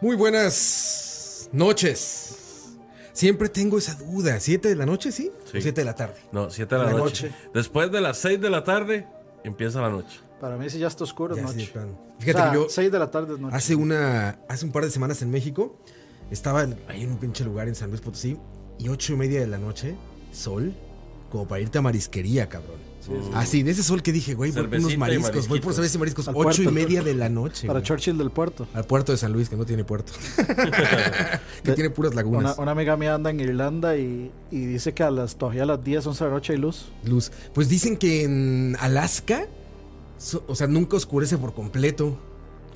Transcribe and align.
Muy 0.00 0.16
buenas 0.16 1.48
noches. 1.52 2.36
Siempre 3.12 3.48
tengo 3.48 3.78
esa 3.78 3.94
duda. 3.94 4.40
¿Siete 4.40 4.68
de 4.68 4.76
la 4.76 4.86
noche, 4.86 5.12
sí? 5.12 5.30
Sí. 5.50 5.58
¿O 5.58 5.60
siete 5.60 5.80
de 5.82 5.84
la 5.84 5.94
tarde? 5.94 6.14
No, 6.32 6.48
7 6.50 6.74
de 6.74 6.80
la, 6.80 6.90
La 6.92 6.96
noche. 6.96 7.28
noche. 7.30 7.36
Después 7.52 7.90
de 7.92 8.00
las 8.00 8.16
6 8.18 8.40
de 8.40 8.50
la 8.50 8.64
tarde, 8.64 9.06
empieza 9.44 9.80
la 9.80 9.90
noche. 9.90 10.20
Para 10.40 10.56
mí, 10.56 10.70
si 10.70 10.78
ya 10.78 10.86
está 10.86 11.04
oscuro, 11.04 11.34
es 11.34 11.42
Ya, 11.42 11.48
sí, 11.48 11.56
noche. 11.58 11.72
O 11.78 12.20
Fíjate 12.20 12.38
sea, 12.38 12.50
que 12.50 12.56
yo 12.56 12.66
6 12.70 12.92
de 12.92 12.98
la 12.98 13.10
tarde 13.10 13.34
es 13.34 13.40
noche. 13.40 13.56
hace 13.56 13.74
una 13.74 14.38
hace 14.48 14.64
un 14.64 14.72
par 14.72 14.84
de 14.84 14.90
semanas 14.90 15.20
en 15.22 15.30
México 15.30 15.76
estaba 16.30 16.62
en- 16.62 16.78
ahí 16.88 17.02
en 17.02 17.10
un 17.12 17.18
pinche 17.18 17.44
lugar 17.44 17.68
en 17.68 17.74
San 17.74 17.90
Luis 17.90 18.00
Potosí 18.00 18.38
y 18.78 18.88
ocho 18.88 19.12
y 19.12 19.16
media 19.16 19.40
de 19.40 19.46
la 19.48 19.58
noche, 19.58 19.96
sol, 20.32 20.72
como 21.30 21.46
para 21.46 21.60
irte 21.60 21.76
a 21.78 21.82
marisquería, 21.82 22.48
cabrón. 22.48 22.78
Así, 23.34 23.62
de 23.62 23.70
ese 23.70 23.82
sol 23.82 24.02
que 24.02 24.12
dije, 24.12 24.34
güey, 24.34 24.50
voy 24.52 24.66
por 24.66 24.78
unos 24.78 24.96
mariscos, 24.96 25.48
voy 25.48 25.60
por 25.60 25.72
cerveza 25.74 25.96
y 25.96 25.98
mariscos, 26.00 26.28
Al 26.28 26.34
ocho 26.36 26.62
y 26.62 26.68
media 26.68 27.02
de 27.02 27.14
la 27.14 27.28
noche. 27.28 27.66
Para 27.66 27.80
güey. 27.80 27.86
Churchill 27.88 28.18
del 28.18 28.30
puerto. 28.30 28.66
Al 28.74 28.84
puerto 28.84 29.12
de 29.12 29.18
San 29.18 29.32
Luis, 29.32 29.48
que 29.48 29.56
no 29.56 29.64
tiene 29.64 29.84
puerto. 29.84 30.12
que 30.36 31.70
De- 31.70 31.74
tiene 31.74 31.90
puras 31.90 32.12
Una, 32.12 32.22
lagunas. 32.22 32.58
una 32.58 32.70
amiga 32.72 32.96
mía 32.96 33.14
anda 33.14 33.30
en 33.30 33.40
Irlanda 33.40 33.96
y, 33.96 34.30
y 34.50 34.66
dice 34.66 34.92
que 34.92 35.02
a 35.02 35.10
las, 35.10 35.36
todavía 35.36 35.62
a 35.62 35.66
las 35.66 35.82
10, 35.84 36.06
11 36.06 36.24
de 36.24 36.30
la 36.30 36.34
noche 36.36 36.52
hay 36.52 36.58
luz. 36.58 36.86
Luz. 37.04 37.30
Pues 37.54 37.68
dicen 37.68 37.96
que 37.96 38.24
en 38.24 38.76
Alaska, 38.80 39.46
so- 40.18 40.44
o 40.46 40.54
sea, 40.54 40.66
nunca 40.66 40.96
oscurece 40.96 41.38
por 41.38 41.54
completo. 41.54 42.18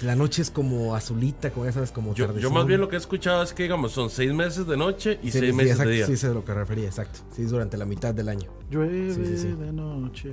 La 0.03 0.17
noche 0.17 0.43
es 0.43 0.51
como 0.51 0.95
azulita, 0.97 1.51
como 1.51 1.67
ya 1.67 1.73
sabes, 1.73 1.93
como 1.93 2.15
Yo, 2.15 2.37
yo 2.37 2.51
más 2.51 2.67
bien 2.67 2.81
lo 2.81 2.89
que 2.89 2.97
he 2.97 2.99
escuchado 2.99 3.43
es 3.43 3.53
que, 3.53 3.63
digamos, 3.63 3.93
son 3.93 4.11
6 4.11 4.33
meses 4.35 4.67
de 4.67 4.77
noche 4.77 5.19
y 5.23 5.31
Sí, 5.31 5.39
6 5.39 5.45
sí, 5.47 5.53
meses 5.53 5.71
exacto, 5.73 5.89
de 5.91 5.95
día. 5.97 6.07
Sí, 6.07 6.13
eso 6.15 6.29
es 6.29 6.35
lo 6.35 6.45
que 6.45 6.53
refería, 6.55 6.87
exacto. 6.87 7.21
Sí, 7.31 7.43
es 7.43 7.51
durante 7.51 7.77
la 7.77 7.85
mitad 7.85 8.13
del 8.13 8.29
año. 8.29 8.51
Llueve 8.71 9.15
Sí, 9.15 9.25
sí, 9.25 9.39
sí. 9.39 9.49
de 9.53 9.73
noche. 9.73 10.33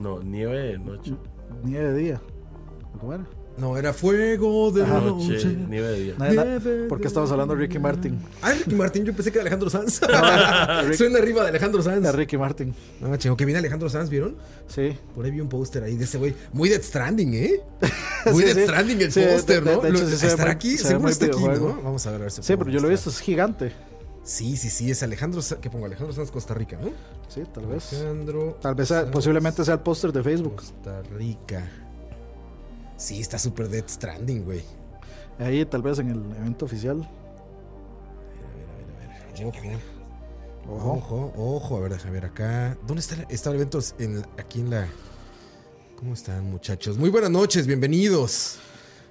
No, 0.00 0.22
nieve 0.22 0.58
de 0.58 0.78
noche. 0.78 1.14
Nieve 1.62 1.92
de 1.92 1.98
día. 1.98 2.22
¿Cómo 2.98 3.12
era? 3.12 3.26
No, 3.58 3.76
era 3.78 3.92
fuego 3.94 4.70
de 4.70 4.82
Ajá. 4.82 5.00
noche. 5.00 5.32
Noche, 5.32 5.56
nieve 5.68 5.88
de 5.88 6.00
día. 6.00 6.14
Nieve 6.18 6.86
¿Por 6.88 6.98
qué 6.98 7.02
de 7.04 7.08
estamos 7.08 7.30
hablando 7.32 7.54
de 7.54 7.60
Ricky 7.62 7.78
Martin? 7.78 8.18
Ah, 8.42 8.52
Ricky 8.52 8.74
Martín, 8.74 9.04
yo 9.04 9.14
pensé 9.14 9.32
que 9.32 9.38
era 9.38 9.42
Alejandro 9.42 9.70
Sanz. 9.70 9.94
Suena 10.96 11.18
arriba 11.18 11.42
de 11.42 11.48
Alejandro 11.48 11.82
Sanz. 11.82 12.02
De 12.02 12.12
Ricky 12.12 12.36
Martin. 12.36 12.74
No, 13.00 13.16
chingo, 13.16 13.34
que 13.36 13.46
viene 13.46 13.58
Alejandro 13.58 13.88
Sanz, 13.88 14.10
¿vieron? 14.10 14.36
Sí. 14.68 14.96
Por 15.14 15.24
ahí 15.24 15.30
vi 15.30 15.40
un 15.40 15.48
póster 15.48 15.84
ahí 15.84 15.96
de 15.96 16.04
ese 16.04 16.18
güey. 16.18 16.34
Muy 16.52 16.68
Death 16.68 16.82
Stranding, 16.82 17.34
¿eh? 17.34 17.60
Muy 18.30 18.42
Sí, 18.42 18.48
Death 18.48 18.56
sí. 18.58 18.62
Stranding 18.64 19.00
el 19.00 19.12
Sí, 19.12 19.20
póster, 19.32 19.64
¿no? 19.64 19.80
de 19.80 19.88
hecho, 19.88 20.06
¿Estará 20.06 20.44
muy- 20.44 20.52
aquí? 20.52 20.76
se 20.76 20.88
Seguro 20.88 21.08
está 21.08 21.26
aquí. 21.26 21.42
¿no? 21.42 21.80
Vamos 21.82 22.06
a 22.06 22.10
ver 22.10 22.20
a 22.20 22.22
ver 22.24 22.30
si 22.32 22.42
Sí, 22.42 22.56
pero 22.56 22.70
yo 22.70 22.80
lo 22.80 22.88
he 22.88 22.90
visto, 22.90 23.08
es 23.10 23.20
gigante. 23.20 23.72
Sí, 24.22 24.56
sí, 24.56 24.68
sí, 24.70 24.90
es 24.90 25.02
Alejandro 25.02 25.40
Sanz. 25.40 25.60
¿Qué 25.62 25.70
pongo? 25.70 25.86
Alejandro 25.86 26.12
Sanz, 26.14 26.30
Costa 26.30 26.52
Rica, 26.52 26.76
¿no? 26.82 26.90
Sí, 27.28 27.42
tal 27.54 27.66
vez. 27.66 27.92
Alejandro. 27.92 28.58
Tal 28.60 28.74
vez 28.74 28.88
Sanz, 28.88 29.08
posiblemente 29.10 29.64
sea 29.64 29.74
el 29.74 29.80
póster 29.80 30.12
de 30.12 30.22
Facebook. 30.22 30.56
Costa 30.56 31.00
Rica. 31.16 31.70
Sí, 32.96 33.20
está 33.20 33.38
súper 33.38 33.68
Death 33.68 33.88
Stranding, 33.90 34.44
güey. 34.44 34.62
Ahí 35.38 35.64
tal 35.66 35.82
vez 35.82 35.98
en 35.98 36.10
el 36.10 36.36
evento 36.36 36.64
oficial. 36.64 37.08
Ojo. 39.44 39.52
Ojo. 40.68 40.92
Ojo, 40.94 41.32
ojo, 41.36 41.76
a 41.76 41.80
ver, 41.80 41.92
déjame 41.92 42.12
ver 42.12 42.24
acá. 42.24 42.76
¿Dónde 42.86 43.00
está, 43.00 43.16
está 43.28 43.50
el 43.50 43.56
evento? 43.56 43.80
En, 43.98 44.24
aquí 44.38 44.60
en 44.60 44.70
la. 44.70 44.88
¿Cómo 45.96 46.14
están, 46.14 46.50
muchachos? 46.50 46.96
Muy 46.96 47.10
buenas 47.10 47.30
noches, 47.30 47.66
bienvenidos. 47.66 48.58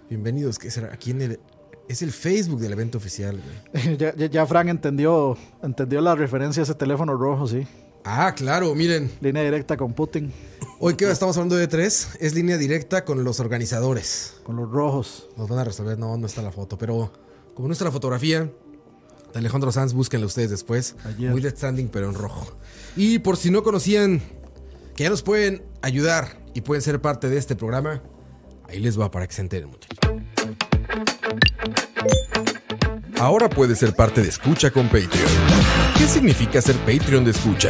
Bienvenidos, 0.10 0.58
¿qué 0.58 0.72
será? 0.72 0.92
Aquí 0.92 1.12
en 1.12 1.22
el. 1.22 1.40
Es 1.88 2.02
el 2.02 2.12
Facebook 2.12 2.60
del 2.60 2.74
evento 2.74 2.98
oficial, 2.98 3.40
güey. 3.40 3.98
ya, 3.98 4.16
ya, 4.16 4.26
ya 4.26 4.46
Frank 4.48 4.68
entendió, 4.70 5.38
entendió 5.62 6.02
la 6.02 6.16
referencia 6.16 6.62
a 6.62 6.64
ese 6.64 6.74
teléfono 6.74 7.16
rojo, 7.16 7.48
sí. 7.48 7.68
Ah, 8.04 8.34
claro, 8.36 8.74
miren. 8.76 9.12
Línea 9.22 9.44
directa 9.44 9.78
con 9.78 9.94
Putin, 9.94 10.32
Hoy 10.78 10.96
que 10.96 11.10
estamos 11.10 11.38
hablando 11.38 11.56
de 11.56 11.68
tres, 11.68 12.10
es 12.20 12.36
línea 12.36 12.58
directa 12.58 13.06
con 13.06 13.24
los 13.24 13.40
organizadores. 13.40 14.34
con 14.44 14.58
los 14.58 14.70
rojos. 14.70 15.30
Nos 15.38 15.48
van 15.48 15.60
a 15.60 15.64
resolver, 15.64 15.98
no, 15.98 16.18
no 16.18 16.28
está 16.28 16.42
la 16.42 16.52
foto, 16.52 16.78
pero 16.78 17.14
como 17.54 17.70
no 17.70 17.72
está 17.72 17.86
la 17.86 17.92
fotografía 17.92 18.52
de 19.34 19.40
Alejandro 19.40 19.72
Sanz, 19.72 19.94
búsquenla 19.94 20.26
ustedes 20.28 20.50
después. 20.50 20.96
Ayer. 21.06 21.32
Muy 21.32 21.40
Death 21.40 21.58
Stranding, 21.58 21.88
pero 21.88 22.10
en 22.10 22.16
rojo. 22.16 22.58
Y 22.98 23.20
por 23.20 23.38
si 23.38 23.52
no 23.52 23.64
conocían 23.64 24.22
que 24.96 25.04
ya 25.04 25.10
nos 25.10 25.22
pueden 25.22 25.64
ayudar 25.82 26.42
y 26.54 26.62
pueden 26.62 26.82
ser 26.82 27.00
parte 27.00 27.30
de 27.30 27.38
este 27.38 27.56
programa, 27.56 28.02
ahí 28.68 28.80
les 28.80 29.00
va 29.00 29.10
para 29.12 29.28
que 29.28 29.34
se 29.34 29.42
enteren, 29.42 29.70
muchachos. 29.70 29.98
Ahora 33.18 33.50
puedes 33.50 33.80
ser 33.80 33.96
parte 33.96 34.22
de 34.22 34.28
Escucha 34.28 34.72
con 34.72 34.88
Patreon. 34.88 35.10
¿Qué 35.98 36.06
significa 36.06 36.62
ser 36.62 36.76
Patreon 36.80 37.24
de 37.24 37.32
Escucha? 37.32 37.70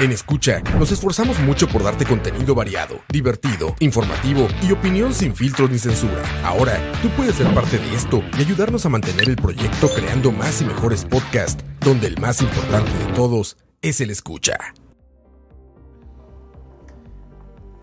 En 0.00 0.10
Escucha, 0.10 0.60
nos 0.76 0.90
esforzamos 0.90 1.38
mucho 1.38 1.68
por 1.68 1.84
darte 1.84 2.04
contenido 2.04 2.52
variado, 2.52 3.00
divertido, 3.08 3.76
informativo 3.78 4.48
y 4.60 4.72
opinión 4.72 5.14
sin 5.14 5.36
filtros 5.36 5.70
ni 5.70 5.78
censura. 5.78 6.20
Ahora, 6.42 6.80
tú 7.00 7.08
puedes 7.10 7.36
ser 7.36 7.46
parte 7.54 7.78
de 7.78 7.94
esto 7.94 8.20
y 8.36 8.40
ayudarnos 8.40 8.84
a 8.84 8.88
mantener 8.88 9.28
el 9.28 9.36
proyecto 9.36 9.88
creando 9.88 10.32
más 10.32 10.60
y 10.60 10.64
mejores 10.64 11.04
podcasts, 11.04 11.64
donde 11.78 12.08
el 12.08 12.18
más 12.18 12.42
importante 12.42 12.90
de 12.90 13.12
todos 13.12 13.56
es 13.82 14.00
el 14.00 14.10
escucha. 14.10 14.58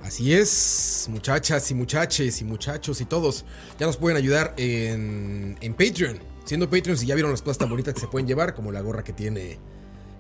Así 0.03 0.33
es, 0.33 1.07
muchachas 1.09 1.71
y 1.71 1.75
muchaches 1.75 2.41
y 2.41 2.43
muchachos 2.43 2.99
y 2.99 3.05
todos, 3.05 3.45
ya 3.79 3.85
nos 3.85 3.95
pueden 3.95 4.17
ayudar 4.17 4.53
en, 4.57 5.57
en 5.61 5.73
Patreon. 5.73 6.19
Siendo 6.43 6.69
Patreon, 6.69 6.97
si 6.97 7.05
ya 7.05 7.15
vieron 7.15 7.31
las 7.31 7.41
cosas 7.41 7.59
tan 7.59 7.69
bonitas 7.69 7.93
que 7.93 8.01
se 8.01 8.07
pueden 8.07 8.27
llevar, 8.27 8.53
como 8.53 8.73
la 8.73 8.81
gorra 8.81 9.01
que 9.05 9.13
tiene, 9.13 9.59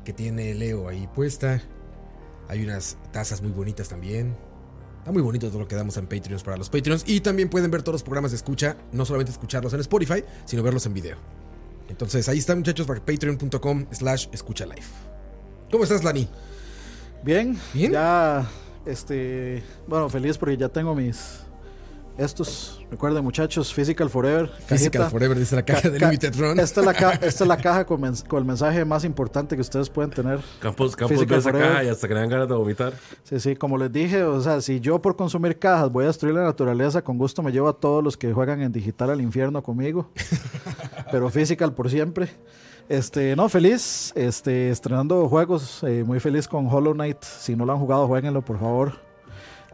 que 0.05 0.13
tiene 0.13 0.53
Leo 0.53 0.87
ahí 0.87 1.09
puesta. 1.13 1.61
Hay 2.51 2.61
unas 2.65 2.97
tazas 3.13 3.41
muy 3.41 3.51
bonitas 3.51 3.87
también. 3.87 4.35
Está 4.99 5.13
muy 5.13 5.21
bonito 5.21 5.47
todo 5.47 5.59
lo 5.59 5.69
que 5.69 5.75
damos 5.77 5.95
en 5.95 6.05
Patreons 6.05 6.43
para 6.43 6.57
los 6.57 6.69
Patreons. 6.69 7.05
Y 7.07 7.21
también 7.21 7.47
pueden 7.47 7.71
ver 7.71 7.81
todos 7.81 7.93
los 7.93 8.03
programas 8.03 8.31
de 8.31 8.35
escucha, 8.35 8.75
no 8.91 9.05
solamente 9.05 9.31
escucharlos 9.31 9.71
en 9.73 9.79
Spotify, 9.79 10.25
sino 10.43 10.61
verlos 10.61 10.85
en 10.85 10.93
video. 10.93 11.15
Entonces 11.87 12.27
ahí 12.27 12.39
están 12.39 12.57
muchachos 12.57 12.85
para 12.85 12.99
patreon.com 12.99 13.85
slash 13.91 14.27
escucha 14.33 14.65
live. 14.65 14.83
¿Cómo 15.71 15.85
estás, 15.85 16.03
Lani? 16.03 16.27
Bien, 17.23 17.57
Bien. 17.73 17.93
ya, 17.93 18.45
este, 18.85 19.63
bueno, 19.87 20.09
feliz 20.09 20.37
porque 20.37 20.57
ya 20.57 20.67
tengo 20.67 20.93
mis, 20.93 21.45
estos, 22.17 22.85
recuerden 22.91 23.23
muchachos, 23.23 23.73
Physical 23.73 24.09
Forever. 24.09 24.47
Physical 24.49 24.91
cajita. 25.01 25.09
Forever 25.09 25.39
dice 25.39 25.55
la 25.55 25.63
caja 25.63 25.81
Ca- 25.83 25.89
de 25.89 25.99
ca- 25.99 26.05
Limited 26.07 26.35
Run. 26.39 26.59
Esta 26.59 26.81
es 26.81 26.85
la, 26.85 26.93
ca- 26.93 27.11
esta 27.21 27.43
es 27.43 27.47
la 27.47 27.57
caja 27.57 27.85
con, 27.85 28.03
el 28.03 28.45
mensaje 28.45 28.85
más 28.85 29.03
importante 29.03 29.55
que 29.55 29.61
ustedes 29.61 29.89
pueden 29.89 30.11
tener. 30.11 30.39
Campos, 30.59 30.95
Campos 30.95 31.25
ve 31.25 31.37
esa 31.37 31.51
caja 31.51 31.83
y 31.83 31.87
hasta 31.89 32.07
que 32.07 32.13
le 32.13 32.19
dan 32.19 32.29
ganas 32.29 32.47
de 32.47 32.53
vomitar. 32.55 32.93
Sí, 33.23 33.39
sí, 33.39 33.55
como 33.55 33.77
les 33.77 33.91
dije, 33.91 34.23
o 34.23 34.39
sea, 34.41 34.61
si 34.61 34.79
yo 34.79 35.01
por 35.01 35.15
consumir 35.15 35.57
cajas 35.57 35.91
voy 35.91 36.03
a 36.03 36.07
destruir 36.07 36.35
la 36.35 36.43
naturaleza, 36.43 37.01
con 37.01 37.17
gusto 37.17 37.41
me 37.41 37.51
llevo 37.51 37.69
a 37.69 37.73
todos 37.73 38.03
los 38.03 38.17
que 38.17 38.31
juegan 38.33 38.61
en 38.61 38.71
digital 38.71 39.09
al 39.09 39.21
infierno 39.21 39.63
conmigo. 39.63 40.09
Pero 41.11 41.29
physical 41.29 41.73
por 41.73 41.89
siempre. 41.89 42.29
Este, 42.89 43.35
no, 43.37 43.47
feliz, 43.47 44.11
este, 44.15 44.69
estrenando 44.69 45.27
juegos, 45.29 45.81
eh, 45.83 46.03
muy 46.05 46.19
feliz 46.19 46.47
con 46.47 46.67
Hollow 46.67 46.93
Knight. 46.93 47.23
Si 47.23 47.55
no 47.55 47.65
lo 47.65 47.71
han 47.73 47.79
jugado, 47.79 48.07
jueguenlo, 48.07 48.41
por 48.41 48.59
favor. 48.59 49.10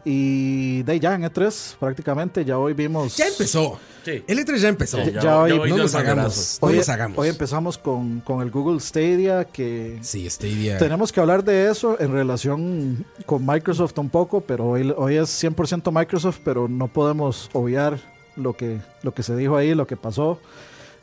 Y 0.04 0.82
de 0.84 0.92
ahí 0.92 1.00
ya 1.00 1.14
en 1.14 1.22
E3, 1.24 1.76
prácticamente, 1.78 2.44
ya 2.44 2.58
hoy 2.58 2.72
vimos. 2.72 3.16
Ya 3.16 3.26
empezó. 3.28 3.78
Sí. 4.04 4.22
El 4.26 4.38
E3 4.38 4.56
ya 4.56 4.68
empezó. 4.68 5.04
Sí, 5.04 5.12
ya- 5.12 5.20
ya 5.20 5.38
hoy- 5.40 5.58
no 5.58 5.64
dio 5.64 5.76
nos 5.76 5.94
hagamos. 5.94 6.58
No 6.62 6.68
Hoy, 6.68 6.76
nos 6.76 6.88
hagamos. 6.88 7.18
hoy 7.18 7.28
empezamos 7.28 7.76
con, 7.76 8.20
con 8.20 8.40
el 8.40 8.50
Google 8.50 8.80
Stadia, 8.80 9.44
que 9.44 9.98
Sí, 10.00 10.28
Stadia. 10.30 10.78
Tenemos 10.78 11.12
que 11.12 11.20
hablar 11.20 11.44
de 11.44 11.70
eso 11.70 11.96
en 12.00 12.12
relación 12.12 13.04
con 13.26 13.44
Microsoft 13.44 13.98
un 13.98 14.08
poco, 14.08 14.40
pero 14.40 14.66
hoy, 14.68 14.92
hoy 14.96 15.16
es 15.16 15.28
100% 15.28 15.90
Microsoft, 15.92 16.38
pero 16.44 16.68
no 16.68 16.88
podemos 16.88 17.50
obviar 17.52 17.98
lo 18.36 18.54
que, 18.56 18.78
lo 19.02 19.12
que 19.12 19.22
se 19.22 19.36
dijo 19.36 19.56
ahí, 19.56 19.74
lo 19.74 19.86
que 19.86 19.96
pasó. 19.96 20.38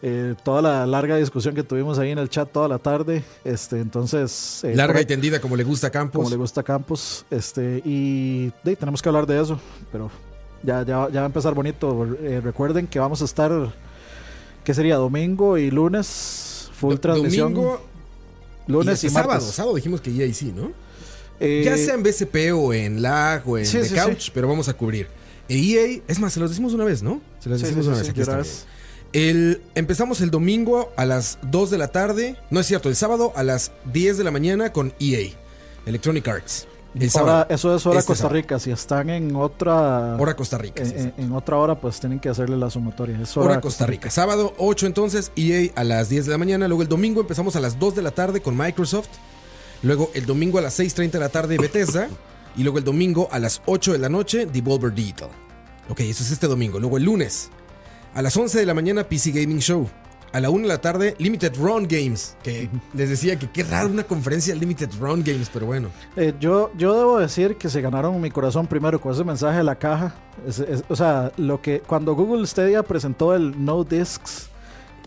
Eh, 0.01 0.36
toda 0.44 0.62
la 0.62 0.86
larga 0.86 1.15
discusión 1.18 1.56
que 1.56 1.63
tuvimos 1.63 1.97
ahí 1.97 2.12
en 2.12 2.19
el 2.19 2.30
chat 2.30 2.51
toda 2.51 2.68
la 2.68 2.77
tarde. 2.77 3.24
Este, 3.44 3.80
entonces, 3.80 4.63
eh, 4.63 4.75
Larga 4.75 4.94
por- 4.95 5.01
y 5.01 5.06
tendida 5.06 5.39
como 5.42 5.56
le 5.56 5.63
gusta 5.63 5.88
a 5.88 5.89
Campos. 5.89 6.19
como 6.19 6.30
le 6.30 6.36
gusta 6.36 6.62
a 6.62 6.63
Campos. 6.63 7.25
Este, 7.31 7.81
y 7.83 8.51
tenemos 8.63 9.01
que 9.01 9.09
hablar 9.09 9.25
de 9.25 9.42
eso, 9.42 9.59
pero 9.92 10.12
ya, 10.63 10.83
ya, 10.83 11.09
ya 11.09 11.21
va 11.21 11.24
a 11.24 11.25
empezar 11.25 11.53
bonito. 11.53 12.07
Eh, 12.21 12.42
recuerden 12.44 12.86
que 12.88 13.00
vamos 13.00 13.21
a 13.21 13.25
estar, 13.25 13.51
¿qué 14.63 14.74
sería? 14.74 14.97
Domingo 14.97 15.57
y 15.57 15.71
lunes, 15.71 16.69
full 16.80 16.95
Do- 16.95 17.00
transmisión. 17.00 17.53
Domingo 17.53 17.81
lunes 18.68 19.03
y, 19.03 19.07
y, 19.07 19.09
martes. 19.12 19.31
sábado. 19.33 19.51
Sábado 19.51 19.75
dijimos 19.75 20.01
que 20.01 20.12
EA 20.12 20.31
sí, 20.33 20.51
¿no? 20.56 20.71
Ya 21.39 21.75
sea 21.77 21.95
en 21.95 22.03
BCP 22.03 22.51
o 22.53 22.74
en 22.74 23.01
lag 23.01 23.48
o 23.48 23.57
en 23.57 23.65
sí, 23.65 23.77
The 23.80 23.86
sí, 23.89 23.95
Couch, 23.95 24.19
sí. 24.19 24.31
pero 24.33 24.48
vamos 24.48 24.69
a 24.69 24.74
cubrir. 24.74 25.07
E 25.50 25.56
EA, 25.57 26.01
es 26.07 26.19
más, 26.19 26.33
se 26.33 26.39
los 26.39 26.50
decimos 26.50 26.74
una 26.74 26.83
vez, 26.86 27.01
¿no? 27.03 27.21
Se 27.39 27.50
los 27.50 27.62
decimos 27.62 27.88
una 27.88 27.98
vez. 27.98 28.09
aquí 28.09 28.21
El, 29.15 29.62
empezamos 29.75 30.19
el 30.19 30.29
domingo 30.29 30.91
a 30.97 31.06
las 31.06 31.38
2 31.44 31.69
de 31.69 31.77
la 31.77 31.88
tarde. 31.88 32.35
No 32.50 32.59
es 32.59 32.65
cierto, 32.67 32.89
el 32.89 32.97
sábado 32.97 33.31
a 33.38 33.44
las 33.44 33.71
10 33.94 34.17
de 34.17 34.25
la 34.25 34.31
mañana 34.31 34.73
con 34.73 34.94
EA. 35.00 35.29
Electronic 35.85 36.27
Arts. 36.27 36.67
El 36.95 37.09
Ahora, 37.15 37.47
eso 37.50 37.73
es 37.73 37.85
hora 37.85 38.00
Este 38.00 38.07
Costa 38.07 38.23
sábado. 38.23 38.35
Rica. 38.35 38.59
Si 38.59 38.71
están 38.71 39.09
en 39.09 39.33
otra. 39.38 40.17
Hora 40.19 40.35
Costa 40.35 40.57
Rica. 40.57 40.83
en, 40.83 41.13
en- 41.17 41.31
otra 41.31 41.56
hora, 41.57 41.79
pues 41.79 41.97
tienen 42.01 42.19
que 42.19 42.27
hacerle 42.27 42.57
la 42.57 42.69
sumatoria. 42.69 43.17
Es 43.21 43.38
Hora 43.38 43.62
Costa 43.62 43.85
Rica. 43.85 44.09
Sábado 44.09 44.53
8 44.57 44.85
entonces, 44.85 45.31
EA 45.38 45.71
a 45.75 45.85
las 45.85 46.09
10 46.09 46.25
de 46.25 46.31
la 46.31 46.38
mañana. 46.38 46.67
Luego 46.67 46.81
el 46.83 46.89
domingo 46.89 47.21
empezamos 47.21 47.56
a 47.56 47.62
las 47.62 47.79
2 47.79 47.95
de 47.95 48.01
la 48.01 48.12
tarde 48.12 48.41
con 48.41 48.57
Microsoft. 48.57 49.07
Luego 49.81 50.12
el 50.13 50.25
domingo 50.25 50.57
a 50.57 50.62
las 50.62 50.77
6.30 50.77 51.12
de 51.12 51.19
la 51.19 51.29
tarde 51.29 51.57
Bethesda. 51.57 52.09
Y 52.57 52.63
luego 52.63 52.79
el 52.79 52.83
domingo 52.83 53.29
a 53.31 53.39
las 53.39 53.62
8 53.65 53.94
de 53.94 53.97
la 53.97 54.09
noche 54.09 54.45
Devolver 54.45 54.94
Digital. 54.94 55.29
Ok, 55.88 56.01
eso 56.01 56.21
es 56.21 56.31
este 56.31 56.47
domingo. 56.47 56.79
Luego 56.81 56.97
el 56.97 57.03
lunes 57.03 57.50
a 58.15 58.21
las 58.21 58.35
11 58.35 58.59
de 58.59 58.65
la 58.65 58.73
mañana 58.73 59.03
PC 59.03 59.31
Gaming 59.31 59.59
Show. 59.59 59.88
A 60.33 60.39
la 60.41 60.50
1 60.50 60.63
de 60.63 60.67
la 60.67 60.79
tarde 60.81 61.15
Limited 61.17 61.53
Run 61.57 61.88
Games. 61.88 62.35
Que 62.44 62.69
les 62.94 63.09
decía 63.09 63.38
que 63.38 63.50
qué 63.50 63.63
raro 63.63 63.88
una 63.89 64.03
conferencia 64.03 64.53
Limited 64.56 64.89
Run 65.00 65.23
Games, 65.23 65.50
pero 65.53 65.65
bueno. 65.65 65.89
Eh, 66.17 66.33
yo, 66.39 66.71
yo 66.77 66.97
debo 66.97 67.19
decir 67.19 67.56
que 67.56 67.69
se 67.69 67.79
ganaron 67.81 68.19
mi 68.19 68.31
corazón 68.31 68.67
primero 68.67 69.00
con 69.00 69.13
ese 69.13 69.23
mensaje 69.23 69.57
de 69.59 69.63
la 69.63 69.75
caja. 69.75 70.13
Es- 70.45 70.59
es- 70.59 70.83
o 70.89 70.95
sea, 70.95 71.31
lo 71.38 71.62
que 71.62 71.79
cuando 71.81 72.15
Google 72.15 72.45
Stadia 72.47 72.83
presentó 72.83 73.33
el 73.33 73.63
No 73.63 73.83
Discs, 73.85 74.50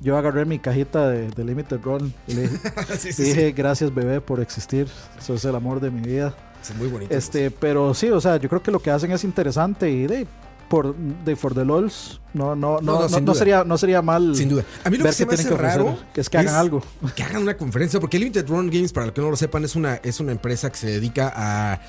yo 0.01 0.17
agarré 0.17 0.45
mi 0.47 0.59
cajita 0.59 1.09
de, 1.11 1.29
de 1.29 1.45
Limited 1.45 1.81
Run 1.83 2.15
y 2.27 2.33
le 2.35 2.43
dije, 2.43 2.59
sí, 2.99 3.13
sí, 3.13 3.23
dije, 3.25 3.53
gracias 3.53 3.95
bebé 3.95 4.21
por 4.23 4.41
existir. 4.41 4.87
Eso 5.19 5.35
es 5.35 5.45
el 5.45 5.55
amor 5.57 5.81
de 5.81 5.91
mi 5.91 6.01
vida. 6.01 6.35
Es 6.63 6.75
muy 6.75 6.89
bonito. 6.89 7.15
Este, 7.15 7.51
pero 7.51 7.93
sí, 7.93 8.09
o 8.11 8.21
sea, 8.21 8.37
yo 8.39 8.49
creo 8.49 8.63
que 8.63 8.71
lo 8.71 8.81
que 8.81 8.91
hacen 8.91 9.13
es 9.13 9.25
interesante 9.25 9.91
y 9.91 10.07
de 10.07 10.27
por 10.69 10.95
de 10.95 11.37
for 11.37 11.55
the 11.55 11.65
lols 11.65 12.21
no 12.35 12.55
no 12.55 12.81
No, 12.81 13.09
no 13.09 13.21
no, 13.21 13.35
sería 13.35 13.65
no 13.65 13.79
sería 13.79 14.03
mal 14.03 14.37
Sin 14.37 14.49
duda. 14.49 14.65
A 14.85 14.91
mí 14.91 14.99
lo 14.99 15.05
que 15.05 15.13
se 15.13 15.27
me 15.27 15.35
hace 15.35 15.49
que 15.49 15.57
raro 15.57 15.99
que 16.13 16.21
es 16.21 16.29
que 16.29 16.39
hagan 16.39 16.55
algo. 16.55 16.83
que 17.17 17.23
hagan 17.23 17.43
una 17.43 17.57
conferencia, 17.57 18.01
porque 18.01 18.19
Limited 18.19 18.47
Run 18.49 18.71
Games, 18.71 18.93
para 18.93 19.07
los 19.07 19.15
que 19.15 19.21
no 19.21 19.31
lo 19.31 19.37
sepan, 19.37 19.65
es 19.65 19.77
una, 19.77 19.97
es 19.97 20.21
una 20.21 20.33
empresa 20.33 20.71
que 20.71 20.77
se 20.77 20.87
dedica 20.89 21.33
a 21.35 21.81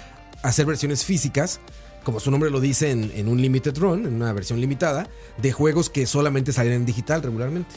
hacer 0.42 0.66
versiones 0.66 1.04
físicas, 1.04 1.60
como 2.10 2.20
su 2.20 2.32
nombre 2.32 2.50
lo 2.50 2.60
dice, 2.60 2.92
en, 2.92 3.12
en 3.16 3.28
un 3.28 3.42
Limited 3.42 3.78
Run, 3.78 4.06
en 4.06 4.14
una 4.16 4.34
versión 4.34 4.60
limitada, 4.60 5.08
de 5.38 5.52
juegos 5.52 5.90
que 5.90 6.06
solamente 6.06 6.52
salen 6.54 6.74
en 6.74 6.86
digital 6.86 7.22
regularmente. 7.24 7.76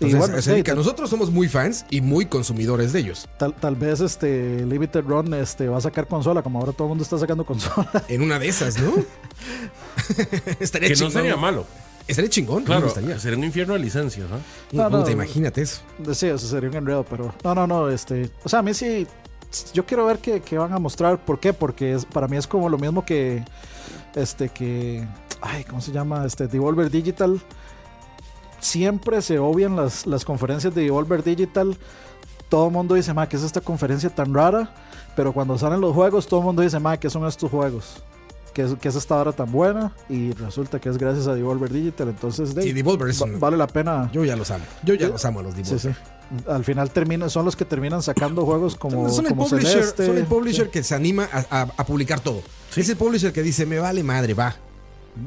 Entonces, 0.00 0.18
bueno, 0.18 0.42
sí, 0.42 0.62
tal- 0.62 0.76
Nosotros 0.76 1.08
somos 1.08 1.30
muy 1.30 1.48
fans 1.48 1.86
y 1.90 2.00
muy 2.00 2.26
consumidores 2.26 2.92
de 2.92 3.00
ellos. 3.00 3.28
Tal, 3.38 3.54
tal 3.54 3.76
vez 3.76 4.00
este 4.00 4.64
Limited 4.66 5.02
Run 5.04 5.32
este 5.34 5.68
va 5.68 5.78
a 5.78 5.80
sacar 5.80 6.06
consola, 6.08 6.42
como 6.42 6.58
ahora 6.58 6.72
todo 6.72 6.84
el 6.84 6.88
mundo 6.90 7.04
está 7.04 7.18
sacando 7.18 7.44
consola. 7.46 7.90
En 8.08 8.22
una 8.22 8.38
de 8.38 8.48
esas, 8.48 8.78
¿no? 8.80 8.92
estaría 10.60 10.88
Que 10.88 10.94
no 10.94 10.98
chingón. 10.98 11.12
sería 11.12 11.36
malo. 11.36 11.64
Estaría 12.06 12.28
chingón. 12.28 12.64
Claro, 12.64 12.90
sería 12.90 13.38
un 13.38 13.44
infierno 13.44 13.72
de 13.74 13.78
licencias, 13.80 14.28
¿no? 14.28 14.36
No, 14.72 14.90
no. 14.90 14.98
Puta, 14.98 15.10
imagínate 15.10 15.62
eso. 15.62 15.80
Sí, 16.12 16.26
eso 16.26 16.46
sería 16.46 16.68
un 16.68 16.76
enredo, 16.76 17.04
pero 17.08 17.34
no, 17.42 17.54
no, 17.54 17.66
no, 17.66 17.88
este, 17.88 18.28
o 18.42 18.48
sea, 18.48 18.58
a 18.58 18.62
mí 18.62 18.74
sí, 18.74 19.06
yo 19.72 19.84
quiero 19.86 20.06
ver 20.06 20.18
qué, 20.18 20.40
qué 20.40 20.58
van 20.58 20.72
a 20.72 20.78
mostrar, 20.78 21.18
¿por 21.24 21.38
qué? 21.40 21.52
Porque 21.52 21.92
es, 21.94 22.04
para 22.04 22.28
mí 22.28 22.36
es 22.36 22.46
como 22.46 22.68
lo 22.68 22.78
mismo 22.78 23.04
que, 23.04 23.44
este, 24.14 24.48
que, 24.48 25.06
ay, 25.40 25.64
¿cómo 25.64 25.80
se 25.80 25.92
llama? 25.92 26.24
Este, 26.24 26.46
Devolver 26.48 26.90
Digital, 26.90 27.40
siempre 28.60 29.20
se 29.22 29.38
obvian 29.38 29.76
las, 29.76 30.06
las 30.06 30.24
conferencias 30.24 30.74
de 30.74 30.82
Devolver 30.82 31.22
Digital, 31.22 31.76
todo 32.48 32.66
el 32.66 32.72
mundo 32.72 32.94
dice, 32.94 33.12
ma, 33.14 33.28
¿qué 33.28 33.36
es 33.36 33.42
esta 33.42 33.60
conferencia 33.60 34.10
tan 34.10 34.32
rara? 34.34 34.72
Pero 35.16 35.32
cuando 35.32 35.56
salen 35.58 35.80
los 35.80 35.94
juegos, 35.94 36.26
todo 36.26 36.40
el 36.40 36.46
mundo 36.46 36.62
dice, 36.62 36.78
ma, 36.78 36.96
¿qué 36.96 37.10
son 37.10 37.26
estos 37.26 37.50
juegos? 37.50 38.02
¿Qué 38.52 38.62
es, 38.62 38.74
qué 38.80 38.88
es 38.88 38.94
esta 38.94 39.16
hora 39.16 39.32
tan 39.32 39.50
buena? 39.50 39.92
Y 40.08 40.30
resulta 40.32 40.78
que 40.80 40.88
es 40.88 40.96
gracias 40.96 41.26
a 41.26 41.34
Devolver 41.34 41.72
Digital, 41.72 42.08
entonces, 42.08 42.54
de, 42.54 42.62
Sí, 42.62 42.72
Devolver 42.72 43.08
es 43.08 43.20
va- 43.20 43.26
un- 43.26 43.40
vale 43.40 43.56
la 43.56 43.66
pena. 43.66 44.08
Yo 44.12 44.24
ya 44.24 44.36
los 44.36 44.50
amo. 44.52 44.64
Yo 44.84 44.94
ya 44.94 45.06
Sí. 45.06 45.12
los 45.12 45.24
amo 45.24 45.40
a 45.40 45.42
los 45.42 45.54
Sí, 45.54 45.62
Devolver. 45.62 45.94
sí. 45.94 46.00
Al 46.48 46.64
final 46.64 46.90
termina, 46.90 47.28
son 47.28 47.44
los 47.44 47.56
que 47.56 47.64
terminan 47.64 48.02
sacando 48.02 48.44
juegos 48.44 48.76
como, 48.76 49.08
son, 49.10 49.26
el 49.26 49.30
como 49.32 49.48
publisher, 49.48 49.70
Celeste. 49.72 50.06
son 50.06 50.18
el 50.18 50.24
publisher 50.26 50.70
que 50.70 50.82
se 50.82 50.94
anima 50.94 51.28
a, 51.32 51.62
a- 51.62 51.72
a 51.76 51.86
publicar 51.86 52.20
todo. 52.20 52.42
Es 52.76 52.88
el 52.88 52.96
publisher 52.96 53.32
que 53.32 53.42
dice, 53.42 53.66
me 53.66 53.78
vale 53.78 54.02
madre, 54.02 54.34
va. 54.34 54.56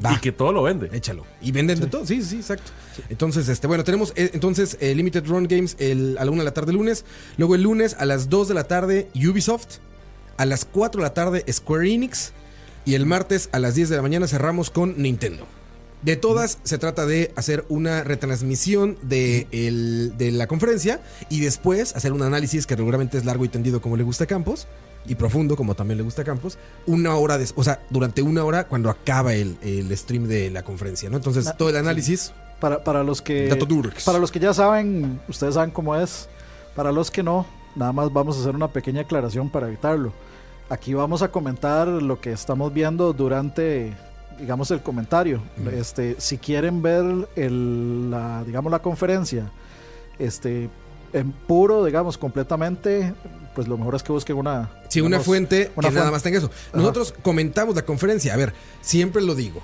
Va. 0.04 0.14
Y 0.14 0.18
que 0.18 0.34
todo 0.34 0.52
lo 0.52 0.64
vende. 0.64 0.90
Échalo. 0.92 1.24
Y 1.42 1.52
venden 1.54 1.80
de 1.80 1.88
todo. 1.88 2.06
Sí, 2.06 2.22
sí, 2.22 2.38
exacto. 2.38 2.72
Entonces, 3.10 3.48
este, 3.48 3.68
bueno, 3.68 3.86
tenemos 3.86 4.12
eh, 4.18 4.32
entonces 4.34 4.76
eh, 4.82 4.94
Limited 4.94 5.26
Run 5.26 5.48
Games 5.48 5.78
el, 5.80 6.18
a 6.20 6.26
la 6.26 6.32
1 6.32 6.42
de 6.42 6.46
la 6.46 6.54
tarde 6.54 6.72
el 6.72 6.78
lunes. 6.78 7.06
Luego 7.38 7.56
el 7.56 7.62
lunes 7.64 7.96
a 7.98 8.06
las 8.06 8.28
2 8.30 8.50
de 8.50 8.54
la 8.54 8.66
tarde 8.66 9.08
Ubisoft. 9.16 9.78
A 10.36 10.46
las 10.46 10.66
4 10.66 11.00
de 11.02 11.08
la 11.08 11.14
tarde 11.14 11.46
Square 11.50 11.90
Enix. 11.94 12.34
Y 12.86 12.96
el 12.96 13.06
martes 13.06 13.48
a 13.54 13.60
las 13.60 13.76
10 13.76 13.88
de 13.90 13.96
la 13.96 14.02
mañana 14.02 14.28
cerramos 14.28 14.70
con 14.70 15.02
Nintendo. 15.02 15.46
De 16.04 16.16
todas, 16.16 16.60
se 16.64 16.78
trata 16.78 17.06
de 17.06 17.32
hacer 17.36 17.66
una 17.70 18.04
retransmisión 18.04 18.98
de, 19.02 19.48
el- 19.52 20.14
de 20.18 20.32
la 20.32 20.48
conferencia 20.48 21.02
y 21.30 21.40
después 21.42 21.96
hacer 21.96 22.14
un 22.14 22.22
análisis 22.22 22.68
que 22.68 22.76
regularmente 22.76 23.18
es 23.18 23.26
largo 23.26 23.44
y 23.46 23.50
tendido 23.50 23.82
como 23.82 23.98
le 23.98 24.04
gusta 24.04 24.26
a 24.26 24.28
Campos 24.28 24.68
y 25.08 25.16
profundo 25.16 25.56
como 25.56 25.74
también 25.74 25.98
le 25.98 26.04
gusta 26.04 26.22
a 26.22 26.26
Campos. 26.26 26.58
Una 26.86 27.16
hora, 27.16 27.38
des- 27.38 27.54
o 27.56 27.64
sea, 27.64 27.82
durante 27.90 28.22
una 28.22 28.44
hora 28.44 28.68
cuando 28.68 28.90
acaba 28.90 29.34
el, 29.34 29.58
el 29.64 29.96
stream 29.98 30.26
de 30.28 30.52
la 30.52 30.64
conferencia, 30.64 31.10
¿no? 31.10 31.18
Entonces, 31.18 31.52
todo 31.58 31.70
el 31.70 31.78
análisis, 31.78 32.32
Para, 32.60 32.84
para 32.84 33.04
los 33.04 33.22
que 33.22 33.48
para 34.06 34.20
los 34.20 34.32
que 34.32 34.40
ya 34.40 34.54
saben, 34.54 35.20
ustedes 35.28 35.56
saben 35.56 35.72
cómo 35.72 35.96
es. 35.96 36.30
Para 36.76 36.92
los 36.92 37.10
que 37.10 37.24
no, 37.24 37.46
nada 37.76 37.92
más 37.92 38.14
vamos 38.14 38.38
a 38.38 38.42
hacer 38.42 38.56
una 38.56 38.68
pequeña 38.72 39.02
aclaración 39.02 39.50
para 39.50 39.68
evitarlo. 39.68 40.14
Aquí 40.70 40.94
vamos 40.94 41.22
a 41.22 41.30
comentar 41.32 41.88
lo 41.88 42.20
que 42.22 42.32
estamos 42.34 42.72
viendo 42.74 43.14
durante, 43.14 43.94
digamos, 44.40 44.72
el 44.72 44.82
comentario. 44.82 45.42
Este, 45.74 46.16
si 46.20 46.38
quieren 46.38 46.82
ver 46.82 47.28
el, 47.36 48.12
la, 48.12 48.44
digamos, 48.44 48.72
la 48.72 48.80
conferencia, 48.80 49.52
este, 50.20 50.70
en 51.14 51.32
puro, 51.32 51.86
digamos, 51.86 52.18
completamente, 52.18 53.14
pues 53.56 53.68
lo 53.68 53.78
mejor 53.78 53.96
es 53.96 54.04
que 54.04 54.12
busquen 54.12 54.38
una, 54.38 54.70
Sí, 54.90 55.02
una 55.02 55.20
fuente 55.20 55.72
una 55.76 55.90
que 55.90 55.94
nada 55.96 56.10
fuente. 56.10 56.12
más 56.12 56.24
tenga 56.24 56.38
eso. 56.38 56.52
Nosotros 56.74 57.14
comentamos 57.22 57.76
la 57.76 57.84
conferencia. 57.84 58.34
A 58.34 58.38
ver, 58.38 58.54
siempre 58.82 59.22
lo 59.22 59.36
digo. 59.36 59.62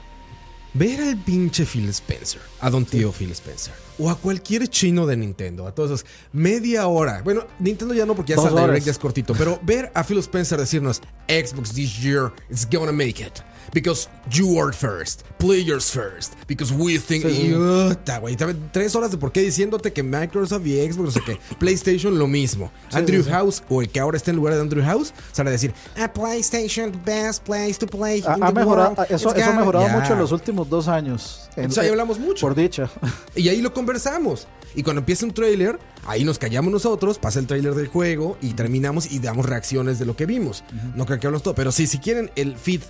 Ver 0.76 1.02
al 1.02 1.18
pinche 1.18 1.66
Phil 1.68 1.88
Spencer, 1.90 2.42
a 2.60 2.72
don 2.72 2.84
tío 2.84 3.12
Phil 3.12 3.32
Spencer, 3.34 3.76
o 4.00 4.10
a 4.10 4.16
cualquier 4.16 4.68
chino 4.68 5.06
de 5.06 5.16
Nintendo, 5.16 5.68
a 5.68 5.76
todos 5.76 5.92
esos, 5.92 6.06
media 6.32 6.88
hora. 6.88 7.22
Bueno, 7.24 7.46
Nintendo 7.60 7.94
ya 7.94 8.08
no, 8.08 8.16
porque 8.16 8.34
ya 8.36 8.42
direct, 8.42 8.84
ya 8.84 8.92
es 8.92 8.98
cortito, 8.98 9.36
pero 9.36 9.60
ver 9.62 9.92
a 9.94 10.04
Phil 10.04 10.18
Spencer 10.18 10.58
decirnos, 10.60 11.00
Xbox 11.28 11.74
this 11.76 12.02
year 12.02 12.32
is 12.50 12.68
gonna 12.68 12.92
make 12.92 13.22
it. 13.24 13.34
Because 13.74 14.08
you 14.30 14.60
are 14.60 14.72
first, 14.72 15.24
players 15.40 15.90
first, 15.90 16.34
because 16.48 16.72
we 16.72 17.00
think. 17.00 17.26
Sí. 17.26 17.52
Y, 17.52 18.36
tres 18.72 18.96
horas 18.96 19.10
de 19.10 19.18
por 19.18 19.32
qué 19.32 19.42
diciéndote 19.42 19.92
que 19.92 20.04
Microsoft 20.04 20.66
y 20.68 20.80
Xbox, 20.80 20.98
no 21.06 21.12
sé 21.12 21.22
qué, 21.26 21.40
PlayStation 21.58 22.18
lo 22.20 22.28
mismo. 22.28 22.72
Andrew 22.92 23.24
sí. 23.24 23.32
House, 23.32 23.64
o 23.70 23.82
el 23.82 23.90
que 23.90 24.00
ahora 24.00 24.18
está 24.18 24.30
en 24.30 24.38
lugar 24.38 24.54
de 24.54 24.62
Andrew 24.62 24.84
House, 24.84 25.14
sale 25.32 25.50
a 25.50 25.54
decir, 25.54 25.74
a 25.98 26.12
PlayStation, 26.12 26.92
best 27.04 27.44
place 27.44 27.74
to 27.74 27.88
play. 27.88 28.24
Ha, 28.26 28.52
mejorado, 28.52 28.96
eso, 29.10 29.30
ha 29.30 29.34
gonna-" 29.34 29.58
mejorado 29.58 29.90
mucho 29.90 30.14
en 30.14 30.20
los 30.20 30.32
últimos 30.32 30.70
dos 30.70 30.88
años. 30.88 31.50
En- 31.56 31.72
O 31.72 31.74
sea, 31.74 31.84
ya 31.84 31.90
hablamos 31.90 32.20
mucho. 32.20 32.46
Por 32.46 32.56
dicha. 32.56 32.90
Y 33.36 33.50
ahí 33.50 33.62
lo 33.62 33.74
conversamos. 33.74 34.48
Y 34.76 34.84
cuando 34.84 35.00
empieza 35.00 35.26
un 35.26 35.34
tráiler, 35.34 35.80
ahí 36.06 36.24
nos 36.24 36.38
callamos 36.38 36.72
nosotros, 36.72 37.18
pasa 37.18 37.40
el 37.40 37.48
tráiler 37.48 37.74
del 37.76 37.88
juego 37.88 38.38
y 38.42 38.54
terminamos 38.54 39.12
y 39.12 39.20
damos 39.20 39.46
reacciones 39.48 40.00
de 40.00 40.06
lo 40.06 40.16
que 40.16 40.26
vimos. 40.26 40.64
No 40.96 41.06
creo 41.06 41.20
que 41.20 41.28
hablamos 41.28 41.44
todo, 41.44 41.56
pero 41.56 41.72
sí, 41.72 41.88
si 41.88 41.98
quieren 42.00 42.32
el 42.36 42.56
feed 42.56 42.82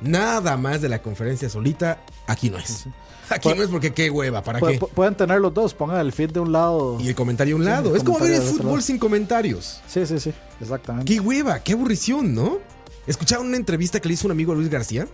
nada 0.00 0.56
más 0.56 0.80
de 0.80 0.88
la 0.88 1.00
conferencia 1.02 1.48
solita, 1.48 1.98
aquí 2.26 2.50
no 2.50 2.58
es. 2.58 2.86
Aquí 3.28 3.48
Pu- 3.48 3.56
no 3.56 3.62
es 3.62 3.68
porque 3.68 3.92
qué 3.92 4.10
hueva, 4.10 4.42
¿para 4.42 4.58
Pu- 4.58 4.68
qué? 4.72 4.80
pu- 4.80 4.88
pueden 4.88 5.14
tener 5.14 5.40
los 5.40 5.54
dos, 5.54 5.72
pongan 5.72 5.98
el 6.00 6.12
feed 6.12 6.30
de 6.32 6.40
un 6.40 6.50
lado. 6.52 6.98
Y 7.00 7.08
el 7.08 7.14
comentario 7.14 7.54
a 7.54 7.58
un 7.58 7.64
lado. 7.64 7.94
es 7.94 8.02
como 8.02 8.18
ver 8.18 8.32
el 8.34 8.42
fútbol 8.42 8.66
lado. 8.66 8.80
sin 8.80 8.98
comentarios. 8.98 9.80
Sí, 9.86 10.04
sí, 10.06 10.18
sí, 10.18 10.32
exactamente. 10.60 11.12
Qué 11.12 11.20
hueva, 11.20 11.60
qué 11.60 11.74
aburrición, 11.74 12.34
¿no? 12.34 12.58
¿Escucharon 13.06 13.46
una 13.46 13.56
entrevista 13.56 14.00
que 14.00 14.08
le 14.08 14.14
hizo 14.14 14.26
un 14.26 14.32
amigo 14.32 14.52
a 14.52 14.56
Luis 14.56 14.68
García? 14.68 15.06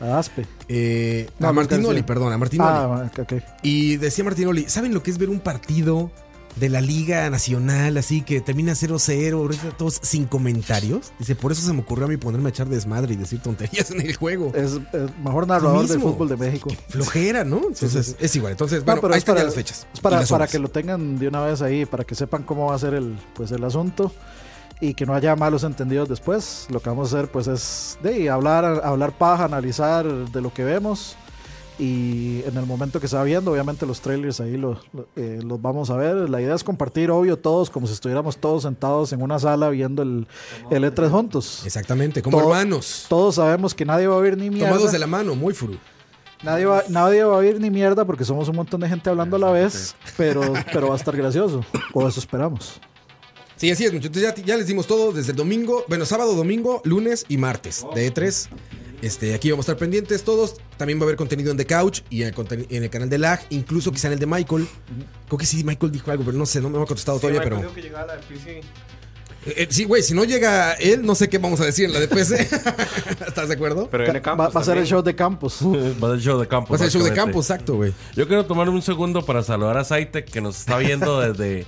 Aspe. 0.00 0.46
Eh, 0.68 1.28
No, 1.38 1.48
a 1.48 1.52
Martinoli, 1.52 2.02
perdón, 2.02 2.32
a 2.32 2.38
Martinoli. 2.38 2.70
Ah, 2.72 3.10
ok, 3.12 3.18
ok. 3.20 3.42
Y 3.62 3.96
decía 3.96 4.24
Martinoli, 4.24 4.64
¿saben 4.68 4.94
lo 4.94 5.02
que 5.02 5.10
es 5.10 5.18
ver 5.18 5.28
un 5.28 5.40
partido 5.40 6.10
de 6.60 6.68
la 6.68 6.80
Liga 6.80 7.28
Nacional 7.30 7.96
así 7.96 8.22
que 8.22 8.40
termina 8.40 8.72
0-0, 8.74 9.32
ahorita 9.32 9.70
todos 9.76 9.98
sin 10.02 10.26
comentarios? 10.26 11.12
Dice, 11.18 11.34
por 11.34 11.50
eso 11.52 11.62
se 11.66 11.72
me 11.72 11.80
ocurrió 11.80 12.04
a 12.04 12.08
mí 12.08 12.16
ponerme 12.18 12.48
a 12.48 12.50
echar 12.50 12.68
desmadre 12.68 13.14
y 13.14 13.16
decir 13.16 13.40
tonterías 13.40 13.90
en 13.90 14.02
el 14.02 14.14
juego. 14.14 14.52
Es 14.54 14.78
mejor 15.24 15.48
narrador 15.48 15.88
del 15.88 16.00
fútbol 16.00 16.28
de 16.28 16.36
México. 16.36 16.70
Flojera, 16.88 17.42
¿no? 17.44 17.56
Entonces, 17.68 18.06
sí, 18.06 18.12
sí. 18.12 18.16
es 18.20 18.36
igual. 18.36 18.52
Entonces, 18.52 18.80
No, 18.80 18.84
bueno, 18.86 19.00
pero 19.00 19.14
ahí 19.14 19.18
es 19.18 19.22
están 19.22 19.34
ya 19.34 19.38
para- 19.38 19.46
las 19.46 19.54
fechas. 19.54 19.86
Es 19.94 20.00
para, 20.00 20.22
para 20.26 20.46
que 20.46 20.58
lo 20.58 20.68
tengan 20.68 21.18
de 21.18 21.26
una 21.28 21.40
vez 21.40 21.62
ahí, 21.62 21.86
para 21.86 22.04
que 22.04 22.14
sepan 22.14 22.42
cómo 22.44 22.66
va 22.66 22.74
a 22.74 22.78
ser 22.78 22.94
el, 22.94 23.18
pues, 23.34 23.50
el 23.50 23.64
asunto 23.64 24.12
y 24.82 24.94
que 24.94 25.04
no 25.06 25.14
haya 25.14 25.34
malos 25.36 25.64
entendidos 25.64 26.08
después. 26.08 26.66
Lo 26.70 26.80
que 26.80 26.88
vamos 26.90 27.12
a 27.12 27.16
hacer 27.18 27.30
pues 27.30 27.46
es 27.48 27.98
de 28.02 28.30
hablar, 28.30 28.64
hablar 28.84 29.12
paja, 29.16 29.44
analizar 29.44 30.06
de 30.06 30.40
lo 30.40 30.52
que 30.52 30.64
vemos 30.64 31.16
y 31.80 32.42
en 32.46 32.56
el 32.56 32.66
momento 32.66 33.00
que 33.00 33.08
se 33.08 33.16
va 33.16 33.24
viendo, 33.24 33.50
obviamente 33.52 33.86
los 33.86 34.00
trailers 34.00 34.40
ahí 34.40 34.56
los, 34.56 34.78
los, 34.92 35.06
eh, 35.16 35.40
los 35.42 35.60
vamos 35.62 35.88
a 35.90 35.96
ver. 35.96 36.28
La 36.28 36.40
idea 36.42 36.54
es 36.54 36.62
compartir, 36.62 37.10
obvio, 37.10 37.38
todos 37.38 37.70
como 37.70 37.86
si 37.86 37.94
estuviéramos 37.94 38.36
todos 38.36 38.62
sentados 38.64 39.12
en 39.12 39.22
una 39.22 39.38
sala 39.38 39.70
viendo 39.70 40.02
el, 40.02 40.26
el 40.70 40.84
E3 40.84 41.10
juntos. 41.10 41.62
Exactamente, 41.64 42.20
como 42.22 42.36
Todo- 42.38 42.48
hermanos. 42.50 43.06
Todos 43.08 43.36
sabemos 43.36 43.74
que 43.74 43.84
nadie 43.84 44.06
va 44.06 44.14
a 44.14 44.18
oír 44.18 44.36
ni 44.36 44.50
mierda. 44.50 44.68
Tomados 44.68 44.92
de 44.92 44.98
la 44.98 45.06
mano, 45.06 45.34
muy 45.34 45.54
furu. 45.54 45.78
Nadie 46.42 46.64
va, 46.64 46.84
nadie 46.88 47.22
va 47.24 47.34
a 47.34 47.38
oír 47.38 47.60
ni 47.60 47.70
mierda 47.70 48.04
porque 48.04 48.24
somos 48.24 48.48
un 48.48 48.56
montón 48.56 48.80
de 48.80 48.88
gente 48.88 49.10
hablando 49.10 49.36
a 49.36 49.38
la 49.38 49.50
vez, 49.50 49.94
pero, 50.16 50.40
pero 50.72 50.88
va 50.88 50.94
a 50.94 50.96
estar 50.96 51.16
gracioso. 51.16 51.64
O 51.92 52.06
eso 52.06 52.20
esperamos. 52.20 52.80
Sí, 53.56 53.70
así 53.70 53.84
es, 53.84 53.92
muchachos. 53.92 54.22
Ya, 54.22 54.34
ya 54.34 54.56
les 54.56 54.66
dimos 54.66 54.86
todo 54.86 55.12
desde 55.12 55.32
el 55.32 55.36
domingo, 55.36 55.84
bueno, 55.86 56.06
sábado, 56.06 56.34
domingo, 56.34 56.80
lunes 56.84 57.26
y 57.28 57.36
martes 57.36 57.84
de 57.94 58.10
E3. 58.10 58.48
Este, 59.02 59.34
aquí 59.34 59.50
vamos 59.50 59.66
a 59.68 59.72
estar 59.72 59.78
pendientes 59.78 60.22
todos. 60.24 60.56
También 60.76 60.98
va 60.98 61.02
a 61.02 61.06
haber 61.06 61.16
contenido 61.16 61.50
en 61.50 61.56
The 61.56 61.66
Couch 61.66 62.00
y 62.10 62.22
en 62.22 62.28
el, 62.28 62.34
conten- 62.34 62.66
en 62.68 62.82
el 62.84 62.90
canal 62.90 63.08
de 63.08 63.18
Lag, 63.18 63.40
incluso 63.50 63.90
quizá 63.92 64.08
en 64.08 64.14
el 64.14 64.18
de 64.18 64.26
Michael. 64.26 64.66
Creo 65.26 65.38
que 65.38 65.46
sí, 65.46 65.64
Michael 65.64 65.92
dijo 65.92 66.10
algo, 66.10 66.24
pero 66.24 66.36
no 66.36 66.44
sé, 66.46 66.60
no 66.60 66.68
me 66.68 66.76
ha 66.82 66.86
contestado 66.86 67.18
todavía, 67.18 67.40
pero... 67.42 67.72
que 67.74 67.80
llegaba 67.82 68.06
la 68.06 68.16
de 68.16 68.22
PC. 68.22 68.60
Eh, 69.46 69.54
eh, 69.56 69.66
sí, 69.70 69.84
güey, 69.84 70.02
si 70.02 70.12
no 70.12 70.24
llega 70.24 70.74
él, 70.74 71.00
no 71.02 71.14
sé 71.14 71.30
qué 71.30 71.38
vamos 71.38 71.58
a 71.62 71.64
decir 71.64 71.86
en 71.86 71.94
la 71.94 72.00
de 72.00 72.08
PC. 72.08 72.42
¿Estás 73.26 73.48
de 73.48 73.54
acuerdo? 73.54 73.88
Pero 73.90 74.04
viene 74.04 74.18
Va, 74.20 74.22
Campos 74.22 74.54
va 74.56 74.60
a 74.60 74.64
ser 74.64 74.76
el 74.76 74.86
show 74.86 75.02
de 75.02 75.14
Campos. 75.16 75.58
Va 75.62 75.68
a 75.68 76.10
ser 76.10 76.14
el 76.16 76.20
show 76.20 76.38
de 76.38 76.46
campo. 76.46 76.70
Va 76.70 76.74
a 76.74 76.78
ser 76.78 76.86
el 76.88 76.92
show 76.92 77.02
de 77.02 77.08
básicamente. 77.08 77.14
campo, 77.14 77.40
exacto, 77.40 77.74
güey. 77.76 77.94
Yo 78.14 78.28
quiero 78.28 78.44
tomar 78.44 78.68
un 78.68 78.82
segundo 78.82 79.24
para 79.24 79.42
saludar 79.42 79.78
a 79.78 79.84
Saitek 79.84 80.30
que 80.30 80.42
nos 80.42 80.58
está 80.58 80.76
viendo 80.76 81.20
desde 81.32 81.64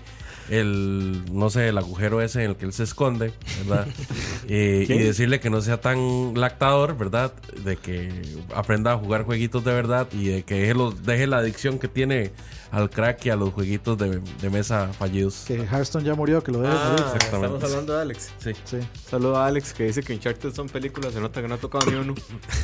el, 0.50 1.22
no 1.32 1.50
sé, 1.50 1.68
el 1.68 1.78
agujero 1.78 2.20
ese 2.20 2.44
en 2.44 2.50
el 2.50 2.56
que 2.56 2.64
él 2.66 2.72
se 2.72 2.82
esconde, 2.84 3.32
¿verdad? 3.66 3.86
Eh, 4.48 4.84
y 4.88 4.98
decirle 4.98 5.38
que 5.40 5.50
no 5.50 5.60
sea 5.60 5.80
tan 5.80 6.34
lactador, 6.34 6.98
¿verdad? 6.98 7.32
De 7.64 7.76
que 7.76 8.10
aprenda 8.54 8.92
a 8.92 8.98
jugar 8.98 9.24
jueguitos 9.24 9.64
de 9.64 9.72
verdad 9.72 10.08
y 10.12 10.26
de 10.26 10.42
que 10.42 10.56
deje, 10.56 10.74
los- 10.74 11.02
deje 11.04 11.26
la 11.28 11.38
adicción 11.38 11.78
que 11.78 11.86
tiene 11.88 12.32
al 12.72 12.90
crack 12.90 13.24
y 13.26 13.30
a 13.30 13.36
los 13.36 13.52
jueguitos 13.54 13.96
de, 13.98 14.20
de 14.40 14.50
mesa 14.50 14.90
fallidos. 14.98 15.44
Que 15.46 15.54
Hearthstone 15.62 16.04
ya 16.04 16.14
murió, 16.14 16.42
que 16.42 16.50
lo 16.50 16.60
deje 16.60 16.74
Ah, 16.76 16.88
morir. 16.90 17.04
Exactamente. 17.14 17.46
estamos 17.54 17.64
hablando 17.64 17.94
de 17.94 18.02
Alex. 18.02 18.28
Sí. 18.42 18.50
Sí. 18.64 18.78
Saludo 19.08 19.36
a 19.36 19.46
Alex 19.46 19.72
que 19.72 19.84
dice 19.84 20.02
que 20.02 20.12
Uncharted 20.14 20.52
son 20.52 20.68
películas. 20.68 21.14
Se 21.14 21.20
nota 21.20 21.40
que 21.40 21.48
no 21.48 21.54
ha 21.54 21.58
tocado 21.58 21.88
ni 21.90 21.96
uno. 21.96 22.14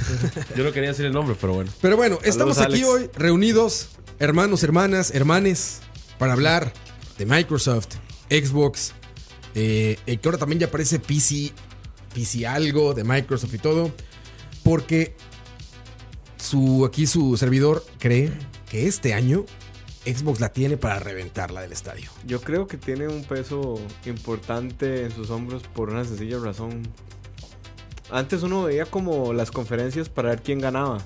Yo 0.56 0.64
no 0.64 0.72
quería 0.72 0.88
decir 0.90 1.06
el 1.06 1.12
nombre, 1.12 1.36
pero 1.40 1.54
bueno. 1.54 1.70
Pero 1.80 1.96
bueno, 1.96 2.18
estamos 2.24 2.58
aquí 2.58 2.82
Alex. 2.82 2.86
hoy 2.88 3.10
reunidos, 3.14 3.90
hermanos, 4.18 4.62
hermanas, 4.64 5.14
hermanes, 5.14 5.80
para 6.18 6.32
hablar 6.32 6.72
de 7.18 7.26
Microsoft, 7.26 7.96
Xbox, 8.30 8.94
eh, 9.54 9.98
eh, 10.06 10.16
que 10.16 10.28
ahora 10.28 10.38
también 10.38 10.60
ya 10.60 10.66
aparece 10.66 11.00
PC, 11.00 11.52
PC 12.14 12.46
algo 12.46 12.94
de 12.94 13.04
Microsoft 13.04 13.54
y 13.54 13.58
todo, 13.58 13.90
porque 14.62 15.16
su, 16.36 16.84
aquí 16.86 17.06
su 17.06 17.36
servidor 17.36 17.84
cree 17.98 18.32
que 18.70 18.86
este 18.86 19.14
año 19.14 19.44
Xbox 20.06 20.40
la 20.40 20.50
tiene 20.50 20.76
para 20.76 20.98
reventarla 20.98 21.60
del 21.60 21.72
estadio. 21.72 22.10
Yo 22.24 22.40
creo 22.40 22.66
que 22.66 22.76
tiene 22.76 23.08
un 23.08 23.24
peso 23.24 23.78
importante 24.06 25.04
en 25.04 25.10
sus 25.10 25.30
hombros 25.30 25.62
por 25.74 25.90
una 25.90 26.04
sencilla 26.04 26.38
razón. 26.38 26.82
Antes 28.10 28.42
uno 28.42 28.64
veía 28.64 28.86
como 28.86 29.34
las 29.34 29.50
conferencias 29.50 30.08
para 30.08 30.30
ver 30.30 30.42
quién 30.42 30.60
ganaba. 30.60 30.98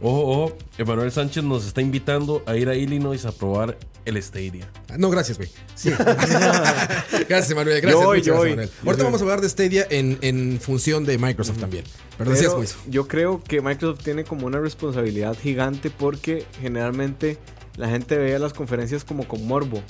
Ojo, 0.00 0.20
ojo, 0.20 0.56
Emanuel 0.78 1.10
Sánchez 1.10 1.42
nos 1.42 1.66
está 1.66 1.82
invitando 1.82 2.42
a 2.46 2.56
ir 2.56 2.68
a 2.68 2.76
Illinois 2.76 3.24
a 3.26 3.32
probar 3.32 3.76
el 4.08 4.22
Stadia. 4.22 4.68
Ah, 4.88 4.94
No, 4.98 5.10
gracias, 5.10 5.36
güey. 5.38 5.50
Sí. 5.74 5.90
gracias, 7.28 7.54
Manuel. 7.54 7.80
Gracias, 7.80 8.02
Yo 8.02 8.08
muchas 8.08 8.24
yo 8.26 8.32
gracias, 8.32 8.36
voy. 8.36 8.50
Manuel. 8.50 8.68
Yo 8.68 8.74
Ahorita 8.86 9.04
vamos 9.04 9.20
a 9.20 9.24
hablar 9.24 9.40
de 9.40 9.48
Stadia 9.48 9.86
en, 9.90 10.18
en 10.22 10.58
función 10.60 11.04
de 11.04 11.18
Microsoft 11.18 11.58
también. 11.58 11.84
Pero 12.16 12.30
decías, 12.30 12.48
Pero 12.52 12.56
pues. 12.58 12.76
yo 12.88 13.06
creo 13.08 13.42
que 13.42 13.60
Microsoft 13.60 14.02
tiene 14.04 14.24
como 14.24 14.46
una 14.46 14.58
responsabilidad 14.60 15.36
gigante 15.38 15.90
porque 15.90 16.44
generalmente 16.60 17.38
la 17.76 17.88
gente 17.88 18.16
veía 18.18 18.38
las 18.38 18.52
conferencias 18.52 19.04
como 19.04 19.26
con 19.28 19.46
morbo. 19.46 19.82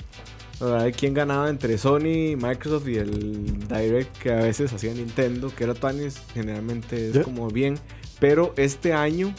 A 0.61 0.83
ver 0.83 0.93
quién 0.93 1.13
ganaba 1.13 1.49
entre 1.49 1.77
Sony, 1.77 2.35
Microsoft 2.37 2.87
y 2.89 2.97
el 2.97 3.67
Direct 3.69 4.17
que 4.17 4.31
a 4.33 4.37
veces 4.41 4.73
hacía 4.73 4.93
Nintendo, 4.93 5.53
que 5.55 5.63
era 5.63 5.73
Tuanis, 5.73 6.17
generalmente 6.33 7.07
es 7.09 7.13
Yo- 7.13 7.23
como 7.23 7.47
bien. 7.49 7.79
Pero 8.19 8.53
este 8.57 8.91
año 8.93 9.33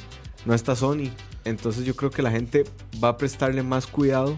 no 0.47 0.55
está 0.55 0.75
Sony. 0.75 1.11
Entonces 1.45 1.85
yo 1.85 1.95
creo 1.95 2.11
que 2.11 2.23
la 2.23 2.31
gente 2.31 2.65
va 3.03 3.09
a 3.11 3.17
prestarle 3.19 3.63
más 3.63 3.87
cuidado 3.87 4.37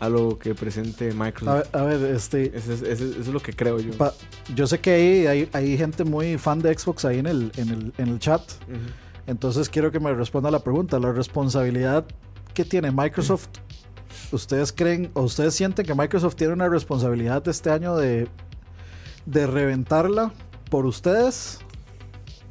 a 0.00 0.08
lo 0.08 0.38
que 0.38 0.54
presente 0.54 1.10
A 1.10 1.14
Microsoft. 1.14 1.70
ver, 1.72 1.80
a 1.82 1.84
ver, 1.84 2.14
este, 2.14 2.56
Eso 2.56 2.72
es, 2.72 2.82
eso 2.82 2.86
es- 2.86 3.00
eso 3.02 3.20
es 3.20 3.28
lo 3.28 3.40
que 3.40 3.52
creo 3.52 3.78
yo. 3.78 3.92
pa- 3.92 4.14
yo 4.54 4.66
sé 4.66 4.78
que 4.80 4.90
hay, 4.92 5.26
hay, 5.26 5.48
hay 5.52 5.76
gente 5.78 6.04
muy 6.04 6.38
fan 6.38 6.58
de 6.60 6.76
Xbox 6.76 7.04
ahí 7.04 7.18
en 7.18 7.26
el, 7.26 7.52
en 7.56 7.68
el, 7.68 7.92
en 7.98 8.08
el 8.08 8.18
chat. 8.18 8.42
Entonces 9.26 9.68
quiero 9.68 9.92
que 9.92 10.00
me 10.00 10.12
responda 10.14 10.50
la 10.50 10.60
pregunta. 10.60 10.98
La 10.98 11.12
responsabilidad 11.12 12.04
que 12.54 12.64
tiene 12.64 12.90
Microsoft, 12.90 13.48
¿ustedes 14.32 14.72
creen 14.72 15.10
o 15.14 15.22
ustedes 15.22 15.54
sienten 15.54 15.84
que 15.86 15.94
Microsoft 15.94 16.34
tiene 16.36 16.52
una 16.54 16.68
responsabilidad 16.68 17.46
este 17.46 17.70
año 17.70 17.96
de, 17.96 18.26
de 19.26 19.46
reventarla 19.46 20.32
por 20.70 20.86
ustedes? 20.86 21.58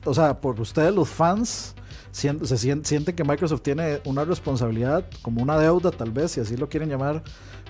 O 0.06 0.14
sea, 0.14 0.40
por 0.40 0.60
ustedes 0.62 0.94
los 0.94 1.10
fans. 1.10 1.76
¿Se 2.12 2.30
sien- 2.58 2.84
sienten 2.86 3.16
que 3.16 3.24
Microsoft 3.24 3.62
tiene 3.62 4.02
una 4.06 4.26
responsabilidad, 4.26 5.06
como 5.22 5.42
una 5.42 5.58
deuda 5.58 5.92
tal 5.92 6.12
vez, 6.12 6.32
si 6.32 6.42
así 6.42 6.58
lo 6.58 6.68
quieren 6.70 6.90
llamar, 6.90 7.24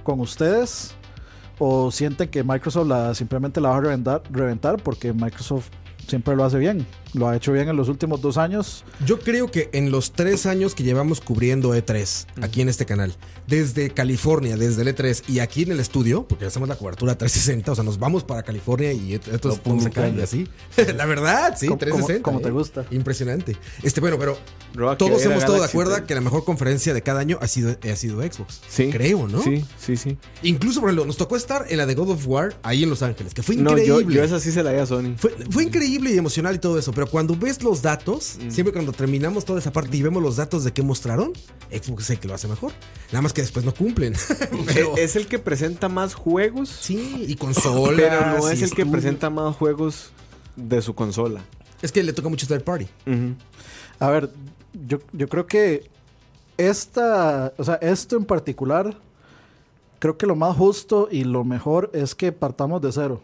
con 0.03 0.19
ustedes? 0.21 0.95
¿O 1.57 1.91
sienten 1.91 2.29
que 2.29 2.43
Microsoft 2.43 2.87
la, 2.87 3.13
simplemente 3.13 3.59
la 3.59 3.69
va 3.69 3.77
a 3.77 3.81
reventar, 3.81 4.23
reventar 4.31 4.81
porque 4.81 5.11
Microsoft 5.11 5.69
siempre 6.07 6.35
lo 6.35 6.45
hace 6.45 6.57
bien? 6.57 6.87
Lo 7.13 7.27
ha 7.27 7.35
hecho 7.35 7.51
bien 7.51 7.67
en 7.69 7.75
los 7.75 7.89
últimos 7.89 8.21
dos 8.21 8.37
años. 8.37 8.83
Yo 9.05 9.19
creo 9.19 9.49
que 9.49 9.69
en 9.73 9.89
los 9.91 10.11
tres 10.11 10.45
años 10.45 10.75
que 10.75 10.83
llevamos 10.83 11.21
cubriendo 11.21 11.75
E3 11.75 12.27
aquí 12.43 12.61
en 12.61 12.69
este 12.69 12.85
canal, 12.85 13.15
desde 13.47 13.89
California, 13.89 14.57
desde 14.57 14.83
el 14.83 14.95
E3 14.95 15.23
y 15.27 15.39
aquí 15.39 15.63
en 15.63 15.71
el 15.71 15.79
estudio, 15.79 16.27
porque 16.27 16.45
hacemos 16.45 16.69
la 16.69 16.75
cobertura 16.75 17.17
360, 17.17 17.71
o 17.71 17.75
sea, 17.75 17.83
nos 17.83 17.97
vamos 17.97 18.23
para 18.23 18.43
California 18.43 18.93
y 18.93 19.19
Lo 19.43 19.55
puntos 19.57 19.91
se 19.93 20.21
así. 20.21 20.47
la 20.95 21.05
verdad, 21.05 21.55
sí, 21.57 21.65
Como- 21.67 21.79
360. 21.79 22.21
como- 22.23 22.39
como 22.39 22.41
te 22.43 22.49
¿eh? 22.49 22.51
gusta. 22.51 22.85
Impresionante. 22.91 23.57
Este, 23.81 23.99
bueno, 24.01 24.17
pero 24.19 24.37
todos 24.97 25.21
hemos 25.23 25.39
estado 25.39 25.59
de 25.59 25.65
acuerdo 25.65 25.93
pero- 25.95 26.05
que 26.05 26.15
la 26.15 26.21
mejor 26.21 26.43
conferencia 26.45 26.93
de 26.93 27.01
cada 27.01 27.19
año 27.21 27.39
ha 27.41 27.47
sido, 27.47 27.75
ha 27.91 27.95
sido 27.95 28.21
Xbox. 28.21 28.61
Sí. 28.69 28.89
Creo, 28.91 29.27
¿no? 29.27 29.41
Sí, 29.41 29.65
sí, 29.79 29.97
sí. 29.97 30.17
Incluso, 30.43 30.79
por 30.79 30.89
ejemplo, 30.89 31.05
nos 31.05 31.17
tocó 31.17 31.35
estar 31.35 31.65
en 31.69 31.77
la 31.77 31.85
de 31.87 31.95
God 31.95 32.11
of 32.11 32.27
War 32.27 32.55
ahí 32.61 32.83
en 32.83 32.89
Los 32.91 33.01
Ángeles, 33.01 33.33
que 33.33 33.41
fue 33.41 33.55
No, 33.55 33.71
increíble. 33.71 34.03
yo, 34.05 34.09
yo 34.11 34.23
esa 34.23 34.39
sí 34.39 34.51
se 34.51 34.61
la 34.61 34.71
di 34.71 34.79
a 34.79 34.85
Sony. 34.85 35.15
Fue, 35.17 35.31
fue 35.49 35.63
increíble 35.63 36.11
y 36.11 36.17
emocional 36.17 36.55
y 36.55 36.59
todo 36.59 36.77
eso, 36.77 36.91
pero 36.99 37.09
cuando 37.09 37.33
ves 37.33 37.63
los 37.63 37.81
datos, 37.81 38.37
siempre 38.49 38.73
cuando 38.73 38.91
terminamos 38.91 39.45
toda 39.45 39.59
esa 39.59 39.71
parte 39.71 39.95
y 39.95 40.01
vemos 40.01 40.21
los 40.21 40.35
datos 40.35 40.65
de 40.65 40.73
qué 40.73 40.83
mostraron, 40.83 41.31
Xbox 41.71 42.03
es 42.03 42.09
el 42.09 42.19
que 42.19 42.27
lo 42.27 42.33
hace 42.33 42.49
mejor. 42.49 42.73
Nada 43.13 43.21
más 43.21 43.31
que 43.31 43.39
después 43.39 43.63
no 43.63 43.73
cumplen. 43.73 44.15
pero, 44.65 44.97
es 44.97 45.15
el 45.15 45.27
que 45.27 45.39
presenta 45.39 45.87
más 45.87 46.13
juegos, 46.13 46.67
sí, 46.67 47.23
y 47.25 47.37
consolas. 47.37 47.95
pero 47.95 48.37
no 48.37 48.49
es 48.49 48.61
el 48.61 48.71
que 48.71 48.85
presenta 48.85 49.29
más 49.29 49.55
juegos 49.55 50.11
de 50.57 50.81
su 50.81 50.93
consola. 50.93 51.39
Es 51.81 51.93
que 51.93 52.03
le 52.03 52.11
toca 52.11 52.27
mucho 52.27 52.45
third 52.47 52.65
party. 52.65 52.87
A 53.99 54.09
ver, 54.09 54.29
yo, 54.85 54.99
yo 55.13 55.29
creo 55.29 55.47
que 55.47 55.89
esta, 56.57 57.53
o 57.55 57.63
sea, 57.63 57.75
esto 57.75 58.17
en 58.17 58.25
particular, 58.25 58.97
creo 59.99 60.17
que 60.17 60.25
lo 60.25 60.35
más 60.35 60.55
justo 60.57 61.07
y 61.11 61.23
lo 61.23 61.43
mejor 61.43 61.89
es 61.93 62.15
que 62.15 62.31
partamos 62.31 62.81
de 62.81 62.91
cero. 62.91 63.21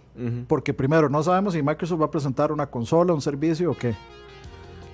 Porque 0.48 0.74
primero, 0.74 1.10
no 1.10 1.24
sabemos 1.24 1.54
si 1.54 1.62
Microsoft 1.64 2.02
va 2.02 2.06
a 2.06 2.12
presentar 2.12 2.52
una 2.52 2.68
consola, 2.68 3.14
un 3.14 3.22
servicio 3.22 3.72
o 3.72 3.78
qué. 3.78 3.96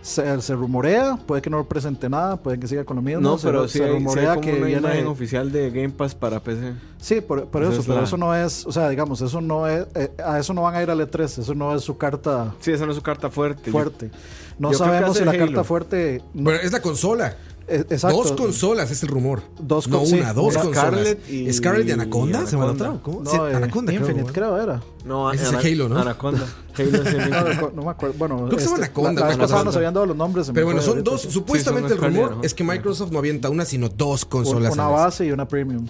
Se, 0.04 0.42
se 0.42 0.56
rumorea, 0.56 1.16
puede 1.28 1.44
que 1.44 1.50
no 1.52 1.64
presente 1.64 2.10
nada, 2.10 2.36
puede 2.38 2.60
que 2.60 2.66
siga 2.68 2.84
con 2.84 2.96
lo 2.96 3.04
mismo. 3.04 3.22
No, 3.22 3.38
se, 3.38 3.46
pero 3.46 3.68
se 3.68 3.74
sí 3.74 3.78
sí 3.78 3.84
hay 3.84 3.92
rumorea 3.92 4.30
como 4.34 4.42
que 4.48 4.54
una 4.58 4.66
viene. 4.66 4.82
imagen 4.82 5.06
oficial 5.06 5.52
de 5.52 5.70
Game 5.70 5.90
Pass 5.92 6.16
para 6.16 6.40
PC. 6.40 6.74
Sí, 6.98 7.22
por, 7.22 7.38
eso, 7.40 7.80
es 7.82 7.86
pero 7.86 7.98
la- 8.00 8.04
eso 8.06 8.18
no 8.18 8.34
es, 8.34 8.66
o 8.66 8.72
sea, 8.72 8.90
digamos, 8.90 9.22
eso 9.22 9.42
no 9.42 9.68
es, 9.68 9.86
eh, 9.94 10.12
a 10.26 10.40
eso 10.40 10.56
no 10.56 10.64
van 10.64 10.74
a 10.74 10.82
ir 10.82 10.90
al 10.90 11.00
E3, 11.02 11.38
eso 11.42 11.54
no 11.54 11.76
es 11.76 11.84
su 11.84 11.98
carta 11.98 12.56
Sí, 12.62 12.72
esa 12.72 12.86
no 12.86 12.92
es 12.94 12.98
su 12.98 13.04
carta 13.04 13.30
fuerte. 13.30 13.62
Yo- 13.68 13.72
fuerte. 13.72 14.10
No 14.58 14.72
yo 14.72 14.78
sabemos 14.80 15.18
si 15.18 15.24
la 15.24 15.32
Halo. 15.32 15.46
carta 15.46 15.64
fuerte. 15.64 16.24
no- 16.34 16.46
Bueno, 16.46 16.60
es 16.64 16.72
la 16.72 16.82
consola. 16.82 17.36
Eh, 17.72 17.86
exacto. 17.90 18.18
Dos 18.18 18.32
consolas 18.34 18.92
es 18.92 19.02
el 19.04 19.10
rumor. 19.10 19.42
Dos 19.60 19.88
no 19.88 20.00
con- 20.00 20.08
sí, 20.08 20.20
una, 20.20 20.34
dos 20.34 20.56
consolas. 20.56 20.76
Scarlett 20.78 21.30
y- 21.30 21.54
Scarlett 21.54 21.88
y 21.88 21.92
Anaconda, 21.92 22.44
y 22.44 22.48
¿se 22.48 22.56
Anaconda. 22.56 22.90
otra? 22.92 23.02
¿Cómo? 23.04 23.22
No, 23.24 23.30
Sí, 23.32 23.38
eh, 23.38 23.56
Anaconda, 23.56 23.92
creo, 23.92 24.02
Infinite, 24.02 24.28
¿no? 24.28 24.34
creo, 24.34 24.62
era. 24.62 24.82
No, 25.06 25.32
Ese 25.32 25.44
es 25.44 25.50
Ana- 25.50 25.60
Halo, 25.60 25.90
¿no? 25.90 25.98
Anaconda. 26.00 26.46
Halo 26.78 27.02
es 27.04 27.14
el 27.14 27.30
No, 27.30 27.72
no 27.76 27.82
me 27.84 27.90
acuerdo. 27.92 28.16
Bueno, 28.18 28.36
Creo 28.46 28.50
que 28.50 28.60
se 28.60 28.66
llama 28.66 28.76
este, 28.78 28.86
Anaconda, 28.86 29.12
La, 29.14 29.20
la 29.22 29.28
vez 29.28 29.38
pasada 29.38 29.64
nos 29.64 29.76
habían 29.76 29.94
dado 29.94 30.06
los 30.06 30.16
nombres. 30.18 30.52
Pero 30.54 30.66
bueno, 30.66 30.82
son 30.82 31.04
dos. 31.04 31.22
Supuestamente 31.22 31.90
Sí, 31.90 31.96
el 31.96 32.02
rumor 32.02 32.38
es 32.44 32.54
que 32.54 32.64
Microsoft 32.64 33.12
no 33.12 33.20
avienta 33.20 33.50
una, 33.50 33.66
sino 33.66 33.90
dos 33.90 34.26
consolas. 34.26 34.74
Una 34.74 34.88
base 34.88 35.26
y 35.26 35.32
una 35.32 35.48
premium. 35.48 35.88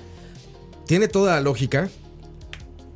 Tiene 0.86 1.08
toda 1.08 1.36
la 1.36 1.42
lógica. 1.42 1.90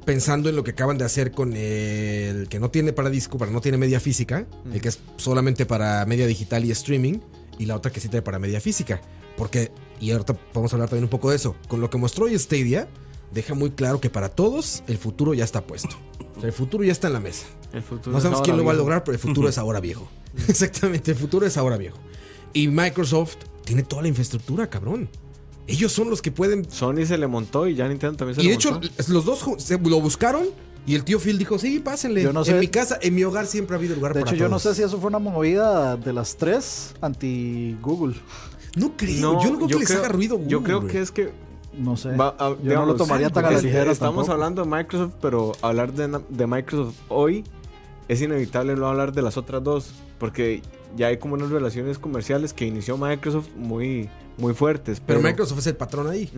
Pensando 0.06 0.50
en 0.50 0.56
lo 0.56 0.63
que 0.63 0.70
acaban 0.72 1.00
de 1.00 1.06
hacer 1.06 1.32
con 1.32 1.54
el 1.56 2.48
que 2.48 2.60
no 2.60 2.70
tiene 2.70 2.94
para 2.94 3.10
disco, 3.10 3.39
para 3.39 3.50
no 3.50 3.60
tiene 3.60 3.80
media 3.80 4.00
física, 4.00 4.46
el 4.72 4.80
que 4.80 4.89
es 4.89 5.00
solamente 5.18 5.65
para 5.65 6.06
media 6.06 6.27
digital 6.27 6.63
y 6.63 6.70
streaming, 6.70 7.18
y 7.60 7.66
la 7.66 7.76
otra 7.76 7.92
que 7.92 8.00
sí 8.00 8.10
tiene 8.10 8.22
para 8.22 8.40
media 8.40 8.60
física. 8.62 9.02
Porque, 9.38 9.72
y 10.00 10.12
ahorita 10.12 10.38
vamos 10.54 10.72
a 10.72 10.76
hablar 10.76 10.90
también 10.90 11.04
un 11.06 11.10
poco 11.10 11.30
de 11.30 11.36
eso, 11.36 11.56
con 11.68 11.82
lo 11.82 11.90
que 11.90 11.98
mostró 11.98 12.26
hoy 12.26 12.38
Stadia, 12.38 12.88
deja 13.32 13.54
muy 13.54 13.72
claro 13.72 14.00
que 14.00 14.10
para 14.10 14.30
todos 14.30 14.84
el 14.88 14.98
futuro 14.98 15.34
ya 15.34 15.44
está 15.44 15.66
puesto. 15.66 15.96
O 16.38 16.40
sea, 16.40 16.48
el 16.48 16.54
futuro 16.54 16.84
ya 16.84 16.92
está 16.92 17.08
en 17.08 17.14
la 17.14 17.20
mesa. 17.20 17.46
El 17.74 17.82
futuro 17.84 18.14
No 18.14 18.22
sabemos 18.22 18.42
quién 18.42 18.58
lo 18.58 18.64
va 18.64 18.72
a 18.72 18.76
lograr, 18.76 19.04
pero 19.04 19.16
el 19.16 19.20
futuro 19.20 19.50
es 19.50 19.58
ahora 19.58 19.80
viejo. 19.80 20.08
Exactamente, 20.48 21.12
el 21.12 21.18
futuro 21.18 21.46
es 21.46 21.58
ahora 21.58 21.78
viejo. 21.78 21.98
Y 22.54 22.68
Microsoft 22.70 23.36
tiene 23.66 23.84
toda 23.84 24.02
la 24.04 24.08
infraestructura, 24.08 24.70
cabrón. 24.70 25.10
Ellos 25.68 25.92
son 25.92 26.10
los 26.10 26.22
que 26.22 26.32
pueden 26.32 26.70
Sony 26.70 27.06
se 27.06 27.18
le 27.18 27.28
montó 27.28 27.68
y 27.68 27.76
ya 27.76 27.88
Nintendo 27.88 28.16
también 28.18 28.36
se 28.36 28.42
y 28.42 28.46
le 28.46 28.50
de 28.52 28.56
hecho, 28.56 28.72
montó. 28.74 28.88
los 29.08 29.26
dos 29.26 29.46
se 29.58 29.80
lo 29.80 30.00
buscaron 30.00 30.48
y 30.86 30.96
el 30.96 31.04
tío 31.04 31.20
Phil 31.20 31.38
dijo, 31.38 31.58
sí, 31.60 31.80
pásenle. 31.80 32.22
Yo 32.24 32.32
no 32.34 32.42
En 32.42 32.46
sé- 32.46 32.60
mi 32.60 32.68
casa, 32.68 32.98
en 33.01 33.15
mi 33.15 33.24
hogar 33.24 33.46
siempre 33.48 33.75
ha 33.75 33.80
habido 33.80 33.96
lugar 33.96 34.13
De 34.13 34.20
para 34.22 34.32
hecho, 34.32 34.38
yo 34.39 34.46
no 34.46 34.51
todos". 34.60 34.62
sé 34.63 34.75
si 34.75 34.84
eso 34.84 35.00
fue 35.00 35.08
una 35.10 35.20
movida 35.20 35.96
de 35.98 36.13
las 36.13 36.36
tres 36.38 36.94
anti-Google. 37.01 38.15
No 38.75 38.92
creo, 38.98 39.42
yo 39.42 39.51
no 39.51 39.56
creo 39.58 39.68
que 39.68 39.75
les 39.80 39.88
creo- 39.88 40.00
haga 40.00 40.10
ruido 40.10 40.36
Google, 40.36 40.50
Yo 40.51 40.63
creo 40.63 40.86
que 40.86 41.00
es 41.01 41.12
que 41.12 41.32
no 41.77 41.96
sé. 41.98 42.10
Va- 42.15 42.36
ah, 42.39 42.50
Yo 42.50 42.56
no 42.56 42.62
digamos, 42.63 42.88
lo 42.89 42.96
tomaría 42.96 43.30
tan 43.30 43.46
a 43.46 43.51
la 43.51 43.62
ligera. 43.62 43.92
Estamos 43.92 44.15
tampoco. 44.27 44.32
hablando 44.34 44.63
de 44.63 44.70
Microsoft, 44.70 45.13
pero 45.22 45.51
hablar 45.62 45.94
de, 45.94 46.22
de 46.30 46.48
Microsoft 46.48 46.96
hoy 47.10 47.44
es 48.08 48.22
inevitable 48.22 48.75
no 48.75 48.88
hablar 48.88 49.12
de 49.13 49.22
las 49.22 49.38
otras 49.38 49.63
dos, 49.63 49.92
porque 50.20 50.62
ya 50.96 51.08
hay 51.08 51.18
como 51.18 51.36
unas 51.36 51.50
relaciones 51.50 52.00
comerciales 52.00 52.54
que 52.54 52.65
inició 52.65 52.98
Microsoft 52.98 53.48
muy, 53.56 54.10
muy 54.38 54.54
fuertes. 54.54 55.01
Pero 55.06 55.22
Microsoft 55.22 55.60
es 55.60 55.68
el 55.68 55.75
patrón 55.75 56.10
ahí. 56.10 56.30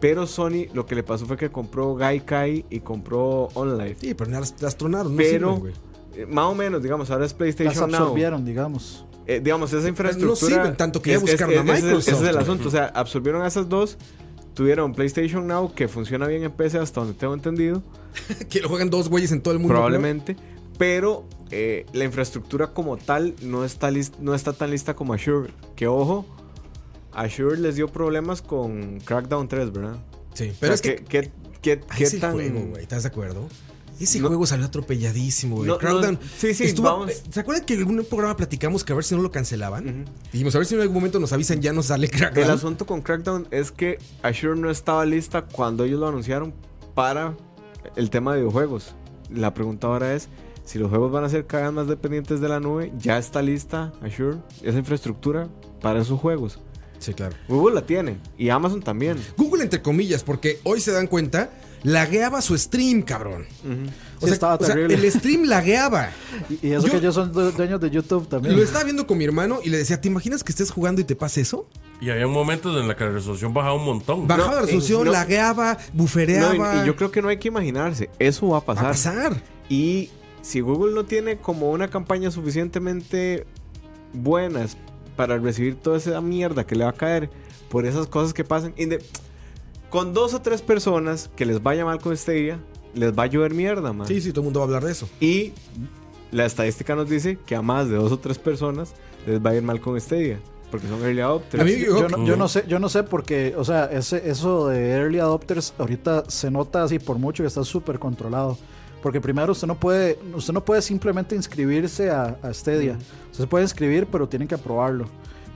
Pero 0.00 0.26
Sony 0.26 0.66
lo 0.74 0.86
que 0.86 0.94
le 0.94 1.02
pasó 1.02 1.26
fue 1.26 1.36
que 1.36 1.50
compró 1.50 1.94
Gaikai 1.94 2.64
y 2.70 2.80
compró 2.80 3.48
OnLive. 3.54 3.96
Sí, 4.00 4.14
pero 4.14 4.30
las, 4.30 4.54
las 4.60 4.76
tronaron. 4.76 5.12
No 5.12 5.18
Pero- 5.18 5.56
sirven. 5.56 5.72
Eh, 6.14 6.24
Más 6.26 6.46
o 6.46 6.54
menos, 6.54 6.82
digamos, 6.82 7.10
ahora 7.10 7.26
es 7.26 7.32
Las 7.32 7.36
PlayStation 7.36 7.90
Now. 7.90 8.00
absorbieron, 8.02 8.44
digamos. 8.44 9.04
Eh, 9.26 9.40
digamos, 9.42 9.72
esa 9.72 9.86
infraestructura. 9.88 10.54
sirven 10.56 10.76
tanto 10.76 11.02
que 11.02 11.10
ya 11.10 11.18
buscaron 11.18 11.50
a 11.50 11.54
ese 11.54 11.60
es 11.60 11.78
el- 11.78 11.84
Microsoft. 11.84 12.08
Ese 12.14 12.22
es 12.24 12.30
el 12.30 12.38
asunto. 12.38 12.68
O 12.68 12.70
sea, 12.70 12.86
absorbieron 12.86 13.42
a 13.42 13.46
esas 13.48 13.68
dos. 13.68 13.98
Tuvieron 14.54 14.94
PlayStation 14.94 15.46
Now, 15.46 15.74
que 15.74 15.86
funciona 15.88 16.26
bien 16.26 16.42
en 16.44 16.50
PC 16.52 16.78
hasta 16.78 17.00
donde 17.00 17.14
tengo 17.14 17.34
entendido. 17.34 17.82
que 18.48 18.60
lo 18.60 18.68
juegan 18.70 18.88
dos 18.88 19.10
güeyes 19.10 19.30
en 19.32 19.42
todo 19.42 19.52
el 19.52 19.58
mundo. 19.58 19.74
probablemente. 19.74 20.36
Pero 20.78 21.24
eh, 21.50 21.86
la 21.92 22.04
infraestructura 22.04 22.68
como 22.68 22.96
tal 22.96 23.34
no 23.42 23.64
está, 23.64 23.90
no 24.20 24.34
está 24.34 24.52
tan 24.52 24.70
lista 24.70 24.94
como 24.94 25.14
Azure. 25.14 25.52
Que 25.76 25.86
ojo, 25.86 26.26
Azure 27.12 27.58
les 27.58 27.76
dio 27.76 27.88
problemas 27.88 28.42
con 28.42 29.00
Crackdown 29.00 29.48
3, 29.48 29.72
¿verdad? 29.72 29.96
Sí, 30.34 30.46
Pero 30.46 30.56
pero 30.60 30.74
es 30.74 30.82
que. 30.82 30.96
¿qué, 30.96 31.30
qué, 31.62 31.80
qué 31.96 32.04
ese 32.04 32.18
tan. 32.18 32.32
juego, 32.32 32.60
güey, 32.70 32.82
¿estás 32.82 33.04
de 33.04 33.08
acuerdo? 33.08 33.48
Ese 33.98 34.20
No- 34.20 34.28
juego 34.28 34.44
salió 34.44 34.66
atropelladísimo, 34.66 35.56
güey. 35.56 35.68
No, 35.68 35.74
no, 35.74 35.78
Crackdown. 35.78 36.18
sí, 36.36 36.52
sí, 36.52 36.64
estuvo- 36.64 36.84
vamos. 36.86 37.12
¿Se 37.30 37.40
acuerdan 37.40 37.64
que 37.64 37.72
en 37.72 37.80
algún 37.80 38.04
programa 38.04 38.36
platicamos 38.36 38.84
que 38.84 38.92
a 38.92 38.96
ver 38.96 39.04
si 39.04 39.14
no 39.14 39.22
lo 39.22 39.30
cancelaban? 39.30 39.88
Ujú. 39.88 40.10
Dijimos, 40.32 40.54
a 40.54 40.58
ver 40.58 40.66
si 40.66 40.74
en 40.74 40.82
algún 40.82 40.96
momento 40.96 41.18
nos 41.18 41.32
avisan, 41.32 41.62
ya 41.62 41.72
nos 41.72 41.86
sale 41.86 42.06
El 42.06 42.12
Crackdown. 42.12 42.50
asunto 42.50 42.84
con 42.84 43.00
Crackdown 43.00 43.48
es 43.50 43.72
que 43.72 43.98
Azure 44.22 44.60
no 44.60 44.68
estaba 44.70 45.06
lista 45.06 45.46
cuando 45.46 45.84
ellos 45.84 45.98
lo 45.98 46.08
anunciaron 46.08 46.52
para 46.94 47.34
el 47.96 48.10
tema 48.10 48.34
de 48.34 48.40
videojuegos. 48.40 48.94
La 49.32 49.54
pregunta 49.54 49.86
ahora 49.86 50.12
es, 50.14 50.28
si 50.66 50.78
los 50.78 50.90
juegos 50.90 51.10
van 51.10 51.24
a 51.24 51.28
ser 51.30 51.46
cada 51.46 51.64
vez 51.64 51.72
más 51.72 51.86
dependientes 51.88 52.40
de 52.42 52.48
la 52.50 52.60
nube, 52.60 52.92
¿ya 52.98 53.16
está 53.16 53.40
lista 53.40 53.92
Azure, 54.02 54.36
esa 54.62 54.76
infraestructura 54.78 55.48
para 55.80 56.02
esos 56.02 56.20
juegos? 56.20 56.58
Sí, 56.98 57.14
claro. 57.14 57.34
Google 57.48 57.74
la 57.76 57.86
tiene 57.86 58.16
y 58.36 58.48
Amazon 58.50 58.82
también. 58.82 59.16
Google, 59.36 59.62
entre 59.62 59.80
comillas, 59.80 60.22
porque 60.22 60.58
hoy 60.64 60.80
se 60.80 60.92
dan 60.92 61.06
cuenta, 61.06 61.50
lagueaba 61.82 62.40
su 62.42 62.56
stream, 62.58 63.02
cabrón. 63.02 63.44
Sí, 64.20 64.30
estaba 64.30 64.56
terrible. 64.58 64.94
el 64.94 65.12
stream 65.12 65.44
lagueaba. 65.44 66.10
Y, 66.50 66.68
y 66.68 66.72
eso 66.72 66.86
Yo- 66.86 66.92
que 66.92 66.98
ellos 66.98 67.14
son 67.14 67.32
due- 67.32 67.52
dueños 67.52 67.80
de 67.80 67.90
YouTube 67.90 68.26
también. 68.28 68.56
Lo 68.56 68.62
estaba 68.62 68.84
viendo 68.84 69.06
con 69.06 69.18
mi 69.18 69.24
hermano 69.24 69.60
y 69.62 69.68
le 69.70 69.78
decía, 69.78 70.00
¿te 70.00 70.08
imaginas 70.08 70.42
que 70.42 70.52
estés 70.52 70.70
jugando 70.70 71.00
y 71.00 71.04
te 71.04 71.14
pase 71.16 71.42
eso? 71.42 71.68
Y 72.00 72.10
había 72.10 72.26
momentos 72.26 72.78
en 72.80 72.88
la 72.88 72.96
que 72.96 73.04
la 73.04 73.10
resolución 73.10 73.52
bajaba 73.54 73.74
un 73.74 73.84
montón. 73.84 74.26
Bajaba 74.26 74.48
No, 74.48 74.54
la 74.56 74.60
resolución, 74.62 75.02
eh, 75.02 75.04
no. 75.06 75.12
lagueaba, 75.12 75.74
No, 75.74 75.78
bufereaba. 76.02 76.76
y, 76.76 76.82
y 76.82 76.86
yo 76.86 76.96
creo 76.96 77.10
que 77.10 77.20
no 77.22 77.28
hay 77.28 77.38
que 77.38 77.48
imaginarse, 77.48 78.10
eso 78.18 78.48
va 78.48 78.56
a 78.56 78.60
Va 78.60 78.66
pasar. 78.66 78.84
a 78.84 78.88
pasar. 78.88 79.42
Y 79.68 80.10
si 80.46 80.60
Google 80.60 80.94
no 80.94 81.04
tiene 81.04 81.38
como 81.38 81.70
una 81.72 81.88
campaña 81.88 82.30
suficientemente 82.30 83.46
buenas 84.12 84.76
para 85.16 85.38
recibir 85.38 85.74
toda 85.76 85.96
esa 85.96 86.20
mierda 86.20 86.64
que 86.66 86.76
le 86.76 86.84
va 86.84 86.90
a 86.90 86.94
caer 86.94 87.30
por 87.68 87.84
esas 87.86 88.06
cosas 88.06 88.32
que 88.32 88.44
pasan, 88.44 88.72
inde- 88.76 89.02
con 89.90 90.12
dos 90.12 90.34
o 90.34 90.42
tres 90.42 90.62
personas 90.62 91.30
que 91.36 91.46
les 91.46 91.62
vaya 91.62 91.84
mal 91.84 92.00
con 92.00 92.12
este 92.12 92.32
día, 92.32 92.60
les 92.94 93.12
va 93.12 93.24
a 93.24 93.26
llover 93.26 93.54
mierda, 93.54 93.92
man. 93.92 94.06
Sí, 94.06 94.20
sí, 94.20 94.30
todo 94.30 94.42
el 94.42 94.44
mundo 94.44 94.60
va 94.60 94.64
a 94.64 94.68
hablar 94.68 94.84
de 94.84 94.92
eso. 94.92 95.08
Y 95.20 95.52
la 96.30 96.44
estadística 96.46 96.94
nos 96.94 97.08
dice 97.08 97.38
que 97.44 97.56
a 97.56 97.62
más 97.62 97.88
de 97.88 97.96
dos 97.96 98.12
o 98.12 98.18
tres 98.18 98.38
personas 98.38 98.94
les 99.26 99.40
va 99.44 99.50
a 99.50 99.54
ir 99.56 99.62
mal 99.62 99.80
con 99.80 99.96
este 99.96 100.16
día, 100.16 100.38
porque 100.70 100.86
son 100.86 101.02
early 101.02 101.20
adopters. 101.20 101.60
A 101.62 101.64
mí- 101.64 101.72
Yo 101.86 102.08
no, 102.08 102.24
yo 102.24 102.36
no 102.36 102.48
sé, 102.48 102.64
yo 102.68 102.78
no 102.78 102.88
sé 102.88 103.02
porque, 103.02 103.54
o 103.56 103.64
sea, 103.64 103.86
ese, 103.86 104.28
eso 104.30 104.68
de 104.68 104.90
early 104.90 105.18
adopters 105.18 105.74
ahorita 105.78 106.24
se 106.28 106.50
nota 106.50 106.84
así 106.84 106.98
por 107.00 107.18
mucho 107.18 107.42
que 107.42 107.48
está 107.48 107.64
súper 107.64 107.98
controlado. 107.98 108.56
Porque 109.06 109.20
primero 109.20 109.52
usted 109.52 109.68
no 109.68 109.76
puede, 109.76 110.18
usted 110.34 110.52
no 110.52 110.64
puede 110.64 110.82
simplemente 110.82 111.36
inscribirse 111.36 112.10
a, 112.10 112.36
a 112.42 112.52
Stadia. 112.52 112.98
Usted 113.30 113.44
se 113.44 113.46
puede 113.46 113.62
inscribir, 113.62 114.08
pero 114.10 114.28
tienen 114.28 114.48
que 114.48 114.56
aprobarlo. 114.56 115.04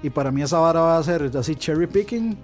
Y 0.04 0.10
para 0.10 0.30
mí 0.30 0.40
esa 0.40 0.60
vara 0.60 0.78
va 0.82 0.98
a 0.98 1.02
ser 1.02 1.28
así 1.36 1.56
cherry 1.56 1.88
picking 1.88 2.38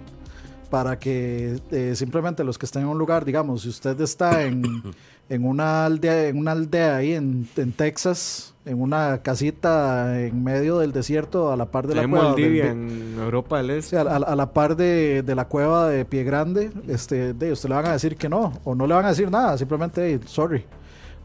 para 0.69 0.99
que 0.99 1.61
eh, 1.71 1.93
simplemente 1.95 2.43
los 2.43 2.57
que 2.57 2.65
estén 2.65 2.81
en 2.81 2.89
un 2.89 2.97
lugar, 2.97 3.23
digamos, 3.23 3.61
si 3.61 3.69
usted 3.69 4.01
está 4.01 4.43
en, 4.43 4.63
en 5.29 5.45
una 5.45 5.85
aldea, 5.85 6.27
en 6.27 6.39
una 6.39 6.51
aldea 6.51 6.97
ahí 6.97 7.13
en, 7.13 7.47
en 7.55 7.71
Texas, 7.71 8.53
en 8.65 8.81
una 8.81 9.19
casita 9.23 10.19
en 10.19 10.43
medio 10.43 10.79
del 10.79 10.91
desierto 10.91 11.53
a 11.53 11.55
la 11.55 11.67
par 11.67 11.87
de 11.87 11.95
la 11.95 12.05
cueva, 12.05 12.27
Moldivia, 12.31 12.65
del- 12.65 12.71
en 12.73 13.15
Europa 13.17 13.59
del 13.59 13.69
Este. 13.69 13.95
a, 13.97 14.01
a- 14.01 14.15
a 14.17 14.35
la 14.35 14.51
par 14.51 14.75
de, 14.75 15.23
de 15.23 15.35
la 15.35 15.45
cueva 15.47 15.87
de 15.87 16.03
Pie 16.03 16.25
Grande, 16.25 16.69
este, 16.89 17.33
de, 17.33 17.53
usted 17.53 17.69
le 17.69 17.75
van 17.75 17.85
a 17.85 17.93
decir 17.93 18.17
que 18.17 18.27
no, 18.27 18.59
o 18.65 18.75
no 18.75 18.85
le 18.85 18.93
van 18.93 19.05
a 19.05 19.09
decir 19.11 19.31
nada, 19.31 19.57
simplemente, 19.57 20.05
"Hey, 20.05 20.19
sorry. 20.25 20.65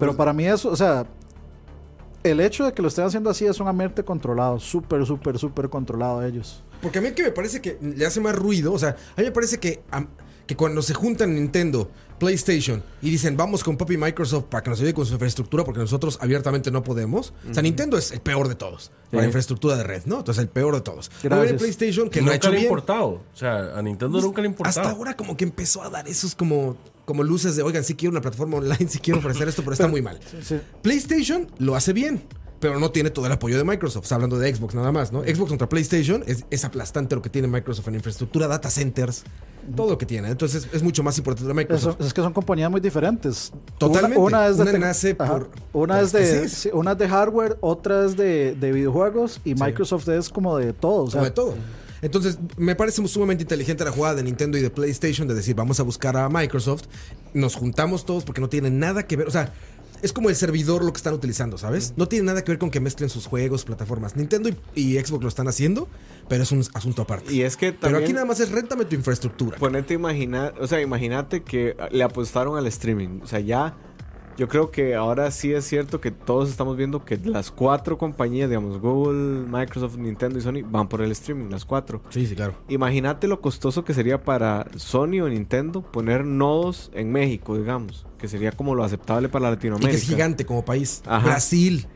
Pero 0.07 0.17
para 0.17 0.33
mí 0.33 0.47
eso, 0.47 0.69
o 0.71 0.77
sea, 0.77 1.07
el 2.23 2.41
hecho 2.41 2.65
de 2.65 2.73
que 2.73 2.83
lo 2.83 2.89
estén 2.89 3.05
haciendo 3.05 3.31
así 3.31 3.47
es 3.47 3.59
un 3.61 3.77
mente 3.77 4.05
controlado, 4.05 4.59
súper, 4.61 5.05
súper, 5.07 5.39
súper 5.39 5.69
controlado 5.69 6.23
ellos. 6.25 6.63
Porque 6.81 6.99
a 6.99 7.03
mí 7.03 7.13
que 7.13 7.23
me 7.23 7.31
parece 7.33 7.61
que 7.61 7.79
le 7.81 8.05
hace 8.07 8.21
más 8.21 8.35
ruido, 8.37 8.73
o 8.73 8.79
sea, 8.79 8.91
a 9.17 9.21
mí 9.21 9.25
me 9.25 9.33
parece 9.33 9.59
que, 9.59 9.83
que 10.47 10.57
cuando 10.57 10.83
se 10.83 10.95
juntan 10.95 11.35
Nintendo, 11.35 11.89
PlayStation 12.19 12.85
y 13.01 13.11
dicen 13.11 13.37
vamos 13.37 13.65
con 13.65 13.77
papi 13.77 13.97
Microsoft 13.97 14.45
para 14.45 14.63
que 14.63 14.71
nos 14.71 14.79
ayude 14.79 14.95
con 14.95 15.05
su 15.05 15.15
infraestructura 15.15 15.65
porque 15.65 15.81
nosotros 15.81 16.19
abiertamente 16.21 16.71
no 16.71 16.85
podemos. 16.85 17.33
O 17.51 17.55
sea, 17.55 17.63
Nintendo 17.65 17.99
es 17.99 18.13
el 18.13 18.21
peor 18.21 18.47
de 18.49 18.55
todos 18.55 18.93
para 19.11 19.23
Sí. 19.25 19.27
infrastructura 19.27 19.77
de 19.77 19.83
red, 19.83 20.03
¿no? 20.07 20.19
Entonces 20.19 20.41
el 20.43 20.49
peor 20.49 20.75
de 20.75 20.83
todos. 20.83 21.11
Gracias. 21.21 21.43
viene 21.43 21.59
PlayStation 21.59 22.09
que 22.09 22.21
Que 22.21 22.25
no 22.25 22.31
ha 22.31 22.35
nunca 22.35 22.37
hecho 22.37 22.51
le 22.51 22.57
ha 22.57 22.61
bien. 22.61 22.71
importado. 22.71 23.07
O 23.09 23.23
sea, 23.37 23.77
a 23.77 23.83
Nintendo 23.83 24.13
Pues, 24.13 24.25
nunca 24.25 24.41
le 24.41 24.47
ha 24.47 24.51
importado. 24.51 24.81
Hasta 24.87 24.97
ahora 24.97 25.17
como 25.17 25.37
que 25.37 25.43
empezó 25.45 25.83
a 25.83 25.91
dar 25.91 26.07
esos 26.07 26.37
como, 26.37 26.77
como 27.05 27.23
luces 27.23 27.57
de, 27.57 27.63
oigan, 27.63 27.85
sí 27.85 27.95
quiero 27.95 28.11
una 28.13 28.21
plataforma 28.21 28.57
online, 28.59 28.89
sí 28.89 28.99
quiero 28.99 29.19
ofrecer 29.21 29.49
esto, 29.49 29.63
pero 29.63 29.73
está 29.75 29.89
muy 29.89 30.03
mal. 30.03 30.19
Sí. 30.43 30.59
PlayStation 30.83 31.51
lo 31.59 31.75
hace 31.75 31.93
bien, 31.93 32.23
pero 32.61 32.79
no 32.79 32.91
tiene 32.93 33.11
todo 33.11 33.27
el 33.27 33.33
apoyo 33.33 33.57
de 33.59 33.65
Microsoft. 33.65 34.05
Está 34.05 34.15
hablando 34.17 34.39
de 34.39 34.55
Xbox 34.55 34.75
nada 34.75 34.93
más, 34.93 35.11
¿no? 35.13 35.23
Xbox 35.23 35.49
contra 35.49 35.69
PlayStation 35.69 36.23
es, 36.27 36.45
es 36.51 36.65
aplastante 36.65 37.15
lo 37.17 37.23
que 37.23 37.29
tiene 37.31 37.49
Microsoft 37.49 37.89
en 37.89 37.97
infraestructura, 37.97 38.47
data 38.47 38.71
centers, 38.71 39.25
todo 39.77 39.91
lo 39.91 39.99
que 39.99 40.07
tiene. 40.07 40.29
Entonces 40.29 40.69
es 40.73 40.83
mucho 40.83 41.03
más 41.03 41.19
importante 41.19 41.45
de 41.45 41.51
Eso- 41.51 41.57
Microsoft. 41.57 42.01
es 42.01 42.15
que 42.15 42.21
son 42.23 42.33
compañías 42.33 42.71
muy 42.71 42.81
diferentes. 42.81 43.53
Totalmente. 43.79 44.19
Una, 44.19 44.47
es 44.47 44.57
de, 44.59 44.63
Una 44.63 44.79
nace 44.79 45.15
por- 45.17 45.51
una 45.73 45.95
por 45.97 46.05
es 46.05 46.13
de, 46.13 46.71
una 46.73 46.93
es 46.93 46.99
de 46.99 47.09
hardware, 47.09 47.59
otra 47.61 48.05
es 48.05 48.17
de, 48.17 48.55
de 48.55 48.73
videojuegos 48.73 49.41
y 49.45 49.55
Microsoft 49.57 50.09
es 50.11 50.29
como 50.29 50.57
de 50.57 50.73
todo. 50.73 51.03
o 51.05 51.11
sea, 51.11 51.19
Como 51.21 51.25
de 51.25 51.31
todo. 51.33 51.55
Entonces, 52.03 52.39
me 52.57 52.75
parece 52.75 53.07
sumamente 53.07 53.45
inteligente 53.45 53.85
la 53.85 53.93
jugada 53.93 54.17
de 54.17 54.25
Nintendo 54.25 54.59
y 54.59 54.61
de 54.61 54.71
PlayStation 54.71 55.29
de 55.29 55.35
decir, 55.35 55.55
vamos 55.55 55.81
a 55.81 55.85
buscar 55.85 56.17
a 56.17 56.29
Microsoft, 56.29 56.85
nos 57.33 57.55
juntamos 57.55 58.05
todos 58.05 58.25
porque 58.25 58.41
no 58.41 58.49
tiene 58.49 58.71
nada 58.71 59.07
que 59.07 59.17
ver, 59.17 59.29
o 59.29 59.31
sea, 59.31 59.53
es 60.03 60.13
como 60.13 60.29
el 60.29 60.37
servidor 60.37 60.85
lo 60.85 60.93
que 60.93 60.97
están 60.97 61.15
utilizando, 61.15 61.59
¿sabes? 61.59 61.95
No 61.97 62.09
tiene 62.09 62.27
nada 62.27 62.43
que 62.43 62.51
ver 62.51 62.59
con 62.59 62.71
que 62.71 62.81
mezclen 62.81 63.09
sus 63.09 63.27
juegos, 63.27 63.65
plataformas. 63.65 64.17
Nintendo 64.17 64.49
y, 64.49 64.57
y 64.75 64.99
Xbox 64.99 65.23
lo 65.23 65.29
están 65.29 65.47
haciendo, 65.47 65.89
pero 66.29 66.43
es 66.43 66.51
un 66.51 66.65
asunto 66.75 67.03
aparte. 67.03 67.33
Y 67.33 67.43
es 67.43 67.57
que 67.57 67.73
pero 67.73 67.99
aquí 67.99 68.13
nada 68.13 68.27
más 68.27 68.41
es 68.41 68.51
réntame 68.51 68.85
tu 68.85 68.97
infraestructura. 68.97 69.59
Ponete 69.59 69.95
a 69.95 69.97
imaginar, 69.97 70.55
o 70.61 70.67
sea, 70.67 70.81
imagínate 70.81 71.45
que 71.45 71.77
le 71.93 72.03
apostaron 72.03 72.59
al 72.59 72.67
streaming. 72.67 73.21
O 73.23 73.29
sea, 73.29 73.39
ya, 73.39 73.77
yo 74.37 74.49
creo 74.49 74.71
que 74.71 74.95
ahora 74.95 75.31
sí 75.31 75.53
es 75.53 75.65
cierto 75.67 76.01
que 76.01 76.11
todos 76.11 76.51
estamos 76.51 76.77
viendo 76.77 77.05
que 77.05 77.17
las 77.19 77.51
cuatro 77.51 77.99
compañías, 77.99 78.49
digamos, 78.49 78.81
Google, 78.81 79.47
Microsoft, 79.49 79.97
Nintendo 79.97 80.39
y 80.39 80.43
Sony, 80.43 80.63
van 80.65 80.89
por 80.89 81.03
el 81.03 81.11
streaming, 81.13 81.51
las 81.51 81.65
cuatro. 81.65 82.03
Sí, 82.11 82.27
sí, 82.27 82.35
claro. 82.35 82.55
Imagínate 82.69 83.29
lo 83.29 83.41
costoso 83.41 83.85
que 83.85 83.95
sería 83.95 84.23
para 84.25 84.67
Sony 84.77 85.21
o 85.23 85.29
Nintendo 85.29 85.83
poner 85.83 86.25
nodos 86.25 86.91
en 86.95 87.13
México, 87.13 87.57
digamos, 87.57 88.07
que 88.19 88.29
sería 88.29 88.53
como 88.53 88.75
lo 88.75 88.85
aceptable 88.85 89.29
para 89.29 89.49
Y 89.49 89.51
Latinoamérica. 89.53 89.91
que 89.91 89.97
es 89.97 90.03
gigante 90.09 90.45
como 90.47 90.65
país. 90.65 91.03
Ajá. 91.07 91.25
Brasil, 91.27 91.87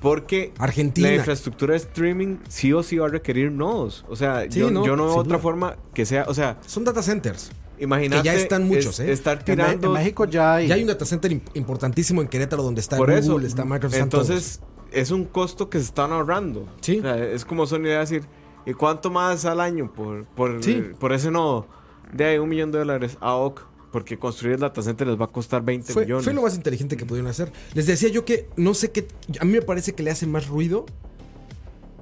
Porque 0.00 0.52
Argentina. 0.58 1.08
la 1.08 1.14
infraestructura 1.14 1.72
de 1.72 1.78
streaming 1.78 2.38
sí 2.48 2.72
o 2.72 2.82
sí 2.82 2.98
va 2.98 3.06
a 3.06 3.08
requerir 3.10 3.50
nodos. 3.52 4.04
O 4.08 4.16
sea, 4.16 4.42
Sí, 4.50 4.58
yo, 4.58 4.70
no, 4.70 4.84
yo 4.84 4.96
no 4.96 5.04
veo 5.06 5.14
otra 5.16 5.34
duda. 5.34 5.38
forma 5.38 5.76
que 5.94 6.04
sea, 6.04 6.24
o 6.28 6.34
sea, 6.34 6.58
Son 6.66 6.84
data 6.84 7.02
centers. 7.02 7.50
Imagínate 7.78 8.22
Que 8.22 8.26
ya 8.26 8.34
están 8.34 8.66
muchos, 8.68 8.98
es- 9.00 9.08
¿eh? 9.08 9.12
estar 9.12 9.42
tirando 9.44 9.86
en 9.88 9.92
México 9.92 10.24
ya 10.26 10.54
hay. 10.54 10.68
Ya 10.68 10.74
hay 10.76 10.82
un 10.82 10.88
data 10.88 11.04
center 11.04 11.30
im- 11.32 11.40
importantísimo 11.54 12.22
en 12.22 12.28
Querétaro 12.28 12.62
donde 12.62 12.80
está 12.80 12.96
por 12.96 13.08
Google, 13.10 13.18
eso. 13.20 13.40
está 13.46 13.64
Microsoft. 13.64 14.00
Entonces, 14.00 14.60
es 14.92 15.10
un 15.10 15.24
costo 15.24 15.68
que 15.70 15.78
se 15.78 15.84
están 15.86 16.12
ahorrando. 16.12 16.68
Sí. 16.80 16.98
O 16.98 17.02
sea, 17.02 17.24
es 17.24 17.44
como 17.44 17.66
Sony 17.66 17.84
va 17.88 17.96
a 17.96 18.00
decir, 18.00 18.24
¿y 18.66 18.72
cuánto 18.74 19.10
más 19.10 19.44
al 19.44 19.60
año 19.60 19.92
por, 19.92 20.24
por, 20.26 20.62
Sí. 20.62 20.82
por 20.98 21.12
ese 21.12 21.30
nodo? 21.30 21.66
De 22.12 22.24
ahí 22.24 22.38
un 22.38 22.48
millón 22.48 22.70
de 22.70 22.78
dólares. 22.78 23.16
Ah, 23.20 23.34
ok. 23.36 23.60
Porque 23.90 24.18
construir 24.18 24.54
el 24.54 24.60
data 24.60 24.82
center 24.82 25.06
les 25.06 25.20
va 25.20 25.26
a 25.26 25.28
costar 25.28 25.62
20 25.62 25.92
Fue, 25.92 26.02
millones. 26.02 26.24
fue 26.24 26.32
lo 26.34 26.42
más 26.42 26.56
inteligente 26.56 26.96
que 26.96 27.06
pudieron 27.06 27.30
hacer. 27.30 27.52
Les 27.74 27.86
decía 27.86 28.08
yo 28.08 28.24
que 28.24 28.48
no 28.56 28.74
sé 28.74 28.90
qué. 28.90 29.06
A 29.40 29.44
mí 29.44 29.52
me 29.52 29.62
parece 29.62 29.94
que 29.94 30.02
le 30.02 30.10
hace 30.10 30.26
más 30.26 30.48
ruido 30.48 30.84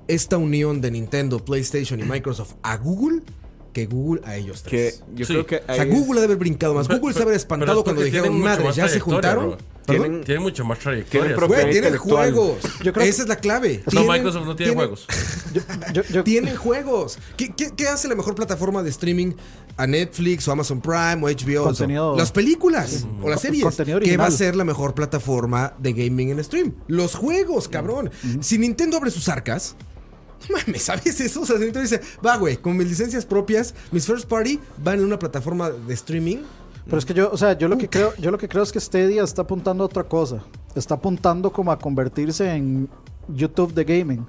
esta 0.09 0.37
unión 0.37 0.81
de 0.81 0.91
Nintendo, 0.91 1.39
PlayStation 1.45 2.01
y 2.01 2.05
Microsoft 2.05 2.55
a 2.63 2.77
Google 2.77 3.21
que 3.73 3.87
Google 3.87 4.21
a 4.25 4.37
ellos 4.37 4.63
que 4.63 4.69
tres. 4.93 5.03
yo 5.15 5.25
Sí. 5.27 5.33
creo 5.33 5.47
que 5.47 5.63
O 5.69 5.75
sea, 5.75 5.85
Google 5.87 6.19
ha 6.19 6.21
de 6.21 6.25
haber 6.27 6.37
brincado 6.39 6.75
más. 6.75 6.87
Pero- 6.89 7.01
Google 7.01 7.15
se 7.15 7.19
pero- 7.19 7.29
haber 7.31 7.37
espantado 7.37 7.79
es 7.79 7.85
cuando 7.85 8.03
dijeron, 8.03 8.29
tienen 8.29 8.43
madre, 8.45 8.73
ya 8.75 8.89
se 8.89 9.01
juntaron. 9.01 9.57
Tienen- 9.85 10.23
Tiene 10.23 10.41
mucho 10.41 10.65
más 10.65 10.79
trayectoria. 10.79 11.35
Tienen 11.35 11.71
tienen 11.73 11.97
juegos. 11.99 12.59
Yo 12.85 12.93
creo- 12.93 13.05
Esa 13.05 13.23
es 13.23 13.29
la 13.29 13.35
clave. 13.37 13.83
No, 13.87 13.91
Tienen- 13.91 14.09
Microsoft 14.13 14.47
no 14.47 14.55
tiene 14.57 14.73
tienen- 14.73 14.77
juegos. 14.77 15.07
Yo, 15.93 16.03
yo- 16.13 16.23
Tienen 16.25 16.57
juegos. 16.57 17.19
¿Qué, 17.37 17.53
qué, 17.57 17.73
qué 17.77 17.89
hace 17.89 18.07
la 18.07 18.15
mejor 18.15 18.35
plataforma 18.37 18.83
de 18.85 18.91
streaming 18.91 19.33
a 19.77 19.87
Netflix 19.89 20.47
o 20.47 20.53
Amazon 20.53 20.81
Prime 20.81 21.19
o 21.23 21.29
HBO? 21.29 21.65
Contenido- 21.65 22.17
Las 22.17 22.31
películas 22.31 23.05
o 23.23 23.29
las 23.29 23.41
series. 23.41 23.65
contenido 23.65 23.99
¿Qué 23.99 24.17
va 24.17 24.27
a 24.27 24.31
ser 24.31 24.55
la 24.55 24.65
mejor 24.65 24.95
plataforma 24.95 25.75
de 25.79 25.93
gaming 25.95 26.31
en 26.31 26.45
stream? 26.45 26.75
Los 26.87 27.17
juegos, 27.17 27.69
cabrón. 27.69 28.11
Si 28.41 28.59
Nintendo 28.59 28.99
abre 28.99 29.11
sus 29.11 29.29
arcas. 29.29 29.75
Mames, 30.51 30.83
¿sabes 30.83 31.21
eso? 31.21 31.43
O 31.43 31.47
sea, 31.47 31.57
Nintendo 31.57 31.81
dice, 31.83 32.01
va, 32.25 32.37
güey, 32.37 32.57
con 32.57 32.77
mis 32.77 32.89
licencias 32.89 33.25
propias, 33.27 33.75
mis 33.91 34.07
first 34.07 34.29
party 34.29 34.59
van 34.83 34.99
en 35.01 35.05
una 35.05 35.19
plataforma 35.19 35.71
de 35.71 35.95
streaming. 35.95 36.39
Pero 36.85 36.99
es 36.99 37.05
que 37.05 37.15
yo, 37.15 37.31
o 37.31 37.37
sea, 37.37 37.57
yo 37.57 37.69
lo 37.69 37.79
que 37.79 37.89
creo, 37.89 38.13
yo 38.19 38.31
lo 38.33 38.39
que 38.39 38.49
creo 38.49 38.63
es 38.65 38.73
que 38.73 38.81
Stadia 38.81 39.23
está 39.23 39.43
apuntando 39.43 39.85
a 39.85 39.87
otra 39.87 40.03
cosa. 40.05 40.43
Está 40.75 40.95
apuntando 40.97 41.53
como 41.53 41.71
a 41.71 41.79
convertirse 41.79 42.51
en 42.53 42.89
YouTube 43.29 43.73
de 43.73 43.85
gaming. 43.85 44.27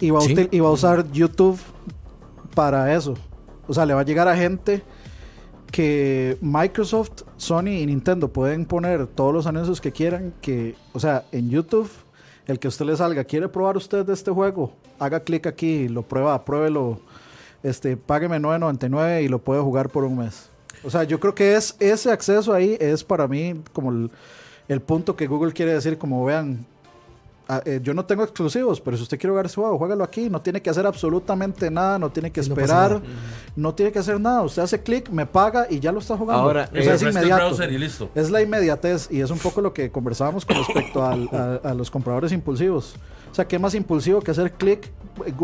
Y 0.00 0.10
va, 0.10 0.18
a 0.18 0.22
Sí. 0.22 0.34
util- 0.34 0.48
y 0.50 0.58
va 0.60 0.68
a 0.68 0.72
usar 0.72 1.10
YouTube 1.12 1.58
para 2.54 2.92
eso. 2.94 3.14
O 3.68 3.72
sea, 3.74 3.86
le 3.86 3.94
va 3.94 4.00
a 4.00 4.04
llegar 4.04 4.26
a 4.26 4.36
gente 4.36 4.82
que 5.70 6.38
Microsoft, 6.40 7.22
Sony 7.36 7.68
y 7.80 7.86
Nintendo 7.86 8.32
pueden 8.32 8.64
poner 8.66 9.06
todos 9.06 9.32
los 9.32 9.46
anuncios 9.46 9.80
que 9.80 9.92
quieran. 9.92 10.34
Que, 10.40 10.74
o 10.92 11.00
sea, 11.00 11.24
en 11.32 11.50
YouTube, 11.50 11.88
el 12.46 12.58
que 12.58 12.66
a 12.66 12.70
usted 12.70 12.86
le 12.86 12.96
salga, 12.96 13.24
¿quiere 13.24 13.48
probar 13.48 13.76
usted 13.76 14.04
de 14.04 14.12
este 14.12 14.30
juego? 14.30 14.72
Haga 14.98 15.20
clic 15.20 15.46
aquí, 15.46 15.88
lo 15.88 16.02
prueba, 16.02 16.44
pruébelo. 16.44 17.00
Este, 17.62 17.96
págueme 17.96 18.38
9.99 18.38 19.24
y 19.24 19.28
lo 19.28 19.38
puede 19.38 19.60
jugar 19.60 19.88
por 19.88 20.04
un 20.04 20.18
mes. 20.18 20.50
O 20.84 20.90
sea, 20.90 21.04
yo 21.04 21.18
creo 21.18 21.34
que 21.34 21.54
es 21.56 21.74
ese 21.80 22.12
acceso 22.12 22.52
ahí 22.52 22.76
es 22.80 23.02
para 23.02 23.26
mí 23.26 23.60
como 23.72 23.90
el, 23.90 24.10
el 24.68 24.80
punto 24.80 25.16
que 25.16 25.26
Google 25.26 25.52
quiere 25.52 25.72
decir, 25.72 25.98
como 25.98 26.24
vean, 26.24 26.64
ah, 27.48 27.62
eh, 27.64 27.80
yo 27.82 27.94
no 27.94 28.04
tengo 28.04 28.22
exclusivos, 28.22 28.80
pero 28.80 28.96
si 28.96 29.02
usted 29.04 29.18
quiere 29.18 29.30
jugar 29.32 29.46
ese 29.46 29.54
juego, 29.56 29.78
juégalo 29.78 30.04
aquí, 30.04 30.28
no 30.30 30.40
tiene 30.42 30.60
que 30.62 30.70
hacer 30.70 30.86
absolutamente 30.86 31.70
nada, 31.70 31.98
no 31.98 32.10
tiene 32.10 32.30
que 32.30 32.40
no 32.40 32.46
esperar, 32.48 33.00
no, 33.54 33.74
tiene 33.74 33.92
que 33.92 33.98
hacer 33.98 34.20
nada, 34.20 34.42
usted 34.42 34.62
hace 34.62 34.82
clic, 34.82 35.08
me 35.10 35.26
paga 35.26 35.66
y 35.70 35.80
ya 35.80 35.92
lo 35.92 36.00
está 36.00 36.16
jugando. 36.16 36.42
Ahora, 36.42 36.68
o 36.70 36.72
sea, 36.72 36.80
es 36.80 36.86
refresca 36.86 37.08
el 37.20 37.26
inmediato. 37.26 37.44
browser 37.46 37.72
y 37.72 37.78
listo. 37.78 38.10
Es 38.14 38.30
la 38.30 38.42
inmediatez 38.42 39.08
y 39.10 39.20
es 39.20 39.30
un 39.30 39.38
poco 39.38 39.60
lo 39.60 39.72
que 39.72 39.90
conversábamos 39.90 40.44
con 40.44 40.56
respecto 40.56 41.04
al- 41.04 41.28
a, 41.32 41.70
a 41.70 41.74
los 41.74 41.90
compradores 41.90 42.32
impulsivos. 42.32 42.94
O 43.30 43.34
sea, 43.34 43.46
¿qué 43.46 43.58
más 43.58 43.74
impulsivo 43.74 44.20
que 44.20 44.30
hacer 44.30 44.52
clic? 44.52 44.90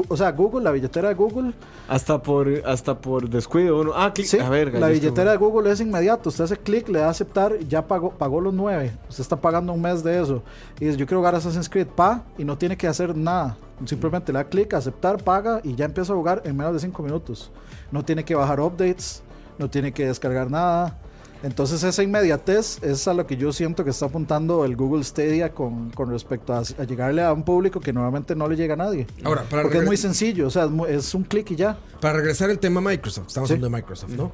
O 0.09 0.17
sea, 0.17 0.31
Google, 0.33 0.63
la 0.63 0.71
billetera 0.71 1.09
de 1.09 1.15
Google, 1.15 1.53
Hasta 1.89 2.23
por, 2.23 2.49
hasta 2.67 2.99
por 2.99 3.29
descuido 3.29 3.81
uno. 3.81 3.93
Ah, 3.95 4.13
clic. 4.13 4.27
Sí, 4.27 4.39
a 4.39 4.49
ver, 4.49 4.73
la 4.79 4.89
billetera 4.89 5.31
de 5.33 5.37
Google 5.37 5.71
es 5.71 5.81
inmediato. 5.81 6.29
Usted 6.29 6.45
hace 6.45 6.57
clic, 6.57 6.89
le 6.89 7.01
da 7.01 7.07
a 7.07 7.11
aceptar, 7.11 7.59
ya 7.69 7.87
pagó, 7.87 8.11
pagó 8.11 8.41
los 8.41 8.55
nueve. 8.55 8.93
Usted 9.09 9.23
está 9.23 9.37
pagando 9.37 9.73
un 9.73 9.81
mes 9.81 10.03
de 10.03 10.21
eso. 10.21 10.43
Y 10.79 10.87
dice, 10.87 10.97
yo 10.97 11.07
quiero 11.07 11.21
jugar 11.21 11.35
Assassin's 11.35 11.69
Creed, 11.69 11.89
pa, 11.89 12.23
y 12.39 12.45
no 12.45 12.57
tiene 12.59 12.77
que 12.77 12.87
hacer 12.87 13.17
nada. 13.17 13.57
Simplemente 13.85 14.33
le 14.33 14.39
da 14.39 14.45
clic, 14.45 14.75
aceptar, 14.75 15.23
paga 15.23 15.61
y 15.65 15.75
ya 15.75 15.85
empieza 15.85 16.13
a 16.13 16.17
jugar 16.17 16.43
en 16.45 16.57
menos 16.57 16.75
de 16.75 16.81
cinco 16.81 17.03
minutos. 17.03 17.51
No 17.91 18.05
tiene 18.05 18.25
que 18.25 18.35
bajar 18.35 18.61
updates, 18.61 19.23
no 19.59 19.69
tiene 19.69 19.93
que 19.93 20.07
descargar 20.07 20.51
nada. 20.51 20.99
Entonces 21.43 21.83
esa 21.83 22.03
inmediatez 22.03 22.83
es 22.83 23.09
a 23.09 23.15
lo 23.15 23.27
que 23.27 23.37
yo 23.37 23.53
siento 23.53 23.85
que 23.85 23.91
está 23.91 24.07
apuntando 24.07 24.65
el 24.65 24.77
Google 24.77 25.03
Stadia 25.03 25.53
con, 25.53 25.91
con 25.91 26.11
respecto 26.11 26.53
a, 26.55 26.59
a 26.61 26.85
llegarle 26.85 27.23
a 27.23 27.33
un 27.33 27.45
público 27.45 27.81
que 27.81 27.93
normalmente 27.93 28.35
no 28.37 28.49
le 28.49 28.57
llega 28.57 28.75
a 28.75 28.77
nadie. 28.77 29.07
Ahora, 29.25 29.43
para 29.51 29.63
Porque 29.63 29.79
es 29.79 29.85
muy 29.85 29.97
sencillo, 29.97 30.47
o 30.47 30.51
sea, 30.51 30.69
es, 30.89 31.15
un 31.15 31.25
clic 31.25 31.51
y 31.51 31.57
ya. 31.57 31.79
Para 32.01 32.19
regresar 32.19 32.49
al 32.51 32.59
tema 32.59 32.81
Microsoft, 32.81 33.29
estamos 33.29 33.49
Sí. 33.49 33.55
hablando 33.55 33.77
de 33.77 33.83
Microsoft, 33.83 34.11
¿no? 34.13 34.33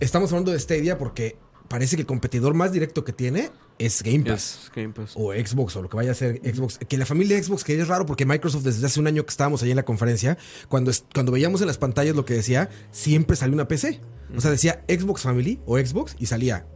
Estamos 0.00 0.30
hablando 0.32 0.52
de 0.52 0.58
Stadia 0.58 0.98
porque 0.98 1.36
parece 1.68 1.96
que 1.96 2.02
el 2.02 2.06
competidor 2.06 2.52
más 2.54 2.72
directo 2.72 3.04
que 3.04 3.12
tiene 3.12 3.50
es 3.80 4.02
Game 4.02 4.20
Pass. 4.24 4.60
Es 4.64 4.72
Game 4.74 4.92
Pass. 4.92 5.12
O 5.14 5.32
Xbox, 5.32 5.74
o 5.76 5.82
lo 5.82 5.88
que 5.88 5.96
vaya 5.96 6.12
a 6.12 6.14
ser 6.14 6.40
Xbox. 6.44 6.78
Que 6.78 6.98
la 6.98 7.06
familia 7.06 7.42
Xbox, 7.42 7.64
que 7.64 7.80
es 7.80 7.88
raro 7.88 8.04
porque 8.06 8.26
Microsoft 8.26 8.62
desde 8.62 8.86
hace 8.86 9.00
un 9.00 9.06
año 9.06 9.24
que 9.24 9.30
estábamos 9.30 9.62
ahí 9.62 9.70
en 9.70 9.76
la 9.76 9.84
conferencia, 9.84 10.36
cuando, 10.68 10.92
cuando 11.14 11.32
veíamos 11.32 11.60
en 11.62 11.66
las 11.66 11.78
pantallas 11.78 12.14
lo 12.14 12.24
que 12.24 12.34
decía, 12.34 12.68
siempre 12.90 13.36
salió 13.36 13.54
una 13.54 13.66
PC. 13.66 14.00
O 14.36 14.40
sea, 14.40 14.50
decía 14.50 14.84
Xbox 14.88 15.22
Family 15.22 15.60
o 15.66 15.78
Xbox 15.78 16.14
y 16.18 16.26
salía 16.26 16.66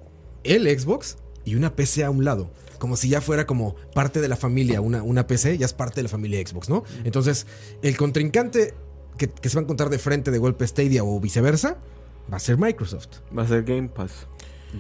el 0.43 0.67
Xbox 0.67 1.19
y 1.45 1.55
una 1.55 1.77
PC 1.77 2.05
a 2.05 2.11
un 2.11 2.25
lado. 2.25 2.51
Como 2.79 2.97
si 2.97 3.09
ya 3.09 3.21
fuera 3.21 3.47
como 3.47 3.77
parte 3.95 4.21
de 4.21 4.29
la 4.29 4.37
familia, 4.37 4.81
una, 4.81 5.03
una 5.03 5.27
PC 5.27 5.59
ya 5.59 5.67
es 5.67 5.73
parte 5.73 5.97
de 5.97 6.05
la 6.05 6.09
familia 6.09 6.45
Xbox, 6.45 6.69
¿no? 6.69 6.85
Entonces, 7.05 7.47
el 7.83 7.97
contrincante 7.97 8.75
que, 9.19 9.29
que 9.29 9.49
se 9.49 9.57
va 9.57 9.61
a 9.61 9.65
encontrar 9.65 9.91
de 9.91 9.99
frente 9.99 10.31
de 10.31 10.39
golpe 10.39 10.67
Stadia 10.67 11.05
o 11.05 11.21
viceversa 11.21 11.79
va 12.33 12.39
a 12.39 12.41
ser 12.41 12.59
Microsoft. 12.59 13.21
Va 13.37 13.43
a 13.43 13.49
ser 13.49 13.63
Game 13.65 13.89
Pass. 13.89 14.27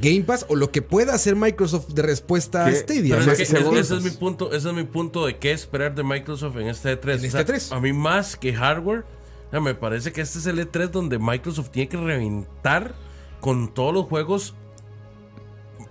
Game 0.01 0.23
Pass 0.23 0.47
o 0.49 0.57
lo 0.57 0.71
que 0.71 0.83
pueda 0.83 1.15
hacer 1.15 1.37
Microsoft 1.37 1.89
de 1.89 2.03
respuesta 2.03 2.67
a 2.67 2.71
¿Qué? 2.71 2.77
Stadia. 2.77 3.17
Pero 3.19 3.33
es 3.33 3.37
que 3.37 3.43
ese 3.79 3.97
es 3.97 4.03
mi 4.03 4.11
punto, 4.11 4.53
ese 4.53 4.69
es 4.69 4.75
mi 4.75 4.85
punto 4.85 5.27
de 5.27 5.37
qué 5.37 5.53
esperar 5.53 5.95
de 5.95 6.03
Microsoft 6.03 6.57
en 6.57 6.69
este 6.69 7.01
E3. 7.01 7.19
En 7.19 7.25
este 7.25 7.47
E3. 7.47 7.77
A 7.77 7.81
mí 7.81 7.93
más 7.93 8.37
que 8.37 8.53
hardware, 8.53 9.05
ya 9.53 9.61
me 9.61 9.75
parece 9.75 10.13
que 10.13 10.21
este 10.21 10.39
es 10.39 10.47
el 10.47 10.59
E3 10.59 10.91
donde 10.91 11.19
Microsoft 11.19 11.71
tiene 11.71 11.89
que 11.89 11.97
reventar 11.97 12.95
con 13.41 13.73
todos 13.73 13.95
los 13.95 14.07
juegos 14.07 14.55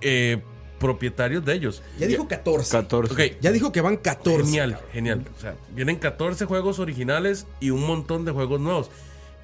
eh, 0.02 0.42
propietarios 0.80 1.46
de 1.46 1.54
ellos. 1.54 1.82
Ya 1.98 2.08
dijo 2.08 2.28
14. 2.28 2.72
14. 2.72 3.14
Ok, 3.14 3.40
Ya 3.42 3.52
dijo 3.54 3.72
que 3.72 3.80
van 3.80 3.96
14. 3.96 4.44
Genial, 4.44 4.80
genial. 4.92 5.26
O 5.38 5.40
sea, 5.40 5.56
vienen 5.74 5.96
14 5.96 6.46
juegos 6.46 6.80
originales 6.80 7.48
y 7.62 7.70
un 7.70 7.88
montón 7.88 8.26
de 8.26 8.32
juegos 8.32 8.60
nuevos. 8.60 8.90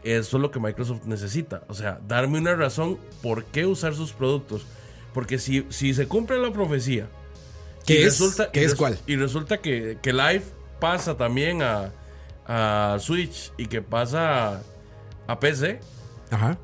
Eso 0.03 0.37
es 0.37 0.41
lo 0.41 0.51
que 0.51 0.59
Microsoft 0.59 1.05
necesita. 1.05 1.63
O 1.67 1.73
sea, 1.73 1.99
darme 2.07 2.39
una 2.39 2.55
razón 2.55 2.97
por 3.21 3.45
qué 3.45 3.65
usar 3.65 3.95
sus 3.95 4.13
productos. 4.13 4.65
Porque 5.13 5.39
si, 5.39 5.65
si 5.69 5.93
se 5.93 6.07
cumple 6.07 6.39
la 6.39 6.51
profecía. 6.53 7.07
¿Qué 7.85 7.95
y 7.95 7.97
es? 7.97 8.05
Resulta, 8.05 8.51
¿Qué 8.51 8.61
y 8.61 8.65
es 8.65 8.75
cuál? 8.75 8.97
Y 9.07 9.15
resulta 9.15 9.57
que, 9.57 9.97
que 10.01 10.13
Live 10.13 10.43
pasa 10.79 11.17
también 11.17 11.61
a, 11.61 11.91
a 12.45 12.97
Switch 12.99 13.51
y 13.57 13.65
que 13.67 13.81
pasa 13.81 14.55
a, 14.55 14.61
a 15.27 15.39
PC. 15.39 15.79
Ajá. 16.31 16.57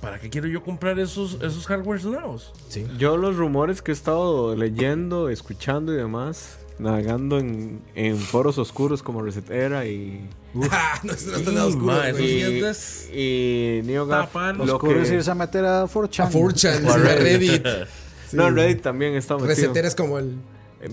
¿Para 0.00 0.20
qué 0.20 0.30
quiero 0.30 0.46
yo 0.46 0.62
comprar 0.62 0.98
esos, 1.00 1.34
esos 1.42 1.66
hardwares 1.66 2.04
nuevos? 2.04 2.52
Sí. 2.68 2.86
Yo 2.98 3.16
los 3.16 3.36
rumores 3.36 3.82
que 3.82 3.90
he 3.90 3.94
estado 3.94 4.54
leyendo, 4.54 5.28
escuchando 5.28 5.92
y 5.92 5.96
demás, 5.96 6.58
navegando 6.78 7.38
en, 7.38 7.80
en 7.94 8.16
foros 8.16 8.58
oscuros 8.58 9.02
como 9.02 9.22
Resetera 9.22 9.86
y, 9.86 10.28
Ah, 10.70 11.00
no, 11.02 11.12
no 11.12 11.12
está 11.12 11.50
Y, 11.50 11.54
nada 11.54 11.66
oscuro. 11.66 11.94
y, 12.18 12.64
es 12.64 13.10
y 13.12 13.80
NeoGAF. 13.84 14.34
Lo 14.56 14.64
oscuro 14.74 15.00
es 15.02 15.08
que, 15.10 15.16
irse 15.16 15.30
a 15.30 15.34
meter 15.34 15.64
a 15.64 15.84
4chan. 15.84 16.26
A 16.26 16.30
4chan, 16.30 16.86
O 16.86 16.92
a 16.92 16.96
Reddit. 16.98 17.64
Reddit. 17.64 17.66
Sí. 18.28 18.36
no, 18.36 18.48
en 18.48 18.56
Reddit 18.56 18.82
también 18.82 19.14
está 19.14 19.34
metido. 19.34 19.48
Resetera 19.48 19.88
es 19.88 19.94
como 19.94 20.18
el. 20.18 20.36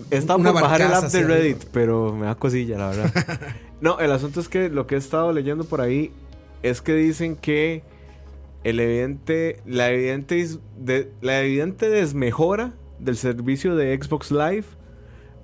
Está 0.09 0.35
una 0.35 0.51
por 0.51 0.63
bajar 0.63 0.81
el 0.81 0.93
app 0.93 1.05
de 1.11 1.23
Reddit, 1.23 1.65
pero 1.71 2.11
me 2.13 2.25
da 2.25 2.33
cosilla, 2.35 2.77
la 2.77 2.87
verdad. 2.89 3.39
no, 3.81 3.99
el 3.99 4.11
asunto 4.11 4.39
es 4.39 4.49
que 4.49 4.69
lo 4.69 4.87
que 4.87 4.95
he 4.95 4.97
estado 4.97 5.31
leyendo 5.31 5.63
por 5.63 5.79
ahí 5.79 6.11
es 6.63 6.81
que 6.81 6.93
dicen 6.95 7.35
que 7.35 7.83
el 8.63 8.79
evidente, 8.79 9.61
la 9.67 9.91
evidente, 9.91 10.47
de- 10.77 11.11
la 11.21 11.39
evidente 11.41 11.87
desmejora 11.89 12.73
del 12.97 13.15
servicio 13.15 13.75
de 13.75 13.95
Xbox 14.01 14.31
Live 14.31 14.65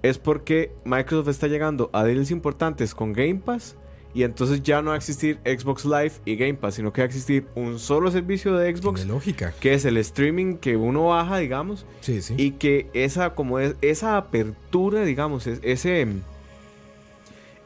es 0.03 0.17
porque 0.17 0.71
Microsoft 0.85 1.27
está 1.29 1.47
llegando 1.47 1.89
a 1.93 2.03
deals 2.03 2.31
importantes 2.31 2.95
con 2.95 3.13
Game 3.13 3.35
Pass 3.35 3.75
y 4.13 4.23
entonces 4.23 4.61
ya 4.61 4.81
no 4.81 4.89
va 4.89 4.95
a 4.95 4.97
existir 4.97 5.39
Xbox 5.45 5.85
Live 5.85 6.11
y 6.25 6.35
Game 6.35 6.55
Pass, 6.55 6.75
sino 6.75 6.91
que 6.91 7.01
va 7.01 7.05
a 7.05 7.07
existir 7.07 7.47
un 7.55 7.79
solo 7.79 8.11
servicio 8.11 8.55
de 8.57 8.75
Xbox 8.75 9.05
lógica. 9.05 9.53
que 9.59 9.73
es 9.73 9.85
el 9.85 9.95
streaming 9.97 10.55
que 10.57 10.75
uno 10.75 11.05
baja, 11.07 11.37
digamos, 11.37 11.85
Sí, 12.01 12.21
sí. 12.21 12.33
y 12.37 12.51
que 12.51 12.89
esa 12.93 13.35
como 13.35 13.59
es 13.59 13.75
esa 13.81 14.17
apertura 14.17 15.03
digamos 15.05 15.47
es- 15.47 15.59
ese 15.63 16.07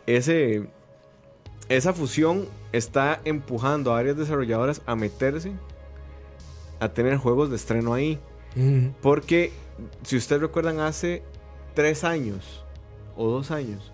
ese 0.07 0.67
esa 1.69 1.93
fusión 1.93 2.47
está 2.73 3.21
empujando 3.25 3.91
a 3.91 3.95
varias 3.95 4.17
desarrolladoras 4.17 4.81
a 4.85 4.95
meterse 4.95 5.51
a 6.79 6.89
tener 6.89 7.17
juegos 7.17 7.49
de 7.49 7.55
estreno 7.55 7.93
ahí 7.93 8.19
porque 9.01 9.51
si 10.03 10.15
ustedes 10.15 10.41
recuerdan 10.41 10.79
hace 10.79 11.23
tres 11.75 12.03
años 12.03 12.63
o 13.15 13.29
dos 13.29 13.51
años 13.51 13.91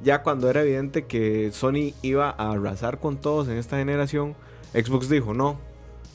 ya 0.00 0.22
cuando 0.22 0.50
era 0.50 0.62
evidente 0.62 1.06
que 1.06 1.50
Sony 1.52 1.92
iba 2.02 2.30
a 2.30 2.52
arrasar 2.52 2.98
con 2.98 3.16
todos 3.16 3.48
en 3.48 3.56
esta 3.56 3.76
generación 3.76 4.34
Xbox 4.72 5.08
dijo 5.08 5.34
no 5.34 5.68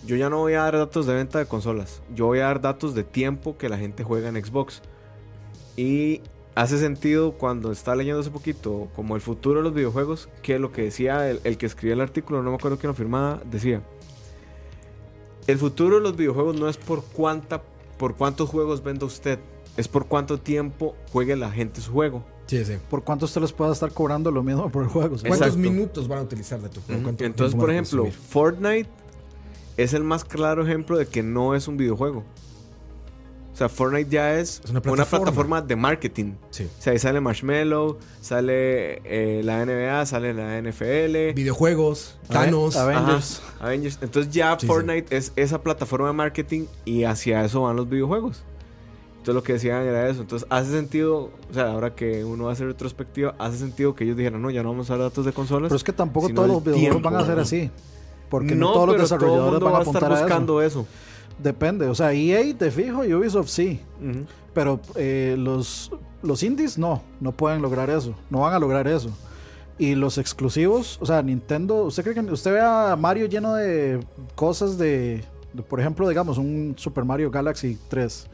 yo 0.06 0.18
ya 0.18 0.30
no 0.30 0.40
voy 0.40 0.54
a 0.54 0.64
dar 0.64 0.78
datos 0.78 1.06
de 1.06 1.14
venta 1.14 1.40
de 1.40 1.46
consolas. 1.46 2.02
Yo 2.14 2.26
voy 2.26 2.40
a 2.40 2.44
dar 2.44 2.60
datos 2.60 2.94
de 2.94 3.04
tiempo 3.04 3.58
que 3.58 3.70
la 3.70 3.78
gente 3.78 4.04
juega 4.04 4.28
en 4.28 4.44
Xbox. 4.44 4.82
Y 5.78 6.22
hace 6.56 6.78
sentido 6.78 7.34
cuando 7.34 7.72
está 7.72 7.96
leyendo 7.96 8.20
hace 8.20 8.30
poquito 8.30 8.90
como 8.96 9.16
el 9.16 9.22
futuro 9.22 9.60
de 9.60 9.64
los 9.64 9.74
videojuegos, 9.74 10.28
que 10.42 10.60
lo 10.60 10.74
que 10.74 10.84
decía 10.84 11.30
el, 11.30 11.40
el 11.46 11.58
que 11.58 11.66
escribía 11.66 11.94
el 11.94 12.02
artículo, 12.02 12.44
no 12.44 12.50
me 12.50 12.58
acuerdo 12.58 12.78
quién 12.78 12.90
lo 12.90 12.96
firmaba, 12.96 13.42
decía, 13.46 13.82
el 15.48 15.58
futuro 15.58 15.96
de 15.96 16.02
los 16.02 16.16
videojuegos 16.16 16.60
no 16.60 16.68
es 16.68 16.78
por 16.78 17.04
cuánta, 17.04 17.64
por 17.98 18.16
cuántos 18.16 18.50
juegos 18.50 18.84
venda 18.84 19.06
usted, 19.06 19.40
es 19.78 19.88
por 19.88 20.06
cuánto 20.08 20.40
tiempo 20.40 20.96
juegue 21.12 21.36
la 21.36 21.52
gente 21.52 21.82
su 21.82 21.92
juego. 21.92 22.24
Sí, 22.48 22.64
sí. 22.66 22.74
¿Por 22.90 23.04
cuánto 23.04 23.26
usted 23.26 23.42
les 23.42 23.54
puede 23.54 23.72
estar 23.72 23.92
cobrando 23.92 24.30
lo 24.30 24.44
mismo 24.44 24.70
por 24.70 24.84
el 24.84 24.90
juego? 24.90 25.16
¿Cuántos 25.26 25.58
minutos 25.58 26.08
van 26.08 26.20
a 26.20 26.22
utilizar 26.24 26.60
de 26.62 26.70
tu 26.70 26.82
juego? 26.82 27.02
¿Cuánto- 27.04 27.24
Entonces, 27.24 27.56
por 27.60 27.72
ejemplo, 27.72 28.04
consumir? 28.04 28.28
Fortnite 28.30 28.90
es 29.78 29.94
el 29.94 30.04
más 30.04 30.24
claro 30.26 30.64
ejemplo 30.64 30.98
de 30.98 31.08
que 31.08 31.24
no 31.24 31.56
es 31.56 31.68
un 31.68 31.78
videojuego. 31.78 32.24
O 33.52 33.56
sea, 33.56 33.70
Fortnite 33.70 34.10
ya 34.10 34.40
es, 34.40 34.62
Es 34.64 34.72
una 34.72 34.82
una, 34.84 35.06
plataforma. 35.06 35.62
de 35.62 35.76
marketing. 35.76 36.34
Sí. 36.50 36.64
O 36.64 36.82
sea, 36.82 36.94
ahí 36.94 36.98
sale 37.00 37.22
Marshmallow, 37.22 38.00
sale 38.20 38.96
eh, 39.06 39.42
la 39.44 39.64
NBA, 39.64 40.06
sale 40.08 40.34
la 40.34 40.58
NFL. 40.60 41.34
Videojuegos, 41.36 42.18
Thanos. 42.28 42.76
Aven- 42.76 42.96
Ajá, 42.98 43.06
Avengers. 43.06 43.42
Avengers. 43.60 44.00
Entonces 44.02 44.34
ya 44.34 44.58
Sí, 44.60 44.66
Fortnite 44.66 45.16
es 45.16 45.34
esa 45.36 45.62
plataforma 45.62 46.08
de 46.08 46.14
marketing 46.14 46.66
y 46.84 47.04
hacia 47.04 47.46
eso 47.46 47.62
van 47.62 47.76
los 47.76 47.88
videojuegos. 47.88 48.44
Entonces 49.24 49.36
lo 49.36 49.44
que 49.44 49.54
decían 49.54 49.84
era 49.84 50.10
eso. 50.10 50.20
Entonces 50.20 50.46
hace 50.50 50.72
sentido, 50.72 51.30
o 51.50 51.54
sea, 51.54 51.72
ahora 51.72 51.96
que 51.96 52.26
uno 52.26 52.50
hace 52.50 52.66
retrospectiva, 52.66 53.34
hace 53.40 53.58
sentido 53.58 53.96
que 53.96 54.04
ellos 54.04 54.18
dijeran, 54.18 54.42
no, 54.42 54.52
ya 54.52 54.64
no 54.64 54.72
vamos 54.72 54.90
a 54.90 54.98
dar 54.98 55.04
datos 55.04 55.24
de 55.24 55.32
consolas. 55.32 55.70
Pero 55.70 55.78
es 55.78 55.84
que 55.86 55.94
tampoco 55.94 56.28
todos 56.28 56.50
los 56.50 56.62
videojuegos 56.62 56.92
tiempo, 56.92 57.10
van 57.10 57.24
a 57.24 57.26
ser 57.26 57.40
así. 57.40 57.72
Porque 58.30 58.54
no, 58.54 58.74
todos 58.74 58.88
los 58.88 58.88
todo 58.88 58.96
el 58.96 59.02
desarrolladores 59.04 59.62
mundo 59.62 59.66
van 59.66 59.76
a 59.76 59.78
va 59.78 59.80
a 59.80 59.84
estar 59.84 59.96
apuntar 59.96 60.12
a 60.12 60.16
eso. 60.16 60.24
buscando 60.26 60.62
eso. 60.62 60.86
Depende, 61.42 61.88
o 61.88 61.96
sea, 61.96 62.12
EA 62.12 62.54
de 62.54 62.70
fijo 62.70 63.06
y 63.06 63.14
Ubisoft 63.14 63.48
sí. 63.48 63.80
Pero 64.54 64.82
eh, 64.96 65.38
los, 65.40 65.90
los 66.22 66.44
indies 66.44 66.78
no, 66.78 67.02
no 67.22 67.32
pueden 67.32 67.62
lograr 67.62 67.90
eso, 67.90 68.14
no 68.30 68.42
van 68.42 68.54
a 68.54 68.60
lograr 68.60 68.90
eso. 68.90 69.10
Y 69.78 69.96
los 69.96 70.18
exclusivos, 70.18 70.98
o 71.00 71.06
sea, 71.06 71.22
Nintendo, 71.22 71.86
¿usted 71.86 72.04
cree 72.04 72.14
que 72.14 72.30
usted 72.30 72.52
ve 72.52 72.60
a 72.60 72.98
Mario 72.98 73.28
lleno 73.28 73.56
de 73.56 74.06
cosas 74.36 74.78
de, 74.78 75.24
de, 75.54 75.64
por 75.64 75.80
ejemplo, 75.80 76.10
digamos, 76.10 76.38
un 76.38 76.74
Super 76.78 77.06
Mario 77.06 77.32
Galaxy 77.32 77.80
3 77.88 78.28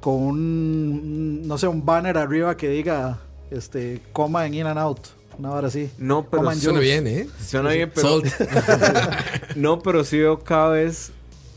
con 0.00 0.14
un, 0.14 1.46
no 1.46 1.58
sé, 1.58 1.68
un 1.68 1.84
banner 1.84 2.16
arriba 2.18 2.56
que 2.56 2.68
diga, 2.68 3.18
este, 3.50 4.00
coma 4.12 4.46
en 4.46 4.54
In 4.54 4.66
and 4.66 4.78
Out, 4.78 5.00
una 5.38 5.50
hora 5.52 5.68
así. 5.68 5.90
No, 5.98 6.24
pero 6.24 6.42
Coman 6.42 6.56
Suena 6.58 6.80
bien, 6.80 7.06
¿eh? 7.06 7.26
suena 7.44 7.70
bien, 7.70 7.90
pero 7.94 8.20
Salt. 8.20 8.32
no, 9.56 9.80
pero 9.80 10.04
sí 10.04 10.18
veo 10.18 10.38
cada 10.40 10.70
vez 10.70 11.12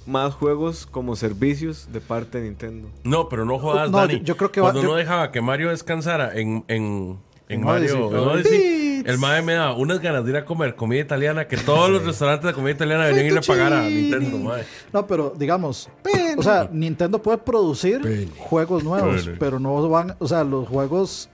más 0.05 0.33
juegos 0.33 0.85
como 0.85 1.15
servicios 1.15 1.87
de 1.93 2.01
parte 2.01 2.39
de 2.39 2.45
Nintendo. 2.49 2.89
No, 3.03 3.29
pero 3.29 3.45
no 3.45 3.57
jodas, 3.59 3.89
No, 3.89 3.99
Dani. 3.99 4.19
yo- 4.19 4.23
yo 4.25 4.37
creo 4.37 4.51
que 4.51 4.59
va- 4.61 4.67
Cuando 4.71 4.81
yo- 4.81 4.89
no 4.89 4.95
dejaba 4.95 5.31
que 5.31 5.41
Mario 5.41 5.69
descansara 5.69 6.33
en, 6.37 6.65
en, 6.67 7.17
en 7.47 7.59
En 7.59 7.61
Mario, 7.63 8.07
Odyssey. 8.07 8.21
en 8.21 8.27
Odyssey, 8.29 8.59
Beats. 8.59 8.92
El 9.05 9.17
mae 9.17 9.41
me 9.41 9.53
daba 9.53 9.75
unas 9.75 9.99
ganas 9.99 10.23
de 10.23 10.31
ir 10.31 10.37
a 10.37 10.45
comer 10.45 10.75
comida 10.75 11.01
italiana 11.01 11.47
que 11.47 11.57
todos 11.57 11.89
los 11.89 12.05
restaurantes 12.05 12.47
de 12.47 12.53
comida 12.53 12.73
italiana 12.73 13.05
deberían 13.05 13.33
ir 13.33 13.37
a 13.37 13.41
pagar 13.41 13.73
a 13.73 13.81
Nintendo, 13.83 14.37
mae. 14.37 14.63
No, 14.91 15.05
pero 15.07 15.33
digamos, 15.37 15.89
o 16.37 16.43
sea, 16.43 16.69
Nintendo 16.71 17.21
puede 17.21 17.37
producir 17.39 18.29
juegos 18.37 18.83
nuevos, 18.83 19.29
pero 19.39 19.59
no 19.59 19.87
van, 19.89 20.15
o 20.19 20.27
sea, 20.27 20.43
los 20.43 20.67
juegos 20.67 21.29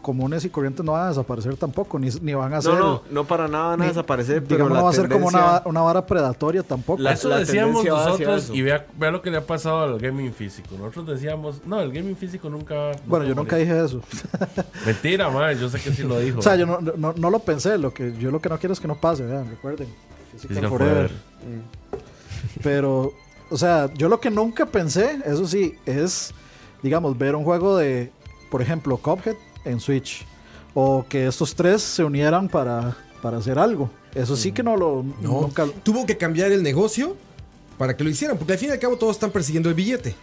comunes 0.00 0.44
y 0.44 0.50
corrientes 0.50 0.84
no 0.84 0.92
van 0.92 1.04
a 1.04 1.08
desaparecer 1.10 1.56
tampoco, 1.56 1.98
ni, 1.98 2.08
ni 2.22 2.34
van 2.34 2.52
a 2.54 2.60
ser, 2.62 2.72
No, 2.74 2.78
no, 2.80 3.02
no 3.10 3.24
para 3.24 3.46
nada 3.48 3.66
van 3.68 3.80
a 3.80 3.84
ni- 3.84 3.88
desaparecer, 3.88 4.42
pero 4.42 4.56
digamos, 4.66 4.72
la 4.72 4.78
no 4.78 4.84
va 4.84 4.90
a 4.90 4.92
ser 4.94 5.08
como 5.08 5.26
una, 5.28 5.62
una 5.64 5.80
vara 5.82 6.06
predatoria 6.06 6.62
tampoco. 6.62 7.00
La- 7.02 7.12
Eso 7.12 7.28
decíamos 7.28 7.76
va 7.86 8.00
hacia 8.00 8.10
nosotros 8.10 8.44
eso. 8.44 8.54
y 8.54 8.62
vea, 8.62 8.86
vea 8.98 9.10
lo 9.10 9.22
que 9.22 9.30
le 9.30 9.36
ha 9.38 9.46
pasado 9.46 9.80
al 9.82 9.98
gaming 9.98 10.32
físico. 10.32 10.68
Nosotros 10.78 11.06
decíamos, 11.06 11.60
no, 11.66 11.80
el 11.80 11.92
gaming 11.92 12.16
físico 12.16 12.48
nunca. 12.50 12.92
bueno, 13.06 13.24
yo 13.26 13.34
nunca 13.34 13.56
dije 13.56 13.84
eso. 13.84 14.00
Mentira, 14.86 15.28
mae, 15.30 15.56
yo 15.58 15.68
sé 15.68 15.78
que 15.80 15.92
sí 15.92 16.02
lo 16.02 16.18
dijo. 16.18 16.38
O 16.38 16.42
sea, 16.42 16.56
yo 16.56 16.66
no, 16.66 16.80
no, 16.80 17.12
no 17.16 17.30
lo 17.30 17.38
pensé, 17.40 17.78
lo 17.78 17.92
que 17.94 18.14
yo 18.18 18.30
lo 18.30 18.40
que 18.40 18.48
no 18.48 18.58
quiero 18.58 18.72
es 18.72 18.80
que 18.80 18.88
no 18.88 18.94
pase, 18.94 19.24
vean, 19.24 19.48
recuerden. 19.50 19.88
Physical 20.32 20.68
forever. 20.68 21.10
forever. 21.10 21.10
Pero, 22.62 23.12
o 23.50 23.56
sea, 23.56 23.92
yo 23.94 24.08
lo 24.08 24.20
que 24.20 24.30
nunca 24.30 24.66
pensé, 24.66 25.18
eso 25.24 25.46
sí, 25.46 25.74
es, 25.86 26.32
digamos, 26.82 27.16
ver 27.18 27.34
un 27.34 27.44
juego 27.44 27.76
de, 27.76 28.12
por 28.50 28.62
ejemplo, 28.62 28.96
Cuphead 28.96 29.36
en 29.64 29.80
Switch. 29.80 30.24
O 30.74 31.04
que 31.08 31.26
estos 31.26 31.54
tres 31.54 31.82
se 31.82 32.04
unieran 32.04 32.48
para, 32.48 32.96
para 33.22 33.38
hacer 33.38 33.58
algo. 33.58 33.90
Eso 34.14 34.36
sí 34.36 34.52
que 34.52 34.62
no 34.62 34.76
lo... 34.76 35.04
No, 35.20 35.40
Nunca, 35.42 35.66
tuvo 35.82 36.06
que 36.06 36.16
cambiar 36.16 36.52
el 36.52 36.62
negocio 36.62 37.16
para 37.78 37.96
que 37.96 38.04
lo 38.04 38.10
hicieran, 38.10 38.36
porque 38.36 38.52
al 38.52 38.58
fin 38.58 38.68
y 38.68 38.72
al 38.72 38.78
cabo 38.78 38.96
todos 38.96 39.16
están 39.16 39.30
persiguiendo 39.30 39.68
el 39.68 39.74
billete. 39.74 40.14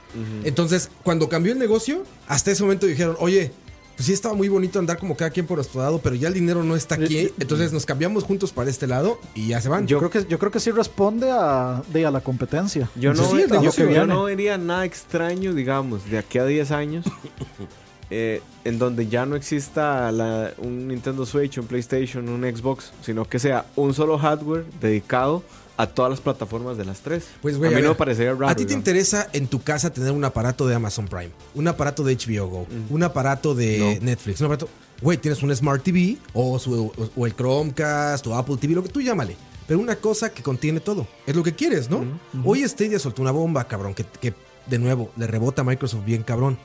Entonces, 0.44 0.90
cuando 1.04 1.28
cambió 1.28 1.54
el 1.54 1.60
negocio, 1.60 2.04
hasta 2.28 2.52
ese 2.52 2.62
momento 2.64 2.86
dijeron, 2.86 3.16
oye, 3.20 3.52
pues 3.96 4.06
sí 4.06 4.14
estaba 4.14 4.36
muy 4.36 4.48
bonito 4.48 4.78
andar 4.78 5.00
como 5.00 5.18
cada 5.18 5.32
quien 5.32 5.48
por 5.48 5.58
nuestro 5.58 5.82
lado, 5.82 6.00
pero 6.04 6.14
ya 6.16 6.28
el 6.28 6.36
dinero 6.36 6.64
no 6.64 6.76
está 6.76 6.94
aquí, 6.96 7.32
entonces 7.40 7.74
nos 7.74 7.84
cambiamos 7.88 8.24
juntos 8.26 8.52
para 8.52 8.70
este 8.70 8.86
lado 8.86 9.20
y 9.34 9.48
ya 9.48 9.60
se 9.60 9.70
van. 9.70 9.88
yo, 9.88 9.98
creo 9.98 10.12
que, 10.12 10.26
yo 10.30 10.38
creo 10.38 10.52
que 10.52 10.60
sí 10.60 10.70
responde 10.70 11.32
a, 11.32 11.82
de, 11.92 12.06
a 12.06 12.12
la 12.12 12.22
competencia. 12.22 12.90
Yo 12.96 13.14
no, 13.16 13.24
Sí, 13.28 13.44
yo- 13.50 14.06
no 14.06 14.26
vería 14.26 14.58
nada 14.60 14.86
extraño, 14.86 15.54
digamos, 15.56 16.08
de 16.12 16.20
aquí 16.20 16.38
a 16.38 16.46
10 16.46 16.70
años, 16.72 17.06
eh, 18.10 18.42
en 18.64 18.80
donde 18.80 19.08
ya 19.08 19.26
no 19.26 19.36
exista 19.36 20.12
la- 20.12 20.52
un 20.60 20.88
Nintendo 20.88 21.26
Switch, 21.26 21.58
un 21.58 21.66
PlayStation, 21.68 22.28
un 22.30 22.44
Xbox, 22.44 22.92
sino 23.02 23.26
que 23.26 23.40
sea 23.40 23.66
un 23.76 23.94
solo 23.94 24.18
hardware 24.18 24.66
dedicado 24.82 25.44
a 25.78 25.86
todas 25.88 26.10
las 26.10 26.22
plataformas 26.22 26.76
de 26.78 26.86
las 26.86 27.02
tres. 27.02 27.26
Pues, 27.42 27.58
güey, 27.58 27.72
a 27.72 27.76
mí 27.76 27.84
no 27.84 27.90
me 27.90 27.96
parecería 27.96 28.32
raro. 28.32 28.48
¿A 28.48 28.56
ti 28.56 28.64
te 28.64 28.70
digamos. 28.70 28.80
interesa 28.88 29.28
en 29.34 29.48
tu 29.48 29.62
casa 29.62 29.92
tener 29.94 30.12
un 30.12 30.24
aparato 30.26 30.66
de 30.68 30.74
Amazon 30.74 31.08
Prime? 31.08 31.30
Un 31.54 31.68
aparato 31.68 32.04
de 32.04 32.16
HBO 32.18 32.48
Go, 32.48 32.68
un 32.90 33.04
aparato 33.04 33.54
de 33.54 33.98
No. 34.00 34.06
Netflix, 34.06 34.40
un 34.42 34.46
aparato... 34.48 34.70
Güey, 35.02 35.20
tienes 35.20 35.44
un 35.44 35.56
Smart 35.56 35.84
TV 35.84 36.18
o, 36.34 36.58
su- 36.58 36.88
o- 36.98 37.10
o 37.16 37.28
el 37.28 37.36
Chromecast 37.36 38.26
o 38.26 38.36
Apple 38.36 38.58
TV, 38.58 38.74
lo 38.74 38.82
que 38.82 38.90
tú 38.90 39.00
llámale. 39.02 39.36
Pero 39.68 39.80
una 39.80 39.96
cosa 39.98 40.32
que 40.32 40.42
contiene 40.42 40.80
todo. 40.80 41.06
Es 41.28 41.36
lo 41.36 41.44
que 41.44 41.54
quieres, 41.54 41.90
¿no? 41.90 42.04
Hoy 42.44 42.68
Stadia 42.68 42.98
soltó 42.98 43.22
una 43.22 43.32
bomba, 43.32 43.66
cabrón, 43.68 43.94
que, 43.94 44.04
que 44.20 44.34
de 44.66 44.80
nuevo 44.80 45.12
le 45.18 45.28
rebota 45.28 45.62
a 45.62 45.66
Microsoft 45.66 46.04
bien, 46.06 46.24
cabrón. 46.24 46.58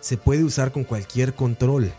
Se 0.00 0.16
puede 0.16 0.44
usar 0.44 0.72
con 0.72 0.84
cualquier 0.84 1.34
control. 1.34 1.92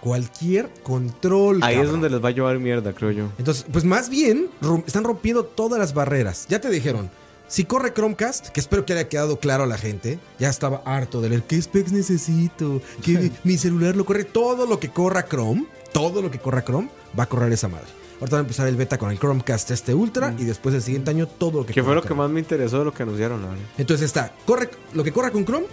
Cualquier 0.00 0.68
control. 0.82 1.60
Ahí 1.62 1.76
es 1.76 1.88
donde 1.90 2.10
les 2.10 2.22
va 2.22 2.28
a 2.30 2.32
llevar 2.32 2.58
mierda, 2.58 2.92
creo 2.92 3.12
yo. 3.12 3.28
Entonces, 3.38 3.64
pues 3.72 3.84
más 3.84 4.08
bien 4.08 4.48
rom- 4.60 4.82
están 4.86 5.04
rompiendo 5.04 5.44
todas 5.44 5.78
las 5.78 5.94
barreras. 5.94 6.46
Ya 6.48 6.60
te 6.60 6.70
dijeron, 6.70 7.08
si 7.46 7.64
corre 7.64 7.92
Chromecast, 7.92 8.48
que 8.48 8.58
espero 8.58 8.84
que 8.84 8.94
haya 8.94 9.08
quedado 9.08 9.38
claro 9.38 9.62
a 9.62 9.66
la 9.66 9.78
gente, 9.78 10.18
ya 10.40 10.48
estaba 10.48 10.82
harto 10.84 11.20
de 11.20 11.28
leer 11.28 11.42
qué 11.44 11.60
specs 11.62 11.92
necesito, 11.92 12.80
que 13.04 13.30
mi 13.44 13.56
celular 13.58 13.94
lo 13.94 14.04
corre, 14.04 14.24
todo 14.24 14.66
lo 14.66 14.80
que 14.80 14.88
corra 14.88 15.26
Chrome, 15.28 15.66
todo 15.92 16.20
lo 16.20 16.30
que 16.32 16.40
corra 16.40 16.64
Chrome 16.64 16.88
va 17.16 17.24
a 17.24 17.28
correr 17.28 17.52
esa 17.52 17.68
madre. 17.68 17.86
Ahorita 18.18 18.36
va 18.36 18.40
a 18.40 18.42
empezar 18.42 18.66
el 18.68 18.76
beta 18.76 18.98
con 18.98 19.10
el 19.10 19.18
Chromecast 19.18 19.70
este 19.72 19.94
Ultra 19.94 20.34
y 20.38 20.44
después 20.44 20.74
el 20.74 20.82
siguiente 20.82 21.10
año 21.10 21.26
todo 21.28 21.60
lo 21.60 21.66
que 21.66 21.74
Que 21.74 21.82
fue 21.82 21.90
corra 21.90 22.02
lo 22.02 22.08
que 22.08 22.14
más 22.14 22.30
me 22.30 22.40
interesó 22.40 22.78
de 22.80 22.84
lo 22.86 22.94
que 22.94 23.02
anunciaron, 23.04 23.40
verdad. 23.42 23.56
Entonces 23.78 24.06
está, 24.06 24.32
corre 24.46 24.68
lo 24.94 25.04
que 25.04 25.12
corra 25.12 25.30
con 25.30 25.44
Chrome 25.44 25.66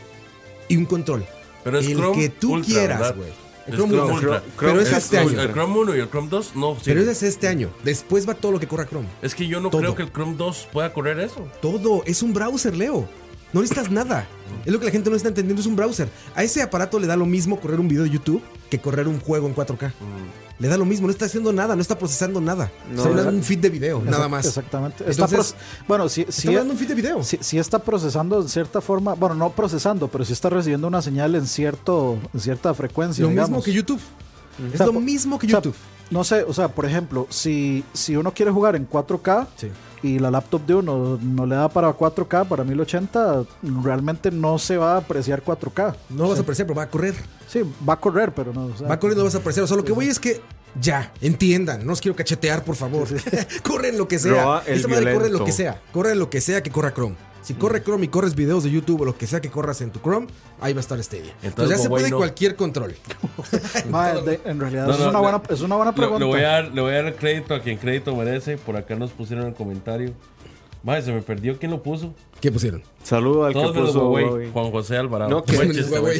y 0.69 0.77
un 0.77 0.85
control. 0.85 1.25
Pero 1.65 1.79
es 1.79 1.87
el 1.87 1.97
Chrome 1.97 2.17
que 2.17 2.29
tú 2.29 2.53
Ultra, 2.53 2.73
quieras, 2.73 3.15
güey. 3.17 3.29
El 3.67 3.75
Chrome 3.75 3.93
Chrome 3.97 4.13
Ultra. 4.13 4.29
Ultra. 4.37 4.43
Pero 4.59 4.81
es 4.81 4.91
este 4.93 5.17
el- 5.21 5.27
año. 5.29 5.41
El 5.41 5.51
Chrome 5.51 5.79
1 5.79 5.95
y 5.95 5.99
el 5.99 6.09
Chrome 6.09 6.27
2, 6.29 6.55
no. 6.55 6.75
sí. 6.75 6.81
Pero 6.85 7.01
ese 7.01 7.11
es 7.11 7.23
este 7.23 7.47
año. 7.49 7.69
Después 7.83 8.27
va 8.27 8.33
todo 8.33 8.53
lo 8.53 8.59
que 8.59 8.67
corra 8.67 8.87
Chrome. 8.87 9.07
Es 9.21 9.35
que 9.35 9.45
yo 9.47 9.59
no 9.59 9.69
Todo. 9.69 9.81
creo 9.81 9.95
que 9.95 10.03
el 10.03 10.11
Chrome 10.11 10.35
2 10.37 10.69
pueda 10.71 10.93
correr 10.93 11.19
eso. 11.19 11.47
Todo, 11.61 12.01
es 12.05 12.23
un 12.23 12.33
browser, 12.33 12.75
Leo. 12.75 13.07
No 13.51 13.61
necesitas 13.61 13.91
nada. 13.91 14.27
Es 14.65 14.71
lo 14.71 14.79
que 14.79 14.85
la 14.85 14.91
gente 14.91 15.09
no 15.09 15.15
está 15.15 15.27
entendiendo, 15.27 15.59
es 15.59 15.67
un 15.67 15.75
browser. 15.75 16.07
A 16.35 16.43
ese 16.43 16.61
aparato 16.61 16.99
le 16.99 17.07
da 17.07 17.15
lo 17.15 17.25
mismo 17.25 17.59
correr 17.59 17.79
un 17.79 17.87
video 17.87 18.03
de 18.03 18.09
YouTube 18.11 18.41
que 18.69 18.79
correr 18.79 19.07
un 19.07 19.19
juego 19.19 19.47
en 19.47 19.53
4K. 19.55 19.91
Le 20.59 20.67
da 20.67 20.75
lo 20.77 20.83
mismo, 20.85 21.07
no 21.07 21.11
está 21.13 21.25
haciendo 21.25 21.53
nada, 21.53 21.73
no 21.75 21.81
está 21.81 21.97
procesando 21.97 22.41
nada. 22.41 22.69
No, 22.91 22.97
está 22.97 23.09
exacto. 23.11 23.29
un 23.37 23.43
feed 23.43 23.59
de 23.59 23.69
video, 23.69 24.01
nada 24.03 24.27
más. 24.27 24.45
Exactamente. 24.45 25.09
Está 25.09 25.23
Entonces, 25.25 25.55
bueno, 25.87 26.09
sí, 26.09 26.21
Está 26.21 26.33
sí, 26.33 26.47
hablando 26.49 26.73
un 26.73 26.79
feed 26.79 26.89
de 26.89 26.95
video. 26.95 27.23
sí 27.23 27.57
está 27.57 27.79
procesando 27.79 28.43
de 28.43 28.49
cierta 28.49 28.81
forma, 28.81 29.13
bueno, 29.15 29.35
no 29.35 29.51
procesando, 29.51 30.09
pero 30.09 30.25
sí 30.25 30.33
está 30.33 30.49
recibiendo 30.49 30.87
una 30.87 31.01
señal 31.01 31.33
en 31.35 31.47
cierto 31.47 32.17
en 32.33 32.39
cierta 32.41 32.73
frecuencia. 32.73 33.23
lo 33.23 33.29
digamos. 33.29 33.49
mismo 33.51 33.63
que 33.63 33.71
YouTube. 33.73 34.01
Es 34.67 34.73
O 34.73 34.77
sea, 34.77 34.85
lo 34.87 34.93
mismo 34.99 35.39
que 35.39 35.47
o 35.47 35.49
sea, 35.49 35.59
YouTube. 35.59 35.75
no 36.11 36.23
sé, 36.25 36.43
o 36.43 36.53
sea, 36.53 36.67
por 36.67 36.85
ejemplo, 36.85 37.25
si, 37.29 37.85
si 37.93 38.17
uno 38.17 38.33
quiere 38.33 38.51
jugar 38.51 38.75
en 38.75 38.85
4K 38.89 39.47
Sí. 39.55 39.69
Y 40.01 40.19
la 40.19 40.31
laptop 40.31 40.65
de 40.65 40.75
uno 40.75 41.19
no 41.21 41.45
le 41.45 41.55
da 41.55 41.69
para 41.69 41.89
4K, 41.95 42.47
para 42.47 42.63
1080, 42.63 43.43
realmente 43.83 44.31
no 44.31 44.57
se 44.57 44.77
va 44.77 44.93
a 44.93 44.97
apreciar 44.97 45.43
4K. 45.43 45.95
No 46.09 46.23
lo 46.23 46.29
vas 46.29 46.39
a 46.39 46.41
apreciar, 46.41 46.67
pero 46.67 46.77
va 46.77 46.83
a 46.83 46.89
correr. 46.89 47.15
Sí, 47.47 47.61
va 47.87 47.93
a 47.93 47.99
correr, 47.99 48.33
pero 48.33 48.53
no. 48.53 48.65
o 48.65 48.77
sea, 48.77 48.87
Va 48.87 48.95
a 48.95 48.99
correr, 48.99 49.15
no 49.15 49.21
lo 49.21 49.25
vas 49.25 49.35
a 49.35 49.39
apreciar. 49.39 49.63
O 49.63 49.67
sea, 49.67 49.77
lo 49.77 49.83
que 49.83 49.91
voy 49.91 50.07
es 50.07 50.19
que 50.19 50.41
ya, 50.79 51.11
entiendan. 51.21 51.85
No 51.85 51.93
os 51.93 52.01
quiero 52.01 52.15
cachetear, 52.15 52.63
por 52.63 52.75
favor. 52.75 53.07
corren 53.63 53.97
lo 53.97 54.07
que 54.07 54.19
sea. 54.19 54.63
Esa 54.65 54.87
madre 54.87 55.13
corre 55.13 55.29
lo 55.29 55.43
que 55.43 55.51
sea. 55.51 55.81
Corre 55.91 56.15
lo 56.15 56.29
que 56.29 56.41
sea 56.41 56.63
que 56.63 56.71
corra 56.71 56.93
Chrome. 56.93 57.15
Si 57.41 57.53
corre 57.53 57.81
Chrome 57.83 58.05
y 58.05 58.07
corres 58.09 58.35
videos 58.35 58.63
de 58.63 58.71
YouTube 58.71 59.01
o 59.01 59.05
lo 59.05 59.17
que 59.17 59.25
sea 59.27 59.39
que 59.41 59.49
corras 59.49 59.81
en 59.81 59.91
tu 59.91 59.99
Chrome, 60.01 60.27
ahí 60.59 60.73
va 60.73 60.79
a 60.79 60.81
estar 60.81 61.01
Stadia. 61.03 61.33
Entonces, 61.41 61.47
Entonces, 61.49 61.77
ya 61.77 61.83
se 61.83 61.89
puede 61.89 62.09
no. 62.09 62.17
cualquier 62.17 62.55
control. 62.55 62.95
ma, 63.89 64.13
de- 64.13 64.39
en 64.45 64.59
realidad 64.59 64.87
No, 64.87 64.93
es, 64.93 64.99
una 64.99 65.19
buena, 65.19 65.41
es 65.49 65.61
una 65.61 65.75
buena 65.75 65.91
Le, 65.91 65.97
pregunta. 65.97 66.19
le 66.19 66.25
voy 66.25 66.41
a 66.41 66.47
dar, 66.47 66.71
le 66.73 66.81
voy 66.81 66.93
a 66.93 67.03
dar 67.03 67.15
crédito 67.15 67.53
a 67.55 67.61
quien 67.61 67.77
crédito 67.77 68.15
merece. 68.15 68.57
Por 68.57 68.75
acá 68.75 68.95
nos 68.95 69.11
pusieron 69.11 69.45
en 69.45 69.51
el 69.51 69.55
comentario. 69.55 70.13
Madre, 70.81 71.01
se 71.01 71.11
me 71.11 71.21
perdió 71.21 71.57
quién 71.59 71.71
lo 71.71 71.83
puso. 71.83 72.13
¿Qué 72.39 72.51
pusieron? 72.53 72.81
Saludo 73.03 73.43
al 73.43 73.51
Todos 73.51 73.73
que 73.73 73.79
puso 73.81 74.09
Huawei. 74.11 74.49
Juan 74.51 74.71
José 74.71 74.95
Alvarado. 74.97 75.29
No, 75.29 75.43
que- 75.43 75.57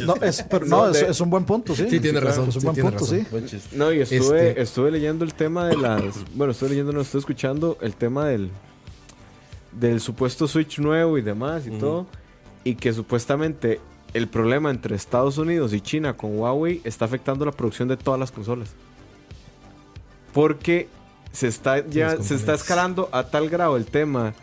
No, 0.05 0.15
es, 0.21 0.43
pero 0.49 0.65
no, 0.65 0.89
es, 0.89 1.21
un 1.21 1.29
buen 1.29 1.45
punto, 1.45 1.73
sí. 1.75 1.86
Sí, 1.89 1.99
tiene 2.01 2.19
razón, 2.19 2.49
Es 2.49 2.55
un 2.58 2.63
buen 2.63 2.75
punto, 2.75 3.05
sí. 3.05 3.25
No, 3.73 3.93
y 3.93 4.01
estuve, 4.01 4.49
Este- 4.49 4.62
estuve 4.62 4.91
leyendo 4.91 5.23
el 5.23 5.34
tema 5.34 5.67
de 5.67 5.77
las. 5.77 6.03
Bueno, 6.34 6.51
estuve 6.51 6.69
leyendo, 6.71 6.91
no 6.91 7.01
estoy 7.01 7.19
escuchando 7.19 7.77
el 7.82 7.95
tema 7.95 8.25
del. 8.25 8.51
Del 9.79 10.01
supuesto 10.01 10.47
Switch 10.47 10.79
nuevo 10.79 11.17
y 11.17 11.21
demás 11.21 11.65
y 11.67 11.71
todo. 11.71 12.05
Y 12.63 12.75
que 12.75 12.91
supuestamente 12.93 13.79
el 14.13 14.27
problema 14.27 14.69
entre 14.71 14.95
Estados 14.95 15.37
Unidos 15.37 15.71
y 15.73 15.81
China 15.81 16.13
con 16.17 16.37
Huawei 16.37 16.81
está 16.83 17.05
afectando 17.05 17.45
la 17.45 17.51
producción 17.51 17.87
de 17.87 17.95
todas 17.97 18.19
las 18.19 18.31
consolas. 18.31 18.69
Porque 20.33 20.87
se 21.31 21.47
está 21.47 21.85
ya 21.87 22.17
se 22.21 22.35
está 22.35 22.53
escalando 22.53 23.09
a 23.11 23.23
tal 23.23 23.49
grado 23.49 23.77
el 23.77 23.85
tema 23.85 24.33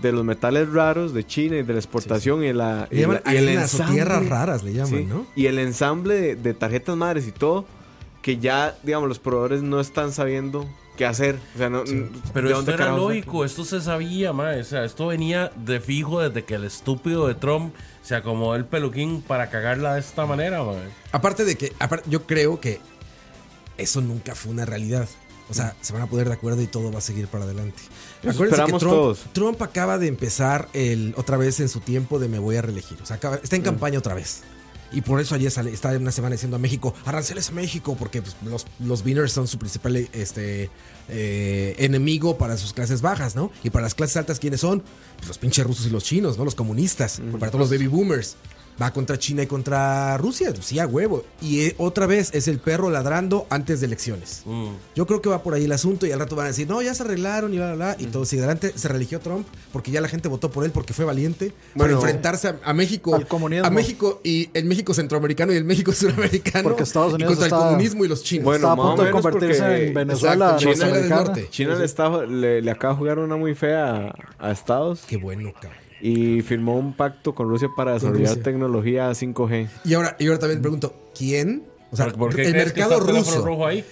de 0.00 0.12
los 0.12 0.24
metales 0.24 0.70
raros 0.72 1.12
de 1.12 1.26
China 1.26 1.56
y 1.58 1.62
de 1.62 1.72
la 1.74 1.78
exportación 1.78 2.42
y, 2.42 2.52
la, 2.52 2.88
Le 2.90 2.96
y, 2.98 3.00
llaman 3.02 3.20
la- 3.24 3.34
y 3.34 3.36
el 3.36 3.48
ensamble. 3.50 3.94
tierras 3.94 4.28
raras, 4.28 4.62
le 4.62 4.72
llaman, 4.72 4.90
Sí, 5.00 5.04
¿no? 5.04 5.26
Y 5.36 5.46
el 5.46 5.58
ensamble 5.58 6.14
de, 6.14 6.36
de 6.36 6.54
tarjetas 6.54 6.96
madres 6.96 7.26
y 7.28 7.32
todo, 7.32 7.66
que 8.22 8.38
ya, 8.38 8.76
digamos, 8.82 9.08
los 9.08 9.18
proveedores 9.18 9.62
no 9.62 9.78
están 9.78 10.12
sabiendo 10.12 10.66
qué 11.00 11.06
hacer. 11.06 11.38
O 11.54 11.58
sea, 11.58 11.70
no, 11.70 11.82
Pero 12.34 12.48
¿de 12.48 12.52
esto 12.52 12.56
dónde 12.56 12.72
era 12.74 12.92
lógico, 12.94 13.46
esto 13.46 13.64
se 13.64 13.80
sabía, 13.80 14.34
mae. 14.34 14.60
O 14.60 14.64
sea, 14.64 14.84
esto 14.84 15.06
venía 15.06 15.50
de 15.56 15.80
fijo 15.80 16.20
desde 16.20 16.44
que 16.44 16.56
el 16.56 16.64
estúpido 16.64 17.26
de 17.26 17.34
Trump 17.34 17.74
se 18.02 18.14
acomodó 18.14 18.54
el 18.54 18.66
peluquín 18.66 19.22
para 19.22 19.48
cagarla 19.48 19.94
de 19.94 20.00
esta 20.00 20.26
manera. 20.26 20.62
Aparte 21.10 21.46
de 21.46 21.56
que, 21.56 21.72
aparte, 21.78 22.10
yo 22.10 22.26
creo 22.26 22.60
que 22.60 22.80
eso 23.78 24.02
nunca 24.02 24.34
fue 24.34 24.52
una 24.52 24.66
realidad. 24.66 25.08
O 25.48 25.54
sea, 25.54 25.74
se 25.80 25.94
van 25.94 26.02
a 26.02 26.06
poner 26.06 26.28
de 26.28 26.34
acuerdo 26.34 26.60
y 26.60 26.66
todo 26.66 26.92
va 26.92 26.98
a 26.98 27.02
seguir 27.02 27.26
para 27.28 27.44
adelante. 27.44 27.80
Acuérdense 28.18 28.38
que 28.38 28.44
esperamos 28.44 28.80
Trump, 28.80 28.94
todos. 28.94 29.20
Trump 29.32 29.62
acaba 29.62 29.96
de 29.96 30.06
empezar 30.06 30.68
el, 30.74 31.14
otra 31.16 31.38
vez 31.38 31.60
en 31.60 31.70
su 31.70 31.80
tiempo 31.80 32.18
de 32.18 32.28
me 32.28 32.38
voy 32.38 32.56
a 32.56 32.62
reelegir. 32.62 32.98
O 33.02 33.06
sea, 33.06 33.16
acaba- 33.16 33.40
está 33.42 33.56
en 33.56 33.62
campaña 33.62 33.98
otra 33.98 34.12
vez. 34.14 34.42
Y 34.92 35.02
por 35.02 35.20
eso 35.20 35.34
ayer 35.34 35.50
sale, 35.50 35.72
está 35.72 35.90
una 35.90 36.12
semana 36.12 36.34
diciendo 36.34 36.56
a 36.56 36.58
México, 36.58 36.94
aranceles 37.04 37.50
a 37.50 37.52
México, 37.52 37.96
porque 37.98 38.22
pues, 38.22 38.36
los, 38.44 38.66
los 38.80 39.04
beaners 39.04 39.32
son 39.32 39.46
su 39.46 39.58
principal 39.58 39.96
este, 39.96 40.70
eh, 41.08 41.74
enemigo 41.78 42.38
para 42.38 42.56
sus 42.56 42.72
clases 42.72 43.00
bajas, 43.00 43.36
¿no? 43.36 43.50
Y 43.62 43.70
para 43.70 43.84
las 43.84 43.94
clases 43.94 44.16
altas, 44.16 44.38
¿quiénes 44.38 44.60
son? 44.60 44.82
Pues 45.16 45.28
los 45.28 45.38
pinches 45.38 45.66
rusos 45.66 45.86
y 45.86 45.90
los 45.90 46.04
chinos, 46.04 46.38
¿no? 46.38 46.44
Los 46.44 46.54
comunistas, 46.54 47.20
para 47.38 47.50
todos 47.50 47.68
los 47.68 47.70
baby 47.70 47.86
boomers. 47.86 48.36
Va 48.80 48.92
contra 48.92 49.18
China 49.18 49.42
y 49.42 49.46
contra 49.46 50.16
Rusia, 50.16 50.54
sí, 50.60 50.78
a 50.78 50.86
huevo. 50.86 51.24
Y 51.42 51.60
eh, 51.66 51.74
otra 51.76 52.06
vez 52.06 52.30
es 52.32 52.48
el 52.48 52.58
perro 52.60 52.88
ladrando 52.88 53.46
antes 53.50 53.80
de 53.80 53.86
elecciones. 53.86 54.42
Mm. 54.46 54.68
Yo 54.94 55.06
creo 55.06 55.20
que 55.20 55.28
va 55.28 55.42
por 55.42 55.52
ahí 55.54 55.64
el 55.64 55.72
asunto 55.72 56.06
y 56.06 56.12
al 56.12 56.18
rato 56.18 56.34
van 56.36 56.46
a 56.46 56.48
decir, 56.48 56.66
no, 56.66 56.80
ya 56.80 56.94
se 56.94 57.02
arreglaron 57.02 57.52
y 57.52 57.56
bla, 57.58 57.74
bla, 57.74 57.94
bla. 57.94 57.96
Y 57.98 58.06
todo 58.06 58.24
sigue 58.24 58.40
adelante. 58.42 58.72
Se 58.74 58.88
religió 58.88 59.20
Trump 59.20 59.46
porque 59.72 59.90
ya 59.90 60.00
la 60.00 60.08
gente 60.08 60.28
votó 60.28 60.50
por 60.50 60.64
él 60.64 60.70
porque 60.70 60.94
fue 60.94 61.04
valiente 61.04 61.52
para 61.76 61.92
enfrentarse 61.92 62.48
a, 62.48 62.56
a 62.64 62.72
México. 62.72 63.14
Al 63.14 63.26
comunismo. 63.26 63.66
A 63.66 63.70
México 63.70 64.20
y 64.24 64.48
el 64.54 64.64
México 64.64 64.94
centroamericano 64.94 65.52
y 65.52 65.56
el 65.56 65.64
México 65.64 65.92
suramericano. 65.92 66.62
Porque 66.62 66.84
Estados 66.84 67.12
y 67.12 67.14
Unidos 67.16 67.32
contra 67.32 67.46
estaba- 67.48 67.62
el 67.64 67.68
comunismo 67.72 68.04
y 68.04 68.08
los 68.08 68.22
chinos. 68.22 68.44
Bueno, 68.44 68.68
Está 68.70 68.72
a 68.72 68.86
punto 68.86 69.04
de 69.04 69.10
convertirse 69.10 69.60
porque- 69.60 69.86
en 69.88 69.94
Venezuela 69.94 70.50
Exacto, 70.58 70.72
China 70.72 70.86
del 70.92 71.08
norte. 71.10 71.48
China 71.50 71.74
le, 71.74 71.84
está, 71.84 72.22
le, 72.24 72.62
le 72.62 72.70
acaba 72.70 72.94
de 72.94 72.98
jugar 72.98 73.18
una 73.18 73.36
muy 73.36 73.54
fea 73.54 74.14
a, 74.38 74.48
a 74.48 74.52
Estados 74.52 75.02
Qué 75.06 75.16
bueno, 75.18 75.52
cabrón. 75.52 75.89
Y 76.00 76.42
firmó 76.42 76.76
un 76.78 76.94
pacto 76.94 77.34
con 77.34 77.48
Rusia 77.48 77.68
para 77.76 77.92
desarrollar 77.94 78.28
Rusia. 78.28 78.42
tecnología 78.42 79.10
5G. 79.10 79.68
Y 79.84 79.94
ahora, 79.94 80.16
y 80.18 80.26
ahora 80.26 80.38
también 80.38 80.60
pregunto, 80.62 80.94
¿quién? 81.16 81.64
O 81.92 81.96
sea, 81.96 82.08
¿Por- 82.12 82.34
qué 82.34 82.42
el 82.46 82.52
que 82.52 82.58
mercado 82.58 82.98
está 83.00 83.12
ruso. 83.12 83.44
rojo 83.44 83.66
ahí? 83.66 83.84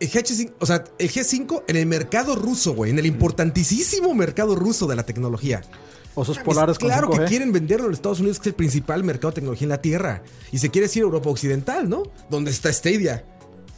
El 0.00 0.10
G5, 0.10 0.52
o 0.60 0.66
sea, 0.66 0.82
el 0.98 1.10
G5 1.10 1.64
en 1.68 1.76
el 1.76 1.86
mercado 1.86 2.34
ruso, 2.36 2.72
güey, 2.74 2.90
en 2.90 2.98
el 2.98 3.06
importantísimo 3.06 4.14
mercado 4.14 4.54
ruso 4.54 4.86
de 4.86 4.96
la 4.96 5.04
tecnología. 5.04 5.60
Osos 6.16 6.38
polares 6.38 6.78
con 6.78 6.88
Claro 6.88 7.10
que 7.10 7.16
5G. 7.18 7.28
quieren 7.28 7.52
venderlo 7.52 7.88
los 7.88 7.98
Estados 7.98 8.20
Unidos, 8.20 8.38
que 8.38 8.42
es 8.42 8.52
el 8.52 8.54
principal 8.54 9.02
mercado 9.02 9.32
de 9.32 9.34
tecnología 9.34 9.64
en 9.66 9.70
la 9.70 9.82
Tierra. 9.82 10.22
Y 10.52 10.58
se 10.58 10.70
quiere 10.70 10.86
decir 10.86 11.02
Europa 11.02 11.28
Occidental, 11.28 11.88
¿no? 11.88 12.04
Donde 12.30 12.52
está 12.52 12.72
Stadia. 12.72 13.24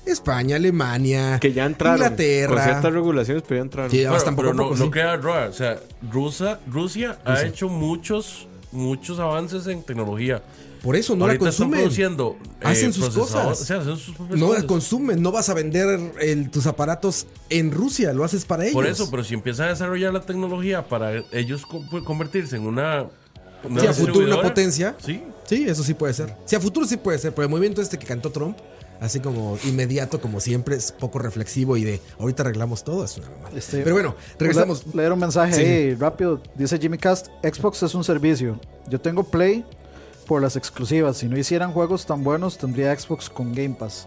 España, 0.07 0.57
Alemania, 0.57 1.39
Que 1.41 1.53
ya 1.53 1.65
entraron. 1.67 1.99
Con 1.99 2.07
Inglaterra. 2.07 2.65
ciertas 2.65 2.93
regulaciones, 2.93 3.43
pero 3.47 3.57
ya 3.59 3.63
entraron. 3.63 3.91
Sí, 3.91 4.03
ya 4.03 4.11
Bueno, 4.11 4.37
pero 4.37 4.55
no, 4.55 4.63
poco, 4.65 4.77
no 4.77 4.85
sí. 4.87 4.91
queda 4.91 5.17
raro. 5.17 5.51
O 5.51 5.53
sea, 5.53 5.79
Rusia, 6.11 6.59
Rusia 6.67 7.19
ha 7.25 7.43
hecho 7.43 7.69
muchos, 7.69 8.47
muchos 8.73 9.19
avances 9.19 9.67
en 9.67 9.83
tecnología. 9.83 10.43
Por 10.83 10.95
eso 10.95 11.17
no 11.17 11.25
Ahorita 11.25 11.45
la 11.45 11.51
están 11.51 11.65
consumen. 11.67 11.81
produciendo 11.81 12.37
eh, 12.61 12.65
Hacen 12.65 12.93
sus 12.93 13.09
cosas. 13.11 13.61
o 13.61 13.65
sea, 13.65 13.79
hacen 13.79 13.97
sus 13.97 14.15
propias 14.15 14.39
No 14.39 14.53
la 14.55 14.63
consumen, 14.65 15.21
no 15.21 15.33
vas 15.33 15.49
a 15.49 15.55
vender 15.55 15.99
el- 16.21 16.49
tus 16.51 16.67
aparatos 16.67 17.27
en 17.51 17.73
Rusia, 17.73 18.13
lo 18.13 18.23
haces 18.23 18.45
para 18.45 18.63
ellos. 18.65 18.75
Por 18.75 18.87
eso, 18.87 19.11
pero 19.11 19.25
si 19.25 19.35
empiezan 19.35 19.67
a 19.67 19.71
desarrollar 19.71 20.13
la 20.13 20.21
tecnología 20.21 20.87
para 20.87 21.13
ellos 21.33 21.63
pues, 21.91 22.05
convertirse 22.05 22.55
en 22.57 22.67
una, 22.67 23.07
una 23.65 23.81
Sí, 23.81 23.87
a 23.89 23.93
futuro 23.95 24.27
una 24.27 24.41
potencia. 24.43 24.95
Sí. 25.05 25.25
Sí, 25.49 25.65
eso 25.67 25.83
sí 25.83 25.95
puede 25.95 26.13
ser. 26.15 26.33
Sí, 26.45 26.55
a 26.55 26.61
futuro 26.61 26.87
sí 26.87 26.97
puede 26.97 27.19
ser, 27.19 27.35
pero 27.35 27.45
el 27.45 27.51
movimiento 27.51 27.81
este 27.83 27.99
que 27.99 28.07
cantó 28.07 28.31
Trump, 28.31 28.57
así 29.01 29.21
como 29.21 29.59
inmediato, 29.65 30.21
como 30.21 30.41
siempre, 30.41 30.77
es 30.77 30.93
poco 30.93 31.19
reflexivo 31.19 31.77
y 31.77 31.85
de 31.85 32.01
ahorita 32.19 32.43
arreglamos 32.43 32.85
todo, 32.85 33.05
es 33.05 33.17
una 33.19 33.29
mamada. 33.31 33.57
Este, 33.59 33.83
Pero 33.83 33.95
bueno, 33.95 34.15
regresamos. 34.39 34.87
Le- 34.89 34.97
Leer 35.03 35.13
un 35.13 35.19
mensaje 35.21 35.53
Sí. 35.55 35.61
ahí 35.61 35.95
rápido. 35.95 36.41
Dice 36.55 36.79
Jimmy 36.79 36.99
Cast: 36.99 37.29
Xbox 37.43 37.83
es 37.83 37.95
un 37.95 38.05
servicio. 38.05 38.59
Yo 38.89 39.01
tengo 39.01 39.25
Play 39.25 39.65
por 40.27 40.43
las 40.43 40.57
exclusivas. 40.57 41.17
Si 41.19 41.27
no 41.29 41.37
hicieran 41.39 41.73
juegos 41.73 42.07
tan 42.07 42.25
buenos, 42.25 42.59
tendría 42.59 42.97
Xbox 42.99 43.29
con 43.31 43.53
Game 43.55 43.77
Pass. 43.79 44.07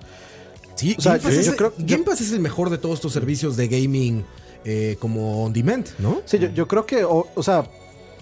Sí, 0.75 0.95
o 0.97 1.01
sea, 1.01 1.13
Game, 1.13 1.23
Pass 1.23 1.33
yo- 1.33 1.39
es, 1.41 1.45
yo 1.47 1.55
creo- 1.55 1.73
Game 1.77 2.03
Pass 2.03 2.21
es 2.21 2.31
el 2.31 2.39
mejor 2.39 2.69
de 2.69 2.77
todos 2.77 2.95
estos 2.95 3.13
servicios 3.13 3.55
de 3.57 3.67
gaming 3.67 4.25
eh, 4.65 4.97
como 4.99 5.43
on 5.45 5.53
demand, 5.53 5.87
¿no? 5.99 6.21
Sí, 6.25 6.37
yo, 6.39 6.49
yo 6.49 6.67
creo 6.67 6.85
que, 6.85 7.03
o, 7.05 7.27
o 7.33 7.43
sea, 7.43 7.65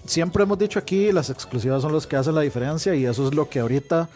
siempre 0.06 0.44
hemos 0.44 0.56
dicho 0.58 0.78
aquí, 0.78 1.10
las 1.12 1.30
exclusivas 1.30 1.82
son 1.82 1.92
las 1.92 2.06
que 2.06 2.14
hacen 2.16 2.34
la 2.34 2.40
diferencia 2.42 2.94
y 2.94 3.04
eso 3.06 3.26
es 3.28 3.34
lo 3.34 3.48
que 3.50 3.58
ahorita 3.58 4.08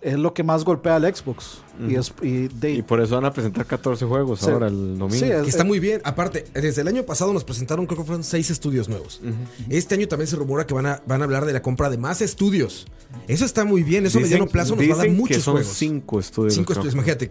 es 0.00 0.18
lo 0.18 0.34
que 0.34 0.42
más 0.42 0.64
golpea 0.64 0.96
al 0.96 1.14
Xbox. 1.14 1.58
Y 1.88 1.94
es 1.94 2.12
y 2.22 2.48
de- 2.48 2.72
Y 2.72 2.82
por 2.82 3.00
eso 3.00 3.14
van 3.14 3.26
a 3.26 3.32
presentar 3.32 3.64
14 3.66 4.04
juegos 4.04 4.40
Sí. 4.40 4.50
ahora 4.50 4.66
el 4.68 4.98
domingo. 4.98 5.24
Sí, 5.24 5.30
es- 5.30 5.42
Que 5.44 5.48
está 5.50 5.62
muy 5.64 5.78
bien. 5.78 6.00
Aparte, 6.04 6.44
desde 6.54 6.80
el 6.82 6.88
año 6.88 7.04
pasado 7.04 7.32
nos 7.32 7.44
presentaron, 7.44 7.86
creo 7.86 7.98
que 7.98 8.04
fueron 8.04 8.24
seis 8.24 8.50
estudios 8.50 8.88
nuevos. 8.88 9.20
Este 9.68 9.94
año 9.94 10.08
también 10.08 10.26
se 10.26 10.36
rumora 10.36 10.66
que 10.66 10.74
van 10.74 10.86
a, 10.86 11.02
van 11.06 11.20
a 11.20 11.24
hablar 11.24 11.44
de 11.46 11.52
la 11.52 11.62
compra 11.62 11.90
de 11.90 11.98
más 11.98 12.20
estudios. 12.22 12.86
Eso 13.28 13.44
está 13.44 13.64
muy 13.64 13.82
bien. 13.82 14.04
Eso 14.06 14.18
a 14.18 14.22
mediano 14.22 14.46
plazo 14.46 14.74
nos 14.74 14.88
va 14.90 14.94
a 14.94 14.96
dar 14.98 15.10
muchos 15.10 15.36
que 15.36 15.42
son 15.42 15.54
juegos. 15.54 15.72
cinco 15.74 16.18
estudios. 16.20 16.54
Cinco 16.54 16.66
creo. 16.72 16.78
estudios, 16.82 16.94
imagínate. 16.94 17.30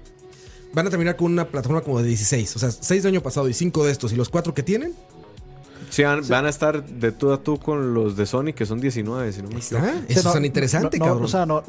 Van 0.74 0.88
a 0.88 0.90
terminar 0.90 1.16
con 1.16 1.32
una 1.32 1.48
plataforma 1.48 1.82
como 1.82 2.02
de 2.02 2.08
16. 2.08 2.56
O 2.56 2.60
sea, 2.60 2.70
seis 2.72 3.04
del 3.04 3.14
año 3.14 3.22
pasado 3.22 3.48
y 3.50 3.54
cinco 3.54 3.86
de 3.86 3.92
estos. 3.92 4.12
Y 4.14 4.16
los 4.16 4.30
cuatro 4.30 4.54
que 4.54 4.64
tienen, 4.64 4.94
Sí, 5.90 6.04
van, 6.04 6.28
van 6.28 6.46
a 6.46 6.50
estar 6.50 6.84
de 6.86 7.12
tú 7.14 7.32
a 7.32 7.42
tú 7.42 7.58
con 7.60 7.94
los 7.94 8.18
de 8.18 8.26
Sony, 8.26 8.52
que 8.54 8.66
son 8.66 8.82
19, 8.82 9.32
si 9.32 9.42
no 9.42 9.48
me 9.50 9.58
equivoco. 9.60 9.86
¿está? 9.86 10.00
Sí, 10.00 10.06
Eso 10.10 10.24
no, 10.24 10.30
es 10.30 10.34
tan 10.34 10.46
interesante, 10.46 10.98
no, 10.98 11.06
no, 11.06 11.10
cabrón. 11.12 11.26
O 11.26 11.28
sea, 11.30 11.46
no. 11.46 11.64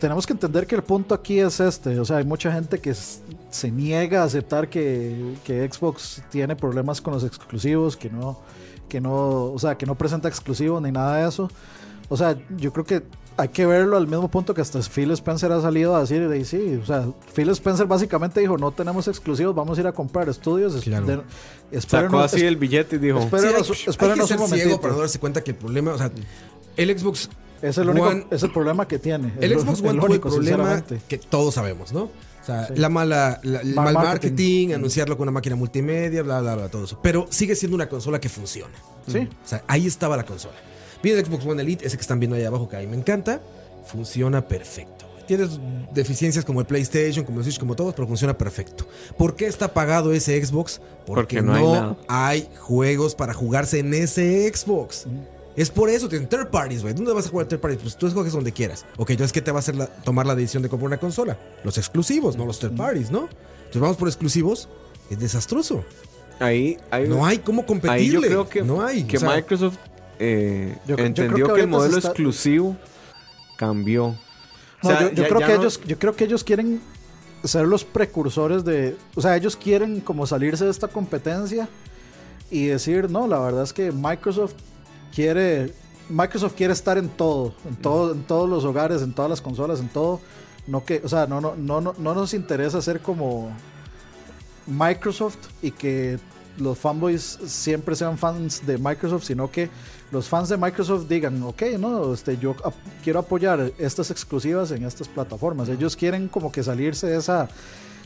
Tenemos 0.00 0.26
que 0.26 0.32
entender 0.32 0.66
que 0.66 0.76
el 0.76 0.82
punto 0.82 1.14
aquí 1.14 1.40
es 1.40 1.58
este. 1.60 1.98
O 1.98 2.04
sea, 2.04 2.18
hay 2.18 2.24
mucha 2.24 2.52
gente 2.52 2.78
que 2.78 2.94
se 2.94 3.70
niega 3.70 4.22
a 4.22 4.24
aceptar 4.24 4.68
que, 4.68 5.34
que 5.44 5.68
Xbox 5.70 6.22
tiene 6.30 6.54
problemas 6.54 7.00
con 7.00 7.14
los 7.14 7.24
exclusivos, 7.24 7.96
que 7.96 8.08
no, 8.10 8.38
que 8.88 9.00
no, 9.00 9.44
o 9.52 9.58
sea, 9.58 9.76
que 9.76 9.86
no 9.86 9.96
presenta 9.96 10.28
exclusivos 10.28 10.80
ni 10.82 10.92
nada 10.92 11.16
de 11.16 11.28
eso. 11.28 11.50
O 12.08 12.16
sea, 12.16 12.36
yo 12.56 12.72
creo 12.72 12.84
que 12.84 13.02
hay 13.36 13.48
que 13.48 13.66
verlo 13.66 13.96
al 13.96 14.06
mismo 14.06 14.28
punto 14.28 14.54
que 14.54 14.60
hasta 14.60 14.80
Phil 14.82 15.10
Spencer 15.12 15.50
ha 15.52 15.60
salido 15.60 15.94
a 15.94 16.00
decir, 16.00 16.28
de, 16.28 16.44
sí, 16.44 16.78
o 16.82 16.86
sea, 16.86 17.04
Phil 17.34 17.48
Spencer 17.50 17.86
básicamente 17.86 18.40
dijo, 18.40 18.56
no 18.56 18.70
tenemos 18.72 19.06
exclusivos, 19.08 19.54
vamos 19.54 19.78
a 19.78 19.80
ir 19.80 19.86
a 19.86 19.92
comprar 19.92 20.28
estudios. 20.28 20.74
es- 20.74 20.82
Claro. 20.84 21.06
de- 21.06 21.16
Sacó 21.80 22.06
espérenos- 22.08 22.24
así 22.24 22.40
el 22.44 22.56
billete 22.56 22.96
y 22.96 22.98
dijo: 23.00 23.18
espera- 23.18 23.42
Sí, 23.42 23.46
hay, 23.48 23.52
espérenos- 23.54 23.70
hay 23.78 23.84
que 23.84 23.90
espérenos 23.90 24.28
ser 24.28 24.38
un 24.40 24.48
ciego 24.48 24.80
para 24.80 24.94
no 24.94 25.00
darse 25.00 25.18
cuenta 25.18 25.42
que 25.42 25.50
el 25.50 25.56
problema, 25.56 25.92
o 25.92 25.98
sea, 25.98 26.10
el 26.76 26.98
Xbox 26.98 27.28
Es 27.62 27.76
el 27.78 27.88
único, 27.88 28.06
One- 28.06 28.26
es 28.30 28.42
el 28.42 28.52
problema 28.52 28.86
que 28.86 28.98
tiene. 28.98 29.32
El 29.40 29.58
Xbox 29.58 29.80
One 29.80 29.90
el 29.90 29.96
tuvo 29.96 30.06
el 30.06 30.10
único, 30.12 30.28
problema 30.30 30.84
que 31.08 31.18
todos 31.18 31.54
sabemos, 31.54 31.92
¿no? 31.92 32.02
O 32.04 32.10
sea, 32.46 32.66
Sí. 32.68 32.74
la 32.76 32.88
mala, 32.88 33.40
la- 33.42 33.60
el 33.60 33.74
Mal 33.74 33.86
mal 33.86 33.94
marketing. 33.94 34.30
marketing, 34.30 34.72
anunciarlo 34.74 35.16
con 35.16 35.24
una 35.24 35.32
máquina 35.32 35.56
multimedia, 35.56 36.22
bla, 36.22 36.40
bla, 36.40 36.54
bla, 36.54 36.68
todo 36.68 36.84
eso. 36.84 36.98
Pero 37.02 37.26
sigue 37.30 37.54
siendo 37.56 37.74
una 37.74 37.88
consola 37.88 38.20
que 38.20 38.28
funciona. 38.28 38.74
Sí. 39.06 39.28
O 39.44 39.48
sea, 39.48 39.64
ahí 39.66 39.86
estaba 39.86 40.16
la 40.16 40.24
consola. 40.24 40.54
Viene 41.02 41.18
el 41.20 41.26
Xbox 41.26 41.44
One 41.46 41.60
Elite, 41.62 41.86
ese 41.86 41.96
que 41.96 42.00
están 42.00 42.18
viendo 42.20 42.36
ahí 42.36 42.44
abajo, 42.44 42.68
que 42.68 42.76
a 42.76 42.80
mí 42.80 42.86
me 42.86 42.96
encanta. 42.96 43.40
Funciona 43.86 44.46
perfecto. 44.46 45.06
Tienes 45.26 45.58
deficiencias 45.92 46.44
como 46.44 46.60
el 46.60 46.66
PlayStation, 46.66 47.24
como 47.24 47.38
el 47.38 47.44
Switch, 47.44 47.58
como 47.58 47.76
todos, 47.76 47.92
pero 47.94 48.08
funciona 48.08 48.36
perfecto. 48.38 48.86
¿Por 49.18 49.36
qué 49.36 49.46
está 49.46 49.74
pagado 49.74 50.12
ese 50.12 50.42
Xbox? 50.42 50.80
Porque, 51.06 51.40
Porque 51.40 51.42
no 51.42 51.52
no, 51.52 51.58
hay 51.58 51.64
nada. 51.80 51.96
hay 52.08 52.48
juegos 52.58 53.14
para 53.14 53.34
jugarse 53.34 53.80
en 53.80 53.92
ese 53.92 54.50
Xbox. 54.54 55.06
Es 55.58 55.70
por 55.70 55.90
eso, 55.90 56.08
tienen 56.08 56.28
third 56.28 56.48
parties, 56.50 56.82
güey. 56.82 56.94
¿Dónde 56.94 57.12
vas 57.12 57.26
a 57.26 57.30
jugar 57.30 57.46
third 57.46 57.60
parties? 57.60 57.82
Pues 57.82 57.96
tú 57.96 58.06
escoges 58.06 58.32
donde 58.32 58.52
quieras. 58.52 58.86
Ok, 58.96 59.10
entonces, 59.10 59.32
¿qué 59.32 59.42
te 59.42 59.50
va 59.50 59.58
a 59.58 59.60
hacer 59.60 59.74
la- 59.74 59.86
tomar 59.88 60.24
la 60.24 60.34
decisión 60.36 60.62
de 60.62 60.68
comprar 60.68 60.86
una 60.86 60.98
consola? 60.98 61.36
Los 61.64 61.78
exclusivos, 61.78 62.36
no 62.36 62.46
los 62.46 62.58
third 62.60 62.76
parties, 62.76 63.10
¿no? 63.10 63.28
Entonces 63.58 63.80
vamos 63.82 63.96
por 63.96 64.08
exclusivos. 64.08 64.68
Es 65.10 65.18
desastroso. 65.18 65.84
Ahí, 66.38 66.78
hay 66.90 67.08
No 67.08 67.26
hay 67.26 67.38
cómo 67.38 67.66
competirle. 67.66 67.98
Ahí 68.04 68.10
yo 68.10 68.20
creo 68.20 68.48
que, 68.48 68.62
no 68.62 68.82
hay. 68.84 69.02
que 69.04 69.16
O 69.16 69.20
sea, 69.20 69.34
Microsoft 69.34 69.76
eh, 70.20 70.74
Yo- 70.82 70.90
yo 70.90 70.94
creo 70.96 71.06
entendió 71.06 71.46
que 71.48 71.54
que, 71.54 71.60
el 71.62 71.66
modelo 71.68 71.96
está- 71.96 72.08
exclusivo 72.10 72.76
cambió. 73.56 74.06
O 74.06 74.14
No, 74.84 74.90
sea, 74.90 75.00
yo, 75.00 75.08
yo 75.10 75.22
ya- 75.24 75.28
creo 75.28 75.40
ya 75.40 75.46
que 75.46 75.52
no- 75.54 75.60
ellos, 75.60 75.80
yo 75.86 75.98
creo 75.98 76.14
que 76.16 76.24
ellos 76.24 76.44
quieren 76.44 76.80
ser 77.44 77.66
los 77.66 77.84
precursores 77.84 78.64
de, 78.64 78.96
o 79.14 79.20
sea, 79.22 79.36
ellos 79.36 79.56
quieren 79.56 80.00
como 80.00 80.26
salirse 80.26 80.64
de 80.64 80.70
esta 80.70 80.88
competencia 80.88 81.68
y 82.50 82.66
decir, 82.66 83.10
no, 83.10 83.26
la 83.26 83.38
verdad 83.40 83.62
es 83.64 83.72
que 83.72 83.90
Microsoft 83.92 84.54
quiere, 85.14 85.72
Microsoft 86.08 86.54
quiere 86.54 86.72
estar 86.72 86.98
en 86.98 87.08
todo, 87.08 87.54
en 87.68 87.76
todo, 87.76 88.12
en 88.12 88.22
todos 88.22 88.48
los 88.48 88.64
hogares, 88.64 89.02
en 89.02 89.12
todas 89.12 89.30
las 89.30 89.40
consolas, 89.40 89.80
en 89.80 89.88
todo, 89.88 90.20
no 90.66 90.84
que, 90.84 91.00
o 91.04 91.08
sea, 91.08 91.26
no, 91.26 91.40
no, 91.40 91.54
no, 91.56 91.80
no, 91.80 91.94
no 91.98 92.14
nos 92.14 92.34
interesa 92.34 92.80
ser 92.82 93.00
como 93.00 93.50
Microsoft 94.66 95.38
y 95.62 95.70
que 95.70 96.18
los 96.58 96.76
fanboys 96.76 97.38
siempre 97.46 97.94
sean 97.94 98.18
fans 98.18 98.66
de 98.66 98.78
Microsoft, 98.78 99.24
sino 99.24 99.50
que 99.50 99.70
los 100.10 100.28
fans 100.28 100.48
de 100.48 100.56
Microsoft 100.56 101.06
digan, 101.08 101.42
ok, 101.42 101.62
no, 101.78 102.12
este, 102.12 102.36
yo 102.38 102.56
ap- 102.64 102.74
quiero 103.04 103.20
apoyar 103.20 103.72
estas 103.78 104.10
exclusivas 104.10 104.70
en 104.72 104.84
estas 104.84 105.06
plataformas. 105.06 105.68
Ellos 105.68 105.94
quieren 105.94 106.28
como 106.28 106.50
que 106.50 106.62
salirse 106.62 107.06
de 107.06 107.18
esa, 107.18 107.48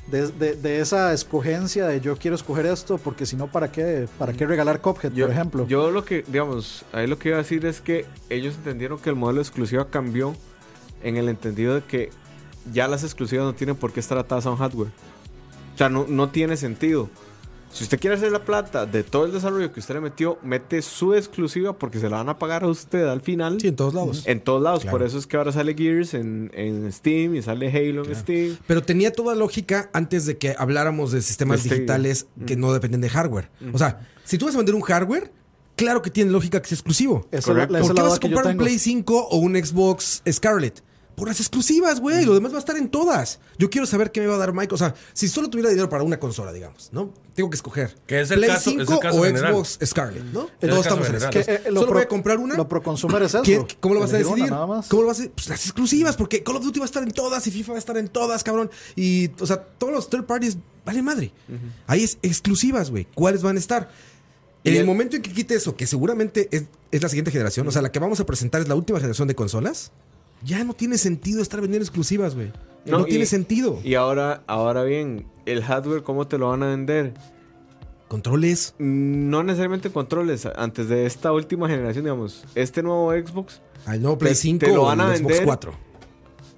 de, 0.08 0.26
de- 0.32 0.56
de 0.56 0.80
esa 0.80 1.12
escogencia 1.12 1.86
de 1.86 2.00
yo 2.00 2.16
quiero 2.16 2.34
escoger 2.36 2.66
esto, 2.66 2.98
porque 2.98 3.24
si 3.24 3.36
no, 3.36 3.46
¿para 3.46 3.70
qué, 3.70 4.08
¿para 4.18 4.32
qué 4.32 4.46
regalar 4.46 4.80
Cuphead, 4.80 5.12
Yo, 5.12 5.26
por 5.26 5.34
ejemplo? 5.34 5.66
yo 5.66 5.90
lo 5.90 6.04
que, 6.04 6.24
digamos, 6.26 6.84
ahí 6.92 7.06
lo 7.06 7.18
que 7.18 7.28
iba 7.28 7.38
a 7.38 7.42
decir 7.42 7.64
es 7.66 7.80
que 7.80 8.04
ellos 8.28 8.54
entendieron 8.56 8.98
que 8.98 9.10
el 9.10 9.16
modelo 9.16 9.36
de 9.38 9.42
exclusiva 9.42 9.88
cambió 9.88 10.34
en 11.02 11.16
el 11.16 11.28
entendido 11.28 11.74
de 11.74 11.82
que 11.82 12.10
ya 12.72 12.88
las 12.88 13.02
exclusivas 13.04 13.44
no 13.44 13.54
tienen 13.54 13.76
por 13.76 13.92
qué 13.92 14.00
estar 14.00 14.18
atadas 14.18 14.46
a 14.46 14.50
un 14.50 14.56
hardware. 14.56 14.90
O 15.74 15.78
sea, 15.78 15.88
no, 15.88 16.04
no 16.08 16.28
tiene 16.30 16.56
sentido. 16.56 17.08
Si 17.72 17.84
usted 17.84 17.98
quiere 17.98 18.16
hacer 18.16 18.30
la 18.30 18.40
plata 18.44 18.84
de 18.84 19.02
todo 19.02 19.24
el 19.24 19.32
desarrollo 19.32 19.72
que 19.72 19.80
usted 19.80 19.94
le 19.94 20.00
metió, 20.02 20.38
mete 20.42 20.82
su 20.82 21.14
exclusiva 21.14 21.72
porque 21.78 21.98
se 21.98 22.10
la 22.10 22.18
van 22.18 22.28
a 22.28 22.38
pagar 22.38 22.64
a 22.64 22.66
usted 22.68 23.04
al 23.06 23.22
final. 23.22 23.58
Sí, 23.60 23.68
en 23.68 23.76
todos 23.76 23.94
lados. 23.94 24.24
En 24.26 24.40
todos 24.40 24.62
lados. 24.62 24.82
Claro. 24.82 24.98
Por 24.98 25.06
eso 25.06 25.16
es 25.18 25.26
que 25.26 25.36
ahora 25.38 25.52
sale 25.52 25.74
Gears 25.74 26.12
en, 26.14 26.50
en 26.54 26.92
Steam 26.92 27.34
y 27.34 27.40
sale 27.42 27.68
Halo 27.70 28.04
en 28.04 28.14
Steam. 28.14 28.56
Pero 28.66 28.82
tenía 28.82 29.10
toda 29.12 29.34
lógica 29.34 29.88
antes 29.94 30.26
de 30.26 30.36
que 30.36 30.54
habláramos 30.58 31.12
de 31.12 31.22
sistemas 31.22 31.62
digitales 31.62 32.26
que 32.46 32.56
no 32.56 32.72
dependen 32.74 33.00
de 33.00 33.08
hardware. 33.08 33.48
O 33.72 33.78
sea, 33.78 34.06
si 34.24 34.36
tú 34.36 34.44
vas 34.46 34.54
a 34.54 34.58
vender 34.58 34.74
un 34.74 34.82
hardware, 34.82 35.32
claro 35.74 36.02
que 36.02 36.10
tiene 36.10 36.30
lógica 36.30 36.60
que 36.60 36.74
exclusivo. 36.74 37.26
Es 37.30 37.46
correcto. 37.46 37.72
la- 37.72 37.78
esa 37.80 37.86
¿Por 37.88 37.96
qué 37.96 38.02
vas 38.02 38.14
a 38.16 38.20
comprar 38.20 38.46
un. 38.48 38.56
Play 38.58 38.78
5 38.78 39.28
o 39.30 39.36
un 39.38 39.56
Xbox 39.56 40.22
Scarlet? 40.30 40.82
Por 41.14 41.28
las 41.28 41.40
exclusivas, 41.40 42.00
güey. 42.00 42.24
Lo 42.24 42.34
demás 42.34 42.52
va 42.52 42.56
a 42.56 42.60
estar 42.60 42.76
en 42.76 42.88
todas. 42.88 43.38
Yo 43.58 43.68
quiero 43.70 43.86
saber 43.86 44.10
qué 44.12 44.20
me 44.20 44.26
va 44.26 44.36
a 44.36 44.38
dar 44.38 44.52
Mike. 44.54 44.74
O 44.74 44.78
sea, 44.78 44.94
si 45.12 45.28
solo 45.28 45.50
tuviera 45.50 45.68
dinero 45.68 45.88
para 45.88 46.02
una 46.02 46.18
consola, 46.18 46.52
digamos, 46.52 46.88
¿no? 46.92 47.12
Tengo 47.34 47.50
que 47.50 47.56
escoger. 47.56 47.94
Que 48.06 48.22
es 48.22 48.30
el 48.30 48.38
Play 48.38 48.48
caso- 48.50 48.70
es 48.70 48.76
el 48.78 48.86
5 48.86 49.00
caso 49.00 49.20
o 49.20 49.22
general. 49.24 49.52
Xbox 49.52 49.78
Scarlet, 49.84 50.24
¿no? 50.24 50.48
el 50.60 50.70
Todos 50.70 50.86
estamos 50.86 51.08
en 51.08 51.14
eso. 51.16 51.30
Que, 51.30 51.40
eh, 51.40 51.62
lo 51.66 51.80
Solo 51.80 51.86
pro- 51.86 51.92
voy 51.94 52.02
a 52.02 52.08
comprar 52.08 52.38
una. 52.38 52.56
Lo 52.56 52.66
pro 52.68 52.82
consumer 52.82 53.22
es 53.22 53.34
eso. 53.34 53.42
¿Qué- 53.42 53.64
¿Cómo 53.80 53.94
lo 53.94 54.00
vas 54.00 54.12
a 54.14 54.18
decidir? 54.18 54.50
nada 54.50 54.66
más. 54.66 54.88
¿Cómo 54.88 55.02
lo 55.02 55.08
vas 55.08 55.20
a 55.20 55.24
Pues 55.28 55.48
las 55.48 55.64
exclusivas, 55.66 56.16
porque 56.16 56.42
Call 56.42 56.56
of 56.56 56.64
Duty 56.64 56.80
va 56.80 56.84
a 56.84 56.86
estar 56.86 57.02
en 57.02 57.10
todas 57.10 57.46
y 57.46 57.50
FIFA 57.50 57.72
va 57.72 57.76
a 57.76 57.78
estar 57.78 57.96
en 57.98 58.08
todas, 58.08 58.42
cabrón. 58.42 58.70
Y, 58.96 59.30
o 59.40 59.46
sea, 59.46 59.62
todos 59.62 59.92
los 59.92 60.08
third 60.10 60.24
parties 60.24 60.56
vale 60.84 61.02
madre. 61.02 61.32
Ahí 61.86 62.02
es 62.04 62.18
exclusivas, 62.22 62.90
güey. 62.90 63.06
¿Cuáles 63.14 63.42
van 63.42 63.56
a 63.56 63.58
estar? 63.60 63.90
En 64.64 64.74
el, 64.74 64.80
el- 64.80 64.86
momento 64.86 65.16
en 65.16 65.22
que 65.22 65.32
quite 65.32 65.54
eso, 65.56 65.74
que 65.76 65.86
seguramente 65.88 66.48
es, 66.52 66.64
es 66.92 67.02
la 67.02 67.08
siguiente 67.08 67.30
generación, 67.32 67.66
o 67.66 67.70
sea, 67.72 67.82
la 67.82 67.90
que 67.90 67.98
vamos 67.98 68.20
a 68.20 68.26
presentar 68.26 68.60
es 68.60 68.68
la 68.68 68.76
última 68.76 68.98
generación 69.00 69.26
de 69.26 69.34
consolas, 69.34 69.90
ya 70.44 70.62
no 70.64 70.74
tiene 70.74 70.98
sentido 70.98 71.40
estar 71.42 71.60
vendiendo 71.60 71.84
exclusivas, 71.84 72.34
güey. 72.34 72.52
No, 72.84 72.98
No, 72.98 73.04
tiene 73.04 73.26
sentido. 73.26 73.78
Y 73.84 73.94
ahora, 73.94 74.42
ahora 74.46 74.82
bien, 74.82 75.26
el 75.46 75.62
hardware, 75.62 76.02
¿cómo 76.02 76.26
te 76.26 76.36
lo 76.38 76.48
van 76.48 76.62
a 76.64 76.66
vender? 76.68 77.14
Controles. 78.08 78.74
No 78.78 79.42
necesariamente 79.42 79.90
controles. 79.90 80.46
Antes 80.56 80.88
de 80.88 81.06
esta 81.06 81.32
última 81.32 81.68
generación, 81.68 82.04
digamos, 82.04 82.44
este 82.54 82.82
nuevo 82.82 83.12
Xbox, 83.12 83.60
Al 83.86 84.02
nuevo 84.02 84.18
Play 84.18 84.32
Te- 84.32 84.36
5 84.38 84.66
te 84.66 84.72
lo 84.72 84.84
van 84.84 85.00
a 85.00 85.12
el 85.12 85.18
Xbox 85.18 85.28
vender 85.28 85.44
4. 85.46 85.72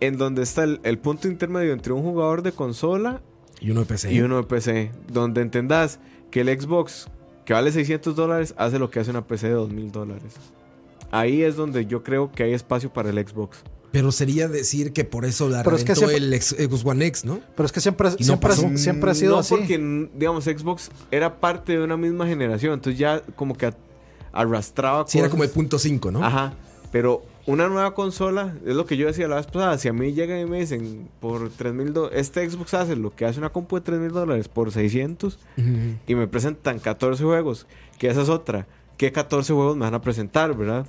en 0.00 0.16
donde 0.18 0.42
está 0.42 0.64
el, 0.64 0.80
el 0.82 0.98
punto 0.98 1.28
intermedio 1.28 1.72
entre 1.72 1.92
un 1.92 2.02
jugador 2.02 2.42
de 2.42 2.52
consola 2.52 3.22
Y 3.60 3.70
uno 3.70 3.80
de 3.80 3.86
PC. 3.86 4.12
y 4.12 4.20
uno 4.20 4.36
de 4.38 4.42
PC. 4.44 4.90
Donde 5.12 5.42
entendás 5.42 6.00
que 6.30 6.40
el 6.40 6.48
Xbox, 6.60 7.08
que 7.44 7.52
vale 7.52 7.70
600 7.70 8.16
dólares, 8.16 8.54
hace 8.58 8.78
lo 8.78 8.90
que 8.90 8.98
hace 9.00 9.10
una 9.10 9.26
PC 9.26 9.46
de 9.48 9.54
2000 9.54 9.92
dólares. 9.92 10.34
Ahí 11.12 11.42
es 11.42 11.54
donde 11.54 11.86
yo 11.86 12.02
creo 12.02 12.32
que 12.32 12.42
hay 12.42 12.52
espacio 12.54 12.92
para 12.92 13.10
el 13.10 13.16
Xbox. 13.28 13.58
Pero 13.94 14.10
sería 14.10 14.48
decir 14.48 14.92
que 14.92 15.04
por 15.04 15.24
eso 15.24 15.48
la 15.48 15.62
Pero 15.62 15.76
es 15.76 15.84
que 15.84 15.94
siempre- 15.94 16.16
el 16.16 16.34
ex- 16.34 16.48
Xbox 16.58 16.84
One 16.84 17.06
X, 17.06 17.24
¿no? 17.24 17.38
Pero 17.56 17.64
es 17.64 17.70
que 17.72 17.80
siempre, 17.80 18.10
no 18.10 18.16
siempre, 18.18 18.48
pasó. 18.50 18.68
siempre 18.76 19.10
ha 19.12 19.14
sido 19.14 19.34
no 19.34 19.38
así. 19.38 19.54
porque, 19.54 20.08
digamos, 20.16 20.44
Xbox 20.44 20.90
era 21.12 21.38
parte 21.40 21.78
de 21.78 21.84
una 21.84 21.96
misma 21.96 22.26
generación. 22.26 22.72
Entonces 22.74 22.98
ya 22.98 23.22
como 23.36 23.54
que 23.56 23.66
a- 23.66 23.76
arrastraba 24.32 25.04
Sí, 25.06 25.18
era 25.18 25.26
cosas. 25.28 25.30
como 25.30 25.44
el 25.44 25.50
punto 25.50 25.78
5, 25.78 26.10
¿no? 26.10 26.24
Ajá. 26.24 26.54
Pero 26.90 27.22
una 27.46 27.68
nueva 27.68 27.94
consola, 27.94 28.54
es 28.66 28.74
lo 28.74 28.84
que 28.86 28.96
yo 28.96 29.06
decía 29.06 29.28
la 29.28 29.36
vez 29.36 29.46
pasada, 29.46 29.78
si 29.78 29.88
a 29.88 29.92
mí 29.92 30.12
llegan 30.12 30.40
y 30.40 30.44
me 30.46 30.58
dicen 30.60 31.08
por 31.20 31.50
3 31.50 31.72
mil 31.74 31.92
dólares, 31.92 32.18
este 32.20 32.48
Xbox 32.50 32.74
hace 32.74 32.96
lo 32.96 33.14
que 33.14 33.26
hace 33.26 33.38
una 33.38 33.50
compu 33.50 33.76
de 33.76 33.82
3 33.82 34.00
mil 34.00 34.10
dólares 34.10 34.48
por 34.48 34.72
600 34.72 35.38
Ujú. 35.56 35.68
y 36.06 36.14
me 36.14 36.26
presentan 36.26 36.78
14 36.80 37.22
juegos, 37.22 37.66
que 37.98 38.08
esa 38.08 38.22
es 38.22 38.28
otra, 38.28 38.66
¿qué 38.96 39.12
14 39.12 39.52
juegos 39.52 39.76
me 39.76 39.82
van 39.82 39.94
a 39.94 40.00
presentar, 40.00 40.56
verdad? 40.56 40.86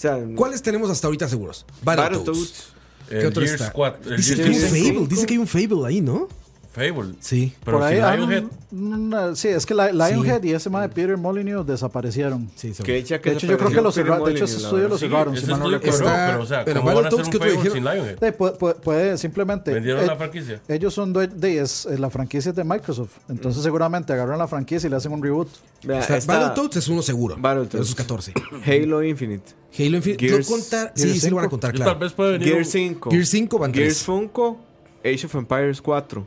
O 0.00 0.02
sea, 0.02 0.18
¿Cuáles 0.34 0.62
tenemos 0.62 0.88
hasta 0.88 1.08
ahorita 1.08 1.28
seguros? 1.28 1.66
Battletoads. 1.82 2.24
Battletoads. 2.24 2.72
¿Qué 3.10 3.26
otro 3.26 3.44
está? 3.44 3.70
4, 3.70 4.10
el 4.10 4.16
Dice 4.16 4.36
que 4.36 4.42
hay 4.44 4.48
un 4.48 4.54
Fable. 4.54 4.80
5. 4.80 5.06
Dice 5.10 5.26
que 5.26 5.34
hay 5.34 5.38
un 5.38 5.46
Fable 5.46 5.86
ahí, 5.86 6.00
¿no? 6.00 6.26
Fable. 6.72 7.14
Sí. 7.18 7.52
Pero 7.64 7.78
Por 7.78 7.86
ahí 7.86 7.96
sin 7.96 8.04
hay 8.04 8.16
Lionhead. 8.18 8.44
un- 8.70 8.92
una- 8.94 9.34
sí, 9.34 9.48
es 9.48 9.66
que 9.66 9.74
la, 9.74 9.90
Lionhead 9.90 10.40
y 10.44 10.52
ese 10.52 10.70
más 10.70 10.82
de 10.82 10.88
Peter 10.88 11.16
Molyneux 11.16 11.66
desaparecieron. 11.66 12.48
Sí. 12.54 12.72
Que 12.84 12.92
De 12.92 12.98
hecho, 12.98 13.16
yo 13.48 13.58
creo 13.58 13.70
que 13.70 13.80
lo 13.80 13.90
cerraron. 13.90 14.24
De 14.24 14.32
hecho, 14.32 14.44
ese 14.44 14.58
estudio 14.58 14.86
lo 14.88 14.96
Sí, 14.96 15.06
cerraron. 15.08 15.34
ese 15.34 15.46
si 15.46 15.52
no 15.52 15.68
Está- 15.76 16.26
pero 16.30 16.42
o 16.42 16.46
sea, 16.46 16.64
pero 16.64 16.80
¿cómo 16.82 16.94
van 16.94 17.04
a 17.04 17.08
hacer 17.08 17.18
un 17.18 17.24
¿qué 17.26 17.30
te 17.32 17.38
Fable 17.38 17.52
dijeron? 17.54 17.72
sin 17.74 17.84
Lionhead? 17.84 18.18
Sí, 18.22 18.32
puede, 18.38 18.52
puede- 18.52 18.74
puede 18.76 19.18
simplemente. 19.18 19.72
Vendieron 19.74 20.04
eh, 20.04 20.06
la 20.06 20.14
franquicia. 20.16 20.60
Ellos 20.68 20.94
son 20.94 21.12
due- 21.12 21.26
de 21.26 21.58
es, 21.60 21.86
es 21.86 21.98
la 21.98 22.08
franquicia 22.08 22.52
de 22.52 22.62
Microsoft. 22.62 23.16
Entonces, 23.28 23.62
seguramente 23.64 24.12
agarran 24.12 24.38
la 24.38 24.46
franquicia 24.46 24.86
y 24.86 24.90
le 24.90 24.96
hacen 24.96 25.10
un 25.12 25.22
reboot. 25.22 25.48
Vea, 25.82 25.98
Está- 26.00 26.16
está 26.18 26.38
Battletoads 26.38 26.76
es 26.76 26.88
uno 26.88 27.02
seguro. 27.02 27.34
Battletoads. 27.36 27.72
De 27.72 27.80
esos 27.82 27.94
14. 27.96 28.32
Halo 28.64 29.02
Infinite, 29.02 29.52
Halo 29.76 29.96
Infinite. 29.96 30.24
Gears- 30.28 30.46
contar, 30.48 30.92
sí, 30.94 31.08
Gears 31.08 31.20
sí 31.20 31.30
lo 31.30 31.36
van 31.36 31.46
a 31.46 31.48
5. 31.48 31.50
contar, 31.50 31.72
claro. 31.72 31.90
Tal 31.90 32.00
vez 32.00 32.12
puede 32.12 32.32
venir. 32.32 32.46
Gear 32.48 32.58
un- 32.60 32.64
5, 32.64 33.10
Gears 33.10 33.28
5 33.28 33.58
van 33.58 33.74
Gears 33.74 33.94
3. 33.94 34.04
Funko, 34.04 34.60
Age 35.04 35.26
of 35.26 35.34
Empires 35.34 35.82
4. 35.82 36.26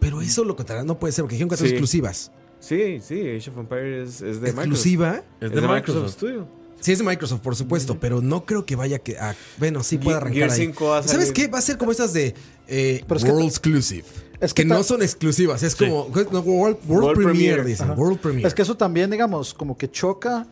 Pero 0.00 0.20
eso 0.22 0.44
lo 0.44 0.56
contarán, 0.56 0.86
no 0.86 0.98
puede 0.98 1.12
ser, 1.12 1.22
porque 1.24 1.34
dijeron 1.34 1.50
que 1.50 1.56
son 1.56 1.66
Sí. 1.66 1.72
exclusivas. 1.74 2.32
Sí, 2.58 3.00
sí, 3.00 3.20
Age 3.20 3.50
of 3.50 3.58
Empires 3.58 4.20
es 4.20 4.40
de 4.40 4.48
Microsoft. 4.52 4.58
¿Exclusiva? 4.58 5.22
Es 5.40 5.50
de 5.52 5.60
Microsoft. 5.60 6.10
Studio. 6.12 6.48
Sí, 6.80 6.92
es 6.92 6.98
de 6.98 7.04
Microsoft, 7.04 7.40
por 7.40 7.54
supuesto, 7.56 7.98
pero 8.00 8.22
no 8.22 8.44
creo 8.46 8.64
que 8.64 8.74
vaya 8.76 8.98
que. 8.98 9.18
a- 9.18 9.34
bueno, 9.58 9.82
sí 9.82 9.98
puede 9.98 10.16
arrancar 10.16 10.36
Gear 10.38 10.50
ahí. 10.50 10.56
5 10.66 10.86
va 10.86 10.98
a 10.98 11.02
¿Sabes 11.02 11.30
qué? 11.32 11.46
Va 11.48 11.58
a 11.58 11.62
ser 11.62 11.76
como 11.76 11.90
estas 11.92 12.12
de 12.14 12.34
eh, 12.68 13.04
es 13.06 13.24
que 13.24 13.30
World 13.30 13.48
Exclusive. 13.48 14.04
es 14.40 14.54
que 14.54 14.64
no 14.64 14.82
son 14.82 15.02
exclusivas, 15.02 15.62
es 15.62 15.72
Sí. 15.74 15.84
como 15.86 16.08
no, 16.32 16.40
World, 16.40 16.44
World, 16.44 16.78
World 16.88 17.14
Premiere, 17.16 17.24
Premiere. 17.56 17.64
dicen. 17.64 17.90
Ajá. 17.90 18.00
World 18.00 18.18
Premiere. 18.20 18.48
Es 18.48 18.54
que 18.54 18.62
eso 18.62 18.76
también, 18.76 19.10
digamos, 19.10 19.52
como 19.52 19.76
que 19.76 19.90
choca. 19.90 20.46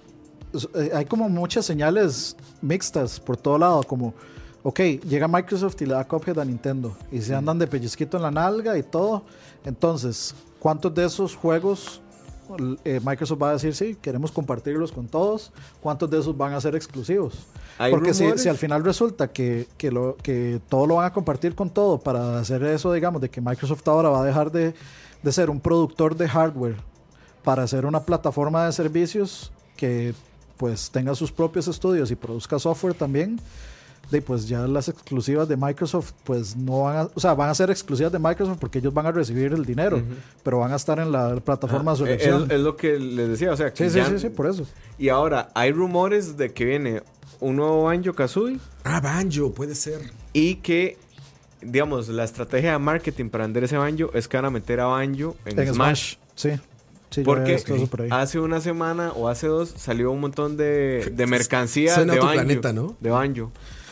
es- 0.52 0.68
eh, 0.74 0.90
Hay 0.94 1.04
como 1.06 1.28
muchas 1.28 1.64
señales 1.66 2.34
mixtas 2.62 3.20
por 3.20 3.36
todo 3.36 3.56
lado. 3.58 3.82
Como, 3.84 4.14
ok, 4.68 4.80
llega 5.08 5.26
Microsoft 5.26 5.80
y 5.80 5.86
le 5.86 5.94
da 5.94 6.06
Cuphead 6.06 6.38
a 6.38 6.44
Nintendo. 6.44 6.94
Y 7.10 7.22
se 7.22 7.34
andan 7.34 7.58
de 7.58 7.66
pellizquito 7.66 8.18
en 8.18 8.22
la 8.22 8.30
nalga 8.30 8.76
y 8.76 8.82
todo. 8.82 9.22
Entonces, 9.64 10.34
¿cuántos 10.58 10.94
de 10.94 11.06
esos 11.06 11.34
juegos 11.34 12.02
eh, 12.84 13.00
Microsoft 13.02 13.42
va 13.42 13.48
a 13.48 13.52
decir, 13.54 13.74
sí, 13.74 13.96
queremos 14.00 14.30
compartirlos 14.30 14.92
con 14.92 15.06
todos? 15.08 15.52
¿Cuántos 15.80 16.10
de 16.10 16.18
esos 16.18 16.36
van 16.36 16.52
a 16.52 16.60
ser 16.60 16.76
exclusivos? 16.76 17.46
Porque 17.90 18.12
si, 18.12 18.36
si 18.36 18.50
al 18.50 18.58
final 18.58 18.84
resulta 18.84 19.28
que, 19.28 19.66
que, 19.78 19.90
lo, 19.90 20.18
que 20.18 20.60
todo 20.68 20.86
lo 20.86 20.96
van 20.96 21.06
a 21.06 21.14
compartir 21.14 21.54
con 21.54 21.70
todo 21.70 21.98
para 21.98 22.38
hacer 22.38 22.62
eso, 22.64 22.92
digamos, 22.92 23.22
de 23.22 23.30
que 23.30 23.40
Microsoft 23.40 23.88
ahora 23.88 24.10
va 24.10 24.20
a 24.20 24.24
dejar 24.26 24.52
de, 24.52 24.74
de 25.22 25.32
ser 25.32 25.48
un 25.48 25.60
productor 25.60 26.14
de 26.14 26.28
hardware 26.28 26.76
para 27.42 27.62
hacer 27.62 27.86
una 27.86 28.00
plataforma 28.00 28.66
de 28.66 28.72
servicios 28.72 29.50
que 29.78 30.12
pues 30.58 30.90
tenga 30.90 31.14
sus 31.14 31.32
propios 31.32 31.68
estudios 31.68 32.10
y 32.10 32.16
produzca 32.16 32.58
software 32.58 32.92
también, 32.92 33.40
de 34.10 34.22
pues 34.22 34.48
ya 34.48 34.66
las 34.66 34.88
exclusivas 34.88 35.48
de 35.48 35.56
Microsoft 35.56 36.12
pues 36.24 36.56
no 36.56 36.82
van 36.84 36.96
a, 36.96 37.08
o 37.14 37.20
sea, 37.20 37.34
van 37.34 37.50
a 37.50 37.54
ser 37.54 37.70
exclusivas 37.70 38.10
de 38.12 38.18
Microsoft 38.18 38.58
porque 38.58 38.78
ellos 38.78 38.92
van 38.94 39.06
a 39.06 39.12
recibir 39.12 39.52
el 39.52 39.64
dinero, 39.64 40.02
pero 40.42 40.58
van 40.60 40.72
a 40.72 40.76
estar 40.76 40.98
en 40.98 41.12
la 41.12 41.36
plataforma 41.36 41.92
de 41.92 41.96
su 41.98 42.04
Ah, 42.04 42.10
es, 42.10 42.14
elección. 42.22 42.50
es 42.50 42.60
lo 42.60 42.76
que 42.76 42.98
les 42.98 43.28
decía, 43.28 43.52
o 43.52 43.56
sea, 43.56 43.72
que 43.72 43.84
sí, 43.84 43.90
sí, 43.90 43.98
ya- 43.98 44.08
sí, 44.08 44.18
sí, 44.18 44.28
por 44.30 44.46
eso. 44.46 44.66
Y 44.98 45.08
ahora, 45.10 45.50
hay 45.54 45.72
rumores 45.72 46.36
de 46.36 46.52
que 46.52 46.64
viene 46.64 47.02
un 47.40 47.56
nuevo 47.56 47.84
Banjo 47.84 48.14
Kazooie 48.14 48.58
Ah, 48.84 49.00
Banjo, 49.00 49.52
puede 49.52 49.74
ser. 49.74 50.00
y 50.32 50.56
que, 50.56 50.96
digamos, 51.60 52.08
la 52.08 52.24
estrategia 52.24 52.72
de 52.72 52.78
marketing 52.78 53.28
para 53.28 53.44
vender 53.44 53.64
ese 53.64 53.76
Banjo 53.76 54.10
es 54.14 54.26
que 54.28 54.36
van 54.36 54.46
a 54.46 54.50
meter 54.50 54.80
a 54.80 54.86
Banjo 54.86 55.36
en, 55.44 55.58
En 55.58 55.74
Smash. 55.74 56.14
Sí. 56.34 56.50
Sí, 57.10 57.22
Porque 57.22 57.54
visto 57.54 57.74
eso 57.74 57.86
por 57.86 58.02
ahí. 58.02 58.08
hace 58.12 58.38
una 58.38 58.60
semana 58.60 59.12
o 59.12 59.28
hace 59.30 59.46
dos 59.46 59.72
salió 59.78 60.10
un 60.12 60.20
montón 60.20 60.58
de, 60.58 61.10
de 61.10 61.26
mercancía 61.26 61.94
Suena 61.94 62.12
de 62.12 62.18
otro 62.18 62.28
Banjo. 62.28 62.42
planeta, 62.44 62.72
¿no? 62.74 62.96
De 63.00 63.08
Banjo. 63.08 63.50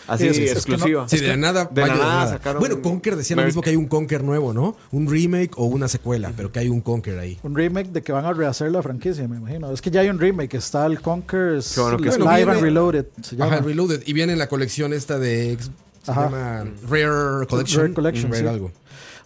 Así, 0.09 0.33
Sí, 0.33 0.45
es- 0.45 0.57
es 0.59 0.65
que 0.65 0.71
no- 0.73 0.77
exclusiva. 0.77 1.09
Sí, 1.09 1.19
de 1.19 1.29
la 1.29 1.37
nada, 1.37 1.65
de 1.65 1.81
la 1.81 1.89
nada 1.97 2.29
sacaron 2.29 2.61
Bueno, 2.61 2.81
Conker 2.81 3.17
decía 3.17 3.35
lo 3.37 3.45
mismo 3.45 3.61
que 3.63 3.71
hay 3.71 3.77
un 3.77 3.87
Conker 3.89 4.23
nuevo, 4.23 4.53
¿no? 4.53 4.77
Un 4.93 5.09
remake 5.11 5.53
o 5.57 5.65
una 5.65 5.89
secuela, 5.89 6.33
pero 6.37 6.53
que 6.53 6.61
hay 6.61 6.69
un 6.69 6.81
Conker 6.81 7.19
ahí. 7.19 7.39
Un 7.43 7.55
remake 7.57 7.89
de 7.91 8.03
que 8.03 8.13
van 8.13 8.25
a 8.25 8.33
rehacer 8.33 8.71
la 8.71 8.83
franquicia, 8.83 9.27
me 9.27 9.37
imagino. 9.37 9.71
Es 9.73 9.83
que 9.83 9.91
ya 9.91 10.01
hay 10.03 10.09
un 10.09 10.19
remake, 10.19 10.55
está 10.55 10.87
el 10.87 11.01
Conker's 11.01 11.75
Qué 11.75 11.81
bueno 11.81 11.97
que 11.99 12.05
Live. 12.05 12.19
Bueno, 12.19 12.37
and 12.39 12.47
viene- 12.47 12.61
Reloaded. 12.61 13.07
Se 13.23 13.37
llama. 13.37 13.55
Ajá, 13.55 13.63
Reloaded. 13.65 14.03
Y 14.07 14.13
viene 14.13 14.33
en 14.35 14.39
la 14.39 14.49
colección 14.49 14.93
esta 14.93 15.19
de. 15.19 15.59
Se 16.03 16.11
Ajá. 16.13 16.25
llama 16.27 16.65
Rare 16.89 17.47
Collection. 17.49 17.83
Rare 17.83 17.95
Collection, 17.95 18.31
Rare 18.31 18.43
sí. 18.43 18.49
algo. 18.49 18.71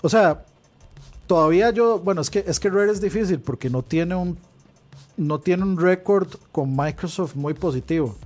O 0.00 0.08
sea, 0.08 0.44
todavía 1.26 1.70
yo, 1.70 1.98
bueno, 2.00 2.22
es 2.22 2.30
que 2.30 2.44
es 2.46 2.58
que 2.58 2.70
Rare 2.70 2.90
es 2.90 3.00
difícil 3.00 3.38
porque 3.40 3.68
no 3.70 3.82
tiene 3.82 4.14
un 4.14 4.38
no 5.16 5.38
tiene 5.40 5.64
un 5.64 5.78
récord 5.78 6.28
con 6.52 6.74
Microsoft 6.74 7.34
muy 7.34 7.52
positivo. 7.52 8.16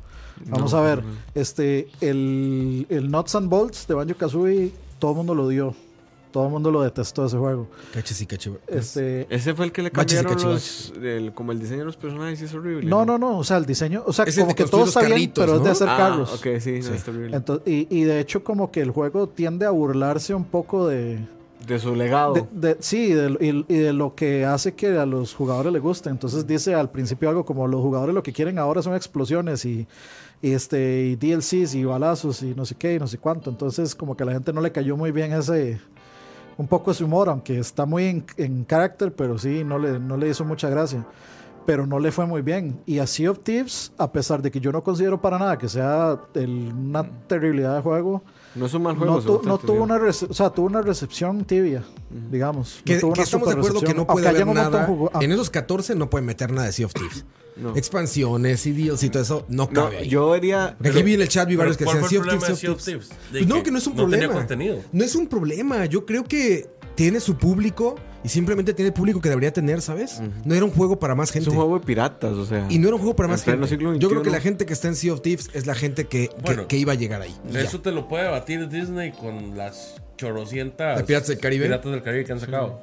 Vamos 0.47 0.75
a 0.75 0.81
ver, 0.81 1.03
este 1.35 1.89
el, 2.01 2.87
el 2.89 3.11
Nuts 3.11 3.35
and 3.35 3.49
Bolts 3.49 3.87
de 3.87 3.95
Banjo 3.95 4.15
Kazooie, 4.17 4.73
todo 4.99 5.13
el 5.13 5.17
mundo 5.19 5.35
lo 5.35 5.49
dio. 5.49 5.75
Todo 6.33 6.47
el 6.47 6.51
mundo 6.51 6.73
lo 6.73 6.83
detestó 6.83 7.25
ese 7.27 7.37
juego. 7.37 7.69
Cache 7.93 8.13
sí, 8.13 8.27
cache. 8.27 8.51
Este, 8.67 9.25
Ese 9.33 9.55
fue 9.55 9.67
el 9.67 9.71
que 9.73 9.83
le 9.83 9.89
y 9.89 9.91
cambiaron 9.93 10.35
los, 10.43 10.93
el- 11.01 11.33
como 11.33 11.53
el 11.53 11.61
diseño 11.61 11.79
de 11.81 11.85
los 11.85 11.97
personajes 11.97 12.43
y 12.43 12.47
es 12.47 12.55
horrible. 12.55 12.87
no, 12.91 13.05
no, 13.05 13.19
no, 13.19 13.39
o 13.39 13.45
sea, 13.45 13.57
el 13.59 13.67
diseño, 13.67 14.03
o 14.05 14.13
sea, 14.13 14.25
Es 14.25 14.37
como 14.37 14.53
que 14.53 14.65
todo 14.65 14.83
está 14.83 14.99
bien, 15.03 15.11
carritos, 15.13 15.45
pero 15.45 15.59
es 15.59 15.63
de 15.65 15.71
hacer 15.71 15.89
Ah, 15.89 15.97
carros. 15.97 16.35
ok, 16.35 16.59
sí, 16.59 16.81
no, 16.83 16.93
está 16.93 17.13
horrible. 17.13 17.37
Entonces, 17.37 17.69
y, 17.69 17.87
y 17.89 18.03
de 18.03 18.19
hecho 18.19 18.43
como 18.43 18.73
que 18.73 18.81
el 18.81 18.91
juego 18.91 19.29
tiende 19.29 19.65
a 19.65 19.71
burlarse 19.71 20.35
un 20.35 20.43
poco 20.45 20.89
de, 20.89 21.21
De 21.67 21.79
su 21.79 21.95
legado. 21.95 22.35
de- 22.35 22.47
de- 22.53 22.77
sí, 22.81 23.13
de- 23.13 23.37
y, 23.41 23.73
y 23.75 23.79
de 23.79 23.93
lo 23.93 24.15
que 24.15 24.45
hace 24.45 24.75
que 24.75 24.99
a 24.99 25.07
los 25.07 25.35
jugadores 25.35 25.73
les 25.73 25.83
guste. 25.83 26.11
Entonces 26.11 26.47
dice 26.47 26.75
al 26.75 26.91
principio 26.91 27.29
algo 27.29 27.45
como 27.45 27.67
los 27.67 27.81
jugadores 27.81 28.15
lo 28.15 28.23
que 28.23 28.33
quieren 28.33 28.59
ahora 28.59 28.83
son 28.83 28.95
explosiones 28.95 29.65
y, 29.65 29.87
y, 30.43 30.53
este, 30.53 31.03
y 31.07 31.17
DLCs 31.17 31.75
y 31.75 31.85
balazos 31.85 32.43
y 32.43 32.55
no 32.55 32.65
sé 32.65 32.75
qué 32.75 32.95
y 32.95 32.99
no 32.99 33.07
sé 33.07 33.19
cuánto. 33.19 33.51
Entonces 33.51 33.95
como 33.95 34.17
que 34.17 34.23
a 34.23 34.27
la 34.27 34.33
gente 34.33 34.53
no 34.53 34.61
le 34.61 34.73
cayó 34.73 34.97
muy 34.97 35.11
bien 35.13 35.33
ese, 35.33 35.81
un 36.59 36.67
poco 36.69 36.91
ese 36.91 37.05
humor, 37.05 37.29
aunque 37.29 37.59
está 37.59 37.87
muy 37.87 38.05
en, 38.05 38.25
en 38.37 38.65
carácter, 38.65 39.13
pero 39.13 39.39
sí, 39.39 39.65
no 39.65 39.79
le, 39.79 39.99
no 39.99 40.17
le 40.17 40.29
hizo 40.29 40.45
mucha 40.45 40.69
gracia. 40.69 41.07
Pero 41.67 41.87
no 41.87 41.99
le 41.99 42.13
fue 42.13 42.27
muy 42.27 42.43
bien. 42.43 42.79
Y 42.85 42.99
a 42.99 43.07
Sea 43.07 43.31
of 43.31 43.39
Thieves, 43.43 43.91
a 43.97 44.13
pesar 44.13 44.43
de 44.43 44.51
que 44.51 44.61
yo 44.61 44.71
no 44.71 44.85
considero 44.85 45.19
para 45.23 45.39
nada 45.39 45.57
que 45.57 45.67
sea 45.69 46.21
el- 46.35 46.71
una 46.77 47.05
terribilidad 47.27 47.75
de 47.77 47.81
juego, 47.83 48.23
no 48.55 48.67
es 48.67 48.75
un 48.75 48.83
mal 48.83 48.97
juego. 48.97 49.21
no, 49.45 49.59
tu- 49.59 49.67
tuvo 49.67 49.83
una 49.83 49.99
rece- 49.99 50.27
o 50.31 50.35
sea, 50.35 50.51
tuvo 50.51 50.67
una 50.67 50.83
recepción 50.83 51.45
tibia, 51.45 51.83
digamos. 52.31 52.77
No 52.79 52.85
Que, 52.85 52.99
tuvo 52.99 53.13
que 53.13 53.21
una 53.21 53.25
estamos 53.25 53.49
de 53.49 53.55
acuerdo 53.55 53.81
que 53.81 53.95
no 53.95 54.07
puede 54.07 54.29
haber 54.29 54.47
montón 54.47 54.73
nada. 54.73 54.87
jugo- 54.87 55.11
ah, 55.13 55.21
En 55.23 55.33
esos 55.33 55.51
14 55.51 55.95
no 55.95 56.09
pueden 56.11 56.27
meter 56.27 56.51
nada 56.53 56.67
de 56.67 56.73
Sea 56.73 56.87
of 56.87 56.93
Thieves. 56.95 57.25
No. 57.57 57.73
Expansiones 57.77 58.67
y 58.67 58.73
deals 58.73 59.01
y 59.05 59.11
todo 59.11 59.23
eso 59.23 59.47
no 59.49 59.69
No, 59.71 59.85
cabe 59.85 59.99
ahí. 59.99 60.09
yo. 60.09 60.27
Porque 60.27 60.89
aquí 60.89 61.03
vi 61.05 61.15
en 61.15 61.21
el 61.23 61.29
chat 61.29 61.49
vi 61.49 61.55
varios 61.55 61.77
que 61.77 61.85
¿cuál 61.85 62.03
decían 62.03 62.11
Sea 62.25 62.33
of 62.33 62.83
Thieves, 62.83 62.83
Sea 62.83 62.97
of 62.97 63.05
Pues 63.31 63.47
no, 63.47 63.55
que 63.59 63.63
que 63.63 63.71
no 63.71 63.79
es 63.79 63.87
un 63.87 63.93
no 63.93 63.97
problema. 64.03 64.23
tenía 64.25 64.37
contenido. 64.37 64.79
No 64.91 65.05
es 65.05 65.15
un 65.15 65.29
problema. 65.29 65.87
Yo 65.87 66.05
creo 66.05 66.25
que 66.25 66.69
tiene 66.97 67.21
su 67.21 67.37
público 67.37 67.95
y 68.25 68.29
simplemente 68.31 68.73
tiene 68.75 68.89
el 68.89 68.95
público 68.95 69.21
que 69.21 69.29
debería 69.29 69.53
tener, 69.53 69.83
¿sabes? 69.83 70.21
No 70.45 70.55
era 70.55 70.65
un 70.65 70.71
juego 70.73 70.99
para 70.99 71.15
más 71.15 71.29
Es 71.29 71.35
gente. 71.35 71.51
un 71.51 71.57
juego 71.57 71.79
de 71.79 71.85
piratas, 71.85 72.33
o 72.33 72.45
sea. 72.47 72.67
Y 72.71 72.79
no 72.79 72.89
era 72.89 72.97
un 72.97 73.01
juego 73.03 73.15
para 73.15 73.29
más 73.29 73.45
gente. 73.45 73.77
Yo 73.99 74.09
creo 74.09 74.23
que 74.23 74.31
la 74.31 74.41
gente 74.41 74.67
que 74.67 74.73
está 74.73 74.89
en 74.89 74.97
Sea 74.97 75.13
of 75.13 75.21
Thieves 75.23 75.51
es 75.53 75.67
la 75.67 75.75
gente 75.75 76.07
que, 76.07 76.29
que- 76.29 76.35
Bueno, 76.43 76.67
que 76.67 76.77
iba 76.77 76.93
a 76.93 76.97
llegar 76.97 77.21
ahí. 77.23 77.35
Ya. 77.51 77.61
Eso 77.61 77.81
te 77.81 77.93
lo 77.93 78.09
puede 78.09 78.29
batir 78.29 78.69
Disney 78.69 79.13
con 79.13 79.57
las 79.57 80.01
chorrocientas 80.17 80.97
¿De 80.99 81.05
Piratas 81.05 81.29
del 81.29 81.39
Caribe? 81.39 81.65
Piratas 81.67 81.93
del 81.93 82.03
Caribe 82.03 82.25
que 82.25 82.33
han 82.33 82.41
sacado. 82.41 82.81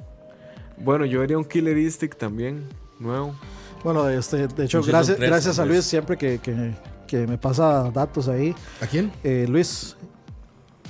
Bueno, 0.77 1.05
yo 1.05 1.19
vería 1.19 1.37
un 1.37 1.45
Killer 1.45 1.77
Instinct 1.77 2.17
también, 2.17 2.67
nuevo. 2.99 3.35
Bueno, 3.83 4.07
este, 4.09 4.47
de 4.47 4.65
hecho, 4.65 4.81
gracias, 4.83 5.17
gracias 5.19 5.57
a. 5.59 5.65
Luis 5.65 5.85
siempre 5.85 6.17
que, 6.17 6.37
que- 6.39 6.73
que 7.07 7.27
me 7.27 7.37
pasa 7.37 7.91
datos 7.93 8.27
ahí. 8.29 8.55
¿A 8.79 8.87
quién? 8.87 9.11
Eh, 9.23 9.45
Luis, 9.49 9.97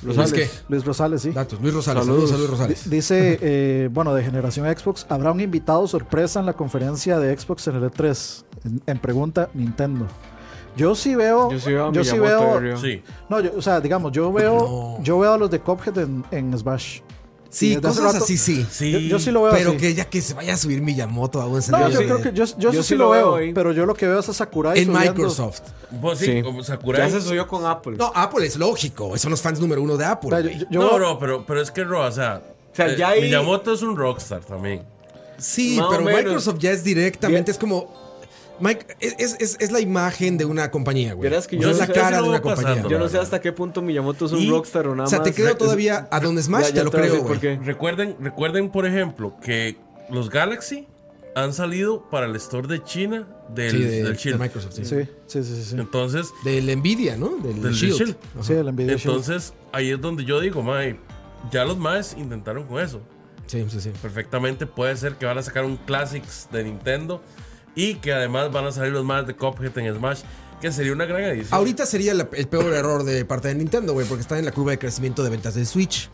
Luis 0.04 0.34
qué? 0.34 0.50
Luis 0.70 0.84
Rosales, 0.86 1.22
sí. 1.22 1.32
Datos. 1.32 1.60
Luis 1.62 1.74
Rosales. 1.74 2.06
Saludos. 2.06 2.32
Luis 2.32 2.50
Rosales. 2.50 2.90
Di- 2.90 2.96
Dice, 2.98 3.38
eh, 3.42 3.90
bueno, 3.92 4.14
de 4.14 4.24
generación 4.24 4.66
Xbox, 4.76 5.06
habrá 5.10 5.32
un 5.32 5.40
invitado 5.42 5.88
sorpresa 5.88 6.40
en 6.40 6.46
la 6.48 6.54
conferencia 6.54 7.20
de 7.20 7.38
Xbox 7.38 7.68
en 7.68 7.76
el 7.76 7.84
E3. 7.84 8.44
En, 8.66 8.82
en 8.86 9.00
pregunta, 9.00 9.50
Nintendo. 9.54 10.08
Yo 10.78 10.96
sí 10.96 11.16
veo. 11.16 11.52
Yo 11.52 11.60
sí 11.60 11.70
veo 11.72 11.92
yo 11.92 12.04
sí 12.04 12.18
veo. 12.18 12.62
No, 13.30 13.40
yo, 13.42 13.52
o 13.58 13.62
sea, 13.62 13.82
digamos, 13.82 14.12
yo 14.14 14.32
veo, 14.32 14.98
No. 14.98 15.04
yo 15.04 15.20
veo 15.20 15.34
a 15.34 15.38
los 15.38 15.52
de 15.52 15.60
Cuphead 15.60 15.98
en, 15.98 16.24
en 16.32 16.58
Smash. 16.58 17.02
Sí, 17.52 17.76
cosas 17.76 18.04
rato- 18.14 18.24
así 18.24 18.38
sí. 18.38 18.66
Sí. 18.72 18.92
Yo, 18.92 19.00
yo 19.00 19.20
sí 19.20 19.30
lo 19.30 19.44
veo 19.44 19.52
Pero 19.52 19.70
así. 19.72 19.78
que 19.80 19.94
ya 19.94 20.06
que 20.06 20.22
se 20.22 20.34
vaya 20.34 20.54
a 20.54 20.58
subir 20.58 20.82
Miyamoto 20.82 21.42
a 21.42 21.48
un 21.48 21.60
No, 21.70 21.90
yo 21.90 22.00
creo 22.00 22.22
que 22.22 22.32
yo, 22.34 22.46
yo, 22.46 22.72
yo 22.72 22.82
sí, 22.82 22.90
sí 22.90 22.96
lo 22.96 23.10
veo, 23.10 23.34
veo 23.34 23.36
ahí. 23.36 23.54
pero 23.54 23.74
yo 23.74 23.86
lo 23.86 23.94
que 23.94 24.08
veo 24.08 24.20
es 24.20 24.30
a 24.30 24.34
Sakurai 24.34 24.80
en 24.80 24.86
subiendo- 24.88 25.12
Microsoft. 25.14 25.62
Pues 26.02 26.20
sí, 26.20 26.26
Sí. 26.26 26.42
como 26.42 26.64
Sakurai. 26.64 27.12
Ya 27.12 27.20
se 27.20 27.28
subió 27.28 27.46
con 27.48 27.66
Apple. 27.66 27.98
No, 27.98 28.12
Apple 28.16 28.46
es 28.46 28.56
lógico. 28.56 29.18
Son 29.18 29.32
los 29.32 29.42
fans 29.42 29.60
número 29.60 29.82
uno 29.82 29.98
de 29.98 30.06
Apple. 30.06 30.30
O 30.30 30.32
sea, 30.32 30.42
güey. 30.42 30.60
yo- 30.60 30.66
yo 30.72 30.80
no, 30.80 30.98
no, 30.98 31.20
pero, 31.20 31.46
pero 31.46 31.62
es 31.62 31.70
que 31.72 31.84
Ro, 31.84 32.06
o 32.08 32.12
sea, 32.12 32.42
sea, 32.74 32.88
eh, 33.16 33.22
Miyamoto 33.22 33.74
es 33.74 33.82
un 33.82 33.98
rockstar 33.98 34.46
también. 34.46 34.84
Sí, 35.38 35.76
Más 35.78 35.88
o 35.88 35.90
pero. 35.90 36.04
Microsoft 36.04 36.60
ya 36.60 36.72
es 36.72 36.84
directamente, 36.86 37.52
Bien. 37.52 37.56
es 37.56 37.58
como. 37.58 38.11
Mike, 38.62 38.86
es, 39.00 39.36
es, 39.40 39.58
es 39.60 39.72
la 39.72 39.80
imagen 39.80 40.38
de 40.38 40.46
una 40.46 40.70
compañía, 40.72 41.14
güey. 41.14 41.30
Verás 41.30 41.48
que 41.48 41.58
yo 41.58 41.70
es 41.70 41.76
no 41.76 41.80
la 41.80 41.88
sé 41.88 41.94
cara 41.94 42.18
de 42.18 42.22
lo 42.22 42.24
una 42.30 42.32
veo 42.34 42.42
compañía. 42.44 42.70
pasando, 42.70 42.90
Yo 42.90 43.00
no 43.00 43.10
sé 43.10 43.18
hasta 43.18 43.42
qué 43.42 43.52
punto 43.52 43.82
Miyamoto 43.82 44.26
es 44.26 44.32
un 44.32 44.40
Y- 44.40 44.50
rockstar 44.50 44.88
o 44.88 44.96
nada 44.96 45.08
O 45.08 45.10
sea, 45.10 45.24
te 45.24 45.30
más. 45.32 45.36
creo 45.36 45.48
Re- 45.50 45.56
todavía 45.56 46.08
a 46.12 46.20
Don 46.20 46.42
Smash, 46.42 46.64
Ya- 46.66 46.70
te 46.70 46.76
ya 46.76 46.84
lo 46.84 46.92
te 46.92 46.98
a 46.98 47.02
creo, 47.02 47.24
güey. 47.24 47.58
Recuerden, 47.64 48.16
recuerden, 48.20 48.70
por 48.70 48.86
ejemplo, 48.86 49.36
que 49.44 49.78
los 50.10 50.30
Galaxy 50.30 50.88
han 51.36 51.54
salido 51.54 52.10
para 52.10 52.26
el 52.26 52.36
store 52.36 52.68
de 52.68 52.84
China 52.84 53.28
del, 53.56 53.72
Sí, 53.72 53.78
de, 53.80 53.90
del 54.04 54.14
de 54.14 54.20
Shield. 54.20 54.40
Microsoft, 54.40 54.74
sí. 54.74 54.84
Sí, 54.86 54.96
sí, 55.28 55.44
sí, 55.44 55.56
sí. 55.56 55.64
sí. 55.64 55.76
Entonces, 55.80 56.28
Del 56.44 56.66
Nvidia, 56.78 57.16
¿no? 57.18 57.38
Del, 57.38 57.62
Del 57.62 57.74
Shield. 57.74 58.16
Sí, 58.42 58.54
el 58.54 58.66
Nvidia 58.74 58.96
Shield. 58.98 59.06
entonces 59.06 59.54
ahí 59.72 59.92
es 59.92 60.02
donde 60.02 60.26
yo 60.26 60.40
digo, 60.42 60.62
mae, 60.62 61.00
ya 61.52 61.64
los 61.66 61.78
más 61.78 62.16
intentaron 62.18 62.66
con 62.66 62.82
eso. 62.82 63.02
Sí, 63.48 63.66
sí, 63.70 63.82
sí. 63.82 63.92
Perfectamente 64.02 64.66
puede 64.66 64.96
ser 64.98 65.16
que 65.16 65.26
van 65.26 65.38
a 65.38 65.42
sacar 65.42 65.66
un 65.66 65.76
Classics 65.78 66.48
de 66.52 66.64
Nintendo 66.66 67.22
y 67.76 67.96
que 67.96 68.14
además 68.14 68.52
van 68.52 68.66
a 68.66 68.72
salir 68.72 68.92
los 68.92 69.06
más 69.06 69.28
de 69.28 69.36
Cuphead 69.36 69.78
en 69.78 69.96
Smash, 69.96 70.22
que 70.60 70.72
sería 70.72 70.94
una 70.94 71.06
gran 71.06 71.22
edición. 71.24 71.54
Ahorita 71.54 71.86
sería 71.86 72.12
el 72.12 72.48
peor 72.48 72.74
error 72.74 73.04
de 73.04 73.26
parte 73.26 73.48
de 73.48 73.56
Nintendo, 73.56 73.94
güey, 73.94 74.08
porque 74.08 74.22
está 74.22 74.38
en 74.38 74.46
la 74.46 74.52
curva 74.52 74.72
de 74.72 74.80
crecimiento 74.80 75.24
de 75.24 75.30
ventas 75.30 75.56
de 75.56 75.66
Switch. 75.66 76.10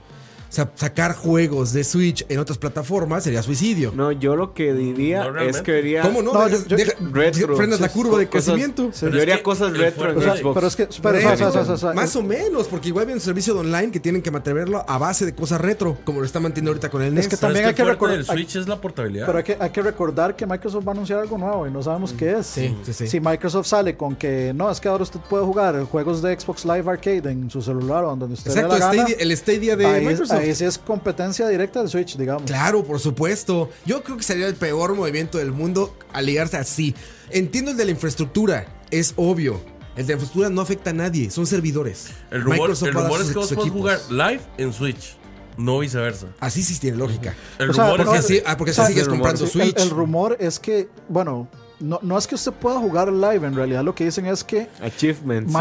Sea, 0.50 0.72
sacar 0.76 1.14
juegos 1.16 1.74
de 1.74 1.84
Switch 1.84 2.26
en 2.30 2.39
otras 2.39 2.58
plataformas 2.58 3.24
sería 3.24 3.43
suicidio. 3.43 3.91
No, 3.95 4.12
yo 4.14 4.36
lo 4.36 4.54
que 4.54 4.74
diría 4.74 5.30
No, 5.30 5.39
es 5.41 5.62
que 5.62 5.72
vería. 5.74 6.02
¿Cómo 6.04 6.22
no? 6.22 6.34
No, 6.34 6.45
Dejas- 6.48 6.64
yo- 6.68 6.68
yo- 6.70 6.78
deja- 6.78 6.93
retro, 7.12 7.58
frenas 7.58 7.80
la 7.82 7.89
curva 7.89 8.18
de 8.20 8.30
crecimiento. 8.30 8.91
Yo 8.91 9.08
es 9.10 9.22
haría 9.22 9.43
cosas 9.43 9.70
el 9.72 9.78
retro 9.78 10.12
en 10.12 10.18
O 10.18 10.22
sea, 10.22 10.38
Xbox. 10.38 10.56
pero 10.56 10.68
es 10.68 10.76
que, 10.76 10.88
pero, 11.02 11.18
o 11.18 11.22
sea, 11.22 11.34
o 11.34 11.38
sea, 11.38 11.48
o 11.48 11.66
sea, 11.66 11.74
o 11.74 11.78
sea, 11.78 11.93
Más 11.93 12.16
o 12.16 12.24
menos, 12.24 12.68
porque 12.68 12.88
igual 12.89 13.06
viene 13.06 13.18
un 13.20 13.24
servicio 13.26 13.54
de 13.54 13.60
online 13.60 13.91
que 13.91 14.00
tienen 14.00 14.22
que 14.22 14.32
mantenerlo 14.32 14.86
a 14.88 14.98
base 14.98 15.26
de 15.26 15.36
cosas 15.36 15.60
retro, 15.60 15.98
como 16.06 16.20
lo 16.22 16.26
está 16.26 16.39
manteniendo 16.39 16.72
ahorita 16.72 16.89
con 16.89 17.02
el 17.02 17.14
NES. 17.14 17.28
que 17.28 17.36
Pero 17.38 17.41
también 17.41 17.66
es 17.66 17.70
hay 17.70 17.76
que 17.76 17.82
el 17.82 17.88
recordar- 17.89 18.16
del 18.18 18.26
Switch 18.26 18.56
es 18.56 18.68
la 18.68 18.80
portabilidad. 18.80 19.26
Pero 19.26 19.38
hay 19.39 19.43
que, 19.43 19.58
hay 19.60 19.70
que 19.70 19.82
recordar 19.82 20.36
que 20.36 20.45
Microsoft 20.45 20.88
va 20.88 20.91
a 20.91 20.95
anunciar 20.95 21.20
algo 21.20 21.38
nuevo 21.38 21.68
y 21.68 21.72
no 21.72 21.84
sabemos 21.84 22.14
qué 22.14 22.38
es. 22.39 22.48
Sí, 22.48 22.74
sí, 22.86 22.93
sí. 22.93 23.08
Si 23.08 23.20
Microsoft 23.20 23.68
sale 23.68 23.98
con 23.98 24.16
que 24.16 24.54
no, 24.56 24.72
es 24.72 24.80
que 24.80 24.88
ahora 24.88 25.04
usted 25.04 25.20
puede 25.30 25.43
jugar 25.43 25.84
juegos 25.84 26.22
de 26.22 26.39
Xbox 26.39 26.64
Live 26.66 26.89
Arcade 26.89 27.30
en 27.32 27.50
su 27.50 27.62
celular 27.62 28.06
o 28.06 28.16
donde 28.16 28.34
usted 28.34 28.52
Exacto, 28.52 28.74
le 28.76 28.80
la 28.80 28.86
gana, 28.88 29.02
Stadia- 29.04 29.16
el 29.20 29.38
Stadia 29.38 29.76
de 29.76 29.86
ahí, 29.86 30.06
Microsoft. 30.06 30.36
Ahí 30.38 30.55
sí 30.55 30.65
es 30.65 30.77
competencia 30.77 31.47
directa 31.47 31.79
del 31.79 31.89
Switch, 31.89 32.17
digamos. 32.17 32.43
Claro, 32.43 32.83
por 32.83 32.99
supuesto. 32.99 33.69
Yo 33.85 34.03
creo 34.03 34.17
que 34.17 34.23
sería 34.23 34.47
el 34.47 34.55
peor 34.55 34.95
movimiento 34.95 35.38
del 35.38 35.51
mundo 35.51 35.95
aliarse 36.13 36.57
así. 36.57 36.95
Entiendo 37.29 37.71
el 37.71 37.77
de 37.77 37.85
la 37.85 37.91
infraestructura, 37.91 38.67
es 38.91 39.13
obvio. 39.17 39.61
El 39.95 40.05
de 40.05 40.13
la 40.13 40.13
infraestructura 40.13 40.49
no 40.49 40.61
afecta 40.61 40.91
a 40.91 40.93
nadie, 40.93 41.29
son 41.31 41.45
servidores. 41.47 42.07
el 42.31 42.41
rumor, 42.43 42.59
Microsoft 42.59 42.88
el 42.89 42.93
rumor 42.93 43.21
es 43.21 43.27
que 43.27 43.33
vos 43.33 43.51
equipos. 43.51 43.71
jugar 43.71 43.99
live 44.11 44.41
en 44.57 44.71
Switch, 44.71 45.17
no 45.57 45.79
viceversa. 45.79 46.27
Así 46.39 46.61
sí 46.61 46.79
tiene 46.79 46.97
lógica. 46.97 47.33
El 47.57 47.71
O 47.71 47.73
sea, 47.73 47.85
rumor 47.85 48.05
Porque 48.05 48.19
es 48.19 48.25
que 48.27 48.33
así, 48.35 48.43
ah, 48.45 48.57
porque 48.57 48.71
o 48.71 48.73
sea, 48.75 48.83
así 48.83 48.93
sigues 48.93 49.07
el 49.07 49.11
rumor, 49.11 49.27
comprando 49.31 49.51
Sí, 49.51 49.59
el- 49.59 49.71
Switch. 49.71 49.81
El, 49.83 49.89
rumor 49.89 50.38
es 50.39 50.59
que, 50.59 50.88
bueno, 51.09 51.47
no, 51.80 51.99
no 52.01 52.17
es 52.17 52.25
que 52.28 52.36
usted 52.36 52.51
pueda 52.53 52.80
jugar 52.80 53.11
live, 53.11 53.45
en 53.45 53.53
realidad 53.55 53.84
lo 53.84 53.93
que 53.93 54.05
dicen 54.05 54.25
es 54.25 54.43
que 54.43 54.67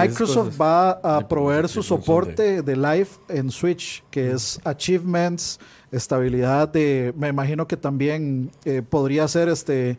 Microsoft 0.08 0.60
va 0.60 0.90
a 0.90 1.28
proveer 1.28 1.68
su 1.68 1.82
soporte 1.82 2.62
de 2.62 2.76
live 2.76 3.08
en 3.28 3.50
Switch, 3.50 4.02
que 4.10 4.30
es 4.32 4.58
achievements, 4.64 5.58
estabilidad 5.92 6.68
de, 6.68 7.12
me 7.16 7.28
imagino 7.28 7.66
que 7.66 7.76
también 7.76 8.50
eh, 8.64 8.82
podría 8.88 9.26
ser 9.28 9.48
este, 9.48 9.98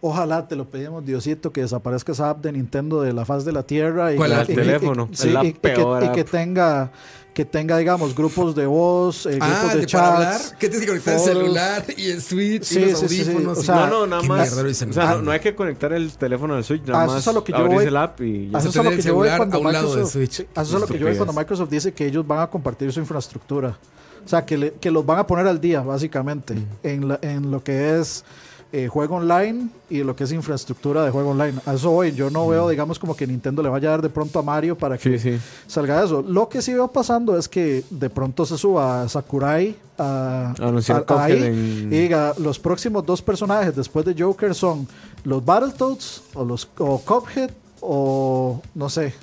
ojalá 0.00 0.46
te 0.48 0.56
lo 0.56 0.68
pedimos 0.70 1.04
Diosito 1.04 1.52
que 1.52 1.62
desaparezca 1.62 2.12
esa 2.12 2.30
app 2.30 2.42
de 2.42 2.52
Nintendo 2.52 3.02
de 3.02 3.12
la 3.12 3.24
faz 3.24 3.44
de 3.44 3.52
la 3.52 3.62
tierra 3.64 4.12
y, 4.12 4.16
¿Cuál 4.16 4.30
y- 4.30 4.34
El 4.34 4.46
teléfono, 4.46 5.08
y- 5.10 5.16
sí, 5.16 5.30
la 5.30 5.44
y- 5.44 5.48
y 5.48 5.52
que- 5.52 6.20
y 6.20 6.24
tenga 6.24 6.90
que 7.36 7.44
tenga 7.44 7.76
digamos 7.76 8.14
grupos 8.14 8.54
de 8.54 8.64
voz, 8.64 9.26
eh, 9.26 9.38
Ah, 9.42 9.46
grupos 9.60 9.74
de 9.74 9.80
de 9.82 9.86
para 9.92 10.14
hablar, 10.16 10.40
que 10.58 10.70
tienes 10.70 10.80
que 10.80 10.86
conectar 10.86 11.14
el 11.16 11.20
celular 11.20 11.84
y 11.94 12.10
el 12.10 12.22
Switch 12.22 12.62
Sí, 12.62 12.78
y 12.80 12.90
los 12.92 13.00
sí, 13.00 13.08
sí, 13.08 13.14
sí. 13.24 13.30
audífonos. 13.30 13.58
O 13.58 13.62
sea, 13.62 13.74
No, 13.74 13.86
no, 13.88 14.06
nada 14.06 14.22
qué 14.22 14.28
más. 14.28 14.52
O 14.54 14.72
sea, 14.72 14.86
no, 14.86 15.00
Ah, 15.02 15.20
no 15.22 15.30
hay 15.30 15.40
que 15.40 15.54
conectar 15.54 15.92
el 15.92 16.16
teléfono 16.16 16.54
al 16.54 16.64
Switch, 16.64 16.80
nada 16.86 17.02
Ah, 17.02 17.04
eso 17.04 17.14
más 17.14 17.26
es 17.26 17.34
lo 17.34 17.44
que 17.44 17.52
yo 17.52 17.66
voy. 17.66 17.84
el 17.84 17.96
app 17.98 18.18
y 18.22 18.48
ya. 18.50 18.56
A 18.56 18.60
eso 18.60 18.70
es 18.70 18.76
a 18.78 18.82
lo 18.82 18.90
que 18.90 19.02
yo 19.02 19.14
voy 19.14 19.28
cuando 19.36 19.56
a 19.58 19.60
un 19.60 19.70
lado 19.70 19.88
del 19.90 19.96
Microsoft, 20.04 20.12
Switch. 20.14 20.32
sí, 20.32 20.46
a 20.54 20.62
eso 20.62 20.70
es 20.70 20.76
a 20.76 20.78
lo 20.78 20.86
que 20.86 20.98
yo 20.98 21.06
voy 21.08 21.16
cuando 21.16 21.32
Microsoft 21.34 21.68
dice 21.70 21.92
que 21.92 22.06
ellos 22.06 22.26
van 22.26 22.40
a 22.40 22.46
compartir 22.46 22.90
su 22.90 23.00
infraestructura. 23.00 23.76
O 24.24 24.28
sea, 24.28 24.46
que, 24.46 24.56
le- 24.56 24.72
que 24.72 24.90
los 24.90 25.04
van 25.04 25.18
a 25.18 25.26
poner 25.26 25.46
al 25.46 25.60
día, 25.60 25.82
básicamente, 25.82 26.54
en, 26.82 27.06
la- 27.08 27.18
en 27.20 27.50
lo 27.50 27.62
que 27.62 27.98
es 28.00 28.24
eh, 28.72 28.88
juego 28.88 29.16
online 29.16 29.68
y 29.88 30.02
lo 30.02 30.14
que 30.16 30.24
es 30.24 30.32
infraestructura 30.32 31.04
de 31.04 31.10
juego 31.10 31.30
online. 31.30 31.58
A 31.66 31.74
eso 31.74 31.90
voy. 31.92 32.12
Yo 32.12 32.30
no 32.30 32.46
veo, 32.48 32.68
digamos, 32.68 32.98
como 32.98 33.14
que 33.16 33.26
Nintendo 33.26 33.62
le 33.62 33.68
vaya 33.68 33.88
a 33.88 33.90
dar 33.92 34.02
de 34.02 34.08
pronto 34.10 34.38
a 34.38 34.42
Mario 34.42 34.76
para 34.76 34.98
que 34.98 35.18
Sí, 35.18 35.36
sí. 35.36 35.40
salga 35.66 36.02
eso. 36.04 36.22
Lo 36.22 36.48
que 36.48 36.60
sí 36.60 36.72
veo 36.74 36.88
pasando 36.88 37.38
es 37.38 37.48
que 37.48 37.84
de 37.90 38.10
pronto 38.10 38.44
se 38.44 38.58
suba 38.58 39.02
a 39.02 39.08
Sakurai 39.08 39.76
a, 39.98 40.52
a- 40.58 41.22
ahí 41.24 41.42
en- 41.42 41.88
y 41.92 41.96
diga, 42.00 42.34
los 42.38 42.58
próximos 42.58 43.06
dos 43.06 43.22
personajes 43.22 43.74
después 43.74 44.04
de 44.04 44.14
Joker 44.20 44.54
son 44.54 44.86
los 45.24 45.44
Battletoads 45.44 46.22
o 46.34 46.44
los 46.44 46.68
o 46.78 46.98
Cuphead 46.98 47.50
o 47.80 48.60
no 48.74 48.88
sé, 48.90 49.14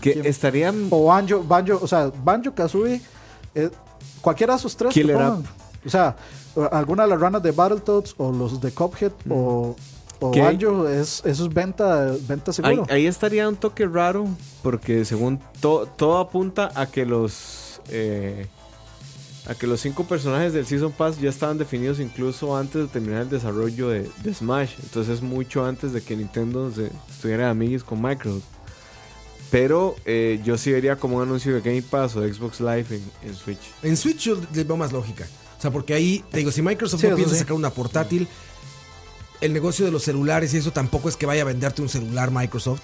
Que 0.00 0.12
¿Quién? 0.12 0.26
estarían. 0.26 0.88
o 0.90 1.06
Banjo, 1.06 1.42
Banjo, 1.42 1.78
o 1.82 1.86
sea, 1.88 2.12
Banjo 2.22 2.52
Kazooie, 2.54 3.00
eh, 3.54 3.70
cualquiera 4.20 4.52
de 4.54 4.58
esos 4.58 4.76
tres. 4.76 4.92
Killer. 4.92 5.16
O 5.86 5.90
sea, 5.90 6.16
alguna 6.72 7.04
de 7.04 7.10
las 7.10 7.20
ranas 7.20 7.42
de 7.42 7.50
Battletoads 7.50 8.14
o 8.18 8.32
los 8.32 8.60
de 8.60 8.70
Cuphead 8.72 9.12
o, 9.28 9.76
o. 10.20 10.30
Banjo, 10.30 10.88
es, 10.88 11.22
eso 11.24 11.44
es 11.46 11.52
venta, 11.52 12.14
venta 12.26 12.50
Ahí, 12.50 12.54
seguro. 12.54 12.86
ahí 12.90 13.06
estaría 13.06 13.48
un 13.48 13.56
toque 13.56 13.86
raro, 13.86 14.26
porque 14.62 15.04
según 15.04 15.40
to- 15.60 15.86
todo 15.96 16.18
apunta 16.18 16.70
a 16.74 16.86
que 16.86 17.04
los. 17.04 17.80
eh, 17.88 18.46
a 19.46 19.54
que 19.54 19.66
los 19.66 19.78
cinco 19.82 20.04
personajes 20.04 20.54
del 20.54 20.64
Season 20.64 20.90
Pass 20.90 21.20
ya 21.20 21.28
estaban 21.28 21.58
definidos 21.58 22.00
incluso 22.00 22.56
antes 22.56 22.80
de 22.80 22.88
terminar 22.88 23.20
el 23.22 23.28
desarrollo 23.28 23.90
de, 23.90 24.08
de 24.22 24.32
Smash. 24.32 24.70
Entonces, 24.82 25.20
mucho 25.20 25.66
antes 25.66 25.92
de 25.92 26.00
que 26.00 26.16
Nintendo 26.16 26.72
se 26.72 26.90
estuviera 27.10 27.44
de 27.44 27.50
amiguis 27.50 27.84
con 27.84 28.00
Microsoft. 28.00 28.44
Pero 29.50 29.96
eh, 30.06 30.40
yo 30.42 30.56
sí 30.56 30.72
vería 30.72 30.96
como 30.96 31.18
un 31.18 31.22
anuncio 31.24 31.54
de 31.54 31.60
Game 31.60 31.82
Pass 31.82 32.16
o 32.16 32.22
de 32.22 32.32
Xbox 32.32 32.60
Live 32.60 32.86
en, 32.90 33.02
en 33.28 33.34
Switch. 33.34 33.60
En 33.82 33.96
Switch 33.98 34.20
yo 34.20 34.36
le 34.54 34.64
veo 34.64 34.76
más 34.78 34.92
lógica. 34.92 35.26
O 35.64 35.66
sea, 35.66 35.70
porque 35.72 35.94
ahí, 35.94 36.22
te 36.30 36.38
digo, 36.38 36.50
si 36.50 36.60
Microsoft 36.60 37.00
Sí, 37.00 37.06
no 37.08 37.16
piensa 37.16 37.32
sí. 37.32 37.40
sacar 37.40 37.54
una 37.54 37.70
portátil, 37.70 38.28
el 39.40 39.54
negocio 39.54 39.86
de 39.86 39.90
los 39.90 40.02
celulares 40.02 40.52
y 40.52 40.58
eso 40.58 40.72
tampoco 40.72 41.08
es 41.08 41.16
que 41.16 41.24
vaya 41.24 41.40
a 41.40 41.46
venderte 41.46 41.80
un 41.80 41.88
celular 41.88 42.30
Microsoft. 42.30 42.82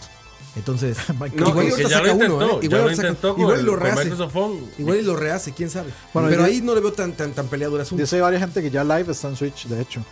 Entonces, 0.57 0.97
Microsoft. 1.21 1.49
igual 1.51 1.71
ahorita 1.71 1.89
saca 1.91 2.13
intentó, 2.13 2.37
uno, 2.37 2.45
¿eh? 2.45 2.59
ya 2.63 2.65
Igual 2.67 2.83
lo 2.91 2.97
saca- 2.97 3.39
igual 3.39 3.59
el- 3.61 3.67
lo 3.67 3.77
rehace. 3.77 4.05
Microsoft 4.05 4.33
Phone. 4.33 4.71
Igual 4.79 4.97
y 4.99 5.03
lo 5.03 5.17
rehace, 5.17 5.53
quién 5.53 5.69
sabe. 5.69 5.91
Bueno, 6.15 6.31
Pero 6.31 6.41
yo- 6.41 6.47
ahí 6.47 6.63
no 6.63 6.75
le 6.75 6.81
veo 6.81 6.93
tan, 6.95 7.13
tan, 7.13 7.33
tan 7.35 7.49
peleado 7.49 7.77
el 7.77 7.83
asunto. 7.83 8.01
Dice 8.03 8.19
varias 8.19 8.41
gente 8.41 8.63
que 8.63 8.71
ya 8.71 8.83
Live 8.83 9.13
está 9.13 9.29
en 9.29 9.37
Switch, 9.37 9.67
de 9.67 9.83
hecho. 9.83 10.03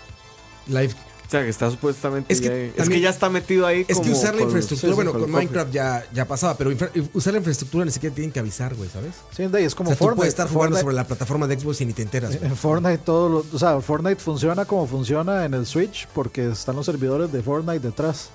Live. 0.66 0.92
O 1.28 1.30
sea, 1.30 1.42
que 1.42 1.50
está 1.50 1.70
supuestamente. 1.70 2.32
Es 2.32 2.40
que 2.40 2.46
ya- 2.48 2.54
es 2.54 2.74
también- 2.76 2.98
que 2.98 3.00
ya 3.02 3.10
está 3.10 3.28
metido 3.28 3.66
ahí. 3.66 3.84
Es 3.86 4.00
que 4.00 4.10
usar 4.10 4.32
la 4.34 4.38
con- 4.40 4.48
infraestructura, 4.48 4.90
sí, 4.94 4.96
sí, 4.98 5.04
bueno, 5.04 5.12
con. 5.12 5.30
Minecraft 5.30 5.70
ya, 5.70 6.02
ya 6.14 6.24
pasaba, 6.26 6.56
pero 6.56 6.72
infra- 6.72 6.90
usar 7.12 7.34
la 7.34 7.38
infraestructura 7.40 7.84
ni 7.84 7.90
siquiera 7.90 8.14
tienen 8.14 8.32
que 8.32 8.40
avisar, 8.40 8.74
güey, 8.74 8.88
¿sabes? 8.88 9.12
Sí, 9.36 9.42
es 9.42 9.72
O 9.74 9.76
como 9.76 9.90
sea, 9.90 9.96
tú 9.98 10.04
Fortnite. 10.04 10.16
puedes 10.16 10.32
estar 10.32 10.48
jugando 10.48 10.76
Fortnite- 10.76 10.80
sobre 10.80 10.94
la 10.96 11.04
plataforma 11.06 11.46
de 11.46 11.60
Xbox 11.60 11.80
y 11.82 11.84
ni 11.86 11.92
te 11.92 12.00
enteras. 12.00 12.34
En 12.34 12.56
Fortnite 12.56 12.98
todo 13.04 13.28
lo, 13.28 13.44
o 13.52 13.58
sea, 13.58 13.78
Fortnite 13.82 14.16
funciona 14.16 14.64
como 14.64 14.86
funciona 14.86 15.44
en 15.44 15.52
el 15.52 15.66
Switch 15.66 16.08
porque 16.14 16.48
están 16.50 16.76
los 16.76 16.86
servidores 16.86 17.30
de 17.30 17.42
Fortnite 17.42 17.80
detrás. 17.80 18.30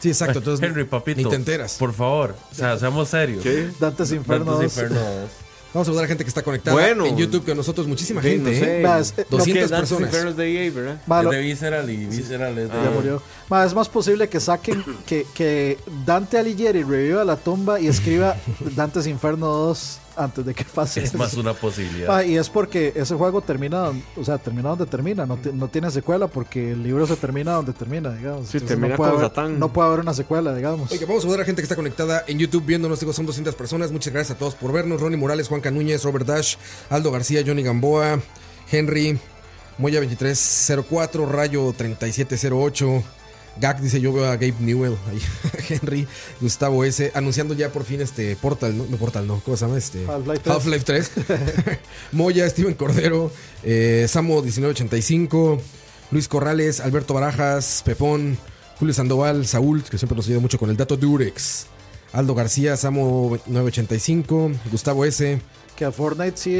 Sí, 0.00 0.08
exacto. 0.10 0.40
Entonces, 0.40 0.68
Henry, 0.68 0.84
papito. 0.84 1.16
ni 1.22 1.24
te 1.24 1.36
enteras. 1.36 1.76
Por 1.78 1.94
favor. 1.94 2.34
O 2.52 2.54
sea, 2.54 2.78
seamos 2.78 3.08
serios. 3.08 3.42
¿Qué? 3.42 3.70
Dantes 3.80 4.12
Inferno 4.12 4.52
Dantes 4.58 4.74
2. 4.74 4.84
Inferno. 4.84 5.45
Vamos 5.76 5.88
a 5.88 5.90
saludar 5.90 6.04
a 6.06 6.08
gente 6.08 6.24
que 6.24 6.28
está 6.28 6.42
conectada 6.42 6.74
Bueno. 6.74 7.04
en 7.04 7.18
YouTube 7.18 7.44
con 7.44 7.54
nosotros. 7.56 7.86
Muchísima 7.86 8.22
Sí, 8.22 8.30
gente, 8.30 8.50
no 8.50 8.58
sé. 8.58 8.80
¿eh? 8.80 8.82
Lo 9.30 9.36
200 9.36 9.44
que 9.44 9.60
Dantes 9.68 9.90
personas. 9.90 10.36
De 10.38 10.66
EA, 10.66 10.70
¿verdad? 10.72 11.00
Va, 11.10 11.18
Es 11.18 11.24
lo- 11.24 11.30
de 11.32 11.40
Visceral 11.40 11.90
y 11.90 11.96
Visceral 12.06 12.56
es 12.58 12.68
de. 12.70 12.74
ya 12.82 12.90
murió. 12.90 13.22
Ma, 13.50 13.62
es 13.64 13.74
más 13.74 13.88
posible 13.90 14.28
que 14.30 14.40
saquen 14.40 14.82
que, 15.06 15.26
que 15.34 15.76
Dante 16.06 16.38
Alighieri 16.38 16.82
reviva 16.82 17.24
la 17.24 17.36
tumba 17.36 17.78
y 17.78 17.88
escriba 17.88 18.36
Dantes 18.74 19.06
Inferno 19.06 19.48
2 19.48 19.98
antes 20.16 20.44
de 20.44 20.54
que 20.54 20.64
pase. 20.74 21.02
Es 21.02 21.14
más 21.14 21.34
una 21.34 21.54
posibilidad. 21.54 22.08
Ma, 22.08 22.24
y 22.24 22.36
es 22.36 22.48
porque 22.48 22.92
ese 22.94 23.14
juego 23.14 23.40
termina, 23.40 23.92
o 24.16 24.24
sea, 24.24 24.38
termina 24.38 24.70
donde 24.70 24.86
termina, 24.86 25.26
no, 25.26 25.38
no 25.52 25.68
tiene 25.68 25.90
secuela 25.90 26.26
porque 26.26 26.72
el 26.72 26.82
libro 26.82 27.06
se 27.06 27.16
termina 27.16 27.52
donde 27.52 27.72
termina, 27.72 28.10
digamos. 28.10 28.48
Sí, 28.48 28.58
Entonces 28.58 28.68
termina 28.68 28.94
no 28.94 28.96
puede 28.96 29.10
con 29.10 29.20
haber, 29.20 29.30
Satán. 29.30 29.58
No 29.58 29.72
puede 29.72 29.88
haber 29.88 30.00
una 30.00 30.14
secuela, 30.14 30.54
digamos. 30.54 30.90
Oiga, 30.90 31.06
vamos 31.06 31.18
a 31.18 31.22
saludar 31.22 31.42
a 31.42 31.44
gente 31.44 31.62
que 31.62 31.64
está 31.64 31.76
conectada 31.76 32.24
en 32.26 32.38
YouTube 32.38 32.64
viéndonos. 32.64 33.00
Digo, 33.00 33.12
son 33.12 33.26
200 33.26 33.54
personas. 33.54 33.92
Muchas 33.92 34.12
gracias 34.12 34.36
a 34.36 34.38
todos 34.38 34.54
por 34.54 34.72
vernos. 34.72 35.00
Ronnie 35.00 35.18
Morales, 35.18 35.48
Juan 35.48 35.60
Canúñez, 35.60 36.02
Robert 36.04 36.26
Dash, 36.26 36.56
Aldo 36.90 37.10
García, 37.10 37.42
Johnny 37.46 37.62
Gamboa, 37.62 38.20
Henry, 38.70 39.18
Moya 39.78 40.00
2304, 40.00 41.26
Rayo 41.26 41.74
3708. 41.76 43.02
Gak 43.60 43.80
dice 43.80 44.00
yo 44.00 44.12
veo 44.12 44.26
a 44.26 44.36
Gabe 44.36 44.54
Newell, 44.60 44.96
ahí, 45.10 45.20
Henry, 45.68 46.06
Gustavo 46.40 46.84
S, 46.84 47.10
anunciando 47.14 47.54
ya 47.54 47.70
por 47.70 47.84
fin 47.84 48.00
este 48.00 48.36
Portal, 48.36 48.76
no, 48.76 48.86
no 48.88 48.96
Portal, 48.96 49.26
no, 49.26 49.40
¿cómo 49.44 49.56
se 49.56 49.64
llama? 49.64 49.78
Este, 49.78 50.06
Half-Life 50.06 50.40
3. 50.42 50.54
Half-Life 50.54 50.84
3. 50.84 51.10
Moya, 52.12 52.48
Steven 52.48 52.74
Cordero, 52.74 53.30
eh, 53.62 54.06
Samo 54.08 54.42
1985, 54.42 55.60
Luis 56.10 56.28
Corrales, 56.28 56.80
Alberto 56.80 57.14
Barajas, 57.14 57.82
Pepón, 57.84 58.38
Julio 58.78 58.92
Sandoval, 58.92 59.46
Saúl, 59.46 59.82
que 59.82 59.96
siempre 59.98 60.16
nos 60.16 60.26
ayuda 60.26 60.40
mucho 60.40 60.58
con 60.58 60.68
el 60.68 60.76
dato 60.76 60.96
Durex, 60.96 61.66
Aldo 62.12 62.34
García, 62.34 62.76
Samo 62.76 63.38
985, 63.46 64.52
Gustavo 64.70 65.04
S. 65.04 65.40
Que 65.76 65.84
a 65.84 65.92
Fortnite 65.92 66.36
sí, 66.38 66.58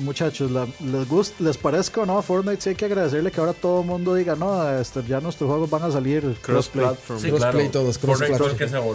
muchachos, 0.00 0.50
la- 0.50 0.66
les, 0.80 1.08
gust, 1.08 1.38
les 1.38 1.56
parezca 1.56 2.00
o 2.00 2.06
no, 2.06 2.18
a 2.18 2.22
Fortnite 2.22 2.60
sí 2.60 2.68
hay 2.70 2.74
que 2.74 2.84
agradecerle 2.86 3.30
que 3.30 3.38
ahora 3.40 3.52
todo 3.52 3.82
el 3.82 3.86
mundo 3.86 4.12
diga, 4.16 4.34
no, 4.34 4.68
este, 4.78 5.04
ya 5.06 5.20
nuestros 5.20 5.48
juegos 5.48 5.70
van 5.70 5.84
a 5.84 5.90
salir 5.92 6.36
crossplay. 6.42 6.86
Sí, 6.96 7.00
Crossplay 7.06 7.30
claro. 7.36 7.70
todos, 7.70 7.96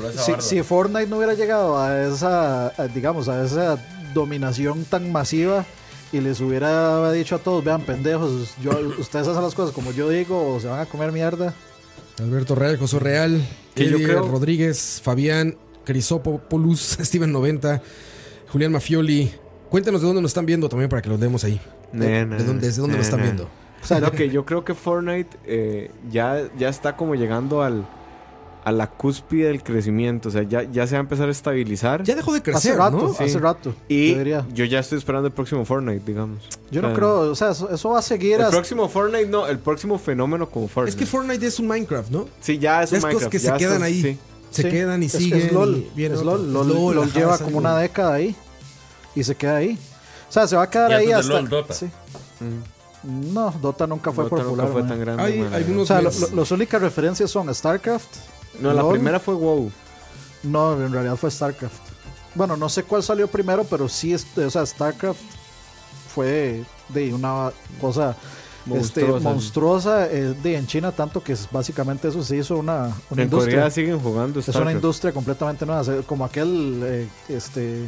esa 0.03 0.41
Si, 0.41 0.61
Fortnite 0.61 1.07
no 1.07 1.15
hubiera 1.17 1.35
llegado 1.35 1.77
a 1.79 2.05
esa, 2.05 2.67
a, 2.67 2.87
digamos, 2.93 3.29
a 3.29 3.45
esa 3.45 3.77
dominación 4.13 4.83
tan 4.83 5.09
masiva 5.11 5.65
y 6.11 6.19
les 6.19 6.41
hubiera 6.41 7.09
dicho 7.13 7.35
a 7.35 7.39
todos, 7.39 7.63
vean, 7.63 7.81
pendejos, 7.83 8.55
yo, 8.61 8.71
ustedes 8.99 9.27
hacen 9.29 9.41
las 9.41 9.55
cosas 9.55 9.73
como 9.73 9.93
yo 9.93 10.09
digo 10.09 10.53
o 10.55 10.59
se 10.59 10.67
van 10.67 10.81
a 10.81 10.85
comer 10.85 11.13
mierda. 11.13 11.53
Alberto 12.19 12.55
Real, 12.55 12.77
José 12.77 12.99
Real, 12.99 13.41
Que 13.73 13.85
yo 13.89 13.95
Eddie 13.95 14.05
creo- 14.05 14.27
Rodríguez, 14.27 14.99
Fabián, 15.01 15.57
Crisopoulos, 15.85 16.97
Steven 17.01 17.31
90, 17.31 17.81
Julián 18.51 18.73
Mafioli. 18.73 19.31
Cuéntanos 19.69 20.01
de 20.01 20.07
dónde 20.07 20.21
nos 20.21 20.31
están 20.31 20.45
viendo 20.45 20.69
también 20.69 20.89
para 20.89 21.01
que 21.01 21.09
los 21.09 21.19
demos 21.19 21.43
ahí. 21.43 21.59
¿De 21.91 22.25
dónde, 22.25 22.67
¿Desde 22.67 22.81
dónde 22.81 22.93
ne, 22.93 22.97
nos 22.99 23.07
están 23.07 23.21
viendo? 23.21 23.43
O 23.83 23.85
sea, 23.87 23.99
No, 24.01 24.11
que 24.11 24.29
yo 24.29 24.45
creo 24.45 24.63
que 24.63 24.73
Fortnite 24.73 25.37
eh, 25.45 25.91
ya, 26.11 26.49
ya 26.57 26.69
está 26.69 26.95
como 26.95 27.15
llegando 27.15 27.61
al, 27.61 27.85
a 28.63 28.71
la 28.71 28.87
cúspide 28.89 29.47
del 29.47 29.63
crecimiento. 29.63 30.29
O 30.29 30.31
sea, 30.31 30.43
ya, 30.43 30.63
ya 30.63 30.87
se 30.87 30.93
va 30.95 30.99
a 30.99 31.01
empezar 31.01 31.27
a 31.27 31.31
estabilizar. 31.31 32.03
Ya 32.03 32.15
dejó 32.15 32.31
de 32.33 32.39
hace 32.39 32.51
crecer, 32.51 32.77
rato, 32.77 32.97
¿no? 32.97 33.13
Sí. 33.13 33.23
hace 33.23 33.39
rato, 33.39 33.75
y 33.87 34.11
yo 34.11 34.17
diría. 34.17 34.45
yo 34.53 34.65
ya 34.65 34.79
estoy 34.79 34.97
esperando 34.97 35.27
el 35.27 35.33
próximo 35.33 35.63
Fortnite, 35.65 36.01
digamos. 36.05 36.39
Yo 36.71 36.81
no 36.81 36.93
creo, 36.93 37.19
o 37.31 37.35
sea, 37.35 37.51
eso, 37.51 37.69
eso 37.69 37.89
va 37.89 37.99
a 37.99 38.01
seguir 38.01 38.35
El 38.35 38.41
hasta... 38.41 38.51
próximo 38.51 38.89
Fortnite, 38.89 39.27
no, 39.27 39.47
el 39.47 39.59
próximo 39.59 39.97
fenómeno 39.99 40.49
como 40.49 40.67
Fortnite. 40.67 40.89
Es 40.89 40.95
que 40.95 41.05
Fortnite 41.05 41.45
es 41.45 41.59
un 41.59 41.67
Minecraft, 41.67 42.09
¿no? 42.09 42.27
Sí, 42.41 42.57
ya 42.57 42.83
es 42.83 42.91
un 42.91 42.97
es 42.97 43.03
cosas 43.05 43.13
Minecraft. 43.21 43.31
que 43.31 43.39
se 43.39 43.53
quedan 43.53 43.83
ahí. 43.83 44.01
sí. 44.01 44.17
Se 44.51 44.61
Sí, 44.61 44.69
quedan 44.69 45.03
y 45.03 45.07
es 45.07 45.11
que 45.11 45.17
siguen. 45.17 45.39
Es 45.41 45.51
LOL, 45.51 45.75
y 45.75 45.89
viene 45.97 46.15
es 46.15 46.21
otro. 46.21 46.37
LOL, 46.37 46.53
LOL, 46.53 46.67
LOL, 46.69 46.95
LOL 46.95 47.03
ajá, 47.09 47.19
lleva 47.19 47.37
como 47.39 47.57
una 47.57 47.77
década 47.77 48.13
ahí 48.13 48.33
y 49.15 49.23
se 49.23 49.35
queda 49.35 49.57
ahí. 49.57 49.79
O 50.29 50.31
sea, 50.31 50.47
se 50.47 50.55
va 50.55 50.63
a 50.63 50.69
quedar 50.69 50.91
ahí 50.93 51.11
hasta... 51.11 51.33
LOL, 51.33 51.49
Dota. 51.49 51.73
sí. 51.73 51.85
Mm. 52.39 53.33
No, 53.33 53.51
Dota 53.61 53.85
nunca 53.87 54.11
fue 54.11 54.23
Dota 54.25 54.35
popular. 54.37 54.65
nunca 54.65 54.71
fue 54.73 54.81
man. 54.81 54.89
tan 54.89 54.99
grande. 54.99 55.23
Hay 55.23 55.75
O 55.77 55.85
sea, 55.85 56.01
lo- 56.01 56.09
memes. 56.11 56.31
lo- 56.31 56.37
las 56.41 56.51
únicas 56.51 56.81
referencias 56.81 57.29
son 57.31 57.53
StarCraft. 57.53 58.07
No, 58.59 58.73
la 58.73 58.87
primera 58.89 59.19
fue 59.19 59.35
WoW. 59.35 59.71
No, 60.43 60.73
en 60.73 60.91
realidad 60.91 61.15
fue 61.15 61.29
StarCraft. 61.31 61.75
Bueno, 62.33 62.57
no 62.57 62.67
sé 62.67 62.83
cuál 62.83 63.03
salió 63.03 63.27
primero, 63.27 63.63
pero 63.63 63.87
sí, 63.87 64.13
es- 64.13 64.25
o 64.37 64.49
sea, 64.49 64.65
StarCraft 64.65 65.19
fue 66.13 66.63
de 66.89 67.13
una 67.13 67.51
cosa 67.79 68.15
este, 68.65 69.01
Monstruosa. 69.01 69.29
monstruosa 69.29 70.05
eh, 70.11 70.33
de, 70.41 70.55
en 70.57 70.65
China, 70.65 70.91
tanto 70.91 71.21
que 71.21 71.33
es- 71.33 71.47
básicamente 71.51 72.07
eso 72.07 72.23
se 72.23 72.37
hizo 72.37 72.57
una, 72.57 72.85
una 73.11 73.21
En 73.21 73.27
industria. 73.27 73.55
Corea 73.57 73.69
siguen 73.71 73.99
jugando 73.99 74.39
Es 74.39 74.47
una 74.47 74.53
StarCraft. 74.53 74.75
industria 74.75 75.13
completamente 75.13 75.65
nueva, 75.67 75.83
como 76.07 76.25
aquel 76.25 76.81
eh, 76.83 77.07
este 77.29 77.87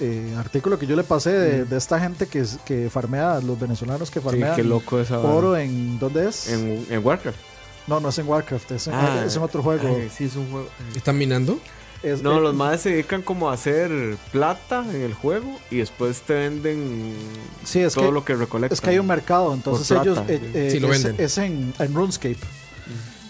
eh, 0.00 0.34
artículo 0.38 0.78
que 0.78 0.86
yo 0.86 0.96
le 0.96 1.04
pasé 1.04 1.30
de, 1.32 1.64
de 1.64 1.76
esta 1.76 1.98
gente 2.00 2.26
que, 2.26 2.44
que 2.64 2.88
farmea, 2.90 3.40
los 3.40 3.58
venezolanos 3.58 4.10
que 4.10 4.20
Sí, 4.20 4.24
farmean 4.24 4.56
qué 4.56 4.64
loco 4.64 4.98
esa 5.00 5.18
oro 5.18 5.56
en 5.56 5.98
¿dónde 5.98 6.28
es? 6.28 6.48
En, 6.52 6.86
en 6.90 7.04
Warcraft. 7.04 7.38
No, 7.86 8.00
no 8.00 8.10
es 8.10 8.18
en 8.18 8.28
Warcraft, 8.28 8.70
es 8.72 8.86
en, 8.86 8.94
Ah, 8.94 9.24
es 9.26 9.34
en 9.36 9.42
otro 9.42 9.62
juego. 9.62 9.88
Ay, 9.88 10.10
sí, 10.14 10.24
es 10.24 10.36
un 10.36 10.50
juego. 10.50 10.68
¿Están 10.94 11.16
minando? 11.18 11.58
Es- 12.02 12.22
No, 12.22 12.38
eh, 12.38 12.40
los 12.40 12.54
madres 12.54 12.82
se 12.82 12.90
dedican 12.90 13.22
como 13.22 13.50
a 13.50 13.54
hacer 13.54 13.90
plata 14.30 14.84
en 14.88 15.02
el 15.02 15.14
juego 15.14 15.58
y 15.70 15.78
después 15.78 16.20
te 16.20 16.34
venden 16.34 17.14
sí, 17.64 17.80
es 17.80 17.94
todo 17.94 18.06
que, 18.06 18.12
lo 18.12 18.24
que 18.24 18.34
recolectan. 18.36 18.74
es 18.74 18.80
que 18.80 18.90
hay 18.90 18.98
un 19.00 19.06
mercado, 19.06 19.52
entonces 19.52 19.90
ellos 19.90 20.16
plata, 20.18 20.32
eh, 20.32 20.38
sí. 20.40 20.50
eh, 20.54 20.68
Sí, 20.72 20.78
lo 20.80 20.92
es, 20.92 21.02
venden. 21.02 21.24
es 21.24 21.38
en, 21.38 21.74
en 21.78 21.94
RuneScape. 21.94 22.36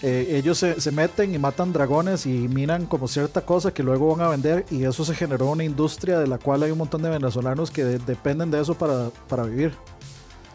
Eh, 0.01 0.37
ellos 0.37 0.57
se, 0.57 0.79
se 0.79 0.91
meten 0.91 1.33
y 1.33 1.37
matan 1.39 1.73
dragones 1.73 2.25
y 2.25 2.29
minan 2.29 2.85
como 2.85 3.07
cierta 3.07 3.41
cosa 3.41 3.73
que 3.73 3.83
luego 3.83 4.15
van 4.15 4.25
a 4.25 4.29
vender 4.29 4.65
y 4.71 4.83
eso 4.85 5.03
se 5.03 5.13
generó 5.13 5.47
una 5.51 5.63
industria 5.65 6.19
de 6.19 6.27
la 6.27 6.37
cual 6.37 6.63
hay 6.63 6.71
un 6.71 6.77
montón 6.77 7.01
de 7.01 7.09
venezolanos 7.09 7.69
que 7.71 7.83
de- 7.83 7.99
dependen 7.99 8.49
de 8.51 8.61
eso 8.61 8.75
para, 8.75 9.09
para 9.27 9.43
vivir. 9.43 9.73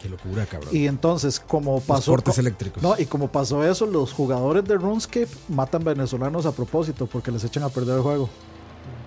Qué 0.00 0.08
locura, 0.08 0.44
cabrón. 0.46 0.70
Y 0.74 0.86
entonces, 0.86 1.40
como 1.40 1.74
Los 1.74 1.82
pasó. 1.84 2.12
cortes 2.12 2.34
co- 2.34 2.40
eléctricos. 2.40 2.82
no, 2.82 2.94
y 2.98 3.06
como 3.06 3.28
pasó 3.28 3.64
eso, 3.64 3.86
los 3.86 4.12
jugadores 4.12 4.64
de 4.64 4.76
RuneScape 4.76 5.28
matan 5.48 5.82
venezolanos 5.84 6.44
a 6.46 6.52
propósito 6.52 7.06
porque 7.06 7.30
les 7.30 7.42
echan 7.44 7.62
a 7.62 7.68
perder 7.70 7.96
el 7.96 8.02
juego. 8.02 8.28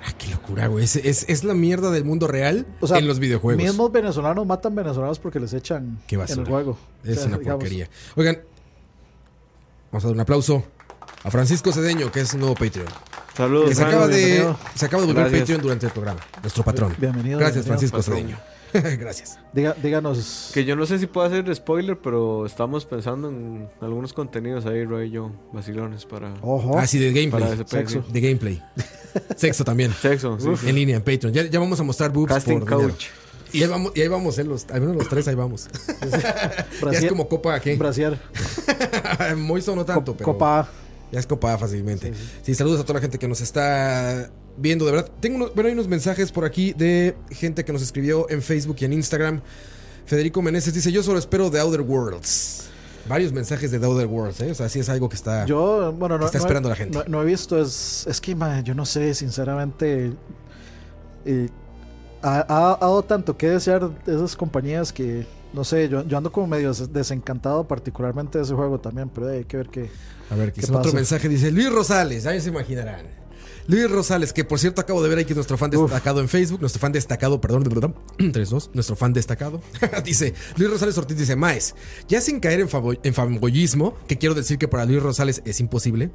Ah, 0.06 0.14
qué 0.18 0.28
locura, 0.30 0.68
güey. 0.68 0.86
Es, 0.86 0.96
es, 0.96 1.26
es 1.28 1.44
la 1.44 1.54
mierda 1.54 1.92
del 1.92 2.06
mundo 2.06 2.28
real 2.28 2.66
O 2.80 2.88
sea, 2.88 2.98
en 3.00 3.08
los 3.08 3.20
videojuegos. 3.20 3.62
Mismos 3.64 3.92
venezolanos 3.92 4.46
matan 4.46 4.74
venezolanos 4.74 5.20
porque 5.20 5.40
les 5.40 5.54
echan 5.54 6.00
Qué 6.08 6.16
en 6.16 6.22
el 6.40 6.46
juego. 6.46 6.78
Es 7.04 7.18
O 7.18 7.20
sea, 7.22 7.28
una 7.28 7.38
digamos, 7.40 7.60
porquería. 7.64 7.90
Oigan, 8.16 8.40
vamos 9.92 10.04
a 10.04 10.08
dar 10.08 10.16
un 10.16 10.22
aplauso 10.22 10.64
a 11.24 11.32
Francisco 11.32 11.72
Cedeño, 11.72 12.12
que 12.12 12.22
es 12.22 12.34
un 12.34 12.42
nuevo 12.42 12.56
Patreon. 12.56 12.88
Saludos. 13.36 13.70
Que 13.70 13.76
se 13.76 13.84
acaba 13.84 14.08
de, 14.08 14.16
bienvenido. 14.18 14.60
se 14.76 14.86
acaba 14.86 15.02
de 15.02 15.08
volver 15.08 15.24
Gracias. 15.24 15.42
Patreon 15.42 15.62
durante 15.62 15.86
el 15.86 15.92
programa, 15.92 16.20
nuestro 16.42 16.64
patrón. 16.64 16.96
Bienvenido. 16.98 17.40
Gracias, 17.40 17.66
bienvenido. 17.66 17.90
Francisco 17.92 17.98
patrón. 17.98 18.18
Cedeño. 18.18 18.98
Gracias. 19.00 19.40
Diga- 19.54 19.76
díganos. 19.82 20.52
Que 20.54 20.66
yo 20.66 20.76
no 20.76 20.86
sé 20.86 21.00
si 21.00 21.08
puedo 21.08 21.26
hacer 21.28 21.54
spoiler, 21.56 21.98
pero 21.98 22.46
estamos 22.46 22.86
pensando 22.86 23.30
en 23.30 23.70
algunos 23.80 24.14
contenidos 24.14 24.66
ahí, 24.66 24.84
Roy 24.84 25.08
y 25.08 25.12
yo, 25.12 25.32
vacilones 25.54 26.06
para, 26.06 26.34
Ojo. 26.42 26.78
Ah, 26.78 26.86
sí, 26.86 27.00
de 27.00 27.14
gameplay. 27.14 27.64
Sexo. 27.66 28.04
De 28.10 28.22
gameplay. 28.22 28.62
Sexo 29.36 29.64
también. 29.64 29.94
Sexo, 29.94 30.38
sí, 30.40 30.50
sí. 30.60 30.70
En 30.70 30.76
línea, 30.76 30.98
en 30.98 31.04
Patreon. 31.04 31.34
Ya, 31.34 31.44
ya 31.44 31.60
vamos 31.60 31.80
a 31.80 31.84
mostrar 31.84 32.12
boobs 32.12 32.34
Casting 32.34 32.60
por 32.60 32.70
dinero. 32.78 32.96
Y 33.58 33.64
ahí 33.64 33.70
vamos, 33.70 33.91
y 33.95 34.01
ahí 34.01 34.08
vamos, 34.08 34.38
eh, 34.39 34.43
los, 34.43 34.66
al 34.70 34.82
menos 34.82 34.95
los 34.95 35.10
tres 35.10 35.28
ahí 35.28 35.36
vamos. 35.36 35.68
ya 36.91 36.91
es 36.99 37.05
como 37.08 37.28
copa, 37.28 37.60
¿qué? 37.60 37.76
Brasier. 37.76 38.18
Moiso 39.38 39.76
no 39.76 39.86
tanto, 39.86 40.12
Co- 40.14 40.18
pero 40.18 40.26
Copa 40.34 40.60
A. 40.62 40.70
ya 41.12 41.20
es 41.20 41.26
copa 41.28 41.58
fácilmente. 41.58 42.14
Sí, 42.43 42.53
saludos 42.55 42.80
a 42.82 42.84
toda 42.84 42.95
la 42.95 43.01
gente 43.01 43.18
que 43.18 43.28
nos 43.28 43.41
está 43.41 44.30
viendo, 44.58 44.86
de 44.86 44.91
verdad. 44.91 45.10
Tengo 45.20 45.38
unos, 45.38 45.53
bueno, 45.53 45.68
hay 45.68 45.74
unos 45.74 45.88
mensajes 45.88 46.32
por 46.32 46.45
aquí 46.45 46.74
de 46.74 47.16
gente 47.32 47.66
que 47.66 47.74
nos 47.74 47.82
escribió 47.82 48.30
en 48.30 48.41
Facebook 48.41 48.78
y 48.80 48.86
en 48.86 48.93
Instagram. 48.93 49.41
Federico 50.05 50.41
Meneses 50.41 50.74
dice, 50.74 50.91
yo 50.91 51.03
solo 51.03 51.20
espero 51.20 51.49
The 51.51 51.60
Outer 51.60 51.82
Worlds. 51.82 52.64
Varios 53.10 53.32
mensajes 53.32 53.72
de 53.72 53.80
The 53.80 53.86
Outer 53.86 54.08
Worlds, 54.08 54.41
¿eh? 54.41 54.51
O 54.51 54.55
sea, 54.55 54.68
sí 54.70 54.80
es 54.80 54.89
algo 54.89 55.08
que 55.10 55.16
está... 55.16 55.45
Yo, 55.45 55.93
bueno, 55.93 56.18
no, 56.18 56.26
está 56.26 56.38
no 56.38 56.43
he- 56.43 56.45
esperando 56.45 56.70
la 56.70 56.76
gente. 56.76 56.97
No, 56.97 57.03
no 57.08 57.22
he 57.22 57.26
visto, 57.26 57.62
es, 57.62 58.05
es 58.08 58.20
que, 58.22 58.36
man, 58.36 58.64
yo 58.64 58.74
no 58.74 58.86
sé, 58.86 59.14
sinceramente. 59.14 60.12
eh, 61.26 61.49
ha, 62.28 62.46
ha- 62.48 62.74
ha 62.74 62.78
dado 62.80 63.04
tanto 63.04 63.38
que 63.38 63.50
desear 63.50 63.90
de 64.06 64.16
esas 64.16 64.36
compañías 64.36 64.92
que 64.94 65.26
no 65.54 65.64
sé, 65.64 65.88
yo, 65.90 66.06
yo 66.06 66.18
ando 66.18 66.32
como 66.32 66.46
medio 66.48 66.70
des- 66.70 66.92
desencantado 66.92 67.68
particularmente 67.68 68.38
de 68.38 68.44
ese 68.44 68.54
juego 68.54 68.80
también, 68.80 69.10
pero 69.10 69.30
hay 69.30 69.46
que 69.46 69.58
ver 69.58 69.70
qué. 69.70 69.90
A 70.30 70.36
ver, 70.36 70.52
que 70.52 70.62
¿Qué 70.62 70.72
otro 70.72 70.92
mensaje 70.94 71.30
dice 71.30 71.52
Luis 71.52 71.72
Rosales, 71.72 72.24
ya 72.24 72.40
se 72.40 72.50
imaginarán. 72.50 73.06
Luis 73.70 73.90
Rosales, 73.92 74.32
que 74.32 74.46
por 74.46 74.60
cierto 74.60 74.80
acabo 74.80 75.04
de 75.04 75.10
ver 75.10 75.20
aquí 75.20 75.34
nuestro 75.34 75.58
fan 75.58 75.70
destacado 75.70 76.22
en 76.22 76.30
Facebook, 76.30 76.62
nuestro 76.62 76.80
fan 76.80 76.94
destacado, 76.94 77.42
perdón, 77.42 77.64
perdón, 77.64 77.96
3-2, 78.18 78.70
nuestro 78.74 78.96
fan 78.96 79.12
destacado. 79.14 79.60
dice, 80.06 80.34
Luis 80.56 80.70
Rosales 80.72 80.98
Ortiz 80.98 81.18
dice, 81.18 81.36
Maes, 81.36 81.76
ya 82.08 82.22
sin 82.22 82.40
caer 82.40 82.62
en, 82.62 82.70
en 83.04 83.14
fanboyismo, 83.14 83.96
que 84.08 84.18
quiero 84.18 84.36
decir 84.36 84.58
que 84.58 84.68
para 84.70 84.86
Luis 84.86 85.02
Rosales 85.04 85.42
es 85.46 85.60
imposible, 85.60 86.12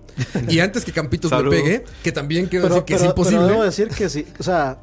y 0.48 0.60
antes 0.60 0.84
que 0.84 0.92
Campitos 0.92 1.30
me 1.30 1.42
pegue, 1.50 1.84
que 2.02 2.12
también 2.12 2.46
quiero 2.46 2.64
Pero, 2.68 2.74
decir 2.76 2.84
que 2.86 2.94
pero- 2.94 3.04
es 3.04 3.10
imposible. 3.10 3.38
pero 3.40 3.50
debo 3.52 3.64
decir 3.64 3.88
que 3.88 4.08
sí, 4.08 4.26
o 4.38 4.42
sea, 4.42 4.78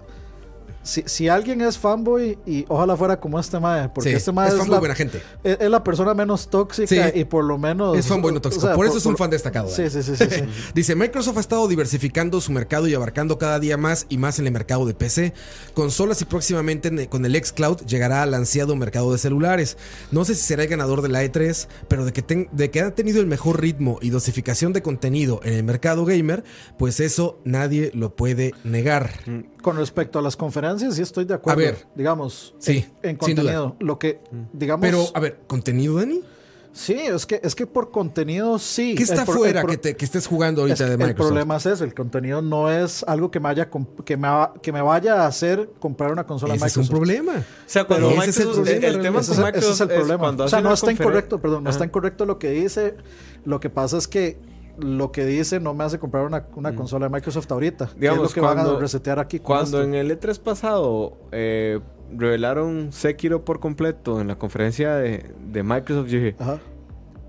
si, 0.90 1.04
si 1.06 1.28
alguien 1.30 1.62
es 1.62 1.78
fanboy 1.78 2.38
y 2.46 2.66
ojalá 2.68 2.98
fuera 2.98 3.20
como 3.20 3.40
este 3.40 3.60
mae, 3.60 3.90
porque 3.90 4.10
Sí, 4.10 4.16
este 4.16 4.32
mae 4.32 4.48
es 4.50 4.68
la, 4.68 4.80
buena 4.80 4.96
gente. 4.96 5.22
es, 5.44 5.58
es 5.60 5.70
la 5.70 5.84
persona 5.84 6.14
menos 6.14 6.50
tóxica 6.50 6.88
Sí. 7.12 7.20
y 7.20 7.24
por 7.26 7.44
lo 7.44 7.58
menos 7.58 7.98
Es 7.98 8.08
fanboy 8.08 8.32
no 8.32 8.38
o 8.40 8.42
tóxico, 8.42 8.66
sea, 8.66 8.76
por 8.76 8.86
eso 8.86 8.98
es 8.98 9.06
un 9.06 9.16
fan 9.18 9.30
destacado, 9.30 9.70
Sí, 9.70 9.84
¿eh? 9.84 9.90
sí, 9.90 10.04
sí, 10.04 10.16
sí, 10.16 10.26
sí. 10.30 10.42
Dice, 10.74 10.96
Microsoft 10.96 11.38
ha 11.38 11.42
estado 11.42 11.68
diversificando 11.68 12.42
su 12.42 12.52
mercado 12.52 12.88
y 12.88 12.94
abarcando 12.94 13.38
cada 13.38 13.60
día 13.60 13.78
más 13.78 14.06
y 14.10 14.18
más 14.18 14.40
en 14.40 14.48
el 14.48 14.52
mercado 14.54 14.86
de 14.86 14.94
PC, 14.94 15.34
consolas 15.74 16.22
y 16.22 16.26
próximamente 16.26 16.88
en- 16.90 17.06
con 17.06 17.26
el 17.26 17.36
xCloud 17.36 17.82
llegará 17.86 18.24
al 18.24 18.34
ansiado 18.34 18.76
mercado 18.76 19.12
de 19.12 19.18
celulares. 19.18 19.78
No 20.12 20.26
sé 20.26 20.36
si 20.36 20.42
será 20.42 20.64
el 20.64 20.70
ganador 20.70 21.02
de 21.02 21.10
la 21.10 21.24
E3, 21.24 21.68
pero 21.88 22.06
de 22.06 22.14
que, 22.14 22.22
ten- 22.22 22.50
de 22.52 22.72
que 22.72 22.82
ha 22.82 22.96
tenido 22.96 23.20
el 23.22 23.28
mejor 23.28 23.62
ritmo 23.62 24.00
y 24.02 24.10
dosificación 24.10 24.74
de 24.74 24.82
contenido 24.82 25.40
en 25.44 25.54
el 25.54 25.64
mercado 25.64 26.06
gamer, 26.06 26.44
pues 26.78 27.00
eso 27.00 27.40
nadie 27.46 27.92
lo 27.94 28.16
puede 28.16 28.54
negar. 28.64 29.12
Con 29.62 29.76
respecto 29.78 30.20
a 30.20 30.22
las 30.22 30.36
conferencias, 30.38 30.96
sí 30.96 31.02
estoy 31.02 31.26
de 31.26 31.34
acuerdo. 31.34 31.62
A 31.62 31.64
ver. 31.66 31.86
digamos, 31.96 32.56
Sí, 32.60 32.86
en, 33.04 33.18
contenido. 33.18 33.76
Lo 33.80 34.00
que, 34.00 34.22
digamos. 34.54 34.86
Pero, 34.86 35.06
a 35.14 35.20
ver, 35.20 35.40
¿contenido, 35.48 35.96
Dani? 35.98 36.22
sí, 36.72 36.94
es 36.94 37.26
que, 37.26 37.42
es 37.44 37.56
que 37.56 37.68
por 37.68 37.92
contenido 37.92 38.58
sí. 38.58 38.96
¿Qué 38.96 39.04
está 39.04 39.22
El 39.22 39.26
pro- 39.26 39.34
fuera 39.34 39.60
el 39.60 39.66
pro- 39.66 39.72
que, 39.72 39.78
te- 39.78 39.96
que 39.98 40.06
estés 40.06 40.28
jugando 40.28 40.62
es 40.66 40.80
ahorita 40.80 40.84
que 40.86 40.88
de 40.88 40.92
el 40.94 40.98
Microsoft? 41.10 41.28
problema 41.28 41.58
es 41.58 41.66
ese, 41.66 41.84
el 41.84 41.94
contenido 41.94 42.42
no 42.42 42.72
es 42.72 43.04
algo 43.04 43.30
que 43.32 43.40
me, 43.42 43.50
haya 43.50 43.70
comp- 43.70 44.04
que 44.06 44.16
me, 44.16 44.30
va- 44.30 44.54
que 44.62 44.72
me 44.72 44.82
vaya 44.82 45.24
a 45.24 45.28
hacer 45.28 45.72
comprar 45.80 46.12
una 46.14 46.26
consola 46.26 46.54
Ese 46.56 46.68
es 46.68 46.78
un 46.78 46.84
Microsoft. 46.84 46.98
problema. 46.98 47.34
O 47.40 47.44
sea, 47.66 47.84
cuando 47.86 48.10
Pero 48.10 48.22
ese 48.22 48.30
es 48.30 48.38
el 48.38 48.46
Microsoft, 48.48 48.64
problema, 48.70 48.88
el, 48.88 49.02
tema. 49.02 49.20
Ese, 49.20 49.36
con 49.36 49.46
es- 49.48 49.56
ese 49.58 49.72
es 49.72 49.82
el 49.82 49.88
Microsoft 49.88 49.94
problema. 50.08 50.30
o 50.46 50.48
sea, 50.48 50.62
no 50.62 50.74
está 50.74 50.92
incorrecto, 50.94 51.42
perdón, 51.42 51.64
no 51.64 51.70
Ajá. 51.70 51.76
está 51.76 51.86
incorrecto 51.86 52.26
lo 52.26 52.40
que 52.40 52.52
dice. 52.52 52.96
Lo 53.44 53.60
que 53.60 53.70
pasa 53.70 53.98
es 53.98 54.08
que 54.08 54.38
lo 54.82 55.12
que 55.12 55.26
dice 55.26 55.60
no 55.60 55.74
me 55.74 55.84
hace 55.84 56.00
comprar 56.00 56.26
una, 56.26 56.46
una 56.56 56.76
consola 56.76 57.08
de 57.08 57.14
Microsoft 57.14 57.52
ahorita. 57.52 57.86
es 57.86 57.96
Mm. 57.96 58.00
Digamos, 58.00 58.24
lo 58.24 58.30
que 58.30 58.42
van 58.42 58.58
a 58.60 58.64
cuando- 58.64 58.80
resetear 58.80 59.20
aquí. 59.20 59.40
Cuando 59.40 59.82
esto. 59.82 59.84
en 59.84 59.96
el 59.96 60.12
E3 60.12 60.40
pasado 60.40 61.18
eh, 61.32 61.80
revelaron 62.16 62.92
Sekiro 62.92 63.46
por 63.46 63.60
completo 63.60 64.20
en 64.22 64.28
la 64.28 64.38
conferencia 64.38 64.96
de, 64.96 65.32
de 65.52 65.64
Microsoft, 65.64 66.08
yo 66.08 66.18
dije, 66.20 66.36
Ajá. 66.40 66.60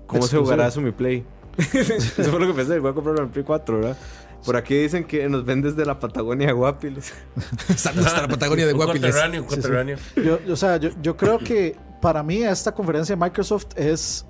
¿cómo 0.07 0.23
se 0.23 0.37
jugará 0.37 0.67
eso 0.67 0.79
en 0.79 0.85
mi 0.87 0.91
Play? 0.91 1.23
eso 1.57 2.31
fue 2.31 2.39
lo 2.39 2.47
que 2.47 2.53
pensé, 2.53 2.79
voy 2.79 2.91
a 2.91 2.93
comprarlo 2.93 3.23
en 3.23 3.29
Play 3.29 3.43
4, 3.45 3.75
¿verdad? 3.77 3.97
Por 4.45 4.55
aquí 4.55 4.73
dicen 4.75 5.03
que 5.03 5.29
nos 5.29 5.45
ven 5.45 5.61
desde 5.61 5.85
la 5.85 5.99
Patagonia 5.99 6.47
de 6.47 6.53
Guapiles. 6.53 7.13
Saludos 7.75 8.07
hasta 8.07 8.23
la 8.23 8.27
Patagonia 8.27 8.65
de 8.65 8.73
un 8.73 8.77
Guapiles. 8.79 9.15
conterráneo, 9.47 9.97
Sí, 10.15 10.21
yo- 10.23 10.39
o 10.51 10.55
sea, 10.55 10.77
yo, 10.77 10.89
yo 11.01 11.15
creo 11.15 11.37
que 11.37 11.75
para 12.01 12.23
mí 12.23 12.41
esta 12.41 12.71
conferencia 12.73 13.15
de 13.15 13.21
Microsoft 13.21 13.67
es 13.75 14.25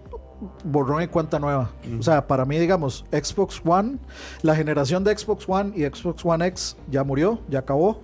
borrón 0.63 1.03
y 1.03 1.07
cuenta 1.07 1.39
nueva. 1.39 1.71
O 1.99 2.03
sea, 2.03 2.27
para 2.27 2.45
mí, 2.45 2.57
digamos, 2.59 3.05
Xbox 3.11 3.61
One, 3.65 3.97
la 4.41 4.55
generación 4.55 5.03
de 5.03 5.17
Xbox 5.17 5.45
One 5.47 5.73
y 5.75 5.83
Xbox 5.85 6.25
One 6.25 6.45
X 6.47 6.77
ya 6.89 7.03
murió, 7.03 7.39
ya 7.49 7.59
acabó. 7.59 8.01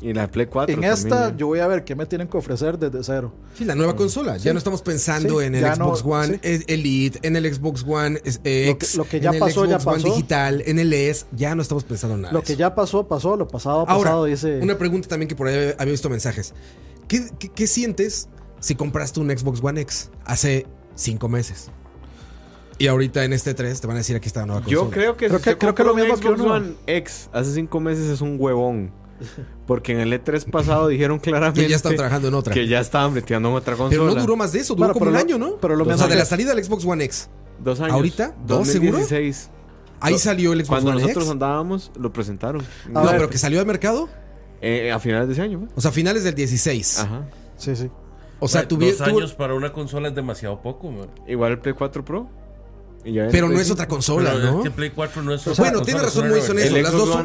Y 0.00 0.12
la 0.12 0.28
Play 0.28 0.46
4 0.46 0.72
en 0.72 0.76
también, 0.80 0.92
esta 0.92 1.30
ya. 1.30 1.36
yo 1.36 1.48
voy 1.48 1.58
a 1.58 1.66
ver 1.66 1.82
qué 1.82 1.96
me 1.96 2.06
tienen 2.06 2.28
que 2.28 2.36
ofrecer 2.36 2.78
desde 2.78 3.02
cero. 3.02 3.32
Sí, 3.54 3.64
la 3.64 3.74
nueva 3.74 3.96
consola. 3.96 4.36
Ya 4.36 4.52
no 4.52 4.58
estamos 4.58 4.80
pensando 4.80 5.40
Sí, 5.40 5.46
en 5.46 5.56
el 5.56 5.60
ya 5.62 5.74
Xbox 5.74 6.04
no- 6.04 6.10
One 6.12 6.34
sí. 6.34 6.40
eh, 6.44 6.64
Elite, 6.68 7.18
en 7.26 7.34
el 7.34 7.52
Xbox 7.52 7.82
One 7.84 8.20
eh, 8.24 8.32
Lo 8.34 8.42
que- 8.44 8.68
X, 8.70 8.94
lo 8.94 9.04
que 9.08 9.18
ya 9.18 9.30
en 9.30 9.34
el 9.34 9.40
pasó, 9.40 9.64
ya 9.64 9.80
Xbox 9.80 9.86
One 9.96 10.02
pasó. 10.04 10.14
digital, 10.14 10.62
en 10.66 10.78
el 10.78 10.92
S. 10.92 11.26
Ya 11.32 11.56
no 11.56 11.62
estamos 11.62 11.82
pensando 11.82 12.14
en 12.14 12.22
nada. 12.22 12.32
Lo 12.32 12.42
que 12.42 12.54
ya 12.54 12.76
pasó, 12.76 13.08
pasó, 13.08 13.36
lo 13.36 13.48
pasado, 13.48 13.80
Ahora, 13.88 14.10
pasado, 14.10 14.24
dice... 14.26 14.60
una 14.62 14.78
pregunta 14.78 15.08
también 15.08 15.28
que 15.28 15.34
por 15.34 15.48
ahí 15.48 15.74
había 15.76 15.90
visto 15.90 16.08
mensajes. 16.08 16.54
¿Qué, 17.08 17.28
qué, 17.40 17.48
qué 17.48 17.66
sientes 17.66 18.28
si 18.60 18.76
compraste 18.76 19.18
un 19.18 19.36
Xbox 19.36 19.60
One 19.64 19.80
X 19.80 20.10
hace 20.24 20.66
cinco 20.98 21.28
meses? 21.28 21.70
Y 22.78 22.86
ahorita 22.86 23.24
en 23.24 23.32
este 23.32 23.54
3 23.54 23.80
te 23.80 23.86
van 23.88 23.96
a 23.96 23.98
decir 24.00 24.14
aquí 24.14 24.28
está 24.28 24.40
la 24.40 24.46
nueva 24.46 24.62
consola. 24.62 24.82
Yo 24.84 24.90
creo 24.90 25.16
que 25.16 25.26
Creo 25.26 25.38
si 25.38 25.44
que- 25.44 25.58
creo 25.58 25.74
que 25.74 25.82
lo 25.84 25.94
mismo 25.94 26.14
que 26.16 26.22
Xbox 26.28 26.40
uno. 26.40 26.52
One 26.54 26.74
X 26.86 27.28
hace 27.32 27.52
cinco 27.54 27.80
meses 27.80 28.06
es 28.08 28.20
un 28.20 28.36
huevón. 28.38 28.92
Porque 29.66 29.92
en 29.92 29.98
el 29.98 30.12
E3 30.12 30.48
pasado 30.48 30.86
dijeron 30.86 31.18
claramente 31.18 31.60
que 31.62 31.68
ya 31.68 31.74
están 31.74 31.96
trabajando 31.96 32.28
en 32.28 32.34
otra. 32.34 32.54
que 32.54 32.68
ya 32.68 32.78
estaban 32.78 33.12
metiendo 33.12 33.48
en 33.48 33.54
otra 33.56 33.74
consola. 33.74 33.90
Pero 34.04 34.14
no 34.14 34.20
duró 34.20 34.36
más 34.36 34.52
de 34.52 34.60
eso, 34.60 34.74
duró 34.74 34.86
Bueno, 34.86 34.92
como 34.94 35.06
pero 35.06 35.10
un 35.10 35.14
lo- 35.14 35.20
año, 35.20 35.38
¿no? 35.38 35.56
pero 35.60 35.74
lo 35.74 35.82
o 35.82 35.96
sea, 35.96 36.06
de 36.06 36.12
que- 36.12 36.18
la 36.20 36.24
salida 36.24 36.54
del 36.54 36.64
Xbox 36.64 36.84
One 36.84 37.02
X. 37.04 37.28
Dos 37.58 37.80
años. 37.80 37.94
¿Ahorita? 37.94 38.36
¿Dos, 38.46 38.68
seguro? 38.68 38.92
2016. 38.98 39.50
Ahí 40.00 40.12
No, 40.12 40.18
salió 40.20 40.52
el 40.52 40.60
Xbox 40.60 40.68
Cuando 40.68 40.90
One 40.92 41.00
nosotros 41.02 41.24
X. 41.24 41.32
andábamos, 41.32 41.90
lo 41.98 42.12
presentaron. 42.12 42.62
A 42.62 42.88
No, 42.90 43.02
ver. 43.02 43.16
pero 43.16 43.30
que 43.30 43.38
salió 43.38 43.58
al 43.58 43.66
mercado. 43.66 44.08
Eh, 44.60 44.92
a 44.92 45.00
finales 45.00 45.26
de 45.26 45.32
ese 45.34 45.42
año, 45.42 45.64
¿eh? 45.64 45.68
O 45.74 45.80
sea, 45.80 45.90
finales 45.90 46.22
del 46.22 46.36
16. 46.36 47.00
Ajá. 47.00 47.26
Sí, 47.56 47.74
sí. 47.74 47.90
O 48.40 48.48
sea, 48.48 48.60
Mae, 48.62 48.68
tuvi- 48.68 48.88
dos 48.90 48.98
tuvo- 48.98 49.18
años 49.18 49.34
para 49.34 49.54
una 49.54 49.72
consola 49.72 50.08
es 50.08 50.14
demasiado 50.14 50.60
poco, 50.62 50.90
man. 50.90 51.08
Igual 51.26 51.52
el 51.52 51.58
Play 51.60 51.74
4 51.74 52.04
Pro. 52.04 52.28
Pero 53.04 53.48
no 53.48 53.58
es 53.58 53.70
otra 53.70 53.84
5. 53.86 53.94
consola, 53.94 54.32
Pero 54.34 54.52
¿no? 54.52 54.58
es 54.58 54.64
que 54.64 54.70
Play 54.70 54.90
4 54.90 55.22
no 55.22 55.32
es 55.32 55.46
otra 55.46 55.64
Bueno, 55.64 55.82
tiene 55.82 56.00
razón 56.00 56.28
Moiso 56.28 56.52
en 56.52 56.58
eso. 56.58 56.76
Las 56.76 56.92
dos 56.92 57.08
son, 57.08 57.24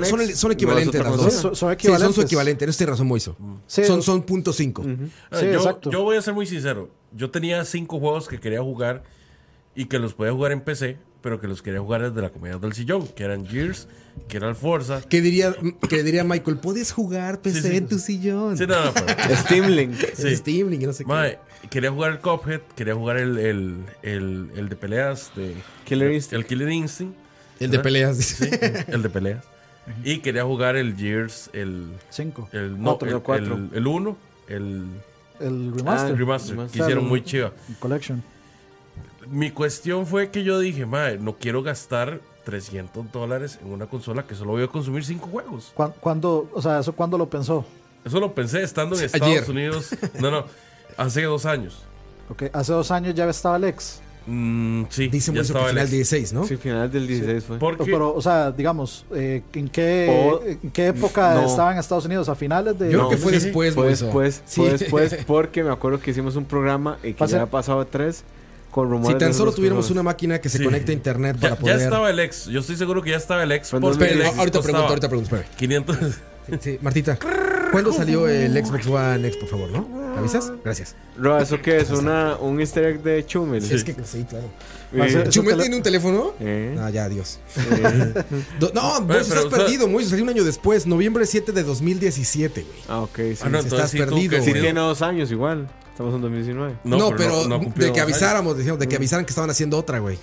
no 0.49 0.53
equivalentes. 0.53 1.01
otra 1.01 1.09
las 1.09 1.17
dos. 1.19 1.33
Son- 1.33 1.55
son 1.55 1.69
Sí, 1.69 1.73
equivalentes. 1.73 2.05
son 2.05 2.13
su 2.13 2.21
equivalente. 2.21 2.63
En 2.63 2.69
eso 2.69 2.77
tiene 2.77 2.91
razón 2.91 3.07
Moiso. 3.07 3.35
Sí, 3.67 3.83
Son, 3.83 4.01
son 4.01 4.21
punto 4.23 4.53
cinco. 4.53 4.83
Ah, 5.31 5.39
Sí, 5.39 5.45
yo, 5.47 5.53
exacto. 5.53 5.89
yo 5.91 6.03
voy 6.03 6.15
a 6.17 6.21
ser 6.21 6.33
muy 6.33 6.45
sincero. 6.45 6.89
Yo 7.11 7.31
tenía 7.31 7.65
cinco 7.65 7.99
juegos 7.99 8.27
que 8.27 8.39
quería 8.39 8.61
jugar 8.61 9.03
y 9.75 9.85
que 9.85 9.99
los 9.99 10.13
podía 10.13 10.31
jugar 10.31 10.51
en 10.53 10.61
PC, 10.61 10.97
pero 11.23 11.39
que 11.39 11.47
los 11.47 11.61
quería 11.63 11.79
jugar 11.79 12.01
desde 12.03 12.21
la 12.21 12.29
comodidad 12.29 12.59
del 12.59 12.73
sillón, 12.73 13.07
que 13.07 13.23
eran 13.23 13.47
Gears, 13.47 13.87
que 14.27 14.37
era 14.37 14.49
el 14.49 14.55
Forza. 14.55 15.01
¿Qué 15.09 15.21
diría, 15.21 15.55
que 15.89 16.03
diría 16.03 16.23
Michael? 16.23 16.57
¿Puedes 16.57 16.91
jugar 16.91 17.41
PC 17.41 17.61
Sí, 17.61 17.67
sí. 17.69 17.77
en 17.77 17.87
tu 17.87 17.97
sillón? 17.97 18.57
Sí, 18.57 18.67
no, 18.67 18.85
no, 18.85 18.93
pero- 18.93 19.35
Steam 19.37 19.69
Link. 19.69 19.95
sí. 20.13 20.35
Steam 20.35 20.69
Link 20.69 20.83
no 20.83 20.93
sé 20.93 21.05
qué. 21.05 21.07
Mae, 21.07 21.39
quería 21.71 21.89
jugar 21.91 22.11
el 22.11 22.19
Cuphead, 22.19 22.59
quería 22.75 22.93
jugar 22.93 23.17
el, 23.17 23.37
el, 23.39 23.83
el, 24.03 24.51
el 24.55 24.69
de 24.69 24.75
peleas 24.75 25.31
de 25.35 25.55
Killer 25.85 26.11
Instinct. 26.11 26.33
el 26.33 26.45
Killer 26.45 26.69
Instinct, 26.69 27.15
El 27.59 27.71
de 27.71 27.79
peleas. 27.79 28.17
sí, 28.17 28.49
el 28.87 29.01
de 29.01 29.09
peleas. 29.09 29.43
Y 30.03 30.19
quería 30.19 30.43
jugar 30.43 30.75
el 30.75 30.95
Gears, 30.95 31.49
el 31.53 31.87
cinco. 32.09 32.49
el 32.51 32.77
no, 32.77 32.97
Cuatro, 32.97 33.07
el, 33.07 33.13
no, 33.15 33.23
cuatro. 33.23 33.55
el, 33.55 33.69
el 33.73 33.87
uno, 33.87 34.17
el, 34.47 34.83
El 35.39 35.71
Ah, 35.73 35.77
remaster. 35.77 36.11
el 36.11 36.17
remaster, 36.17 36.51
remaster. 36.51 36.71
que 36.77 36.83
hicieron 36.83 37.03
el- 37.05 37.09
muy 37.09 37.23
el 37.29 37.51
Collection. 37.79 38.23
Mi 39.29 39.51
cuestión 39.51 40.05
fue 40.05 40.29
que 40.29 40.43
yo 40.43 40.59
dije, 40.59 40.85
madre, 40.85 41.17
no 41.19 41.37
quiero 41.37 41.63
gastar 41.63 42.19
300 42.45 43.11
dólares 43.11 43.59
en 43.61 43.71
una 43.71 43.85
consola 43.87 44.23
que 44.27 44.35
solo 44.35 44.51
voy 44.51 44.63
a 44.63 44.67
consumir 44.67 45.05
5 45.05 45.27
juegos. 45.27 45.71
¿Cuán- 45.73 45.93
¿Cuándo, 45.99 46.49
o 46.53 46.61
sea, 46.61 46.79
eso 46.79 46.93
cuándo 46.93 47.17
lo 47.17 47.29
pensó? 47.29 47.65
Eso 48.03 48.19
lo 48.19 48.33
pensé 48.35 48.63
estando 48.63 48.95
en 48.97 49.03
Ayer. 49.03 49.15
Estados 49.15 49.49
Unidos. 49.49 49.89
No, 50.19 50.29
no, 50.29 50.45
hace 50.97 51.23
dos 51.23 51.45
años. 51.45 51.83
Ok, 52.29 52.43
hace 52.53 52.73
dos 52.73 52.91
años 52.91 53.13
ya 53.15 53.29
estaba 53.29 53.55
el 53.57 53.63
ex. 53.65 54.01
Mm, 54.25 54.83
sí, 54.89 55.07
Dice 55.09 55.31
ya 55.31 55.35
que 55.35 55.41
estaba 55.41 55.65
el 55.65 55.69
final 55.71 55.83
ex. 55.85 55.91
16, 55.91 56.33
¿no? 56.33 56.45
Sí, 56.45 56.55
final 56.57 56.89
del 56.91 57.07
16 57.07 57.43
fue. 57.43 57.59
Porque 57.59 57.83
Pero, 57.85 58.13
o 58.13 58.21
sea, 58.21 58.51
digamos, 58.51 59.05
eh, 59.13 59.41
¿en, 59.53 59.67
qué, 59.69 60.29
O- 60.31 60.45
¿en 60.45 60.71
qué 60.71 60.87
época 60.87 61.33
no. 61.35 61.45
estaba 61.45 61.71
en 61.73 61.77
Estados 61.77 62.05
Unidos? 62.05 62.29
¿A 62.29 62.35
finales 62.35 62.77
de...? 62.79 62.85
Yo 62.85 62.91
creo 62.91 63.03
No, 63.03 63.09
que 63.09 63.17
fue 63.17 63.33
sí, 63.33 63.45
después, 63.45 63.73
Fue 63.73 63.87
después, 63.89 64.41
Sí. 64.45 64.61
fue 64.61 64.69
después 64.77 65.17
porque 65.27 65.63
me 65.63 65.71
acuerdo 65.71 65.99
que 65.99 66.11
hicimos 66.11 66.35
un 66.37 66.45
programa 66.45 66.97
y 67.03 67.07
que 67.07 67.13
Pasa- 67.15 67.31
ya 67.37 67.41
había 67.41 67.51
pasado 67.51 67.85
tres 67.87 68.23
con 68.73 68.89
rumores. 68.89 69.15
Si 69.15 69.19
tan 69.19 69.33
solo 69.33 69.53
tuviéramos 69.53 69.89
una 69.91 70.03
máquina 70.03 70.41
que 70.41 70.49
se 70.49 70.57
Sí. 70.57 70.63
conecte 70.65 70.91
a 70.91 70.95
internet 70.95 71.37
para 71.37 71.49
ya, 71.51 71.55
ya 71.55 71.61
poder. 71.61 71.79
estaba 71.79 72.09
el 72.09 72.19
ex. 72.19 72.45
Yo 72.47 72.59
estoy 72.59 72.75
seguro 72.75 73.01
que 73.01 73.11
ya 73.11 73.17
estaba 73.17 73.43
el 73.43 73.51
ex. 73.53 73.71
El 73.71 73.79
no, 73.79 73.91
ex 73.91 74.37
ahorita 74.37 74.61
pregunto, 74.61 74.87
ahorita 74.87 75.07
pregunto, 75.07 75.35
espere. 75.35 75.55
500. 75.57 75.97
Sí, 76.59 76.77
Martita, 76.81 77.17
¿cuándo 77.71 77.93
salió 77.93 78.27
el 78.27 78.53
Xbox 78.65 78.85
One 78.87 79.27
X, 79.29 79.37
por 79.37 79.47
favor, 79.47 79.69
no? 79.69 79.87
¿Me 79.87 80.17
avisas? 80.19 80.51
Gracias. 80.61 80.93
Ro, 81.17 81.39
¿eso 81.39 81.61
qué 81.61 81.77
es? 81.77 81.89
Una, 81.91 82.35
un 82.35 82.59
easter 82.59 82.83
egg 82.83 83.01
de 83.01 83.25
Chumel. 83.25 83.63
Es 83.63 83.83
que 83.85 83.95
sí, 84.03 84.25
claro. 84.29 84.49
¿Chumel 85.29 85.57
tiene 85.57 85.75
un 85.75 85.83
teléfono? 85.83 86.33
eh, 86.39 86.75
Ah, 86.79 86.89
ya, 86.89 87.05
adiós. 87.05 87.39
eh. 87.57 88.13
No, 88.73 89.05
pero, 89.07 89.19
estás 89.19 89.45
perdido, 89.45 89.87
Moiso. 89.87 90.09
Salió 90.11 90.23
un 90.23 90.29
año 90.29 90.43
después, 90.43 90.85
noviembre 90.85 91.25
7 91.25 91.51
de 91.51 91.63
2017, 91.63 92.61
güey. 92.63 92.75
Ah, 92.87 93.01
ok, 93.01 93.15
sí. 93.15 93.21
Ah, 93.21 93.49
no, 93.49 93.57
si 93.59 93.63
entonces 93.65 93.73
estás 93.73 93.91
sí 93.91 93.97
perdido, 93.97 94.29
que 94.37 94.41
Sí 94.41 94.53
tiene 94.53 94.79
dos 94.79 95.01
años 95.01 95.31
igual. 95.31 95.67
Estamos 95.91 96.15
en 96.15 96.21
2019. 96.21 96.77
No, 96.85 97.15
pero, 97.15 97.47
no 97.47 97.59
cumplió 97.59 97.87
de 97.87 97.93
que 97.93 97.99
años. 98.01 98.13
avisáramos, 98.13 98.57
decíamos, 98.57 98.79
de 98.79 98.87
que 98.87 98.95
avisaran 98.95 99.25
que 99.25 99.29
estaban 99.29 99.49
haciendo 99.51 99.77
otra, 99.77 99.99
güey. 99.99 100.17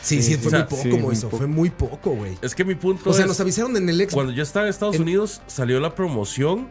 Sí, 0.00 0.22
sí, 0.22 0.34
Sí, 0.34 0.36
fue 0.36 0.46
o 0.46 0.50
sea, 0.50 0.58
muy 0.60 0.68
poco, 0.68 0.82
sí, 0.82 0.88
muy. 0.90 1.16
Fue 1.16 1.46
muy 1.48 1.70
poco, 1.70 2.10
güey. 2.12 2.38
Es 2.40 2.54
que 2.54 2.64
mi 2.64 2.76
punto 2.76 3.10
O 3.10 3.12
sea, 3.12 3.22
es, 3.24 3.28
nos 3.28 3.40
avisaron 3.40 3.76
en 3.76 3.88
el 3.88 3.96
Xbox. 3.98 4.14
cuando 4.14 4.32
yo 4.32 4.44
estaba 4.44 4.66
en 4.66 4.70
Estados 4.70 4.94
En- 4.94 5.02
Unidos, 5.02 5.40
salió 5.48 5.80
la 5.80 5.94
promoción 5.96 6.68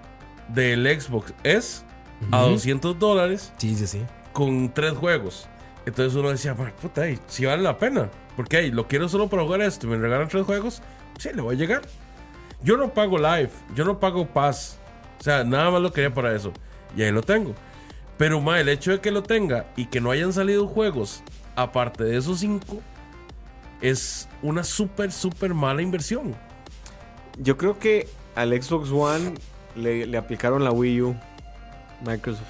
del 0.53 0.85
Xbox 1.01 1.33
S 1.43 1.81
a 2.31 2.43
Ujú. 2.43 2.51
200 2.53 2.97
dólares 2.97 3.51
Sí, 3.57 3.75
sí, 3.75 3.85
sí. 3.87 4.01
con 4.31 4.73
tres 4.73 4.93
juegos. 4.93 5.47
Entonces 5.85 6.15
uno 6.15 6.29
decía, 6.29 6.53
"Ma, 6.53 6.71
puta, 6.81 7.03
si 7.27 7.45
vale 7.45 7.61
la 7.61 7.77
pena. 7.77 8.09
Porque 8.35 8.59
hey, 8.59 8.71
lo 8.71 8.87
quiero 8.87 9.07
solo 9.07 9.29
para 9.29 9.43
jugar 9.43 9.61
esto 9.61 9.87
y 9.87 9.89
me 9.89 9.97
regalan 9.97 10.27
tres 10.27 10.43
juegos, 10.45 10.81
sí, 11.17 11.29
le 11.33 11.41
voy 11.41 11.55
a 11.55 11.57
llegar. 11.57 11.81
Yo 12.61 12.77
no 12.77 12.93
pago 12.93 13.17
Live, 13.17 13.51
yo 13.75 13.85
no 13.85 13.99
pago 13.99 14.25
Pass. 14.27 14.77
O 15.19 15.23
sea, 15.23 15.43
nada 15.43 15.71
más 15.71 15.81
lo 15.81 15.93
quería 15.93 16.13
para 16.13 16.35
eso. 16.35 16.51
Y 16.97 17.03
ahí 17.03 17.11
lo 17.11 17.21
tengo. 17.21 17.53
Pero, 18.17 18.41
ma, 18.41 18.59
el 18.59 18.69
hecho 18.69 18.91
de 18.91 18.99
que 18.99 19.11
lo 19.11 19.23
tenga 19.23 19.65
y 19.75 19.85
que 19.85 20.01
no 20.01 20.11
hayan 20.11 20.33
salido 20.33 20.67
juegos 20.67 21.21
aparte 21.55 22.03
de 22.03 22.17
esos 22.17 22.39
cinco 22.39 22.81
es 23.81 24.27
una 24.41 24.63
súper, 24.63 25.11
súper 25.11 25.53
mala 25.53 25.81
inversión. 25.81 26.35
Yo 27.37 27.57
creo 27.57 27.77
que 27.77 28.07
al 28.35 28.51
Xbox 28.61 28.89
One 28.91 29.33
le, 29.75 30.05
le 30.05 30.17
aplicaron 30.17 30.63
la 30.63 30.71
Wii 30.71 31.01
U. 31.01 31.15
Microsoft. 32.05 32.43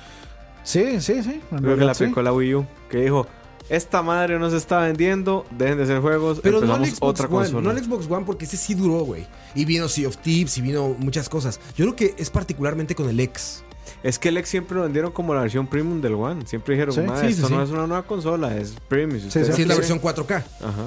Sí, 0.63 0.99
sí, 1.01 1.21
sí. 1.23 1.41
Creo 1.49 1.77
que 1.77 1.93
sí. 1.93 2.03
aplicó 2.03 2.21
la 2.21 2.33
Wii 2.33 2.55
U. 2.55 2.65
Que 2.95 3.01
dijo: 3.03 3.27
Esta 3.67 4.01
madre 4.01 4.39
no 4.39 4.49
se 4.49 4.57
está 4.57 4.79
vendiendo, 4.79 5.45
dejen 5.51 5.77
de 5.77 5.83
hacer 5.83 5.99
juegos, 5.99 6.39
Pero 6.41 6.61
no 6.61 6.75
al 6.75 6.85
Xbox 6.85 6.97
otra 7.01 7.25
One, 7.25 7.35
consola. 7.35 7.61
no 7.61 7.69
al 7.71 7.83
Xbox 7.83 8.09
One 8.09 8.25
porque 8.25 8.45
ese 8.45 8.57
sí 8.57 8.73
duró, 8.73 8.99
güey. 9.03 9.25
Y 9.53 9.65
vino 9.65 9.89
Sea 9.89 10.07
of 10.07 10.17
Thieves 10.17 10.57
y 10.57 10.61
vino 10.61 10.95
muchas 10.97 11.27
cosas. 11.27 11.59
Yo 11.75 11.85
creo 11.85 11.95
que 11.95 12.15
es 12.17 12.29
particularmente 12.29 12.95
con 12.95 13.09
el 13.09 13.19
X. 13.19 13.63
Es 14.03 14.19
que 14.19 14.29
el 14.29 14.37
X 14.37 14.49
siempre 14.49 14.77
lo 14.77 14.83
vendieron 14.83 15.11
como 15.11 15.33
la 15.33 15.41
versión 15.41 15.67
premium 15.67 15.99
del 15.99 16.13
One. 16.13 16.45
Siempre 16.45 16.75
dijeron: 16.75 16.93
Sí. 16.95 17.01
"Ma, 17.01 17.19
Sí, 17.19 17.27
esto 17.27 17.47
sí. 17.47 17.53
no 17.53 17.63
es 17.63 17.69
una 17.71 17.87
nueva 17.87 18.03
consola, 18.03 18.55
es 18.55 18.75
premium. 18.87 19.19
Si 19.19 19.31
Sí, 19.31 19.39
es 19.39 19.49
la 19.49 19.55
quieren". 19.55 19.75
versión 19.77 19.99
4K. 19.99 20.35
Ajá. 20.61 20.85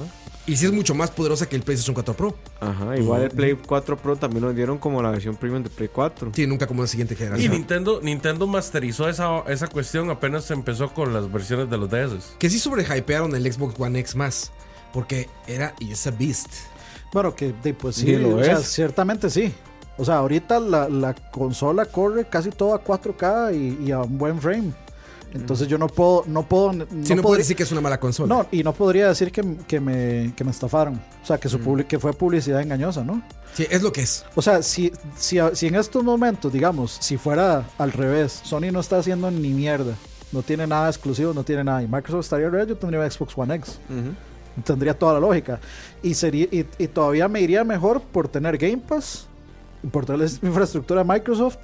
Y 0.49 0.57
sí 0.57 0.65
es 0.65 0.71
mucho 0.71 0.95
más 0.95 1.11
poderosa 1.11 1.47
que 1.47 1.55
el 1.55 1.61
PlayStation 1.61 1.93
4 1.93 2.15
Pro. 2.15 2.35
Ajá, 2.59 2.97
igual 2.97 3.21
el 3.21 3.29
Play 3.29 3.53
4 3.53 3.97
Pro 3.97 4.15
también 4.15 4.41
lo 4.41 4.47
vendieron 4.47 4.79
como 4.79 4.99
la 4.99 5.11
versión 5.11 5.35
premium 5.35 5.61
de 5.61 5.69
Play 5.69 5.89
4. 5.93 6.31
Sí, 6.33 6.47
nunca 6.47 6.65
como 6.65 6.81
la 6.81 6.87
siguiente 6.87 7.13
Y 7.13 7.17
generación. 7.17 7.51
Nintendo, 7.51 7.99
Nintendo 8.01 8.47
masterizó 8.47 9.07
esa, 9.07 9.41
esa 9.47 9.67
cuestión 9.67 10.09
apenas 10.09 10.49
empezó 10.49 10.91
con 10.91 11.13
las 11.13 11.31
versiones 11.31 11.69
de 11.69 11.77
los 11.77 11.91
DS. 11.91 12.35
Que 12.39 12.49
sí 12.49 12.57
sobrehypearon 12.57 13.35
el 13.35 13.53
Xbox 13.53 13.79
One 13.79 13.99
X 13.99 14.15
más. 14.15 14.51
Porque 14.91 15.29
era 15.45 15.75
y 15.79 15.91
es 15.91 16.07
a 16.07 16.11
beast. 16.11 16.49
Bueno, 17.13 17.35
que 17.35 17.53
de, 17.61 17.75
pues 17.75 17.97
sí, 17.97 18.15
lo 18.15 18.37
o 18.37 18.43
sea, 18.43 18.57
ciertamente 18.57 19.29
sí. 19.29 19.53
O 19.99 20.05
sea, 20.05 20.17
ahorita 20.17 20.59
la, 20.59 20.89
la 20.89 21.13
consola 21.13 21.85
corre 21.85 22.25
casi 22.27 22.49
todo 22.49 22.73
a 22.73 22.83
4K 22.83 23.53
y, 23.53 23.85
y 23.87 23.91
a 23.91 23.99
un 23.99 24.17
buen 24.17 24.41
frame. 24.41 24.71
Entonces 25.33 25.67
yo 25.67 25.77
no 25.77 25.87
puedo, 25.87 26.23
no 26.27 26.43
puedo, 26.43 26.73
no, 26.73 26.85
Sí, 27.03 27.13
no, 27.13 27.21
puedo 27.21 27.37
decir 27.37 27.55
que 27.55 27.63
es 27.63 27.71
una 27.71 27.81
mala 27.81 27.99
consola. 27.99 28.33
no, 28.35 28.47
y 28.51 28.63
no 28.63 28.73
podría 28.73 29.07
decir 29.09 29.31
que, 29.31 29.57
que 29.67 29.79
me, 29.79 30.33
que 30.35 30.43
me 30.43 30.49
estafaron. 30.51 30.99
O 31.21 31.25
sea, 31.25 31.37
que, 31.37 31.47
Mm. 31.47 31.51
su 31.51 31.59
publi- 31.59 31.85
que 31.85 31.99
fue 31.99 32.13
publicidad 32.13 32.61
engañosa, 32.61 33.03
¿no? 33.03 33.21
Sí, 33.53 33.67
es 33.69 33.81
lo 33.83 33.91
que 33.91 34.01
es. 34.01 34.25
O 34.35 34.41
sea, 34.41 34.63
si, 34.63 34.91
si, 35.17 35.37
si 35.53 35.67
en 35.67 35.75
estos 35.75 36.03
momentos, 36.03 36.51
digamos, 36.51 36.97
si 36.99 37.17
fuera 37.17 37.63
al 37.77 37.91
revés, 37.91 38.41
Sony 38.43 38.71
no 38.71 38.79
está 38.79 38.97
haciendo 38.97 39.29
ni 39.29 39.49
mierda, 39.49 39.93
no 40.31 40.41
tiene 40.41 40.65
nada 40.67 40.87
exclusivo, 40.89 41.33
no 41.33 41.43
tiene 41.43 41.63
nada, 41.63 41.81
y 41.83 41.87
Microsoft 41.87 42.25
estaría 42.25 42.49
real, 42.49 42.67
yo 42.67 42.75
tendría 42.77 43.09
Xbox 43.09 43.37
One 43.37 43.55
X. 43.55 43.79
Ujú. 43.89 44.63
Tendría 44.63 44.93
toda 44.97 45.13
la 45.13 45.19
lógica. 45.19 45.59
Y, 46.03 46.13
sería, 46.15 46.45
y, 46.51 46.65
y 46.77 46.87
todavía 46.87 47.27
me 47.27 47.39
iría 47.41 47.63
mejor 47.63 48.01
por 48.01 48.27
tener 48.27 48.57
Game 48.57 48.77
Pass, 48.79 49.27
por 49.91 50.05
tener 50.05 50.21
la 50.21 50.47
infraestructura 50.47 51.03
de 51.03 51.07
Microsoft, 51.13 51.57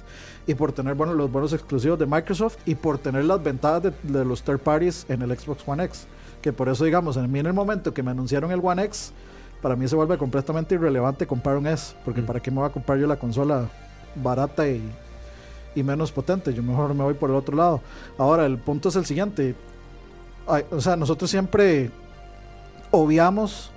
y 0.46 0.54
por 0.54 0.72
tener 0.72 0.94
bueno, 0.94 1.14
los 1.14 1.30
buenos 1.30 1.52
exclusivos 1.52 1.98
de 1.98 2.06
Microsoft, 2.06 2.56
y 2.66 2.74
por 2.74 2.98
tener 2.98 3.24
las 3.24 3.42
ventajas 3.42 3.82
de, 3.82 3.92
de 4.02 4.24
los 4.24 4.42
third 4.42 4.60
parties 4.60 5.06
en 5.08 5.22
el 5.22 5.36
Xbox 5.36 5.66
One 5.66 5.84
X. 5.84 6.06
Que 6.40 6.52
por 6.52 6.68
eso, 6.68 6.84
digamos, 6.84 7.16
en 7.16 7.30
mí 7.30 7.40
en 7.40 7.46
el 7.46 7.52
momento 7.52 7.92
que 7.92 8.02
me 8.02 8.12
anunciaron 8.12 8.52
el 8.52 8.60
One 8.62 8.84
X, 8.84 9.12
para 9.60 9.74
mí 9.74 9.88
se 9.88 9.96
vuelve 9.96 10.18
completamente 10.18 10.74
irrelevante 10.74 11.26
comprar 11.26 11.56
un 11.56 11.66
S, 11.66 11.96
porque 12.04 12.22
Mm. 12.22 12.26
¿para 12.26 12.40
qué 12.40 12.50
me 12.50 12.58
voy 12.58 12.66
a 12.68 12.72
comprar 12.72 12.98
yo 12.98 13.06
la 13.06 13.16
consola 13.16 13.68
barata 14.14 14.68
y, 14.68 14.82
y 15.74 15.82
menos 15.82 16.12
potente? 16.12 16.54
Yo 16.54 16.62
mejor 16.62 16.94
me 16.94 17.02
voy 17.02 17.14
por 17.14 17.30
el 17.30 17.36
otro 17.36 17.56
lado. 17.56 17.80
Ahora, 18.18 18.46
el 18.46 18.58
punto 18.58 18.90
es 18.90 18.96
el 18.96 19.06
siguiente. 19.06 19.56
Ay, 20.46 20.64
o 20.70 20.80
sea, 20.80 20.94
nosotros 20.94 21.28
siempre 21.30 21.90
obviamos 22.92 23.72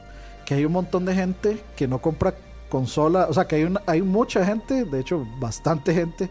que 0.46 0.54
hay 0.56 0.66
un 0.66 0.74
montón 0.74 1.06
de 1.06 1.16
gente 1.16 1.64
que 1.76 1.88
no 1.88 2.00
compra 2.00 2.36
consola, 2.70 3.28
o 3.30 3.34
sea, 3.34 3.48
que 3.48 3.56
hay, 3.56 3.64
una, 3.64 3.82
hay 3.88 4.02
mucha 4.02 4.46
gente, 4.46 4.86
de 4.86 5.00
hecho, 5.00 5.26
bastante 5.40 5.94
gente, 5.94 6.30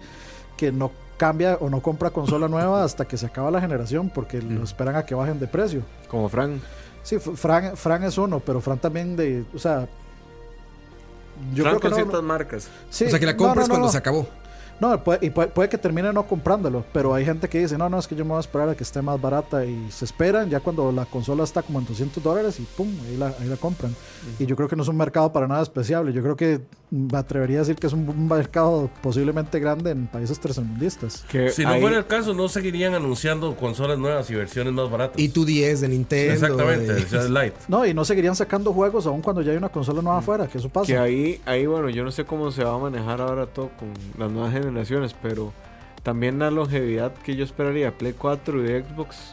que 0.59 0.71
no 0.73 0.91
cambia 1.17 1.57
o 1.61 1.71
no 1.71 1.81
compra 1.81 2.11
consola 2.11 2.49
nueva 2.57 2.85
hasta 2.85 3.07
que 3.07 3.17
se 3.17 3.25
acaba 3.25 3.51
la 3.51 3.63
generación 3.63 4.11
porque 4.11 4.43
lo 4.43 4.63
esperan 4.63 4.97
a 4.97 5.07
que 5.07 5.15
bajen 5.15 5.41
de 5.41 5.47
precio. 5.47 5.83
Como 6.09 6.29
Frank. 6.29 6.61
Sí, 7.03 7.19
Fran, 7.19 7.75
Fran 7.77 8.03
es 8.05 8.19
uno, 8.19 8.41
pero 8.41 8.61
Fran 8.61 8.79
también 8.79 9.17
de, 9.17 9.45
o 9.55 9.59
sea, 9.59 9.89
yo 11.55 11.63
Frank 11.63 11.79
creo 11.79 11.81
que 11.81 11.81
con 11.81 11.91
no, 11.91 11.97
ciertas 11.97 12.23
no- 12.23 12.29
marcas. 12.29 12.69
sí, 12.91 13.05
o 13.07 13.11
sea, 13.11 13.19
que 13.19 13.25
la 13.27 13.33
no, 13.33 13.39
compras 13.39 13.57
no, 13.57 13.69
no, 13.69 13.69
cuando 13.75 13.87
no. 13.87 13.93
se 13.93 13.99
acabó. 13.99 14.27
No, 14.81 15.03
puede, 15.03 15.27
y 15.27 15.31
puede, 15.31 15.49
puede 15.49 15.69
que 15.69 15.79
termine 15.79 16.13
no 16.13 16.27
comprándolo, 16.27 16.85
pero 16.93 17.13
hay 17.15 17.25
gente 17.25 17.49
que 17.49 17.59
dice, 17.61 17.77
no, 17.77 17.89
no, 17.89 17.99
es 17.99 18.07
que 18.07 18.15
yo 18.15 18.25
me 18.25 18.31
voy 18.31 18.37
a 18.39 18.41
esperar 18.41 18.69
a 18.69 18.75
que 18.75 18.85
esté 18.85 19.03
más 19.03 19.21
barata 19.21 19.65
y 19.65 19.91
se 19.91 20.05
esperan 20.05 20.49
ya 20.51 20.61
cuando 20.61 20.91
la 20.93 21.05
consola 21.05 21.45
está 21.45 21.63
como 21.63 21.79
en 21.81 21.87
200 21.87 22.23
dólares 22.23 22.59
y 22.61 22.63
pum, 22.77 22.89
ahí 23.07 23.17
la, 23.17 23.29
ahí 23.41 23.49
la 23.49 23.57
compran. 23.57 23.95
Y 24.39 24.47
yo 24.47 24.55
creo 24.57 24.69
que 24.69 24.77
no 24.77 24.83
es 24.83 24.89
un 24.89 24.97
mercado 24.97 25.33
para 25.33 25.47
nada 25.49 25.63
especial, 25.63 26.13
yo 26.13 26.23
creo 26.23 26.37
que 26.37 26.61
me 26.91 27.19
atrevería 27.19 27.59
a 27.59 27.61
decir 27.61 27.77
que 27.77 27.87
es 27.87 27.93
un, 27.93 28.09
un 28.09 28.29
mercado 28.29 28.89
posiblemente 29.03 29.59
grande 29.61 29.91
en 29.91 30.07
países 30.07 30.39
tercermundistas. 30.41 31.25
Que 31.31 31.51
Si 31.51 31.63
no 31.63 31.71
ahí- 31.71 31.81
fuera 31.81 31.99
el 31.99 32.07
caso, 32.07 32.33
no 32.35 32.49
seguirían 32.49 32.95
anunciando 32.95 33.55
consolas 33.57 33.99
nuevas 33.99 34.31
y 34.31 34.35
versiones 34.35 34.73
más 34.73 34.91
baratas. 34.91 35.19
Y 35.19 35.29
tu 35.29 35.45
10 35.45 35.81
de 35.83 35.89
Nintendo. 35.89 36.33
Exactamente, 36.35 36.87
de- 36.87 36.93
versiones 36.95 37.31
light. 37.31 37.55
No, 37.69 37.85
y 37.85 37.93
no 37.95 38.05
seguirían 38.05 38.37
sacando 38.37 38.73
juegos 38.73 39.07
aún 39.07 39.21
cuando 39.23 39.43
ya 39.43 39.51
hay 39.53 39.59
una 39.59 39.69
consola 39.69 40.01
nueva 40.03 40.19
afuera, 40.19 40.47
que 40.47 40.59
eso 40.59 40.69
pasa. 40.69 40.87
Que 40.87 40.97
ahí, 40.99 41.41
ahí, 41.45 41.67
bueno, 41.67 41.89
yo 41.91 42.05
no 42.05 42.11
sé 42.11 42.25
cómo 42.25 42.51
se 42.51 42.65
va 42.65 42.75
a 42.75 42.79
manejar 42.79 43.21
ahora 43.21 43.47
todo 43.47 43.71
con 43.79 43.89
las 44.19 44.31
nuevas 44.31 44.51
generaciones, 44.53 44.68
pero 45.23 45.53
también 46.03 46.39
la 46.39 46.51
longevidad 46.51 47.13
que 47.13 47.37
yo 47.37 47.45
esperaría 47.45 47.97
Play 47.97 48.15
4 48.15 48.65
y 48.65 48.83
Xbox, 48.83 49.33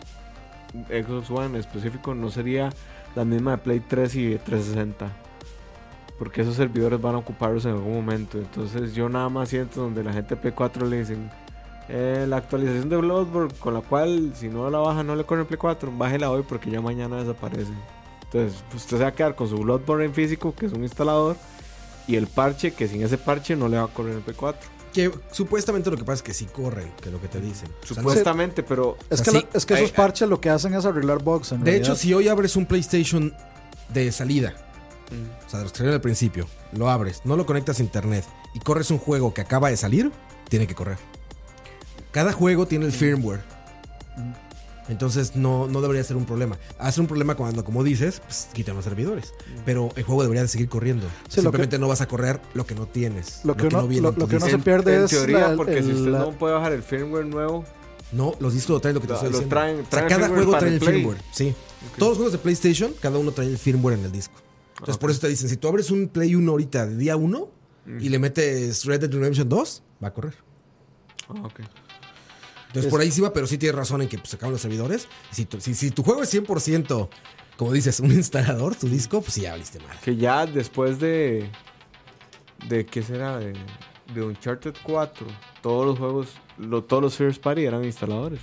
Xbox 0.90 1.30
One 1.30 1.46
en 1.46 1.56
específico, 1.56 2.14
no 2.16 2.30
sería 2.30 2.70
la 3.16 3.24
misma 3.24 3.52
de 3.52 3.58
Play 3.60 3.80
3 3.80 4.16
y 4.16 4.28
de 4.32 4.40
360. 4.40 5.10
Porque 6.18 6.42
esos 6.42 6.56
servidores 6.56 7.02
van 7.02 7.16
a 7.16 7.20
ocuparlos 7.20 7.66
en 7.66 7.72
algún 7.72 7.94
momento. 7.94 8.38
Entonces 8.38 8.94
yo 8.94 9.10
nada 9.10 9.30
más 9.30 9.50
siento 9.50 9.82
donde 9.82 10.04
la 10.04 10.14
gente 10.14 10.36
de 10.36 10.42
Play 10.42 10.54
4 10.54 10.86
le 10.86 11.00
dicen, 11.00 11.30
"Eh, 11.90 12.26
la 12.28 12.38
actualización 12.38 12.90
de 12.90 12.98
Bloodborne, 12.98 13.54
con 13.60 13.74
la 13.74 13.82
cual 13.82 14.32
si 14.36 14.48
no 14.48 14.70
la 14.70 14.80
baja 14.80 15.04
no 15.04 15.16
le 15.16 15.24
corre 15.24 15.42
en 15.42 15.48
Play 15.48 15.58
4, 15.58 15.92
bájela 15.96 16.32
hoy 16.32 16.44
porque 16.48 16.70
ya 16.70 16.82
mañana 16.82 17.18
desaparece. 17.18 17.74
Entonces 18.24 18.64
usted 18.74 18.98
se 18.98 19.04
va 19.04 19.10
a 19.10 19.14
quedar 19.14 19.36
con 19.36 19.48
su 19.48 19.58
Bloodborne 19.58 20.06
en 20.06 20.14
físico, 20.14 20.54
que 20.56 20.66
es 20.66 20.74
un 20.74 20.84
instalador, 20.84 21.38
y 22.08 22.16
el 22.16 22.28
parche, 22.28 22.74
que 22.74 22.88
sin 22.88 23.02
ese 23.04 23.18
parche 23.18 23.56
no 23.56 23.68
le 23.68 23.78
va 23.78 23.84
a 23.84 23.88
correr 23.88 24.16
en 24.16 24.22
Play 24.22 24.36
4. 24.36 24.75
Que 24.96 25.12
supuestamente 25.32 25.92
lo 25.92 25.98
que 25.98 26.04
pasa 26.06 26.16
es 26.18 26.24
que 26.24 26.34
sí 26.34 26.46
corren, 26.46 26.90
que 27.02 27.10
es 27.10 27.14
lo 27.14 27.22
que 27.22 27.28
te 27.28 27.42
dicen. 27.42 27.70
O 27.84 27.86
sea, 27.86 27.98
no- 27.98 28.10
Supuestamente, 28.10 28.64
pero 28.64 28.98
Es 29.10 29.22
que, 29.22 29.46
es 29.54 29.66
que 29.66 29.74
hay- 29.76 29.84
esos 29.84 29.96
parches 29.96 30.28
lo 30.30 30.40
que 30.40 30.50
hacen 30.50 30.74
es 30.74 30.86
arreglar 30.86 31.22
bugs. 31.22 31.52
en 31.52 31.60
de 31.60 31.66
realidad. 31.72 31.88
hecho, 31.92 31.96
si 31.96 32.14
hoy 32.14 32.28
abres 32.30 32.56
un 32.56 32.66
PlayStation 32.66 33.34
de 33.90 34.12
salida, 34.12 34.56
o 35.46 35.50
sea, 35.50 35.60
de 35.60 35.66
los 35.66 35.74
que 35.74 35.84
al 35.84 36.02
principio, 36.02 36.48
lo 36.72 36.90
abres, 36.90 37.22
no 37.26 37.36
lo 37.36 37.46
conectas 37.46 37.80
a 37.80 37.84
internet 37.84 38.24
y 38.54 38.60
corres 38.60 38.90
un 38.90 38.98
juego 38.98 39.34
que 39.34 39.42
acaba 39.42 39.70
de 39.70 39.78
salir, 39.78 40.12
tiene 40.50 40.66
que 40.66 40.76
correr. 40.76 40.98
Cada 42.12 42.32
juego 42.32 42.66
tiene 42.66 42.86
el 42.86 42.94
firmware. 42.94 43.42
Entonces 44.88 45.36
no, 45.36 45.68
no 45.68 45.82
debería 45.82 46.04
ser 46.04 46.16
un 46.16 46.26
problema. 46.26 46.58
Hace 46.78 47.02
un 47.02 47.08
problema 47.08 47.36
cuando, 47.36 47.64
como 47.66 47.84
dices, 47.84 48.20
pues, 48.20 48.50
quitan 48.54 48.76
los 48.76 48.84
servidores. 48.86 49.34
Pero 49.66 49.90
el 49.96 50.04
juego 50.04 50.22
debería 50.22 50.44
de 50.44 50.48
seguir 50.48 50.70
corriendo. 50.70 51.08
Sí, 51.28 51.42
Simplemente 51.42 51.80
no 51.80 51.88
vas 51.88 52.02
a 52.02 52.08
correr 52.08 52.40
lo 52.54 52.66
que 52.66 52.76
no 52.76 52.86
tienes. 52.86 53.42
Lo 53.44 53.56
que 53.58 53.68
no 53.70 53.88
viene 53.88 54.04
lo- 54.04 54.10
en 54.10 54.28
que 54.28 54.36
disco. 54.36 54.50
se 54.50 54.58
pierde 54.60 54.96
en 54.98 55.04
es 55.06 55.10
teoría, 55.12 55.50
la- 55.50 55.56
porque 55.56 55.82
si 55.82 55.92
usted 55.92 56.12
la- 56.12 56.20
no 56.20 56.32
puede 56.32 56.54
bajar 56.54 56.72
el 56.74 56.84
firmware 56.84 57.26
nuevo, 57.26 57.66
No, 58.12 58.36
los 58.40 58.54
discos 58.54 58.76
lo 58.76 58.80
traen 58.80 58.94
lo 58.96 59.02
que 59.02 59.08
te 59.08 59.14
Lo- 59.14 59.18
estoy 59.18 59.30
diciendo. 59.32 59.50
traen- 59.56 59.80
O 59.82 59.90
sea, 59.92 60.08
cada 60.08 60.28
juego 60.30 60.52
trae 60.58 60.74
el 60.74 60.80
Play. 60.80 60.94
firmware, 60.98 61.22
sí. 61.34 61.54
Todos 61.98 62.12
los 62.12 62.18
juegos 62.20 62.32
de 62.34 62.38
PlayStation, 62.38 62.94
cada 63.02 63.18
uno 63.18 63.32
trae 63.32 63.48
el 63.48 63.58
firmware 63.58 63.98
en 63.98 64.06
el 64.06 64.12
disco. 64.12 64.36
Entonces, 64.74 64.98
por 64.98 65.10
eso 65.10 65.20
te 65.22 65.28
dicen, 65.28 65.50
si 65.50 65.58
tú 65.58 65.68
abres 65.68 65.90
un 65.90 66.08
Play 66.10 66.36
1 66.36 66.52
ahorita 66.52 66.86
de 66.86 66.96
día 66.98 67.18
1 67.18 67.50
y 68.00 68.10
le 68.10 68.20
metes 68.20 68.86
Red 68.86 69.02
Dead 69.02 69.12
Redemption 69.12 69.50
2, 69.50 69.82
va 70.02 70.10
a 70.10 70.14
correr. 70.14 70.36
Ah, 71.28 71.34
ok. 71.44 71.62
Entonces, 72.68 72.86
Es- 72.86 72.92
por 72.92 73.02
ahí 73.02 73.12
sí 73.12 73.22
va, 73.22 73.32
pero 73.34 73.48
sí 73.48 73.58
tienes 73.58 73.76
razón 73.76 74.02
en 74.02 74.08
que 74.10 74.18
pues, 74.18 74.34
acaban 74.34 74.52
los 74.54 74.62
servidores. 74.62 75.08
Si, 75.32 75.46
tu, 75.46 75.60
si, 75.62 75.74
si 75.76 75.92
tu 75.92 76.04
juego 76.04 76.24
es 76.24 76.34
100%, 76.34 77.10
como 77.58 77.72
dices, 77.72 78.00
un 78.02 78.12
instalador, 78.12 78.76
tu 78.76 78.88
disco, 78.90 79.22
pues 79.22 79.34
sí, 79.34 79.42
ya 79.42 79.52
valiste 79.52 79.80
mal. 79.80 79.98
Que 80.04 80.16
ya 80.16 80.46
después 80.46 81.00
de. 81.00 81.50
¿De 82.68 82.86
qué 82.86 83.04
será? 83.04 83.38
De, 83.38 83.54
de 84.14 84.22
Uncharted 84.24 84.74
4, 84.84 85.28
todos 85.62 85.86
los 85.86 85.98
juegos, 86.00 86.28
lo- 86.58 86.84
todos 86.84 87.02
los 87.04 87.16
First 87.16 87.42
Party 87.42 87.64
eran 87.66 87.84
instaladores. 87.86 88.40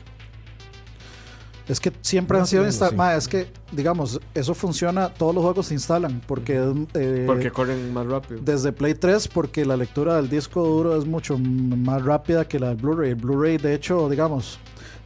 Es 1.72 1.80
que 1.80 1.90
siempre 2.02 2.38
han 2.38 2.46
sido 2.46 2.64
instalados. 2.66 3.24
sí. 3.24 3.28
Es 3.28 3.28
que, 3.46 3.46
digamos, 3.72 4.20
eso 4.34 4.54
funciona, 4.54 5.08
todos 5.08 5.34
los 5.34 5.42
juegos 5.42 5.66
se 5.66 5.74
instalan, 5.74 6.20
porque 6.26 6.60
eh, 6.94 7.24
Porque 7.26 7.50
corren 7.50 7.92
más 7.94 8.06
rápido. 8.06 8.40
desde 8.44 8.72
Play 8.72 8.94
3, 8.94 9.28
porque 9.28 9.64
la 9.64 9.76
lectura 9.76 10.16
del 10.16 10.28
disco 10.28 10.62
duro 10.64 10.96
es 10.98 11.06
mucho 11.06 11.38
más 11.38 12.02
rápida 12.04 12.46
que 12.46 12.58
la 12.58 12.68
del 12.68 12.76
Blu-ray. 12.76 13.10
El 13.10 13.16
Blu-ray, 13.16 13.56
de 13.56 13.74
hecho, 13.74 14.08
digamos, 14.10 14.58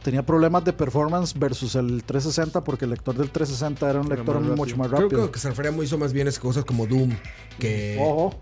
tenía 0.03 0.25
problemas 0.25 0.65
de 0.65 0.73
performance 0.73 1.33
versus 1.37 1.75
el 1.75 2.03
360, 2.03 2.63
porque 2.63 2.85
el 2.85 2.91
lector 2.91 3.15
del 3.15 3.29
360 3.29 3.89
era 3.89 3.99
un 4.01 4.07
Era 4.07 4.15
lector 4.17 4.35
más 4.35 4.43
rápido. 4.43 4.55
mucho 4.57 4.77
más 4.77 4.87
Creo 4.89 5.01
rápido. 5.01 5.31
que, 5.31 5.39
que 5.39 5.47
refería 5.47 5.71
muy 5.71 5.85
hizo 5.85 5.97
más 5.97 6.11
bien 6.11 6.27
es 6.27 6.37
cosas 6.37 6.65
como 6.65 6.85
Doom, 6.85 7.11
que, 7.59 7.97
Ojo. 8.01 8.35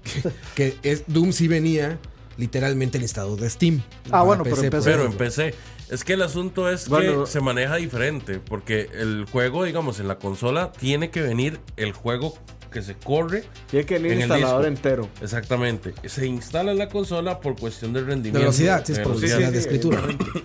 que 0.55 0.75
es, 0.83 1.03
Doom 1.07 1.31
sí 1.31 1.47
venía 1.47 1.99
literalmente 2.37 2.97
el 2.97 3.03
instalador 3.03 3.39
de 3.39 3.49
Steam. 3.49 3.81
Ah, 4.11 4.23
bueno, 4.23 4.43
pero 4.43 4.57
en 4.61 4.69
PC. 4.69 4.91
Pero 4.91 5.05
en 5.05 5.13
PC. 5.13 5.53
Es 5.89 6.03
que 6.03 6.13
el 6.13 6.21
asunto 6.23 6.69
es 6.69 6.87
Bueno. 6.89 7.25
que 7.25 7.31
se 7.31 7.39
maneja 7.41 7.75
diferente. 7.75 8.39
Porque 8.39 8.89
el 8.93 9.25
juego, 9.31 9.63
digamos, 9.63 9.99
en 9.99 10.07
la 10.07 10.17
consola 10.17 10.71
tiene 10.71 11.11
que 11.11 11.21
venir 11.21 11.59
el 11.77 11.91
juego 11.93 12.37
que 12.71 12.81
se 12.81 12.95
corre. 12.95 13.43
Tiene 13.69 13.85
que 13.85 13.93
venir 13.95 14.11
En 14.13 14.17
el 14.23 14.29
instalador 14.31 14.65
entero. 14.65 15.09
Exactamente. 15.21 15.93
Se 16.05 16.25
instala 16.25 16.71
en 16.71 16.77
la 16.79 16.89
consola 16.89 17.39
por 17.39 17.55
cuestión 17.57 17.93
de 17.93 18.01
De 18.01 18.07
rendimiento. 18.07 18.39
velocidad, 18.39 18.83
sí, 18.85 18.91
es 18.93 18.97
de 18.97 19.03
por 19.03 19.15
velocidad. 19.15 19.37
velocidad 19.37 19.53
de 19.53 19.59
escritura. 19.59 20.03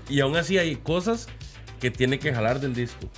Y 0.08 0.20
aún 0.20 0.36
así 0.36 0.58
hay 0.58 0.76
cosas 0.76 1.26
que 1.80 1.90
tiene 1.90 2.18
que 2.18 2.32
jalar 2.32 2.60
del 2.60 2.74
disco. 2.74 3.08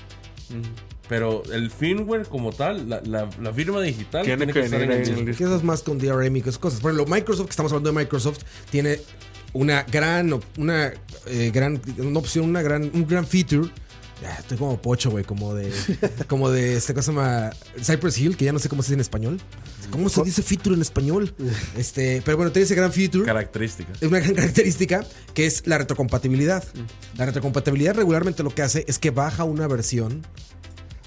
Pero 1.08 1.42
el 1.52 1.70
firmware 1.70 2.26
como 2.26 2.52
tal, 2.52 2.88
la, 2.88 3.02
la- 3.04 3.28
la 3.40 3.52
firma 3.52 3.82
digital, 3.82 4.24
Tiene 4.24 4.38
tiene, 4.38 4.52
que 4.52 4.60
que, 4.60 4.64
estar 4.66 4.80
en 4.80 4.92
el 4.92 5.04
disco. 5.04 5.24
Que 5.24 5.30
eso 5.44 5.56
es 5.56 5.62
más 5.62 5.82
con 5.82 5.98
DRM 5.98 6.36
y 6.36 6.42
cosas. 6.42 6.80
Por 6.80 6.92
ejemplo, 6.92 7.12
Microsoft, 7.14 7.46
que 7.46 7.50
estamos 7.50 7.72
hablando 7.72 7.90
de 7.92 7.98
Microsoft, 8.04 8.38
tiene 8.70 8.98
una 9.52 9.82
gran, 9.84 10.38
una 10.56 10.92
eh, 11.26 11.50
gran, 11.52 11.80
una 11.98 12.18
opción, 12.18 12.46
una 12.46 12.62
gran, 12.62 12.90
un 12.92 13.06
gran 13.06 13.26
feature. 13.26 13.70
Ah, 14.24 14.36
estoy 14.38 14.56
como 14.56 14.80
pocho, 14.80 15.10
güey, 15.10 15.24
como 15.24 15.54
de, 15.54 15.72
como 16.28 16.50
de 16.50 16.76
esta 16.76 16.94
cosa 16.94 17.06
se 17.06 17.12
llama 17.12 17.50
Cypress 17.80 18.18
Hill, 18.18 18.36
que 18.36 18.44
ya 18.44 18.52
no 18.52 18.58
sé 18.58 18.68
cómo 18.68 18.82
se 18.82 18.88
dice 18.88 18.94
en 18.94 19.00
español. 19.00 19.40
¿Cómo 19.90 20.08
se 20.08 20.22
dice 20.22 20.42
feature 20.42 20.74
en 20.74 20.82
español? 20.82 21.34
Este, 21.76 22.22
pero 22.24 22.36
bueno, 22.36 22.52
tiene 22.52 22.64
ese 22.64 22.74
gran 22.74 22.92
feature. 22.92 23.24
Características. 23.24 24.00
Es 24.00 24.08
una 24.08 24.20
gran 24.20 24.34
característica 24.36 25.04
que 25.34 25.46
es 25.46 25.66
la 25.66 25.78
retrocompatibilidad. 25.78 26.64
La 27.16 27.26
retrocompatibilidad 27.26 27.94
regularmente 27.94 28.42
lo 28.42 28.50
que 28.54 28.62
hace 28.62 28.84
es 28.86 28.98
que 28.98 29.10
baja 29.10 29.44
una 29.44 29.66
versión. 29.66 30.22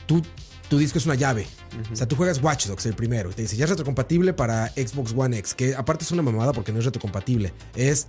Tu, 0.05 0.21
tu 0.69 0.77
disco 0.77 0.97
es 0.97 1.05
una 1.05 1.15
llave. 1.15 1.47
O 1.91 1.95
sea, 1.95 2.07
tú 2.07 2.15
juegas 2.15 2.41
Watch 2.41 2.67
Dogs, 2.67 2.85
el 2.85 2.95
primero. 2.95 3.31
Y 3.31 3.33
te 3.33 3.41
dice, 3.43 3.55
ya 3.55 3.65
es 3.65 3.69
retrocompatible 3.69 4.33
para 4.33 4.67
Xbox 4.69 5.13
One 5.15 5.37
X. 5.39 5.53
Que 5.53 5.75
aparte 5.75 6.03
es 6.03 6.11
una 6.11 6.21
mamada 6.21 6.51
porque 6.53 6.71
no 6.71 6.79
es 6.79 6.85
retrocompatible. 6.85 7.53
Es 7.75 8.07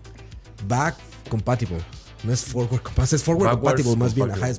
back 0.66 0.96
compatible. 1.28 1.78
No 2.24 2.32
es 2.32 2.44
forward 2.44 2.82
compatible. 2.82 3.16
Es 3.16 3.22
forward 3.22 3.44
Backwards 3.46 3.82
compatible 3.82 3.96
más 3.96 4.14
bien. 4.14 4.30
Ajá, 4.32 4.48
es- 4.50 4.58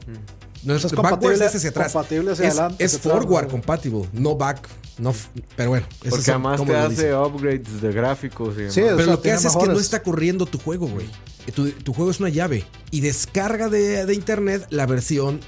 no 0.64 0.76
es, 0.76 0.84
Es 0.84 0.92
backwards 0.92 1.40
es 1.40 1.56
hacia 1.56 1.70
atrás. 1.70 1.94
compatible 1.94 2.32
hacia 2.32 2.48
es, 2.48 2.54
adelante, 2.58 2.84
Es 2.84 2.96
hacia 2.96 3.10
atrás, 3.12 3.24
forward 3.26 3.48
compatible, 3.50 4.10
no 4.14 4.36
back. 4.36 4.68
No, 4.98 5.14
pero 5.56 5.70
bueno. 5.70 5.86
eso 6.02 6.10
Porque 6.10 6.22
es 6.24 6.30
además 6.30 6.66
te 6.66 6.76
hace 6.76 7.14
upgrades 7.16 7.82
de 7.82 7.92
gráficos 7.94 8.56
y 8.56 8.58
demás. 8.62 8.74
Sí, 8.74 8.82
o 8.82 8.86
Pero 8.86 8.98
sea, 8.98 9.06
lo 9.06 9.22
que 9.22 9.32
hace 9.32 9.48
es 9.48 9.56
que 9.56 9.68
no 9.68 9.80
está 9.80 10.02
corriendo 10.02 10.46
tu 10.48 10.58
juego, 10.58 10.88
güey. 10.88 11.06
Tu, 11.54 11.70
tu 11.72 11.94
juego 11.94 12.10
es 12.12 12.20
una 12.20 12.30
llave. 12.30 12.66
Y 12.90 13.02
descarga 13.02 13.70
de, 13.70 14.06
de 14.08 14.14
internet 14.16 14.66
la 14.72 14.88
versión 14.88 15.40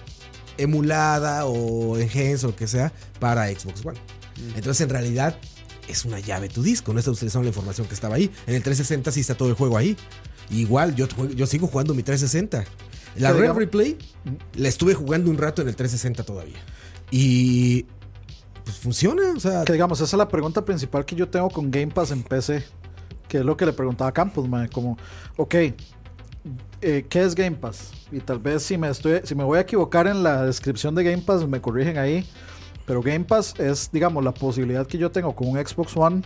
emulada 0.58 1.46
o 1.46 1.98
enhanced 1.98 2.44
o 2.46 2.48
lo 2.48 2.56
que 2.56 2.68
sea 2.68 2.92
para 3.20 3.48
Xbox 3.48 3.86
One. 3.86 3.98
Entonces, 4.56 4.82
en 4.82 4.90
realidad, 4.90 5.36
es 5.88 6.06
una 6.06 6.20
llave 6.20 6.48
tu 6.50 6.62
disco. 6.62 6.94
No 6.94 7.00
estás 7.00 7.16
utilizando 7.16 7.44
la 7.44 7.50
información 7.50 7.88
que 7.88 7.96
estaba 7.96 8.16
ahí. 8.16 8.26
En 8.46 8.54
el 8.56 8.62
360 8.64 9.12
sí 9.12 9.22
está 9.22 9.36
todo 9.36 9.50
el 9.50 9.56
juego 9.56 9.78
ahí. 9.78 9.98
Igual, 10.50 10.96
yo, 10.96 11.08
yo 11.36 11.46
sigo 11.46 11.68
jugando 11.68 11.94
mi 11.94 12.04
360. 12.04 12.66
La 13.18 13.34
Red 13.34 13.54
Replay 13.54 13.98
la 14.56 14.68
estuve 14.68 14.94
jugando 14.94 15.30
un 15.30 15.38
rato 15.38 15.62
en 15.62 15.68
el 15.68 15.76
360 15.76 16.24
todavía. 16.24 16.58
Y 17.12 17.86
pues 18.64 18.78
funciona. 18.78 19.34
O 19.36 19.40
sea, 19.40 19.64
Que 19.66 19.74
digamos, 19.74 20.00
esa 20.00 20.16
es 20.16 20.18
la 20.18 20.28
pregunta 20.28 20.64
principal 20.64 21.06
que 21.06 21.16
yo 21.16 21.28
tengo 21.28 21.50
con 21.50 21.72
Game 21.72 21.88
Pass 21.88 22.12
en 22.12 22.24
PC. 22.24 22.64
Que 23.28 23.40
es 23.40 23.46
lo 23.46 23.56
que 23.58 23.66
le 23.66 23.74
preguntaba 23.74 24.10
a 24.10 24.14
Campos, 24.14 24.48
mae, 24.48 24.70
Como, 24.70 24.98
ok, 25.38 25.56
eh, 26.82 27.06
¿qué 27.08 27.24
es 27.24 27.36
Game 27.36 27.58
Pass? 27.58 27.92
Y 28.12 28.20
tal 28.20 28.40
vez 28.40 28.64
si 28.64 28.78
me, 28.78 28.90
estoy, 28.90 29.22
si 29.24 29.36
me 29.36 29.44
voy 29.44 29.60
a 29.60 29.62
equivocar 29.62 30.08
en 30.08 30.24
la 30.24 30.46
descripción 30.46 30.96
de 30.96 31.04
Game 31.04 31.22
Pass, 31.22 31.48
me 31.48 31.62
corrigen 31.62 31.98
ahí. 31.98 32.28
Pero 32.88 33.04
Game 33.04 33.26
Pass 33.26 33.54
es, 33.60 33.92
digamos, 33.92 34.24
la 34.24 34.34
posibilidad 34.34 34.88
que 34.88 34.98
yo 34.98 35.12
tengo 35.12 35.36
con 35.36 35.48
un 35.48 35.58
Xbox 35.64 35.96
One 35.96 36.24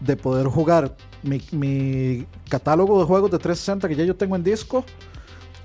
de 0.00 0.16
poder 0.16 0.46
jugar 0.46 0.94
mi, 1.22 1.40
mi 1.52 2.26
catálogo 2.48 2.98
de 3.00 3.04
juegos 3.06 3.30
de 3.30 3.38
360 3.38 3.88
que 3.88 3.96
ya 3.96 4.04
yo 4.04 4.14
tengo 4.16 4.36
en 4.36 4.42
disco 4.44 4.84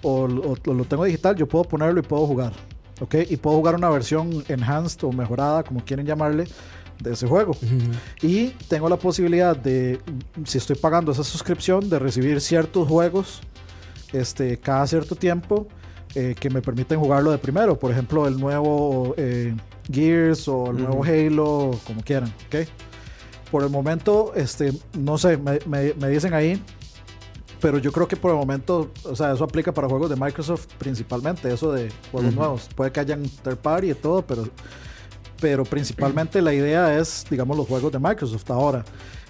o, 0.01 0.23
o- 0.25 0.57
o 0.65 0.73
lo 0.73 0.85
tengo 0.85 1.03
digital, 1.05 1.35
yo 1.35 1.47
puedo 1.47 1.65
ponerlo 1.65 1.99
y 1.99 2.03
puedo 2.03 2.25
jugar. 2.25 2.53
¿Ok? 3.01 3.15
Y 3.29 3.37
puedo 3.37 3.55
jugar 3.57 3.75
una 3.75 3.89
versión 3.89 4.43
enhanced 4.49 5.03
o 5.05 5.11
mejorada, 5.13 5.63
como 5.63 5.83
quieren 5.85 6.05
llamarle, 6.05 6.45
de 7.01 7.13
ese 7.13 7.27
juego. 7.27 7.55
Y 8.21 8.47
tengo 8.67 8.89
la 8.89 8.97
posibilidad 8.97 9.55
de, 9.55 10.01
si 10.43 10.57
estoy 10.57 10.75
pagando 10.75 11.13
esa 11.13 11.23
suscripción, 11.23 11.89
de 11.89 11.97
recibir 11.97 12.41
ciertos 12.41 12.87
juegos 12.89 13.39
este, 14.11 14.57
cada 14.57 14.85
cierto 14.85 15.15
tiempo 15.15 15.67
eh, 16.15 16.35
que 16.37 16.49
me 16.49 16.61
permiten 16.61 16.99
jugarlo 16.99 17.31
de 17.31 17.37
primero. 17.37 17.79
Por 17.79 17.91
ejemplo, 17.91 18.27
el 18.27 18.37
nuevo 18.37 19.13
eh, 19.15 19.55
Gears 19.89 20.47
o 20.49 20.71
el 20.71 20.77
nuevo 20.83 21.03
Halo, 21.05 21.79
como 21.87 22.01
quieran. 22.03 22.33
¿ok? 22.47 22.67
Por 23.51 23.63
el 23.63 23.69
momento, 23.69 24.33
este, 24.35 24.71
no 24.97 25.17
sé, 25.17 25.37
me, 25.37 25.59
me- 25.65 25.93
me 25.95 26.07
dicen 26.09 26.33
ahí. 26.33 26.61
Pero 27.61 27.77
yo 27.77 27.91
creo 27.91 28.07
que 28.07 28.15
por 28.15 28.31
el 28.31 28.37
momento, 28.37 28.89
o 29.03 29.15
sea, 29.17 29.33
eso 29.33 29.43
aplica 29.43 29.73
para 29.73 29.89
juegos 29.89 30.09
de 30.09 30.15
Microsoft 30.15 30.67
principalmente, 30.77 31.51
eso 31.53 31.73
de 31.73 31.91
juegos 32.11 32.33
nuevos. 32.33 32.69
Puede 32.73 32.91
que 32.91 33.01
hayan 33.01 33.23
third 33.23 33.57
party 33.57 33.91
y 33.91 33.93
todo, 33.95 34.21
pero 34.25 34.45
pero 35.41 35.63
principalmente 35.63 36.41
la 36.41 36.53
idea 36.53 36.97
es, 36.99 37.25
digamos, 37.29 37.55
los 37.57 37.67
juegos 37.67 37.91
de 37.93 37.99
Microsoft. 37.99 38.49
Ahora, 38.51 38.83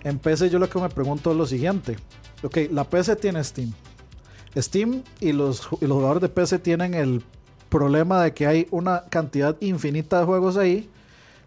en 0.03 0.17
PC 0.19 0.49
yo 0.49 0.57
lo 0.59 0.67
que 0.69 0.79
me 0.79 0.89
pregunto 0.89 1.31
es 1.31 1.37
lo 1.37 1.45
siguiente. 1.45 1.97
Ok, 2.43 2.57
la 2.71 2.83
PC 2.83 3.15
tiene 3.15 3.43
Steam. 3.43 3.71
Steam 4.57 5.03
y 5.19 5.31
los, 5.33 5.67
y 5.81 5.85
los 5.85 5.95
jugadores 5.97 6.21
de 6.21 6.29
PC 6.29 6.57
tienen 6.59 6.93
el 6.95 7.23
problema 7.69 8.23
de 8.23 8.33
que 8.33 8.47
hay 8.47 8.67
una 8.71 9.03
cantidad 9.09 9.55
infinita 9.59 10.19
de 10.19 10.25
juegos 10.25 10.57
ahí, 10.57 10.89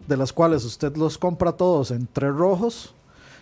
de 0.07 0.17
las 0.17 0.33
cuales 0.33 0.63
usted 0.65 0.95
los 0.97 1.17
compra 1.17 1.51
todos 1.53 1.91
en 1.91 2.07
tres 2.11 2.33
rojos 2.33 2.93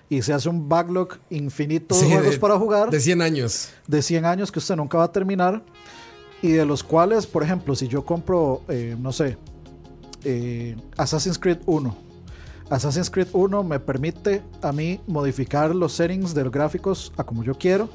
y 0.10 0.22
se 0.22 0.34
hace 0.34 0.50
un 0.50 0.68
backlog 0.68 1.18
infinito 1.30 1.96
de 1.96 2.06
juegos 2.06 2.32
de- 2.32 2.38
para 2.38 2.58
jugar 2.58 2.90
de 2.90 3.00
100 3.00 3.22
años. 3.22 3.70
de 3.88 4.02
100 4.02 4.26
años 4.26 4.52
que 4.52 4.60
usted 4.60 4.76
nunca 4.76 4.98
va 4.98 5.06
a 5.06 5.12
terminar 5.12 5.64
y 6.42 6.52
de 6.52 6.66
los 6.66 6.84
cuales, 6.84 7.26
por 7.28 7.44
ejemplo, 7.44 7.76
si 7.76 7.88
yo 7.88 8.04
compro, 8.06 8.62
eh, 8.68 8.96
no 9.00 9.12
sé, 9.12 9.38
eh, 10.24 10.76
Assassin's 10.98 11.38
Creed 11.40 11.60
1. 11.66 11.96
Assassin's 12.70 13.10
Creed 13.10 13.28
1 13.34 13.64
me 13.64 13.80
permite 13.80 14.42
a 14.62 14.72
mí 14.72 15.00
modificar 15.08 15.74
los 15.76 15.94
settings 15.94 16.34
de 16.34 16.44
los 16.44 16.52
gráficos 16.54 17.12
a 17.18 17.24
como 17.24 17.44
yo 17.44 17.54
quiero. 17.56 17.90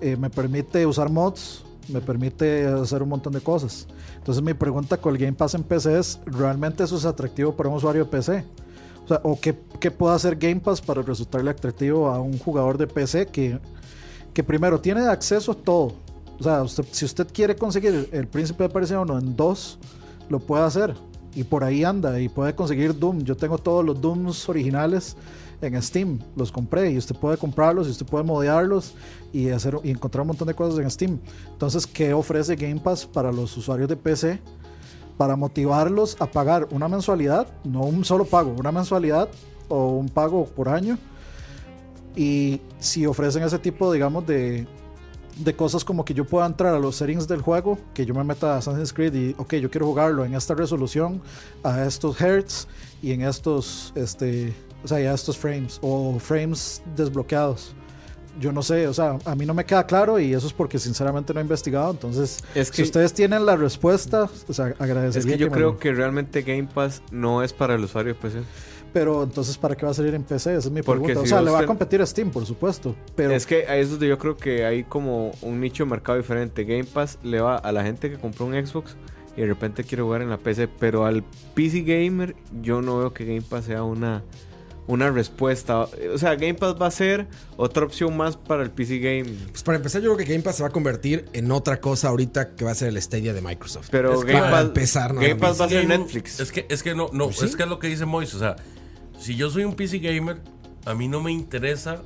Eh, 0.00 0.16
me 0.16 0.30
permite 0.30 0.84
usar 0.86 1.10
mods, 1.10 1.64
me 1.88 2.00
permite 2.00 2.66
hacer 2.66 3.02
un 3.02 3.08
montón 3.08 3.32
de 3.32 3.40
cosas. 3.40 3.86
Entonces 4.16 4.42
mi 4.42 4.54
pregunta 4.54 4.96
con 4.96 5.14
el 5.14 5.20
Game 5.20 5.34
Pass 5.34 5.54
en 5.54 5.62
PC 5.62 5.98
es, 5.98 6.20
¿realmente 6.26 6.84
eso 6.84 6.96
es 6.96 7.04
atractivo 7.04 7.54
para 7.54 7.68
un 7.68 7.76
usuario 7.76 8.04
de 8.04 8.10
PC? 8.10 8.44
O 9.04 9.08
sea, 9.08 9.20
¿o 9.24 9.38
qué, 9.40 9.58
qué 9.80 9.90
puede 9.90 10.14
hacer 10.14 10.36
Game 10.36 10.60
Pass 10.60 10.80
para 10.80 11.02
resultarle 11.02 11.50
atractivo 11.50 12.08
a 12.08 12.20
un 12.20 12.38
jugador 12.38 12.78
de 12.78 12.86
PC 12.86 13.26
que, 13.26 13.58
que 14.32 14.44
primero 14.44 14.80
tiene 14.80 15.02
acceso 15.02 15.52
a 15.52 15.54
todo? 15.54 15.92
O 16.38 16.42
sea, 16.42 16.62
usted- 16.62 16.84
si 16.90 17.04
usted 17.04 17.26
quiere 17.32 17.54
conseguir 17.56 18.08
el, 18.12 18.26
Príncipe 18.26 18.64
de 18.64 18.68
Persia 18.68 19.00
1 19.00 19.18
en 19.18 19.36
2, 19.36 19.78
lo 20.28 20.40
puede 20.40 20.64
hacer. 20.64 20.94
Y 21.34 21.44
por 21.44 21.64
ahí 21.64 21.82
anda 21.82 22.20
y 22.20 22.28
puede 22.28 22.54
conseguir 22.54 22.98
Doom. 22.98 23.22
Yo 23.22 23.36
tengo 23.36 23.58
todos 23.58 23.84
los 23.84 24.00
Dooms 24.00 24.48
originales 24.48 25.16
en 25.62 25.80
Steam. 25.82 26.18
Los 26.36 26.50
compré 26.50 26.90
y 26.90 26.98
usted 26.98 27.14
puede 27.16 27.36
comprarlos 27.36 27.88
y 27.88 27.90
usted 27.90 28.06
puede 28.06 28.24
modearlos 28.24 28.94
y, 29.32 29.50
hacer, 29.50 29.78
y 29.82 29.90
encontrar 29.90 30.22
un 30.22 30.28
montón 30.28 30.48
de 30.48 30.54
cosas 30.54 30.78
en 30.78 30.90
Steam. 30.90 31.18
Entonces, 31.52 31.86
¿qué 31.86 32.12
ofrece 32.12 32.56
Game 32.56 32.80
Pass 32.80 33.06
para 33.06 33.32
los 33.32 33.56
usuarios 33.56 33.88
de 33.88 33.96
PC? 33.96 34.40
Para 35.16 35.36
motivarlos 35.36 36.16
a 36.20 36.26
pagar 36.26 36.68
una 36.70 36.88
mensualidad, 36.88 37.46
no 37.64 37.82
un 37.82 38.04
solo 38.04 38.24
pago, 38.24 38.54
una 38.58 38.72
mensualidad 38.72 39.28
o 39.68 39.90
un 39.90 40.08
pago 40.08 40.46
por 40.46 40.68
año. 40.68 40.98
Y 42.16 42.60
si 42.78 43.06
ofrecen 43.06 43.42
ese 43.42 43.58
tipo, 43.58 43.92
digamos, 43.92 44.26
de, 44.26 44.66
de 45.38 45.56
cosas 45.56 45.84
como 45.84 46.04
que 46.04 46.14
yo 46.14 46.26
pueda 46.26 46.46
entrar 46.46 46.74
a 46.74 46.78
los 46.78 46.96
settings 46.96 47.26
del 47.26 47.40
juego, 47.40 47.78
que 47.94 48.04
yo 48.04 48.14
me 48.14 48.24
meta 48.24 48.54
a 48.54 48.58
Assassin's 48.58 48.92
Creed 48.92 49.14
y, 49.14 49.34
ok, 49.38 49.54
yo 49.54 49.70
quiero 49.70 49.86
jugarlo 49.86 50.24
en 50.24 50.34
esta 50.34 50.54
resolución, 50.54 51.22
a 51.62 51.84
estos 51.84 52.20
hertz 52.20 52.66
y 53.02 53.12
en 53.12 53.22
estos, 53.22 53.92
este, 53.94 54.54
o 54.84 54.88
sea, 54.88 55.00
y 55.00 55.06
a 55.06 55.14
estos 55.14 55.36
frames 55.38 55.78
o 55.82 56.18
frames 56.18 56.82
desbloqueados. 56.96 57.74
Yo 58.40 58.50
no 58.50 58.62
sé, 58.62 58.86
o 58.88 58.94
sea, 58.94 59.18
a 59.26 59.34
mí 59.34 59.44
no 59.44 59.52
me 59.52 59.66
queda 59.66 59.86
claro 59.86 60.18
y 60.18 60.32
eso 60.32 60.46
es 60.46 60.54
porque 60.54 60.78
sinceramente 60.78 61.34
no 61.34 61.40
he 61.40 61.42
investigado. 61.42 61.90
Entonces, 61.90 62.38
Es 62.54 62.68
si 62.68 62.76
que- 62.76 62.82
ustedes 62.84 63.12
tienen 63.12 63.44
la 63.44 63.56
respuesta, 63.56 64.28
o 64.48 64.52
sea, 64.54 64.68
Es 64.68 64.80
agradecería 64.80 65.32
que 65.32 65.38
yo 65.38 65.50
creo 65.50 65.76
que 65.78 65.92
realmente 65.92 66.40
Game 66.42 66.66
Pass 66.72 67.02
no 67.10 67.42
es 67.42 67.52
para 67.52 67.74
el 67.74 67.84
usuario 67.84 68.14
de 68.14 68.18
PC. 68.20 68.38
Pero 68.94 69.22
entonces, 69.22 69.56
¿para 69.58 69.74
qué 69.74 69.84
va 69.86 69.92
a 69.92 69.94
salir 69.94 70.14
en 70.14 70.22
PC? 70.22 70.50
Esa 70.56 70.68
es 70.68 70.70
mi 70.70 70.82
Porque 70.82 71.04
pregunta. 71.04 71.20
o 71.20 71.24
si 71.24 71.28
sea, 71.30 71.40
le 71.42 71.50
va 71.50 71.60
a 71.60 71.66
competir 71.66 72.00
a 72.02 72.06
Steam, 72.06 72.30
por 72.30 72.44
supuesto. 72.46 72.94
Pero 73.16 73.32
Es 73.34 73.46
que 73.46 73.66
ahí 73.66 73.80
es 73.80 73.90
donde 73.90 74.08
yo 74.08 74.18
creo 74.18 74.36
que 74.36 74.64
hay 74.66 74.84
como 74.84 75.32
un 75.42 75.60
nicho 75.60 75.84
de 75.84 75.90
mercado 75.90 76.16
diferente. 76.18 76.64
Game 76.64 76.84
Pass 76.84 77.18
le 77.22 77.40
va 77.40 77.56
a 77.56 77.72
la 77.72 77.82
gente 77.84 78.10
que 78.10 78.16
compró 78.18 78.44
un 78.46 78.52
Xbox 78.54 78.96
y 79.36 79.40
de 79.42 79.46
repente 79.46 79.84
quiere 79.84 80.02
jugar 80.02 80.20
en 80.22 80.28
la 80.30 80.36
PC, 80.38 80.68
pero 80.68 81.04
al 81.06 81.22
PC 81.54 81.82
gamer 81.82 82.34
yo 82.62 82.82
no 82.82 82.98
veo 82.98 83.12
que 83.14 83.24
Game 83.24 83.40
Pass 83.42 83.64
sea 83.66 83.82
una, 83.82 84.22
una 84.86 85.10
respuesta. 85.10 85.80
O 86.12 86.18
sea, 86.18 86.34
Game 86.34 86.54
Pass 86.54 86.74
va 86.80 86.86
a 86.86 86.90
ser 86.90 87.26
otra 87.56 87.84
opción 87.84 88.16
más 88.16 88.36
para 88.36 88.62
el 88.62 88.70
PC 88.70 88.98
gaming. 88.98 89.38
Pues 89.50 89.62
para 89.62 89.76
empezar, 89.76 90.02
yo 90.02 90.14
creo 90.14 90.26
que 90.26 90.32
Game 90.32 90.42
Pass 90.44 90.56
se 90.56 90.62
va 90.62 90.68
a 90.70 90.72
convertir 90.72 91.26
en 91.32 91.50
otra 91.52 91.80
cosa 91.80 92.08
ahorita 92.08 92.54
que 92.56 92.64
va 92.64 92.72
a 92.72 92.74
ser 92.74 92.88
el 92.88 93.00
Stadia 93.00 93.32
de 93.32 93.40
Microsoft. 93.40 93.88
Pero 93.90 94.14
Es 94.14 94.24
que 94.24 94.32
Game 94.32 94.40
para 94.44 94.56
Pass, 94.56 94.64
empezar, 94.66 95.14
Game 95.14 95.36
Pass 95.36 95.60
va 95.60 95.64
a 95.66 95.68
ser 95.68 95.82
Game- 95.86 95.98
Netflix. 95.98 96.40
Es 96.40 96.50
que, 96.52 96.66
es 96.68 96.82
que 96.82 96.94
no, 96.94 97.08
no, 97.12 97.26
Pues 97.26 97.38
sí. 97.38 97.44
es 97.46 97.56
que 97.56 97.62
es 97.62 97.68
lo 97.68 97.78
que 97.78 97.86
dice 97.88 98.04
Moise. 98.06 98.36
O 98.36 98.40
sea, 98.40 98.56
si 99.18 99.36
yo 99.36 99.50
soy 99.50 99.64
un 99.64 99.74
PC 99.74 99.98
gamer, 100.00 100.40
a 100.84 100.94
mí 100.94 101.06
no 101.08 101.20
me 101.22 101.30
interesa 101.32 102.02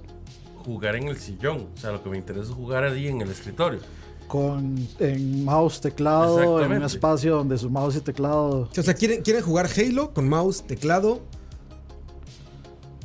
jugar 0.64 0.96
en 0.96 1.08
el 1.08 1.16
sillón. 1.18 1.68
O 1.74 1.80
sea, 1.80 1.92
lo 1.92 2.02
que 2.02 2.10
me 2.10 2.18
interesa 2.18 2.44
es 2.48 2.50
jugar 2.54 2.84
allí 2.84 3.08
en 3.08 3.20
el 3.22 3.30
escritorio. 3.30 3.80
con 4.28 4.76
en 4.98 5.44
mouse, 5.44 5.80
teclado, 5.80 6.60
en 6.62 6.72
un 6.72 6.82
espacio 6.82 7.36
donde 7.36 7.56
su 7.58 7.70
mouse 7.70 7.96
y 7.96 8.00
teclado. 8.00 8.68
O 8.76 8.82
sea, 8.82 8.92
quieren, 8.94 9.22
quieren 9.22 9.42
jugar 9.42 9.68
Halo 9.76 10.12
con 10.12 10.28
mouse, 10.28 10.66
teclado 10.66 11.22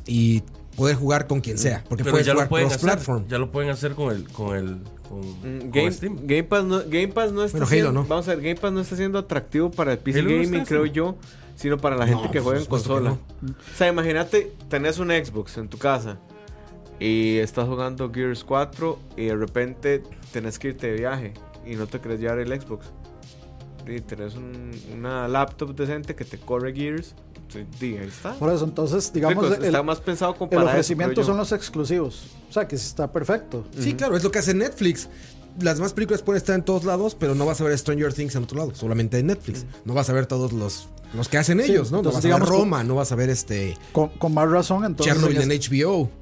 y 0.06 0.42
poder 0.76 0.96
jugar 0.96 1.26
con 1.26 1.40
quien 1.40 1.58
sea. 1.58 1.84
Porque 1.88 2.02
Pero 2.04 2.12
puedes 2.14 2.26
ya 2.26 2.32
lo 2.32 2.38
jugar 2.40 2.48
pueden 2.48 2.66
hacer. 2.68 2.80
cross-platform. 2.80 3.28
Ya 3.28 3.38
lo 3.38 3.50
pueden 3.50 3.70
hacer 3.70 3.92
con 3.94 4.14
el 4.14 4.28
con 4.28 4.56
el 4.56 4.78
con, 5.08 5.20
Mm, 5.20 5.60
con 5.60 5.70
Game, 5.72 5.92
Steam. 5.92 6.16
Game 6.22 6.44
Pass 6.44 6.64
no, 6.64 6.78
Game 6.86 7.08
Pass 7.08 7.32
no 7.32 7.44
está 7.44 7.58
Bueno, 7.58 7.66
Halo 7.66 7.74
siendo, 7.82 7.92
no. 7.92 8.04
vamos 8.06 8.26
a 8.28 8.34
ver, 8.34 8.40
Game 8.42 8.56
Pass 8.56 8.72
no 8.72 8.80
está 8.80 8.96
siendo 8.96 9.18
atractivo 9.18 9.70
para 9.70 9.92
el 9.92 9.98
PC 9.98 10.20
Halo 10.20 10.30
gaming, 10.30 10.64
creo 10.64 10.86
yo, 10.86 11.16
sino 11.56 11.76
para 11.76 11.96
la 11.96 12.06
gente 12.06 12.24
No, 12.24 12.30
que 12.30 12.40
juega 12.40 12.58
en 12.60 12.64
consola. 12.66 13.10
O 13.12 13.76
sea, 13.76 13.88
imagínate, 13.88 14.52
tenés 14.70 14.98
un 14.98 15.08
Xbox 15.10 15.58
en 15.58 15.68
tu 15.68 15.76
casa 15.76 16.18
y 16.98 17.36
estás 17.38 17.68
jugando 17.68 18.10
Gears 18.10 18.42
4 18.44 18.98
y 19.18 19.26
de 19.26 19.36
repente 19.36 20.02
tenés 20.32 20.58
que 20.58 20.68
irte 20.68 20.86
de 20.86 20.94
viaje 20.98 21.34
y 21.66 21.74
no 21.76 21.86
te 21.86 22.00
querés 22.00 22.18
llevar 22.20 22.38
el 22.38 22.48
Xbox. 22.60 22.86
Y 23.86 24.00
tenés 24.00 24.34
un- 24.36 24.70
una 24.94 25.28
laptop 25.28 25.74
decente 25.74 26.14
que 26.14 26.24
te 26.24 26.38
corre 26.38 26.72
Gears, 26.72 27.14
sí, 27.78 27.96
ahí 27.96 28.08
está. 28.08 28.34
Por 28.34 28.52
eso, 28.52 28.64
entonces, 28.64 29.12
digamos, 29.12 29.44
Ricos, 29.44 29.58
el, 29.58 29.64
está 29.66 29.82
más 29.82 30.00
pensado 30.00 30.34
como 30.34 30.50
el 30.52 30.58
eso, 30.58 30.66
ofrecimiento 30.68 31.24
son 31.24 31.36
los 31.36 31.52
exclusivos. 31.52 32.24
O 32.48 32.52
sea, 32.52 32.66
que 32.66 32.76
sí 32.76 32.86
está 32.86 33.10
perfecto. 33.10 33.64
Sí, 33.78 33.94
claro, 33.94 34.16
es 34.16 34.24
lo 34.24 34.30
que 34.30 34.38
hace 34.38 34.54
Netflix. 34.54 35.08
Las 35.60 35.76
demás 35.76 35.92
películas 35.92 36.22
pueden 36.22 36.38
estar 36.38 36.54
en 36.54 36.64
todos 36.64 36.84
lados, 36.84 37.14
pero 37.14 37.34
no 37.34 37.44
vas 37.44 37.60
a 37.60 37.64
ver 37.64 37.76
Stranger 37.76 38.12
Things 38.14 38.34
en 38.36 38.44
otro 38.44 38.58
lado, 38.58 38.74
solamente 38.74 39.18
en 39.18 39.26
Netflix. 39.26 39.66
No 39.84 39.92
vas 39.92 40.08
a 40.08 40.14
ver 40.14 40.26
todos 40.26 40.52
los, 40.52 40.88
los 41.14 41.28
que 41.28 41.36
hacen 41.36 41.60
ellos, 41.60 41.90
¿no? 41.90 41.98
No 42.02 42.08
entonces, 42.08 42.22
vas 42.22 42.24
a 42.24 42.28
ver 42.28 42.46
digamos, 42.46 42.48
Roma, 42.48 42.84
no 42.84 42.94
vas 42.94 43.12
a 43.12 43.16
ver 43.16 43.28
este 43.28 43.76
Con, 43.92 44.08
con 44.10 44.32
más 44.32 44.50
razón, 44.50 44.84
entonces. 44.84 45.12
Chernobyl 45.12 45.42
en 45.42 45.52
en 45.52 45.60
HBO. 45.60 46.21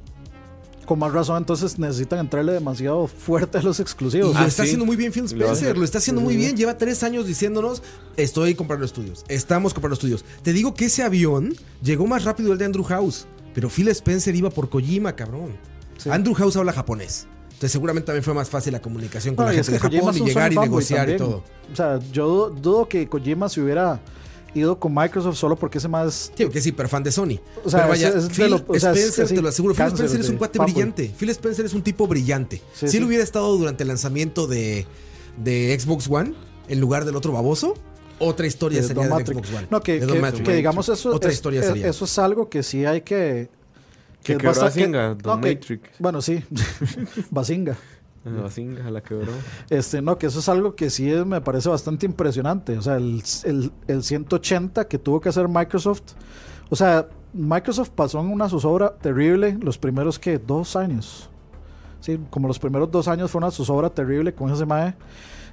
Con 0.91 0.99
más 0.99 1.13
razón, 1.13 1.37
entonces 1.37 1.79
necesitan 1.79 2.19
entrarle 2.19 2.53
demasiado 2.53 3.07
fuerte 3.07 3.59
a 3.59 3.63
los 3.63 3.79
exclusivos. 3.79 4.35
Ah, 4.35 4.41
lo 4.41 4.49
está 4.49 4.65
sí. 4.65 4.71
haciendo 4.71 4.85
muy 4.85 4.97
bien 4.97 5.13
Phil 5.13 5.25
Spencer, 5.27 5.79
lo 5.79 5.85
está 5.85 5.99
haciendo 5.99 6.21
muy 6.21 6.35
bien. 6.35 6.57
Lleva 6.57 6.77
tres 6.77 7.05
años 7.05 7.29
diciéndonos, 7.29 7.81
estoy 8.17 8.57
comprando 8.57 8.85
estudios, 8.85 9.25
estamos 9.29 9.73
comprando 9.73 9.95
estudios. 9.95 10.25
Te 10.43 10.53
digo 10.53 10.75
que 10.75 10.87
ese 10.87 11.05
avión 11.05 11.55
llegó 11.81 12.09
más 12.09 12.25
rápido 12.25 12.51
el 12.51 12.59
de 12.59 12.65
Andrew 12.65 12.83
House, 12.83 13.29
pero 13.55 13.71
Phil 13.71 13.87
Spencer 13.87 14.35
iba 14.35 14.51
por 14.51 14.69
Kojima, 14.69 15.15
cabrón. 15.15 15.57
Sí. 15.97 16.11
Andrew 16.11 16.35
House 16.35 16.57
habla 16.57 16.73
japonés. 16.73 17.29
Entonces 17.45 17.71
seguramente 17.71 18.07
también 18.07 18.25
fue 18.25 18.35
más 18.35 18.51
fácil 18.51 18.73
la 18.73 18.83
comunicación 18.83 19.37
con 19.37 19.45
No, 19.45 19.53
la 19.53 19.55
gente 19.55 19.71
de 19.71 19.79
Japón 19.79 20.17
y 20.17 20.25
llegar 20.25 20.53
y 20.53 20.59
negociar 20.59 21.09
y 21.09 21.19
todo. 21.19 21.45
O 21.73 21.77
sea, 21.77 22.01
yo 22.11 22.27
dudo, 22.27 22.51
dudo 22.51 22.89
que 22.89 23.09
Kojima 23.09 23.49
se 23.49 23.61
hubiera 23.61 24.01
ido 24.55 24.79
con 24.79 24.95
Microsoft 24.95 25.37
solo 25.37 25.57
porque 25.57 25.79
ese 25.79 25.89
más. 25.89 26.33
Sí, 26.35 26.45
porque 26.45 26.59
es 26.59 26.67
hiper 26.67 26.89
fan 26.89 27.03
de 27.03 27.13
Sony. 27.13 27.39
O 27.65 27.71
sea, 27.71 27.81
Pero 27.81 27.89
vaya, 27.91 28.09
es- 28.09 28.15
es 28.17 28.29
Phil 28.31 28.51
lo- 28.51 28.65
o 28.67 28.79
sea, 28.79 28.93
es 28.93 28.99
Spencer, 28.99 29.37
te 29.37 29.43
lo 29.43 29.49
aseguro, 29.49 29.75
Phil 29.75 29.87
Spencer 29.87 30.21
es 30.21 30.29
un 30.29 30.37
cuate 30.37 30.59
fanboy. 30.59 30.73
brillante. 30.75 31.13
Phil 31.19 31.29
Spencer 31.31 31.65
es 31.67 31.75
un 31.75 31.83
tipo 31.83 32.07
brillante. 32.07 32.57
Sí, 32.73 32.87
si 32.87 32.89
sí. 32.89 32.97
él 32.99 33.05
hubiera 33.05 33.23
estado 33.25 33.57
durante 33.57 33.83
el 33.85 33.89
lanzamiento 33.89 34.47
de, 34.47 34.87
de 35.37 35.79
Xbox 35.79 36.09
One, 36.11 36.35
en 36.69 36.81
lugar 36.81 37.05
del 37.05 37.17
otro 37.17 37.33
baboso, 37.33 37.75
otra 38.19 38.47
historia 38.47 38.81
de 38.83 38.87
sería 38.89 39.03
Don 39.03 39.17
de 39.17 39.25
Matrix. 39.25 39.39
Xbox 39.49 39.59
One. 39.59 39.69
No, 39.71 39.81
que, 39.81 40.01
de 40.01 40.07
que- 40.07 40.21
Matrix. 40.21 40.49
que 40.49 40.55
digamos 40.57 40.89
eso. 40.89 41.15
Otra 41.15 41.31
es- 41.31 41.37
historia 41.37 41.61
es- 41.61 41.67
sería. 41.67 41.89
Eso 41.89 42.05
es 42.05 42.19
algo 42.19 42.49
que 42.49 42.63
sí 42.63 42.85
hay 42.85 43.01
que. 43.03 43.49
Que 44.23 44.33
es 44.33 44.39
quebró 44.39 44.51
a 44.51 44.65
bastante- 44.65 44.85
Zynga, 44.85 45.15
Don 45.15 45.37
no, 45.37 45.41
que- 45.41 45.55
Matrix. 45.55 45.91
Bueno, 45.99 46.21
sí. 46.21 46.45
Basinga. 47.31 47.77
La 48.25 48.51
Zynga, 48.51 48.91
la 48.91 49.01
quebró. 49.03 49.33
Este, 49.71 50.03
no, 50.03 50.19
que 50.19 50.27
eso 50.27 50.41
es 50.41 50.49
algo 50.49 50.75
que 50.75 50.91
sí 50.91 51.11
es- 51.11 51.25
me 51.25 51.41
parece 51.41 51.69
bastante 51.71 52.05
impresionante. 52.07 52.77
O 52.77 52.83
sea, 52.83 52.97
el, 52.97 53.23
el, 53.45 53.73
el 53.87 54.03
180 54.03 54.87
que 54.89 54.99
tuvo 54.99 55.21
que 55.21 55.31
hacer 55.31 55.49
Microsoft. 55.49 56.03
O 56.69 56.77
sea, 56.77 57.09
Microsoft 57.33 57.91
pasó 57.91 58.21
en 58.21 58.27
una 58.31 58.49
zozobra 58.49 58.95
terrible 58.95 59.57
los 59.63 59.79
primeros 59.79 60.19
que 60.19 60.39
dos 60.39 60.77
años. 60.77 61.31
Sí, 62.01 62.19
como 62.31 62.47
los 62.49 62.59
primeros 62.59 62.91
dos 62.91 63.09
años 63.09 63.31
fue 63.31 63.39
una 63.39 63.51
zozobra 63.51 63.91
terrible 63.91 64.35
con 64.35 64.51
ese 64.51 64.67
MAE. 64.67 64.95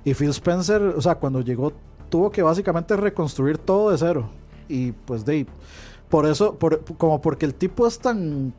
Y 0.04 0.14
Phil 0.14 0.30
Spencer, 0.30 0.82
o 0.82 1.02
sea, 1.02 1.16
cuando 1.16 1.42
llegó, 1.42 1.74
tuvo 2.10 2.32
que 2.32 2.42
básicamente 2.42 2.96
reconstruir 2.98 3.58
todo 3.58 3.92
de 3.92 3.98
cero. 3.98 4.30
Y 4.70 4.92
pues 4.92 5.24
de 5.26 5.46
por 6.10 6.26
eso, 6.26 6.56
por, 6.56 6.84
como 6.98 7.22
porque 7.22 7.46
el 7.46 7.54
tipo 7.54 7.86
es 7.88 8.00
tan, 8.00 8.54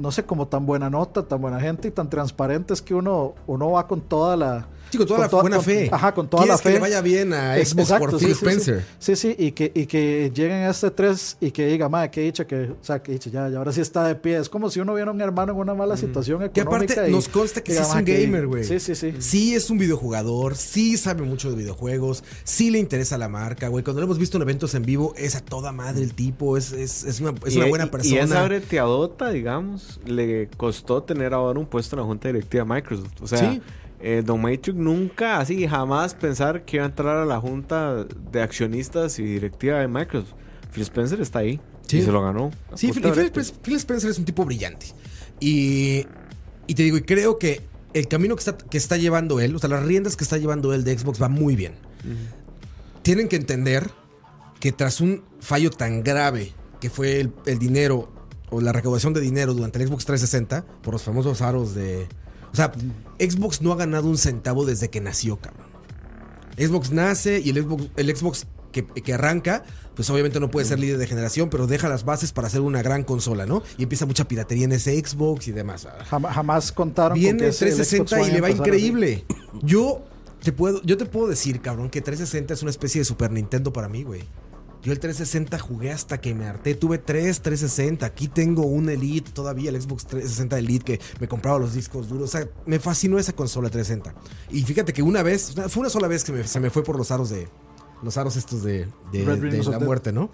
no 0.00 0.10
sé, 0.10 0.24
como 0.24 0.48
tan 0.48 0.64
buena 0.64 0.88
nota, 0.88 1.28
tan 1.28 1.42
buena 1.42 1.60
gente 1.60 1.88
y 1.88 1.90
tan 1.90 2.08
transparente, 2.08 2.72
es 2.72 2.80
que 2.80 2.94
uno, 2.94 3.34
uno 3.46 3.72
va 3.72 3.86
con 3.86 4.00
toda 4.00 4.36
la. 4.36 4.66
Sí, 4.90 4.98
con 4.98 5.06
toda 5.06 5.28
con 5.28 5.36
la 5.38 5.42
buena 5.42 5.56
con- 5.56 5.64
fe. 5.64 5.88
Ajá, 5.92 6.12
con 6.14 6.28
toda 6.28 6.46
la 6.46 6.58
fe. 6.58 6.64
que 6.70 6.74
le 6.74 6.80
vaya 6.80 7.00
bien 7.00 7.32
a 7.32 7.54
Xbox 7.56 7.78
exacto, 7.90 8.10
por 8.10 8.18
sí, 8.18 8.26
Phil 8.26 8.34
sí, 8.34 8.40
Spencer. 8.46 8.84
Sí, 8.98 9.16
sí, 9.16 9.34
y 9.38 9.52
que, 9.52 9.70
y 9.74 9.86
que 9.86 10.32
lleguen 10.34 10.58
a 10.64 10.70
este 10.70 10.90
3 10.90 11.36
y 11.40 11.50
que 11.52 11.66
diga, 11.66 11.88
madre, 11.88 12.10
que 12.10 12.20
dicha, 12.22 12.46
que, 12.46 12.64
o 12.70 12.76
sea, 12.84 13.02
que 13.02 13.12
dicha, 13.12 13.30
ya, 13.30 13.48
ya 13.48 13.58
ahora 13.58 13.72
sí 13.72 13.80
está 13.80 14.04
de 14.04 14.14
pie. 14.16 14.38
Es 14.38 14.48
como 14.48 14.68
si 14.70 14.80
uno 14.80 14.94
viera 14.94 15.10
a 15.10 15.14
un 15.14 15.20
hermano 15.20 15.52
en 15.52 15.58
una 15.58 15.74
mala 15.74 15.96
situación 15.96 16.40
Que 16.50 16.60
económica. 16.62 16.92
aparte 16.94 17.10
y 17.10 17.14
nos 17.14 17.28
consta 17.28 17.62
que 17.62 17.72
sí 17.72 17.78
es 17.78 17.88
"Ma, 17.88 17.98
un 17.98 18.04
que- 18.04 18.20
gamer, 18.20 18.46
güey. 18.46 18.64
Sí, 18.64 18.80
sí, 18.80 18.94
sí. 18.94 19.14
Sí 19.20 19.54
es 19.54 19.70
un 19.70 19.78
videojugador, 19.78 20.56
sí 20.56 20.96
sabe 20.96 21.22
mucho 21.22 21.50
de 21.50 21.56
videojuegos, 21.56 22.24
sí 22.44 22.70
le 22.70 22.78
interesa 22.78 23.16
la 23.18 23.28
marca, 23.28 23.68
güey. 23.68 23.84
Cuando 23.84 24.00
lo 24.00 24.06
hemos 24.06 24.18
visto 24.18 24.36
en 24.38 24.42
eventos 24.42 24.74
en 24.74 24.82
vivo, 24.84 25.14
es 25.16 25.36
a 25.36 25.40
toda 25.40 25.72
madre 25.72 26.02
el 26.02 26.14
tipo, 26.14 26.56
es, 26.56 26.72
es, 26.72 27.04
es 27.04 27.20
una, 27.20 27.34
es 27.46 27.54
Y- 27.54 27.58
una 27.58 27.66
buena 27.68 27.84
y- 27.84 27.88
persona. 27.90 28.14
Y 28.16 28.18
esa 28.18 28.42
breteadota, 28.44 29.30
digamos, 29.30 30.00
le 30.04 30.48
costó 30.56 31.02
tener 31.02 31.32
ahora 31.34 31.58
un 31.60 31.66
puesto 31.66 31.94
en 31.96 32.00
la 32.00 32.06
junta 32.06 32.28
directiva 32.28 32.64
de 32.64 32.74
Microsoft. 32.74 33.22
O 33.22 33.26
sea, 33.26 33.38
Sí. 33.38 33.62
Eh, 34.00 34.22
Don 34.24 34.40
Matrix 34.40 34.74
nunca, 34.76 35.38
así, 35.38 35.66
jamás 35.66 36.14
pensar 36.14 36.64
que 36.64 36.76
iba 36.76 36.84
a 36.86 36.88
entrar 36.88 37.16
a 37.18 37.24
la 37.26 37.40
junta 37.40 38.04
de 38.32 38.42
accionistas 38.42 39.18
y 39.18 39.22
directiva 39.24 39.78
de 39.78 39.88
Microsoft. 39.88 40.32
Phil 40.72 40.82
Spencer 40.84 41.20
está 41.20 41.40
ahí. 41.40 41.60
Sí. 41.86 41.98
Y 41.98 42.02
se 42.02 42.12
lo 42.12 42.22
ganó. 42.22 42.50
Sí, 42.74 42.92
Phil, 42.92 43.02
Phil- 43.02 43.12
brete. 43.12 43.42
Phil 43.62 43.76
Spencer 43.76 44.10
es 44.10 44.18
un 44.18 44.24
tipo 44.24 44.44
brillante. 44.44 44.86
Y, 45.40 46.06
y 46.66 46.74
te 46.74 46.82
digo, 46.84 46.96
y 46.96 47.02
creo 47.02 47.38
que 47.38 47.62
el 47.94 48.06
camino 48.06 48.36
que 48.36 48.40
está, 48.40 48.56
que 48.56 48.78
está 48.78 48.96
llevando 48.96 49.40
él, 49.40 49.54
o 49.56 49.58
sea, 49.58 49.68
las 49.68 49.82
riendas 49.84 50.16
que 50.16 50.22
está 50.24 50.38
llevando 50.38 50.72
él 50.72 50.84
de 50.84 50.96
Xbox 50.96 51.20
va 51.20 51.28
muy 51.28 51.56
bien. 51.56 51.72
Tienen 53.02 53.28
que 53.28 53.36
entender 53.36 53.90
que 54.60 54.72
tras 54.72 55.00
un 55.00 55.24
fallo 55.40 55.70
tan 55.70 56.02
grave 56.04 56.52
que 56.80 56.90
fue 56.90 57.20
el, 57.20 57.32
el 57.46 57.58
dinero 57.58 58.12
o 58.50 58.60
la 58.60 58.72
recaudación 58.72 59.12
de 59.14 59.20
dinero 59.20 59.54
durante 59.54 59.80
el 59.82 59.88
Xbox 59.88 60.04
360 60.04 60.64
por 60.82 60.94
los 60.94 61.02
famosos 61.02 61.40
aros 61.42 61.74
de... 61.74 62.06
O 62.52 62.56
sea, 62.56 62.72
Xbox 63.18 63.62
no 63.62 63.72
ha 63.72 63.76
ganado 63.76 64.08
un 64.08 64.18
centavo 64.18 64.64
desde 64.64 64.88
que 64.90 65.00
nació, 65.00 65.36
cabrón. 65.38 65.66
Xbox 66.58 66.90
nace 66.90 67.40
y 67.40 67.50
el 67.50 67.62
Xbox, 67.64 67.84
el 67.96 68.16
Xbox 68.16 68.46
que, 68.72 68.84
que 68.86 69.14
arranca, 69.14 69.64
pues 69.94 70.08
obviamente 70.10 70.40
no 70.40 70.50
puede 70.50 70.66
ser 70.66 70.78
líder 70.78 70.98
de 70.98 71.06
generación, 71.06 71.48
pero 71.50 71.66
deja 71.66 71.88
las 71.88 72.04
bases 72.04 72.32
para 72.32 72.48
hacer 72.48 72.60
una 72.60 72.82
gran 72.82 73.02
consola, 73.04 73.46
¿no? 73.46 73.62
Y 73.78 73.84
empieza 73.84 74.06
mucha 74.06 74.26
piratería 74.26 74.64
en 74.64 74.72
ese 74.72 74.98
Xbox 74.98 75.48
y 75.48 75.52
demás. 75.52 75.86
Jamás, 76.08 76.34
jamás 76.34 76.72
contaron 76.72 77.16
con 77.16 77.20
Viene 77.20 77.38
que 77.38 77.48
ese- 77.48 77.68
el 77.68 77.74
360 77.76 78.16
Xbox 78.16 78.28
y 78.28 78.32
le 78.32 78.40
va 78.40 78.50
increíble. 78.50 79.24
Yo 79.62 80.02
te 80.42 80.52
puedo, 80.52 80.82
yo 80.82 80.96
te 80.96 81.06
puedo 81.06 81.26
decir, 81.28 81.60
cabrón, 81.60 81.88
que 81.90 82.00
360 82.00 82.54
es 82.54 82.62
una 82.62 82.70
especie 82.70 83.00
de 83.00 83.04
Super 83.04 83.30
Nintendo 83.30 83.72
para 83.72 83.88
mí, 83.88 84.02
güey. 84.04 84.22
Yo 84.82 84.92
el 84.92 84.98
360 84.98 85.58
jugué 85.58 85.92
hasta 85.92 86.20
que 86.20 86.34
me 86.34 86.46
harté. 86.46 86.74
Tuve 86.74 86.96
tres 86.98 87.42
360. 87.42 88.06
Aquí 88.06 88.28
tengo 88.28 88.62
un 88.62 88.88
Elite 88.88 89.30
todavía, 89.32 89.68
el 89.70 89.80
Xbox 89.80 90.06
360 90.06 90.58
Elite, 90.58 90.84
que 90.84 91.00
me 91.20 91.28
compraba 91.28 91.58
los 91.58 91.74
discos 91.74 92.08
duros. 92.08 92.30
O 92.30 92.32
sea, 92.38 92.48
me 92.64 92.78
fascinó 92.78 93.18
esa 93.18 93.34
consola 93.34 93.68
360. 93.68 94.14
Y 94.50 94.62
fíjate 94.62 94.92
que 94.94 95.02
una 95.02 95.22
vez, 95.22 95.54
fue 95.68 95.80
una 95.82 95.90
sola 95.90 96.08
vez 96.08 96.24
que 96.24 96.32
me- 96.32 96.44
se 96.46 96.60
me 96.60 96.70
fue 96.70 96.82
por 96.82 96.96
los 96.96 97.10
aros 97.10 97.28
de. 97.30 97.48
Los 98.02 98.16
aros 98.16 98.36
estos 98.36 98.62
de, 98.62 98.88
la 99.12 99.78
muerte, 99.78 100.10
¿no? 100.12 100.30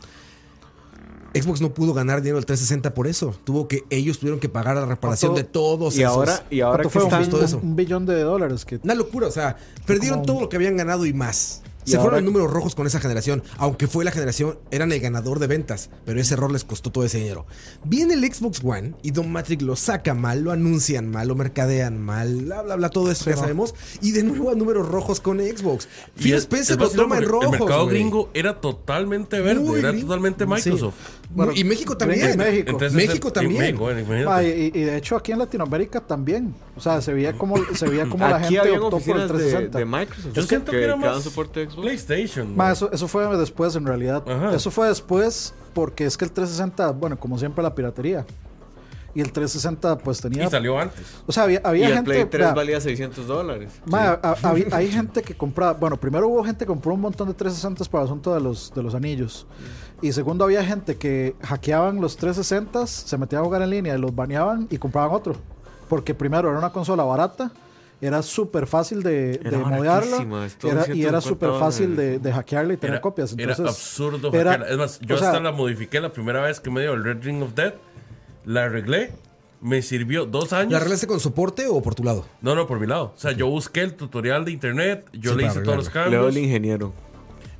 Xbox 1.34 1.60
no 1.60 1.74
pudo 1.74 1.92
ganar 1.92 2.22
dinero 2.22 2.36
del 2.36 2.46
360 2.46 2.94
por 2.94 3.06
eso. 3.06 3.34
Tuvo 3.44 3.68
que, 3.68 3.84
ellos 3.90 4.18
tuvieron 4.18 4.40
que 4.40 4.48
pagar 4.48 4.76
la 4.76 4.86
reparación 4.86 5.32
¿Cuánto- 5.32 5.46
de 5.46 5.52
todos 5.52 5.96
Y 5.98 6.02
esos- 6.02 6.12
ahora, 6.14 6.46
y 6.48 6.60
ahora 6.60 6.84
¿Cuánto 6.84 6.88
que 6.88 7.10
fue? 7.10 7.38
Un, 7.38 7.44
eso. 7.44 7.58
un- 7.58 7.70
un 7.70 7.76
billón 7.76 8.06
de 8.06 8.20
dólares. 8.22 8.64
Que, 8.64 8.80
Una 8.82 8.94
locura, 8.94 9.26
o 9.26 9.30
sea, 9.30 9.56
perdieron 9.84 10.20
como- 10.20 10.26
todo 10.26 10.40
lo 10.42 10.48
que 10.48 10.56
habían 10.56 10.76
ganado 10.76 11.04
y 11.04 11.12
más. 11.12 11.62
Se 11.86 11.98
fueron 11.98 12.24
números 12.24 12.50
rojos 12.50 12.74
con 12.74 12.86
esa 12.86 13.00
generación, 13.00 13.42
aunque 13.58 13.86
fue 13.86 14.04
la 14.04 14.10
generación, 14.10 14.58
eran 14.70 14.92
el 14.92 15.00
ganador 15.00 15.38
de 15.38 15.46
ventas, 15.46 15.88
pero 16.04 16.20
ese 16.20 16.34
error 16.34 16.50
les 16.52 16.64
costó 16.64 16.90
todo 16.90 17.04
ese 17.04 17.18
dinero. 17.18 17.46
Viene 17.84 18.14
el 18.14 18.24
Xbox 18.34 18.60
One 18.64 18.94
y 19.02 19.12
Don 19.12 19.30
Matrix 19.30 19.62
lo 19.62 19.76
saca 19.76 20.12
mal, 20.12 20.40
lo 20.42 20.50
anuncian 20.52 21.08
mal, 21.10 21.28
lo 21.28 21.36
mercadean 21.36 22.00
mal, 22.00 22.36
bla, 22.42 22.62
bla, 22.62 22.76
bla, 22.76 22.90
todo 22.90 23.10
eso 23.10 23.24
Sí, 23.24 23.30
ya 23.30 23.36
¿no? 23.36 23.42
sabemos. 23.42 23.74
Y 24.02 24.12
de 24.12 24.24
nuevo 24.24 24.50
a 24.50 24.54
números 24.54 24.88
rojos 24.88 25.20
con 25.20 25.38
Xbox. 25.38 25.88
Phil 26.16 26.34
Spencer 26.34 26.78
lo 26.78 26.90
toma 26.90 27.18
en 27.18 27.24
rojos. 27.24 27.52
El 27.52 27.60
mercado 27.60 27.86
gringo 27.86 28.30
era 28.34 28.60
totalmente 28.60 29.40
verde, 29.40 29.60
Muy 29.60 29.78
era 29.78 29.90
gringo. 29.90 30.06
totalmente 30.08 30.44
Sí. 30.60 30.78
Bueno, 31.30 31.52
y 31.54 31.64
México 31.64 31.96
también. 31.96 32.34
y 32.34 32.36
México. 32.36 32.70
Entonces, 32.70 32.92
México 32.92 33.32
también. 33.32 33.76
México. 33.78 34.30
Ah, 34.30 34.42
y, 34.42 34.70
y 34.74 34.80
de 34.82 34.96
hecho 34.96 35.16
aquí 35.16 35.32
en 35.32 35.38
Latinoamérica 35.38 36.00
también. 36.00 36.54
O 36.76 36.80
sea, 36.80 37.00
se 37.00 37.12
veía 37.12 37.32
como, 37.36 37.56
se 37.74 37.88
veía 37.88 38.06
como 38.08 38.26
la 38.26 38.40
gente 38.40 38.70
optó 38.78 38.98
por 39.00 39.16
el 39.16 39.22
oficinas 39.22 39.22
de, 39.22 39.34
360. 39.34 39.78
de 39.78 39.84
Microsoft. 39.84 40.32
Yo 40.34 40.42
siento 40.42 40.70
que, 40.72 40.78
era 40.84 40.94
daban 40.96 41.14
más 41.16 41.22
soporte 41.24 41.60
de 41.60 41.66
Xbox. 41.66 41.80
PlayStation. 41.82 42.56
Ma, 42.56 42.72
eso, 42.72 42.90
eso 42.92 43.08
fue 43.08 43.36
después 43.36 43.74
en 43.76 43.86
realidad. 43.86 44.22
Ajá. 44.26 44.54
Eso 44.54 44.70
fue 44.70 44.88
después 44.88 45.52
porque 45.74 46.04
es 46.06 46.16
que 46.16 46.24
el 46.24 46.30
360, 46.32 46.90
bueno, 46.92 47.18
como 47.18 47.38
siempre 47.38 47.62
la 47.62 47.74
piratería. 47.74 48.24
Y 49.14 49.20
el 49.22 49.32
360 49.32 49.96
pues 49.98 50.20
tenía... 50.20 50.44
Y 50.44 50.50
salió 50.50 50.78
antes. 50.78 51.02
O 51.26 51.32
sea, 51.32 51.44
había, 51.44 51.58
Y 51.60 51.66
había 51.66 51.86
el 51.88 51.94
gente... 51.94 52.10
Play 52.10 52.24
3 52.26 52.38
vea, 52.48 52.52
valía 52.54 52.80
600 52.82 53.26
dólares. 53.26 53.70
ma, 53.86 54.10
a- 54.10 54.20
a- 54.22 54.36
había- 54.50 54.66
hay 54.72 54.88
gente 54.90 55.22
que 55.22 55.34
compraba... 55.34 55.72
Bueno, 55.72 55.98
primero 55.98 56.28
hubo 56.28 56.44
gente 56.44 56.66
que 56.66 56.66
compró 56.66 56.92
un 56.92 57.00
montón 57.00 57.26
de 57.28 57.32
360 57.32 57.90
para 57.90 58.02
el 58.02 58.08
asunto 58.08 58.34
de 58.34 58.40
los, 58.42 58.72
de 58.74 58.82
los 58.82 58.94
anillos. 58.94 59.46
Y 60.02 60.12
segundo 60.12 60.44
había 60.44 60.62
gente 60.64 60.96
que 60.96 61.34
hackeaban 61.42 62.00
los 62.00 62.16
360, 62.16 62.86
se 62.86 63.16
metían 63.18 63.42
a 63.42 63.44
jugar 63.44 63.62
en 63.62 63.70
línea 63.70 63.96
y 63.96 63.98
los 64.00 64.14
baneaban 64.14 64.66
y 64.70 64.76
compraban 64.78 65.10
otro. 65.12 65.36
Porque 65.88 66.14
primero 66.14 66.48
era 66.50 66.58
una 66.58 66.70
consola 66.70 67.02
barata, 67.04 67.50
era 68.00 68.22
súper 68.22 68.66
fácil 68.66 69.02
de, 69.02 69.40
Era 69.42 69.50
de 69.52 69.56
modearla 69.58 70.16
era- 70.16 70.86
y 70.94 71.02
era 71.04 71.20
150 71.20 71.20
súper 71.22 71.50
fácil 71.58 71.96
de, 71.96 72.02
dólares. 72.04 72.22
de 72.24 72.32
hackearla 72.32 72.72
y 72.74 72.76
tener 72.76 72.94
Era, 72.94 73.00
copias. 73.00 73.34
era 73.38 73.54
absurdo. 73.54 74.28
era- 74.34 74.50
hackearla. 74.52 74.68
es 74.72 74.76
más, 74.78 75.00
yo 75.00 75.16
sea, 75.16 75.28
hasta 75.28 75.40
la 75.40 75.52
modifiqué 75.52 75.98
la 76.00 76.12
primera 76.12 76.42
vez 76.42 76.60
que 76.60 76.70
me 76.70 76.82
dio 76.82 76.92
el 76.92 77.02
Red 77.02 77.22
Ring 77.22 77.42
of 77.42 77.54
Death. 77.54 77.74
La 78.44 78.64
arreglé. 78.64 79.12
Me 79.62 79.80
sirvió 79.80 80.26
dos 80.26 80.52
años. 80.52 80.72
¿La 80.72 80.78
arreglaste 80.78 81.06
con 81.06 81.18
soporte 81.18 81.66
o 81.66 81.80
por 81.80 81.94
tu 81.94 82.04
lado? 82.04 82.26
No, 82.42 82.54
no, 82.54 82.66
por 82.66 82.78
mi 82.78 82.86
lado. 82.86 83.14
O 83.16 83.18
sea, 83.18 83.32
yo 83.32 83.46
busqué 83.48 83.80
el 83.80 83.94
tutorial 83.94 84.44
de 84.44 84.52
internet, 84.52 85.08
yo 85.14 85.32
Sí, 85.32 85.38
le 85.38 85.46
hice 85.46 85.60
todos 85.62 85.78
los 85.78 85.86
arreglarlo. 85.88 86.10
Leo 86.10 86.20
cambios. 86.24 86.36
el 86.36 86.44
ingeniero. 86.44 86.92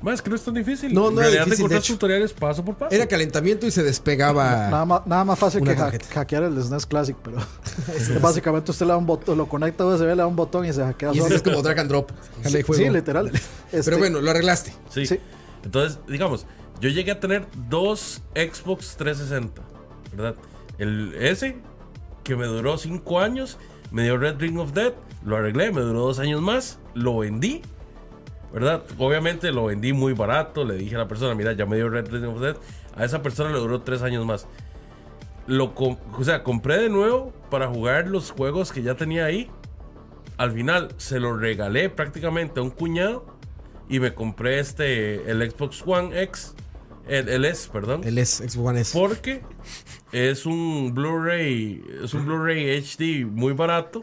Más 0.07 0.23
que 0.23 0.31
no 0.31 0.37
es 0.37 0.43
tan 0.43 0.55
difícil. 0.55 0.95
No, 0.95 1.03
no 1.03 1.09
en 1.09 1.12
era 1.15 1.23
realidad 1.24 1.45
difícil, 1.47 1.69
de 1.69 1.81
tutoriales 1.81 2.33
paso 2.33 2.65
por 2.65 2.77
paso. 2.77 2.95
Era 2.95 3.09
calentamiento 3.09 3.66
y 3.66 3.73
se 3.73 3.83
despegaba. 3.83 4.69
Nada 4.70 4.85
más, 4.85 5.07
nada 5.07 5.24
más 5.24 5.37
fácil 5.37 5.65
que 5.65 5.73
ha- 5.73 5.93
hackear 6.15 6.45
el 6.45 6.62
SNES 6.62 6.87
Classic, 6.87 7.16
pero 7.24 7.39
básicamente 8.23 8.70
usted 8.70 8.87
le 8.87 8.93
da 8.93 8.99
un 8.99 9.07
botón, 9.07 9.37
lo 9.37 9.49
conecta 9.49 9.83
a 9.83 9.89
USB, 9.89 10.03
le 10.05 10.15
da 10.15 10.27
un 10.28 10.37
botón 10.37 10.65
y 10.65 10.73
se 10.73 10.83
hackea 10.85 11.12
Y 11.12 11.19
solo. 11.19 11.35
es 11.35 11.43
como 11.43 11.61
drag 11.61 11.81
and 11.81 11.91
drop. 11.91 12.12
Sí, 12.45 12.89
literal. 12.89 13.33
Este, 13.73 13.83
Pero 13.85 13.99
bueno, 13.99 14.20
lo 14.20 14.31
arreglaste. 14.31 14.73
Sí. 14.91 15.07
Sí. 15.07 15.19
Entonces, 15.65 15.99
digamos, 16.07 16.47
yo 16.81 16.89
llegué 16.89 17.11
a 17.11 17.19
tener 17.19 17.45
dos 17.69 18.23
Xbox 18.37 18.97
360, 18.97 19.61
¿verdad? 20.15 20.37
El 20.78 21.15
S, 21.19 21.57
que 22.23 22.37
me 22.37 22.47
duró 22.47 22.78
5 22.78 23.19
años, 23.20 23.59
me 23.91 24.05
dio 24.05 24.16
Red 24.19 24.37
Ring 24.39 24.59
of 24.59 24.73
Death, 24.73 24.95
lo 25.24 25.37
arreglé, 25.37 25.73
me 25.73 25.81
duró 25.81 26.03
2 26.03 26.20
años 26.20 26.41
más, 26.43 26.78
lo 26.95 27.19
vendí, 27.19 27.62
¿verdad? 28.57 28.85
Obviamente 28.97 29.53
lo 29.53 29.66
vendí 29.66 29.93
muy 29.93 30.15
barato, 30.15 30.65
le 30.65 30.77
dije 30.77 30.95
a 30.95 30.99
la 31.01 31.09
persona, 31.09 31.35
mira, 31.35 31.53
ya 31.53 31.66
me 31.66 31.77
dio 31.77 31.91
Red 31.91 32.09
Death, 32.09 32.57
a 32.95 33.05
esa 33.05 33.20
persona 33.20 33.51
le 33.51 33.59
duró 33.59 33.83
3 33.83 34.01
años 34.01 34.24
más. 34.24 34.49
Lo 35.47 35.74
o 35.77 36.24
sea, 36.24 36.43
compré 36.43 36.78
de 36.78 36.89
nuevo 36.89 37.35
para 37.51 37.69
jugar 37.69 38.07
los 38.07 38.31
juegos 38.31 38.73
que 38.73 38.81
ya 38.81 38.95
tenía 38.95 39.27
ahí. 39.27 39.51
Al 40.39 40.53
final 40.53 40.89
se 40.97 41.20
lo 41.20 41.37
regalé 41.37 41.91
prácticamente 41.91 42.61
a 42.61 42.62
un 42.62 42.70
cuñado 42.70 43.27
y 43.91 44.01
me 44.01 44.15
compré 44.15 44.59
este, 44.59 45.31
el 45.31 45.51
Xbox 45.51 45.83
One 45.87 46.23
X, 46.23 46.55
el, 47.09 47.28
el 47.28 47.45
S, 47.45 47.69
perdón. 47.70 48.05
El 48.05 48.16
es 48.16 48.39
Xbox 48.39 48.57
One 48.57 48.81
S. 48.81 48.99
Porque 48.99 49.43
es 50.12 50.47
un 50.47 50.95
Blu-ray, 50.95 51.85
es 52.03 52.15
un 52.15 52.24
Blu-ray 52.24 52.81
HD 52.81 53.27
muy 53.27 53.53
barato 53.53 54.03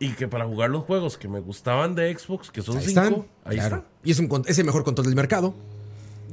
y 0.00 0.14
que 0.14 0.26
para 0.26 0.46
jugar 0.46 0.70
los 0.70 0.82
juegos 0.84 1.16
que 1.16 1.28
me 1.28 1.38
gustaban 1.40 1.94
de 1.94 2.12
Xbox, 2.18 2.50
que 2.50 2.62
son 2.62 2.78
Ahí 2.78 2.86
cinco, 2.86 3.00
están. 3.00 3.26
ahí 3.44 3.56
Claro. 3.58 3.84
Y 4.02 4.10
es, 4.10 4.18
un, 4.18 4.44
es 4.46 4.58
el 4.58 4.64
mejor 4.64 4.82
control 4.82 5.06
del 5.06 5.14
mercado. 5.14 5.54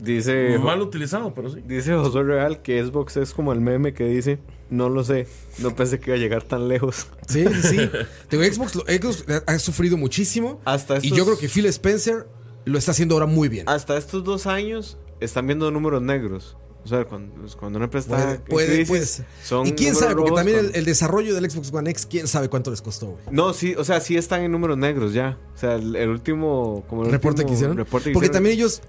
Dice, 0.01 0.53
está. 0.53 0.63
Mal 0.63 0.81
utilizado, 0.81 1.33
pero 1.33 1.49
sí. 1.49 1.61
dice 1.65 1.93
Josué 1.93 2.23
Real 2.23 2.61
que 2.61 2.83
Xbox 2.83 3.17
es 3.17 3.33
como 3.33 3.51
el 3.51 3.59
meme 3.59 3.93
que 3.93 4.05
dice, 4.05 4.39
no 4.69 4.89
lo 4.89 5.03
sé, 5.03 5.27
no 5.59 5.75
pensé 5.75 5.99
que 5.99 6.11
iba 6.11 6.17
a 6.17 6.19
llegar 6.19 6.43
tan 6.43 6.67
lejos. 6.67 7.07
Sí, 7.27 7.43
sí, 7.45 7.61
sí. 7.61 7.89
Te 8.29 8.37
digo, 8.37 8.53
Xbox, 8.53 8.71
Xbox 8.71 9.25
ha 9.45 9.59
sufrido 9.59 9.97
muchísimo. 9.97 10.61
Hasta 10.63 10.99
Y 11.01 11.11
yo 11.11 11.25
creo 11.25 11.37
que 11.37 11.49
Phil 11.49 11.65
Spencer 11.65 12.25
lo 12.63 12.77
está 12.77 12.91
haciendo 12.91 13.15
ahora 13.15 13.25
muy 13.25 13.49
bien. 13.49 13.67
Hasta 13.67 13.97
estos 13.97 14.23
dos 14.23 14.47
años 14.47 14.97
están 15.19 15.45
viendo 15.45 15.69
números 15.71 16.01
negros. 16.01 16.55
O 16.87 16.89
sea, 16.89 17.05
cuando, 17.05 17.33
pues, 17.35 17.55
cuando 17.55 17.77
una 17.77 17.85
empresa 17.85 18.07
Puede, 18.09 18.39
puede, 18.39 18.67
crisis, 18.67 18.87
puede 18.87 19.05
ser. 19.05 19.25
son 19.43 19.67
Y 19.67 19.73
quién 19.73 19.93
sabe, 19.93 20.15
porque 20.15 20.31
también 20.31 20.59
el, 20.59 20.65
con- 20.67 20.75
el 20.77 20.85
desarrollo 20.85 21.35
del 21.35 21.51
Xbox 21.51 21.73
One 21.73 21.89
X, 21.91 22.07
quién 22.09 22.27
sabe 22.27 22.47
cuánto 22.49 22.71
les 22.71 22.81
costó, 22.81 23.07
güey. 23.07 23.23
No, 23.29 23.53
sí, 23.53 23.75
o 23.77 23.83
sea, 23.83 23.99
sí 23.99 24.15
están 24.15 24.41
en 24.43 24.51
números 24.53 24.77
negros 24.77 25.13
ya. 25.13 25.37
O 25.53 25.57
sea, 25.57 25.75
el, 25.75 25.95
el 25.97 26.09
último... 26.09 26.85
Como 26.87 27.03
el 27.03 27.11
reporte 27.11 27.41
último 27.41 27.47
que 27.49 27.53
hicieron. 27.55 27.77
reporte 27.77 28.09
que 28.09 28.13
porque 28.13 28.27
hicieron- 28.27 28.33
también 28.33 28.55
ellos 28.55 28.81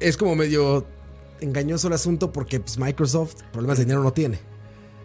es 0.00 0.16
como 0.18 0.36
medio 0.36 0.84
engañoso 1.40 1.88
el 1.88 1.94
asunto 1.94 2.32
porque 2.32 2.60
pues, 2.60 2.78
Microsoft 2.78 3.34
problemas 3.52 3.78
de 3.78 3.84
dinero 3.84 4.02
no 4.02 4.12
tiene. 4.12 4.38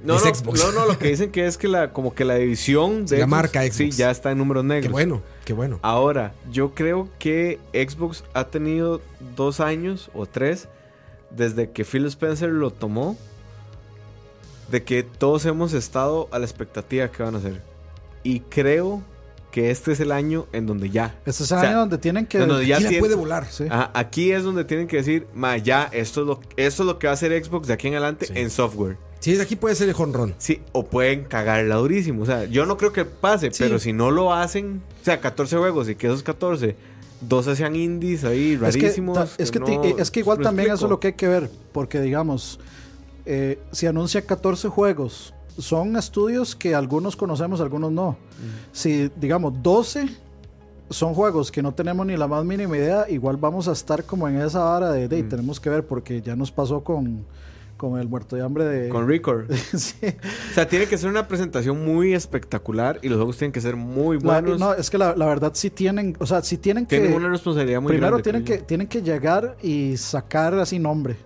No, 0.03 0.18
es 0.18 0.26
no, 0.26 0.36
Xbox. 0.36 0.60
no, 0.65 0.72
no, 0.74 0.86
lo 0.86 0.99
que 0.99 1.07
dicen 1.07 1.32
que 1.32 1.48
es 1.48 1.57
que 1.57 1.70
la, 1.70 1.94
como 1.94 2.14
que 2.14 2.26
la 2.26 2.36
división 2.36 3.06
de 3.07 3.20
La 3.20 3.24
Xbox, 3.26 3.30
marca 3.32 3.61
Sí, 3.64 3.70
Xbox. 3.86 3.98
ya 3.98 4.11
está 4.11 4.32
en 4.32 4.38
números 4.40 4.65
negros. 4.65 4.88
Qué 4.88 4.91
bueno, 4.91 5.22
qué 5.45 5.53
bueno. 5.53 5.80
Ahora, 5.82 6.34
yo 6.52 6.74
creo 6.74 7.07
que 7.20 7.57
Xbox 7.74 8.26
ha 8.34 8.48
tenido 8.48 8.99
dos 9.38 9.61
años 9.61 10.11
o 10.14 10.26
tres 10.26 10.68
desde 11.35 11.72
que 11.72 11.84
Phil 11.85 12.05
Spencer 12.05 12.49
lo 12.49 12.72
tomó, 12.72 13.18
de 14.72 14.84
que 14.84 15.03
todos 15.03 15.45
hemos 15.45 15.73
estado 15.73 16.27
a 16.31 16.39
la 16.39 16.45
expectativa 16.45 17.10
que 17.10 17.23
van 17.23 17.35
a 17.35 17.38
hacer. 17.39 17.61
Y 18.23 18.39
creo 18.41 19.03
que 19.51 19.69
este 19.69 19.91
es 19.91 19.99
el 19.99 20.11
año 20.11 20.47
en 20.51 20.65
donde 20.65 20.89
ya. 20.89 21.15
Este 21.26 21.43
es 21.43 21.51
el 21.51 21.57
O 21.57 21.60
sea, 21.60 21.69
año 21.69 21.80
donde 21.80 21.97
tienen 21.99 22.26
que. 22.26 22.39
donde 22.39 22.65
ya 22.65 22.80
tiene- 22.80 22.97
puede 22.99 23.15
volar. 23.15 23.45
Sí. 23.51 23.65
Ajá, 23.69 23.91
aquí 23.93 24.31
es 24.31 24.43
donde 24.43 24.64
tienen 24.65 24.88
que 24.88 24.97
decir, 24.97 25.27
ma, 25.35 25.57
ya, 25.57 25.89
esto 25.91 26.22
es 26.22 26.27
lo, 26.27 26.39
esto 26.57 26.84
es 26.84 26.88
lo 26.88 26.97
que 26.97 27.07
va 27.07 27.11
a 27.11 27.14
hacer 27.14 27.43
Xbox 27.43 27.68
de 27.68 27.73
aquí 27.73 27.88
en 27.88 27.93
adelante 27.95 28.26
Sí. 28.27 28.34
en 28.35 28.49
software. 28.49 28.97
Sí, 29.19 29.39
aquí 29.39 29.55
puede 29.55 29.76
ser 29.76 29.88
el 29.89 29.95
honrón. 29.97 30.34
Sí, 30.38 30.61
o 30.72 30.85
pueden 30.85 31.23
cagarla 31.26 31.76
durísimo. 31.76 32.23
O 32.23 32.26
sea, 32.26 32.45
yo 32.45 32.65
no 32.65 32.77
creo 32.77 32.91
que 32.93 33.05
pase, 33.05 33.51
Sí. 33.51 33.64
pero 33.64 33.80
si 33.80 33.93
no 33.93 34.11
lo 34.11 34.34
hacen, 34.34 34.81
o 35.01 35.05
sea, 35.05 35.22
14 35.22 35.55
juegos 35.57 35.88
y 35.88 35.95
que 35.95 36.07
esos 36.07 36.23
14, 36.23 36.76
12 37.28 37.56
sean 37.56 37.76
indies 37.76 38.24
ahí 38.24 38.54
Es 38.54 38.76
que, 38.76 38.82
rarísimos. 38.82 39.18
es, 39.38 39.52
que, 39.52 39.95
es 39.98 40.12
que 40.12 40.20
igual 40.20 40.40
¿me 40.40 40.44
también 40.44 40.72
eso 40.72 40.86
es 40.86 40.90
lo 40.90 41.00
que 41.00 41.08
hay 41.08 41.14
que 41.14 41.28
ver, 41.28 41.50
porque 41.72 42.02
digamos, 42.02 42.60
eh, 43.26 43.60
si 43.72 43.88
anuncia 43.88 44.26
14 44.26 44.70
juegos, 44.70 45.34
son 45.58 45.95
estudios 45.95 46.56
que 46.56 46.76
algunos 46.76 47.16
conocemos, 47.16 47.62
algunos 47.62 47.91
no. 47.91 48.18
Si 48.72 49.10
digamos 49.16 49.54
12 49.62 50.10
son 50.90 51.14
juegos 51.14 51.52
que 51.52 51.62
no 51.62 51.74
tenemos 51.74 52.06
ni 52.06 52.18
la 52.18 52.28
más 52.28 52.44
mínima 52.44 52.78
idea, 52.78 53.10
igual 53.10 53.38
vamos 53.38 53.68
a 53.68 53.72
estar 53.72 54.04
como 54.04 54.28
en 54.28 54.41
esa 54.41 54.64
vara 54.64 54.91
de, 54.91 55.08
de, 55.08 55.24
tenemos 55.24 55.60
que 55.60 55.70
ver, 55.70 55.86
porque 55.86 56.22
ya 56.22 56.36
nos 56.36 56.52
pasó 56.52 56.84
con, 56.84 57.26
con 57.89 57.99
el 57.99 58.07
muerto 58.07 58.35
de 58.38 58.41
hambre 58.43 58.64
de... 58.64 58.89
Con 58.89 59.07
Record. 59.07 59.51
Sí. 59.76 59.95
o 60.03 60.53
sea, 60.53 60.68
tiene 60.69 60.85
que 60.88 60.97
ser 60.97 61.10
una 61.10 61.27
presentación 61.27 61.84
muy 61.84 62.14
espectacular 62.14 62.99
y 63.01 63.10
los 63.10 63.18
juegos 63.18 63.38
tienen 63.38 63.51
que 63.51 63.60
ser 63.60 63.76
muy 63.76 64.19
La- 64.22 64.39
buenos. 64.39 64.60
no, 64.60 64.73
es 64.73 64.89
que 64.89 64.97
la, 64.97 65.15
la 65.18 65.26
verdad 65.26 65.51
sí 65.53 65.69
tienen, 65.69 66.15
o 66.19 66.26
sea, 66.26 66.41
sí 66.41 66.57
tienen 66.57 66.85
que... 66.85 66.97
tienen 66.99 67.15
una 67.18 67.27
responsabilidad 67.30 67.81
muy 67.81 67.89
Primero 67.89 68.18
grande. 68.18 68.23
tienen 68.23 68.45
que, 68.45 68.57
tienen 68.65 68.88
que 68.88 69.01
llegar 69.01 69.57
y 69.61 69.97
sacar 69.97 70.53
así 70.55 70.80
nombre. 70.80 71.18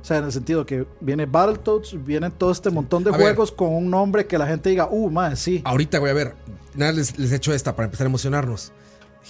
O 0.00 0.04
sea, 0.04 0.16
en 0.18 0.24
el 0.24 0.32
sentido 0.32 0.66
que 0.66 0.86
viene 1.00 1.26
Battletoads, 1.26 2.02
viene 2.04 2.30
todo 2.30 2.50
este 2.50 2.68
montón 2.70 3.04
de 3.04 3.10
A 3.10 3.12
ver. 3.12 3.20
juegos 3.20 3.52
con 3.52 3.72
un 3.72 3.88
nombre 3.88 4.26
que 4.26 4.36
la 4.36 4.46
gente 4.46 4.70
diga, 4.70 4.88
uh, 4.90 5.08
madre, 5.08 5.36
sí. 5.36 5.60
Ahorita 5.64 6.00
voy 6.00 6.10
a 6.10 6.14
ver. 6.14 6.34
Nada, 6.74 6.90
les, 6.90 7.16
les 7.16 7.30
echo 7.32 7.52
esta 7.52 7.76
para 7.76 7.84
empezar 7.84 8.06
a 8.06 8.08
emocionarnos. 8.10 8.72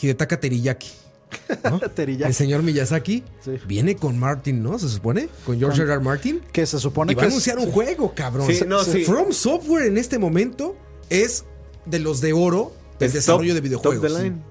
Hidetaka 0.00 0.40
Teriyaki. 0.40 0.88
El 1.96 2.34
señor 2.34 2.62
Miyazaki 2.62 3.22
Sí. 3.44 3.52
viene 3.66 3.96
con 3.96 4.18
Martin, 4.18 4.62
¿no? 4.62 4.78
Se 4.78 4.88
supone. 4.88 5.28
Con 5.44 5.58
George 5.58 5.82
R. 5.82 5.92
R. 5.92 6.00
Martin. 6.00 6.40
Que 6.52 6.66
se 6.66 6.78
supone 6.78 7.12
Y 7.12 7.14
va 7.14 7.20
que 7.20 7.24
a 7.26 7.28
es- 7.28 7.32
anunciar 7.34 7.58
un 7.58 7.70
juego, 7.70 8.12
cabrón. 8.14 8.46
Sí, 8.52 8.62
no, 8.66 8.82
sí. 8.84 9.04
From 9.04 9.32
Software 9.32 9.86
en 9.86 9.98
este 9.98 10.18
momento 10.18 10.76
es 11.10 11.44
de 11.86 11.98
los 11.98 12.20
de 12.20 12.32
oro 12.32 12.72
del 12.98 13.08
Es 13.08 13.12
desarrollo 13.14 13.54
top- 13.54 13.62
de 13.62 13.70
top 13.70 13.82
videojuegos. 13.92 14.14
the 14.14 14.22
line. 14.22 14.42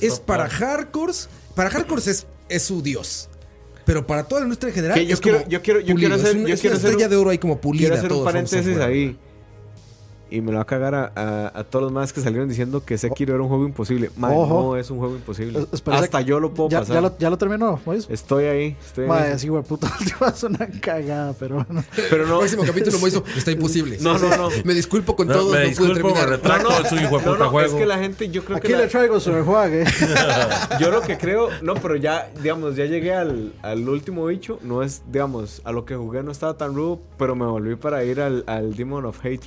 Es 0.00 0.20
para 0.20 0.48
claro. 0.48 0.66
hardcores. 0.78 1.28
Para 1.54 1.70
hardcores 1.70 2.06
es, 2.06 2.26
es 2.48 2.62
su 2.62 2.82
dios. 2.82 3.28
Pero 3.84 4.06
para 4.06 4.24
toda 4.24 4.42
la 4.42 4.44
industria 4.46 4.68
en 4.68 4.74
general 4.74 4.98
Que 4.98 5.06
yo 5.06 5.14
es 5.14 5.20
quiero- 5.20 5.38
como 5.38 5.50
yo 5.50 5.62
quiero- 5.62 5.80
yo 5.80 5.94
pulido. 5.94 5.98
quiero 5.98 6.14
hacer- 6.14 6.28
es 6.28 6.34
una, 6.36 6.48
yo 6.48 6.54
es 6.54 6.60
quiero 6.60 6.74
una 6.74 6.78
hacer 6.78 6.90
estrella 6.90 7.06
un- 7.06 7.10
de 7.10 7.16
oro 7.16 7.30
ahí 7.30 7.38
como 7.38 7.60
pulida 7.60 7.80
Quiero 7.82 7.94
hacer 7.96 8.08
todo 8.08 8.18
un 8.18 8.24
From 8.24 8.32
paréntesis 8.32 8.66
Software. 8.66 8.88
ahí. 8.88 9.18
Y 10.30 10.40
me 10.42 10.52
lo 10.52 10.58
va 10.58 10.62
a 10.62 10.66
cagar 10.66 10.94
a, 10.94 11.12
a- 11.16 11.58
a 11.60 11.64
todos 11.64 11.82
los 11.84 11.92
más 11.92 12.12
que 12.12 12.20
salieron 12.20 12.48
diciendo 12.48 12.84
que 12.84 12.96
Sekiro 12.96 13.34
era 13.34 13.42
un 13.42 13.48
juego 13.48 13.64
imposible. 13.66 14.10
Man, 14.16 14.32
Ojo. 14.34 14.62
no 14.62 14.76
es 14.76 14.88
un 14.90 14.98
juego 14.98 15.14
imposible. 15.16 15.66
Es- 15.72 15.82
Hasta 15.86 16.20
que- 16.20 16.24
yo 16.26 16.38
lo 16.40 16.54
puedo 16.54 16.68
ya, 16.70 16.80
pasar. 16.80 16.94
ya 16.94 17.00
lo, 17.00 17.18
ya 17.18 17.30
lo 17.30 17.38
terminó. 17.38 17.80
Estoy 18.08 18.44
ahí. 18.44 18.76
Estoy 18.84 19.06
Madre, 19.06 19.30
eso. 19.30 19.38
sí, 19.40 19.48
güey, 19.48 19.62
puta, 19.64 19.90
última 20.00 20.28
es 20.28 20.42
una 20.44 20.68
cagada, 20.80 21.34
pero 21.38 21.64
bueno. 21.66 21.82
Pero 22.10 22.26
no. 22.26 22.38
Próximo 22.38 22.62
capítulo 22.64 22.98
Moiso 23.00 23.24
está 23.36 23.50
imposible. 23.50 23.98
No, 24.00 24.18
no, 24.18 24.36
no. 24.36 24.48
Me 24.64 24.74
disculpo 24.74 25.16
con 25.16 25.26
No, 25.26 25.34
todos, 25.34 25.52
me 25.52 25.70
no 25.70 25.76
pude 25.76 25.94
terminar. 25.94 26.28
retracto, 26.28 26.70
es 26.84 26.92
un 26.92 26.98
hijo 27.00 27.18
de 27.18 27.24
No, 27.24 27.32
puta 27.32 27.44
no, 27.44 27.50
juego. 27.50 27.68
es 27.68 27.74
que 27.74 27.86
la 27.86 27.98
gente, 27.98 28.28
yo 28.30 28.44
creo 28.44 28.56
Aquí 28.58 28.68
que. 28.68 28.72
la- 28.74 28.80
le 28.82 28.86
traigo 28.88 29.18
su 29.20 29.30
enjuague. 29.32 29.84
yo 30.80 30.90
lo 30.90 31.00
que 31.02 31.18
creo. 31.18 31.48
No, 31.62 31.74
pero 31.74 31.96
ya, 31.96 32.30
digamos, 32.42 32.76
ya 32.76 32.84
llegué 32.86 33.14
al, 33.14 33.52
al 33.62 33.88
último 33.88 34.26
bicho. 34.26 34.58
No 34.62 34.82
es, 34.82 35.02
digamos, 35.10 35.60
a 35.64 35.72
lo 35.72 35.84
que 35.84 35.96
jugué 35.96 36.22
no 36.22 36.30
estaba 36.32 36.54
tan 36.54 36.74
rudo. 36.74 37.00
Pero 37.18 37.34
me 37.34 37.46
volví 37.46 37.76
para 37.76 38.04
ir 38.04 38.20
al, 38.20 38.44
al 38.46 38.74
Demon 38.76 39.04
of 39.06 39.18
Hatred. 39.18 39.40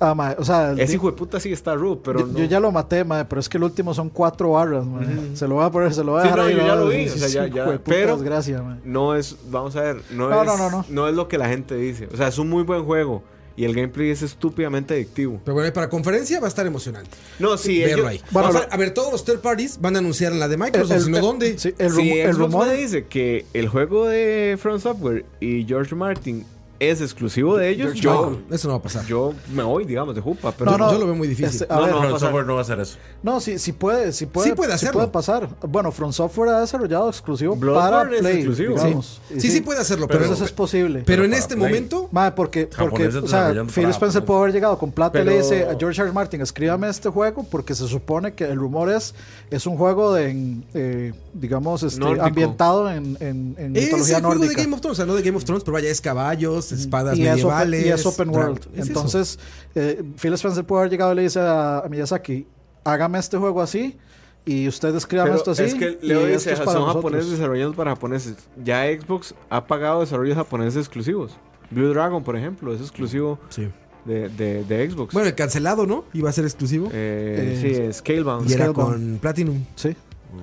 Ah, 0.00 0.14
madre, 0.14 0.36
o 0.38 0.44
sea, 0.44 0.72
Ese 0.78 0.94
hijo 0.94 1.10
de 1.10 1.16
puta 1.16 1.40
sí 1.40 1.52
está 1.52 1.74
rudo, 1.74 2.00
pero 2.02 2.20
yo, 2.20 2.26
no. 2.26 2.38
yo 2.38 2.44
ya 2.44 2.60
lo 2.60 2.70
maté, 2.70 3.02
madre, 3.04 3.24
pero 3.28 3.40
es 3.40 3.48
que 3.48 3.56
el 3.56 3.64
último 3.64 3.92
son 3.94 4.10
cuatro 4.10 4.52
barras, 4.52 4.86
madre. 4.86 5.08
Se 5.34 5.48
lo 5.48 5.56
voy 5.56 5.64
a 5.64 5.70
poner, 5.70 5.92
se 5.92 6.04
lo 6.04 6.12
voy 6.12 6.20
a 6.20 6.22
Sí, 6.22 6.28
dejar 6.28 6.38
no, 6.38 6.44
ahí. 6.46 6.56
yo 6.56 6.66
ya 6.66 6.74
lo 6.76 6.88
vi, 6.88 7.08
Sí, 7.08 7.14
o 7.16 7.18
sea, 7.18 7.28
sí, 7.28 7.34
ya- 7.34 7.46
ya, 7.48 7.64
de 7.64 7.78
puta 7.78 7.82
pero- 7.84 8.16
desgracia, 8.16 8.62
madre. 8.62 8.80
No 8.84 9.14
es, 9.16 9.36
vamos 9.50 9.74
a 9.74 9.82
ver, 9.82 9.96
no, 10.12 10.28
No, 10.30 10.40
es, 10.42 10.46
no, 10.46 10.70
no, 10.70 10.84
no. 10.88 11.08
es 11.08 11.14
lo 11.14 11.26
que 11.26 11.36
la 11.38 11.48
gente 11.48 11.74
dice. 11.74 12.08
O 12.12 12.16
sea, 12.16 12.28
es 12.28 12.38
un 12.38 12.48
muy 12.48 12.62
buen 12.62 12.84
juego 12.84 13.24
y 13.56 13.64
el 13.64 13.74
gameplay 13.74 14.10
es 14.10 14.22
estúpidamente 14.22 14.94
adictivo. 14.94 15.40
Pero 15.44 15.54
bueno, 15.56 15.72
para 15.72 15.88
conferencia 15.88 16.38
va 16.38 16.46
a 16.46 16.48
estar 16.48 16.64
emocionante. 16.64 17.10
No, 17.40 17.56
sí, 17.58 17.80
Verlo 17.80 17.94
ellos- 17.96 18.06
ahí. 18.06 18.20
Bueno, 18.30 18.52
Vamos 18.52 18.68
a, 18.70 18.76
ver, 18.76 18.94
todos 18.94 19.10
los 19.10 19.24
third 19.24 19.40
parties 19.40 19.80
van 19.80 19.96
a 19.96 19.98
anunciar 19.98 20.30
la 20.32 20.46
de 20.46 20.56
Microsoft, 20.56 20.92
El- 20.92 20.96
el- 20.98 21.04
sino 21.06 21.20
dónde. 21.20 21.58
Sí, 21.58 21.74
el, 21.76 21.90
si 21.90 21.96
rumo- 21.96 22.14
el 22.24 22.36
rumor. 22.36 22.66
me 22.68 22.74
dice 22.74 23.06
que 23.06 23.46
el 23.52 23.66
juego 23.68 24.06
de 24.06 24.56
Front 24.62 24.80
Software 24.80 25.26
y 25.40 25.64
George 25.66 25.96
Martin 25.96 26.46
es 26.80 27.00
exclusivo 27.00 27.56
de 27.56 27.70
ellos, 27.70 27.88
No, 27.96 28.00
yo, 28.00 28.38
eso 28.50 28.68
no 28.68 28.74
va 28.74 28.78
a 28.78 28.82
pasar. 28.82 29.04
yo 29.06 29.34
me 29.52 29.62
voy, 29.62 29.84
digamos, 29.84 30.14
de 30.14 30.20
jupa. 30.20 30.52
Pero 30.56 30.70
No, 30.70 30.78
no. 30.78 30.92
Yo 30.92 30.98
lo 30.98 31.06
veo 31.06 31.14
muy 31.16 31.26
difícil. 31.26 31.50
Este, 31.62 31.66
a 31.68 31.76
No, 31.76 31.82
ver, 31.82 31.90
no, 31.94 32.00
pasar. 32.02 32.20
Software 32.20 32.46
no 32.46 32.52
va 32.54 32.58
a 32.60 32.62
hacer 32.62 32.80
eso. 32.80 32.98
No, 33.22 33.40
sí, 33.40 33.58
sí 33.58 33.72
puede, 33.72 34.12
sí 34.12 34.26
puede, 34.26 34.50
Sí 34.50 34.54
puede 34.54 34.72
hacerlo. 34.72 34.92
puede 35.00 35.08
pasar. 35.08 35.48
Bueno, 35.68 35.90
From 35.92 36.12
Software 36.12 36.50
ha 36.50 36.60
desarrollado 36.60 37.08
exclusivo 37.08 37.56
Bloodborne 37.56 37.90
para 37.90 38.14
es 38.14 38.20
Play, 38.20 38.36
exclusivo. 38.36 38.74
digamos. 38.76 39.20
Y 39.34 39.40
Sí, 39.40 39.50
sí 39.50 39.60
puede 39.60 39.80
hacerlo, 39.80 40.06
pero, 40.06 40.20
pero, 40.20 40.32
eso 40.34 40.44
es 40.44 40.52
posible. 40.52 41.02
pero 41.04 41.24
en 41.24 41.30
para 41.30 41.40
este 41.40 41.56
Play. 41.56 41.66
momento 41.68 42.08
Madre, 42.12 42.32
porque, 42.36 42.68
porque 42.78 43.08
o 43.08 43.26
sea, 43.26 43.52
Phil 43.74 43.88
Spencer 43.90 44.24
puede 44.24 44.40
haber 44.40 44.52
llegado 44.52 44.78
con 44.78 44.92
plata 44.92 45.20
y 45.20 45.24
le 45.24 45.30
Pero- 45.32 45.42
dice 45.42 45.64
a 45.64 45.76
George 45.78 46.00
R. 46.00 46.08
R. 46.08 46.12
Martin, 46.12 46.40
escríbame 46.42 46.88
este 46.88 47.08
juego 47.08 47.42
porque 47.44 47.74
se 47.74 47.88
supone 47.88 48.34
que 48.34 48.44
el 48.44 48.56
rumor 48.56 48.90
es 48.90 49.14
es 49.50 49.66
un 49.66 49.76
juego 49.76 50.12
de, 50.14 50.30
en, 50.30 50.64
eh, 50.74 51.12
digamos, 51.34 51.82
este, 51.82 52.04
ambientado 52.20 52.90
en, 52.90 53.16
en, 53.20 53.54
en 53.58 53.76
es 53.76 53.84
mitología 53.84 54.16
el 54.18 54.22
juego 54.22 54.34
nórdica. 54.40 54.56
de 54.56 54.62
Game 54.64 54.74
of 54.74 54.80
Thrones, 54.80 54.92
o 54.92 54.96
sea, 54.96 55.06
no 55.06 55.14
de 55.14 55.22
Game 55.22 55.36
of 55.36 55.44
Thrones, 55.44 55.64
pero 55.64 55.72
vaya, 55.72 55.88
es 55.90 56.00
caballos, 56.00 56.67
espadas 56.72 57.18
y 57.18 57.26
es, 57.26 57.44
open, 57.44 57.72
y 57.74 57.88
es 57.88 58.06
open 58.06 58.28
world. 58.30 58.66
es. 58.74 58.88
Entonces, 58.88 59.38
eh, 59.74 60.02
Phil 60.20 60.32
Spencer 60.34 60.64
puede 60.64 60.80
haber 60.82 60.90
llegado 60.92 61.12
y 61.12 61.16
le 61.16 61.22
dice 61.22 61.40
a, 61.40 61.78
a 61.80 61.88
Miyazaki, 61.88 62.46
hágame 62.84 63.18
este 63.18 63.36
juego 63.38 63.60
así 63.62 63.96
y 64.44 64.66
ustedes 64.68 64.94
escriban 64.96 65.26
Pero 65.26 65.36
esto 65.38 65.50
así. 65.50 65.62
es 65.64 65.74
que 65.74 65.98
Leo 66.00 66.24
dice, 66.26 66.56
son 66.56 66.64
para 66.66 66.80
japoneses 66.80 66.94
nosotros". 67.02 67.30
desarrollados 67.30 67.76
para 67.76 67.90
japoneses. 67.92 68.36
Ya 68.64 68.84
Xbox 68.86 69.34
ha 69.50 69.66
pagado 69.66 70.00
desarrollos 70.00 70.36
japoneses 70.36 70.76
exclusivos. 70.76 71.36
Blue 71.70 71.88
Dragon, 71.88 72.24
por 72.24 72.36
ejemplo, 72.36 72.72
es 72.72 72.80
exclusivo 72.80 73.38
Sí. 73.50 73.68
de, 74.06 74.28
de, 74.30 74.64
de 74.64 74.90
Xbox. 74.90 75.12
Bueno, 75.12 75.28
el 75.28 75.34
cancelado, 75.34 75.86
¿no? 75.86 76.04
Iba 76.14 76.30
a 76.30 76.32
ser 76.32 76.44
exclusivo. 76.46 76.88
Eh, 76.92 77.56
Eh, 77.56 77.58
sí, 77.60 77.82
es 77.82 77.96
Scalebound. 77.96 78.48
y 78.48 78.54
era 78.54 78.72
con 78.72 79.18
Platinum. 79.20 79.62
Sí, 79.74 79.94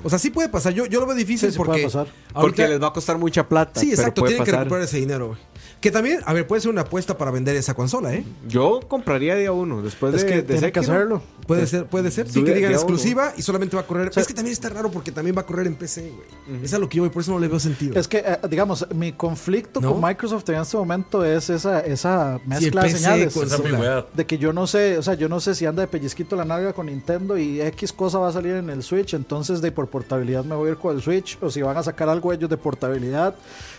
O 0.04 0.10
sea, 0.10 0.20
sí 0.20 0.30
puede 0.30 0.50
pasar. 0.50 0.74
Yo, 0.74 0.86
yo 0.86 1.00
lo 1.00 1.08
veo 1.08 1.16
difícil 1.16 1.50
sí, 1.50 1.54
sí 1.54 1.58
porque. 1.58 1.72
puede 1.72 1.84
pasar. 1.86 2.08
Porque 2.34 2.62
ahorita- 2.62 2.68
les 2.68 2.82
va 2.84 2.88
a 2.88 2.94
costar 2.94 3.18
mucha 3.18 3.48
plata. 3.50 3.80
Sí, 3.80 3.88
pero 3.90 4.02
exacto. 4.02 4.22
puede 4.22 4.34
Tienen 4.36 4.46
que 4.46 4.52
recuperar 4.52 4.84
ese 4.84 4.98
dinero, 4.98 5.28
güey. 5.30 5.40
Que 5.86 5.92
también, 5.92 6.20
a 6.26 6.34
ver, 6.34 6.48
puede 6.48 6.62
ser 6.64 6.72
una 6.72 6.82
apuesta 6.82 7.16
para 7.16 7.30
vender 7.30 7.56
esa 7.56 7.76
consola, 7.76 8.12
¿eh? 8.12 8.26
Yo 8.48 8.80
compraría 8.88 9.36
día 9.36 9.52
uno. 9.52 9.84
Después 9.84 10.16
Es 10.16 10.24
de, 10.24 10.28
que 10.28 10.36
de 10.38 10.42
tiene 10.42 10.72
que 10.72 10.80
hacerlo. 10.80 11.22
Puede 11.46 11.68
ser, 11.68 11.86
puede 11.86 12.10
ser. 12.10 12.28
Sí, 12.28 12.44
que 12.44 12.56
digan 12.56 12.72
exclusiva 12.72 13.34
y 13.38 13.44
solamente 13.44 13.76
va 13.76 13.84
a 13.84 13.86
correr. 13.86 14.12
sea- 14.12 14.22
es 14.22 14.28
que 14.28 14.34
también 14.34 14.54
está 14.54 14.70
raro 14.70 14.90
porque 14.90 15.12
también 15.12 15.38
va 15.38 15.42
a 15.42 15.46
correr 15.46 15.68
en 15.68 15.76
PC, 15.76 16.10
güey. 16.10 16.64
Es 16.66 16.74
a 16.74 16.80
lo 16.80 16.90
que 16.90 16.98
yo 16.98 17.04
voy, 17.04 17.12
por 17.12 17.22
eso 17.22 17.32
no 17.34 17.38
le 17.38 17.48
veo 17.48 17.60
sentido. 17.60 18.00
Es 18.00 18.08
que, 18.08 18.18
eh, 18.18 18.40
digamos, 18.50 18.88
mi 18.96 19.12
conflicto 19.12 19.80
¿No? 19.80 19.94
con 19.94 20.02
Microsoft 20.02 20.50
en 20.50 20.56
este 20.56 20.76
momento 20.76 21.24
es 21.24 21.52
esa, 21.52 21.82
esa 21.82 22.40
Sí, 22.40 22.50
mezcla 22.50 22.82
de 22.82 22.90
señales. 22.90 23.34
con- 23.36 23.46
Esa 23.46 23.58
Consola. 23.58 24.06
De 24.12 24.26
que 24.26 24.40
yo 24.40 24.54
no 24.54 24.66
sé, 24.66 24.98
o 24.98 25.04
sea, 25.04 25.14
yo 25.14 25.30
no 25.30 25.40
sé 25.40 25.54
si 25.54 25.68
anda 25.68 25.82
de 25.84 25.88
pellizquito 25.88 26.36
la 26.36 26.46
nalga 26.46 26.74
con 26.74 26.88
Nintendo 26.88 27.38
y 27.38 27.62
X 27.62 27.94
cosa 27.94 28.18
va 28.18 28.30
a 28.30 28.34
salir 28.34 28.56
en 28.56 28.72
el 28.72 28.82
Switch, 28.82 29.14
entonces 29.14 29.62
de 29.62 29.72
por 29.72 29.88
portabilidad 29.88 30.44
me 30.46 30.56
voy 30.56 30.70
a 30.70 30.72
ir 30.72 30.78
con 30.78 30.96
el 30.96 31.04
Switch, 31.04 31.38
o 31.44 31.52
si 31.52 31.62
van 31.62 31.78
a 31.78 31.84
sacar 31.84 32.10
algo 32.10 32.34
ellos 32.34 32.50
de 32.50 32.58
portabilidad, 32.58 33.36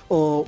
o 0.07 0.47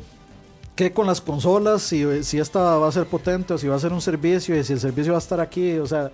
qué 0.78 0.92
con 0.92 1.08
las 1.08 1.20
consolas, 1.20 1.82
si, 1.82 2.22
si 2.22 2.38
esta 2.38 2.60
va 2.78 2.86
a 2.86 2.92
ser 2.92 3.04
potente 3.06 3.52
o 3.52 3.58
si 3.58 3.66
va 3.66 3.74
a 3.74 3.80
ser 3.80 3.92
un 3.92 4.00
servicio 4.00 4.56
y 4.56 4.62
si 4.62 4.74
el 4.74 4.78
servicio 4.78 5.12
va 5.12 5.18
a 5.18 5.24
estar 5.26 5.40
aquí, 5.40 5.76
o 5.78 5.86
sea, 5.88 6.12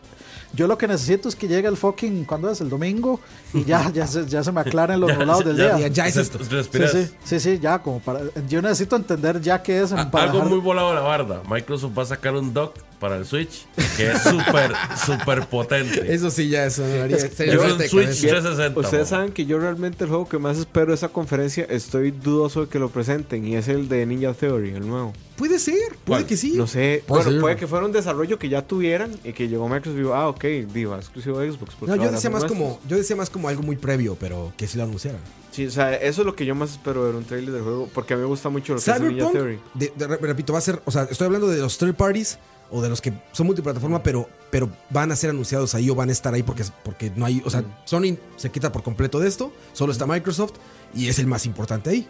yo 0.54 0.66
lo 0.66 0.78
que 0.78 0.88
necesito 0.88 1.28
es 1.28 1.36
que 1.36 1.46
llegue 1.46 1.68
el 1.68 1.76
fucking, 1.76 2.24
¿cuándo 2.24 2.48
es? 2.50 2.62
El 2.62 2.70
domingo, 2.70 3.20
y 3.52 3.62
ya, 3.64 3.90
ya, 3.94 4.06
se, 4.06 4.26
ya 4.26 4.42
se 4.42 4.52
me 4.52 4.62
aclaren 4.62 5.00
los 5.00 5.10
Ya, 5.10 5.16
nublados 5.18 5.44
del 5.44 5.56
ya, 5.58 5.76
día. 5.76 5.88
ya, 5.88 5.92
ya 5.92 6.06
es 6.06 6.14
Se- 6.14 6.22
esto. 6.22 6.38
Sí, 6.42 6.48
respiras. 6.48 6.92
sí, 6.92 7.10
sí, 7.24 7.40
sí, 7.40 7.58
ya, 7.60 7.78
como 7.82 8.00
para. 8.00 8.20
Yo 8.48 8.62
necesito 8.62 8.96
entender 8.96 9.38
ya 9.42 9.62
qué 9.62 9.82
es. 9.82 9.92
A- 9.92 10.10
para 10.10 10.24
Algo 10.24 10.38
dejar- 10.38 10.50
muy 10.50 10.60
volado 10.60 10.92
a 10.92 10.94
la 10.94 11.00
barda. 11.00 11.42
Microsoft 11.46 11.92
va 11.98 12.02
a 12.04 12.06
sacar 12.06 12.34
un 12.34 12.54
dock 12.54 12.74
para 12.94 13.16
el 13.16 13.24
Switch 13.26 13.66
que 13.96 14.10
es 14.10 14.22
súper, 14.22 14.72
súper 15.06 15.46
potente. 15.48 16.12
Eso 16.12 16.30
sí, 16.30 16.48
ya 16.48 16.66
eso 16.66 16.84
haría- 16.84 17.16
Es 17.16 17.24
un 17.24 17.30
Switch 17.78 17.90
cabeza. 17.92 18.28
360. 18.28 18.80
Ustedes 18.80 19.08
saben 19.08 19.32
que 19.32 19.46
yo 19.46 19.58
realmente 19.58 20.04
el 20.04 20.10
juego 20.10 20.28
que 20.28 20.38
más 20.38 20.58
espero 20.58 20.88
de 20.88 20.94
esa 20.94 21.08
conferencia 21.08 21.64
estoy 21.68 22.10
dudoso 22.10 22.62
de 22.62 22.68
que 22.68 22.78
lo 22.78 22.88
presenten 22.90 23.46
y 23.46 23.56
es 23.56 23.68
el 23.68 23.88
de 23.88 24.04
Ninja 24.06 24.32
Theory, 24.34 24.70
el 24.70 24.86
nuevo. 24.88 25.12
Puede 25.36 25.58
ser, 25.58 25.74
puede 26.04 26.20
¿Cuál? 26.22 26.26
que 26.26 26.36
sí. 26.36 26.52
No 26.56 26.66
sé, 26.68 27.02
Puede 27.06 27.22
bueno, 27.24 27.30
ser. 27.32 27.40
puede 27.40 27.56
que 27.56 27.66
fuera 27.66 27.84
un 27.84 27.92
desarrollo 27.92 28.38
que 28.38 28.48
ya 28.48 28.62
tuvieran 28.62 29.12
y 29.24 29.32
que 29.32 29.48
llegó 29.48 29.68
Microsoft 29.68 29.96
y 29.96 29.98
dijo, 30.02 30.14
ah, 30.14 30.28
ok, 30.28 30.44
diva, 30.72 30.96
exclusivo 30.96 31.40
de 31.40 31.50
Xbox. 31.50 31.74
porque 31.78 31.96
No, 31.96 32.02
yo 32.04 32.10
decía 32.12 32.30
más 32.30 32.42
nuestros". 32.42 32.52
como, 32.52 32.80
yo 32.88 32.96
decía 32.96 33.16
más 33.16 33.30
como 33.30 33.48
algo 33.48 33.62
muy 33.62 33.74
previo, 33.76 34.16
pero 34.20 34.52
que 34.56 34.68
sí 34.68 34.78
lo 34.78 34.84
anunciaran. 34.84 35.20
Sí, 35.50 35.66
o 35.66 35.70
sea, 35.70 35.94
eso 35.94 36.22
es 36.22 36.26
lo 36.26 36.34
que 36.34 36.46
yo 36.46 36.54
más 36.54 36.72
espero 36.72 37.04
ver 37.04 37.14
un 37.14 37.24
trailer 37.24 37.52
del 37.52 37.62
juego, 37.62 37.88
porque 37.94 38.14
a 38.14 38.16
mí 38.16 38.22
me 38.22 38.28
gusta 38.28 38.48
mucho 38.48 38.74
lo 38.74 38.80
que 38.80 38.90
es 38.90 39.00
Ninja 39.00 39.30
Theory. 39.30 39.58
de- 39.74 39.92
de- 39.96 40.06
re- 40.06 40.16
repito, 40.18 40.52
va 40.52 40.58
a 40.60 40.62
ser, 40.62 40.80
o 40.84 40.90
sea, 40.90 41.02
estoy 41.10 41.26
hablando 41.26 41.48
de 41.48 41.58
los 41.58 41.78
third 41.78 41.94
parties 41.94 42.38
o 42.70 42.82
de 42.82 42.88
los 42.88 43.00
que 43.00 43.12
son 43.32 43.46
multiplataforma, 43.46 44.02
pero, 44.02 44.28
pero 44.50 44.68
van 44.90 45.12
a 45.12 45.16
ser 45.16 45.30
anunciados 45.30 45.74
ahí 45.74 45.88
o 45.90 45.94
van 45.94 46.08
a 46.08 46.12
estar 46.12 46.32
ahí 46.34 46.42
porque, 46.42 46.64
porque 46.82 47.12
no 47.14 47.24
hay, 47.26 47.42
o 47.44 47.50
sea, 47.50 47.62
Sony 47.84 48.16
se 48.36 48.50
quita 48.50 48.72
por 48.72 48.82
completo 48.82 49.20
de 49.20 49.28
esto, 49.28 49.52
solo 49.72 49.92
está 49.92 50.06
Microsoft 50.06 50.52
y 50.94 51.08
es 51.08 51.18
el 51.18 51.26
más 51.26 51.46
importante 51.46 51.90
ahí. 51.90 52.08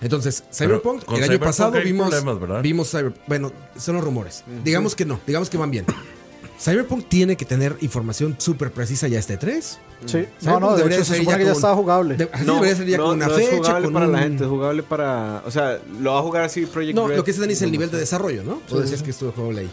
Entonces, 0.00 0.44
Cyberpunk, 0.52 1.04
el 1.08 1.14
año 1.16 1.24
Cyberpunk 1.24 1.44
pasado 1.46 1.72
vimos, 1.82 2.08
problemas, 2.10 2.38
¿verdad? 2.40 2.62
vimos 2.62 2.90
Cyber, 2.90 3.14
bueno, 3.26 3.50
son 3.78 3.96
los 3.96 4.04
rumores. 4.04 4.44
Digamos 4.64 4.94
que 4.94 5.04
no, 5.06 5.18
digamos 5.26 5.48
que 5.50 5.56
van 5.56 5.70
bien. 5.70 5.86
Cyberpunk 6.58 7.08
tiene 7.08 7.36
que 7.36 7.44
tener 7.44 7.76
información 7.82 8.34
súper 8.38 8.70
precisa 8.72 9.08
ya 9.08 9.18
este 9.18 9.36
3. 9.36 9.78
Sí, 10.06 10.18
no, 10.18 10.24
Cyberpunk 10.40 10.60
no, 10.60 10.70
de 10.72 10.76
debería 10.78 10.96
hecho 10.98 11.04
se 11.04 11.10
ser 11.12 11.18
supone 11.20 11.34
ya 11.34 11.38
que 11.38 11.44
ya 11.44 11.52
estaba 11.52 11.74
jugable. 11.74 12.16
De- 12.16 12.28
así 12.32 12.44
debería 12.46 12.76
ser 12.76 12.86
ya 12.86 12.98
con 12.98 13.10
una 13.16 13.26
no 13.26 13.34
fecha, 13.34 13.50
es 13.50 13.56
jugable 13.58 13.84
con 13.84 13.92
para 13.94 14.06
la 14.06 14.16
un- 14.18 14.22
gente, 14.24 14.44
es 14.44 14.50
jugable 14.50 14.82
para... 14.82 15.42
O 15.46 15.50
sea, 15.50 15.78
lo 16.00 16.12
va 16.14 16.18
a 16.18 16.22
jugar 16.22 16.42
así 16.44 16.64
Project 16.66 16.94
No, 16.96 17.08
Red. 17.08 17.16
lo 17.16 17.24
que 17.24 17.32
se 17.34 17.40
dan 17.40 17.50
es 17.50 17.60
el 17.62 17.68
No, 17.68 17.72
nivel 17.72 17.88
no 17.88 17.94
de 17.94 18.00
desarrollo, 18.00 18.42
¿no? 18.42 18.60
O 18.70 18.80
decías 18.80 19.02
que 19.02 19.10
estuvo 19.10 19.32
jugable 19.32 19.60
ahí. 19.62 19.70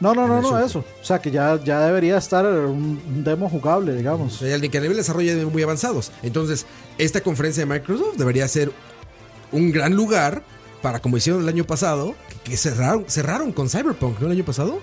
No, 0.00 0.14
no, 0.14 0.28
no, 0.28 0.40
no, 0.40 0.58
eso. 0.64 0.84
O 1.00 1.04
sea, 1.04 1.18
que 1.20 1.30
ya, 1.30 1.58
ya 1.64 1.80
debería 1.80 2.18
estar 2.18 2.46
un 2.46 3.24
demo 3.24 3.48
jugable, 3.48 3.92
O 3.92 3.94
digamos. 3.96 4.34
sea, 4.36 4.54
el 4.54 4.70
que 4.70 4.78
a 4.78 4.80
nivel 4.80 4.96
de 4.96 5.02
desarrollo 5.02 5.36
ya 5.36 5.46
muy 5.46 5.62
avanzados. 5.62 6.12
Entonces, 6.22 6.66
esta 6.98 7.20
conferencia 7.20 7.66
de 7.66 7.72
Microsoft 7.72 8.16
debería 8.16 8.46
ser 8.46 8.70
un 9.50 9.72
gran 9.72 9.94
lugar 9.96 10.42
para, 10.82 11.00
como 11.00 11.16
hicieron 11.16 11.42
el 11.42 11.48
año 11.48 11.64
pasado, 11.64 12.14
que, 12.28 12.50
que 12.52 12.56
cerraron, 12.56 13.06
cerraron 13.08 13.50
con 13.50 13.68
Cyberpunk, 13.68 14.20
¿no? 14.20 14.26
El 14.26 14.32
año 14.34 14.44
pasado. 14.44 14.78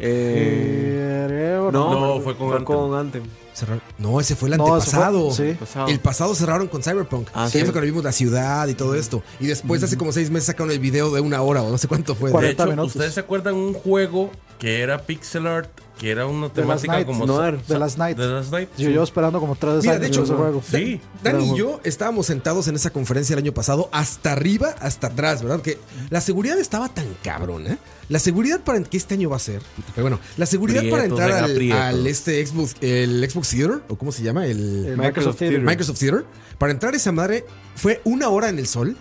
Eh, 0.00 1.24
Creo, 1.28 1.70
no, 1.70 2.16
No, 2.16 2.20
fue 2.20 2.36
con 2.36 2.48
Anthem. 2.52 2.64
con 2.64 2.94
Anthem. 2.98 3.22
Cerraron- 3.54 3.82
No, 3.98 4.20
ese 4.20 4.34
fue 4.36 4.48
el 4.48 4.56
No, 4.56 4.66
fue- 4.66 4.76
antepasado. 4.78 5.30
sí. 5.32 5.56
Pasado. 5.58 5.88
El 5.88 6.00
pasado 6.00 6.34
cerraron 6.34 6.68
con 6.68 6.82
Cyberpunk. 6.82 7.28
Ah, 7.34 7.48
Sí, 7.50 7.58
fue 7.60 7.72
cuando 7.72 7.82
vimos 7.82 8.04
la 8.04 8.12
ciudad 8.12 8.66
y 8.68 8.74
todo 8.74 8.94
esto. 8.94 9.22
Y 9.40 9.46
después, 9.46 9.82
hace 9.82 9.96
como 9.96 10.12
seis 10.12 10.30
meses, 10.30 10.46
sacaron 10.46 10.70
el 10.70 10.78
video 10.78 11.10
de 11.12 11.20
una 11.20 11.42
hora 11.42 11.62
o 11.62 11.70
no 11.70 11.78
sé 11.78 11.88
cuánto 11.88 12.14
fue. 12.14 12.28
De 12.30 12.32
40 12.32 12.62
hecho, 12.62 12.70
minutos. 12.70 12.96
¿ustedes 12.96 13.14
se 13.14 13.20
acuerdan 13.20 13.54
un 13.54 13.74
juego 13.74 14.30
que 14.58 14.80
era 14.80 15.02
pixel 15.02 15.46
art, 15.48 15.68
que 15.98 16.10
era 16.10 16.26
una 16.26 16.48
temática 16.48 16.92
Night, 16.92 17.06
como... 17.06 17.26
Sa- 17.26 17.52
The 17.66 17.78
Last 17.78 17.98
Night. 17.98 18.16
The 18.16 18.26
Last 18.26 18.52
Night. 18.52 18.68
Yo 18.78 18.88
llevo 18.90 19.02
esperando 19.04 19.40
como 19.40 19.56
tres 19.56 19.82
Mira, 19.82 19.92
años 19.92 20.00
de 20.02 20.06
hecho, 20.06 20.22
ese 20.22 20.34
juego. 20.34 20.62
Sí. 20.68 21.00
Dani 21.22 21.50
y 21.52 21.58
yo 21.58 21.80
estábamos 21.84 22.26
sentados 22.26 22.68
en 22.68 22.76
esa 22.76 22.90
conferencia 22.90 23.34
el 23.34 23.40
año 23.40 23.52
pasado, 23.52 23.88
hasta 23.92 24.32
arriba, 24.32 24.74
hasta 24.80 25.08
atrás, 25.08 25.42
¿verdad? 25.42 25.60
Que 25.62 25.78
la 26.10 26.20
seguridad 26.20 26.58
estaba 26.58 26.88
tan 26.88 27.06
cabrona. 27.24 27.76
La 28.12 28.18
seguridad 28.18 28.60
para 28.60 28.82
que 28.82 28.98
este 28.98 29.14
año 29.14 29.30
va 29.30 29.36
a 29.36 29.38
ser. 29.38 29.62
Pero 29.94 30.02
bueno, 30.02 30.20
la 30.36 30.44
seguridad 30.44 30.82
para 30.90 31.06
entrar 31.06 31.48
venga, 31.48 31.88
al, 31.88 32.06
este 32.06 32.44
Xbox, 32.46 32.76
el 32.82 33.26
Xbox 33.30 33.48
Theater, 33.48 33.80
o 33.88 33.96
cómo 33.96 34.12
se 34.12 34.22
llama, 34.22 34.44
el, 34.44 34.84
El 34.84 34.98
Microsoft 34.98 34.98
Microsoft 34.98 35.38
Theater. 35.38 35.48
Theater. 35.48 35.66
Microsoft 35.66 35.98
Theater, 35.98 36.24
para 36.58 36.72
entrar 36.72 36.94
esa 36.94 37.10
madre 37.10 37.46
fue 37.74 38.02
una 38.04 38.28
hora 38.28 38.50
en 38.50 38.58
el 38.58 38.66
sol, 38.66 38.98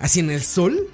así 0.00 0.20
en 0.20 0.30
el 0.30 0.42
sol, 0.42 0.88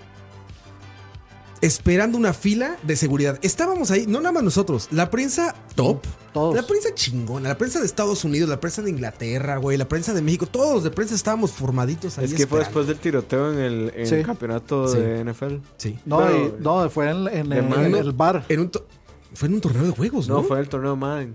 esperando 1.61 2.19
una 2.19 2.33
fila 2.33 2.77
de 2.83 2.97
seguridad. 2.97 3.39
Estábamos 3.43 3.91
ahí, 3.91 4.07
no 4.07 4.21
nada 4.21 4.33
más 4.33 4.43
nosotros, 4.43 4.89
la 4.91 5.11
prensa 5.11 5.55
top, 5.75 6.03
Todos. 6.33 6.55
la 6.55 6.63
prensa 6.67 6.95
chingona, 6.95 7.49
la 7.49 7.59
prensa 7.59 7.81
de 7.81 7.87
Estados 7.87 8.25
Unidos, 8.25 8.49
la 8.49 8.61
prensa 8.61 8.83
de 8.83 8.91
Inglaterra, 8.91 9.57
güey, 9.59 9.77
la 9.79 9.89
prensa 9.89 10.13
de 10.13 10.21
México, 10.23 10.47
todos 10.47 10.75
los 10.75 10.85
de 10.85 10.91
prensa 10.91 11.15
estábamos 11.15 11.53
formaditos 11.53 12.19
ahí. 12.19 12.27
Es 12.27 12.35
que 12.35 12.47
fue 12.47 12.59
después 12.61 12.87
del 12.87 12.99
tiroteo 12.99 13.53
en 13.53 13.59
el, 13.59 13.93
en 13.97 14.07
Sí. 14.07 14.15
el 14.17 14.27
campeonato 14.27 14.89
Sí. 14.89 14.99
de 14.99 15.21
NFL. 15.25 15.61
Sí. 15.77 15.99
No, 16.05 16.19
Pero- 16.19 16.37
y- 16.59 16.63
no, 16.63 16.91
fue 16.91 17.11
en, 17.11 17.29
en- 17.29 17.49
De 17.49 17.59
en- 17.59 17.73
en 17.73 17.95
el 17.95 18.13
bar. 18.13 18.45
En 18.49 18.61
un 18.61 18.71
fue 19.37 19.49
en 19.49 19.55
un 19.55 19.61
torneo 19.61 19.83
de 19.83 19.91
juegos, 19.91 20.29
¿no? 20.29 20.37
No, 20.37 20.43
fue 20.45 20.61
el 20.61 20.69
torneo 20.69 20.95
Madden. 20.95 21.35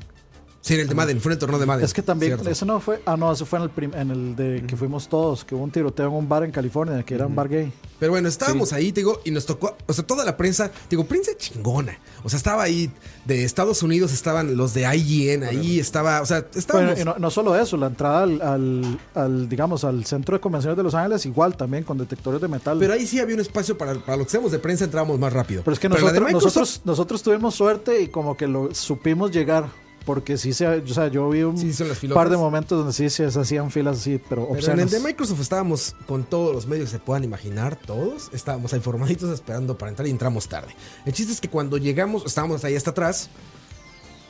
Sí, 0.61 0.73
en 0.73 0.81
el 0.81 0.87
de 0.89 0.93
Madden, 0.95 1.21
fue 1.21 1.31
en 1.31 1.33
el 1.33 1.39
torneo 1.39 1.57
de 1.57 1.65
Madden. 1.65 1.85
Es 1.85 1.93
que 1.93 2.01
también, 2.01 2.33
Cierto. 2.33 2.49
eso 2.49 2.65
no 2.65 2.81
fue, 2.81 3.01
ah 3.05 3.15
no, 3.15 3.31
eso 3.31 3.45
fue 3.45 3.59
en 3.59 3.63
el, 3.63 3.69
prim- 3.69 3.93
en 3.95 4.11
el 4.11 4.35
de 4.35 4.63
que 4.67 4.75
fuimos 4.75 5.07
todos, 5.07 5.45
que 5.45 5.55
hubo 5.55 5.63
un 5.63 5.71
tiroteo 5.71 6.07
en 6.07 6.13
un 6.13 6.27
bar 6.27 6.43
en 6.43 6.51
California, 6.51 7.01
que 7.03 7.15
era 7.15 7.25
un 7.27 7.33
bar 7.35 7.47
gay. 7.47 7.71
Pero 7.97 8.11
bueno, 8.11 8.27
estábamos 8.27 8.73
ahí, 8.73 8.91
te 8.91 8.99
digo, 9.01 9.21
y 9.23 9.31
nos 9.31 9.45
tocó, 9.45 9.75
o 9.87 9.93
sea, 9.93 10.05
toda 10.05 10.25
la 10.25 10.35
prensa, 10.35 10.69
te 10.69 10.89
digo, 10.91 11.05
prensa 11.05 11.31
chingona. 11.37 11.97
O 12.23 12.29
sea, 12.29 12.37
estaba 12.37 12.63
ahí 12.63 12.91
de 13.25 13.45
Estados 13.45 13.83
Unidos, 13.83 14.11
estaban 14.11 14.57
los 14.57 14.73
de 14.73 14.81
IGN 14.95 15.43
ahí, 15.43 15.79
estaba, 15.79 16.21
o 16.21 16.25
sea, 16.25 16.45
estábamos. 16.53 16.95
Bueno, 16.95 17.01
y 17.01 17.05
no, 17.05 17.15
no 17.19 17.31
solo 17.31 17.55
eso, 17.57 17.77
la 17.77 17.87
entrada 17.87 18.23
al, 18.23 18.41
al, 18.41 18.99
al, 19.15 19.47
digamos, 19.49 19.85
al 19.85 20.03
centro 20.05 20.35
de 20.35 20.41
convenciones 20.41 20.75
de 20.75 20.83
Los 20.83 20.93
Ángeles, 20.93 21.25
igual 21.25 21.55
también 21.55 21.83
con 21.85 21.97
detectores 21.97 22.41
de 22.41 22.49
metal. 22.49 22.77
Pero 22.79 22.93
ahí 22.93 23.07
sí 23.07 23.19
había 23.19 23.35
un 23.35 23.41
espacio 23.41 23.77
para, 23.77 23.93
para 23.95 24.17
los 24.17 24.27
que 24.27 24.31
seamos 24.31 24.51
de 24.51 24.59
prensa, 24.59 24.83
entrábamos 24.83 25.17
más 25.19 25.31
rápido. 25.31 25.61
Pero 25.63 25.73
es 25.73 25.79
que 25.79 25.87
nosotros, 25.89 26.31
nosotros, 26.33 26.81
nosotros 26.83 27.23
tuvimos 27.23 27.55
suerte 27.55 28.01
y 28.01 28.07
como 28.09 28.35
que 28.35 28.45
lo 28.47 28.73
supimos 28.75 29.31
llegar. 29.31 29.69
Porque 30.05 30.37
sí 30.37 30.53
se, 30.53 30.67
o 30.67 30.87
sea, 30.87 31.07
yo 31.07 31.29
vi 31.29 31.43
un 31.43 31.57
Sí, 31.57 31.71
par 32.13 32.29
de 32.29 32.37
momentos 32.37 32.77
donde 32.77 32.93
sí 32.93 33.09
se 33.09 33.25
hacían 33.25 33.69
filas 33.69 33.97
así, 33.99 34.19
pero, 34.29 34.49
Pero 34.51 34.73
en 34.73 34.79
el 34.79 34.89
de 34.89 34.99
Microsoft 34.99 35.41
estábamos 35.41 35.95
con 36.07 36.23
todos 36.23 36.53
los 36.53 36.65
medios 36.67 36.89
que 36.89 36.97
se 36.97 36.99
puedan 36.99 37.23
imaginar, 37.23 37.75
todos. 37.75 38.29
Estábamos 38.33 38.73
ahí 38.73 38.79
formaditos 38.79 39.29
esperando 39.31 39.77
para 39.77 39.89
entrar 39.89 40.07
y 40.07 40.11
entramos 40.11 40.47
tarde. 40.47 40.75
El 41.05 41.13
chiste 41.13 41.33
es 41.33 41.41
que 41.41 41.49
cuando 41.49 41.77
llegamos, 41.77 42.25
estábamos 42.25 42.63
ahí 42.63 42.75
hasta 42.75 42.91
atrás. 42.91 43.29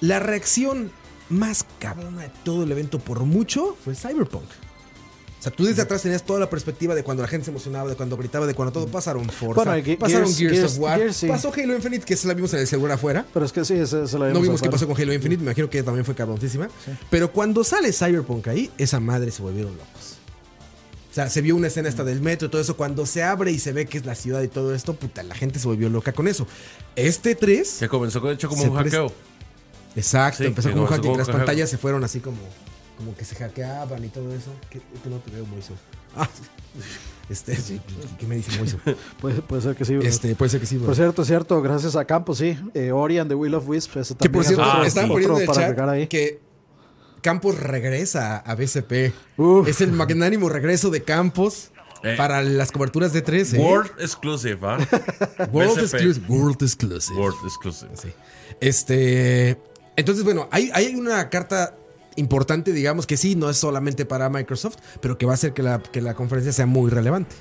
La 0.01 0.19
reacción 0.19 0.91
más 1.29 1.65
cabrona 1.79 2.23
de 2.23 2.31
todo 2.43 2.63
el 2.63 2.71
evento 2.71 2.99
por 2.99 3.21
mucho 3.21 3.77
fue 3.83 3.95
Cyberpunk. 3.95 4.49
O 5.39 5.41
sea, 5.41 5.53
tú 5.53 5.63
desde 5.63 5.81
atrás 5.83 6.01
tenías 6.01 6.23
toda 6.23 6.37
la 6.37 6.49
perspectiva 6.49 6.93
de 6.93 7.01
cuando 7.03 7.23
la 7.23 7.29
gente 7.29 7.45
se 7.45 7.51
emocionaba, 7.51 7.89
de 7.89 7.95
cuando 7.95 8.17
gritaba, 8.17 8.45
de 8.45 8.53
cuando 8.53 8.73
todo 8.73 8.87
pasaron 8.87 9.23
Forza, 9.29 9.55
Bueno, 9.63 9.77
y 9.77 9.83
Ge- 9.83 9.95
pasaron 9.97 10.27
Gears- 10.27 10.37
Gears, 10.37 10.57
Gears- 10.57 10.65
of 10.65 10.79
War, 10.79 10.99
Gears 10.99 11.15
sí. 11.15 11.27
pasó 11.27 11.53
Halo 11.55 11.75
Infinite, 11.75 12.05
que 12.05 12.17
se 12.17 12.27
la 12.27 12.33
vimos 12.33 12.53
en 12.53 12.59
el 12.59 12.67
celular 12.67 12.91
afuera. 12.93 13.25
Pero 13.33 13.45
es 13.45 13.53
que 13.53 13.63
sí, 13.63 13.75
se, 13.87 14.05
se 14.05 14.19
la 14.19 14.25
No 14.25 14.33
vimos 14.33 14.41
vimos 14.43 14.61
qué 14.61 14.69
pasó 14.69 14.85
con 14.85 14.97
Halo 15.01 15.13
Infinite, 15.13 15.37
me 15.41 15.45
imagino 15.45 15.69
que 15.69 15.81
también 15.81 16.03
fue 16.03 16.13
cabroncísima. 16.13 16.67
Pero 17.09 17.31
cuando 17.31 17.63
sale 17.63 17.93
Cyberpunk 17.93 18.49
ahí, 18.49 18.69
esa 18.77 18.99
madre 18.99 19.31
se 19.31 19.41
volvieron 19.41 19.71
locos. 19.77 20.17
O 21.09 21.13
sea, 21.13 21.29
se 21.29 21.41
vio 21.41 21.55
una 21.55 21.67
escena 21.67 21.87
esta 21.87 22.03
del 22.03 22.19
metro 22.21 22.47
y 22.49 22.51
todo 22.51 22.61
eso. 22.61 22.75
Cuando 22.75 23.05
se 23.05 23.23
abre 23.23 23.51
y 23.51 23.59
se 23.59 23.71
ve 23.71 23.85
que 23.85 23.97
es 23.97 24.05
la 24.05 24.15
ciudad 24.15 24.41
y 24.43 24.47
todo 24.49 24.75
esto, 24.75 24.93
puta, 24.93 25.23
la 25.23 25.35
gente 25.35 25.57
se 25.57 25.67
volvió 25.67 25.89
loca 25.89 26.11
con 26.11 26.27
eso. 26.27 26.45
Este 26.97 27.33
3. 27.35 27.77
Que 27.79 27.87
comenzó 27.87 28.19
de 28.19 28.33
hecho 28.33 28.49
como 28.49 28.63
un 28.63 28.75
hackeo. 28.75 29.11
Exacto, 29.95 30.39
Sí, 30.39 30.45
empezó 30.47 30.69
como 30.69 30.81
un 30.83 30.87
hacking. 30.87 31.03
como 31.11 31.17
Las 31.17 31.29
pantallas 31.29 31.69
se 31.69 31.77
fueron 31.77 32.03
así 32.03 32.19
como. 32.19 32.37
Como 32.99 33.15
que 33.15 33.23
se 33.23 33.33
hackeaban 33.35 34.03
y 34.03 34.09
todo 34.09 34.33
eso. 34.35 34.51
¿Qué, 34.69 34.79
qué 35.01 35.09
no 35.09 35.17
te 35.19 35.31
veo, 35.31 35.45
Moiso? 35.45 35.73
Ah, 36.17 36.27
este, 37.29 37.55
sí, 37.55 37.79
¿qué 38.19 38.27
me 38.27 38.35
dice 38.35 38.51
Moiso? 38.59 38.77
Puede, 39.21 39.41
puede 39.41 39.61
ser 39.61 39.75
que 39.77 39.85
sí. 39.85 39.95
Este, 40.03 40.35
puede 40.35 40.49
ser 40.51 40.59
que 40.59 40.65
sí, 40.65 40.75
bro. 40.75 40.87
Por 40.87 40.95
cierto, 40.95 41.23
cierto, 41.23 41.61
gracias 41.61 41.95
a 41.95 42.03
Campos, 42.03 42.39
sí. 42.39 42.57
Eh, 42.73 42.91
Ori 42.91 43.17
and 43.17 43.29
the 43.29 43.35
Will 43.35 43.55
of 43.55 43.67
Wisp, 43.69 43.95
ese 43.97 44.15
Que 44.15 44.29
por 44.29 44.43
cierto, 44.43 44.83
estaban 44.83 45.09
otro 45.11 45.13
poniendo 45.13 45.35
en 45.37 45.41
el 45.41 45.47
para 45.47 45.55
chat 45.55 45.63
agregar 45.69 45.89
ahí. 45.89 46.07
que 46.07 46.41
Campos 47.21 47.57
regresa 47.57 48.37
a 48.37 48.55
BCP. 48.55 49.13
Uf. 49.37 49.67
Es 49.69 49.79
el 49.79 49.93
magnánimo 49.93 50.49
regreso 50.49 50.89
de 50.89 51.03
Campos 51.03 51.71
Eh. 52.03 52.15
para 52.17 52.41
las 52.43 52.71
coberturas 52.71 53.11
de 53.13 53.21
13. 53.21 53.57
World 53.59 53.91
exclusive, 53.99 54.57
¿ah? 54.63 54.77
World. 55.51 55.79
Exclusive. 55.79 56.25
World 56.29 56.61
Exclusive. 56.63 57.19
World 57.19 57.37
exclusive. 57.45 57.89
Sí. 57.95 58.09
Este. 58.61 59.57
Entonces, 59.97 60.23
bueno, 60.23 60.47
hay, 60.51 60.71
hay 60.73 60.95
una 60.95 61.29
carta 61.29 61.75
importante, 62.19 62.71
digamos, 62.73 63.07
que 63.07 63.17
sí, 63.17 63.35
no 63.35 63.49
es 63.49 63.57
solamente 63.57 64.05
para 64.05 64.29
Microsoft, 64.29 64.77
pero 65.01 65.17
que 65.17 65.25
va 65.25 65.33
a 65.33 65.35
hacer 65.35 65.53
que 65.53 65.63
la, 65.63 65.79
que 65.79 66.01
la 66.01 66.13
conferencia 66.13 66.53
sea 66.53 66.65
muy 66.65 66.91
relevante. 66.91 67.35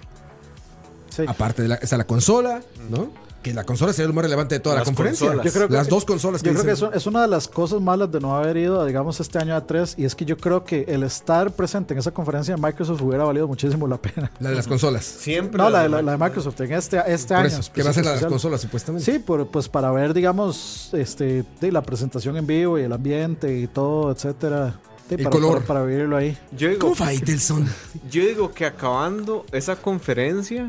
Sí. 1.10 1.24
Aparte 1.26 1.62
de 1.62 1.68
la, 1.68 1.74
está 1.76 1.96
la 1.96 2.06
consola, 2.06 2.62
¿no? 2.90 3.12
Que 3.48 3.54
la 3.54 3.64
consola 3.64 3.92
sería 3.92 4.08
lo 4.08 4.14
más 4.14 4.24
relevante 4.24 4.54
de 4.56 4.60
toda 4.60 4.74
la 4.76 4.80
Las 4.80 4.88
conferencia. 4.88 5.26
consolas. 5.26 5.46
Yo 5.46 5.52
creo 5.52 5.68
que- 5.68 5.74
Las 5.74 5.88
dos 5.88 6.04
consolas 6.04 6.42
que 6.42 6.48
Yo 6.48 6.54
creo 6.54 6.64
que 6.66 6.72
eso 6.72 6.92
es 6.92 7.06
una 7.06 7.22
de 7.22 7.28
las 7.28 7.48
cosas 7.48 7.80
malas 7.80 8.10
de 8.12 8.20
no 8.20 8.36
haber 8.36 8.56
ido, 8.56 8.84
digamos, 8.84 9.20
este 9.20 9.38
año 9.38 9.54
a 9.56 9.66
3 9.66 9.94
y 9.96 10.04
es 10.04 10.14
que 10.14 10.24
yo 10.24 10.36
creo 10.36 10.64
que 10.64 10.84
el 10.88 11.02
estar 11.02 11.50
presente 11.52 11.94
en 11.94 12.00
esa 12.00 12.10
conferencia 12.10 12.54
de 12.54 12.60
Microsoft 12.60 13.00
hubiera 13.02 13.24
valido 13.24 13.46
muchísimo 13.48 13.86
la 13.88 13.96
pena. 13.96 14.30
La 14.40 14.50
de 14.50 14.56
las 14.56 14.66
consolas. 14.66 15.04
Siempre. 15.04 15.58
No, 15.58 15.70
la 15.70 15.82
de, 15.84 15.88
la, 15.88 16.02
la 16.02 16.12
de 16.12 16.18
Microsoft, 16.18 16.60
en 16.60 16.72
este, 16.72 17.00
este 17.06 17.28
Por 17.34 17.36
año. 17.46 17.58
eso, 17.58 17.72
que 17.72 17.82
va 17.82 17.90
a 17.90 17.92
ser 17.92 18.04
la 18.04 18.14
de 18.14 18.20
las 18.20 18.30
consolas, 18.30 18.60
supuestamente. 18.60 19.10
Sí, 19.12 19.18
por- 19.18 19.46
pues 19.48 19.68
para 19.68 19.90
ver, 19.90 20.12
digamos, 20.14 20.90
este, 20.92 21.44
de 21.60 21.72
la 21.72 21.82
presentación 21.82 22.36
en 22.36 22.46
vivo 22.46 22.78
y 22.78 22.82
el 22.82 22.92
ambiente 22.92 23.56
y 23.58 23.66
todo, 23.66 24.10
etcétera. 24.12 24.78
Sí, 25.08 25.14
El 25.14 25.22
para, 25.24 25.30
color. 25.30 25.54
Para, 25.62 25.66
para 25.66 25.82
vivirlo 25.86 26.16
ahí. 26.18 26.36
Yo 26.56 26.68
digo, 26.68 26.80
¿Cómo 26.80 26.94
fue 26.94 27.06
Faitelson? 27.06 27.66
yo 28.10 28.22
digo 28.26 28.52
que 28.52 28.66
acabando 28.66 29.46
esa 29.52 29.74
conferencia, 29.76 30.68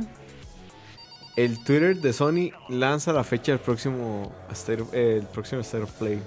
el 1.46 1.64
Twitter 1.64 1.96
de 1.98 2.14
Sony 2.14 2.52
lanza 2.70 3.14
la 3.14 3.24
fecha 3.24 3.52
del 3.52 3.60
próximo 3.60 4.32
State 4.52 4.82
of, 4.82 4.94
eh, 4.94 5.18
el 5.22 5.28
próximo 5.28 5.62
State 5.62 5.84
of 5.84 5.92
Play. 5.94 6.22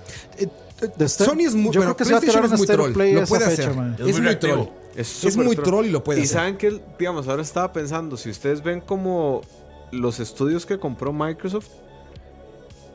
De 0.96 1.04
este- 1.04 1.24
Sony 1.24 1.40
es 1.46 1.54
muy 1.54 1.72
yo 1.72 1.80
bueno, 1.80 1.94
creo 1.94 1.96
que 1.96 2.04
se 2.04 2.12
va 2.12 2.18
a 2.18 2.20
PlayStation 2.20 2.42
tirar 2.42 2.44
es 2.44 2.50
un 2.52 2.56
muy 2.58 2.64
State 2.64 2.78
of 2.80 2.84
troll, 2.86 2.92
Play 2.94 3.12
lo 3.14 3.26
puede 3.26 3.46
fecha, 3.50 3.62
hacer. 3.62 3.74
man. 3.76 3.96
Es 3.98 4.06
Es 4.06 4.20
muy 4.20 4.36
troll. 4.36 4.68
Es, 4.96 5.36
muy 5.36 5.56
troll 5.56 5.86
y 5.86 5.90
lo 5.90 6.04
puede 6.04 6.20
Y 6.20 6.24
hacer. 6.24 6.34
saben 6.38 6.56
que, 6.58 6.80
digamos, 6.98 7.26
ahora 7.28 7.42
estaba 7.42 7.72
pensando, 7.72 8.16
si 8.16 8.30
ustedes 8.30 8.62
ven 8.62 8.80
como 8.80 9.42
los 9.90 10.18
estudios 10.20 10.66
que 10.66 10.78
compró 10.78 11.12
Microsoft 11.12 11.68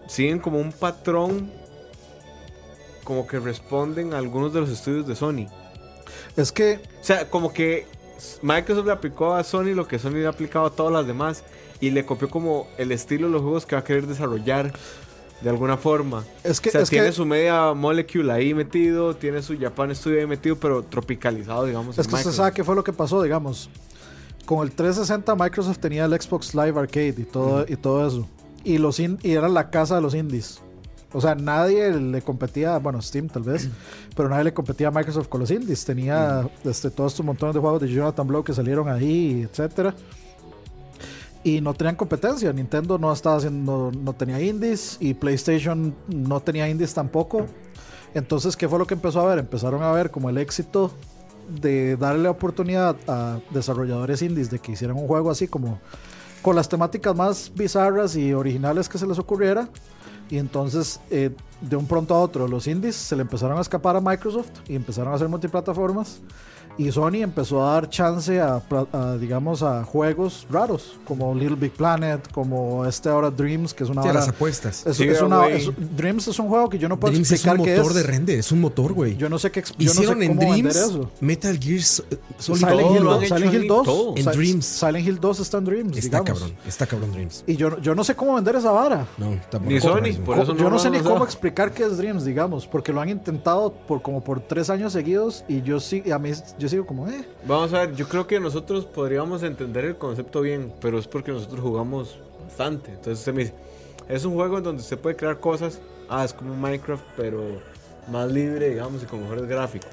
siguen 0.08 0.40
como 0.40 0.60
un 0.60 0.72
patrón 0.72 1.52
como 3.04 3.26
que 3.28 3.40
responden 3.40 4.14
a 4.14 4.18
algunos 4.18 4.54
de 4.54 4.62
los 4.62 4.70
estudios 4.70 5.08
de 5.08 5.16
Sony. 5.16 5.48
Es 6.36 6.52
que 6.52 6.80
O 7.02 7.04
sea, 7.04 7.30
como 7.30 7.54
que 7.54 7.86
Microsoft 8.42 8.86
le 8.86 8.92
aplicó 8.92 9.34
a 9.34 9.44
Sony 9.44 9.74
lo 9.76 9.88
que 9.88 9.98
Sony 10.00 10.12
le 10.16 10.26
ha 10.26 10.30
aplicado 10.30 10.66
a 10.66 10.70
todas 10.72 10.92
las 10.92 11.06
demás 11.08 11.44
y 11.80 11.90
le 11.92 12.06
copió 12.06 12.30
como 12.30 12.68
el 12.78 12.92
estilo 12.92 13.28
de 13.28 13.34
los 13.34 13.42
juegos 13.42 13.66
que 13.66 13.76
va 13.76 13.82
a 13.82 13.84
querer 13.84 14.08
desarrollar 14.08 14.74
de 15.42 15.50
alguna 15.50 15.78
forma. 15.78 16.24
Es 16.44 16.60
que- 16.60 16.70
o 16.70 16.72
sea, 16.72 16.82
es 16.82 16.90
tiene 16.90 17.08
que- 17.08 17.12
su 17.14 17.26
media 17.26 17.74
molecule 17.74 18.32
ahí 18.32 18.54
metido, 18.54 19.16
tiene 19.16 19.42
su 19.44 19.58
Japan 19.60 19.94
Studio 19.96 20.20
ahí 20.20 20.26
metido, 20.28 20.56
pero 20.56 20.84
tropicalizado, 20.84 21.66
digamos. 21.66 21.90
Es 21.98 22.08
que 22.08 22.14
usted 22.16 22.18
Microsoft. 22.18 22.36
sabe 22.38 22.52
qué 22.54 22.64
fue 22.64 22.76
lo 22.76 22.84
que 22.84 22.94
pasó, 22.94 23.22
digamos. 23.22 23.70
Con 24.46 24.66
el 24.66 24.72
360 24.72 25.36
Microsoft 25.36 25.78
tenía 25.80 26.06
el 26.06 26.20
Xbox 26.20 26.56
Live 26.56 26.80
Arcade 26.80 27.16
y 27.18 27.24
todo, 27.24 27.66
y 27.68 27.76
todo 27.76 28.08
eso. 28.08 28.28
Y, 28.64 28.78
los 28.80 29.00
in- 29.00 29.20
y 29.22 29.32
era 29.34 29.48
la 29.50 29.70
casa 29.70 29.96
de 29.96 30.02
los 30.02 30.16
indies. 30.16 30.60
O 31.14 31.22
sea, 31.22 31.36
nadie 31.36 31.90
le 31.92 32.22
competía, 32.22 32.78
bueno, 32.80 33.02
Steam 33.02 33.28
tal 33.30 33.44
vez, 33.44 33.70
pero 34.16 34.28
nadie 34.30 34.46
le 34.46 34.54
competía 34.54 34.88
a 34.88 34.92
Microsoft 34.92 35.28
con 35.28 35.40
los 35.42 35.52
indies. 35.52 35.86
Tenía 35.86 36.50
este, 36.66 36.90
todos 36.90 37.14
estos 37.14 37.26
montones 37.26 37.54
de 37.56 37.62
juegos 37.62 37.82
de 37.82 37.90
Jonathan 37.90 38.26
Blow 38.28 38.44
que 38.44 38.54
salieron 38.54 38.90
ahí, 38.90 39.48
etcétera. 39.50 39.94
Y 41.48 41.62
no 41.62 41.74
tenían 41.74 41.96
competencia. 41.96 42.52
Nintendo 42.52 42.98
no 42.98 43.14
estaba 43.14 43.38
haciendo, 43.38 43.90
no 43.98 44.12
tenía 44.12 44.42
indies 44.42 44.98
y 45.00 45.14
PlayStation 45.14 45.96
no 46.10 46.42
tenía 46.42 46.68
indies 46.68 46.94
tampoco. 46.94 47.46
Entonces, 48.14 48.58
¿qué 48.58 48.68
fue 48.68 48.78
lo 48.78 48.86
que 48.86 48.96
empezó 48.96 49.22
a 49.22 49.30
ver? 49.30 49.40
Empezaron 49.40 49.82
a 49.82 49.90
ver 49.94 50.12
como 50.12 50.30
el 50.30 50.40
éxito 50.40 50.92
de 51.48 51.96
darle 51.96 52.28
oportunidad 52.28 52.98
a 53.08 53.40
desarrolladores 53.52 54.22
indies 54.22 54.52
de 54.52 54.60
que 54.60 54.74
hicieran 54.74 54.98
un 54.98 55.08
juego 55.08 55.32
así 55.32 55.48
como 55.48 55.80
con 56.42 56.54
las 56.54 56.68
temáticas 56.68 57.16
más 57.16 57.50
bizarras 57.56 58.18
y 58.18 58.34
originales 58.34 58.90
que 58.90 58.98
se 58.98 59.08
les 59.08 59.18
ocurriera. 59.18 59.70
Y 60.30 60.40
entonces, 60.40 61.00
eh, 61.10 61.34
de 61.62 61.76
un 61.78 61.88
pronto 61.88 62.14
a 62.14 62.20
otro, 62.20 62.50
los 62.50 62.68
indies 62.68 62.98
se 62.98 63.16
le 63.16 63.22
empezaron 63.22 63.58
a 63.58 63.62
escapar 63.62 63.96
a 63.96 64.02
Microsoft 64.02 64.52
y 64.68 64.76
empezaron 64.76 65.14
a 65.14 65.16
hacer 65.16 65.30
multiplataformas. 65.30 66.20
Y 66.78 66.92
Sony 66.92 67.24
empezó 67.24 67.66
a 67.68 67.74
dar 67.74 67.90
chance 67.90 68.40
a, 68.40 68.62
a, 68.94 69.18
digamos, 69.18 69.64
a 69.64 69.84
juegos 69.84 70.46
raros, 70.52 71.00
como 71.06 71.34
Little 71.34 71.56
Big 71.56 71.72
Planet, 71.72 72.32
como 72.32 72.86
este 72.86 73.10
ahora 73.10 73.32
Dreams, 73.32 73.74
que 73.74 73.84
es 73.84 73.90
una 73.90 74.04
Sí, 74.04 74.08
a 74.10 74.12
hora- 74.12 74.20
las 74.20 74.30
apuestas. 74.30 74.86
es, 74.86 74.96
Sí, 74.98 75.06
es 75.06 75.20
una- 75.22 75.48
es- 75.48 75.72
Dreams 75.96 76.28
es 76.28 76.38
un 76.38 76.48
juego 76.50 76.70
que 76.70 76.78
yo 76.78 76.88
no 76.88 77.00
puedo 77.00 77.12
Dreams 77.14 77.32
es 77.32 77.44
un 77.44 77.50
explicar 77.52 77.66
qué 77.66 77.78
motor 77.80 77.92
es. 77.92 77.98
de 77.98 78.04
render, 78.04 78.40
es 78.40 78.52
un 78.52 78.62
motor, 78.62 78.94
güey. 78.94 79.18
Yo 79.18 79.28
no 79.28 79.40
sé 79.40 79.50
qué 79.50 79.62
yo 79.62 79.68
no 79.72 79.78
sé 79.78 79.84
Hicieron 80.02 80.22
en 80.22 80.38
Dreams 80.38 80.76
eso. 80.76 81.10
Metal 81.20 81.58
Gear 81.60 81.82
So- 81.82 82.04
Solid 82.38 82.60
Silent 82.60 82.92
Hill, 82.92 83.04
lo 83.04 83.10
2, 83.12 83.18
han 83.18 83.24
hecho 83.24 83.36
Silent 83.36 83.54
Hill 83.56 83.62
en 83.64 83.68
2. 83.68 83.84
todo. 83.86 84.14
En 84.18 84.24
Si- 84.24 84.30
Dreams. 84.38 84.66
Silent 84.66 85.08
Hill 85.08 85.20
2 85.20 85.40
está 85.40 85.58
en 85.58 85.66
Dreams, 85.66 85.98
Está 85.98 86.20
digamos. 86.20 86.40
cabrón, 86.42 86.58
está 86.68 86.86
cabrón 86.86 87.12
Dreams. 87.12 87.44
Y 87.48 87.56
yo, 87.56 87.80
yo 87.82 87.96
no 87.96 88.04
sé 88.04 88.16
cómo 88.16 88.36
vender 88.36 88.56
esa 88.56 88.72
vara. 88.72 89.08
No, 89.18 89.34
está 89.34 89.58
Ni 89.58 89.80
por- 89.80 89.82
Sony, 89.82 90.14
por 90.24 90.36
Co- 90.36 90.44
eso 90.44 90.54
no 90.54 90.60
yo 90.60 90.64
no 90.66 90.70
lo 90.72 90.80
sé 90.80 90.92
ni 90.92 91.00
cómo 91.00 91.24
explicar 91.24 91.72
qué 91.74 91.86
es 91.86 91.98
Dreams, 91.98 92.24
digamos, 92.24 92.68
porque 92.68 92.94
lo 92.94 93.02
han 93.02 93.10
intentado 93.10 93.74
por 93.74 94.04
como 94.04 94.24
por 94.24 94.42
tres 94.42 94.70
años 94.70 94.94
seguidos 94.94 95.44
y 95.48 95.64
yo 95.64 95.80
sí, 95.80 96.04
y 96.06 96.12
a 96.12 96.20
mí 96.20 96.32
yo 96.60 96.67
sigo 96.70 96.86
como, 96.86 97.08
eh. 97.08 97.26
Vamos 97.46 97.74
a 97.74 97.82
ver, 97.82 97.96
yo 97.96 98.08
creo 98.08 98.28
que 98.28 98.40
nosotros 98.40 98.86
podríamos 98.86 99.44
entender 99.44 99.86
el 99.86 99.98
concepto 99.98 100.42
bien, 100.42 100.74
pero 100.82 101.00
es 101.00 101.08
porque 101.08 101.32
nosotros 101.32 101.60
jugamos 101.62 102.18
bastante. 102.46 102.90
Entonces 102.92 103.20
usted 103.20 103.34
me 103.34 103.42
dice, 103.44 103.54
es 104.10 104.26
un 104.26 104.34
juego 104.36 104.58
en 104.58 104.64
donde 104.64 104.82
usted 104.82 104.98
puede 104.98 105.16
crear 105.16 105.40
cosas, 105.40 105.80
ah, 106.10 106.24
es 106.26 106.34
como 106.34 106.56
Minecraft, 106.56 107.04
pero 107.16 107.44
más 108.12 108.32
libre, 108.32 108.70
digamos, 108.70 109.04
y 109.04 109.06
con 109.06 109.22
mejores 109.22 109.46
gráficos. 109.48 109.90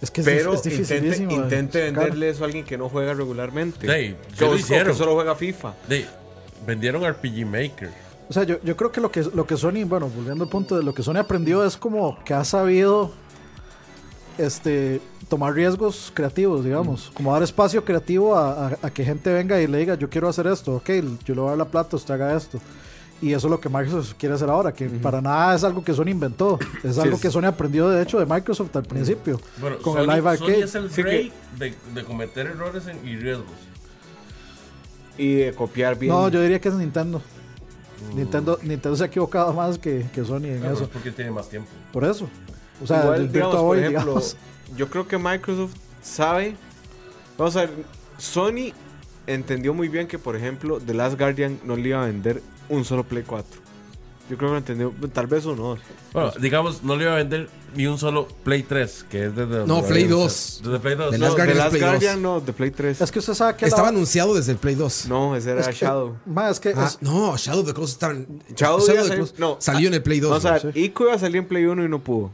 Es 0.00 0.10
que 0.12 0.20
es, 0.20 0.24
pero 0.24 0.54
dif- 0.54 0.78
es 0.80 0.90
intente, 1.20 1.34
intente 1.34 1.82
venderle 1.82 2.28
eso 2.30 2.44
a 2.44 2.46
alguien 2.46 2.64
que 2.64 2.78
no 2.78 2.88
juega 2.88 3.14
regularmente. 3.14 3.92
Ey, 3.92 4.16
que, 4.38 4.44
lo 4.44 4.54
hicieron. 4.56 4.88
que 4.92 4.94
solo 4.94 5.14
juega 5.14 5.34
FIFA. 5.34 5.74
Vendieron 6.66 7.04
RPG 7.04 7.46
Maker. 7.46 7.90
O 8.28 8.32
sea, 8.32 8.42
yo, 8.44 8.56
yo 8.62 8.76
creo 8.76 8.92
que 8.92 9.00
lo 9.00 9.10
que 9.10 9.22
lo 9.22 9.46
que 9.46 9.56
Sony, 9.56 9.84
bueno, 9.86 10.08
volviendo 10.08 10.44
al 10.44 10.50
punto 10.50 10.76
de 10.76 10.82
lo 10.82 10.92
que 10.92 11.02
Sony 11.02 11.16
aprendió 11.16 11.64
es 11.64 11.76
como 11.76 12.22
que 12.24 12.34
ha 12.34 12.44
sabido 12.44 13.10
este 14.36 15.00
tomar 15.28 15.54
riesgos 15.54 16.10
creativos, 16.14 16.64
digamos, 16.64 17.10
como 17.14 17.32
dar 17.32 17.42
espacio 17.42 17.84
creativo 17.84 18.34
a, 18.36 18.68
a- 18.68 18.78
a 18.82 18.90
que 18.90 19.04
gente 19.04 19.32
venga 19.32 19.60
y 19.60 19.66
le 19.66 19.78
diga, 19.78 19.94
yo 19.94 20.08
quiero 20.08 20.28
hacer 20.28 20.46
esto, 20.46 20.76
ok, 20.76 20.88
yo 21.24 21.34
le 21.34 21.40
voy 21.40 21.46
a 21.46 21.50
dar 21.50 21.58
la 21.58 21.64
plata, 21.66 21.96
usted 21.96 22.14
haga 22.14 22.34
esto. 22.36 22.58
Y 23.20 23.32
eso 23.32 23.48
es 23.48 23.50
lo 23.50 23.60
que 23.60 23.68
Microsoft 23.68 24.14
quiere 24.16 24.36
hacer 24.36 24.48
ahora, 24.48 24.72
que 24.72 24.86
para 24.88 25.20
nada 25.20 25.56
es 25.56 25.64
algo 25.64 25.82
que 25.82 25.92
Sony 25.92 26.08
inventó, 26.10 26.56
es 26.84 26.98
algo 26.98 27.16
es- 27.16 27.20
que 27.22 27.30
Sony 27.30 27.46
aprendió 27.46 27.88
de 27.88 28.02
hecho 28.02 28.18
de 28.20 28.26
Microsoft 28.26 28.74
al 28.76 28.84
principio, 28.84 29.40
Bueno, 29.60 29.78
con 29.78 29.94
Sony, 29.94 30.00
el 30.02 30.06
Live 30.08 30.36
Sony 30.36 30.44
Arcade. 30.46 30.62
es 30.64 30.74
el 30.76 30.90
Sí 30.90 31.02
rey 31.02 31.32
de, 31.58 31.74
de 31.94 32.04
cometer 32.04 32.46
errores 32.46 32.86
en- 32.86 33.06
y 33.06 33.16
riesgos. 33.16 33.46
Y 35.16 35.34
de 35.34 35.52
copiar 35.52 35.98
bien. 35.98 36.12
No, 36.12 36.28
yo 36.28 36.40
diría 36.40 36.60
que 36.60 36.68
es 36.68 36.74
Nintendo. 36.74 37.20
Nintendo, 38.14 38.56
Nintendo 38.62 38.96
se 38.96 39.02
ha 39.02 39.06
equivocado 39.06 39.52
más 39.52 39.78
que, 39.78 40.06
que 40.14 40.24
Sony 40.24 40.44
en 40.44 40.60
Claro, 40.60 40.74
eso. 40.74 40.84
es 40.84 40.90
porque 40.90 41.10
tiene 41.10 41.32
más 41.32 41.48
tiempo. 41.48 41.68
Por 41.92 42.04
eso. 42.04 42.28
O 42.80 42.86
sea, 42.86 43.02
Igual, 43.02 43.18
del 43.22 43.32
digamos, 43.32 43.56
por 43.56 43.76
ejemplo, 43.78 44.00
digamos. 44.00 44.36
Yo 44.76 44.88
creo 44.88 45.06
que 45.06 45.18
Microsoft 45.18 45.74
sabe. 46.02 46.56
Vamos 47.36 47.56
a 47.56 47.60
ver, 47.60 47.70
Sony 48.18 48.72
entendió 49.26 49.74
muy 49.74 49.88
bien 49.88 50.06
que, 50.08 50.18
por 50.18 50.36
ejemplo, 50.36 50.80
The 50.80 50.94
Last 50.94 51.18
Guardian 51.18 51.60
no 51.64 51.76
le 51.76 51.90
iba 51.90 52.02
a 52.02 52.06
vender 52.06 52.42
un 52.68 52.84
solo 52.84 53.04
Play 53.04 53.24
4. 53.26 53.60
Yo 54.30 54.36
creo 54.36 54.50
que 54.50 54.52
lo 54.52 54.58
entendió, 54.58 54.94
tal 55.12 55.26
vez 55.26 55.46
uno. 55.46 55.78
Bueno, 56.12 56.32
digamos, 56.38 56.82
no 56.82 56.96
le 56.96 57.04
iba 57.04 57.14
a 57.14 57.16
vender 57.16 57.48
ni 57.74 57.86
un 57.86 57.96
solo 57.96 58.28
Play 58.44 58.62
3, 58.62 59.06
que 59.08 59.24
es 59.26 59.34
desde... 59.36 59.66
No, 59.66 59.82
Play 59.82 60.04
2. 60.04 60.60
Desde 60.64 60.78
Play 60.80 60.96
2. 60.96 61.10
The 61.12 61.18
No, 61.18 61.24
Last 61.24 61.36
The 61.36 61.42
Guardian 61.42 61.50
es 61.50 61.56
Last 61.56 61.70
Play 61.70 61.80
2. 61.80 61.90
Guardian 61.90 62.22
no, 62.22 62.40
de 62.40 62.52
Play 62.52 62.70
3. 62.70 63.00
Es 63.00 63.10
que 63.10 63.18
usted 63.20 63.32
sabe 63.32 63.56
que 63.56 63.62
la- 63.62 63.68
Estaba 63.68 63.88
anunciado 63.88 64.34
desde 64.34 64.52
el 64.52 64.58
Play 64.58 64.74
2. 64.74 65.06
No, 65.08 65.34
ese 65.34 65.50
era 65.52 65.60
es 65.62 65.68
que- 65.68 65.72
Shadow. 65.86 66.16
ma, 66.26 66.50
es 66.50 66.60
que 66.60 66.74
Ah, 66.76 66.84
es- 66.86 66.98
no, 67.00 67.34
Shadow 67.38 67.64
the 67.64 67.72
Colossus 67.72 67.94
estaba 67.94 68.12
Shadow, 68.14 68.46
Shadow 68.54 68.78
the 68.80 68.92
salir- 68.94 69.08
Colossus 69.14 69.38
no, 69.38 69.56
salió 69.60 69.88
en 69.88 69.94
el 69.94 70.02
Play 70.02 70.20
2. 70.20 70.30
Vamos 70.30 70.44
a 70.44 70.52
ver, 70.52 70.72
güey. 70.72 70.84
Ico 70.84 71.04
iba 71.04 71.14
a 71.14 71.18
salir 71.18 71.36
en 71.38 71.46
Play 71.48 71.64
1 71.64 71.84
y 71.84 71.88
no 71.88 71.98
pudo. 72.04 72.30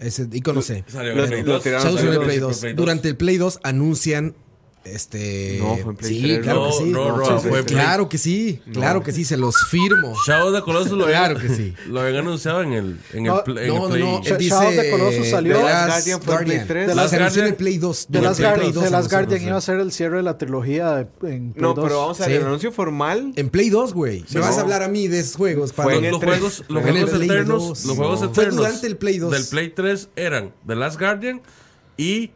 Ese 0.00 0.26
icono 0.32 0.62
sé. 0.62 0.84
Salió 0.88 1.14
Lo- 1.14 1.24
en 1.24 1.28
Play 1.30 1.42
lo 1.42 1.52
2. 1.54 1.62
tiraron 1.62 1.84
Shadow 1.84 1.98
a 1.98 2.00
salió 2.00 2.12
en 2.14 2.20
el 2.20 2.26
Play 2.26 2.38
Play 2.38 2.72
2. 2.72 2.76
Durante 2.76 3.08
el 3.08 3.16
Play 3.16 3.36
2 3.36 3.60
anuncian 3.62 4.34
Este. 4.82 5.58
No, 5.60 5.76
fue 5.76 5.90
en 5.92 5.96
Play 5.96 6.14
sí, 6.14 6.22
3, 6.22 6.38
claro 6.40 6.60
no, 6.64 6.66
que 6.70 6.72
sí. 6.84 6.84
no, 6.90 7.16
no, 7.18 7.40
fue 7.40 7.64
claro 7.66 8.08
que 8.08 8.16
sí. 8.18 8.62
Claro 8.72 9.02
que 9.02 9.12
sí, 9.12 9.24
se 9.26 9.36
los 9.36 9.54
firmo. 9.68 10.14
Shadow 10.26 10.48
of 10.48 10.54
the 10.56 10.62
Colossus 10.62 10.92
lo 10.92 11.04
Claro 11.06 11.36
habían, 11.36 11.48
que 11.48 11.54
sí. 11.54 11.74
lo 11.88 12.00
habían 12.00 12.16
anunciado 12.20 12.62
en 12.62 12.72
el, 12.72 12.98
en 13.12 13.18
el, 13.18 13.24
No, 13.24 13.44
pl- 13.44 13.60
en 13.62 13.68
No, 13.68 13.74
el 13.74 13.80
no, 13.82 13.88
Play. 13.90 14.02
no. 14.02 14.20
Sh- 14.22 14.26
Él 14.36 14.38
Shadow 14.48 14.68
of 14.68 14.74
the 14.74 14.80
dice. 14.82 14.90
Colossus 14.90 15.26
salió- 15.28 15.56
The 15.58 15.62
Last 15.64 15.86
Guardian 15.88 16.22
fue 16.22 16.34
en 16.34 16.38
Play 16.44 16.56
Guardian. 16.56 16.66
3. 16.66 16.86
The 16.88 16.94
La 16.94 17.02
Last 17.02 17.14
Guardian- 17.14 17.54
Play 17.56 17.78
2. 17.78 18.06
The 18.10 18.18
en 18.18 18.24
Play 18.24 18.32
Guardian, 18.48 18.72
2 18.72 18.82
The 18.82 18.88
se 18.88 18.90
Last 18.90 19.10
Guardian 19.12 19.42
no 19.42 19.48
iba 19.48 19.56
a 19.56 19.60
ser 19.60 19.80
el 19.80 19.92
cierre 19.92 20.16
de 20.16 20.22
la 20.22 20.38
trilogía 20.38 20.94
de- 20.94 21.00
en 21.02 21.52
Play 21.52 21.62
No, 21.62 21.74
2. 21.74 21.84
pero 21.84 22.00
vamos 22.00 22.20
a 22.20 22.26
ver, 22.26 22.32
Sí. 22.36 22.40
el 22.40 22.46
anuncio 22.46 22.72
formal. 22.72 23.32
En 23.36 23.50
Play 23.50 23.68
2, 23.68 23.92
güey. 23.92 24.24
Me 24.30 24.40
No. 24.40 24.46
vas 24.46 24.56
a 24.56 24.60
hablar 24.62 24.82
a 24.82 24.88
mí 24.88 25.08
de 25.08 25.20
esos 25.20 25.36
juegos. 25.36 25.74
El 25.76 26.10
los 26.10 26.18
juegos, 26.24 26.64
los 26.68 26.82
juegos 26.82 27.12
eternos, 27.20 27.68
2. 27.68 27.84
los 27.84 27.96
juegos 27.98 28.20
No. 28.22 28.32
Fue 28.32 28.44
eternos 28.44 28.56
durante 28.64 28.86
el 28.86 28.96
Play 28.96 29.18
2. 29.18 29.30
del 29.30 29.44
Play 29.44 29.68
3 29.70 30.08
eran 30.16 30.54
The 30.66 30.74
Last 30.74 30.98
Guardian 30.98 31.42
y 31.98 32.30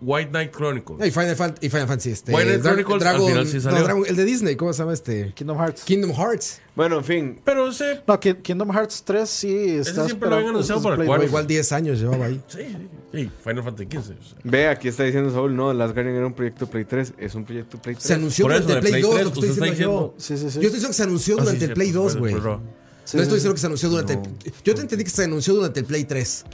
White 0.00 0.28
Knight 0.30 0.54
Chronicles. 0.54 1.06
Y 1.06 1.10
Final, 1.10 1.36
Fan- 1.36 1.54
y 1.60 1.70
Final 1.70 1.86
Fantasy. 1.88 2.10
Este, 2.10 2.30
Final 2.36 2.60
Dra- 2.60 2.62
Chronicles, 2.62 3.00
Dragon, 3.00 3.22
al 3.22 3.28
final 3.28 3.46
sí 3.46 3.54
no, 3.56 3.60
salió. 3.62 3.84
Dragon- 3.84 4.04
el 4.06 4.16
de 4.16 4.24
Disney, 4.26 4.54
¿cómo 4.56 4.72
se 4.74 4.80
llama 4.80 4.92
este? 4.92 5.32
Kingdom 5.34 5.56
Hearts. 5.58 5.82
Kingdom 5.84 6.12
Hearts. 6.12 6.60
Bueno, 6.74 6.98
en 6.98 7.04
fin. 7.04 7.40
Pero 7.44 7.68
ese, 7.70 8.02
No, 8.06 8.20
Ki- 8.20 8.34
Kingdom 8.34 8.70
Hearts 8.72 9.02
3 9.06 9.28
sí 9.28 9.56
está 9.78 10.04
siempre 10.04 10.28
lo 10.28 10.34
habían 10.36 10.50
anunciado 10.50 10.82
para 10.82 10.94
el 10.94 10.98
Play 10.98 11.06
cuarto. 11.08 11.24
Igual 11.24 11.46
10 11.46 11.72
años 11.72 11.98
llevaba 11.98 12.26
ahí. 12.26 12.42
sí, 12.46 12.58
sí, 12.60 12.88
sí, 13.12 13.30
Final 13.42 13.64
Fantasy 13.64 13.86
15. 13.86 14.12
o 14.12 14.22
sea. 14.22 14.38
Ve, 14.44 14.68
aquí 14.68 14.88
está 14.88 15.04
diciendo 15.04 15.30
Saúl, 15.32 15.56
no, 15.56 15.72
Last 15.72 15.94
Guardian 15.94 16.14
era 16.16 16.26
un 16.26 16.34
proyecto 16.34 16.66
Play 16.68 16.84
3. 16.84 17.14
Es 17.16 17.34
un 17.34 17.44
proyecto 17.46 17.80
Play 17.80 17.94
3. 17.94 18.06
Se 18.06 18.12
anunció 18.14 18.44
Por 18.44 18.52
eso, 18.52 18.62
durante 18.64 18.88
el 18.88 18.92
de 18.94 19.00
Play, 19.00 19.02
Play 19.02 19.02
2, 19.02 19.14
3, 19.14 19.24
lo 19.24 19.32
que 19.32 19.38
estoy 19.38 19.50
está 19.54 19.64
diciendo 19.64 20.14
yo. 20.14 20.14
Sí, 20.22 20.36
sí, 20.36 20.36
sí. 20.36 20.42
Yo 20.42 20.48
estoy 20.48 20.60
diciendo 20.62 20.88
que 20.88 20.94
se 20.94 21.02
anunció 21.04 21.34
Ah, 21.34 21.38
sí, 21.38 21.44
durante 21.44 21.64
sí, 21.64 21.70
el 21.70 21.74
Play 21.74 21.88
pues, 21.92 21.94
2, 21.94 22.12
fue- 22.12 22.20
güey. 22.20 22.32
fue 22.34 22.42
No. 22.42 22.60
Sí, 23.04 23.16
estoy 23.18 23.24
sí, 23.24 23.34
diciendo 23.36 23.54
que 23.54 23.60
se 23.60 23.66
anunció 23.66 23.88
durante 23.88 24.12
el... 24.12 24.20
Yo 24.64 24.74
te 24.74 24.80
entendí 24.82 25.04
que 25.04 25.10
se 25.10 25.24
anunció 25.24 25.54
durante 25.54 25.80
el 25.80 25.86
Play 25.86 26.04
3. 26.04 26.44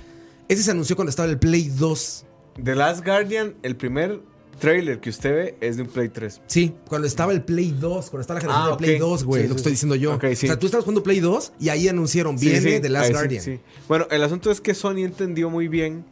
Ese 0.48 0.62
se 0.62 0.70
anunció 0.70 0.94
cuando 0.94 1.10
estaba 1.10 1.28
el 1.28 1.38
Play 1.38 1.68
2. 1.70 2.26
The 2.62 2.74
Last 2.74 3.04
Guardian, 3.04 3.54
el 3.62 3.76
primer 3.76 4.20
trailer 4.58 5.00
que 5.00 5.10
usted 5.10 5.34
ve 5.34 5.56
es 5.60 5.76
de 5.76 5.82
un 5.82 5.88
Play 5.88 6.08
3. 6.08 6.42
Sí, 6.46 6.74
cuando 6.88 7.06
estaba 7.08 7.32
el 7.32 7.42
Play 7.42 7.74
2, 7.78 8.10
cuando 8.10 8.20
estaba 8.20 8.38
la 8.38 8.40
generación 8.42 8.66
Ah, 8.66 8.68
del 8.70 8.76
Play 8.78 8.94
ok. 8.96 9.00
2, 9.00 9.24
güey, 9.24 9.42
Sí, 9.42 9.48
lo 9.48 9.54
que 9.54 9.58
sí, 9.58 9.60
estoy 9.60 9.72
diciendo 9.72 9.94
yo. 9.96 10.18
Sí. 10.20 10.46
O 10.46 10.48
sea, 10.48 10.58
tú 10.58 10.66
estabas 10.66 10.84
jugando 10.84 11.02
Play 11.02 11.20
2 11.20 11.52
y 11.58 11.68
ahí 11.70 11.88
anunciaron, 11.88 12.36
viene 12.36 12.80
The 12.80 12.88
Last 12.88 13.12
Guardian. 13.12 13.60
Bueno, 13.88 14.06
el 14.10 14.22
asunto 14.22 14.50
es 14.50 14.60
que 14.60 14.74
Sony 14.74 14.98
entendió 14.98 15.50
muy 15.50 15.68
bien 15.68 16.04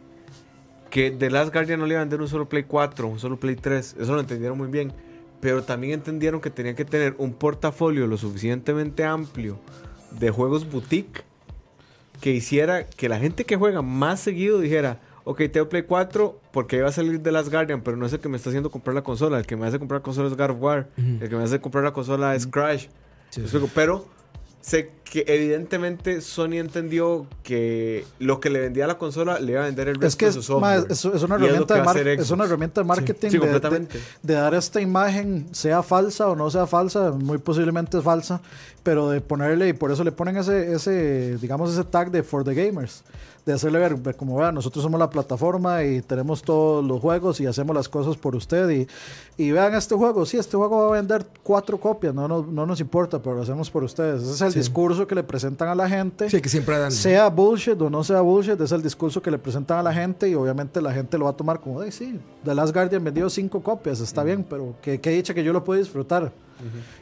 que 0.91 1.11
The 1.13 1.31
Last 1.31 1.53
Guardian 1.53 1.79
no 1.79 1.87
le 1.87 1.93
iba 1.95 2.01
a 2.01 2.05
vender 2.05 2.21
un 2.21 2.29
solo 2.29 2.49
Play 2.49 2.65
4, 2.65 3.07
un 3.07 3.21
solo 3.21 3.39
Play 3.39 3.57
3. 3.57 3.97
Eso 4.01 4.15
lo 4.15 4.21
entendieron 4.21 4.59
muy 4.59 4.69
bien. 4.69 4.93
Pero 5.41 5.63
también 5.63 5.95
entendieron 5.95 6.41
que 6.41 6.51
tenían 6.51 6.75
que 6.75 6.85
tener 6.85 7.15
un 7.19 7.33
portafolio 7.33 8.07
lo 8.07 8.19
suficientemente 8.19 9.05
amplio 9.05 9.59
de 10.19 10.31
juegos 10.31 10.69
boutique 10.71 11.23
que 12.21 12.33
hiciera 12.33 12.85
que 12.87 13.09
la 13.09 13.19
gente 13.19 13.45
que 13.45 13.57
juega 13.57 13.81
más 13.81 14.21
seguido 14.21 14.61
dijera, 14.61 15.01
ok, 15.25 15.43
tengo 15.53 15.69
Play 15.69 15.83
4 15.83 16.41
porque 16.53 16.77
iba 16.79 16.89
a 16.89 16.93
salir 16.93 17.23
The 17.23 17.33
Last 17.33 17.51
Guardian, 17.51 17.83
pero 17.83 17.97
no 17.97 18.07
es 18.07 18.13
el 18.13 18.21
que 18.21 18.29
me 18.29 18.37
está 18.37 18.51
haciendo 18.51 18.71
comprar 18.71 18.95
la 18.95 19.03
consola. 19.03 19.39
El 19.39 19.47
que 19.47 19.57
me 19.57 19.67
hace 19.67 19.79
comprar 19.79 20.01
la 20.01 20.05
consola 20.05 20.29
es 20.29 20.37
God 20.37 20.51
of 20.51 20.57
War. 20.61 20.89
El 20.97 21.29
que 21.29 21.37
me 21.37 21.43
hace 21.45 21.61
comprar 21.61 21.85
la 21.85 21.93
consola 21.93 22.35
es 22.35 22.47
Crash. 22.47 22.87
Sí. 23.31 23.43
Pero 23.75 24.07
sé 24.61 24.91
que 25.05 25.25
evidentemente 25.27 26.21
Sony 26.21 26.55
entendió 26.59 27.27
que 27.43 28.05
lo 28.19 28.41
que 28.41 28.51
le 28.51 28.61
vendía 28.61 28.85
a 28.85 28.89
la 28.89 28.99
consola 28.99 29.41
le 29.41 29.53
iba 29.53 29.63
a 29.63 29.65
vender 29.65 29.89
el 29.89 29.95
resto 29.95 30.07
Es 30.07 30.17
que 30.17 30.27
de 30.27 30.33
su 30.33 30.43
software. 30.43 30.85
es, 30.91 31.05
es 31.05 31.23
una 31.23 31.37
herramienta 31.37 31.95
de 31.95 32.15
es 32.15 32.31
una 32.31 32.45
herramienta 32.45 32.81
de 32.83 32.87
marketing 32.87 33.31
Sí, 33.31 33.39
de- 33.39 33.59
de, 33.59 33.87
de 34.23 34.35
dar 34.35 34.55
esta 34.55 34.81
imagen, 34.81 35.49
sea 35.53 35.83
falsa 35.83 36.29
o 36.29 36.37
no 36.37 36.51
sea 36.51 36.67
falsa, 36.67 37.11
muy 37.13 37.39
posiblemente 37.39 37.97
es 37.99 38.05
falsa, 38.05 38.41
pero 38.83 39.09
de 39.11 39.21
ponerle, 39.23 39.69
y 39.69 39.73
por 39.73 39.91
eso 39.91 40.05
le 40.05 40.13
ponen 40.13 40.37
ese, 40.37 40.73
ese 40.75 41.39
digamos, 41.41 41.73
ese 41.73 41.85
tag 41.85 42.11
de 42.11 42.23
For 42.23 42.45
the 42.45 42.55
Gamers, 42.55 43.03
de 43.47 43.53
hacerle 43.55 43.79
ver, 43.79 43.95
ver 43.97 44.17
como 44.17 44.37
vean, 44.37 44.55
nosotros 44.55 44.83
somos 44.83 45.01
la 45.01 45.09
plataforma 45.09 45.83
y 45.83 46.03
tenemos 46.03 46.43
todos 46.43 46.85
los 46.85 47.01
juegos 47.01 47.41
y 47.41 47.47
hacemos 47.47 47.75
las 47.75 47.89
cosas 47.89 48.17
por 48.17 48.37
usted 48.37 48.69
y, 48.71 48.87
y 49.43 49.51
vean 49.51 49.75
este 49.75 49.95
juego, 49.95 50.27
sí, 50.27 50.37
este 50.37 50.57
juego 50.57 50.83
va 50.83 50.89
a 50.89 50.93
vender 51.01 51.27
cuatro 51.43 51.79
copias, 51.79 52.15
no, 52.15 52.29
nos- 52.29 52.47
no 52.47 52.67
nos 52.67 52.81
importa, 52.81 53.19
pero 53.21 53.37
lo 53.37 53.43
hacemos 53.43 53.71
por 53.71 53.83
ustedes. 53.85 54.23
Ese 54.23 54.33
es 54.33 54.41
el 54.43 54.53
discurso 54.55 55.07
que 55.07 55.15
le 55.15 55.23
presentan 55.23 55.69
a 55.69 55.75
la 55.75 55.89
gente. 55.89 56.29
Sí, 56.29 56.41
que 56.41 56.49
siempre 56.49 56.79
dan... 56.79 56.93
Sea 56.93 57.29
bullshit 57.31 57.81
o 57.81 57.89
no 57.89 58.05
sea 58.05 58.21
bullshit, 58.21 58.61
es 58.61 58.73
el 58.73 58.83
discurso 58.83 59.23
que 59.23 59.31
le 59.31 59.39
presentan 59.39 59.79
a 59.79 59.83
la 59.83 59.93
gente 59.95 60.29
y 60.29 60.35
obviamente 60.35 60.81
la 60.83 60.93
gente 60.93 61.17
lo 61.17 61.25
va 61.25 61.31
a 61.31 61.37
tomar 61.37 61.61
como 61.61 61.81
de 61.81 61.91
sí, 61.93 62.21
The 62.45 62.55
Last 62.55 62.75
Guardian 62.75 63.03
vendió 63.03 63.29
cinco 63.31 63.63
copias, 63.63 64.01
está 64.01 64.23
bien, 64.23 64.45
pero 64.49 64.75
que, 64.83 65.01
que 65.01 65.11
dicha 65.11 65.33
que 65.35 65.43
yo 65.43 65.53
lo 65.53 65.65
puedo 65.65 65.79
disfrutar. 65.81 66.31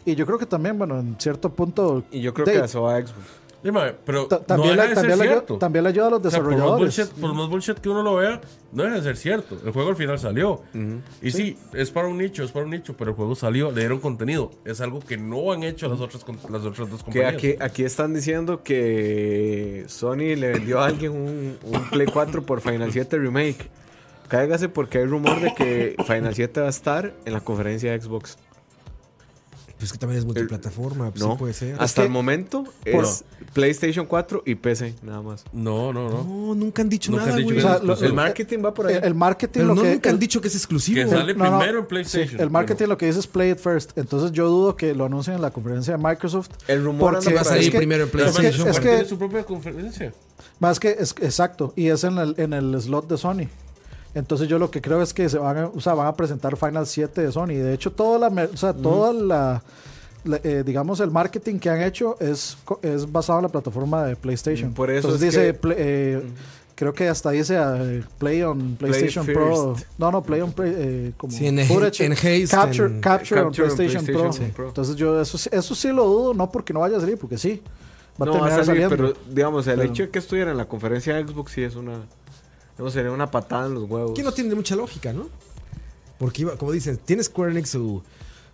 Y 0.05 0.15
yo 0.15 0.25
creo 0.25 0.39
que 0.39 0.47
también, 0.47 0.79
bueno, 0.79 1.01
en 1.01 1.17
cierto 1.19 1.51
punto. 1.51 2.05
Y 2.13 2.21
yo 2.21 2.33
creo 2.33 2.47
de- 2.47 2.53
que 2.53 2.65
eso 2.65 2.83
va 2.83 2.95
a 2.97 3.01
Xbox. 3.01 3.17
Sí, 3.61 3.71
pero 4.05 4.27
ta- 4.27 4.39
no 4.39 4.45
también, 4.45 4.77
deja 4.77 4.89
de 4.89 4.95
también, 4.95 5.17
ser 5.19 5.27
le, 5.27 5.33
cierto. 5.33 5.55
ayuda- 5.55 5.59
también 5.59 5.87
a 5.87 5.91
los 5.91 5.97
O 5.99 6.01
sea, 6.01 6.11
por, 6.13 6.21
más 6.21 6.23
desarrolladores. 6.23 6.97
bullshit, 6.97 7.21
por 7.21 7.35
más 7.35 7.49
bullshit 7.49 7.79
que 7.79 7.89
uno 7.89 8.03
lo 8.05 8.15
vea, 8.17 8.41
no 8.73 8.83
deja 8.85 8.95
de 8.97 9.03
ser 9.03 9.17
cierto. 9.17 9.59
El 9.65 9.73
juego 9.73 9.91
al 9.91 9.97
final 9.97 10.19
salió. 10.19 10.63
Y 11.21 11.31
sí. 11.33 11.57
es 11.73 11.91
para 11.91 12.07
un 12.07 12.19
nicho, 12.19 12.45
es 12.45 12.53
para 12.53 12.65
un 12.65 12.71
nicho, 12.71 12.95
pero 12.97 13.11
el 13.11 13.17
juego 13.17 13.35
salió, 13.35 13.73
le 13.73 13.81
dieron 13.81 13.99
contenido. 13.99 14.53
Es 14.65 14.81
algo 14.81 15.01
que 15.01 15.17
no 15.17 15.51
han 15.53 15.65
hecho 15.65 15.89
las 15.89 16.01
otras, 16.01 16.25
con- 16.25 16.39
las 16.51 16.63
otras 16.65 16.89
dos 16.89 17.01
Que 17.01 17.05
compañías. 17.07 17.35
aquí, 17.35 17.55
aquí 17.61 17.83
están 17.85 18.15
diciendo 18.15 18.63
que 18.63 19.85
Sony 19.89 20.37
le 20.37 20.53
vendió 20.53 20.81
a 20.81 20.87
alguien 20.87 21.13
un, 21.13 21.59
un 21.65 21.91
Play 21.91 22.07
4 22.13 22.43
por 22.45 22.61
Final 22.61 22.93
7 22.93 23.19
Remake. 23.19 23.69
Cáigase 24.29 24.69
porque 24.69 24.99
hay 24.99 25.07
rumor 25.07 25.41
de 25.41 25.55
que 25.55 25.97
Final 26.07 26.35
7 26.35 26.61
va 26.61 26.67
a 26.67 26.71
estar 26.71 27.15
en 27.25 27.33
la 27.33 27.41
conferencia 27.41 27.91
de 27.93 28.01
Xbox. 28.01 28.37
Pues 29.79 29.93
que 29.93 29.99
también 29.99 30.19
es 30.19 30.25
multiplataforma, 30.25 31.11
pues 31.13 31.23
No, 31.25 31.33
sí 31.33 31.39
puede 31.39 31.53
ser. 31.55 31.77
hasta 31.79 32.03
que- 32.03 32.07
el 32.07 32.13
momento 32.13 32.65
es 32.85 33.25
PlayStation 33.55 34.07
4 34.07 34.43
y 34.45 34.57
PC, 34.57 34.95
nada 35.03 35.23
más. 35.23 35.45
No, 35.53 35.93
no, 35.93 36.09
no. 36.11 36.25
No, 36.25 36.55
nunca 36.57 36.83
han 36.83 36.89
dicho 36.89 37.13
Nunca 37.13 37.27
nada, 37.27 37.37
han 37.37 37.39
dicho 37.43 37.55
güey. 37.55 37.61
que 37.61 37.65
O 37.65 37.69
es 37.69 37.77
sea, 37.77 37.85
lo- 37.87 37.93
exclusivo. 37.93 38.09
El 38.09 38.15
marketing 38.15 38.59
va 38.65 38.75
por 38.75 38.87
ahí. 38.89 38.95
El, 38.97 39.05
el 39.05 39.15
marketing 39.15 39.53
Pero 39.61 39.67
lo 39.69 39.75
no, 39.77 39.83
que. 39.83 39.93
nunca 39.93 40.09
han 40.11 40.15
el- 40.17 40.21
dicho 40.21 40.41
que 40.41 40.49
es 40.49 40.55
exclusivo. 40.57 40.97
Que 40.97 41.09
sale 41.09 41.33
no, 41.35 41.45
no, 41.45 41.59
primero 41.59 41.79
en 41.79 41.85
sí, 41.85 41.89
PlayStation. 41.89 42.41
el 42.41 42.51
marketing 42.51 42.87
lo 42.87 42.99
que 42.99 43.07
dice 43.07 43.21
es 43.21 43.27
play 43.29 43.53
it 43.53 43.59
first. 43.59 43.97
Entonces 43.97 44.33
yo 44.33 44.49
dudo 44.49 44.75
que 44.77 44.95
lo 44.95 45.05
anuncien 45.05 45.37
en 45.37 45.43
la 45.43 45.51
conferencia 45.53 45.97
de 45.97 46.03
Microsoft. 46.03 46.51
El 46.67 46.83
rumor 46.85 47.13
porque 47.15 47.29
anda 47.29 47.35
va 47.37 47.41
a 47.43 47.45
salir 47.45 47.69
es 47.69 47.77
primero 47.77 48.03
en 48.03 48.09
es 48.09 48.13
que- 48.13 48.19
PlayStation. 48.19 48.69
es 48.69 48.81
que- 48.81 48.89
tiene 48.89 49.05
su 49.05 49.17
propia 49.19 49.45
conferencia. 49.45 50.13
Más 50.59 50.81
que, 50.81 50.97
es, 50.99 51.15
exacto, 51.21 51.73
y 51.77 51.87
es 51.89 52.03
en 52.03 52.19
el, 52.19 52.35
en 52.37 52.53
el 52.53 52.81
slot 52.81 53.09
de 53.09 53.17
Sony. 53.17 53.47
Entonces 54.19 54.49
yo 54.49 54.59
lo 54.59 54.71
que 54.71 54.81
creo 54.81 55.01
es 55.03 55.15
que 55.15 55.29
se 55.29 55.39
van 55.39 55.57
a, 55.59 55.67
o 55.69 55.81
sea, 55.81 55.95
van 55.95 56.07
a 56.09 56.15
presentar 56.17 56.57
Final 56.57 56.87
7 56.87 57.21
de 57.23 57.33
Sony. 57.33 57.47
De 57.49 57.73
hecho, 57.73 57.93
toda 57.93 58.19
la, 58.19 58.31
mer- 58.31 58.51
o 58.53 58.57
sea, 58.57 58.73
toda 58.73 59.13
la, 59.13 59.63
la, 60.25 60.41
eh, 60.43 60.63
digamos, 60.67 61.01
el 61.01 61.11
marketing 61.11 61.59
que 61.59 61.71
han 61.71 61.81
hecho 61.83 62.17
es, 62.21 62.59
co- 62.65 62.81
es 62.83 63.11
basado 63.11 63.39
en 63.39 63.45
la 63.45 63.49
plataforma 63.49 64.05
de 64.05 64.17
PlayStation. 64.17 64.75
Por 64.75 64.91
eso 64.91 65.09
Entonces 65.09 65.29
es 65.29 65.35
dice, 65.35 65.47
que- 65.47 65.55
play- 65.55 65.77
eh, 65.79 66.23
creo 66.75 66.93
que 66.93 67.09
hasta 67.09 67.31
dice 67.31 67.57
eh, 67.59 68.03
Play 68.19 68.43
on 68.43 68.77
PlayStation 68.77 69.25
Pro. 69.27 69.77
No, 69.99 70.11
no, 70.13 70.23
Play 70.23 70.41
on 70.41 70.53
Play, 70.53 70.73
eh, 70.77 71.13
como 71.17 71.33
Sí, 71.33 71.47
en- 71.47 71.65
footage, 71.67 72.01
en 72.05 72.15
Capture, 72.47 72.87
en- 72.95 73.01
capture, 73.01 73.41
on 73.41 73.47
Capture 73.47 73.69
on 73.71 73.75
PlayStation, 73.75 74.05
Pro. 74.05 74.15
PlayStation 74.21 74.51
Pro. 74.53 74.69
Entonces 74.69 74.97
yo 74.97 75.21
eso, 75.21 75.39
sí- 75.39 75.51
eso 75.53 75.75
sí 75.75 75.89
lo 75.89 76.05
dudo, 76.05 76.35
no 76.35 76.51
porque 76.51 76.73
no 76.73 76.81
vaya 76.81 76.97
a 76.97 77.01
salir, 77.01 77.17
porque 77.19 77.39
sí. 77.39 77.63
Va 78.21 78.25
a 78.25 78.27
no 78.27 78.33
va 78.33 78.39
a 78.39 78.41
terminar 78.49 78.65
salir, 78.67 78.83
saliendo. 78.83 79.15
pero 79.15 79.33
digamos, 79.33 79.67
el 79.69 79.79
Pero- 79.79 79.89
hecho 79.91 80.03
de 80.03 80.11
que 80.11 80.19
estuviera 80.19 80.51
en 80.51 80.57
la 80.57 80.65
conferencia 80.67 81.15
de 81.15 81.25
Xbox 81.25 81.53
sí 81.53 81.63
es 81.63 81.77
una. 81.77 82.01
No, 82.79 82.91
sería 82.91 83.11
una 83.11 83.31
patada 83.31 83.67
en 83.67 83.75
los 83.75 83.85
huevos. 83.91 84.13
Que 84.15 84.23
no 84.23 84.33
tiene 84.33 84.55
mucha 84.55 84.77
lógica, 84.77 85.13
¿no? 85.13 85.29
Porque 86.19 86.43
iba, 86.43 86.57
como 86.57 86.73
dicen, 86.73 86.99
tiene 87.05 87.23
Square 87.23 87.53
Enix 87.53 87.71
su, 87.71 88.03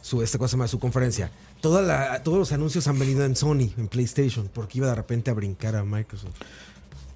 su 0.02 0.22
esta 0.22 0.38
cosa 0.38 0.56
más, 0.56 0.70
su 0.70 0.78
conferencia. 0.78 1.30
Toda 1.60 1.80
la, 1.82 2.22
todos 2.22 2.38
los 2.38 2.52
anuncios 2.52 2.86
han 2.88 2.98
venido 2.98 3.24
en 3.24 3.36
Sony, 3.36 3.70
en 3.78 3.88
PlayStation, 3.88 4.50
porque 4.52 4.78
iba 4.78 4.86
de 4.88 4.94
repente 4.94 5.30
a 5.30 5.34
brincar 5.34 5.76
a 5.76 5.84
Microsoft. 5.84 6.34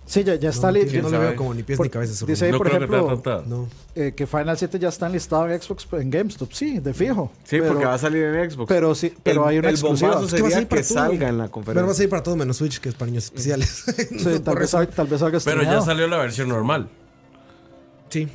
Sí, 0.06 0.24
ya, 0.24 0.36
ya 0.36 0.48
está 0.48 0.68
no, 0.68 0.72
li- 0.78 0.86
tiene- 0.86 1.02
no 1.02 1.10
le 1.10 1.18
veo 1.18 1.36
como 1.36 1.52
ni 1.52 1.62
pies 1.62 1.76
Por- 1.76 1.84
ni 1.84 1.90
cabeza. 1.90 2.24
dice 2.24 2.46
rumor. 2.50 2.52
No 2.52 2.58
por 2.58 2.70
que 2.70 2.76
ejemplo, 2.94 3.20
tanta. 3.20 3.46
No. 3.46 3.68
eh, 3.94 4.14
que 4.16 4.26
Final 4.26 4.56
7 4.56 4.78
ya 4.78 4.88
está 4.88 5.06
enlistado 5.06 5.46
en 5.50 5.60
Xbox 5.60 5.86
en 5.92 6.08
GameStop, 6.10 6.50
sí, 6.50 6.78
de 6.78 6.94
fijo. 6.94 7.30
Sí, 7.44 7.58
pero, 7.58 7.68
porque 7.68 7.84
va 7.84 7.92
a 7.92 7.98
salir 7.98 8.24
en 8.24 8.50
Xbox. 8.50 8.68
pero 8.68 8.94
sí, 8.94 9.12
pero 9.22 9.42
el, 9.42 9.48
hay 9.50 9.58
una 9.58 9.68
el 9.68 9.74
exclusiva. 9.74 10.12
bombazo 10.12 10.28
Es 10.28 10.32
que 10.32 10.40
va 10.40 10.48
a 10.48 10.50
sería 10.50 10.54
salir 10.56 10.68
para 10.68 10.80
que 10.82 10.88
todo, 10.88 10.98
salga 10.98 11.28
en 11.28 11.36
la 11.36 11.44
Pero 11.44 11.44
va 11.44 11.44
a 11.44 11.50
conferencia. 11.52 11.94
salir 11.94 12.08
para 12.08 12.22
todo 12.22 12.36
menos 12.36 12.56
Switch, 12.56 12.80
que 12.80 12.88
es 12.88 12.94
para 12.94 13.10
niños 13.10 13.24
especiales. 13.24 13.84
Sí, 13.84 14.40
tal, 14.42 14.56
vez, 14.56 14.70
tal 14.70 15.06
vez 15.08 15.20
salga 15.20 15.38
Pero 15.44 15.62
ya 15.62 15.82
salió 15.82 16.06
la 16.08 16.16
versión 16.16 16.48
normal. 16.48 16.88
Sí. 18.10 18.28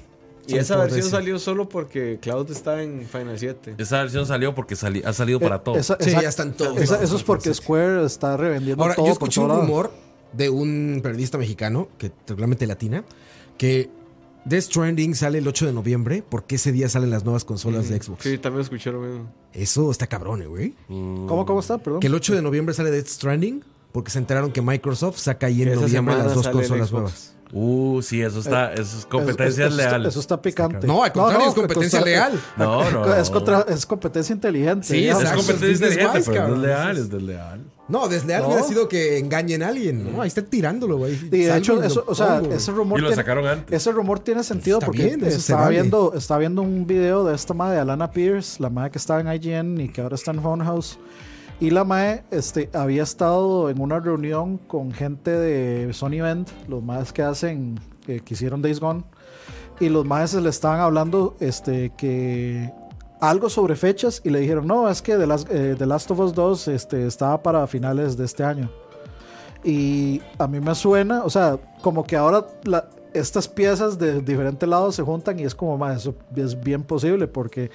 Y 0.45 0.57
esa 0.57 0.75
versión 0.75 0.97
decir. 0.99 1.11
salió 1.11 1.39
solo 1.39 1.69
porque 1.69 2.19
Cloud 2.21 2.51
está 2.51 2.83
en 2.83 3.05
Final 3.07 3.39
7. 3.39 3.75
Esa 3.77 3.99
versión 4.01 4.25
salió 4.25 4.53
porque 4.53 4.75
sali- 4.75 5.01
ha 5.05 5.13
salido 5.13 5.39
para 5.39 5.55
Eh, 5.57 5.61
todo. 5.63 5.75
esa- 5.77 5.97
Sí, 6.01 6.09
esa- 6.09 6.21
ya 6.21 6.27
están 6.29 6.51
todos 6.53 6.77
esa- 6.77 7.01
eso 7.01 7.15
es 7.15 7.23
porque 7.23 7.53
Square 7.53 8.05
está 8.05 8.35
revendiendo 8.35 8.83
Ahora, 8.83 8.95
todo 8.95 9.05
yo 9.05 9.13
escuché 9.13 9.39
un 9.39 9.49
rumor 9.49 9.91
de 10.33 10.49
un 10.49 10.99
periodista 11.01 11.37
mexicano, 11.37 11.87
que 11.97 12.11
regularmente 12.27 12.67
latina, 12.67 13.05
que 13.57 13.89
Death 14.43 14.63
Stranding 14.63 15.15
sale 15.15 15.37
el 15.37 15.47
8 15.47 15.65
de 15.65 15.71
noviembre, 15.71 16.25
porque 16.27 16.55
ese 16.55 16.73
día 16.73 16.89
salen 16.89 17.09
las 17.09 17.23
nuevas 17.23 17.45
consolas 17.45 17.87
de 17.87 18.01
Xbox. 18.01 18.23
Sí, 18.23 18.37
también 18.37 18.63
escuché 18.63 18.91
lo 18.91 18.99
mismo. 18.99 19.31
Eso 19.53 19.89
está 19.91 20.07
cabrón, 20.07 20.41
eh, 20.41 20.47
güey. 20.47 20.73
¿Cómo, 20.89 21.45
cómo 21.45 21.61
está? 21.61 21.77
Perdón. 21.77 22.01
Que 22.01 22.07
el 22.07 22.15
8 22.15 22.35
de 22.35 22.41
noviembre 22.41 22.75
sale 22.75 22.91
Death 22.91 23.07
Stranding, 23.07 23.63
porque 23.93 24.11
se 24.11 24.17
enteraron 24.19 24.51
que 24.51 24.61
Microsoft 24.61 25.19
saca 25.19 25.47
ahí 25.47 25.61
en 25.61 25.75
noviembre 25.75 26.17
las 26.17 26.33
dos 26.35 26.49
consolas 26.49 26.91
nuevas. 26.91 27.35
Uh, 27.55 28.01
sí, 28.01 28.19
eso 28.21 28.39
está, 28.39 28.73
eso 28.73 28.97
es 28.97 29.05
competencia 29.05 29.67
Eso- 29.67 29.75
eso- 29.79 29.89
leal. 29.89 30.05
Eso 30.07 30.19
está 30.19 30.41
picante. 30.41 30.87
No, 30.87 31.03
al 31.03 31.11
contrario, 31.11 31.47
es 31.49 31.53
competencia 31.53 31.99
contra- 31.99 32.11
leal. 32.29 32.39
No, 32.57 32.89
no. 32.91 33.15
Es, 33.15 33.29
contra- 33.29 33.65
es 33.69 33.85
competencia 33.85 34.33
inteligente. 34.33 34.87
Sí, 34.87 35.07
es 35.07 35.15
exacto. 35.15 35.37
competencia 35.37 35.71
inteligente, 35.87 36.17
wise, 36.17 36.31
pero 36.31 36.55
es 36.55 36.59
leal, 36.59 36.97
es 36.97 37.09
desleal. 37.11 37.61
No, 37.89 38.07
desleal 38.07 38.41
No. 38.41 38.47
hubiera 38.47 38.63
sido 38.63 38.87
que 38.87 39.19
engañen 39.19 39.61
a 39.61 39.67
alguien. 39.67 40.11
No, 40.15 40.21
ahí 40.21 40.27
está 40.29 40.41
tirándolo, 40.41 40.97
güey. 40.97 41.13
Y 41.13 41.29
de 41.29 41.55
hecho, 41.57 41.83
eso, 41.83 42.03
lo 42.07 42.11
o 42.13 42.15
sea, 42.15 42.41
ese 42.51 42.71
rumor, 42.71 42.97
Y 42.97 43.01
lo 43.03 43.09
tiene, 43.09 43.21
sacaron 43.21 43.45
antes. 43.45 43.75
ese 43.81 43.91
rumor 43.91 44.19
tiene 44.19 44.43
sentido 44.43 44.77
Está 44.77 44.85
porque 44.87 45.03
bien, 45.05 45.23
estaba, 45.25 45.63
vale. 45.63 45.75
viendo, 45.75 46.13
estaba 46.15 46.39
viendo 46.39 46.61
un 46.63 46.87
video 46.87 47.23
de 47.25 47.35
esta 47.35 47.53
madre 47.53 47.75
de 47.75 47.81
Alana 47.81 48.09
Pierce, 48.09 48.59
la 48.63 48.69
madre 48.69 48.89
que 48.91 48.97
estaba 48.97 49.19
en 49.19 49.27
IGN 49.31 49.81
y 49.81 49.89
que 49.89 50.01
ahora 50.01 50.15
está 50.15 50.31
en 50.31 50.41
Funhouse. 50.41 50.97
Y 51.59 51.69
la 51.69 51.83
mae 51.83 52.23
este, 52.31 52.69
había 52.73 53.03
estado 53.03 53.69
en 53.69 53.79
una 53.79 53.99
reunión 53.99 54.57
con 54.57 54.91
gente 54.91 55.31
de 55.31 55.93
Sony 55.93 56.15
Event, 56.15 56.49
los 56.67 56.83
más 56.83 57.13
que 57.13 57.21
hacen, 57.21 57.79
que, 58.05 58.21
hicieron 58.27 58.61
Days 58.61 58.79
Gone. 58.79 59.03
Y 59.79 59.89
los 59.89 60.05
maes 60.05 60.33
le 60.33 60.49
estaban 60.49 60.79
hablando 60.79 61.35
este, 61.39 61.91
que 61.97 62.71
algo 63.19 63.49
sobre 63.49 63.75
fechas 63.75 64.21
y 64.23 64.29
le 64.29 64.39
dijeron, 64.39 64.67
no, 64.67 64.89
es 64.89 65.01
que 65.01 65.15
The 65.15 65.27
Last, 65.27 65.47
eh, 65.49 65.75
The 65.77 65.85
Last 65.85 66.11
of 66.11 66.19
Us 66.19 66.33
2 66.33 66.67
este, 66.67 67.07
estaba 67.07 67.41
para 67.41 67.65
finales 67.67 68.17
de 68.17 68.25
este 68.25 68.43
año. 68.43 68.69
Y 69.63 70.21
a 70.37 70.47
mí 70.47 70.59
me 70.59 70.75
suena, 70.75 71.23
o 71.23 71.29
sea, 71.29 71.57
como 71.81 72.03
que 72.03 72.17
ahora 72.17 72.45
estas 73.13 73.47
piezas 73.47 73.97
de 73.97 74.21
diferentes 74.21 74.67
lados 74.67 74.95
se 74.95 75.03
juntan 75.03 75.39
y 75.39 75.43
es 75.43 75.55
como, 75.55 75.77
más 75.77 76.01
eso 76.01 76.15
es 76.35 76.61
bien 76.61 76.83
posible 76.83 77.27
porque 77.27 77.71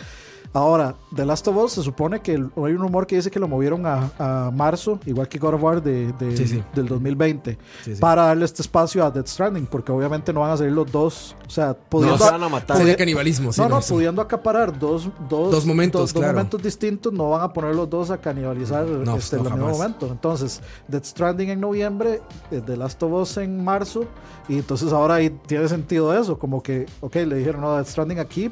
ahora 0.53 0.95
The 1.15 1.25
Last 1.25 1.47
of 1.49 1.57
Us 1.57 1.73
se 1.73 1.83
supone 1.83 2.21
que 2.21 2.35
el- 2.35 2.51
hay 2.57 2.73
un 2.73 2.79
rumor 2.79 3.07
que 3.07 3.17
dice 3.17 3.31
que 3.31 3.39
lo 3.39 3.49
movieron 3.49 3.85
a, 3.87 4.11
a 4.19 4.51
marzo, 4.51 4.99
igual 5.07 5.29
que 5.29 5.39
God 5.39 5.55
of 5.55 5.63
War 5.63 5.83
de, 5.83 6.13
de- 6.13 6.37
Sí, 6.37 6.47
sí. 6.47 6.65
del 6.75 6.87
2020, 6.89 7.59
Sí, 7.85 7.95
sí. 7.95 8.01
para 8.01 8.23
darle 8.25 8.45
este 8.45 8.63
espacio 8.63 9.05
a 9.05 9.11
Death 9.11 9.27
Stranding, 9.29 9.67
porque 9.67 9.93
obviamente 9.93 10.33
no 10.33 10.41
van 10.41 10.51
a 10.53 10.57
salir 10.57 10.73
los 10.73 10.91
dos, 10.91 11.37
o 11.47 11.51
sea, 11.51 11.69
No 11.69 11.77
pudiendo, 11.89 12.19
se 12.19 12.31
van 12.31 12.43
a 12.43 12.49
matar. 12.49 12.77
Sería 12.77 12.97
canibalismo, 12.97 13.53
sí. 13.53 13.61
no, 13.61 13.69
no, 13.69 13.81
pudiendo 13.81 14.23
acaparar 14.23 14.79
dos, 14.79 15.09
dos, 15.29 15.51
Dos 15.53 15.67
momentos, 15.67 16.01
dos, 16.01 16.13
dos 16.15 16.21
claro. 16.23 16.35
momentos 16.37 16.63
distintos, 16.63 17.13
no 17.13 17.31
van 17.31 17.43
a 17.43 17.53
poner 17.53 17.75
los 17.75 17.89
dos 17.89 18.11
a 18.11 18.19
canibalizar 18.19 18.87
No, 18.87 19.17
este, 19.17 19.37
no, 19.37 19.43
en 19.43 19.47
el 19.49 19.53
mismo 19.59 19.69
momento. 19.71 20.07
Entonces, 20.11 20.61
Death 20.89 21.05
Stranding 21.05 21.51
en 21.51 21.61
noviembre, 21.61 22.21
eh, 22.51 22.63
The 22.65 22.77
Last 22.77 23.03
of 23.03 23.13
Us 23.13 23.37
en 23.39 23.63
marzo, 23.63 24.05
y 24.49 24.57
entonces 24.57 24.93
ahora 24.93 25.17
ahí 25.17 25.31
tiene 25.47 25.69
sentido 25.69 26.17
eso, 26.19 26.39
como 26.39 26.63
que, 26.63 26.87
ok, 27.01 27.17
le 27.17 27.37
dijeron, 27.37 27.61
no, 27.61 27.77
Death 27.77 27.89
Stranding 27.89 28.19
aquí 28.19 28.51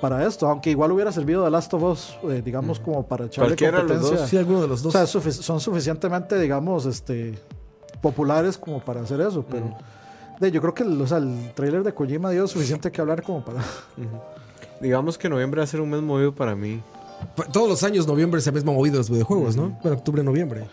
para 0.00 0.26
esto, 0.26 0.48
aunque 0.48 0.70
igual 0.70 0.92
hubiera 0.92 1.12
servido 1.12 1.44
The 1.44 1.50
Last 1.50 1.74
of 1.74 1.82
Us, 1.82 2.16
eh, 2.30 2.42
digamos, 2.44 2.80
como 2.80 3.06
para 3.06 3.26
echarle 3.26 3.54
de 3.54 3.70
los 3.70 3.80
competencia. 3.80 4.26
Sí, 4.26 4.36
alguno 4.36 4.62
de 4.62 4.68
los 4.68 4.80
O 4.80 4.84
dos. 4.84 4.92
sea, 4.92 5.02
es 5.02 5.14
sufic- 5.14 5.42
son 5.42 5.60
suficientemente, 5.60 6.38
digamos, 6.38 6.86
este 6.86 7.38
populares 8.00 8.56
como 8.56 8.80
para 8.80 9.02
hacer 9.02 9.20
eso, 9.20 9.44
pero 9.50 9.76
de, 10.40 10.50
yo 10.50 10.60
creo 10.62 10.72
que 10.74 10.82
el, 10.84 11.00
o 11.00 11.06
sea, 11.06 11.18
el 11.18 11.52
trailer 11.54 11.82
de 11.82 11.92
Kojima 11.92 12.30
dio 12.30 12.46
suficiente 12.48 12.90
que 12.90 13.00
hablar 13.00 13.22
como 13.22 13.44
para... 13.44 13.60
Digamos 14.80 15.18
que 15.18 15.28
noviembre 15.28 15.58
va 15.60 15.64
a 15.64 15.66
ser 15.66 15.82
un 15.82 15.90
mes 15.90 16.00
movido 16.00 16.34
para 16.34 16.54
mí. 16.56 16.82
Todos 17.52 17.68
los 17.68 17.82
años, 17.82 18.06
noviembre, 18.06 18.40
se 18.40 18.50
mismo 18.50 18.72
movido 18.72 18.96
los 18.96 19.10
videojuegos, 19.10 19.54
¿no? 19.54 19.78
Bueno, 19.82 19.98
octubre, 19.98 20.22
noviembre. 20.22 20.66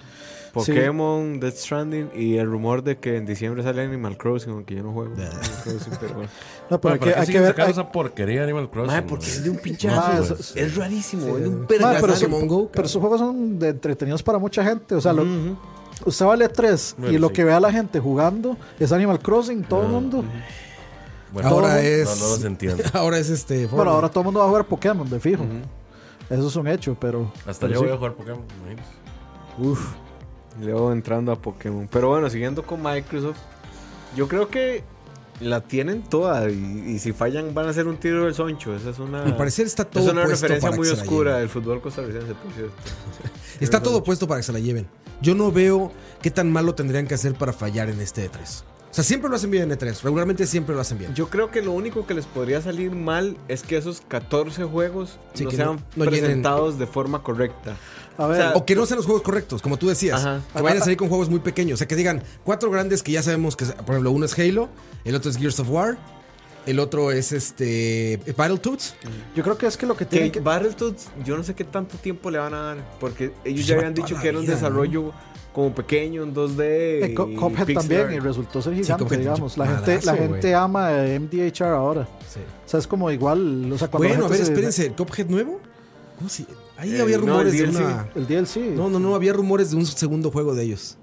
Pokémon, 0.66 1.40
Death 1.40 1.56
Stranding 1.56 2.10
y 2.16 2.38
el 2.38 2.48
rumor 2.48 2.84
de 2.84 2.98
que 2.98 3.18
en 3.18 3.26
diciembre 3.26 3.64
sale 3.64 3.82
Animal 3.84 4.18
Crossing, 4.18 4.52
aunque 4.54 4.76
yo 4.76 4.84
no 4.84 4.94
juego. 4.94 5.14
Animal 5.14 5.40
Crossing, 5.64 5.94
pero 6.00 6.14
bueno. 6.16 6.30
No, 6.70 6.82
pero 6.82 6.98
Bueno, 6.98 7.06
hay 7.06 7.14
¿para 7.14 7.26
que, 7.26 7.38
hay 7.38 7.44
ver... 7.44 7.62
hay- 7.62 7.72
esa 7.72 7.92
porquería 7.92 8.38
de 8.40 8.44
Animal 8.44 8.70
Crossing? 8.70 8.92
Mae, 8.94 9.02
porque 9.04 9.26
es 9.26 9.44
de 9.44 9.50
un 9.50 9.56
Ah, 9.58 9.62
pinchazo. 9.64 10.24
eso- 10.24 10.34
es, 10.36 10.56
es 10.58 10.76
rarísimo, 10.76 11.24
Sí, 11.24 11.30
es 11.32 11.40
de 11.42 11.48
un 11.48 11.60
sí. 11.62 11.66
Pergazo. 11.68 12.02
pero, 12.02 12.16
su- 12.16 12.30
Mongo, 12.30 12.70
pero 12.72 12.88
juegos 12.90 13.20
son 13.20 13.58
de 13.60 13.70
entretenidos 13.70 14.22
para 14.22 14.38
mucha 14.38 14.64
gente. 14.66 14.94
O 14.96 15.00
sea, 15.02 15.14
lo- 15.14 15.26
usted 16.06 16.26
vale 16.26 16.50
3 16.50 16.96
y 16.98 17.02
Bueno, 17.02 17.20
lo 17.20 17.28
sí. 17.30 17.34
que 17.34 17.44
ve 17.46 17.54
a 17.54 17.60
la 17.62 17.72
gente 17.72 18.00
jugando 18.02 18.58
es 18.80 18.92
Animal 18.92 19.20
Crossing, 19.20 19.64
todo 19.64 19.82
el 19.82 19.88
Ah, 19.88 19.90
mundo. 19.92 20.24
Bueno, 21.32 21.50
Ahora 21.50 21.82
es. 21.82 22.06
No, 22.20 22.26
no 22.26 22.32
los 22.34 22.44
entiendo. 22.44 22.84
Ahora 22.94 23.18
es 23.18 23.30
este. 23.30 23.56
Bueno, 23.60 23.70
Fortnite. 23.70 23.90
ahora 23.96 24.10
todo 24.10 24.22
el 24.22 24.26
mundo 24.26 24.40
va 24.40 24.46
a 24.46 24.50
jugar 24.50 24.66
Pokémon, 24.66 25.10
de 25.10 25.20
fijo. 25.20 25.44
Eso 26.30 26.48
es 26.48 26.56
un 26.58 26.68
hecho, 26.68 26.98
pero. 27.00 27.32
Hasta 27.46 27.68
pero 27.68 27.74
yo 27.74 27.80
sí. 27.80 27.86
voy 27.86 27.94
a 27.94 27.98
jugar 27.98 28.14
Pokémon. 28.14 28.44
imagínese. 28.62 28.90
Luego 30.62 30.92
entrando 30.92 31.32
a 31.32 31.36
Pokémon. 31.42 31.88
Pero 31.92 32.10
bueno, 32.10 32.30
siguiendo 32.30 32.64
con 32.66 32.82
Microsoft, 32.82 33.38
yo 34.16 34.28
creo 34.28 34.50
que 34.50 34.84
la 35.40 35.62
tienen 35.62 36.02
toda 36.02 36.50
y, 36.50 36.56
y 36.88 37.00
si 37.00 37.12
fallan 37.14 37.54
van 37.54 37.68
a 37.68 37.74
ser 37.74 37.88
un 37.88 37.98
tiro 37.98 38.26
del 38.26 38.34
soncho. 38.34 38.76
Esa 38.76 38.90
es 38.90 39.00
una, 39.00 39.24
Al 39.24 39.38
parecer 39.38 39.68
está 39.68 39.86
todo 39.86 40.06
es 40.06 40.12
una 40.12 40.24
puesto 40.24 40.48
referencia 40.48 40.70
para 40.70 40.78
muy 40.78 40.88
que 40.88 40.90
se 40.90 40.96
la 40.98 41.04
oscura 41.04 41.30
lleven. 41.32 41.42
del 41.42 41.50
fútbol 41.50 41.82
costarricense, 41.82 42.34
por 42.34 42.52
cierto. 42.54 42.74
Está 43.60 43.82
todo 43.82 44.04
puesto 44.04 44.28
para 44.28 44.40
que 44.40 44.44
se 44.44 44.54
la 44.54 44.60
lleven. 44.60 44.88
Yo 45.22 45.34
no 45.36 45.52
veo 45.52 45.92
qué 46.22 46.30
tan 46.32 46.52
mal 46.52 46.66
lo 46.66 46.76
tendrían 46.76 47.08
que 47.08 47.16
hacer 47.16 47.34
para 47.34 47.54
fallar 47.54 47.90
en 47.90 48.00
este 48.02 48.30
E3. 48.32 48.64
O 48.90 48.94
sea, 48.98 49.04
siempre 49.04 49.30
lo 49.30 49.36
hacen 49.36 49.52
bien 49.52 49.72
en 49.72 49.78
E3. 49.78 50.02
Regularmente 50.02 50.46
siempre 50.48 50.74
lo 50.76 50.82
hacen 50.82 50.98
bien. 51.00 51.14
Yo 51.16 51.28
creo 51.30 51.50
que 51.52 51.62
lo 51.62 51.72
único 51.72 52.06
que 52.08 52.14
les 52.14 52.26
podría 52.26 52.62
salir 52.62 52.92
mal 52.92 53.36
es 53.48 53.62
que 53.64 53.78
esos 53.78 54.02
14 54.08 54.64
juegos 54.66 55.20
Sí, 55.34 55.44
no 55.46 55.52
sean 55.52 55.68
no- 55.68 56.06
no 56.06 56.06
llenen- 56.06 56.20
presentados 56.22 56.78
de 56.80 56.86
forma 56.88 57.22
correcta. 57.24 57.76
A 58.18 58.28
ver, 58.28 58.40
O 58.40 58.44
sea, 58.44 58.54
O 58.56 58.66
que 58.66 58.76
no 58.76 58.86
sean 58.86 58.98
los 58.98 59.06
juegos 59.06 59.22
correctos, 59.24 59.62
como 59.62 59.78
tú 59.78 59.88
decías. 59.88 60.20
Ajá. 60.22 60.42
Que 60.56 60.62
vayan 60.62 60.78
a 60.82 60.84
salir 60.84 60.98
con 60.98 61.10
juegos 61.10 61.30
muy 61.30 61.40
pequeños. 61.40 61.76
O 61.76 61.78
sea, 61.78 61.88
que 61.88 61.96
digan 61.96 62.24
cuatro 62.44 62.70
grandes 62.72 63.04
que 63.04 63.12
ya 63.12 63.22
sabemos 63.24 63.56
que, 63.56 63.66
por 63.66 63.90
ejemplo, 63.96 64.12
uno 64.12 64.26
es 64.26 64.38
Halo, 64.38 64.70
el 65.06 65.16
otro 65.16 65.30
es 65.32 65.38
Gears 65.38 65.60
of 65.60 65.70
War, 65.70 65.98
el 66.66 66.80
otro 66.80 67.12
es 67.12 67.32
este 67.32 68.20
Battletoads. 68.36 68.96
yo 69.36 69.44
creo 69.44 69.58
que 69.58 69.68
es 69.68 69.78
que 69.78 69.86
lo 69.86 69.96
que 69.96 70.06
tienen 70.06 70.32
que. 70.32 70.40
Battletoads, 70.40 71.08
yo 71.24 71.38
no 71.38 71.44
sé 71.44 71.54
qué 71.56 71.64
tanto 71.64 71.98
tiempo 71.98 72.30
le 72.32 72.40
van 72.40 72.54
a 72.54 72.62
dar. 72.62 72.78
Porque 73.00 73.32
ellos 73.46 73.66
ya 73.68 73.76
habían 73.76 73.94
dicho 73.94 74.20
que 74.20 74.28
era 74.30 74.38
un 74.40 74.44
vida, 74.46 74.56
desarrollo 74.56 75.14
como 75.54 75.74
pequeño 75.74 76.24
en 76.24 76.36
2D. 76.36 76.60
eh, 76.60 77.14
Co- 77.16 77.30
y 77.30 77.36
Cuphead 77.36 77.66
pixel 77.66 77.88
también 77.88 78.14
y 78.14 78.20
resultó 78.20 78.62
ser 78.62 78.76
gigante, 78.76 79.18
digamos. 79.18 79.58
La 79.58 79.66
malazo, 79.66 79.86
gente, 79.86 80.06
la 80.06 80.16
gente 80.16 80.56
ama 80.56 80.92
eh, 81.06 81.20
MDHR 81.20 81.64
ahora. 81.74 82.08
Sí. 82.32 82.40
O 82.66 82.70
sea, 82.70 82.80
es 82.80 82.86
como 82.88 83.10
igual. 83.12 83.72
O 83.72 83.78
sea, 83.78 83.88
Bueno, 83.88 84.26
a 84.26 84.28
ver, 84.28 84.42
espérense, 84.42 84.88
¿el 84.88 84.94
Cuphead 84.94 85.28
nuevo? 85.28 85.60
¿Cómo 86.18 86.30
si? 86.30 86.46
Ahí 86.78 86.94
Eh, 86.96 87.02
había 87.02 87.18
no, 87.18 87.26
rumores 87.26 87.54
el 87.60 87.74
de 87.74 87.78
una. 87.80 88.10
El 88.16 88.28
DLC. 88.28 88.58
No, 88.76 88.90
no, 88.90 89.00
no, 89.00 89.16
había 89.16 89.34
rumores 89.34 89.72
de 89.72 89.78
un 89.78 89.86
segundo 89.86 90.30
juego 90.32 90.54
de 90.54 90.64
ellos. 90.64 90.98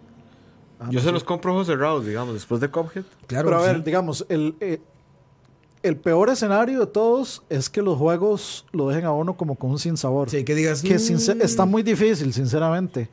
Ah, 0.79 0.87
Yo 0.91 1.01
no 1.01 1.05
se 1.07 1.13
los 1.13 1.25
compro 1.25 1.53
ojos 1.53 1.67
cerrados, 1.67 2.05
digamos, 2.07 2.35
después 2.35 2.61
de 2.61 2.69
Cuphead. 2.71 3.05
Claro. 3.27 3.49
Pero 3.49 3.59
a 3.61 3.67
sí. 3.67 3.73
ver, 3.73 3.85
digamos, 3.85 4.27
el, 4.29 4.55
eh, 4.61 4.81
el 5.83 5.97
peor 5.97 6.31
escenario 6.31 6.81
de 6.81 6.87
todos 6.87 7.43
es 7.49 7.69
que 7.71 7.83
los 7.83 7.99
juegos 7.99 8.67
lo 8.73 8.89
dejen 8.89 9.05
a 9.05 9.13
uno 9.13 9.37
como 9.37 9.57
con 9.57 9.71
un 9.71 9.79
sinsabor. 9.79 10.31
Sí, 10.31 10.45
que 10.45 10.55
digas. 10.55 10.83
que 10.83 10.95
"Mm". 10.99 11.43
está 11.43 11.65
muy 11.67 11.83
difícil, 11.83 12.33
sinceramente. 12.33 13.09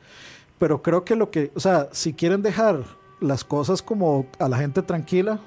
Pero 0.58 0.82
creo 0.82 1.04
que 1.04 1.16
lo 1.16 1.30
que, 1.30 1.50
o 1.54 1.60
sea, 1.60 1.88
si 1.92 2.12
quieren 2.12 2.42
dejar 2.42 2.84
las 3.20 3.42
cosas 3.44 3.82
como 3.82 4.26
a 4.38 4.48
la 4.48 4.58
gente 4.58 4.82
tranquila 4.82 5.40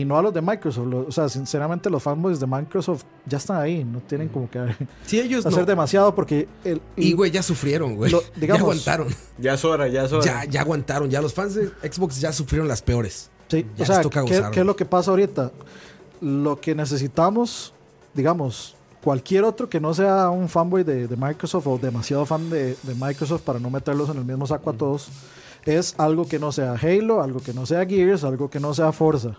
y 0.00 0.04
no 0.04 0.18
a 0.18 0.22
los 0.22 0.34
de 0.34 0.42
Microsoft, 0.42 0.86
lo- 0.86 1.06
o 1.06 1.12
sea, 1.12 1.28
sinceramente 1.28 1.88
los 1.90 2.02
fanboys 2.02 2.38
de 2.40 2.46
Microsoft 2.46 3.04
ya 3.26 3.38
están 3.38 3.60
ahí, 3.60 3.84
no 3.84 4.00
tienen 4.00 4.28
como 4.28 4.50
que 4.50 4.58
Sí, 5.06 5.20
ellos 5.20 5.46
hacer 5.46 5.60
no. 5.60 5.66
demasiado 5.66 6.14
porque 6.14 6.48
el, 6.64 6.80
Y, 6.96 7.12
güey, 7.14 7.30
ya 7.30 7.42
sufrieron, 7.42 7.96
güey. 7.96 8.12
Digamos- 8.36 8.58
ya 8.58 8.62
aguantaron. 8.64 9.08
Ya 9.38 9.54
es 9.54 9.64
hora, 9.64 9.88
ya 9.88 10.04
es 10.04 10.12
hora. 10.12 10.24
Ya, 10.24 10.44
ya 10.44 10.60
aguantaron. 10.62 11.10
Ya 11.10 11.20
los 11.22 11.32
fans 11.34 11.54
de 11.54 11.68
Xbox 11.90 12.20
ya 12.20 12.32
sufrieron 12.32 12.68
las 12.68 12.82
peores. 12.82 13.30
Sí, 13.48 13.64
Ya 13.76 13.82
o 13.84 13.86
sea, 13.86 13.96
les 13.96 14.02
toca 14.02 14.24
¿qué, 14.24 14.42
qué 14.52 14.60
es 14.60 14.66
lo 14.66 14.74
que 14.76 14.84
pasa 14.84 15.10
ahorita? 15.12 15.52
Lo 16.20 16.60
que 16.60 16.74
necesitamos, 16.74 17.72
digamos, 18.14 18.74
cualquier 19.04 19.44
otro 19.44 19.68
que 19.68 19.80
no 19.80 19.94
sea 19.94 20.30
un 20.30 20.48
fanboy 20.48 20.82
de, 20.82 21.06
de 21.06 21.16
Microsoft 21.16 21.66
o 21.68 21.78
demasiado 21.78 22.26
fan 22.26 22.50
de, 22.50 22.76
de 22.82 22.94
Microsoft 22.96 23.42
para 23.42 23.58
no 23.60 23.70
meterlos 23.70 24.08
en 24.10 24.16
el 24.18 24.24
mismo 24.24 24.46
saco 24.46 24.70
a 24.70 24.72
todos, 24.72 25.08
es 25.64 25.94
algo 25.98 26.26
que 26.26 26.38
no 26.38 26.52
sea 26.52 26.74
Halo, 26.74 27.22
algo 27.22 27.40
que 27.40 27.52
no 27.52 27.66
sea 27.66 27.84
Gears, 27.86 28.24
algo 28.24 28.50
que 28.50 28.58
no 28.60 28.72
sea 28.74 28.92
Forza. 28.92 29.36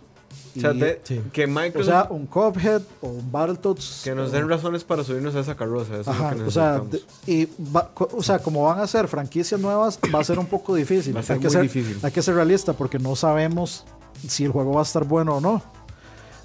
O 0.56 0.60
sea, 0.60 0.74
de- 0.74 1.00
sí. 1.04 1.22
que 1.32 1.46
o 1.46 1.48
Microsoft 1.48 1.86
sea, 1.86 2.08
un 2.10 2.26
Cuphead 2.26 2.82
o 3.02 3.08
un 3.10 3.32
Battletoads. 3.32 4.02
que 4.04 4.16
nos 4.16 4.30
o- 4.30 4.32
den 4.32 4.50
razones 4.50 4.84
para 4.84 5.04
subirnos 5.04 5.36
a 5.36 5.42
esa 5.42 5.56
carroza. 5.56 6.00
Eso 6.00 6.10
Ajá, 6.10 6.32
es 6.32 6.38
lo 6.38 6.44
que 6.44 6.48
o 6.48 6.52
sea, 6.52 6.80
de- 6.80 7.04
y 7.28 7.48
va- 7.76 7.92
o 7.96 8.24
sea, 8.24 8.40
como 8.40 8.64
van 8.64 8.80
a 8.80 8.88
ser 8.88 9.08
franquicias 9.08 9.62
nuevas, 9.62 10.00
va 10.14 10.20
a 10.20 10.24
ser 10.24 10.40
un 10.40 10.48
poco 10.48 10.74
difícil. 10.74 11.16
Va 11.16 11.20
a 11.20 11.24
ser 11.24 11.36
hay, 11.36 11.40
que 11.42 11.48
muy 11.48 11.54
ser, 11.54 11.62
difícil. 11.62 12.00
hay 12.02 12.12
que 12.12 12.22
ser 12.24 12.34
realista 12.34 12.74
porque 12.74 12.98
no 12.98 13.16
sabemos 13.16 13.86
si 14.28 14.46
el 14.46 14.52
juego 14.52 14.74
va 14.74 14.80
a 14.80 14.84
estar 14.84 15.04
bueno 15.04 15.36
o 15.36 15.42
no. 15.42 15.62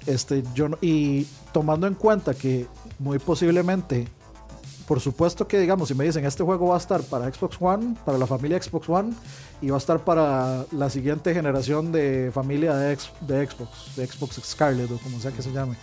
Este, 0.05 0.43
yo 0.53 0.69
no- 0.69 0.77
y 0.81 1.25
tomando 1.51 1.87
en 1.87 1.95
cuenta 1.95 2.33
que 2.35 2.67
muy 2.99 3.17
posiblemente, 3.19 4.07
por 4.87 4.99
supuesto 4.99 5.47
que 5.47 5.59
digamos, 5.59 5.87
si 5.87 5.95
me 5.95 6.03
dicen 6.03 6.25
este 6.25 6.43
juego 6.43 6.67
va 6.67 6.75
a 6.75 6.79
estar 6.79 7.01
para 7.01 7.31
Xbox 7.31 7.57
One, 7.59 7.95
para 8.05 8.17
la 8.17 8.27
familia 8.27 8.61
Xbox 8.61 8.89
One, 8.89 9.13
y 9.61 9.69
va 9.69 9.75
a 9.75 9.79
estar 9.79 9.99
para 9.99 10.65
la 10.71 10.89
siguiente 10.89 11.33
generación 11.33 11.91
de 11.91 12.31
familia 12.33 12.75
de, 12.75 12.95
Xbox, 12.97 13.95
de 13.95 14.07
Xbox 14.07 14.41
Scarlet 14.43 14.91
o 14.91 14.97
como 14.97 15.19
sea 15.19 15.31
que 15.31 15.41
se 15.41 15.51
llame. 15.51 15.75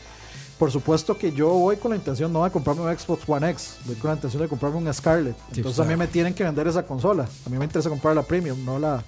Por 0.61 0.71
supuesto 0.71 1.17
que 1.17 1.33
yo 1.33 1.49
voy 1.49 1.77
con 1.79 1.91
la 1.91 1.97
intención 1.97 2.31
no 2.33 2.45
de 2.45 2.51
comprarme 2.51 2.83
un 2.83 2.97
Xbox 2.99 3.27
One 3.27 3.49
X, 3.49 3.79
voy 3.87 3.97
con 3.97 4.11
la 4.11 4.15
intención 4.17 4.43
de 4.43 4.49
comprarme 4.49 4.77
un 4.77 4.93
Scarlet. 4.93 5.35
Sí, 5.53 5.61
Entonces 5.61 5.81
a 5.81 5.85
mí 5.89 5.97
me 5.97 6.07
tienen 6.07 6.35
que 6.35 6.45
vender 6.45 6.69
esa 6.69 6.83
consola. 6.87 7.27
A 7.47 7.49
mí 7.49 7.57
me 7.57 7.65
interesa 7.65 7.89
comprar 7.89 8.15
la 8.15 8.23
Premium, 8.23 8.63
no 8.63 8.79
la... 8.79 9.03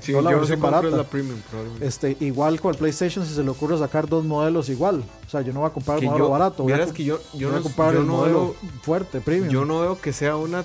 Sí, 0.00 0.10
no 0.12 0.20
la 0.20 0.30
yo 0.32 0.36
no 0.36 0.40
versión 0.40 0.58
sé 0.58 0.60
cuánto 0.60 0.78
es 0.78 0.82
barata. 0.84 0.96
la 0.96 1.04
premium, 1.08 1.38
probablemente. 1.48 1.86
Este, 1.86 2.16
igual 2.20 2.60
con 2.60 2.72
el 2.72 2.78
PlayStation, 2.78 3.24
si 3.24 3.34
se 3.34 3.44
le 3.44 3.50
ocurre 3.50 3.78
sacar 3.78 4.08
dos 4.08 4.24
modelos 4.24 4.68
igual. 4.68 5.04
O 5.26 5.30
sea, 5.30 5.42
yo 5.42 5.52
no 5.52 5.60
voy 5.60 5.68
a 5.70 5.72
comprar 5.72 5.98
el 5.98 6.00
Que 6.02 6.06
modelo 6.08 6.24
yo- 6.24 6.30
barato. 6.32 6.62
Voy 6.64 6.72
a, 6.72 6.86
que 6.92 7.04
yo, 7.04 7.20
yo 7.34 7.48
voy 7.48 7.54
a 7.56 7.58
no, 7.60 7.62
comprar 7.62 7.92
yo 7.94 8.00
el 8.00 8.06
no 8.08 8.12
modelo 8.14 8.40
veo, 8.40 8.56
fuerte, 8.82 9.20
Premium. 9.20 9.48
yo 9.52 9.64
no 9.64 9.80
veo 9.82 10.00
que 10.00 10.12
sea 10.12 10.36
una... 10.36 10.64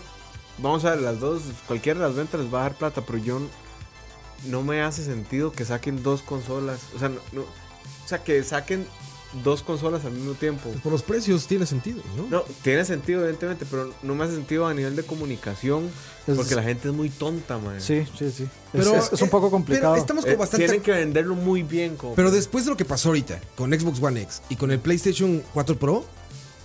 Vamos 0.57 0.83
a 0.85 0.91
ver, 0.91 1.01
las 1.01 1.19
dos, 1.19 1.43
cualquiera 1.67 1.99
de 1.99 2.07
las 2.07 2.15
ventas 2.15 2.41
les 2.41 2.51
va 2.51 2.61
a 2.61 2.63
dar 2.63 2.73
plata, 2.73 3.03
pero 3.05 3.19
yo 3.19 3.39
no 4.47 4.63
me 4.63 4.81
hace 4.81 5.03
sentido 5.03 5.51
que 5.51 5.65
saquen 5.65 6.01
dos 6.01 6.23
consolas. 6.23 6.79
O 6.95 6.99
sea, 6.99 7.09
no, 7.09 7.19
no- 7.31 7.41
o 7.43 8.07
sea, 8.07 8.23
que 8.23 8.43
saquen 8.43 8.87
dos 9.43 9.61
consolas 9.63 10.03
al 10.05 10.11
mismo 10.11 10.33
tiempo. 10.33 10.69
Por 10.83 10.91
los 10.91 11.01
precios 11.03 11.47
tiene 11.47 11.65
sentido, 11.65 12.01
¿no? 12.17 12.27
No, 12.29 12.43
tiene 12.63 12.83
sentido, 12.85 13.21
evidentemente, 13.21 13.65
pero 13.69 13.91
no 14.03 14.15
me 14.15 14.25
hace 14.25 14.35
sentido 14.35 14.67
a 14.67 14.73
nivel 14.73 14.95
de 14.95 15.03
comunicación. 15.03 15.89
Es- 16.27 16.35
porque 16.37 16.53
la 16.55 16.63
gente 16.63 16.89
es 16.89 16.93
muy 16.93 17.09
tonta, 17.09 17.57
man. 17.57 17.79
Sí, 17.81 18.05
sí, 18.17 18.31
sí. 18.31 18.43
Es- 18.43 18.49
Pero, 18.73 18.95
es, 18.95 19.11
es 19.13 19.21
un 19.21 19.27
eh, 19.27 19.31
poco 19.31 19.49
complicado. 19.49 19.93
Pero 19.93 20.01
estamos 20.01 20.23
Eh, 20.25 20.27
como 20.29 20.39
bastante. 20.39 20.65
Tienen 20.65 20.81
que 20.83 20.91
venderlo 20.91 21.35
muy 21.35 21.63
bien. 21.63 21.95
Como 21.95 22.13
Pero 22.15 22.29
después 22.31 22.65
de 22.65 22.71
lo 22.71 22.77
que 22.77 22.85
pasó 22.85 23.09
ahorita 23.09 23.39
con 23.55 23.71
Xbox 23.73 24.01
One 24.01 24.21
X 24.21 24.41
y 24.49 24.55
con 24.55 24.71
el 24.71 24.79
PlayStation 24.79 25.41
4 25.53 25.77
Pro, 25.77 26.05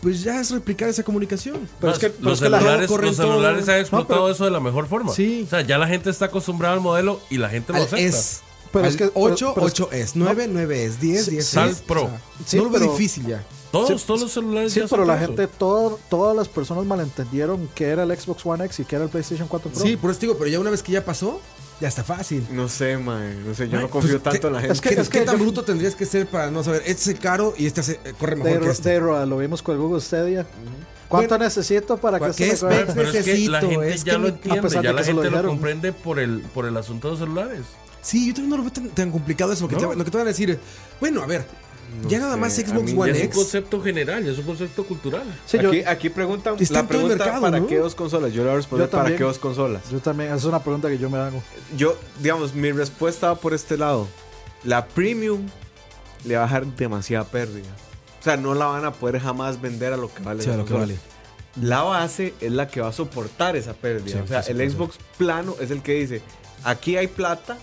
pues 0.03 0.23
ya 0.23 0.41
es 0.41 0.51
replicar 0.51 0.89
esa 0.91 1.03
comunicación. 1.03 1.69
Pero 1.81 1.93
es 1.93 1.99
que- 1.99 2.13
los 2.21 2.35
es 2.35 2.41
que 2.43 2.49
la 2.51 2.59
gente 2.59 2.65
celulares, 2.71 2.91
corre 2.91 3.07
los 3.07 3.17
todo. 3.17 3.27
celulares 3.29 3.69
han 3.69 3.81
explotado 3.81 4.21
pero- 4.25 4.35
eso 4.35 4.45
de 4.45 4.51
la 4.51 4.61
mejor 4.61 4.87
forma. 4.89 5.13
Sí. 5.13 5.45
O 5.47 5.51
sea, 5.51 5.63
ya 5.63 5.79
la 5.79 5.89
gente 5.89 6.11
está 6.11 6.27
acostumbrada 6.27 6.75
al 6.75 6.81
modelo 6.81 7.21
y 7.31 7.39
la 7.39 7.49
gente 7.49 7.73
lo 7.73 7.79
Al 7.79 7.85
acepta. 7.85 8.05
S. 8.05 8.41
Pero 8.83 8.89
es 8.89 8.97
que- 8.97 9.11
8, 9.15 9.37
pero- 9.37 9.55
pero 9.55 9.67
es- 9.67 9.73
8S, 9.75 10.13
9, 10.15 10.49
9S, 10.49 10.99
10, 10.99 11.25
Sí, 11.25 11.31
10 11.33 11.47
Sal 11.47 11.71
S. 11.71 11.83
Pro. 11.87 12.11
Sí, 12.47 12.57
no 12.57 12.69
lo 12.69 12.79
difícil 12.79 13.27
ya. 13.27 13.45
Todos, 13.73 14.01
Sí, 14.01 14.07
todos 14.07 14.21
los 14.23 14.33
celulares 14.33 14.73
Sí, 14.73 14.81
ya 14.81 14.87
pero 14.87 15.03
son 15.03 15.09
la 15.09 15.17
eso. 15.17 15.27
gente, 15.27 15.47
todo- 15.49 15.99
todas 16.09 16.35
las 16.37 16.49
personas 16.49 16.87
malentendieron 16.87 17.69
que 17.75 17.87
era 17.89 18.05
el 18.05 18.17
Xbox 18.17 18.47
One 18.47 18.65
X 18.65 18.81
y 18.81 18.85
que 18.85 18.97
era 18.97 19.05
el 19.05 19.11
PlayStation 19.11 19.49
4 19.49 19.71
Pro. 19.71 19.81
Sí, 19.83 19.97
por 19.97 20.11
eso 20.11 20.21
te 20.21 20.27
digo, 20.27 20.39
pero 20.39 20.51
ya 20.51 20.61
una 20.61 20.71
vez 20.71 20.83
que 20.83 20.93
ya 20.93 21.05
pasó, 21.05 21.41
ya 21.81 21.89
está 21.89 22.03
fácil. 22.05 22.47
No 22.53 22.69
sé, 22.69 22.97
man. 22.97 23.45
No 23.47 23.55
sé, 23.55 23.69
yo 23.69 23.79
no 23.81 23.91
confío 23.91 24.13
pues, 24.13 24.23
tanto 24.23 24.41
¿qué- 24.41 24.47
en 24.47 24.53
la 24.55 24.61
gente. 24.61 24.73
es 24.75 24.81
que- 24.81 24.95
¿Qué, 24.95 25.01
es 25.01 25.09
qué 25.11 25.21
tan 25.23 25.37
yo- 25.37 25.43
bruto 25.43 25.63
tendrías 25.65 25.95
que 25.95 26.07
ser 26.07 26.27
para 26.27 26.51
no 26.51 26.63
saber? 26.65 26.83
Este 26.87 27.13
es 27.13 27.21
caro 27.21 27.53
y 27.59 27.67
este 27.67 27.81
hace- 27.81 28.01
eh, 28.05 28.15
corre 28.19 28.37
mejor 28.37 28.61
de, 28.61 28.67
que 28.67 28.73
este. 28.73 29.01
de- 29.01 29.27
lo 29.27 29.37
vimos 29.39 29.61
con 29.63 29.75
el 29.75 29.81
Google 29.83 30.01
Stadia. 30.01 30.47
¿Cuánto 31.09 31.39
necesito 31.39 31.99
para 31.99 32.17
que 32.19 32.21
¿Cuál- 32.21 32.31
esto 32.31 32.69
qué 32.69 32.75
me 32.75 32.81
es? 32.81 32.87
Pero 32.95 33.09
es 33.11 33.25
que 33.25 33.49
la 33.49 33.61
necesito, 33.61 33.61
gente 33.81 33.95
es 33.95 34.05
ya 34.05 34.13
que 34.13 34.19
lo 34.19 34.29
entiende, 34.29 34.69
ya 34.71 34.83
la 34.93 34.99
que 34.99 35.05
se 35.05 35.13
lo 35.13 35.23
gente 35.23 35.31
lo, 35.31 35.37
dijeron. 35.37 35.47
comprende 35.51 35.93
por 35.93 36.19
el, 36.19 36.41
por 36.55 36.67
el 36.67 36.77
asunto 36.77 37.09
de 37.09 37.13
los 37.13 37.21
celulares. 37.21 37.61
Sí, 38.07 38.29
yo 38.29 38.35
también 38.35 38.51
no 38.51 38.57
lo 38.59 38.63
veo 38.63 38.73
tan, 38.73 38.89
tan 38.91 39.11
complicado 39.11 39.53
eso. 39.53 39.67
Porque 39.67 39.83
No. 39.83 39.91
te- 39.91 39.97
lo 39.97 40.05
que 40.05 40.11
te 40.13 40.17
van 40.17 40.27
a 40.27 40.31
decir, 40.31 40.59
bueno, 41.01 41.23
a 41.23 41.27
ver, 41.27 41.45
No 42.03 42.09
ya 42.09 42.19
nada 42.21 42.35
sé, 42.35 42.41
más 42.41 42.53
a 42.59 42.63
Xbox 42.63 42.93
One 42.93 43.13
Ya 43.13 43.17
es 43.19 43.19
un 43.23 43.27
X. 43.27 43.37
concepto 43.37 43.83
general, 43.83 44.25
ya 44.25 44.31
es 44.33 44.39
un 44.39 44.45
concepto 44.45 44.85
cultural. 44.85 45.23
Sí, 45.47 45.59
yo, 45.61 45.69
aquí, 45.71 45.83
aquí 45.85 46.11
preguntan 46.11 46.57
Está 46.61 46.83
la 46.83 46.89
pregunta 46.89 47.17
mercado, 47.17 47.41
para 47.43 47.59
¿no? 47.61 47.67
qué 47.67 47.79
dos 47.79 47.95
consolas. 47.97 48.33
Yo 48.33 48.43
le 48.43 48.49
voy 48.49 48.53
a 48.53 48.57
responder 48.57 48.89
para 48.91 49.17
qué 49.17 49.25
dos 49.25 49.39
consolas. 49.39 49.83
yo 49.91 49.99
también, 50.01 50.29
esa 50.31 50.39
es 50.39 50.45
una 50.45 50.63
pregunta 50.63 50.89
que 50.89 50.99
yo 50.99 51.11
me 51.11 51.19
hago. 51.19 51.43
Yo, 51.77 51.97
digamos, 52.21 52.55
mi 52.55 52.71
respuesta 52.71 53.29
va 53.29 53.35
por 53.37 53.55
este 53.55 53.77
lado. 53.77 54.07
La 54.63 54.87
premium 54.87 55.47
le 56.25 56.37
va 56.37 56.43
a 56.43 56.47
dejar 56.47 56.67
demasiada 56.67 57.25
pérdida. 57.25 57.69
O 58.21 58.23
sea, 58.23 58.37
no 58.37 58.55
la 58.55 58.67
van 58.67 58.85
a 58.85 58.93
poder 58.93 59.21
jamás 59.21 59.61
vender 59.61 59.93
a 59.93 59.97
lo 59.97 60.13
que 60.13 60.23
vale. 60.23 60.43
Sí, 60.43 60.49
la 60.49 60.55
a 60.55 60.57
lo 60.59 60.65
que 60.65 60.75
vale. 60.75 60.97
La 61.61 61.83
base 61.83 62.35
es 62.41 62.51
la 62.53 62.67
que 62.69 62.81
va 62.81 62.89
a 62.89 62.93
soportar 62.93 63.55
esa 63.57 63.73
pérdida. 63.75 64.17
Sí, 64.17 64.19
o 64.25 64.27
sea, 64.27 64.41
el 64.41 64.59
sí. 64.59 64.71
Xbox 64.77 64.97
plano 65.17 65.55
es 65.61 65.71
el 65.71 65.83
que 65.83 65.95
dice, 65.95 66.21
aquí 66.65 66.97
hay 66.97 67.07
plata 67.07 67.57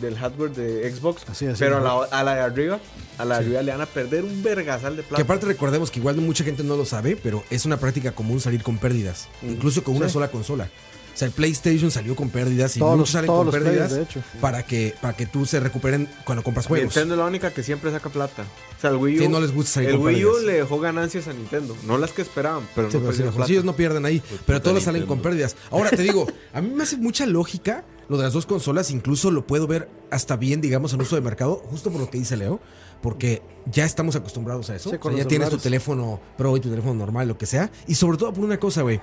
del 0.00 0.16
hardware 0.16 0.52
de 0.52 0.90
Xbox, 0.92 1.22
Así 1.28 1.46
pero 1.58 1.76
a 1.78 1.80
la, 1.80 2.04
a 2.18 2.24
la 2.24 2.34
de 2.34 2.40
arriba, 2.40 2.80
a 3.18 3.24
la 3.24 3.36
de 3.38 3.40
Sí. 3.44 3.46
arriba 3.48 3.62
le 3.62 3.72
van 3.72 3.80
a 3.80 3.86
perder 3.86 4.24
un 4.24 4.42
vergasal 4.42 4.96
de 4.96 5.02
plata. 5.02 5.16
Que 5.16 5.22
aparte 5.22 5.46
recordemos 5.46 5.90
que 5.90 5.98
igual 6.00 6.16
mucha 6.16 6.44
gente 6.44 6.62
no 6.64 6.76
lo 6.76 6.84
sabe, 6.84 7.16
pero 7.22 7.42
es 7.50 7.64
una 7.66 7.76
práctica 7.78 8.12
común 8.12 8.40
salir 8.40 8.62
con 8.62 8.78
pérdidas, 8.78 9.28
Mm. 9.42 9.50
incluso 9.50 9.82
con 9.84 9.96
una 9.96 10.06
Sí. 10.08 10.14
sola 10.14 10.28
consola. 10.30 10.68
O 11.12 11.16
sea, 11.20 11.26
el 11.26 11.34
PlayStation 11.34 11.90
salió 11.90 12.16
con 12.16 12.30
pérdidas 12.30 12.76
y 12.76 12.78
Todos 12.78 12.92
muchos 12.96 13.00
los- 13.08 13.10
salen 13.10 13.26
todos 13.26 13.44
con 13.46 13.52
pérdidas 13.52 13.88
players, 13.90 13.94
de 13.94 14.02
hecho. 14.20 14.22
para 14.40 14.62
que 14.62 14.94
para 15.02 15.14
que 15.14 15.26
tú 15.26 15.44
se 15.44 15.60
recuperen 15.60 16.08
cuando 16.24 16.42
compras 16.42 16.66
juegos. 16.66 16.84
Nintendo 16.94 17.14
es 17.14 17.18
la 17.18 17.26
única 17.26 17.50
que 17.52 17.62
siempre 17.62 17.90
saca 17.90 18.08
plata. 18.08 18.44
O 18.78 18.80
sea, 18.80 18.90
el 18.90 18.96
Wii 18.96 19.16
U, 19.16 19.22
Sí, 19.22 19.28
no 19.28 19.40
les 19.40 19.52
gusta 19.52 19.72
salir 19.72 19.90
el 19.90 19.96
con 19.96 20.06
Wii 20.06 20.24
U 20.24 20.28
pérdidas. 20.30 20.44
le 20.46 20.52
dejó 20.54 20.80
ganancias 20.80 21.28
a 21.28 21.34
Nintendo. 21.34 21.76
No 21.86 21.98
las 21.98 22.12
que 22.12 22.22
esperaban, 22.22 22.66
pero 22.74 22.90
Sí, 22.90 22.96
no 22.96 23.00
pero 23.00 23.10
los 23.12 23.16
plata. 23.22 23.36
bolsillos 23.38 23.64
no 23.64 23.76
pierden 23.76 24.06
ahí, 24.06 24.22
pero 24.46 24.62
todos 24.62 24.82
salen 24.82 25.04
con 25.04 25.20
pérdidas. 25.20 25.56
Ahora 25.70 25.90
te 25.90 26.00
digo, 26.02 26.26
a 26.54 26.60
mí 26.62 26.70
me 26.70 26.84
hace 26.84 26.96
mucha 26.96 27.26
lógica 27.26 27.84
lo 28.10 28.16
de 28.16 28.24
las 28.24 28.32
dos 28.32 28.44
consolas, 28.44 28.90
incluso 28.90 29.30
lo 29.30 29.46
puedo 29.46 29.68
ver 29.68 29.88
hasta 30.10 30.34
bien, 30.34 30.60
digamos, 30.60 30.92
en 30.92 31.00
uso 31.00 31.14
de 31.14 31.22
mercado, 31.22 31.62
justo 31.70 31.92
por 31.92 32.00
lo 32.00 32.10
que 32.10 32.18
dice 32.18 32.36
Leo, 32.36 32.58
porque 33.00 33.40
ya 33.70 33.84
estamos 33.84 34.16
acostumbrados 34.16 34.68
a 34.68 34.74
eso. 34.74 34.90
Sí, 34.90 34.96
O 34.96 35.00
con 35.00 35.12
sea, 35.12 35.22
ya 35.22 35.28
tienes 35.28 35.48
tu 35.48 35.58
teléfono 35.58 36.20
Pro 36.36 36.56
y 36.56 36.60
tu 36.60 36.68
teléfono 36.68 36.94
normal, 36.94 37.28
lo 37.28 37.38
que 37.38 37.46
sea, 37.46 37.70
y 37.86 37.94
sobre 37.94 38.18
todo 38.18 38.32
por 38.32 38.44
una 38.44 38.58
cosa, 38.58 38.82
güey. 38.82 39.00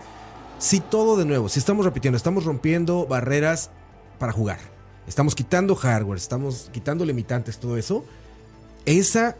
Si 0.59 0.81
todo 0.81 1.15
de 1.15 1.23
nuevo, 1.23 1.47
si 1.47 1.57
estamos 1.57 1.85
repitiendo, 1.85 2.17
estamos 2.17 2.43
rompiendo 2.43 3.07
barreras 3.07 3.69
para 4.19 4.33
jugar, 4.33 4.59
estamos 5.07 5.35
quitando 5.35 5.73
hardware, 5.73 6.17
estamos 6.17 6.69
quitando 6.73 7.05
limitantes, 7.05 7.59
todo 7.59 7.77
eso, 7.77 8.03
esa 8.85 9.37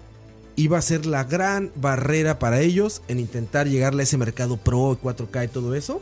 iba 0.56 0.78
a 0.78 0.82
ser 0.82 1.06
la 1.06 1.26
gran 1.26 1.74
barrera 1.76 2.40
para 2.40 2.62
ellos 2.62 3.02
en 3.10 3.20
intentar 3.20 3.68
llegarle 3.68 4.04
a 4.04 4.06
ese 4.06 4.18
mercado 4.18 4.56
pro, 4.56 4.98
4K 5.04 5.44
y 5.44 5.48
todo 5.50 5.76
eso, 5.76 6.02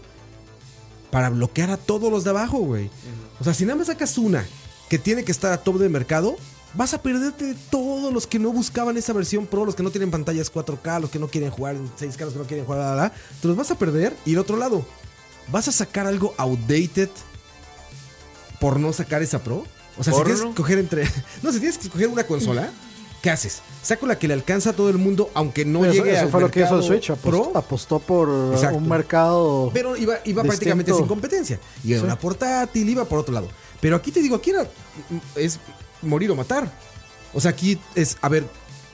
para 1.10 1.32
bloquear 1.32 1.72
a 1.72 1.78
todos 1.78 2.12
los 2.12 2.24
de 2.24 2.30
abajo, 2.30 2.60
güey. 2.60 2.92
O 3.40 3.44
sea, 3.44 3.54
si 3.54 3.66
nada 3.66 3.78
más 3.78 3.88
sacas 3.88 4.18
una 4.18 4.46
que 4.90 5.00
tiene 5.00 5.24
que 5.24 5.32
estar 5.32 5.52
a 5.52 5.58
top 5.58 5.78
de 5.80 5.90
mercado, 5.90 6.38
vas 6.74 6.94
a 6.94 7.02
perderte 7.02 7.46
de 7.46 7.56
todos 7.70 8.14
los 8.14 8.28
que 8.28 8.40
no 8.40 8.52
buscaban 8.52 8.98
esa 8.98 9.14
versión 9.14 9.46
pro, 9.48 9.66
los 9.66 9.76
que 9.76 9.84
no 9.84 9.92
tienen 9.92 10.12
pantallas 10.12 10.52
4K, 10.52 11.02
los 11.02 11.10
que 11.10 11.20
no 11.20 11.28
quieren 11.28 11.52
jugar 11.52 11.76
en 11.76 11.90
6K, 11.96 12.20
los 12.20 12.34
que 12.34 12.40
no 12.40 12.46
quieren 12.46 12.66
jugar, 12.66 12.80
la, 12.80 12.90
la, 12.90 12.96
la, 12.96 13.14
te 13.42 13.48
los 13.48 13.58
vas 13.58 13.72
a 13.72 13.78
perder. 13.78 14.16
Y 14.26 14.34
el 14.34 14.40
otro 14.40 14.58
lado, 14.58 14.86
vas 15.52 15.68
a 15.68 15.72
sacar 15.72 16.08
algo 16.08 16.34
outdated 16.38 17.10
por 18.60 18.80
no 18.80 18.94
sacar 18.94 19.22
esa 19.22 19.44
pro. 19.44 19.66
O 19.98 20.04
sea, 20.04 20.12
si 20.14 20.18
¿Por 20.20 20.26
tienes 20.26 20.42
no? 20.42 20.48
que 20.48 20.52
escoger 20.52 20.80
entre. 20.80 21.04
No, 21.44 21.52
si 21.52 21.60
tienes 21.60 21.78
que 21.78 21.86
escoger 21.86 22.08
una 22.08 22.26
consola, 22.26 22.70
¿qué 23.26 23.32
haces? 23.32 23.64
Saco 23.82 24.06
la 24.06 24.20
que 24.20 24.28
le 24.28 24.36
alcanza 24.36 24.70
a 24.70 24.74
todo 24.74 24.88
el 24.92 25.00
mundo, 25.00 25.32
aunque 25.34 25.66
no 25.66 25.84
eso 25.84 25.94
llegue 25.94 26.14
eso 26.14 26.26
al 26.26 26.30
fue 26.30 26.42
lo 26.42 26.52
que 26.52 26.62
hizo 26.62 26.78
el 26.78 26.84
Switch. 26.84 27.10
Apostó, 27.10 27.30
Pro. 27.50 27.58
apostó 27.58 28.00
por 28.00 28.30
uh, 28.30 28.54
Exacto. 28.54 28.78
un 28.78 28.88
mercado. 28.88 29.72
Pero 29.74 29.98
iba, 29.98 30.18
iba 30.26 30.44
prácticamente 30.44 30.94
sin 30.94 31.08
competencia. 31.08 31.60
Y 31.84 31.94
era 31.94 32.02
Sí. 32.02 32.06
una 32.06 32.20
portátil, 32.20 32.88
iba 32.88 33.04
por 33.06 33.18
otro 33.18 33.34
lado. 33.34 33.48
Pero 33.82 33.96
aquí 33.96 34.12
te 34.12 34.22
digo, 34.22 34.36
aquí 34.36 34.52
era, 34.52 34.68
es 35.36 35.60
morir 36.04 36.30
o 36.30 36.36
matar. 36.36 36.72
O 37.34 37.42
sea, 37.42 37.50
aquí 37.50 37.80
es, 37.96 38.16
a 38.22 38.30
ver, 38.30 38.46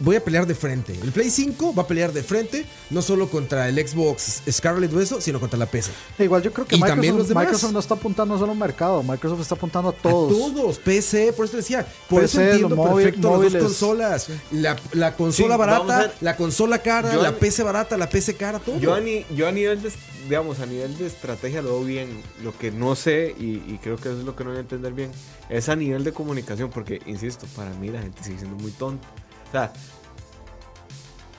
voy 0.01 0.15
a 0.17 0.23
pelear 0.23 0.45
de 0.45 0.55
frente. 0.55 0.93
El 1.01 1.11
Play 1.11 1.29
5 1.29 1.73
va 1.73 1.83
a 1.83 1.87
pelear 1.87 2.11
de 2.11 2.23
frente, 2.23 2.65
no 2.89 3.01
solo 3.01 3.29
contra 3.29 3.69
el 3.69 3.87
Xbox 3.87 4.41
Scarlet 4.51 4.91
o 4.93 4.99
eso, 4.99 5.21
sino 5.21 5.39
contra 5.39 5.57
la 5.57 5.65
PC. 5.65 5.91
Igual 6.19 6.41
yo 6.41 6.51
creo 6.51 6.67
que 6.67 6.75
Y 6.75 6.79
también 6.79 7.15
los 7.17 7.27
Microsoft, 7.27 7.27
demás. 7.29 7.43
Microsoft 7.45 7.71
no 7.73 7.79
está 7.79 7.93
apuntando 7.93 8.35
solo 8.37 8.49
a 8.49 8.53
un 8.53 8.59
mercado. 8.59 9.03
Microsoft 9.03 9.41
está 9.41 9.55
apuntando 9.55 9.89
a 9.89 9.91
A 9.93 9.95
todos. 9.95 10.31
todos, 10.53 10.79
PC, 10.79 11.33
por 11.33 11.45
eso 11.45 11.57
decía. 11.57 11.85
Por 12.09 12.23
eso 12.23 12.37
PC, 12.39 12.51
entiendo 12.51 12.75
móvil- 12.75 12.95
perfecto 13.03 13.27
las 13.29 13.37
móviles. 13.37 13.53
dos 13.53 13.61
consolas. 13.63 14.27
La, 14.51 14.75
la 14.93 15.15
consola 15.15 15.31
Sí, 15.55 15.59
vamos 15.59 15.67
a 15.69 15.87
barata, 15.95 16.13
la 16.21 16.35
consola 16.35 16.77
cara, 16.79 17.13
Yo 17.13 17.21
la 17.21 17.31
PC 17.37 17.63
barata, 17.63 17.97
la 17.97 18.09
PC 18.09 18.35
cara, 18.35 18.59
todo. 18.59 18.79
Yo 18.79 18.93
a, 18.93 18.99
ni- 18.99 19.25
yo 19.35 19.47
a 19.47 19.51
nivel 19.51 19.81
de, 19.81 19.91
digamos, 20.25 20.59
a 20.59 20.65
nivel 20.65 20.97
de 20.97 21.07
estrategia 21.07 21.61
lo 21.61 21.69
veo 21.79 21.83
bien. 21.83 22.21
Lo 22.43 22.57
que 22.57 22.71
no 22.71 22.95
sé, 22.95 23.35
y, 23.39 23.61
y 23.71 23.79
creo 23.81 23.95
que 23.97 24.09
eso 24.09 24.19
es 24.19 24.25
lo 24.25 24.35
que 24.35 24.43
no 24.43 24.49
voy 24.49 24.57
a 24.57 24.61
entender 24.61 24.93
bien, 24.93 25.11
es 25.49 25.69
a 25.69 25.75
nivel 25.75 26.03
de 26.03 26.11
comunicación, 26.11 26.69
porque, 26.69 27.01
insisto, 27.05 27.45
para 27.55 27.69
mí 27.71 27.89
la 27.89 28.01
gente 28.01 28.23
sigue 28.23 28.39
siendo 28.39 28.57
muy 28.57 28.71
tonta. 28.71 29.07
O 29.51 29.53
sea, 29.53 29.73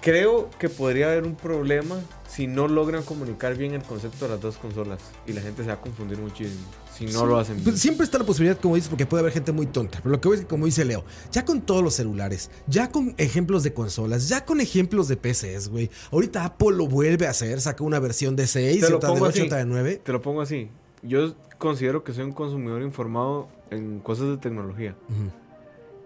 creo 0.00 0.50
que 0.58 0.68
podría 0.68 1.06
haber 1.06 1.24
un 1.24 1.34
problema 1.34 1.96
si 2.28 2.46
no 2.46 2.66
logran 2.66 3.02
comunicar 3.02 3.56
bien 3.56 3.74
el 3.74 3.82
concepto 3.82 4.24
de 4.24 4.32
las 4.32 4.40
dos 4.40 4.56
consolas. 4.56 5.00
Y 5.26 5.32
la 5.32 5.42
gente 5.42 5.62
se 5.62 5.68
va 5.68 5.74
a 5.74 5.80
confundir 5.80 6.18
muchísimo 6.18 6.60
si 6.96 7.04
no 7.06 7.20
Sí, 7.20 7.26
lo 7.26 7.38
hacen 7.38 7.54
bien. 7.56 7.64
pues 7.64 7.80
siempre 7.80 8.04
está 8.04 8.18
la 8.18 8.24
posibilidad, 8.24 8.58
como 8.58 8.74
dices, 8.74 8.88
porque 8.88 9.04
puede 9.06 9.20
haber 9.20 9.32
gente 9.32 9.52
muy 9.52 9.66
tonta. 9.66 9.98
Pero 10.02 10.10
lo 10.12 10.20
que 10.20 10.28
voy 10.28 10.36
es 10.36 10.40
que, 10.42 10.46
como 10.46 10.64
dice 10.66 10.84
Leo, 10.84 11.04
ya 11.30 11.44
con 11.44 11.60
todos 11.62 11.82
los 11.82 11.94
celulares, 11.94 12.50
ya 12.66 12.90
con 12.90 13.14
ejemplos 13.18 13.62
de 13.62 13.72
consolas, 13.74 14.28
ya 14.28 14.44
con 14.46 14.60
ejemplos 14.60 15.08
de 15.08 15.16
PCs, 15.16 15.68
güey. 15.68 15.90
Ahorita 16.10 16.44
Apple 16.44 16.72
lo 16.76 16.86
vuelve 16.86 17.26
a 17.26 17.30
hacer, 17.30 17.60
saca 17.60 17.84
una 17.84 17.98
versión 17.98 18.34
de 18.36 18.46
6, 18.46 18.80
Te 18.80 18.90
lo 18.90 18.96
otra 18.96 19.08
de 19.10 19.14
pongo 19.14 19.26
8, 19.26 19.32
así. 19.38 19.46
otra 19.46 19.58
de 19.58 19.64
9. 19.66 20.00
Te 20.04 20.12
lo 20.12 20.22
pongo 20.22 20.40
así. 20.40 20.70
Yo 21.02 21.34
considero 21.58 22.02
que 22.04 22.12
soy 22.12 22.24
un 22.24 22.32
consumidor 22.32 22.82
informado 22.82 23.48
en 23.70 24.00
cosas 24.00 24.28
de 24.28 24.36
tecnología. 24.38 24.94
Ujú, 25.08 25.30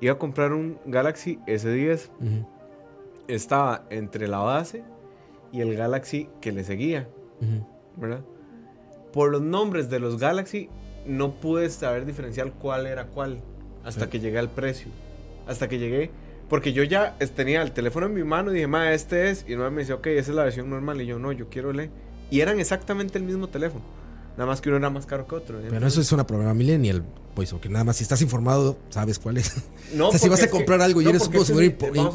Iba 0.00 0.12
a 0.14 0.18
comprar 0.18 0.52
un 0.52 0.78
Galaxy 0.86 1.38
S10 1.46 2.08
ujú, 2.20 2.46
estaba 3.28 3.84
entre 3.90 4.28
la 4.28 4.38
base 4.38 4.84
y 5.52 5.60
el 5.60 5.74
Galaxy 5.76 6.28
que 6.40 6.52
le 6.52 6.64
seguía. 6.64 7.08
¿verdad? 7.96 8.20
Por 9.12 9.30
los 9.30 9.40
nombres 9.42 9.88
de 9.90 10.00
los 10.00 10.18
Galaxy 10.18 10.68
no 11.06 11.32
pude 11.34 11.70
saber 11.70 12.04
diferenciar 12.04 12.52
cuál 12.52 12.86
era 12.86 13.06
cuál 13.06 13.38
hasta 13.84 14.04
Sí. 14.04 14.10
que 14.10 14.20
llegué 14.20 14.38
al 14.38 14.50
precio. 14.50 14.88
Hasta 15.46 15.68
que 15.68 15.78
llegué, 15.78 16.10
porque 16.48 16.72
yo 16.72 16.82
ya 16.82 17.16
tenía 17.34 17.62
el 17.62 17.72
teléfono 17.72 18.06
en 18.06 18.14
mi 18.14 18.24
mano 18.24 18.50
y 18.50 18.54
dije, 18.54 18.66
ma, 18.66 18.92
este 18.92 19.30
es. 19.30 19.44
Y 19.48 19.52
el 19.52 19.58
me 19.70 19.80
dice, 19.82 19.92
ok, 19.92 20.06
esa 20.08 20.30
es 20.32 20.36
la 20.36 20.42
versión 20.44 20.68
normal. 20.68 21.00
Y 21.00 21.06
yo, 21.06 21.18
no, 21.18 21.30
yo 21.32 21.48
quiero 21.48 21.70
E". 21.78 21.90
Y 22.30 22.40
eran 22.40 22.58
exactamente 22.58 23.16
el 23.18 23.24
mismo 23.24 23.48
teléfono. 23.48 23.84
Nada 24.36 24.46
más 24.46 24.60
que 24.60 24.68
uno 24.68 24.78
era 24.78 24.90
más 24.90 25.06
caro 25.06 25.26
que 25.26 25.34
otro. 25.34 25.58
Pero 25.68 25.86
eso 25.86 26.00
es 26.00 26.12
una 26.12 26.26
problema 26.26 26.52
millennial, 26.52 27.02
pues, 27.34 27.50
porque 27.52 27.68
nada 27.70 27.84
más 27.84 27.96
si 27.96 28.02
estás 28.02 28.20
informado, 28.22 28.76
sabes 28.90 29.18
cuál 29.18 29.38
es. 29.38 29.54
No, 29.94 30.08
O 30.08 30.10
sea, 30.10 30.18
si 30.20 30.28
vas 30.28 30.42
a 30.42 30.46
que- 30.46 30.50
comprar 30.50 30.80
algo 30.82 31.00
y 31.00 31.04
no, 31.04 31.10
eres 31.10 31.26
un 31.26 31.32
consumidor 31.32 31.64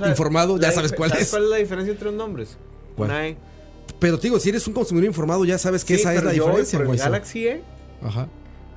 informado, 0.07 0.57
ya 0.59 0.71
sabes 0.71 0.91
cuál 0.93 1.09
¿sabes 1.09 1.25
es. 1.25 1.31
cuál 1.31 1.43
es 1.45 1.49
la 1.49 1.57
diferencia 1.57 1.91
entre 1.91 2.05
los 2.05 2.13
nombres? 2.15 2.57
¿Cuál? 2.95 3.09
Una 3.09 3.27
E. 3.27 3.37
Pero 3.99 4.17
te 4.19 4.27
digo, 4.27 4.39
si 4.39 4.49
eres 4.49 4.67
un 4.67 4.73
consumidor 4.73 5.05
informado, 5.07 5.45
ya 5.45 5.57
sabes 5.57 5.83
que 5.85 5.95
Sí, 5.95 6.01
esa 6.01 6.13
es 6.13 6.23
la 6.23 6.33
yo 6.33 6.43
voy 6.43 6.61
diferencia, 6.61 6.79
por 6.79 6.87
el. 6.95 6.97
Galaxy 7.01 7.47
E 7.47 7.63
Ajá. 8.03 8.27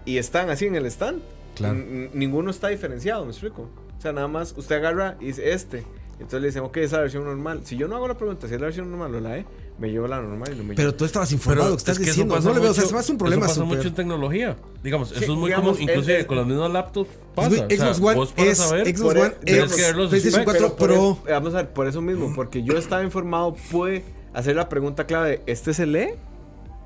y 0.04 0.18
están 0.18 0.48
así 0.50 0.66
en 0.66 0.76
el 0.76 0.86
stand. 0.86 1.20
Claro. 1.54 1.74
N- 1.78 2.10
ninguno 2.14 2.50
está 2.50 2.68
diferenciado, 2.68 3.24
me 3.24 3.30
explico. 3.30 3.68
O 3.98 4.00
sea, 4.00 4.12
nada 4.12 4.28
más 4.28 4.54
usted 4.56 4.76
agarra 4.76 5.16
y 5.20 5.26
dice 5.26 5.52
este. 5.52 5.84
Entonces 6.14 6.40
le 6.40 6.46
dicen, 6.48 6.62
ok, 6.62 6.76
esa 6.78 6.84
es 6.86 6.92
la 6.92 7.00
versión 7.00 7.24
normal. 7.24 7.60
Si 7.64 7.76
yo 7.76 7.88
no 7.88 7.96
hago 7.96 8.06
la 8.08 8.16
pregunta 8.16 8.46
si 8.48 8.54
es 8.54 8.60
la 8.60 8.66
versión 8.66 8.90
normal 8.90 9.14
o 9.14 9.20
la 9.20 9.38
E, 9.38 9.46
me 9.78 9.90
llevo 9.90 10.06
la 10.06 10.20
normal 10.22 10.52
y 10.54 10.56
no 10.56 10.62
me 10.64 10.74
Pero 10.74 10.90
llevo. 10.90 10.98
tú 10.98 11.04
estabas 11.04 11.32
informado, 11.32 11.70
que 11.70 11.76
estás 11.78 11.92
es 11.94 11.98
que 11.98 12.04
eso 12.04 12.12
diciendo. 12.12 12.34
pasa 12.36 12.48
No 12.48 12.54
le 12.54 12.60
veo, 12.60 12.70
o 12.70 12.74
sea, 12.74 12.84
me 12.92 12.98
hace 12.98 13.12
un 13.12 13.18
problema 13.18 13.46
Eso 13.46 13.48
pasa 13.54 13.60
súper- 13.62 13.76
mucho 13.78 13.88
en 13.88 13.94
tecnología. 13.94 14.56
Digamos, 14.82 15.10
eso 15.10 15.18
Sí, 15.18 15.24
es 15.24 15.30
muy 15.30 15.48
digamos, 15.50 15.76
común, 15.76 15.82
inclusive 15.90 16.20
el- 16.20 16.26
con 16.26 16.36
las 16.36 16.46
mismas 16.46 16.70
laptops 16.70 17.10
pasa. 17.34 17.48
O 17.48 17.52
sea, 17.54 17.66
Xbox 17.68 18.00
One 18.00 18.14
vos 18.14 18.32
para 18.32 18.50
es 18.50 18.58
saber, 18.58 18.96
Xbox 18.96 19.14
One 19.16 19.34
es 19.44 19.74
que 19.74 19.82
ver 19.82 19.96
los 19.96 20.08
PlayStation 20.10 20.42
specs. 20.42 20.44
4 20.44 20.76
por 20.76 20.88
Pro. 20.88 20.94
eso- 20.94 21.18
vamos 21.28 21.54
a 21.54 21.56
ver, 21.58 21.72
por 21.72 21.86
eso 21.88 22.00
mismo, 22.02 22.32
porque 22.34 22.62
yo 22.62 22.78
estaba 22.78 23.02
informado, 23.02 23.56
puede 23.72 24.04
hacer 24.32 24.54
la 24.56 24.68
pregunta 24.68 25.06
clave, 25.06 25.42
¿este 25.46 25.72
es 25.72 25.80
el 25.80 25.96
E 25.96 26.16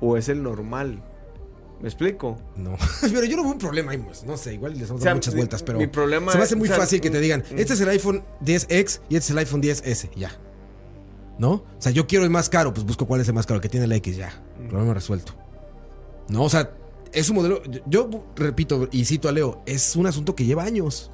o 0.01 0.17
es 0.17 0.27
el 0.29 0.41
normal? 0.41 1.03
¿Me 1.81 1.87
explico? 1.87 2.37
No, 2.57 2.75
pero 3.13 3.23
yo 3.23 3.37
no 3.37 3.43
veo 3.43 3.51
un 3.53 3.57
problema 3.59 3.91
ahí, 3.91 3.99
pues. 3.99 4.23
No 4.25 4.35
sé, 4.35 4.55
igual 4.55 4.73
les 4.77 4.89
vamos 4.89 4.93
a 4.93 4.95
O 4.95 5.03
sea, 5.03 5.09
dar 5.11 5.15
muchas 5.15 5.33
mi- 5.33 5.39
vueltas, 5.41 5.63
pero 5.63 5.77
mi 5.77 5.87
problema 5.87 6.31
se 6.31 6.37
me 6.39 6.43
es- 6.43 6.49
hace 6.49 6.55
muy 6.57 6.67
o 6.67 6.71
sea, 6.71 6.77
fácil 6.81 6.99
que 6.99 7.09
te 7.09 7.19
digan, 7.21 7.43
mm, 7.51 7.59
este 7.59 7.73
es 7.73 7.81
el 7.81 7.89
iPhone 7.89 8.23
10X 8.41 9.01
y 9.09 9.15
este 9.15 9.25
es 9.25 9.29
el 9.29 9.37
iPhone 9.37 9.61
10S, 9.61 10.09
ya. 10.15 10.31
¿No? 11.39 11.51
O 11.51 11.63
sea, 11.79 11.91
yo 11.91 12.05
quiero 12.05 12.25
el 12.25 12.29
más 12.29 12.49
caro, 12.49 12.73
pues 12.73 12.85
busco 12.85 13.07
cuál 13.07 13.21
es 13.21 13.27
el 13.27 13.33
más 13.33 13.45
caro, 13.47 13.59
que 13.61 13.69
tiene 13.69 13.85
el 13.85 13.91
X, 13.93 14.17
ya. 14.17 14.31
Problema 14.69 14.93
resuelto. 14.93 15.33
No, 16.27 16.43
o 16.43 16.49
sea, 16.49 16.71
es 17.13 17.29
un 17.29 17.37
modelo, 17.37 17.63
yo, 17.63 17.79
yo 17.87 18.23
repito 18.35 18.87
y 18.91 19.05
cito 19.05 19.29
a 19.29 19.31
Leo, 19.31 19.61
es 19.65 19.95
un 19.95 20.05
asunto 20.05 20.35
que 20.35 20.45
lleva 20.45 20.63
años. 20.63 21.09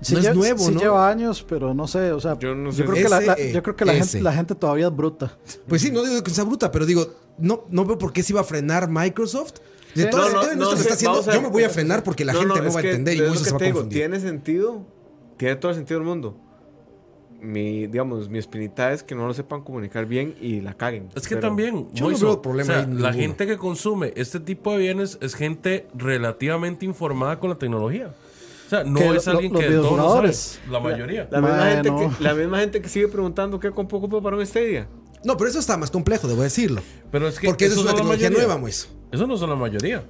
Sí 0.00 0.14
no 0.14 0.20
es 0.20 0.34
nuevo, 0.34 0.58
sí 0.66 0.72
¿no? 0.74 0.80
lleva 0.80 1.08
años, 1.08 1.44
pero 1.48 1.74
no 1.74 1.86
sé, 1.88 2.12
o 2.12 2.20
sea, 2.20 2.38
Yo 2.38 2.50
yo, 2.50 2.54
no 2.54 2.70
sé 2.70 2.84
creo, 2.84 2.96
si- 2.96 3.02
que 3.02 3.08
la, 3.08 3.20
la- 3.20 3.38
yo 3.52 3.62
creo 3.62 3.76
que 3.76 3.84
la 3.84 3.94
gente, 3.94 4.20
la 4.22 4.32
gente 4.32 4.54
todavía 4.54 4.86
es 4.88 4.94
bruta. 4.96 5.36
Pues 5.66 5.82
sí, 5.82 5.90
no 5.90 6.04
digo 6.04 6.22
que 6.22 6.30
sea 6.30 6.44
bruta, 6.44 6.70
pero 6.70 6.86
digo, 6.86 7.06
no, 7.38 7.64
no 7.70 7.84
veo 7.84 7.98
por 7.98 8.12
qué 8.12 8.22
se 8.22 8.32
iba 8.34 8.42
a 8.42 8.44
frenar 8.44 8.88
Microsoft. 8.88 9.54
De 9.94 10.04
Sí. 10.04 10.10
todas 10.10 10.26
No, 10.26 10.32
no, 10.32 10.36
maneras, 10.42 10.56
no 10.58 10.64
esto 10.64 10.76
que 10.76 10.76
sé, 10.76 10.82
está 10.82 10.94
haciendo, 10.94 11.12
vamos 11.18 11.28
a 11.28 11.34
yo 11.34 11.42
me 11.42 11.48
voy 11.48 11.62
a 11.64 11.70
frenar 11.70 12.04
porque 12.04 12.24
la 12.24 12.34
No, 12.34 12.40
gente 12.40 12.60
no, 12.60 12.72
va 12.72 12.80
a 12.80 12.82
entender 12.82 13.14
y 13.14 13.16
es 13.18 13.22
lo 13.24 13.28
mucho 13.30 13.40
que 13.42 13.48
se 13.48 13.52
va 13.56 13.58
a 13.62 13.64
digo. 13.64 13.84
Tiene 13.86 14.20
sentido, 14.20 14.86
tiene 15.38 15.56
todo 15.56 15.70
el 15.70 15.76
sentido 15.76 15.98
del 16.00 16.06
mundo. 16.08 16.38
Mi, 17.46 17.86
digamos, 17.86 18.28
mi 18.28 18.38
espinita 18.38 18.92
es 18.92 19.02
que 19.02 19.14
no 19.14 19.26
lo 19.26 19.32
sepan 19.34 19.62
comunicar 19.62 20.06
bien 20.06 20.34
y 20.40 20.60
la 20.60 20.74
caguen. 20.74 21.08
Es 21.14 21.28
que 21.28 21.36
Pero- 21.36 21.48
también, 21.48 21.88
Yo 21.92 22.10
no 22.10 22.18
veo 22.18 22.42
problema 22.42 22.72
o 22.72 22.76
sea, 22.76 22.84
ahí 22.84 22.92
la 22.94 23.12
gente 23.12 23.46
que 23.46 23.56
consume 23.56 24.12
este 24.16 24.40
tipo 24.40 24.72
de 24.72 24.78
bienes 24.78 25.18
es 25.20 25.34
gente 25.34 25.86
relativamente 25.94 26.84
informada 26.84 27.38
con 27.38 27.50
la 27.50 27.56
tecnología. 27.56 28.08
O 28.66 28.68
sea, 28.68 28.82
no 28.82 28.98
es 29.14 29.26
lo- 29.26 29.32
alguien 29.32 29.52
que 29.54 29.66
todo 29.70 29.96
lo 29.96 30.12
sabe. 30.12 30.32
La 30.70 30.80
mayoría. 30.80 31.28
La 31.30 31.40
misma, 31.40 31.66
gente 31.70 31.90
no. 31.90 31.98
que, 32.16 32.22
la 32.24 32.34
misma 32.34 32.58
gente 32.58 32.82
que 32.82 32.88
sigue 32.88 33.06
preguntando 33.08 33.60
qué 33.60 33.70
con 33.70 33.86
poco 33.86 34.20
para 34.20 34.36
un 34.36 34.44
Stadia. 34.44 34.88
No, 35.24 35.36
pero 35.36 35.48
eso 35.50 35.58
está 35.58 35.76
más 35.76 35.90
complejo, 35.90 36.26
debo 36.28 36.42
decirlo. 36.42 36.82
Pero 37.10 37.28
es 37.28 37.38
que 37.38 37.46
Porque 37.48 37.66
eso 37.66 37.76
es 37.76 37.80
una 37.82 37.94
tecnología 37.94 38.30
nueva, 38.30 38.56
Moiso. 38.58 38.88
Eso 39.12 39.26
no 39.26 39.36
son 39.36 39.50
la 39.50 39.56
mayoría. 39.56 40.04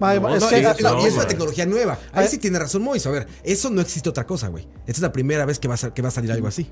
No, 0.00 0.34
es 0.34 0.40
No, 0.42 0.48
que- 0.48 0.58
y, 0.60 0.82
no, 0.82 1.02
y- 1.02 1.06
es 1.06 1.14
una 1.14 1.26
tecnología 1.26 1.66
nueva. 1.66 1.98
Ahí 2.12 2.24
Ah. 2.24 2.28
sí 2.28 2.38
tiene 2.38 2.58
razón 2.58 2.82
Moiso. 2.82 3.10
A 3.10 3.12
ver, 3.12 3.26
eso 3.44 3.68
no 3.70 3.80
existe 3.80 4.08
otra 4.08 4.26
cosa, 4.26 4.48
güey. 4.48 4.66
Esta 4.80 4.92
es 4.92 5.00
la 5.00 5.12
primera 5.12 5.44
vez 5.44 5.58
que 5.58 5.68
va 5.68 5.74
a, 5.74 5.76
sa- 5.76 5.92
que 5.94 6.00
va 6.02 6.08
a 6.08 6.12
salir 6.12 6.32
algo 6.32 6.48
así. 6.48 6.70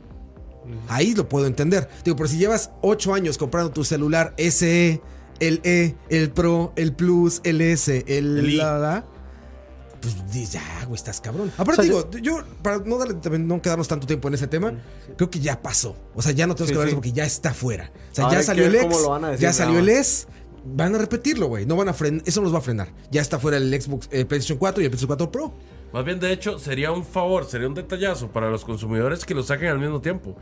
Ahí 0.89 1.15
lo 1.15 1.29
puedo 1.29 1.47
entender. 1.47 1.89
Digo, 2.05 2.17
pero 2.17 2.29
si 2.29 2.37
llevas 2.39 2.71
8 2.83 3.15
años 3.15 3.39
comprando 3.39 3.71
tu 3.71 3.85
celular 3.85 4.35
SE, 4.37 5.01
el 5.41 5.61
E, 5.65 5.95
el 6.11 6.31
Pro, 6.31 6.73
el 6.77 6.93
Plus, 6.95 7.41
el 7.45 7.61
S, 7.61 8.05
el, 8.07 8.39
El 8.39 8.51
I. 8.51 8.57
la, 8.57 8.79
la, 8.79 9.05
pues 10.01 10.51
ya, 10.53 10.63
güey, 10.85 10.95
estás 10.97 11.21
cabrón. 11.21 11.51
Aparte, 11.57 11.83
O 11.83 11.85
sea, 11.85 12.11
digo, 12.11 12.11
yo, 12.23 12.43
para 12.63 12.79
no, 12.79 12.99
darle, 12.99 13.15
también 13.15 13.47
no 13.49 13.61
quedarnos 13.63 13.89
tanto 13.89 14.07
tiempo 14.07 14.29
en 14.29 14.35
ese 14.35 14.47
tema, 14.47 14.73
creo 15.17 15.31
que 15.31 15.41
ya 15.41 15.61
pasó. 15.63 15.97
O 16.15 16.23
sea, 16.23 16.33
ya 16.33 16.47
no 16.47 16.55
tenemos 16.55 16.69
Sí, 16.69 16.73
que 16.75 16.79
hablar 16.79 16.87
de 16.87 16.91
sí. 16.91 16.95
eso 16.95 16.97
porque 16.97 17.13
ya 17.13 17.25
está 17.25 17.55
fuera. 17.55 17.91
O 18.13 18.15
sea, 18.15 18.25
Ahora 18.27 18.39
ya 18.39 18.43
salió 18.45 18.67
el 18.67 18.73
ver 18.73 18.83
X, 18.83 18.93
cómo 18.93 19.03
lo 19.05 19.11
van 19.11 19.25
a 19.25 19.29
decir 19.31 19.43
ya 19.43 19.53
salió 19.53 19.79
el. 19.79 19.89
S. 19.89 20.27
Van 20.75 20.95
a 20.95 20.99
repetirlo, 20.99 21.47
güey. 21.47 21.67
No 21.67 21.77
van 21.77 21.89
a 21.89 21.95
frenar. 21.95 22.23
Eso 22.27 22.41
nos 22.41 22.53
va 22.53 22.59
a 22.59 22.63
frenar. 22.63 22.89
Ya 23.11 23.21
está 23.21 23.39
fuera 23.39 23.57
el 23.57 23.81
Xbox, 23.81 24.09
el 24.11 24.27
PlayStation 24.27 24.59
4 24.59 24.83
y 24.83 24.85
el 24.85 24.91
PlayStation 24.91 25.17
4 25.17 25.33
Pro. 25.33 25.55
Más 25.93 26.05
bien, 26.05 26.21
de 26.21 26.33
hecho, 26.33 26.59
sería 26.59 26.93
un 26.93 27.05
favor, 27.05 27.47
sería 27.47 27.67
un 27.67 27.75
detallazo 27.75 28.29
para 28.29 28.51
los 28.51 28.65
consumidores 28.65 29.25
que 29.25 29.35
lo 29.35 29.43
saquen 29.43 29.69
al 29.69 29.79
mismo 29.79 30.01
tiempo. 30.01 30.37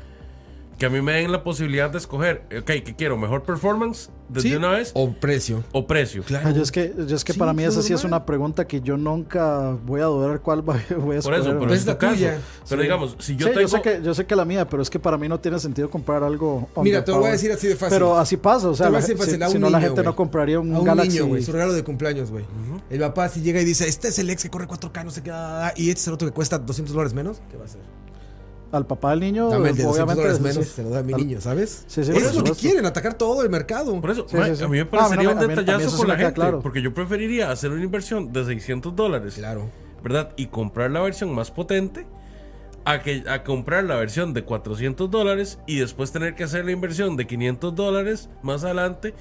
Que 0.79 0.85
a 0.87 0.91
mí 0.91 1.01
me 1.01 1.13
den 1.15 1.33
la 1.33 1.43
posibilidad 1.43 1.89
de 1.89 1.97
escoger, 1.97 2.43
ok, 2.55 2.67
¿qué 2.67 2.95
quiero? 2.97 3.17
¿Mejor 3.17 3.45
performance 3.45 4.11
desde 4.29 4.51
Sí, 4.51 4.55
una 4.57 4.69
vez 4.73 4.91
o, 4.95 5.05
O 5.05 5.15
precio. 5.15 5.65
precio? 5.87 6.23
Claro. 6.23 6.51
Yo 6.51 6.63
es 6.63 6.71
que, 6.71 6.93
yo 7.09 7.17
es 7.17 7.25
que 7.25 7.33
Sí, 7.33 7.39
para 7.39 7.55
mí 7.55 7.63
es 7.63 7.71
esa 7.71 7.83
sí 7.83 7.95
es 7.95 8.05
una 8.05 8.27
pregunta 8.27 8.67
que 8.67 8.83
yo 8.83 8.99
nunca 8.99 9.71
voy 9.87 10.03
a 10.03 10.05
dudar 10.05 10.41
cuál 10.43 10.61
voy 10.63 10.77
a 10.77 10.87
Por 10.97 11.15
escoger. 11.15 11.41
eso, 11.41 11.59
pero 11.59 11.73
es 11.73 11.81
es 11.81 11.87
la 11.87 11.95
tu 11.95 11.99
caso. 12.01 12.15
tuya. 12.17 12.39
Pero 12.69 12.83
Sí. 12.83 12.85
digamos, 12.87 13.17
si 13.21 13.37
yo 13.37 13.47
Sí, 13.47 13.53
tengo... 13.55 13.61
yo 13.63 13.69
sé 13.69 13.81
que 13.81 14.01
yo 14.03 14.13
sé 14.15 14.27
que 14.27 14.37
la 14.37 14.45
mía, 14.45 14.69
pero 14.69 14.83
es 14.83 14.91
que 14.91 14.99
para 14.99 15.17
mí 15.17 15.29
no 15.29 15.41
tiene 15.41 15.59
sentido 15.59 15.89
comprar 15.89 16.23
algo. 16.23 16.69
Mira, 16.83 17.03
te 17.03 17.11
lo 17.11 17.21
voy 17.21 17.29
a 17.29 17.33
decir 17.33 17.51
así 17.53 17.69
de 17.69 17.77
fácil. 17.77 17.97
Pero 17.97 18.19
así 18.19 18.37
pasa, 18.37 18.69
o 18.69 18.75
sea, 18.75 18.87
Te 18.87 18.91
voy 18.91 18.99
a 18.99 19.01
la 19.01 19.07
decir 19.07 19.17
gen- 19.17 19.25
fácil, 19.25 19.37
si, 19.39 19.43
a 19.43 19.47
un 19.47 19.53
si 19.55 19.59
no 19.59 19.71
la 19.71 19.81
gente 19.81 20.03
no 20.03 20.15
compraría 20.15 20.61
un, 20.61 20.75
a 20.75 20.79
un 20.81 20.85
Galaxy. 20.85 21.09
niño, 21.13 21.27
güey, 21.27 21.43
su 21.43 21.53
regalo 21.53 21.73
de 21.73 21.83
cumpleaños, 21.85 22.31
güey. 22.31 22.45
El 22.91 23.01
papá 23.01 23.31
si 23.31 23.41
llega 23.41 23.63
y 23.63 23.65
dice, 23.65 23.89
este 23.89 24.09
es 24.09 24.19
el 24.19 24.29
ex 24.29 24.43
que 24.43 24.51
corre 24.51 24.67
4K, 24.69 25.05
no 25.05 25.11
sé 25.11 25.23
qué, 25.23 25.31
da", 25.31 25.73
y 25.75 25.89
este 25.89 26.01
es 26.03 26.07
el 26.09 26.13
otro 26.15 26.29
que 26.29 26.35
cuesta 26.35 26.59
200 26.59 26.93
dólares 26.93 27.15
menos, 27.15 27.41
¿qué 27.51 27.57
va 27.57 27.63
a 27.63 27.67
hacer? 27.67 27.81
Al 28.77 28.87
papá 28.87 29.11
del 29.11 29.21
niño, 29.21 29.49
Dame 29.49 29.71
el 29.71 29.77
de 29.77 29.83
200 29.85 29.95
obviamente. 29.95 30.23
dólares 30.23 30.41
menos, 30.41 30.67
sí. 30.67 30.73
se 30.77 30.83
lo 30.83 30.91
da 30.91 30.99
a 31.01 31.03
mi 31.03 31.13
Al- 31.13 31.21
niño, 31.21 31.41
¿sabes? 31.41 31.85
Sí, 31.87 32.05
sí, 32.05 32.13
es 32.13 32.35
lo 32.35 32.45
que 32.45 32.53
quieren, 32.53 32.87
atacar 32.87 33.15
todo 33.15 33.43
el 33.43 33.51
mercado. 33.51 34.01
Por 34.01 34.11
eso, 34.11 34.27
Sí, 34.29 34.37
ma- 34.37 34.47
sí, 34.47 34.57
sí. 34.57 34.65
a 34.65 34.69
mí 34.69 34.79
me 34.79 34.87
parecería 34.87 35.31
a 35.31 35.35
mí 35.35 35.41
no 35.41 35.43
un 35.49 35.49
detallazo 35.49 35.97
sí 35.97 36.07
la 36.07 36.17
gente. 36.17 36.33
claro. 36.35 36.61
Porque 36.61 36.83
yo 36.83 36.93
preferiría 36.95 37.51
hacer 37.51 37.71
una 37.73 37.83
inversión 37.85 38.33
de 38.33 38.45
600 38.45 38.95
dólares, 38.95 39.35
Claro. 39.35 39.69
¿verdad? 40.03 40.33
Y 40.37 40.47
comprar 40.47 40.91
la 40.91 41.01
versión 41.01 41.35
más 41.35 41.51
potente 41.51 42.07
a, 42.85 43.03
que, 43.03 43.25
a 43.29 43.43
comprar 43.43 43.85
la 43.85 43.97
versión 43.97 44.33
de 44.33 44.45
400 44.45 45.11
dólares 45.11 45.59
y 45.67 45.79
después 45.81 46.13
tener 46.13 46.35
que 46.35 46.45
hacer 46.45 46.65
la 46.65 46.71
inversión 46.73 47.17
de 47.17 47.27
500 47.27 47.75
dólares 47.75 48.29
más 48.43 48.63
adelante 48.63 49.13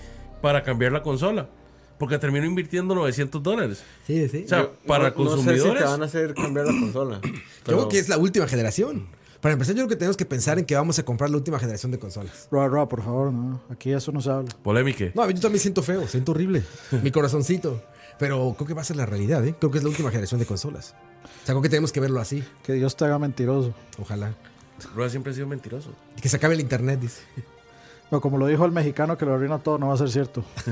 para 0.41 0.61
cambiar 0.63 0.91
la 0.91 1.01
consola. 1.01 1.49
Porque 1.97 2.19
termino 2.19 2.45
invirtiendo 2.45 2.93
900 2.93 3.41
dólares. 3.41 3.81
Sí, 4.05 4.27
sí. 4.27 4.43
O 4.45 4.47
sea, 4.49 4.61
Yo 4.63 4.73
para 4.85 5.11
no- 5.11 5.15
No 5.15 5.29
sé 5.29 5.29
si 5.29 5.35
consumidores... 5.45 5.83
te 5.83 5.89
van 5.89 6.01
a 6.01 6.05
hacer 6.05 6.33
cambiar 6.33 6.65
la 6.67 6.73
consola. 6.73 7.21
Yo 7.23 7.31
pero- 7.63 7.77
creo 7.77 7.89
que 7.89 7.99
es 7.99 8.09
la 8.09 8.17
última 8.17 8.45
generación. 8.47 9.07
Para 9.45 9.53
empezar, 9.53 9.75
yo 9.75 9.81
creo 9.81 9.89
que 9.89 9.95
tenemos 9.95 10.17
que 10.17 10.25
pensar 10.25 10.57
en 10.57 10.65
que 10.65 10.73
vamos 10.73 10.97
a 10.97 11.05
comprar 11.05 11.29
la 11.29 11.37
última 11.37 11.59
generación 11.59 11.91
de 11.91 11.99
consolas. 11.99 12.47
Roa, 12.49 12.67
Roa, 12.67 12.89
por 12.89 13.03
favor, 13.03 13.31
no. 13.31 13.61
Aquí 13.69 13.91
eso 13.91 14.11
no 14.11 14.19
se 14.19 14.31
habla. 14.31 14.49
Polémica. 14.63 15.11
No, 15.13 15.29
yo 15.29 15.39
también 15.39 15.59
siento 15.59 15.83
feo, 15.83 16.07
siento 16.07 16.31
horrible. 16.31 16.63
Mi 17.03 17.11
corazoncito. 17.11 17.79
Pero 18.17 18.55
creo 18.57 18.67
que 18.67 18.73
va 18.73 18.81
a 18.81 18.83
ser 18.83 18.95
la 18.95 19.05
realidad, 19.05 19.45
¿eh? 19.45 19.53
Creo 19.59 19.69
que 19.69 19.77
es 19.77 19.83
la 19.83 19.91
última 19.91 20.09
generación 20.09 20.39
de 20.39 20.47
consolas. 20.47 20.95
O 21.25 21.45
sea, 21.45 21.53
creo 21.53 21.61
que 21.61 21.69
tenemos 21.69 21.91
que 21.91 21.99
verlo 21.99 22.19
así. 22.19 22.43
Que 22.63 22.73
Dios 22.73 22.95
te 22.95 23.05
haga 23.05 23.19
mentiroso. 23.19 23.75
Ojalá. 23.99 24.33
Rueda 24.95 25.11
siempre 25.11 25.31
ha 25.31 25.35
sido 25.35 25.45
mentiroso. 25.45 25.91
Y 26.17 26.21
que 26.21 26.29
se 26.29 26.37
acabe 26.37 26.55
el 26.55 26.61
internet, 26.61 26.99
dice. 26.99 27.21
Pero 28.09 28.21
como 28.21 28.39
lo 28.39 28.47
dijo 28.47 28.65
el 28.65 28.71
mexicano 28.71 29.15
que 29.15 29.25
lo 29.25 29.35
arruina 29.35 29.59
todo, 29.59 29.77
no 29.77 29.89
va 29.89 29.93
a 29.93 29.97
ser 29.97 30.09
cierto. 30.09 30.43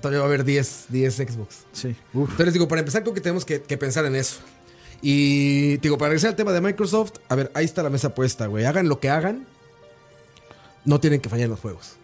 Todavía 0.00 0.20
va 0.20 0.26
a 0.26 0.28
haber 0.28 0.44
10, 0.44 0.84
10 0.90 1.14
Xbox. 1.16 1.64
Sí. 1.72 1.96
Entonces, 2.14 2.52
digo, 2.52 2.68
para 2.68 2.82
empezar, 2.82 3.02
creo 3.02 3.14
que 3.14 3.20
tenemos 3.20 3.44
que, 3.44 3.62
que 3.62 3.76
pensar 3.76 4.04
en 4.04 4.14
eso. 4.14 4.36
Y, 5.02 5.78
digo, 5.78 5.98
para 5.98 6.10
regresar 6.10 6.30
al 6.30 6.36
tema 6.36 6.52
de 6.52 6.60
Microsoft, 6.60 7.12
a 7.28 7.34
ver, 7.34 7.50
ahí 7.54 7.64
está 7.64 7.82
la 7.82 7.90
mesa 7.90 8.14
puesta, 8.14 8.46
güey. 8.46 8.64
Hagan 8.64 8.88
lo 8.88 9.00
que 9.00 9.10
hagan, 9.10 9.44
no 10.84 11.00
tienen 11.00 11.20
que 11.20 11.28
fallar 11.28 11.44
en 11.46 11.50
los 11.50 11.60
juegos. 11.60 11.96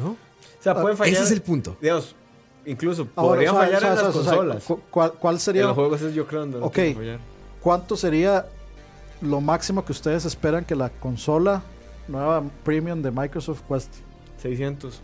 ¿No? 0.00 0.10
O 0.10 0.16
sea, 0.62 0.80
pueden 0.80 0.96
fallar. 0.98 1.14
Ese 1.14 1.22
es 1.24 1.30
el 1.30 1.42
punto. 1.42 1.76
Digamos, 1.80 2.14
incluso 2.66 3.06
Ahora, 3.14 3.34
podrían 3.34 3.54
o 3.54 3.58
sea, 3.58 3.66
fallar 3.66 3.76
o 3.78 3.80
sea, 3.80 3.90
en 3.90 3.94
las 3.96 4.04
o 4.16 4.22
sea, 4.24 4.32
consolas. 4.32 4.64
cu- 4.64 4.80
¿cuál, 4.90 5.12
cuál 5.12 5.34
En 5.36 5.40
sería, 5.40 5.62
los 5.64 5.74
juegos 5.74 6.02
es 6.02 6.12
yo 6.14 6.26
creo 6.26 6.40
donde 6.40 6.58
no 6.58 6.66
Ok. 6.66 6.74
pueden 6.74 6.94
fallar. 6.96 7.20
cuánto 7.60 7.96
sería 7.96 8.46
lo 9.22 9.40
máximo 9.40 9.84
que 9.84 9.92
ustedes 9.92 10.24
esperan 10.24 10.64
que 10.64 10.74
la 10.74 10.90
consola 10.90 11.62
nueva 12.08 12.42
premium 12.64 13.00
de 13.00 13.10
Microsoft 13.12 13.60
cueste? 13.68 13.98
600. 14.42 15.00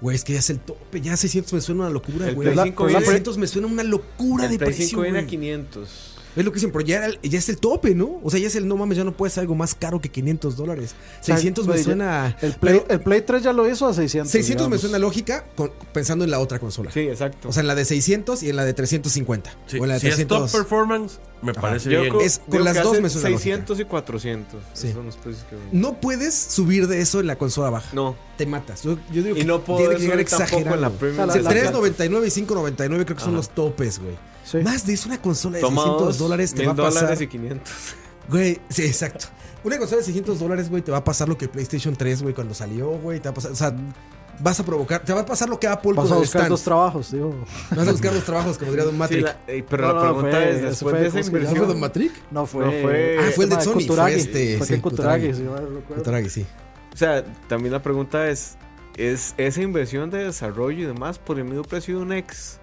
Güey, 0.00 0.14
es 0.16 0.24
que 0.24 0.34
ya 0.34 0.40
es 0.40 0.50
el 0.50 0.60
tope. 0.60 1.00
Ya 1.00 1.16
600 1.16 1.52
me 1.54 1.60
suena 1.60 1.82
una 1.82 1.90
locura, 1.90 2.30
güey. 2.32 2.52
Play 2.52 2.66
5 2.66 2.84
viene- 2.86 3.00
600 3.00 3.38
me 3.38 3.46
suena 3.46 3.66
una 3.68 3.82
locura 3.82 4.44
El 4.44 4.50
de 4.52 4.58
precio, 4.58 4.86
5 4.88 5.02
viene 5.02 5.18
a 5.18 5.22
güey. 5.22 5.30
500. 5.30 6.15
Es 6.36 6.44
lo 6.44 6.52
que 6.52 6.56
dicen, 6.56 6.70
pero 6.70 6.84
ya, 6.84 6.96
era 6.98 7.06
el- 7.06 7.18
ya 7.22 7.38
es 7.38 7.48
el 7.48 7.56
tope, 7.58 7.94
¿no? 7.94 8.20
O 8.22 8.30
sea, 8.30 8.38
ya 8.38 8.46
es 8.46 8.54
el 8.56 8.68
no 8.68 8.76
mames, 8.76 8.98
ya 8.98 9.04
no 9.04 9.12
puede 9.16 9.30
ser 9.30 9.40
algo 9.40 9.54
más 9.54 9.74
caro 9.74 10.00
que 10.00 10.10
500 10.10 10.56
dólares. 10.56 10.94
600 11.22 11.66
me 11.66 11.72
güey, 11.72 11.84
suena. 11.84 12.36
El 12.42 12.52
Play, 12.52 12.80
pero 12.82 12.90
el 12.90 13.00
Play 13.00 13.22
3 13.22 13.42
ya 13.42 13.52
lo 13.52 13.68
hizo 13.68 13.86
a 13.88 13.94
600. 13.94 14.30
600 14.30 14.66
me 14.66 14.76
digamos. 14.76 14.80
suena 14.82 14.98
lógica 14.98 15.46
con- 15.56 15.72
pensando 15.92 16.24
en 16.24 16.30
la 16.30 16.38
otra 16.38 16.58
consola. 16.58 16.90
Sí, 16.92 17.00
exacto. 17.00 17.48
O 17.48 17.52
sea, 17.52 17.62
en 17.62 17.66
la 17.68 17.74
de 17.74 17.84
600 17.86 18.42
y 18.42 18.50
en 18.50 18.56
la 18.56 18.64
de 18.64 18.74
350. 18.74 19.50
Sí, 19.66 19.78
o 19.78 19.82
en 19.84 19.88
la 19.88 19.94
de 19.94 20.00
si 20.00 20.06
es 20.08 20.14
300. 20.16 20.52
top 20.52 20.60
performance, 20.60 21.18
me 21.42 21.54
parece 21.54 21.90
Yo 21.90 22.00
bien. 22.02 22.12
creo- 22.12 22.20
Es- 22.26 22.40
con 22.48 22.64
las 22.64 22.82
dos 22.82 23.00
me 23.00 23.08
suena 23.08 23.30
lógica. 23.30 23.42
600 23.50 23.80
y 23.80 23.84
400. 23.84 24.60
Sí. 24.74 24.88
Esos 24.88 24.96
son 24.96 25.06
los 25.06 25.16
precios 25.16 25.44
que 25.48 25.56
No 25.72 26.00
puedes 26.00 26.34
subir 26.34 26.86
de 26.86 27.00
eso 27.00 27.20
en 27.20 27.26
la 27.28 27.36
consola 27.36 27.70
baja. 27.70 27.88
No. 27.94 28.14
Te 28.36 28.44
matas. 28.44 28.82
Yo, 28.82 28.98
yo 29.12 29.22
digo 29.22 29.36
Y 29.36 29.40
que 29.40 29.44
no 29.46 29.62
puedo 29.62 29.78
tiene 29.78 29.94
que 29.96 30.02
llegar 30.02 30.18
subir 30.28 30.38
tampoco 30.48 30.74
en 30.74 30.80
la. 30.82 30.88
O 30.88 30.92
O 30.92 30.98
sea, 30.98 31.26
sea, 31.32 31.42
la- 31.42 31.50
3.99 31.50 32.26
y 32.26 32.30
5.99 32.30 33.04
creo 33.06 33.16
que 33.16 33.22
son 33.22 33.30
Ajá. 33.30 33.36
los 33.38 33.48
topes, 33.50 33.98
güey. 33.98 34.14
Sí. 34.46 34.58
Más 34.58 34.86
de 34.86 34.92
eso, 34.94 35.08
una 35.08 35.20
consola 35.20 35.56
de 35.56 35.60
Toma 35.62 35.82
600 35.82 36.06
dos, 36.06 36.18
dólares 36.18 36.54
te 36.54 36.64
va 36.66 36.72
a 36.72 36.76
pasar. 36.76 37.02
dólares 37.02 37.20
y 37.20 37.26
500. 37.26 37.72
Güey, 38.28 38.58
sí, 38.68 38.82
exacto. 38.84 39.26
Una 39.62 39.78
consola 39.78 39.98
de 40.00 40.04
600 40.06 40.40
dólares, 40.40 40.68
güey, 40.68 40.82
te 40.82 40.90
va 40.90 40.98
a 40.98 41.04
pasar 41.04 41.28
lo 41.28 41.38
que 41.38 41.46
PlayStation 41.46 41.94
3, 41.94 42.22
güey, 42.22 42.34
cuando 42.34 42.54
salió, 42.54 42.88
güey. 42.90 43.20
Te 43.20 43.28
va 43.28 43.30
a 43.30 43.34
pasar, 43.34 43.52
o 43.52 43.54
sea, 43.54 43.72
vas 44.40 44.58
a 44.58 44.64
provocar, 44.64 45.04
te 45.04 45.12
va 45.12 45.20
a 45.20 45.26
pasar 45.26 45.48
lo 45.48 45.60
que 45.60 45.68
Apple 45.68 45.92
Vas 45.94 46.10
a 46.10 46.16
buscar 46.16 46.40
stand. 46.42 46.48
dos 46.48 46.62
trabajos, 46.64 47.12
digo. 47.12 47.34
Vas 47.70 47.86
a 47.86 47.92
buscar 47.92 48.12
los 48.12 48.24
trabajos, 48.24 48.58
como 48.58 48.72
diría 48.72 48.84
Don 48.84 48.94
Sí, 48.94 48.98
Matrix. 48.98 49.22
la- 49.22 49.36
eh, 49.46 49.64
pero 49.68 49.82
No, 49.86 49.88
la 49.88 49.94
no, 49.94 50.00
pregunta 50.14 50.36
fue- 50.38 50.50
es, 50.50 50.62
después 50.62 50.78
fue- 50.80 51.00
de 51.00 51.06
esa 51.06 51.12
¿cómo 51.12 51.22
se 51.24 51.30
¿No 51.30 51.36
inversión... 51.38 51.56
fue 51.58 51.66
Don 51.68 51.80
Matrix? 51.80 52.14
No 52.32 52.46
fue. 52.46 52.64
No 52.64 52.70
fue- 52.82 53.18
Ah, 53.20 53.30
fue 53.34 53.44
el 53.44 53.50
de 53.50 53.60
Sony, 53.60 53.72
fue 53.72 53.82
Kuturagi. 53.82 54.14
este, 54.14 54.58
Fue 54.58 54.66
sí, 54.66 54.78
Kuturagi, 54.80 55.28
Kuturagi. 55.30 55.94
Kutaragi, 55.94 56.30
sí. 56.30 56.46
O 56.92 56.96
sea, 56.96 57.24
también 57.48 57.72
la 57.72 57.82
pregunta 57.82 58.28
es, 58.28 58.56
¿es 58.96 59.34
esa 59.36 59.62
inversión 59.62 60.10
de 60.10 60.24
desarrollo 60.24 60.78
y 60.82 60.86
demás 60.86 61.18
por 61.20 61.38
el 61.38 61.44
mismo 61.44 61.62
precio 61.62 61.96
de 61.98 62.02
un 62.02 62.12
ex? 62.12 62.58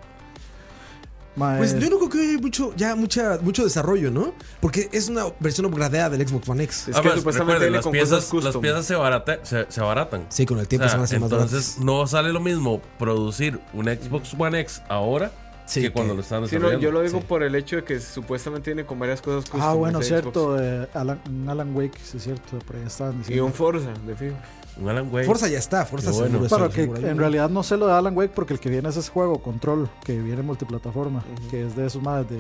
Pues 1.36 1.80
yo 1.80 1.90
no 1.90 1.98
creo 1.98 2.10
que 2.10 2.20
hay 2.20 2.38
mucho, 2.38 2.74
ya 2.76 2.96
mucha, 2.96 3.40
mucho 3.42 3.64
desarrollo, 3.64 4.12
¿no? 4.12 4.34
Porque 4.60 4.90
es 4.92 5.10
una 5.10 5.26
versión 5.40 5.66
upgradeada 5.66 6.12
del 6.12 6.28
Xbox 6.28 6.48
One 6.50 6.64
X. 6.66 6.88
Es 6.90 6.96
Ah, 6.96 7.02
que 7.02 7.10
pues, 7.10 7.20
supuestamente 7.20 7.70
las 7.72 7.84
con 7.84 7.92
piezas, 7.92 8.32
las 8.34 8.86
se, 8.86 8.96
barata- 8.96 9.40
se, 9.44 9.66
se 9.70 9.82
abaratan. 9.82 10.26
Sí, 10.30 10.46
con 10.46 10.60
el 10.60 10.68
tiempo 10.68 10.86
O 10.86 10.90
se 10.90 10.94
van 10.96 11.02
a 11.02 11.04
hacer 11.06 11.20
más 11.20 11.32
entonces 11.32 11.78
no 11.80 12.06
sale 12.08 12.32
lo 12.34 12.40
mismo 12.40 12.82
producir 13.00 13.60
un 13.74 13.86
Xbox 13.86 14.34
One 14.38 14.60
X 14.60 14.82
ahora 14.90 15.32
Sí, 15.66 15.82
que 15.82 15.88
que- 15.88 15.94
cuando 15.94 16.14
lo 16.14 16.22
Sí, 16.24 16.30
no, 16.34 16.42
desarrollando. 16.42 16.80
yo 16.80 16.92
lo 16.92 17.02
digo 17.02 17.20
Sí. 17.20 17.26
por 17.28 17.42
el 17.44 17.56
hecho 17.56 17.78
de 17.78 17.84
que 17.84 18.00
supuestamente 18.00 18.72
viene 18.74 18.86
con 18.86 19.00
varias 19.00 19.22
cosas 19.22 19.50
custom. 19.50 19.62
Ah, 19.62 19.74
bueno, 19.74 20.02
cierto. 20.02 20.58
Eh, 20.62 20.88
Alan, 20.94 21.22
un 21.30 21.50
Alan 21.50 21.76
Wake, 21.76 21.98
sí, 22.04 22.20
cierto. 22.20 22.60
Por 22.60 22.76
ahí 22.76 22.84
estaban 22.86 23.16
Y 23.16 23.18
diciendo. 23.20 23.46
un 23.46 23.54
Forza, 23.54 23.92
de 24.06 24.16
fijo. 24.16 24.36
Un 24.78 24.90
Alan 24.90 25.08
Wake. 25.14 25.26
Forza 25.28 25.48
ya 25.48 25.60
está, 25.60 25.86
Forza 25.86 26.12
Qué 26.12 26.18
bueno. 26.18 26.46
eso 26.46 26.70
que 26.70 26.84
en 26.84 27.18
realidad 27.18 27.50
no 27.50 27.62
sé 27.64 27.78
lo 27.78 27.88
de 27.88 27.94
Alan 27.94 28.18
Wake 28.18 28.34
porque 28.34 28.54
el 28.54 28.60
que 28.60 28.70
viene 28.70 28.90
es 28.90 28.98
ese 28.98 29.10
juego, 29.12 29.42
Control, 29.42 29.88
que 30.04 30.20
viene 30.20 30.42
multiplataforma, 30.42 31.24
que 31.52 31.66
es 31.68 31.76
de 31.76 31.86
esos 31.86 32.02
más 32.02 32.28
de. 32.30 32.40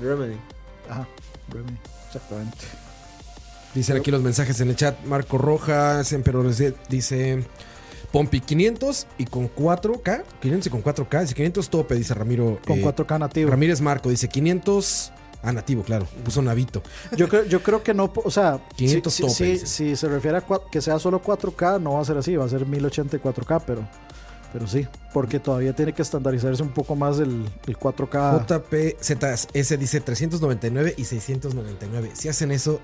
Remedy. 0.00 0.36
Ajá, 0.88 1.06
Remedy, 1.50 1.76
exactamente. 2.06 2.56
Dicen 3.74 3.96
aquí 3.96 4.10
los 4.10 4.22
mensajes 4.22 4.60
en 4.60 4.70
el 4.70 4.76
chat. 4.76 5.04
Marco 5.04 5.36
Rojas, 5.36 6.12
Emperor 6.12 6.46
dice 6.88 7.44
Pompi 8.14 8.38
500 8.38 9.08
y 9.18 9.24
con 9.24 9.52
4K. 9.52 10.22
500 10.40 10.66
y 10.68 10.70
con 10.70 10.84
4K. 10.84 11.22
Dice 11.22 11.34
500 11.34 11.68
tope, 11.68 11.96
dice 11.96 12.14
Ramiro. 12.14 12.60
Con 12.64 12.78
eh, 12.78 12.84
4K 12.84 13.18
nativo. 13.18 13.50
Ramírez 13.50 13.80
Marco 13.80 14.08
dice 14.08 14.28
500. 14.28 15.12
Ah, 15.42 15.50
nativo, 15.52 15.82
claro. 15.82 16.06
Puso 16.24 16.40
Navito. 16.40 16.80
Yo 17.16 17.28
creo, 17.28 17.44
yo 17.44 17.60
creo 17.60 17.82
que 17.82 17.92
no, 17.92 18.12
o 18.14 18.30
sea, 18.30 18.60
500 18.76 19.12
si, 19.12 19.22
tope, 19.22 19.66
si- 19.66 19.96
se 19.96 20.08
refiere 20.08 20.38
a 20.38 20.44
que 20.70 20.80
sea 20.80 21.00
solo 21.00 21.20
4K, 21.20 21.82
no 21.82 21.94
va 21.94 22.02
a 22.02 22.04
ser 22.04 22.16
así, 22.16 22.36
va 22.36 22.44
a 22.44 22.48
ser 22.48 22.64
1080 22.64 23.16
y 23.16 23.20
4K, 23.20 23.62
pero, 23.66 23.86
pero 24.52 24.68
sí, 24.68 24.86
porque 25.12 25.40
todavía 25.40 25.74
tiene 25.74 25.92
que 25.92 26.02
estandarizarse 26.02 26.62
un 26.62 26.72
poco 26.72 26.94
más 26.94 27.18
el, 27.18 27.44
el 27.66 27.76
4K. 27.76 28.46
JPZS 28.46 29.78
dice 29.78 30.00
399 30.00 30.94
y 30.96 31.04
699. 31.04 32.12
Si 32.14 32.28
hacen 32.28 32.52
eso, 32.52 32.80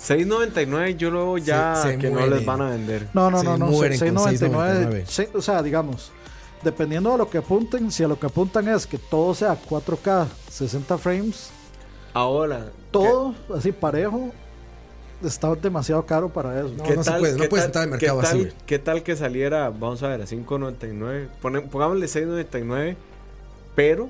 6.99 0.00 0.96
yo 0.96 1.10
luego 1.10 1.38
ya 1.38 1.76
Se- 1.76 1.92
se 1.92 1.98
que 1.98 2.10
no 2.10 2.26
les 2.26 2.44
van 2.44 2.60
a 2.62 2.70
vender. 2.70 3.08
No, 3.12 3.30
no, 3.30 3.38
Se 3.40 3.44
no, 3.44 3.58
no, 3.58 3.66
mueren 3.66 3.98
con 3.98 4.08
699. 4.18 5.04
6.99. 5.04 5.06
sí, 5.06 5.26
o 5.34 5.42
sea, 5.42 5.62
digamos, 5.62 6.10
dependiendo 6.62 7.12
de 7.12 7.18
lo 7.18 7.28
que 7.28 7.38
apunten, 7.38 7.90
si 7.90 8.02
a 8.02 8.08
lo 8.08 8.18
que 8.18 8.26
apuntan 8.26 8.68
es 8.68 8.86
que 8.86 8.98
todo 8.98 9.34
sea 9.34 9.56
4K, 9.68 10.26
60 10.50 10.98
frames, 10.98 11.50
Ahora, 12.12 12.70
todo 12.90 13.34
así 13.54 13.70
parejo, 13.70 14.30
está 15.22 15.54
demasiado 15.54 16.04
caro 16.06 16.28
para 16.28 16.58
eso. 16.58 16.70
No, 16.76 16.82
¿qué 16.82 16.96
no 16.96 17.04
se 17.04 17.10
tal- 17.10 17.20
puede, 17.20 17.32
no 17.36 17.48
tal- 17.48 17.64
entrar 17.66 17.84
al 17.84 17.90
mercado 17.90 18.20
qué 18.20 18.26
así, 18.26 18.36
tal- 18.36 18.46
güey. 18.46 18.54
¿Qué 18.66 18.78
tal 18.80 19.02
que 19.04 19.16
saliera, 19.16 19.70
vamos 19.70 20.02
a 20.02 20.08
ver, 20.08 20.22
a 20.22 20.26
5.99? 20.26 21.28
Pone- 21.40 21.60
Pongámosle 21.60 22.08
6.99, 22.08 22.96
pero 23.76 24.08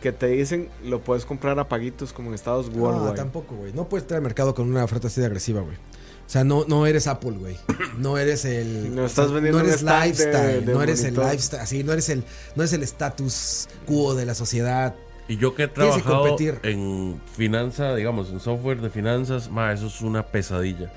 que 0.00 0.12
te 0.12 0.26
dicen 0.28 0.68
lo 0.84 1.00
puedes 1.00 1.24
comprar 1.24 1.58
a 1.58 1.68
paguitos 1.68 2.12
como 2.12 2.28
en 2.30 2.34
Estados 2.34 2.70
no, 2.70 2.82
Worldwide. 2.82 3.14
tampoco, 3.16 3.54
güey. 3.56 3.72
No 3.72 3.88
puedes 3.88 4.04
entrar 4.04 4.18
al 4.18 4.22
mercado 4.24 4.54
con 4.54 4.68
una 4.70 4.84
oferta 4.84 5.06
así 5.08 5.20
de 5.20 5.26
agresiva, 5.26 5.60
güey. 5.60 5.76
O 5.76 6.32
sea, 6.32 6.44
no, 6.44 6.64
no 6.68 6.86
eres 6.86 7.06
Apple, 7.08 7.32
güey. 7.32 7.56
No 7.98 8.16
eres 8.16 8.44
el. 8.44 8.94
No 8.94 9.04
estás 9.04 9.32
vendiendo 9.32 9.58
No 9.60 9.68
eres 9.68 9.84
de- 9.84 9.90
lifestyle. 10.06 10.64
de 10.64 10.72
no 10.74 10.82
eres 10.82 11.02
el 11.04 11.14
lifestyle. 11.14 11.60
Así, 11.60 11.82
no 11.82 11.92
eres 11.92 12.08
el. 12.08 12.24
No 12.54 12.62
eres 12.62 12.72
el 12.72 12.82
status 12.84 13.68
quo 13.84 14.14
de 14.14 14.26
la 14.26 14.34
sociedad. 14.34 14.94
Y 15.26 15.36
yo 15.36 15.54
que 15.54 15.64
he 15.64 15.68
que 15.68 15.74
trabajado 15.74 16.36
en 16.62 17.20
finanza, 17.36 17.94
digamos, 17.94 18.30
en 18.30 18.40
software 18.40 18.80
de 18.80 18.90
finanzas, 18.90 19.50
ma, 19.50 19.72
eso 19.72 19.86
es 19.86 20.00
una 20.00 20.26
pesadilla. 20.26 20.92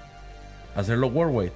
Hacerlo 0.76 1.08
worldwide. 1.08 1.52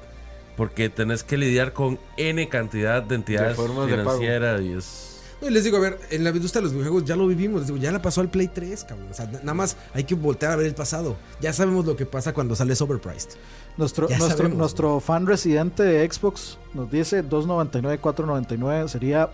Porque 0.55 0.89
tenés 0.89 1.23
que 1.23 1.37
lidiar 1.37 1.73
con 1.73 1.99
N 2.17 2.49
cantidad 2.49 3.03
de 3.03 3.15
entidades 3.15 3.57
de 3.57 3.67
financieras 3.87 4.61
y 4.61 4.73
es... 4.73 5.06
No, 5.41 5.47
y 5.47 5.51
les 5.51 5.63
digo, 5.63 5.77
a 5.77 5.79
ver, 5.79 5.99
en 6.09 6.23
la 6.23 6.31
industria 6.31 6.61
de 6.61 6.63
los 6.65 6.71
videojuegos 6.73 7.05
ya 7.05 7.15
lo 7.15 7.27
vivimos. 7.27 7.59
Les 7.61 7.67
digo, 7.67 7.77
ya 7.79 7.91
la 7.91 8.01
pasó 8.01 8.21
al 8.21 8.29
Play 8.31 8.47
3, 8.47 8.83
cabrón. 8.85 9.07
O 9.11 9.13
sea, 9.13 9.25
nada 9.27 9.53
más 9.53 9.77
hay 9.93 10.03
que 10.03 10.15
voltear 10.15 10.51
a 10.51 10.55
ver 10.55 10.65
el 10.65 10.73
pasado. 10.73 11.15
Ya 11.41 11.53
sabemos 11.53 11.85
lo 11.85 11.95
que 11.95 12.05
pasa 12.07 12.33
cuando 12.33 12.55
sales 12.55 12.81
overpriced. 12.81 13.31
Nuestro, 13.77 14.07
nuestro, 14.07 14.29
sabemos, 14.29 14.57
nuestro 14.57 14.99
fan 14.99 15.27
residente 15.27 15.83
de 15.83 16.11
Xbox 16.11 16.57
nos 16.73 16.89
dice 16.89 17.23
2.99, 17.23 17.99
4.99 18.01 18.87
sería 18.87 19.29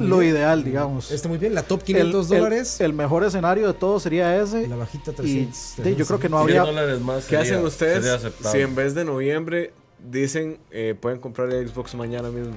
lo 0.00 0.18
bien. 0.18 0.34
ideal, 0.34 0.64
digamos. 0.64 1.10
Está 1.10 1.28
muy 1.28 1.36
bien. 1.36 1.54
La 1.54 1.62
top 1.62 1.80
El- 1.80 1.84
500 1.86 2.30
el- 2.30 2.38
dólares. 2.38 2.80
El, 2.80 2.92
mejor 2.94 3.24
escenario 3.24 3.66
de 3.66 3.74
todo 3.74 4.00
sería 4.00 4.40
ese. 4.40 4.66
la 4.66 4.76
bajita 4.76 5.10
y 5.10 5.14
300. 5.14 5.56
sí, 5.58 5.94
yo 5.96 6.06
creo 6.06 6.18
que 6.20 6.28
no 6.30 6.38
100 6.38 6.58
habría. 6.58 6.62
dólares 6.62 7.00
más 7.02 7.24
¿Qué 7.26 7.36
sería- 7.36 7.40
hacen 7.42 7.66
ustedes 7.66 8.32
si 8.50 8.58
en 8.60 8.74
vez 8.74 8.94
de 8.94 9.04
noviembre 9.04 9.74
dicen 10.10 10.58
eh, 10.70 10.94
pueden 10.98 11.18
comprar 11.20 11.50
el 11.50 11.68
Xbox 11.68 11.94
mañana 11.96 12.30
mismo? 12.30 12.54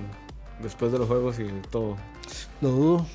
Después 0.61 0.91
de 0.91 0.99
los 0.99 1.07
juegos 1.07 1.37
y 1.39 1.47
todo. 1.69 1.97
Lo 2.61 2.69
dudo. 2.69 3.07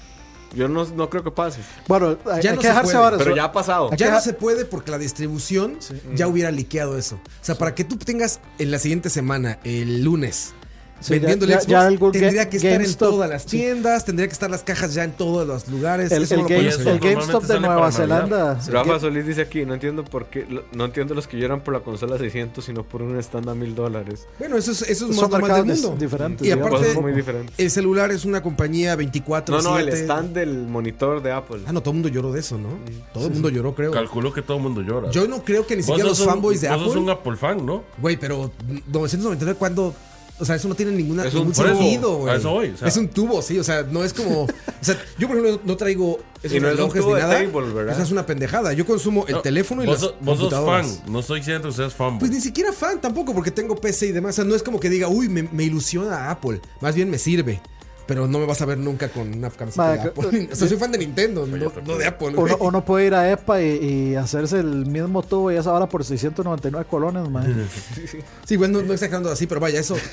Yo 0.55 0.69
no, 0.69 0.85
no 0.85 1.09
creo 1.09 1.24
que 1.24 1.31
pase. 1.31 1.60
Bueno, 1.89 2.19
hay, 2.31 2.43
Ya 2.43 2.51
hay 2.51 2.56
no 2.56 2.62
que 2.62 2.69
se 2.69 2.73
dejarse 2.73 2.97
ahora. 2.97 3.19
Pero 3.19 3.35
ya 3.35 3.44
ha 3.44 3.52
pasado. 3.52 3.90
Ya 3.97 4.10
no 4.10 4.20
se 4.20 4.35
puede 4.35 4.64
porque 4.64 4.90
la 4.90 4.98
distribución 4.98 5.78
ya 6.14 6.28
hubiera 6.28 6.51
liqueado 6.51 6.98
eso. 6.98 7.16
O 7.16 7.44
sea, 7.44 7.56
para 7.56 7.74
que 7.74 7.85
tú 7.85 7.97
tengas 7.97 8.40
en 8.59 8.70
la 8.70 8.78
siguiente 8.78 9.09
semana, 9.10 9.59
el 9.64 10.05
lunes, 10.05 10.55
Sí, 11.02 11.12
vendiendo 11.14 11.46
ya- 11.46 11.58
el 11.58 11.66
ya- 11.66 11.90
Xbox, 11.90 12.14
ya 12.14 12.20
tendría 12.20 12.48
que 12.50 12.56
estar 12.56 12.82
en 12.82 12.94
todas 12.94 13.28
las 13.28 13.42
sí. 13.42 13.48
tiendas, 13.58 14.04
tendría 14.04 14.26
que 14.28 14.32
estar 14.32 14.50
las 14.50 14.62
cajas 14.62 14.94
ya 14.94 15.04
en 15.04 15.12
todos 15.12 15.46
los 15.46 15.68
lugares. 15.68 16.10
El, 16.12 16.22
eso 16.22 16.34
el 16.34 16.40
no 16.42 16.48
lo 16.48 16.54
Game- 16.54 16.68
el 16.68 16.98
GameStop 17.00 17.44
de 17.44 17.60
Nueva. 17.60 17.92
Zelanda. 17.92 18.58
el 18.66 18.72
Rafa 18.72 19.00
Solís 19.00 19.26
dice 19.26 19.42
aquí, 19.42 19.64
no 19.64 19.74
entiendo 19.74 20.04
por 20.04 20.26
qué, 20.26 20.46
no 20.72 20.84
entiendo 20.84 21.14
los 21.14 21.26
que 21.26 21.36
lloran 21.38 21.60
por 21.60 21.74
la 21.74 21.80
consola 21.80 22.16
600, 22.18 22.64
sino 22.64 22.82
por 22.84 23.02
un 23.02 23.18
stand 23.18 23.48
a 23.48 23.54
mil 23.54 23.74
dólares. 23.74 24.26
Bueno, 24.38 24.56
eso 24.56 24.72
es, 24.72 24.82
eso 24.82 25.08
es 25.10 25.16
son 25.16 25.30
más 25.30 25.40
normal 25.40 25.66
del 25.66 25.76
mundo. 25.76 25.96
diferentes. 25.98 26.46
Y 26.46 26.50
digamos. 26.50 26.68
aparte- 26.68 26.86
Cosas 26.88 27.02
muy 27.02 27.12
diferentes. 27.12 27.54
El 27.58 27.70
celular 27.70 28.10
es 28.12 28.24
una 28.24 28.42
compañía 28.42 28.94
24 28.96 29.56
No, 29.56 29.62
no, 29.62 29.78
el 29.78 29.88
stand 29.90 30.34
del 30.34 30.66
monitor 30.68 31.22
de 31.22 31.32
Apple. 31.32 31.60
Ah, 31.66 31.72
no, 31.72 31.80
todo 31.80 31.90
el 31.90 31.96
mundo 31.96 32.08
lloró 32.08 32.32
de 32.32 32.40
eso, 32.40 32.56
¿no? 32.58 32.68
Todo 33.12 33.26
el 33.26 33.32
mundo 33.32 33.48
lloró, 33.48 33.74
creo. 33.74 33.90
Calculo 33.92 34.32
que 34.32 34.42
todo 34.42 34.56
el 34.58 34.62
mundo 34.62 34.80
llora. 34.82 35.10
Yo 35.10 35.26
no 35.28 35.42
creo 35.42 35.66
que 35.66 35.76
ni 35.76 35.82
siquiera 35.82 36.08
los 36.08 36.24
fanboys 36.24 36.60
de 36.60 36.68
vos 36.70 36.78
sos 36.84 36.96
un 36.96 37.10
Apple. 37.10 37.32
Apple 37.32 37.36
fan, 37.36 37.64
¿no? 37.66 37.82
Güey, 37.98 38.16
pero 38.16 38.50
999, 38.88 39.56
¿cuándo? 39.58 39.94
O 40.43 40.44
sea, 40.44 40.56
eso 40.56 40.66
no 40.66 40.74
tiene 40.74 40.90
ninguna, 40.90 41.24
Es 41.24 41.35
un 41.35 41.48
ningún 41.48 41.55
sentido, 41.55 42.16
güey. 42.16 42.36
o 42.36 42.77
sea. 42.77 42.89
es 42.89 42.97
un 42.97 43.06
tubo, 43.09 43.40
sí. 43.43 43.59
O 43.60 43.64
sea, 43.64 43.85
no 43.85 44.02
es 44.02 44.12
como. 44.12 44.43
o 44.43 44.48
sea, 44.81 45.01
yo, 45.16 45.28
por 45.28 45.36
ejemplo, 45.39 45.60
no 45.64 45.77
traigo 45.77 46.19
esos 46.43 46.56
Y 46.56 46.60
no 46.60 46.69
relojes 46.69 47.06
ni 47.06 47.12
nada. 47.12 47.39
table. 47.39 47.93
Esa 47.93 48.02
es 48.02 48.10
una 48.10 48.27
pendejada. 48.27 48.73
Yo 48.73 48.85
consumo 48.85 49.24
el 49.28 49.35
No, 49.36 49.40
teléfono 49.40 49.85
y 49.85 49.86
vos, 49.86 50.02
las 50.02 50.12
vos 50.20 50.39
sos 50.39 50.52
fan, 50.52 50.86
no 51.06 51.20
estoy 51.20 51.39
diciendo 51.39 51.69
que 51.69 51.74
seas 51.74 51.94
fan. 51.94 52.19
Pues 52.19 52.31
ni 52.32 52.40
siquiera 52.40 52.73
fan 52.73 53.01
tampoco, 53.01 53.32
porque 53.32 53.52
tengo 53.52 53.77
PC 53.77 54.09
y 54.09 54.12
demás. 54.12 54.35
O 54.35 54.36
sea, 54.36 54.44
no 54.44 54.56
es 54.56 54.62
como 54.64 54.81
que 54.81 54.90
diga, 54.90 55.06
uy, 55.09 55.28
me, 55.28 55.44
me 55.44 55.62
ilusiona 55.62 56.31
Apple. 56.31 56.60
Más 56.81 56.94
bien 56.97 57.09
me 57.09 57.19
sirve. 57.19 57.60
Pero 58.06 58.26
no 58.26 58.38
me 58.38 58.46
vas 58.46 58.60
a 58.62 58.66
ver 58.66 58.78
nunca 58.78 59.08
con 59.08 59.32
una 59.32 59.50
camiseta 59.50 59.82
Ma, 59.82 59.92
de 59.92 60.00
Apple. 60.00 60.48
O 60.52 60.56
sea, 60.56 60.68
soy 60.68 60.76
fan 60.76 60.92
de 60.92 60.98
Nintendo, 60.98 61.46
no, 61.46 61.56
no 61.86 61.98
de 61.98 62.06
Apple. 62.06 62.32
Uno, 62.36 62.56
uno 62.60 62.84
puede 62.84 63.06
ir 63.06 63.14
a 63.14 63.30
EPA 63.30 63.62
y, 63.62 63.66
y 63.66 64.14
hacerse 64.16 64.58
el 64.60 64.86
mismo 64.86 65.22
tubo 65.22 65.52
y 65.52 65.56
esa 65.56 65.72
hora 65.72 65.88
por 65.88 66.04
699 66.04 66.86
colones, 66.88 67.28
man. 67.28 67.68
Sí, 68.44 68.56
güey, 68.56 68.70
no, 68.70 68.82
no 68.82 68.92
exagerando 68.92 69.30
así, 69.30 69.46
pero 69.46 69.60
vaya, 69.60 69.80
eso. 69.80 69.96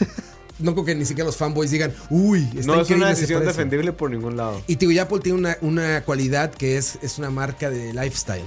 No 0.59 0.73
creo 0.73 0.85
que 0.85 0.95
ni 0.95 1.05
siquiera 1.05 1.25
los 1.25 1.37
fanboys 1.37 1.71
digan, 1.71 1.93
uy, 2.09 2.43
está 2.53 2.65
no 2.65 2.81
es 2.81 2.89
una 2.89 3.07
decisión 3.07 3.39
precio". 3.39 3.53
defendible 3.53 3.93
por 3.93 4.11
ningún 4.11 4.35
lado. 4.35 4.61
Y 4.67 4.77
y 4.91 4.99
Apple 4.99 5.19
tiene 5.19 5.39
una, 5.39 5.57
una 5.61 6.03
cualidad 6.03 6.51
que 6.51 6.77
es, 6.77 6.99
es 7.01 7.17
una 7.17 7.29
marca 7.29 7.69
de 7.69 7.93
lifestyle. 7.93 8.43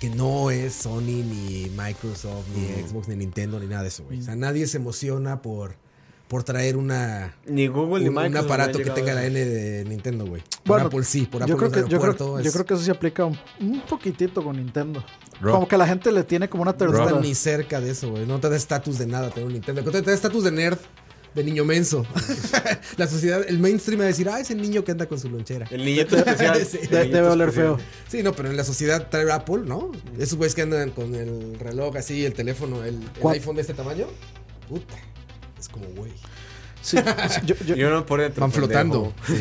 Que 0.00 0.10
no 0.10 0.50
es 0.50 0.74
Sony, 0.74 1.22
ni 1.22 1.70
Microsoft, 1.70 2.46
ni 2.52 2.82
Xbox, 2.82 3.06
ni 3.06 3.14
Nintendo, 3.16 3.60
ni 3.60 3.66
nada 3.66 3.82
de 3.82 3.88
eso, 3.88 4.02
güey. 4.04 4.18
O 4.20 4.22
sea, 4.24 4.34
nadie 4.34 4.66
se 4.66 4.78
emociona 4.78 5.40
por, 5.40 5.76
por 6.28 6.42
traer 6.42 6.76
una, 6.76 7.34
Ni 7.46 7.68
Google 7.68 8.02
ni 8.02 8.08
un, 8.08 8.16
un 8.16 8.22
Microsoft. 8.24 8.46
aparato 8.46 8.78
han 8.78 8.84
que 8.84 8.90
tenga 8.90 9.14
la. 9.14 9.26
N 9.26 9.44
de 9.44 9.84
Nintendo, 9.84 10.26
güey. 10.26 10.42
Por 10.64 10.80
Apple 10.80 11.04
sí, 11.04 11.26
por 11.26 11.42
Apple 11.42 11.52
Yo 11.52 11.56
creo, 11.56 11.68
en 11.68 11.74
que, 11.74 11.80
yo, 11.80 11.86
creo, 11.86 12.00
aeropuerto 12.00 12.40
yo 12.40 12.52
creo 12.52 12.66
que 12.66 12.74
eso 12.74 12.82
se 12.82 12.90
aplica 12.90 13.24
un, 13.24 13.38
un 13.60 13.80
poquitito 13.82 14.42
con 14.42 14.56
Nintendo. 14.56 15.04
Rob. 15.40 15.54
Como 15.54 15.68
que 15.68 15.76
la 15.76 15.86
gente 15.86 16.10
le 16.10 16.24
tiene 16.24 16.48
como 16.48 16.62
una 16.62 16.72
no 16.72 16.78
ternura. 16.78 17.04
están 17.04 17.20
ni 17.22 17.34
cerca 17.34 17.80
de 17.80 17.90
eso, 17.90 18.10
güey. 18.10 18.26
No 18.26 18.40
te 18.40 18.48
da 18.48 18.56
estatus 18.56 18.98
de 18.98 19.06
nada 19.06 19.30
tener 19.30 19.46
un 19.46 19.52
Nintendo. 19.52 19.82
Te 19.84 20.02
da 20.02 20.12
estatus 20.12 20.44
de 20.44 20.50
nerd, 20.50 20.78
de 21.36 21.44
niño 21.44 21.64
menso. 21.64 22.04
la 22.96 23.06
sociedad, 23.06 23.44
el 23.46 23.58
mainstream 23.58 24.00
va 24.00 24.04
a 24.04 24.08
decir, 24.08 24.28
ah, 24.28 24.40
ese 24.40 24.54
niño 24.54 24.82
que 24.82 24.92
anda 24.92 25.06
con 25.06 25.20
su 25.20 25.28
lonchera. 25.28 25.66
El 25.70 25.84
niñito 25.84 26.16
especial. 26.16 26.56
Sí. 26.66 26.78
el 26.82 26.90
niñito 26.90 27.16
debe 27.16 27.28
oler 27.28 27.52
feo. 27.52 27.78
Sí, 28.08 28.22
no, 28.22 28.32
pero 28.32 28.50
en 28.50 28.56
la 28.56 28.64
sociedad 28.64 29.08
trae 29.10 29.30
Apple, 29.30 29.62
¿no? 29.66 29.92
Esos 30.18 30.38
güeyes 30.38 30.54
que 30.54 30.62
andan 30.62 30.90
con 30.90 31.14
el 31.14 31.58
reloj 31.60 31.96
así, 31.96 32.24
el 32.24 32.32
teléfono, 32.32 32.82
el, 32.84 32.98
iPhone 33.30 33.56
de 33.56 33.60
este 33.60 33.74
tamaño. 33.74 34.06
Puta. 34.68 34.96
Es 35.80 35.86
como, 35.86 35.96
güey. 35.96 36.12
Sí, 36.82 36.98
yo, 37.44 37.54
uno 37.88 38.06
por 38.06 38.20
dentro. 38.20 38.40
Van 38.40 38.52
flotando. 38.52 39.12
Sí, 39.26 39.34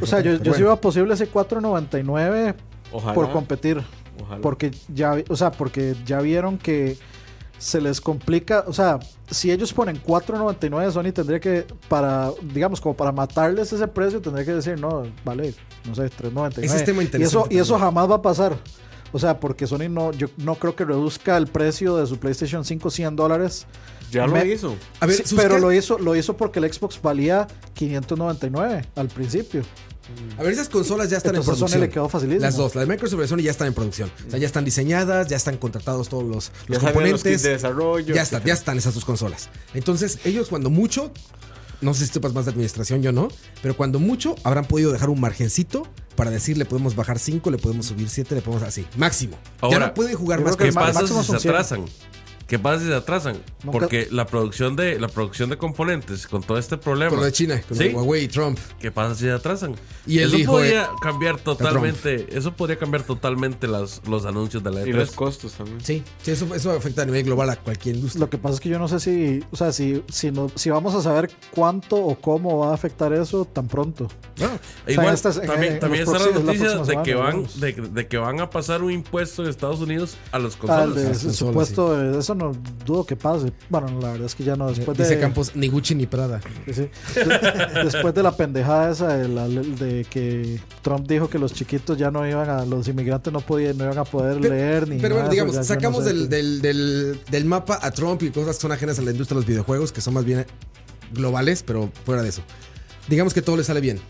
o 0.00 0.06
sea, 0.06 0.20
yo, 0.20 0.32
yo 0.32 0.38
sí 0.38 0.48
Bueno, 0.50 0.64
iba 0.66 0.76
posible 0.80 1.14
ese 1.14 1.30
4.99 1.30 2.54
Ojalá. 2.92 3.14
por 3.14 3.30
competir. 3.30 3.82
ojalá. 4.22 4.40
Porque 4.42 4.70
ya, 4.92 5.14
vi- 5.14 5.24
o 5.28 5.36
sea, 5.36 5.50
porque 5.52 5.94
ya 6.04 6.20
vieron 6.20 6.58
que 6.58 6.98
se 7.58 7.80
les 7.80 8.00
complica, 8.00 8.64
o 8.66 8.72
sea, 8.72 8.98
si 9.30 9.52
ellos 9.52 9.72
ponen 9.72 10.02
4.99 10.02 10.90
Sony 10.90 11.12
tendría 11.12 11.38
que 11.38 11.64
para 11.88 12.32
digamos 12.42 12.80
como 12.80 12.96
para 12.96 13.12
matarles 13.12 13.72
ese 13.72 13.86
precio 13.86 14.20
tendría 14.20 14.44
que 14.44 14.52
decir, 14.52 14.80
no, 14.80 15.04
vale, 15.24 15.54
no 15.88 15.94
sé, 15.94 16.10
3.99. 16.10 16.58
Ese 16.64 16.76
es 16.76 16.84
tema 16.84 17.02
y 17.02 17.06
eso 17.06 17.16
interesante 17.16 17.54
y 17.54 17.58
eso 17.58 17.78
jamás 17.78 18.10
va 18.10 18.16
a 18.16 18.22
pasar. 18.22 18.56
O 19.12 19.18
sea, 19.18 19.38
porque 19.40 19.66
Sony 19.66 19.88
no, 19.90 20.12
yo 20.12 20.28
no 20.38 20.54
creo 20.56 20.74
que 20.74 20.84
reduzca 20.84 21.36
el 21.36 21.46
precio 21.46 21.96
de 21.96 22.06
su 22.06 22.18
PlayStation 22.18 22.64
5 22.64 22.90
100 22.90 23.14
dólares. 23.16 23.66
Ya 24.10 24.26
lo 24.26 24.32
Me- 24.34 24.46
hizo. 24.46 24.74
A 25.00 25.06
ver, 25.06 25.16
Sí, 25.16 25.22
sus 25.26 25.38
pero 25.38 25.58
lo 25.58 25.72
hizo, 25.72 25.98
lo 25.98 26.16
hizo 26.16 26.36
porque 26.36 26.58
el 26.58 26.72
Xbox 26.72 27.00
valía 27.00 27.46
599 27.74 28.86
al 28.96 29.08
principio. 29.08 29.62
A 30.38 30.42
ver, 30.42 30.52
esas 30.52 30.68
consolas 30.68 31.08
ya 31.10 31.16
están 31.18 31.30
Entonces 31.36 31.48
en 31.48 31.52
a 31.54 31.56
Sony 31.56 31.60
producción. 31.60 31.80
le 31.80 31.88
quedó 31.90 32.08
facilísimo. 32.08 32.42
Las 32.42 32.56
dos, 32.56 32.74
la 32.74 32.80
de 32.82 32.86
Microsoft 32.88 33.22
y 33.24 33.28
Sony 33.28 33.38
ya 33.38 33.50
están 33.52 33.68
en 33.68 33.74
producción. 33.74 34.10
O 34.26 34.30
sea, 34.30 34.38
ya 34.38 34.46
están 34.46 34.64
diseñadas, 34.64 35.28
ya 35.28 35.36
están 35.36 35.56
contratados 35.56 36.08
todos 36.08 36.24
los, 36.24 36.32
los 36.34 36.42
Ya 36.42 36.50
salieron 36.52 36.82
los 36.82 36.92
componentes. 36.92 37.22
kits 37.32 37.42
de 37.42 37.50
desarrollo. 37.50 38.14
ya 38.14 38.22
están, 38.22 38.42
ya 38.44 38.52
están 38.52 38.76
esas 38.78 38.94
dos 38.94 39.04
consolas. 39.04 39.48
Entonces, 39.74 40.18
ellos 40.24 40.48
cuando 40.48 40.68
mucho, 40.70 41.12
no 41.82 41.94
sé 41.94 42.06
si 42.06 42.12
sepas 42.12 42.32
más 42.32 42.46
de 42.46 42.52
administración, 42.52 43.02
yo 43.02 43.12
no, 43.12 43.28
pero 43.60 43.76
cuando 43.76 43.98
mucho 43.98 44.36
habrán 44.44 44.64
podido 44.64 44.92
dejar 44.92 45.10
un 45.10 45.20
margencito 45.20 45.86
para 46.16 46.30
decir 46.30 46.56
le 46.56 46.64
podemos 46.64 46.94
bajar 46.94 47.18
5, 47.18 47.50
le 47.50 47.58
podemos 47.58 47.86
subir 47.86 48.08
7, 48.08 48.34
le 48.34 48.42
podemos 48.42 48.62
así, 48.62 48.86
máximo. 48.96 49.36
ya 49.70 49.78
no 49.78 49.94
pueden 49.94 50.16
jugar 50.16 50.40
más 50.40 50.56
creo 50.56 50.56
¿Qué 50.56 50.64
que 50.64 50.70
que 50.70 50.92
pasa 50.92 51.06
si 51.06 51.38
se 51.38 51.38
cien. 51.38 51.84
¿Qué 52.52 52.58
pasa 52.58 52.80
si 52.80 52.88
se 52.88 52.94
atrasan? 52.94 53.36
Nunca- 53.64 53.78
Porque 53.78 54.08
la 54.10 54.26
producción 54.26 54.76
de 54.76 55.00
la 55.00 55.08
producción 55.08 55.48
de 55.48 55.56
componentes 55.56 56.26
con 56.26 56.42
todo 56.42 56.58
este 56.58 56.76
problema. 56.76 57.08
con 57.08 57.20
lo 57.20 57.24
de 57.24 57.32
China, 57.32 57.58
con 57.66 57.78
¿Sí? 57.78 57.88
Huawei 57.88 58.24
y 58.24 58.28
Trump. 58.28 58.58
¿Qué 58.78 58.90
pasa 58.92 59.14
si 59.14 59.22
se 59.22 59.30
atrasan? 59.32 59.74
Y 60.06 60.18
eso 60.18 60.36
hijo 60.36 60.52
podría 60.52 60.82
de- 60.82 60.88
cambiar 61.00 61.38
totalmente, 61.40 62.26
eso 62.36 62.52
podría 62.54 62.76
cambiar 62.78 63.04
totalmente 63.04 63.66
las, 63.66 64.02
los 64.06 64.26
anuncios 64.26 64.62
de 64.62 64.70
la 64.70 64.82
E 64.82 64.88
Y 64.88 64.92
E3. 64.92 64.96
los 64.96 65.10
costos 65.12 65.52
también. 65.54 65.80
Sí, 65.82 66.02
sí 66.20 66.30
eso, 66.32 66.54
eso 66.54 66.72
afecta 66.72 67.00
a 67.00 67.06
nivel 67.06 67.24
global 67.24 67.48
a 67.48 67.56
cualquier 67.56 67.96
industria. 67.96 68.20
Lo 68.20 68.28
que 68.28 68.36
pasa 68.36 68.56
es 68.56 68.60
que 68.60 68.68
yo 68.68 68.78
no 68.78 68.86
sé 68.86 69.00
si, 69.00 69.42
o 69.50 69.56
sea, 69.56 69.72
si, 69.72 70.02
si, 70.12 70.30
no, 70.30 70.50
si 70.54 70.68
vamos 70.68 70.94
a 70.94 71.00
saber 71.00 71.30
cuánto 71.52 71.96
o 71.96 72.16
cómo 72.20 72.58
va 72.58 72.72
a 72.72 72.74
afectar 72.74 73.14
eso 73.14 73.46
tan 73.46 73.66
pronto. 73.66 74.08
Igual, 74.86 75.08
en 75.08 75.14
estas- 75.14 75.38
en- 75.38 75.46
también, 75.46 75.72
en 75.74 75.80
también 75.80 76.04
los 76.04 76.14
está 76.14 76.26
la 76.26 76.32
próximos- 76.32 76.44
la 76.44 76.52
noticia 76.52 76.76
próxima 76.76 77.00
de 77.02 77.08
que, 77.10 77.14
van, 77.14 77.46
de, 77.60 77.72
de 78.02 78.08
que 78.08 78.16
van 78.18 78.40
a 78.42 78.50
pasar 78.50 78.82
un 78.82 78.90
impuesto 78.92 79.42
de 79.42 79.48
Estados 79.48 79.80
Unidos 79.80 80.16
a 80.32 80.38
los 80.38 80.52
Al 80.54 80.60
consolas. 80.60 80.94
de 80.94 81.08
las 81.28 81.36
supuesto, 81.36 81.96
de 81.96 82.18
eso 82.18 82.34
no 82.34 82.41
dudo 82.84 83.04
que 83.06 83.14
pase. 83.14 83.52
Bueno, 83.68 83.86
la 84.00 84.08
verdad 84.12 84.26
es 84.26 84.34
que 84.34 84.42
ya 84.42 84.56
no, 84.56 84.68
después 84.68 84.98
Dice 84.98 85.14
de... 85.14 85.20
Campos, 85.20 85.54
ni 85.54 85.68
Gucci 85.68 85.94
ni 85.94 86.06
Prada. 86.06 86.40
Sí, 86.66 86.74
sí. 86.74 86.90
De- 87.14 87.84
Después 87.84 88.12
de 88.14 88.22
la 88.24 88.36
pendejada 88.36 88.90
esa 88.90 89.16
de, 89.16 89.28
la- 89.28 89.46
de 89.48 90.04
que 90.10 90.58
Trump 90.82 91.06
dijo 91.06 91.28
que 91.30 91.38
los 91.38 91.52
chiquitos 91.52 91.96
ya 91.96 92.10
no 92.10 92.26
iban 92.28 92.50
a, 92.50 92.64
los 92.64 92.88
inmigrantes 92.88 93.32
no 93.32 93.40
podían, 93.40 93.78
no 93.78 93.84
iban 93.84 93.98
a 93.98 94.04
poder 94.04 94.40
leer 94.40 94.88
ni 94.88 94.96
Pero 94.98 95.14
bueno, 95.14 95.16
nada 95.16 95.24
eso, 95.24 95.30
digamos, 95.30 95.54
ya- 95.54 95.62
sacamos 95.64 96.00
no 96.00 96.08
sé 96.08 96.14
del, 96.14 96.28
qué. 96.28 96.36
del, 96.36 96.62
del, 96.62 97.20
del 97.30 97.44
mapa 97.44 97.78
a 97.80 97.90
Trump 97.92 98.22
y 98.22 98.30
cosas 98.30 98.56
que 98.56 98.62
son 98.62 98.72
ajenas 98.72 98.98
a 98.98 99.02
la 99.02 99.10
industria 99.12 99.36
de 99.36 99.40
los 99.42 99.46
videojuegos, 99.46 99.92
que 99.92 100.00
son 100.00 100.14
más 100.14 100.24
bien 100.24 100.44
globales, 101.12 101.62
pero 101.62 101.90
fuera 102.04 102.22
de 102.22 102.30
eso. 102.30 102.42
Digamos 103.08 103.34
que 103.34 103.42
todo 103.42 103.56
le 103.56 103.64
sale 103.64 103.80
bien. 103.80 104.00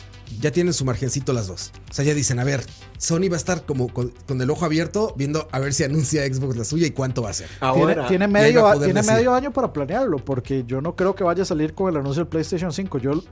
Ya 0.40 0.50
tienen 0.50 0.72
su 0.72 0.84
margencito 0.84 1.32
las 1.32 1.46
dos. 1.46 1.72
O 1.90 1.94
sea, 1.94 2.04
ya 2.04 2.14
dicen, 2.14 2.38
a 2.38 2.44
ver, 2.44 2.64
Sony 2.98 3.28
va 3.30 3.34
a 3.34 3.36
estar 3.36 3.64
como 3.64 3.88
con, 3.92 4.12
con 4.26 4.40
el 4.40 4.50
ojo 4.50 4.64
abierto 4.64 5.14
viendo 5.16 5.48
a 5.52 5.58
ver 5.58 5.72
si 5.74 5.84
anuncia 5.84 6.24
Xbox 6.26 6.56
la 6.56 6.64
suya 6.64 6.86
y 6.86 6.90
cuánto 6.90 7.22
va 7.22 7.30
a 7.30 7.32
ser. 7.32 7.48
Tiene, 7.48 7.66
Ahora, 7.66 8.08
tiene 8.08 8.28
medio, 8.28 8.66
a 8.66 8.78
tiene 8.78 8.94
decir. 8.94 9.12
medio 9.12 9.34
año 9.34 9.52
para 9.52 9.72
planearlo, 9.72 10.18
porque 10.18 10.64
yo 10.66 10.80
no 10.80 10.96
creo 10.96 11.14
que 11.14 11.24
vaya 11.24 11.42
a 11.42 11.46
salir 11.46 11.74
con 11.74 11.90
el 11.90 11.96
anuncio 11.96 12.22
del 12.24 12.28
PlayStation 12.28 12.72
5. 12.72 12.98
Yo, 12.98 13.22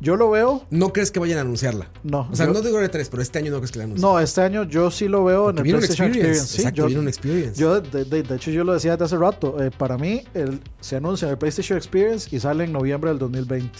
yo 0.00 0.16
lo 0.16 0.30
veo, 0.30 0.64
No 0.70 0.92
crees 0.92 1.10
que 1.10 1.18
vayan 1.20 1.38
a 1.38 1.40
anunciarla. 1.42 1.88
no. 2.02 2.28
O 2.30 2.36
sea, 2.36 2.46
yo- 2.46 2.52
no 2.52 2.60
digo 2.60 2.78
de 2.78 2.88
3, 2.88 3.08
pero 3.08 3.22
este 3.22 3.38
año 3.38 3.50
no 3.50 3.58
crees 3.58 3.72
que 3.72 3.78
la 3.78 3.84
anuncien. 3.84 4.02
no, 4.10 4.18
este 4.20 4.40
año 4.40 4.64
yo 4.64 4.90
sí 4.90 5.08
lo 5.08 5.24
veo 5.24 5.50
en 5.50 5.58
el 5.58 5.62
PlayStation 5.64 6.08
experience. 6.08 6.40
Experience. 6.42 6.46
Sí, 6.52 6.56
Exacto, 6.62 6.76
yo, 6.82 6.86
viene 6.86 7.00
un 7.02 7.08
experience. 7.08 7.60
yo 7.60 7.80
de, 7.80 8.04
de- 8.04 8.22
de 8.22 8.36
hecho, 8.36 8.50
yo 8.50 8.64
lo 8.64 8.74
decía 8.74 8.92
desde 8.92 9.04
hace 9.06 9.16
rato. 9.16 9.62
eh, 9.62 9.70
para 9.76 9.96
mí, 9.98 10.22
el, 10.34 10.60
se 10.80 10.96
anuncia 10.96 11.26
en 11.26 11.32
el 11.32 11.38
PlayStation 11.38 11.76
Experience 11.78 12.34
y 12.34 12.40
sale 12.40 12.64
en 12.64 12.72
noviembre 12.72 13.10
del 13.10 13.18
2020 13.18 13.70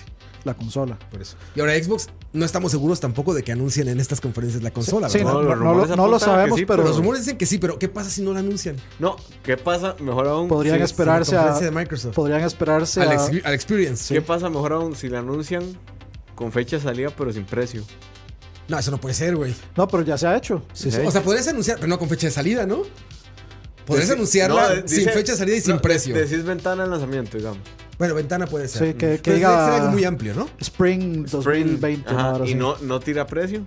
la 0.44 0.54
consola. 0.54 0.98
Por 1.10 1.20
eso. 1.22 1.36
Y 1.54 1.60
ahora 1.60 1.74
Xbox, 1.82 2.08
no 2.32 2.44
estamos 2.44 2.70
seguros 2.72 3.00
tampoco 3.00 3.34
de 3.34 3.42
que 3.42 3.52
anuncien 3.52 3.88
en 3.88 4.00
estas 4.00 4.20
conferencias 4.20 4.62
la 4.62 4.70
consola. 4.70 5.08
Sí, 5.08 5.18
¿verdad? 5.18 5.32
no, 5.34 5.42
los 5.42 5.58
no, 5.58 5.96
no 5.96 6.06
lo- 6.06 6.12
no 6.12 6.18
sabemos, 6.18 6.58
sí, 6.58 6.64
pero 6.66 6.82
Los 6.82 6.96
rumores 6.96 7.22
dicen 7.24 7.38
que 7.38 7.46
sí, 7.46 7.58
pero 7.58 7.78
¿qué 7.78 7.88
pasa 7.88 8.10
si 8.10 8.22
no 8.22 8.32
la 8.32 8.40
anuncian? 8.40 8.76
No, 8.98 9.16
¿qué 9.42 9.56
pasa? 9.56 9.96
Mejor 10.00 10.26
aún. 10.28 10.48
podrían 10.48 10.78
si- 10.78 10.82
esperarse 10.84 11.34
la 11.34 11.40
a. 11.40 11.44
conferencia 11.44 11.70
de 11.70 11.76
Microsoft. 11.84 12.14
Podrían 12.14 12.40
esperarse 12.42 13.00
Al, 13.02 13.08
a. 13.10 13.14
expe- 13.16 13.42
al 13.44 13.54
experience. 13.54 14.14
¿Qué 14.14 14.22
pasa 14.22 14.48
mejor 14.48 14.72
aún 14.72 14.94
si 14.96 15.08
la 15.08 15.18
anuncian 15.20 15.62
con 16.34 16.52
fecha 16.52 16.76
de 16.76 16.82
salida 16.82 17.10
pero 17.16 17.32
sin 17.32 17.44
precio? 17.44 17.82
No, 18.68 18.78
eso 18.78 18.90
no 18.92 18.98
puede 19.00 19.14
ser, 19.14 19.34
güey. 19.34 19.54
No, 19.76 19.88
pero 19.88 20.04
ya 20.04 20.16
se 20.16 20.26
ha 20.28 20.36
hecho. 20.36 20.62
Sí, 20.72 20.90
sí. 20.92 21.00
O 21.04 21.10
sea, 21.10 21.22
podrías 21.22 21.48
anunciar, 21.48 21.76
pero 21.78 21.88
no 21.88 21.98
con 21.98 22.08
fecha 22.08 22.28
de 22.28 22.32
salida, 22.32 22.66
¿no? 22.66 22.82
Podrías 23.84 24.10
anunciarla 24.10 24.76
no, 24.82 24.88
sin 24.88 25.08
fecha 25.08 25.32
de 25.32 25.38
salida 25.38 25.56
y 25.56 25.60
sin 25.60 25.78
precio. 25.80 26.14
Decís 26.14 26.44
ventana 26.44 26.84
de 26.84 26.90
lanzamiento, 26.90 27.36
digamos. 27.36 27.58
Bueno, 28.00 28.14
ventana 28.14 28.46
puede 28.46 28.66
ser. 28.66 28.88
Sí, 28.88 28.94
que- 28.94 29.18
que 29.20 29.34
diga- 29.34 29.76
algo 29.76 29.88
muy 29.90 30.04
amplio, 30.04 30.34
¿no? 30.34 30.48
Spring 30.58 31.26
2020. 31.26 32.08
Ajá, 32.08 32.18
una 32.18 32.32
hora 32.32 32.44
y 32.46 32.48
así. 32.48 32.54
no, 32.54 32.76
no 32.78 32.98
tira 32.98 33.26
precio. 33.26 33.62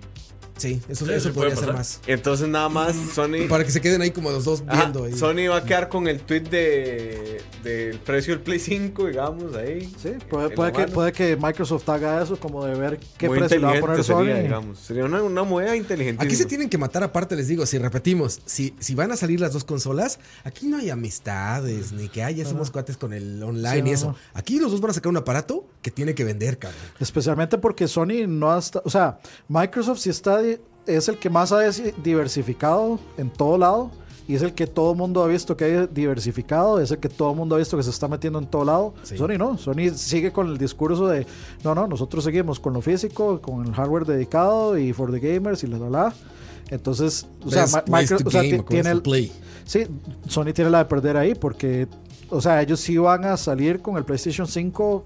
Sí, 0.56 0.80
eso, 0.88 1.04
Sí, 1.04 1.12
eso 1.12 1.28
sí 1.30 1.34
podría 1.34 1.56
ser 1.56 1.72
más. 1.72 2.00
Entonces 2.06 2.46
nada 2.48 2.68
más 2.68 2.94
Sony. 3.12 3.48
Para 3.48 3.64
que 3.64 3.70
se 3.72 3.80
queden 3.80 4.00
ahí 4.02 4.10
como 4.12 4.30
los 4.30 4.44
dos 4.44 4.62
Ajá, 4.68 4.82
viendo. 4.82 5.04
ahí. 5.04 5.12
Sony 5.12 5.48
va 5.50 5.56
a 5.58 5.64
quedar 5.64 5.88
con 5.88 6.06
el 6.06 6.20
tweet 6.20 6.42
de 6.42 7.42
del 7.64 7.98
precio 8.00 8.34
del 8.34 8.42
Play 8.42 8.58
5, 8.60 9.06
digamos, 9.06 9.54
ahí. 9.56 9.92
Sí, 10.00 10.10
puede, 10.28 10.54
que, 10.72 10.86
puede 10.88 11.12
que 11.12 11.36
Microsoft 11.36 11.88
haga 11.88 12.22
eso, 12.22 12.36
como 12.38 12.64
de 12.64 12.74
ver 12.74 13.00
qué 13.18 13.26
Muy 13.28 13.38
precio 13.38 13.58
le 13.58 13.66
va 13.66 13.72
a 13.76 13.80
poner 13.80 14.04
Sony. 14.04 14.18
sería, 14.26 14.42
digamos. 14.42 14.78
Sería 14.78 15.04
una, 15.06 15.22
una 15.22 15.42
moneda 15.44 15.74
inteligente. 15.74 16.22
Aquí 16.24 16.36
se 16.36 16.44
tienen 16.44 16.68
que 16.68 16.76
matar 16.78 17.02
aparte, 17.02 17.34
les 17.36 17.48
digo, 17.48 17.64
si 17.66 17.78
repetimos, 17.78 18.40
si, 18.44 18.74
si 18.78 18.94
van 18.94 19.10
a 19.12 19.16
salir 19.16 19.40
las 19.40 19.52
dos 19.54 19.64
consolas, 19.64 20.18
aquí 20.44 20.66
no 20.66 20.76
hay 20.76 20.90
amistades, 20.90 21.92
ni 21.92 22.08
que 22.08 22.22
hay, 22.22 22.36
ya 22.36 22.44
somos 22.44 22.70
cuates 22.70 22.96
con 22.96 23.12
el 23.12 23.42
online 23.42 23.82
Sí, 23.82 23.88
y 23.88 23.92
eso. 23.92 24.06
no. 24.08 24.16
Aquí 24.34 24.58
los 24.60 24.70
dos 24.70 24.80
van 24.80 24.90
a 24.90 24.94
sacar 24.94 25.08
un 25.10 25.16
aparato 25.16 25.66
que 25.82 25.90
tiene 25.90 26.14
que 26.14 26.22
vender, 26.24 26.58
cabrón. 26.58 26.80
Especialmente 27.00 27.58
porque 27.58 27.88
Sony 27.88 28.26
no 28.28 28.52
ha 28.52 28.58
esta- 28.58 28.82
O 28.84 28.90
sea, 28.90 29.18
Microsoft 29.48 29.98
sí 30.00 30.10
está. 30.10 30.34
Es 30.86 31.08
el 31.08 31.18
que 31.18 31.30
más 31.30 31.52
ha 31.52 31.60
diversificado 32.02 32.98
en 33.16 33.30
todo 33.30 33.58
lado. 33.58 33.90
Y 34.26 34.34
es 34.34 34.40
el 34.42 34.54
que 34.54 34.66
todo 34.66 34.92
el 34.92 34.96
mundo 34.96 35.22
ha 35.22 35.26
visto 35.26 35.54
que 35.54 35.64
hay 35.66 35.86
diversificado. 35.92 36.80
Es 36.80 36.90
el 36.90 36.98
que 36.98 37.10
todo 37.10 37.30
el 37.32 37.36
mundo 37.36 37.56
ha 37.56 37.58
visto 37.58 37.76
que 37.76 37.82
se 37.82 37.90
está 37.90 38.08
metiendo 38.08 38.38
en 38.38 38.46
todo 38.46 38.64
lado. 38.64 38.94
Sí. 39.02 39.18
Sony 39.18 39.36
no. 39.38 39.58
Sony 39.58 39.90
sigue 39.94 40.32
con 40.32 40.48
el 40.48 40.56
discurso 40.56 41.06
de: 41.06 41.26
no, 41.62 41.74
no, 41.74 41.86
nosotros 41.86 42.24
seguimos 42.24 42.58
con 42.58 42.72
lo 42.72 42.80
físico, 42.80 43.40
con 43.42 43.66
el 43.66 43.74
hardware 43.74 44.06
dedicado 44.06 44.78
y 44.78 44.94
for 44.94 45.12
the 45.12 45.20
gamers 45.20 45.62
y 45.64 45.66
la, 45.66 45.76
la, 45.78 45.90
la. 45.90 46.14
Entonces, 46.70 47.26
o 47.44 47.50
sea, 47.50 47.62
Best 47.62 47.74
Ma- 47.74 47.84
place 47.84 48.14
Micro- 48.14 48.22
to 48.22 48.28
o 48.28 48.30
sea, 48.30 48.42
game, 48.42 48.54
ti- 48.54 48.60
o 48.60 48.64
tiene 48.64 48.90
el, 48.90 49.02
play. 49.02 49.32
Sí, 49.66 49.86
Sony 50.26 50.52
tiene 50.54 50.70
la 50.70 50.78
de 50.78 50.84
perder 50.86 51.18
ahí 51.18 51.34
porque, 51.34 51.86
o 52.30 52.40
sea, 52.40 52.62
ellos 52.62 52.80
sí 52.80 52.96
van 52.96 53.26
a 53.26 53.36
salir 53.36 53.82
con 53.82 53.98
el 53.98 54.04
PlayStation 54.04 54.46
5 54.46 55.04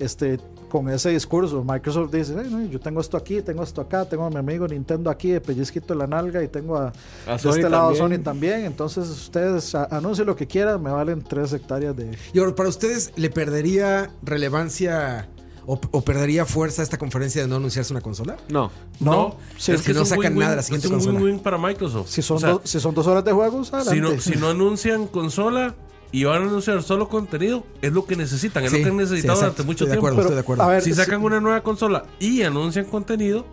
este, 0.00 0.40
con 0.68 0.88
ese 0.90 1.10
discurso. 1.10 1.64
Microsoft 1.64 2.12
dice, 2.12 2.34
"Ay, 2.38 2.48
no, 2.50 2.64
yo 2.66 2.78
tengo 2.78 3.00
esto 3.00 3.16
aquí, 3.16 3.42
tengo 3.42 3.62
esto 3.62 3.80
acá, 3.80 4.04
tengo 4.04 4.24
a 4.26 4.30
mi 4.30 4.36
amigo 4.36 4.66
Nintendo 4.68 5.10
aquí 5.10 5.30
de 5.30 5.40
pellizquito 5.40 5.92
en 5.94 5.98
la 6.00 6.06
nalga 6.06 6.42
y 6.42 6.48
tengo 6.48 6.76
a, 6.76 6.92
A 7.26 7.32
de 7.32 7.38
Sony 7.38 7.50
este 7.50 7.68
lado 7.70 7.88
también. 7.92 8.18
Sony 8.20 8.22
también. 8.24 8.64
Entonces 8.64 9.08
ustedes 9.08 9.74
anuncien 9.74 10.26
lo 10.26 10.36
que 10.36 10.46
quieran, 10.46 10.82
me 10.82 10.90
valen 10.90 11.22
tres 11.22 11.52
hectáreas 11.52 11.96
de... 11.96 12.16
Y 12.32 12.38
ahora, 12.38 12.54
para 12.54 12.68
ustedes, 12.68 13.12
¿le 13.16 13.30
perdería 13.30 14.10
relevancia 14.22 15.28
o, 15.66 15.78
o 15.90 16.00
perdería 16.02 16.46
fuerza 16.46 16.82
esta 16.82 16.96
conferencia 16.96 17.42
de 17.42 17.48
no 17.48 17.56
anunciarse 17.56 17.92
una 17.92 18.00
consola? 18.00 18.36
No. 18.48 18.70
No, 19.00 19.36
sí, 19.58 19.72
es 19.72 19.82
que 19.82 19.92
no 19.92 20.04
sacan 20.04 20.34
nada 20.36 20.50
de 20.52 20.56
la 20.56 20.62
siguiente 20.62 20.86
es 20.86 20.92
un 20.92 20.98
consola. 20.98 21.18
win-win 21.18 21.38
para 21.40 21.58
Microsoft. 21.58 22.08
Si 22.08 22.22
son, 22.22 22.36
O 22.38 22.40
sea, 22.40 22.50
dos, 22.50 22.60
si 22.64 22.80
son 22.80 22.94
dos 22.94 23.06
horas 23.06 23.24
de 23.24 23.32
juegos, 23.32 23.68
si, 23.68 23.74
adelante. 23.76 24.00
no, 24.16 24.20
si 24.20 24.36
no 24.36 24.48
anuncian 24.48 25.06
consola 25.06 25.74
y 26.12 26.24
van 26.24 26.42
a 26.42 26.46
anunciar 26.46 26.82
solo 26.82 27.08
contenido, 27.08 27.64
es 27.82 27.92
lo 27.92 28.06
que 28.06 28.16
necesitan, 28.16 28.64
es 28.64 28.70
Sí, 28.70 28.78
lo 28.78 28.82
que 28.84 28.88
han 28.90 28.96
sí, 28.96 29.02
necesitado 29.02 29.34
exacto. 29.38 29.62
durante 29.62 29.66
mucho 29.66 29.84
Estoy 29.84 29.86
de 29.88 29.92
tiempo. 29.92 30.06
acuerdo, 30.08 30.16
Pero, 30.16 30.28
estoy 30.28 30.34
de 30.36 30.40
acuerdo. 30.40 30.62
a 30.62 30.68
ver, 30.68 30.82
si 30.82 30.90
sí- 30.90 30.96
sacan 30.96 31.22
una 31.22 31.40
nueva 31.40 31.62
consola 31.62 32.04
y 32.18 32.42
anuncian 32.42 32.86
contenido, 32.86 33.44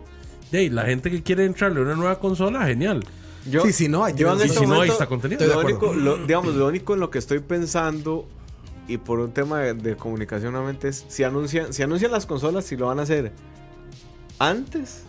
hey, 0.52 0.70
la 0.70 0.84
gente 0.86 1.10
que 1.10 1.22
quiere 1.22 1.44
entrarle 1.44 1.80
a 1.80 1.82
una 1.82 1.94
nueva 1.94 2.18
consola, 2.18 2.64
genial. 2.66 3.04
Yo, 3.48 3.62
Sí, 3.62 3.72
sí, 3.72 3.88
no, 3.88 4.04
hay 4.04 4.14
yo 4.14 4.32
en 4.32 4.40
este 4.40 4.48
si 4.48 4.54
no, 4.54 4.60
ahí 4.62 4.68
momento, 4.74 4.92
está 4.94 5.06
contenido. 5.06 5.40
De 5.40 5.46
Lo 5.46 5.60
acuerdo. 5.60 5.78
único, 5.90 5.94
lo- 5.94 6.16
digamos, 6.26 6.54
lo 6.54 6.66
único 6.66 6.94
en 6.94 7.00
lo 7.00 7.10
que 7.10 7.18
estoy 7.18 7.38
pensando 7.40 8.26
y 8.88 8.96
por 8.98 9.20
un 9.20 9.32
tema 9.32 9.60
de, 9.60 9.74
de 9.74 9.96
comunicación 9.96 10.52
nuevamente 10.52 10.88
es 10.88 11.04
si 11.08 11.22
anuncian, 11.24 11.72
si 11.72 11.82
anuncian 11.82 12.10
las 12.10 12.24
consolas, 12.26 12.64
si 12.64 12.76
lo 12.76 12.86
van 12.86 12.98
a 13.00 13.02
hacer 13.02 13.32
antes 14.38 15.02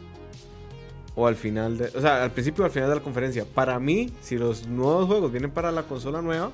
o 1.16 1.26
al 1.28 1.36
final 1.36 1.78
de, 1.78 1.86
o 1.96 2.02
sea, 2.02 2.24
al 2.24 2.32
principio 2.32 2.64
o 2.64 2.66
al 2.66 2.72
final 2.72 2.90
de 2.90 2.96
la 2.96 3.02
conferencia. 3.02 3.46
Para 3.46 3.80
mí, 3.80 4.12
si 4.22 4.38
los 4.38 4.68
nuevos 4.68 5.08
juegos 5.08 5.32
vienen 5.32 5.50
para 5.50 5.72
la 5.72 5.84
consola 5.84 6.22
nueva, 6.22 6.52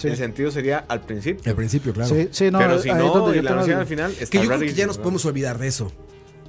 Sí. 0.00 0.08
el 0.08 0.16
sentido 0.16 0.50
sería 0.50 0.84
al 0.88 1.00
principio. 1.00 1.50
Al 1.50 1.56
principio, 1.56 1.92
claro. 1.92 2.14
Sí, 2.14 2.28
sí, 2.30 2.50
no, 2.50 2.58
Pero 2.58 2.78
si 2.80 2.88
no, 2.90 3.12
donde 3.12 3.38
y 3.38 3.42
la 3.42 3.50
al 3.60 3.86
final, 3.86 4.14
Que 4.14 4.24
está 4.24 4.40
yo 4.40 4.46
creo 4.46 4.60
que 4.60 4.72
ya 4.74 4.86
nos 4.86 4.96
¿no? 4.98 5.02
podemos 5.02 5.24
olvidar 5.24 5.58
de 5.58 5.66
eso. 5.66 5.90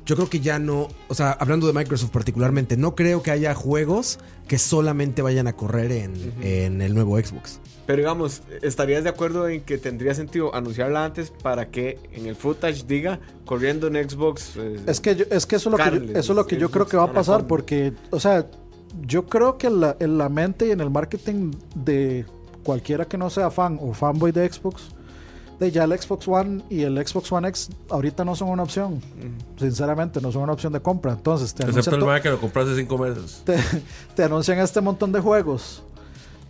Yo 0.05 0.15
creo 0.15 0.29
que 0.29 0.39
ya 0.39 0.57
no, 0.59 0.87
o 1.07 1.13
sea, 1.13 1.31
hablando 1.33 1.67
de 1.67 1.73
Microsoft 1.73 2.09
particularmente, 2.11 2.77
no 2.77 2.95
creo 2.95 3.21
que 3.21 3.29
haya 3.31 3.53
juegos 3.53 4.19
que 4.47 4.57
solamente 4.57 5.21
vayan 5.21 5.47
a 5.47 5.53
correr 5.53 5.91
en, 5.91 6.33
en 6.41 6.81
el 6.81 6.93
nuevo 6.95 7.17
Xbox. 7.19 7.59
Pero 7.85 7.97
digamos, 7.97 8.41
¿estarías 8.61 9.03
de 9.03 9.09
acuerdo 9.09 9.47
en 9.47 9.61
que 9.61 9.77
tendría 9.79 10.13
sentido 10.15 10.53
anunciarla 10.55 11.05
antes 11.05 11.31
para 11.31 11.69
que 11.69 11.99
en 12.11 12.25
el 12.27 12.35
footage 12.35 12.85
diga 12.87 13.19
corriendo 13.45 13.87
en 13.87 14.09
Xbox? 14.09 14.53
eh, 14.57 14.79
Es 14.87 14.99
que, 14.99 15.15
yo- 15.15 15.25
es 15.31 15.45
que 15.47 15.55
eso 15.57 15.69
es 15.69 15.77
lo 15.77 15.83
que, 15.83 16.07
yo, 16.13 16.19
eso 16.19 16.31
es 16.33 16.35
lo 16.35 16.45
que 16.47 16.57
yo 16.57 16.69
creo 16.71 16.87
que 16.87 16.97
va 16.97 17.03
a 17.05 17.13
pasar 17.13 17.45
porque, 17.47 17.93
o 18.11 18.19
sea, 18.19 18.47
yo 19.05 19.25
creo 19.27 19.57
que 19.59 19.67
en 19.67 19.79
la, 19.79 19.95
en 19.99 20.17
la 20.17 20.29
mente 20.29 20.67
y 20.67 20.71
en 20.71 20.81
el 20.81 20.89
marketing 20.89 21.51
de 21.75 22.25
cualquiera 22.63 23.05
que 23.05 23.17
no 23.17 23.29
sea 23.29 23.49
fan 23.51 23.79
o 23.81 23.93
fanboy 23.93 24.31
de 24.31 24.51
Xbox, 24.51 24.89
De 25.59 25.71
ya 25.71 25.83
el 25.83 25.99
Xbox 25.99 26.27
One 26.27 26.63
y 26.69 26.83
el 26.83 27.05
Xbox 27.05 27.31
One 27.31 27.47
X 27.49 27.69
ahorita 27.89 28.23
no 28.23 28.33
son 28.35 28.49
una 28.49 28.63
opción. 28.63 29.01
Sinceramente, 29.57 30.21
no 30.21 30.31
son 30.31 30.43
una 30.43 30.53
opción 30.53 30.71
de 30.71 30.79
compra. 30.79 31.11
Entonces, 31.11 31.53
te 31.53 31.63
Excepto 31.63 31.95
anuncian, 31.95 32.15
el 32.15 32.21
que 32.21 32.29
lo 32.29 32.39
compró 32.39 32.61
hace 32.61 32.75
cinco 32.75 32.97
meses. 32.97 33.41
te, 33.45 33.57
te 34.15 34.23
anuncian 34.23 34.57
este 34.59 34.79
montón 34.79 35.11
de 35.11 35.19
juegos 35.19 35.83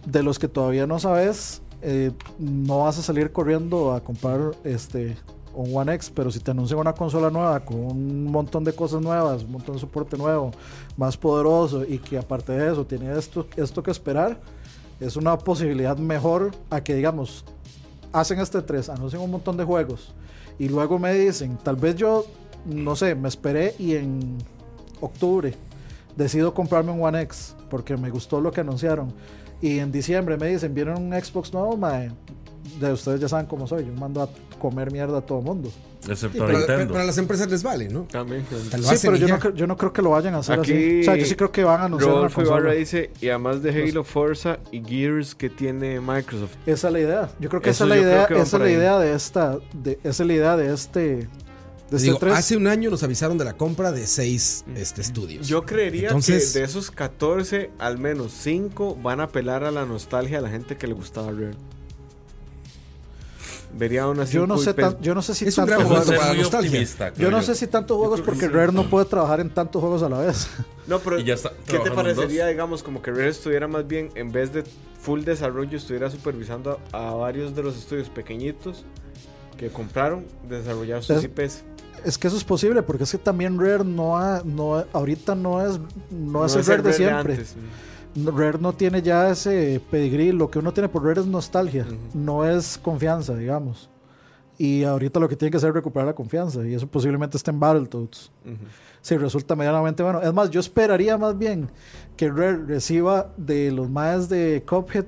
de 0.05 0.21
los 0.21 0.37
que 0.37 0.47
todavía 0.47 0.85
no 0.85 0.99
sabes. 0.99 1.61
eh, 1.81 2.11
no 2.37 2.79
vas 2.79 2.99
a 2.99 3.01
salir 3.01 3.31
corriendo 3.31 3.93
a 3.93 4.01
comprar 4.01 4.51
este 4.63 5.17
un 5.53 5.75
One 5.75 5.93
X, 5.95 6.11
pero 6.13 6.29
si 6.31 6.39
te 6.39 6.51
anuncian 6.51 6.79
una 6.79 6.93
consola 6.93 7.29
nueva 7.29 7.59
con 7.61 7.77
un 7.77 8.25
montón 8.25 8.63
de 8.63 8.73
cosas 8.73 9.01
nuevas, 9.01 9.43
un 9.43 9.53
montón 9.53 9.75
de 9.75 9.81
soporte 9.81 10.17
nuevo, 10.17 10.51
más 10.95 11.17
poderoso 11.17 11.83
y 11.83 11.97
que 11.97 12.17
aparte 12.17 12.51
de 12.53 12.71
eso 12.71 12.85
tiene 12.85 13.11
esto, 13.17 13.47
esto 13.57 13.81
que 13.81 13.91
esperar, 13.91 14.39
es 14.99 15.15
una 15.15 15.37
posibilidad 15.37 15.97
mejor 15.97 16.51
a 16.69 16.81
que 16.83 16.95
digamos, 16.95 17.45
hacen 18.11 18.39
este 18.39 18.61
3, 18.61 18.89
anuncian 18.89 19.21
un 19.21 19.31
montón 19.31 19.57
de 19.57 19.63
juegos 19.63 20.13
y 20.57 20.67
luego 20.67 20.99
me 20.99 21.13
dicen, 21.13 21.57
tal 21.57 21.77
vez 21.77 21.95
yo, 21.95 22.25
no 22.65 22.95
sé, 22.95 23.15
me 23.15 23.29
esperé 23.29 23.75
y 23.79 23.95
en 23.95 24.37
octubre 24.99 25.53
decido 26.15 26.53
comprarme 26.53 26.91
un 26.91 27.01
One 27.01 27.21
X 27.21 27.55
porque 27.69 27.95
me 27.95 28.09
gustó 28.09 28.41
lo 28.41 28.51
que 28.51 28.61
anunciaron. 28.61 29.13
Y 29.61 29.79
en 29.79 29.91
diciembre 29.91 30.37
me 30.37 30.47
dicen, 30.47 30.73
¿vieron 30.73 31.01
un 31.01 31.13
Xbox 31.13 31.53
nuevo? 31.53 31.77
Mae? 31.77 32.11
De 32.79 32.91
ustedes 32.91 33.19
ya 33.19 33.27
saben 33.27 33.45
cómo 33.45 33.67
soy, 33.67 33.85
yo 33.85 33.93
mando 33.93 34.21
a 34.21 34.29
comer 34.59 34.91
mierda 34.91 35.19
a 35.19 35.21
todo 35.21 35.41
mundo. 35.41 35.69
Sí, 36.15 36.25
Excepto 36.25 36.43
a 36.43 36.47
pero, 36.47 36.57
Nintendo. 36.59 36.77
pero- 36.83 36.91
pero 36.93 37.03
a 37.03 37.05
las 37.05 37.17
empresas 37.17 37.49
les 37.49 37.63
vale, 37.63 37.89
¿no? 37.89 38.01
También. 38.03 38.43
Tal- 38.69 38.81
Lo 38.81 38.87
sí, 38.87 38.95
pero 39.01 39.15
yo 39.17 39.27
no, 39.27 39.39
cre- 39.39 39.53
yo 39.53 39.67
no 39.67 39.77
creo 39.77 39.93
que 39.93 40.01
lo 40.01 40.09
vayan 40.11 40.33
a 40.35 40.39
hacer 40.39 40.59
Aquí 40.59 40.71
así. 40.73 40.99
O 41.01 41.03
sea, 41.03 41.15
yo 41.15 41.25
sí 41.25 41.35
creo 41.35 41.51
que 41.51 41.63
van 41.63 41.81
a 41.81 41.85
anunciar 41.85 42.09
una 42.09 42.17
Rodolfo 42.17 42.41
Ibarra 42.41 42.55
consola. 42.61 42.73
dice, 42.73 43.11
y 43.21 43.29
además 43.29 43.61
de 43.63 43.83
Halo, 43.89 44.03
Forza 44.03 44.59
y 44.71 44.83
Gears 44.83 45.35
que 45.35 45.49
tiene 45.49 45.99
Microsoft. 45.99 46.55
Esa 46.65 46.87
es 46.87 46.93
la 46.93 46.99
idea. 46.99 47.29
Yo 47.39 47.49
creo 47.49 47.61
que 47.61 47.69
Eso 47.69 47.85
esa 47.85 47.93
es 47.95 48.01
la 48.01 48.05
creo 48.25 48.37
idea, 48.37 48.43
esa 48.43 48.57
es 48.57 48.63
la 48.63 48.69
idea 48.71 48.99
de 48.99 49.13
esta, 49.13 49.57
de, 49.73 49.99
esa 50.03 50.23
es 50.23 50.27
la 50.27 50.33
idea 50.33 50.57
de 50.57 50.73
este, 50.73 50.99
de 50.99 51.95
este 51.95 52.03
Digo, 52.03 52.17
3. 52.19 52.33
hace 52.35 52.55
un 52.55 52.67
año 52.67 52.89
nos 52.91 53.01
avisaron 53.03 53.37
de 53.37 53.45
la 53.45 53.53
compra 53.53 53.91
de 53.91 54.05
seis 54.05 54.63
este, 54.75 55.01
estudios. 55.01 55.47
Yo 55.47 55.63
creería 55.65 56.09
Entonces- 56.09 56.53
que 56.53 56.59
de 56.59 56.65
esos 56.65 56.91
14, 56.91 57.71
al 57.79 57.97
menos 57.97 58.31
5 58.31 58.95
van 59.01 59.19
a 59.21 59.23
apelar 59.23 59.63
a 59.63 59.71
la 59.71 59.85
nostalgia 59.85 60.37
a 60.37 60.41
la 60.41 60.49
gente 60.49 60.77
que 60.77 60.85
le 60.87 60.93
gustaba 60.93 61.31
Rare. 61.31 61.51
Vería 63.71 64.07
una 64.07 64.25
Yo 64.25 64.47
no 64.47 64.57
sé, 64.57 64.73
tan- 64.73 64.99
yo 65.01 65.13
no 65.13 65.21
sé 65.21 65.35
si 65.35 65.45
Es 65.45 65.55
tanto 65.55 65.75
juego 65.75 66.03
para 66.05 66.33
nostalgia. 66.33 67.13
yo 67.17 67.29
no 67.29 67.41
sé 67.43 67.53
si 67.55 67.67
tantos 67.67 67.97
juegos 67.97 68.21
porque 68.21 68.47
Rare 68.47 68.71
no 68.71 68.89
puede 68.89 69.05
trabajar 69.05 69.39
en 69.41 69.49
tantos 69.51 69.79
juegos 69.81 70.01
a 70.03 70.09
la 70.09 70.17
vez. 70.19 70.49
No, 70.87 70.97
pero 70.99 71.19
Y 71.19 71.23
ya 71.23 71.35
está 71.35 71.51
¿qué 71.67 71.77
te 71.79 71.91
parecería, 71.91 72.45
dos. 72.45 72.51
digamos, 72.51 72.83
como 72.83 73.01
que 73.03 73.11
Rare 73.11 73.29
estuviera 73.29 73.67
más 73.67 73.87
bien, 73.87 74.09
en 74.15 74.31
vez 74.31 74.51
de 74.53 74.63
full 74.99 75.21
desarrollo, 75.21 75.77
estuviera 75.77 76.09
supervisando 76.09 76.79
a, 76.91 77.09
a 77.09 77.13
varios 77.13 77.55
de 77.55 77.61
los 77.61 77.77
estudios 77.77 78.09
pequeñitos 78.09 78.85
que 79.57 79.69
compraron 79.69 80.25
desarrollar 80.49 81.03
sus 81.03 81.17
Es- 81.17 81.23
IPs? 81.25 81.63
Es 82.05 82.17
que 82.17 82.27
eso 82.29 82.37
es 82.37 82.43
posible 82.45 82.81
porque 82.81 83.03
es 83.03 83.11
que 83.11 83.17
también 83.17 83.59
Rare 83.59 83.83
no 83.83 84.17
ha, 84.17 84.41
no 84.45 84.83
ahorita 84.93 85.35
no 85.35 85.61
es 85.63 85.79
no, 86.09 86.45
es 86.45 86.55
el 86.55 86.65
Rare 86.65 86.81
de 86.81 86.93
siempre. 86.93 87.33
antes. 87.33 87.55
No, 87.55 87.61
Rare 88.25 88.57
no 88.59 88.73
tiene 88.73 89.01
ya 89.01 89.29
ese 89.29 89.81
pedigrí, 89.91 90.31
lo 90.31 90.49
que 90.49 90.59
uno 90.59 90.73
tiene 90.73 90.89
por 90.89 91.03
Rare 91.03 91.21
es 91.21 91.27
nostalgia, 91.27 91.85
no 92.13 92.45
es 92.45 92.77
confianza, 92.77 93.35
digamos. 93.35 93.89
Y 94.57 94.83
ahorita 94.83 95.19
lo 95.19 95.29
que 95.29 95.35
tiene 95.35 95.51
que 95.51 95.57
hacer 95.57 95.69
es 95.69 95.75
recuperar 95.75 96.07
la 96.07 96.13
confianza 96.13 96.65
y 96.67 96.73
eso 96.73 96.85
posiblemente 96.87 97.37
está 97.37 97.51
en 97.51 97.59
Battletoads. 97.59 98.31
Ujú. 98.45 98.55
Si 99.01 99.15
resulta 99.15 99.55
medianamente 99.55 100.03
bueno. 100.03 100.21
Es 100.21 100.33
más, 100.33 100.49
yo 100.49 100.59
esperaría 100.59 101.17
más 101.17 101.37
bien 101.37 101.69
que 102.17 102.29
Rare 102.29 102.57
reciba 102.65 103.31
de 103.37 103.71
los 103.71 103.89
más 103.89 104.27
de 104.27 104.63
Cuphead, 104.67 105.05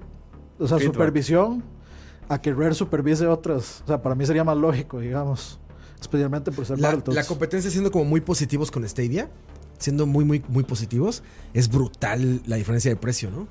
o 0.57 0.67
sea, 0.67 0.77
Feedback. 0.77 0.93
supervisión, 0.93 1.63
a 2.29 2.39
que 2.41 2.53
Rare 2.53 2.73
supervise 2.73 3.27
otras. 3.27 3.81
O 3.83 3.87
sea, 3.87 4.01
para 4.01 4.15
mí 4.15 4.25
sería 4.25 4.45
más 4.45 4.55
lógico, 4.55 4.99
digamos. 5.01 5.59
Especialmente 5.99 6.51
por 6.51 6.65
ser 6.65 6.79
La, 6.79 6.87
Battletoads. 6.87 7.15
la 7.15 7.25
competencia 7.25 7.69
siendo 7.69 7.91
como 7.91 8.05
muy 8.05 8.21
positivos 8.21 8.71
con 8.71 8.87
Stadia, 8.87 9.29
siendo 9.81 10.05
muy, 10.05 10.23
muy, 10.23 10.41
muy 10.47 10.63
positivos, 10.63 11.23
es 11.53 11.67
brutal 11.69 12.41
la 12.45 12.55
diferencia 12.55 12.89
de 12.89 12.95
precio, 12.95 13.29
¿no? 13.31 13.47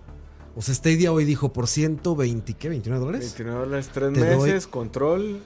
O 0.57 0.63
sea, 0.63 0.75
Stadia 0.75 1.13
hoy 1.13 1.25
dijo 1.25 1.53
por 1.53 1.67
120, 1.69 2.55
¿qué? 2.55 2.71
¿29 2.71 2.99
dólares? 2.99 3.21
29 3.37 3.61
dólares, 3.67 3.91
3 3.93 4.13
Te 4.15 4.35
doy- 4.35 4.49
meses, 4.51 4.67
control 4.67 5.41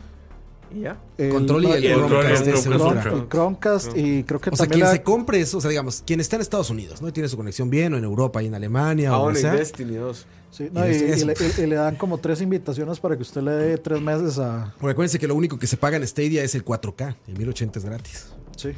y 0.74 0.80
ya. 0.80 0.98
El- 1.18 1.30
Control 1.30 1.64
y 1.64 1.70
el, 1.72 1.84
y 1.84 1.86
el 1.88 1.94
Chromecast 2.06 2.42
Chrome- 2.42 2.44
de 2.44 2.50
ese 2.52 2.70
Chrome- 2.70 2.86
ultra. 2.88 3.02
Chrome- 3.04 3.20
el 3.22 3.28
Chromecast 3.28 3.96
y 3.96 4.24
creo 4.24 4.40
que 4.40 4.50
O 4.50 4.56
sea, 4.56 4.66
quien 4.66 4.80
la- 4.80 4.90
se 4.92 5.02
compre 5.02 5.40
eso, 5.40 5.58
o 5.58 5.60
sea, 5.60 5.68
digamos, 5.70 6.02
quien 6.06 6.20
está 6.20 6.36
en 6.36 6.42
Estados 6.42 6.70
Unidos, 6.70 7.00
¿no? 7.02 7.08
Y 7.08 7.12
tiene 7.12 7.28
su 7.28 7.36
conexión 7.36 7.68
bien, 7.70 7.92
o 7.94 7.98
en 7.98 8.04
Europa, 8.04 8.42
y 8.42 8.46
en 8.46 8.54
Alemania, 8.54 9.10
Ah, 9.10 9.18
o 9.20 9.34
sea. 9.34 9.52
Destiny 9.52 9.94
2. 9.96 10.26
sí, 10.50 10.68
no, 10.72 10.86
y 10.86 10.90
y, 10.90 10.94
es- 10.94 11.02
y 11.02 11.04
eso. 11.12 11.26
le, 11.26 11.34
y- 11.34 11.60
y 11.64 11.66
le 11.66 11.76
dan 11.76 11.96
como 11.96 12.18
tres 12.18 12.40
invitaciones 12.40 12.98
para 12.98 13.14
que 13.16 13.22
usted 13.22 13.42
le 13.42 13.52
dé 13.52 13.78
tres 13.78 14.00
meses 14.00 14.38
a... 14.38 14.74
Porque 14.80 14.92
acuérdense 14.92 15.18
que 15.18 15.28
lo 15.28 15.34
único 15.34 15.58
que 15.58 15.66
se 15.66 15.76
paga 15.76 15.96
en 15.98 16.06
Stadia 16.08 16.42
es 16.42 16.54
el 16.54 16.64
4K, 16.64 17.14
el 17.28 17.36
1080 17.38 17.78
es 17.78 17.84
gratis. 17.84 18.26
Sí. 18.56 18.70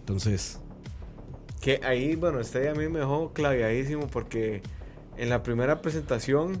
Entonces, 0.00 0.58
Que 1.60 1.80
ahí, 1.82 2.14
bueno, 2.16 2.40
este 2.40 2.68
a 2.68 2.74
mí 2.74 2.88
me 2.88 3.00
dejó 3.00 3.32
claviadísimo 3.32 4.06
porque 4.06 4.62
en 5.16 5.28
la 5.28 5.42
primera 5.42 5.80
presentación 5.82 6.60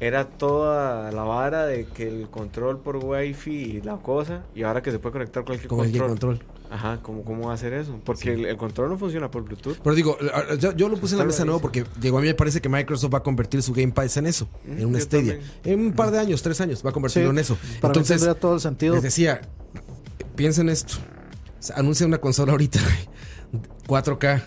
era 0.00 0.26
toda 0.26 1.10
la 1.12 1.22
vara 1.22 1.64
de 1.66 1.86
que 1.86 2.06
el 2.08 2.28
control 2.28 2.80
por 2.80 2.96
wifi 2.96 3.50
y 3.54 3.80
la 3.82 3.96
cosa, 3.96 4.42
y 4.54 4.62
ahora 4.64 4.82
que 4.82 4.90
se 4.90 4.98
puede 4.98 5.12
conectar 5.14 5.44
cualquier 5.44 5.70
Game 5.70 5.82
control. 5.84 6.08
Control. 6.08 6.42
Ajá, 6.68 6.98
¿cómo, 7.00 7.22
¿cómo 7.22 7.44
va 7.46 7.52
a 7.52 7.54
hacer 7.54 7.72
eso? 7.72 7.98
Porque 8.04 8.32
el, 8.32 8.44
el 8.44 8.56
control 8.56 8.90
no 8.90 8.98
funciona 8.98 9.30
por 9.30 9.44
Bluetooth. 9.44 9.78
Pero 9.82 9.94
digo, 9.94 10.18
yo, 10.58 10.72
yo 10.74 10.88
lo 10.88 10.96
puse 10.96 11.14
en 11.14 11.20
la 11.20 11.24
mesa 11.24 11.44
nuevo 11.44 11.60
porque 11.60 11.84
digo, 12.00 12.18
a 12.18 12.20
mí 12.20 12.26
me 12.26 12.34
parece 12.34 12.60
que 12.60 12.68
Microsoft 12.68 13.14
va 13.14 13.18
a 13.18 13.22
convertir 13.22 13.62
su 13.62 13.72
Game 13.72 13.92
Pass 13.92 14.16
en 14.16 14.26
eso, 14.26 14.48
Mm, 14.64 14.78
en 14.78 14.86
una 14.86 15.00
Stadia. 15.00 15.34
también. 15.38 15.50
En 15.64 15.80
un 15.86 15.92
par 15.92 16.10
de 16.10 16.18
años, 16.18 16.42
tres 16.42 16.60
años, 16.60 16.84
va 16.84 16.90
a 16.90 16.92
convertirlo 16.92 17.28
Sí, 17.30 17.34
en 17.34 17.38
eso. 17.38 17.54
Para 17.54 17.70
mí 17.70 17.98
Entonces, 18.00 18.20
tendría 18.20 18.34
todo 18.40 18.54
el 18.56 18.60
sentido. 18.60 18.94
les 18.94 19.04
decía, 19.04 19.40
piensen 20.34 20.68
esto. 20.68 20.94
O 21.58 21.62
sea, 21.62 21.76
anuncia 21.76 22.04
una 22.04 22.18
consola 22.18 22.50
ahorita, 22.52 22.80
güey, 22.82 23.08
4K 23.86 24.42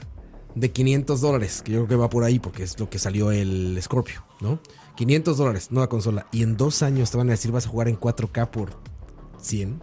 de 0.56 0.72
500 0.72 1.22
dólares, 1.22 1.62
que 1.64 1.72
yo 1.72 1.78
creo 1.80 1.88
que 1.88 1.96
va 1.96 2.10
por 2.10 2.24
ahí 2.24 2.40
porque 2.40 2.64
es 2.64 2.80
lo 2.80 2.90
que 2.90 3.00
salió 3.00 3.32
el 3.32 3.78
Scorpio, 3.82 4.24
¿no? 4.42 4.60
500 4.96 5.38
dólares, 5.38 5.68
nueva 5.72 5.88
consola. 5.88 6.26
Y 6.32 6.44
en 6.44 6.58
dos 6.58 6.82
años 6.84 7.12
te 7.12 7.18
van 7.18 7.28
a 7.30 7.32
decir, 7.32 7.52
vas 7.52 7.66
a 7.66 7.70
jugar 7.70 7.88
en 7.88 7.98
4K 8.00 8.50
por 8.50 8.72
100. 9.40 9.80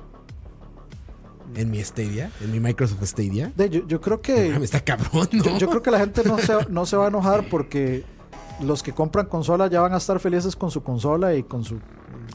En 1.55 1.71
mi 1.71 1.83
Stadia, 1.83 2.31
en 2.43 2.53
mi 2.53 2.61
Microsoft 2.61 3.03
Stadia. 3.05 3.51
De- 3.57 3.71
yo, 3.71 3.87
yo 3.87 4.01
creo 4.01 4.21
que... 4.21 4.51
Me 4.59 4.65
está 4.65 4.81
cabrón, 4.85 5.29
¿no? 5.33 5.43
Yo, 5.45 5.59
yo 5.59 5.69
creo 5.71 5.81
que 5.83 5.91
la 5.91 6.01
gente 6.01 6.23
no 6.25 6.37
se, 6.39 6.53
no 6.69 6.85
se 6.85 6.97
va 6.97 7.07
a 7.07 7.09
enojar 7.09 7.49
porque 7.49 8.05
los 8.61 8.83
que 8.83 8.93
compran 8.93 9.27
consola 9.27 9.69
ya 9.69 9.81
van 9.81 9.95
a 9.95 9.97
estar 9.99 10.19
felices 10.21 10.55
con 10.57 10.71
su 10.71 10.83
consola 10.83 11.35
y 11.35 11.45
con 11.45 11.65
su 11.65 11.79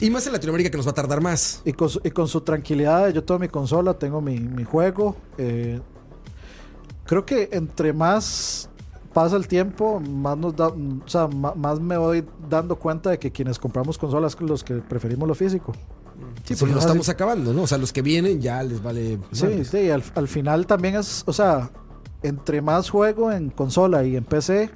Y 0.00 0.10
más 0.10 0.26
en 0.26 0.32
Latinoamérica 0.32 0.70
que 0.70 0.76
nos 0.76 0.86
va 0.86 0.90
a 0.90 0.94
tardar 0.94 1.20
más. 1.20 1.62
y 1.64 1.72
con 1.74 1.88
su, 1.88 2.00
y 2.02 2.10
con 2.10 2.26
su 2.26 2.40
tranquilidad. 2.40 3.10
Yo 3.10 3.22
tengo 3.22 3.38
mi 3.38 3.48
consola, 3.48 3.94
tengo 3.94 4.20
mi, 4.20 4.40
mi 4.40 4.64
juego. 4.64 5.14
eh, 5.38 5.80
creo 7.04 7.24
que 7.26 7.48
entre 7.52 7.92
más 7.92 8.68
pasa 9.12 9.36
el 9.36 9.46
tiempo, 9.46 10.00
más 10.00 10.38
nos 10.38 10.56
da, 10.56 10.68
o 10.68 11.02
sea, 11.06 11.26
más 11.28 11.80
me 11.80 11.96
voy 11.98 12.24
dando 12.48 12.76
cuenta 12.76 13.10
de 13.10 13.18
que 13.18 13.30
quienes 13.30 13.58
compramos 13.58 13.98
consolas 13.98 14.40
los 14.40 14.64
que 14.64 14.74
preferimos 14.76 15.28
lo 15.28 15.34
físico. 15.34 15.72
Sí, 16.44 16.54
porque 16.54 16.72
lo 16.72 16.78
así- 16.78 16.86
estamos 16.86 17.08
acabando, 17.08 17.52
¿no? 17.52 17.62
O 17.62 17.66
sea, 17.66 17.78
los 17.78 17.92
que 17.92 18.00
vienen 18.02 18.40
ya 18.40 18.62
les 18.62 18.82
vale. 18.82 19.18
Sí, 19.32 19.64
sí, 19.64 19.90
al, 19.90 20.02
al 20.14 20.28
final 20.28 20.66
también 20.66 20.94
es, 20.96 21.24
o 21.26 21.32
sea, 21.32 21.70
entre 22.22 22.62
más 22.62 22.88
juego 22.88 23.32
en 23.32 23.50
consola 23.50 24.04
y 24.04 24.16
en 24.16 24.24
PC, 24.24 24.70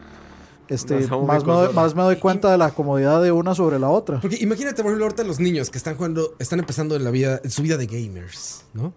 este, 0.69 1.07
Más 1.09 1.47
me 1.47 1.53
doy, 1.53 1.73
más 1.74 1.94
me 1.94 2.03
doy 2.03 2.16
cuenta 2.16 2.51
de 2.51 2.59
la 2.59 2.73
comodidad 2.73 3.23
de 3.23 3.31
una 3.31 3.55
sobre 3.55 3.78
la 3.78 3.89
otra. 3.89 4.20
Porque 4.20 4.36
imagínate, 4.40 4.82
por 4.82 4.86
ejemplo, 4.90 5.05
ahorita 5.05 5.23
los 5.23 5.39
niños 5.39 5.70
que 5.70 5.78
están 5.78 5.94
jugando, 5.94 6.35
están 6.40 6.59
empezando 6.59 6.97
en 6.97 7.05
la 7.05 7.11
vida, 7.12 7.40
en 7.44 7.51
su 7.53 7.62
vida 7.62 7.77
de 7.77 7.86
gamers, 7.86 8.65
¿no? 8.74 8.93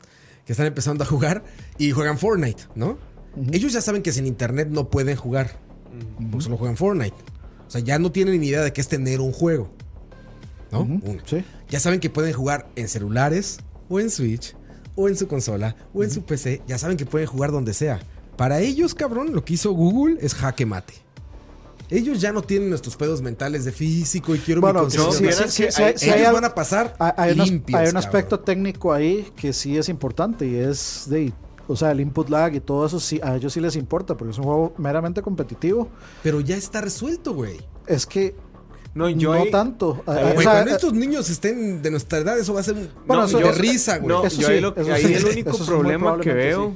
Que 0.47 0.53
están 0.53 0.65
empezando 0.65 1.03
a 1.03 1.07
jugar 1.07 1.43
y 1.77 1.91
juegan 1.91 2.18
Fortnite, 2.18 2.64
¿no? 2.73 2.97
Ellos 3.51 3.73
ya 3.73 3.81
saben 3.81 4.01
que 4.01 4.11
sin 4.11 4.26
internet 4.27 4.69
no 4.69 4.89
pueden 4.89 5.15
jugar. 5.15 5.57
Porque 6.31 6.43
solo 6.43 6.57
juegan 6.57 6.77
Fortnite. 6.77 7.15
O 7.68 7.72
sea, 7.72 7.81
ya 7.81 7.99
no 7.99 8.11
tienen 8.11 8.39
ni 8.39 8.47
idea 8.47 8.61
de 8.64 8.73
qué 8.73 8.81
es 8.81 8.88
tener 8.88 9.22
un 9.22 9.31
juego. 9.31 9.69
¿no? 10.72 10.88
Sí. 11.26 11.43
Ya 11.69 11.80
saben 11.80 11.99
que 11.99 12.10
pueden 12.10 12.34
jugar 12.34 12.69
en 12.76 12.88
celulares, 12.88 13.60
o 13.89 13.99
en 13.99 14.10
Switch, 14.11 14.56
o 14.95 15.07
en 15.10 15.15
su 15.15 15.27
consola, 15.27 15.76
o 15.93 16.03
en 16.03 16.11
su 16.11 16.23
PC. 16.23 16.61
Ya 16.68 16.77
saben 16.77 16.97
que 16.97 17.06
pueden 17.06 17.27
jugar 17.27 17.51
donde 17.51 17.73
sea. 17.73 17.99
Para 18.38 18.60
ellos, 18.60 18.93
cabrón, 18.95 19.34
lo 19.34 19.43
que 19.43 19.53
hizo 19.56 19.72
Google 19.72 20.18
es 20.22 20.34
jaque 20.35 20.65
mate. 20.65 20.93
Ellos 21.89 22.22
ya 22.22 22.31
no 22.31 22.43
tienen 22.43 22.69
nuestros 22.69 22.95
pedos 22.95 23.19
mentales 23.22 23.65
de 23.65 23.72
físico 23.72 24.35
y 24.35 24.39
quiero 24.39 24.61
Bueno, 24.61 24.85
mi 24.85 24.95
consola. 24.95 25.31
sí, 25.31 25.47
sí, 25.49 25.65
sí, 25.72 25.84
Ellos 26.10 26.27
hay 26.27 26.34
van 26.34 26.45
a 26.45 26.53
pasar 26.53 26.95
hay, 26.99 27.11
hay 27.18 27.34
un 27.34 27.41
as- 27.41 27.49
limpios, 27.49 27.80
hay 27.80 27.88
un 27.88 27.93
cabrón. 27.93 28.07
aspecto 28.07 28.39
técnico 28.41 28.93
ahí 28.93 29.27
que 29.35 29.53
sí 29.53 29.76
es 29.76 29.89
importante 29.89 30.45
y 30.45 30.56
es 30.56 31.06
de, 31.10 31.34
o 31.71 31.75
sea, 31.75 31.91
el 31.91 32.01
input 32.01 32.29
lag 32.29 32.53
y 32.55 32.59
todo 32.59 32.85
eso 32.85 32.99
sí, 32.99 33.19
a 33.23 33.35
ellos 33.35 33.53
sí 33.53 33.59
les 33.61 33.75
importa 33.75 34.17
porque 34.17 34.31
es 34.31 34.37
un 34.37 34.43
juego 34.45 34.73
meramente 34.77 35.21
competitivo. 35.21 35.87
Pero 36.23 36.41
ya 36.41 36.55
está 36.57 36.81
resuelto, 36.81 37.33
güey. 37.33 37.57
Es 37.87 38.05
que 38.05 38.35
No, 38.95 39.07
yo 39.09 39.33
no 39.35 39.43
ahí- 39.43 39.51
tanto. 39.51 40.01
O 40.05 40.13
sea, 40.13 40.33
cuando 40.35 40.71
eh, 40.71 40.73
estos 40.75 40.93
niños 40.93 41.29
estén 41.29 41.81
de 41.81 41.91
nuestra 41.91 42.19
edad, 42.19 42.37
eso 42.39 42.53
va 42.53 42.59
a 42.59 42.63
ser 42.63 42.75
un 42.75 42.89
Bueno, 43.05 43.21
no, 43.23 43.27
eso- 43.27 43.37
de 43.37 43.51
risa, 43.53 43.97
güey. 43.99 44.07
No, 44.09 44.25
Eso 44.25 44.41
yo 44.41 44.47
sí, 44.47 44.53
ahí, 44.53 44.61
lo- 44.61 44.75
eso 44.75 44.93
ahí 44.93 45.03
sí, 45.05 45.13
el 45.13 45.25
único 45.25 45.49
eso 45.51 45.65
problema 45.65 46.19
que 46.19 46.33
veo, 46.33 46.73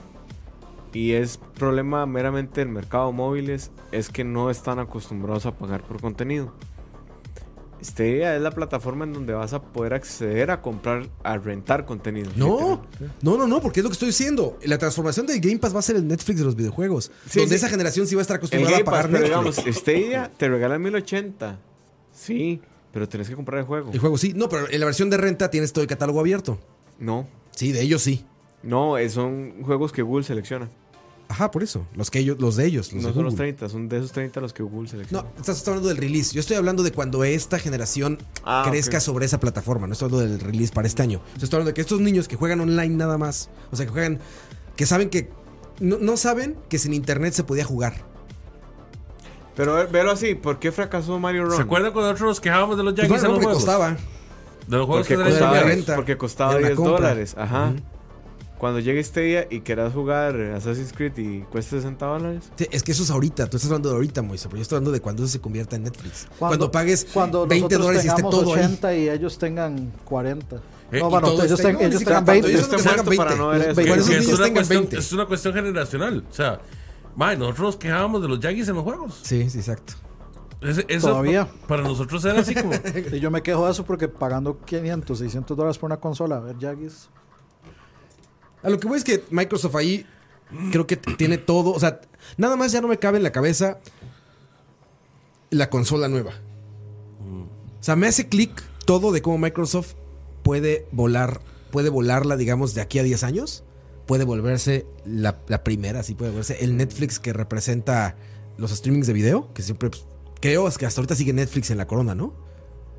y 0.94 1.14
es 1.14 1.40
problema 1.57 2.06
meramente 2.06 2.61
del 2.61 2.70
mercado 2.70 3.11
móviles, 3.11 3.72
es 3.91 4.10
que 4.10 4.24
no 4.24 4.52
están 4.52 4.78
acostumbrados 4.80 5.45
a 5.48 5.52
pagar 5.57 5.82
por 5.84 5.99
contenido. 5.99 6.53
Stadia 7.84 8.36
es 8.36 8.42
la 8.42 8.52
plataforma 8.52 9.06
en 9.06 9.14
donde 9.14 9.34
vas 9.34 9.54
a 9.54 9.62
poder 9.62 9.94
acceder 9.94 10.52
a 10.52 10.62
comprar, 10.62 11.08
a 11.24 11.38
rentar 11.38 11.86
contenido. 11.86 12.32
No, 12.36 12.84
no, 13.22 13.38
no, 13.38 13.48
no, 13.48 13.62
porque 13.62 13.80
es 13.80 13.84
lo 13.84 13.90
que 13.90 13.94
estoy 13.94 14.08
diciendo. 14.10 14.58
La 14.64 14.78
transformación 14.78 15.26
del 15.26 15.40
Game 15.40 15.60
Pass 15.60 15.76
va 15.76 15.80
a 15.80 15.84
ser 15.84 15.96
el 15.96 16.08
Netflix 16.08 16.40
de 16.40 16.46
los 16.46 16.56
videojuegos. 16.56 17.12
Sí, 17.30 17.40
donde 17.40 17.50
sí. 17.50 17.56
esa 17.56 17.70
generación 17.70 18.08
sí 18.08 18.16
va 18.16 18.22
a 18.22 18.24
estar 18.24 18.36
El 18.36 18.40
acostumbrada 18.40 18.78
a 18.78 18.84
pagar 18.84 19.02
Pass, 19.04 19.12
pero 19.12 19.24
digamos, 19.24 19.56
Stadia 19.56 20.32
te 20.38 20.50
regala 20.50 20.80
1080. 20.80 21.60
Sí, 22.14 22.62
pero 22.92 23.10
tenés 23.10 23.28
que 23.30 23.36
comprar 23.36 23.60
el 23.60 23.66
juego. 23.66 23.92
El 23.92 24.00
juego 24.00 24.18
sí. 24.18 24.34
No, 24.36 24.50
pero 24.50 24.70
en 24.70 24.80
la 24.80 24.86
versión 24.86 25.10
de 25.10 25.18
renta 25.18 25.50
tienes 25.50 25.74
todo 25.74 25.82
el 25.82 25.88
catálogo 25.88 26.20
abierto. 26.20 26.60
No, 27.00 27.28
Sí, 27.56 27.72
de 27.72 27.82
ellos 27.82 28.02
sí. 28.02 28.26
no, 28.64 28.98
eh, 28.98 29.10
son 29.10 29.64
juegos 29.64 29.92
que 29.92 30.02
Google 30.02 30.24
selecciona. 30.24 30.70
Ajá, 31.30 31.50
por 31.50 31.64
eso. 31.64 31.88
Los 31.95 32.12
que 32.12 32.20
ellos, 32.20 32.38
los 32.40 32.56
de 32.58 32.66
ellos. 32.66 32.94
Los 32.94 33.02
no 33.02 33.08
de 33.10 33.14
son 33.16 33.24
los 33.24 33.34
Google. 33.34 33.54
30, 33.54 33.70
son 33.70 33.90
de 33.90 33.98
esos 33.98 34.12
30 34.12 34.40
los 34.41 34.54
que 34.54 34.62
Google 34.62 34.88
selecciona. 34.88 35.24
No, 35.24 35.30
estás 35.40 35.68
hablando 35.68 35.88
del 35.90 35.98
release. 35.98 36.34
Yo 36.34 36.41
estoy 36.41 36.58
hablando 36.58 36.84
de 36.84 36.91
cuando 36.91 37.24
esta 37.24 37.58
generación 37.58 38.20
Ah, 38.44 38.66
crezca 38.70 39.00
sobre 39.00 39.26
esa 39.26 39.40
plataforma. 39.40 39.88
No 39.88 39.94
estoy 39.94 40.08
hablando 40.08 40.28
del 40.30 40.40
release 40.40 40.72
para 40.74 40.88
este 40.88 41.02
año. 41.02 41.22
Yo 41.38 41.44
estoy 41.45 41.58
hablando 41.58 41.70
de 41.70 41.74
que 41.74 41.82
estos 41.82 42.00
niños 42.02 42.28
que 42.28 42.36
juegan 42.36 42.60
online 42.60 42.95
nada 42.95 43.18
más, 43.18 43.50
o 43.72 43.76
sea, 43.76 43.86
que 43.86 43.91
juegan, 43.91 44.20
que 44.76 44.86
saben 44.86 45.10
que 45.10 45.32
no, 45.80 45.98
no 45.98 46.18
saben 46.18 46.56
que 46.70 46.78
sin 46.78 46.94
internet 46.94 47.34
se 47.34 47.44
podía 47.44 47.64
jugar. 47.66 47.94
Pero 49.56 49.76
ve- 49.76 49.86
velo 49.86 50.12
así, 50.12 50.36
¿por 50.36 50.60
qué 50.60 50.72
fracasó 50.72 51.20
Mario 51.20 51.45
Run? 51.45 51.56
¿Se 51.56 51.62
acuerdan 51.62 51.94
cuando 51.94 52.12
nosotros 52.12 52.30
nos 52.32 52.41
quejábamos 52.41 52.78
de 52.78 52.84
los 52.84 52.94
Pues 52.94 53.08
Yankees 53.08 53.22
bueno, 53.22 53.36
en 53.38 53.41
los 53.41 53.56
porque 53.56 53.56
juegos? 53.56 53.66
costaba. 53.66 53.98
De 54.68 54.78
los 54.78 54.86
juegos 54.88 55.08
Porque 55.08 55.24
que 55.24 55.30
costaba- 55.30 55.56
la 55.56 55.64
renta. 55.64 55.95
porque 55.95 56.18
costaba 56.18 56.52
Era 56.52 56.60
una 56.60 56.68
10 56.70 56.78
compra. 56.78 56.94
dólares. 56.94 57.36
Ajá. 57.38 57.74
Cuando 58.64 58.80
llegue 58.80 59.03
Stadia 59.03 59.45
y 59.49 59.60
quieras 59.60 59.91
jugar 59.91 60.40
Assassin's 60.56 60.94
Creed 60.94 61.18
y 61.18 61.41
cueste 61.52 61.76
60 61.76 62.06
dólares. 62.06 62.45
Sí, 62.56 62.65
es 62.72 62.81
que 62.81 62.94
eso 62.94 63.03
es 63.03 63.11
ahorita. 63.11 63.49
Tú 63.49 63.57
estás 63.57 63.69
hablando 63.69 63.90
de 63.90 63.95
ahorita, 63.95 64.22
Moisés. 64.22 64.48
Pero 64.48 64.56
yo 64.56 64.61
estoy 64.61 64.77
hablando 64.77 64.91
de 64.94 65.02
cuando 65.02 65.22
eso 65.23 65.34
se 65.34 65.41
convierta 65.41 65.76
en 65.76 65.84
Netflix. 65.84 66.30
Cuando, 66.40 66.72
pagues 66.72 67.06
cuando 67.14 67.45
20 67.45 67.76
nosotros 67.76 67.81
dólares 67.85 68.06
y 68.06 68.07
esté 68.07 68.22
todo 68.22 68.53
ahí. 68.53 68.60
80 68.64 68.95
y 68.95 69.10
ellos 69.10 69.38
tengan 69.38 69.91
40. 70.06 70.56
Eh, 70.94 70.99
no, 71.02 71.10
bueno, 71.10 71.27
ellos, 71.44 71.60
ten- 71.60 71.76
ellos 71.81 71.99
sí, 71.99 72.06
tengan 72.06 72.23
cuando 72.23 72.31
20. 72.31 72.49
ellos 72.52 72.68
que 72.69 72.80
salgan 72.80 73.06
muerto 73.06 73.18
para 73.18 73.30
20. 73.31 73.44
no 73.44 73.48
ver 73.49 73.61
eso. 73.61 73.73
Cuando 73.76 73.85
Que- 73.85 73.99
esos 73.99 74.07
que 74.07 74.18
es, 74.18 74.27
una 74.27 74.38
tengan 74.38 74.53
cuestión, 74.53 74.81
20. 74.84 74.98
es 74.98 75.11
una 75.11 75.26
cuestión 75.26 75.53
generacional. 75.56 76.26
O 76.31 76.34
sea, 76.34 76.60
mae, 77.18 77.35
nosotros 77.35 77.65
nos 77.65 77.76
quejábamos 77.76 78.22
de 78.22 78.27
los 78.30 78.40
Yankees 78.40 78.69
en 78.69 78.76
los 78.76 78.84
juegos. 78.85 79.19
Sí, 79.23 79.49
sí, 79.49 79.57
exacto. 79.57 79.94
Ese- 80.61 80.85
eso 80.88 81.10
Todavía. 81.10 81.48
pa- 81.48 81.68
Para 81.68 81.84
nosotros 81.84 82.23
era 82.23 82.40
así 82.40 82.56
como. 82.56 82.72
Y 83.11 83.19
yo 83.19 83.30
me 83.30 83.41
quejo 83.44 83.65
de 83.65 83.73
eso 83.73 83.84
porque 83.84 84.07
pagando 84.07 84.61
500, 84.64 85.19
600 85.19 85.57
dólares 85.57 85.77
por 85.77 85.88
una 85.90 85.98
consola, 85.98 86.38
a 86.38 86.40
ver, 86.40 86.57
Yagis. 86.57 87.10
A 88.64 88.69
lo 88.69 88.80
que 88.80 88.88
voy 88.88 88.98
es 88.98 89.03
que 89.03 89.23
Microsoft 89.30 89.76
ahí 89.76 90.06
creo 90.72 90.88
que 90.88 90.98
tiene 90.98 91.38
todo. 91.38 91.72
O 91.72 91.80
sea, 91.80 92.02
nada 92.38 92.56
más 92.56 92.72
ya 92.72 92.81
no 92.81 92.88
me 92.88 92.98
cabe 92.98 93.18
en 93.18 93.23
la 93.23 93.31
cabeza 93.31 93.80
la 95.49 95.69
consola 95.69 96.07
nueva. 96.07 96.34
O 97.80 97.84
sea, 97.84 97.95
me 97.95 98.07
hace 98.07 98.30
clic 98.30 98.64
todo 98.85 99.11
de 99.11 99.22
cómo 99.22 99.38
Microsoft 99.38 99.94
puede 100.41 100.88
volar, 100.91 101.41
puede 101.72 101.90
volarla, 101.90 102.38
digamos, 102.38 102.73
de 102.73 102.81
aquí 102.81 102.99
a 102.99 103.03
10 103.03 103.23
años. 103.23 103.64
Puede 104.06 104.26
volverse 104.26 104.85
la, 105.06 105.40
la 105.48 105.64
primera, 105.64 106.03
sí 106.03 106.14
puede 106.14 106.31
volverse 106.31 106.64
el 106.64 106.76
Netflix 106.76 107.19
que 107.19 107.31
representa 107.31 108.18
los 108.57 108.72
streamings 108.72 109.07
de 109.07 109.14
video, 109.14 109.53
que 109.53 109.61
siempre 109.61 109.90
pues, 109.90 110.06
creo 110.41 110.68
es 110.68 110.77
que 110.77 110.85
hasta 110.85 110.99
ahorita 111.02 111.15
sigue 111.15 111.34
Netflix 111.34 111.72
en 111.72 111.77
la 111.77 111.88
corona, 111.88 112.14
¿no? 112.14 112.34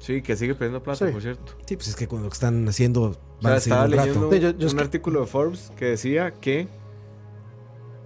Sí, 0.05 0.21
que 0.21 0.37
sigue 0.37 0.55
perdiendo 0.55 0.83
plata, 0.83 1.07
Sí. 1.07 1.13
por 1.13 1.23
cierto. 1.23 1.55
Sí, 1.67 1.77
pues 1.77 1.89
es 1.89 1.97
que 1.97 2.07
cuando 2.07 2.29
están 2.29 2.69
haciendo 2.69 3.03
O 3.05 3.09
van 3.09 3.15
sea, 3.43 3.55
a 3.55 3.61
seguir 3.61 3.73
estaba 3.73 3.85
un 3.85 3.91
rato. 3.93 4.31
leyendo 4.31 4.37
yo- 4.37 4.59
yo 4.59 4.69
un 4.71 4.77
que- 4.77 4.83
artículo 4.83 5.21
de 5.23 5.27
Forbes 5.27 5.73
que 5.77 5.87
decía 5.87 6.31
que 6.33 6.69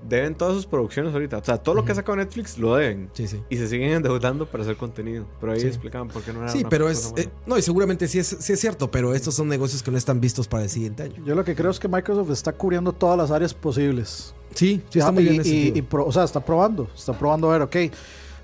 deben 0.08 0.34
todas 0.36 0.54
sus 0.54 0.64
producciones 0.64 1.12
ahorita. 1.12 1.38
O 1.38 1.44
sea, 1.44 1.58
todo 1.58 1.74
lo 1.74 1.84
que 1.84 1.92
ha 1.92 1.94
sacado 1.94 2.16
Netflix 2.16 2.56
lo 2.56 2.76
deben. 2.76 3.10
Sí, 3.12 3.26
sí. 3.26 3.42
Y 3.50 3.56
se 3.56 3.66
siguen 3.68 3.90
endeudando 4.04 4.46
para 4.46 4.62
hacer 4.62 4.76
contenido. 4.76 5.26
Pero 5.40 5.52
ahí 5.52 5.60
Sí. 5.60 5.66
explicaban 5.66 6.08
por 6.08 6.22
qué 6.22 6.32
no 6.32 6.40
era 6.42 6.50
Sí, 6.52 6.60
una 6.60 6.68
pero 6.68 6.88
es. 6.88 7.12
eh, 7.16 7.28
no, 7.46 7.58
y 7.58 7.62
seguramente 7.62 8.06
sí 8.08 8.18
es, 8.20 8.28
sí 8.38 8.52
es 8.52 8.60
cierto, 8.60 8.90
pero 8.90 9.12
estos 9.12 9.34
son 9.34 9.48
negocios 9.48 9.82
que 9.82 9.90
no 9.90 9.98
están 9.98 10.20
vistos 10.20 10.46
para 10.48 10.62
el 10.62 10.70
siguiente 10.70 11.02
año. 11.02 11.22
Yo 11.26 11.34
lo 11.34 11.44
que 11.44 11.54
creo 11.54 11.70
es 11.70 11.80
que 11.80 11.88
Microsoft 11.88 12.30
está 12.30 12.52
cubriendo 12.52 12.92
todas 12.92 13.18
las 13.18 13.30
áreas 13.32 13.52
posibles. 13.52 14.34
Sí, 14.54 14.82
sí, 14.88 14.98
está 15.00 15.08
Ah, 15.08 15.12
muy 15.12 15.24
bien 15.24 15.34
y- 15.34 15.44
sentido. 15.44 15.78
y 15.78 15.82
pro- 15.82 16.06
o 16.06 16.12
sea, 16.12 16.24
está 16.24 16.40
probando, 16.44 16.88
está 16.96 17.12
probando 17.12 17.50
a 17.50 17.58
ver, 17.58 17.62
ok, 17.62 17.76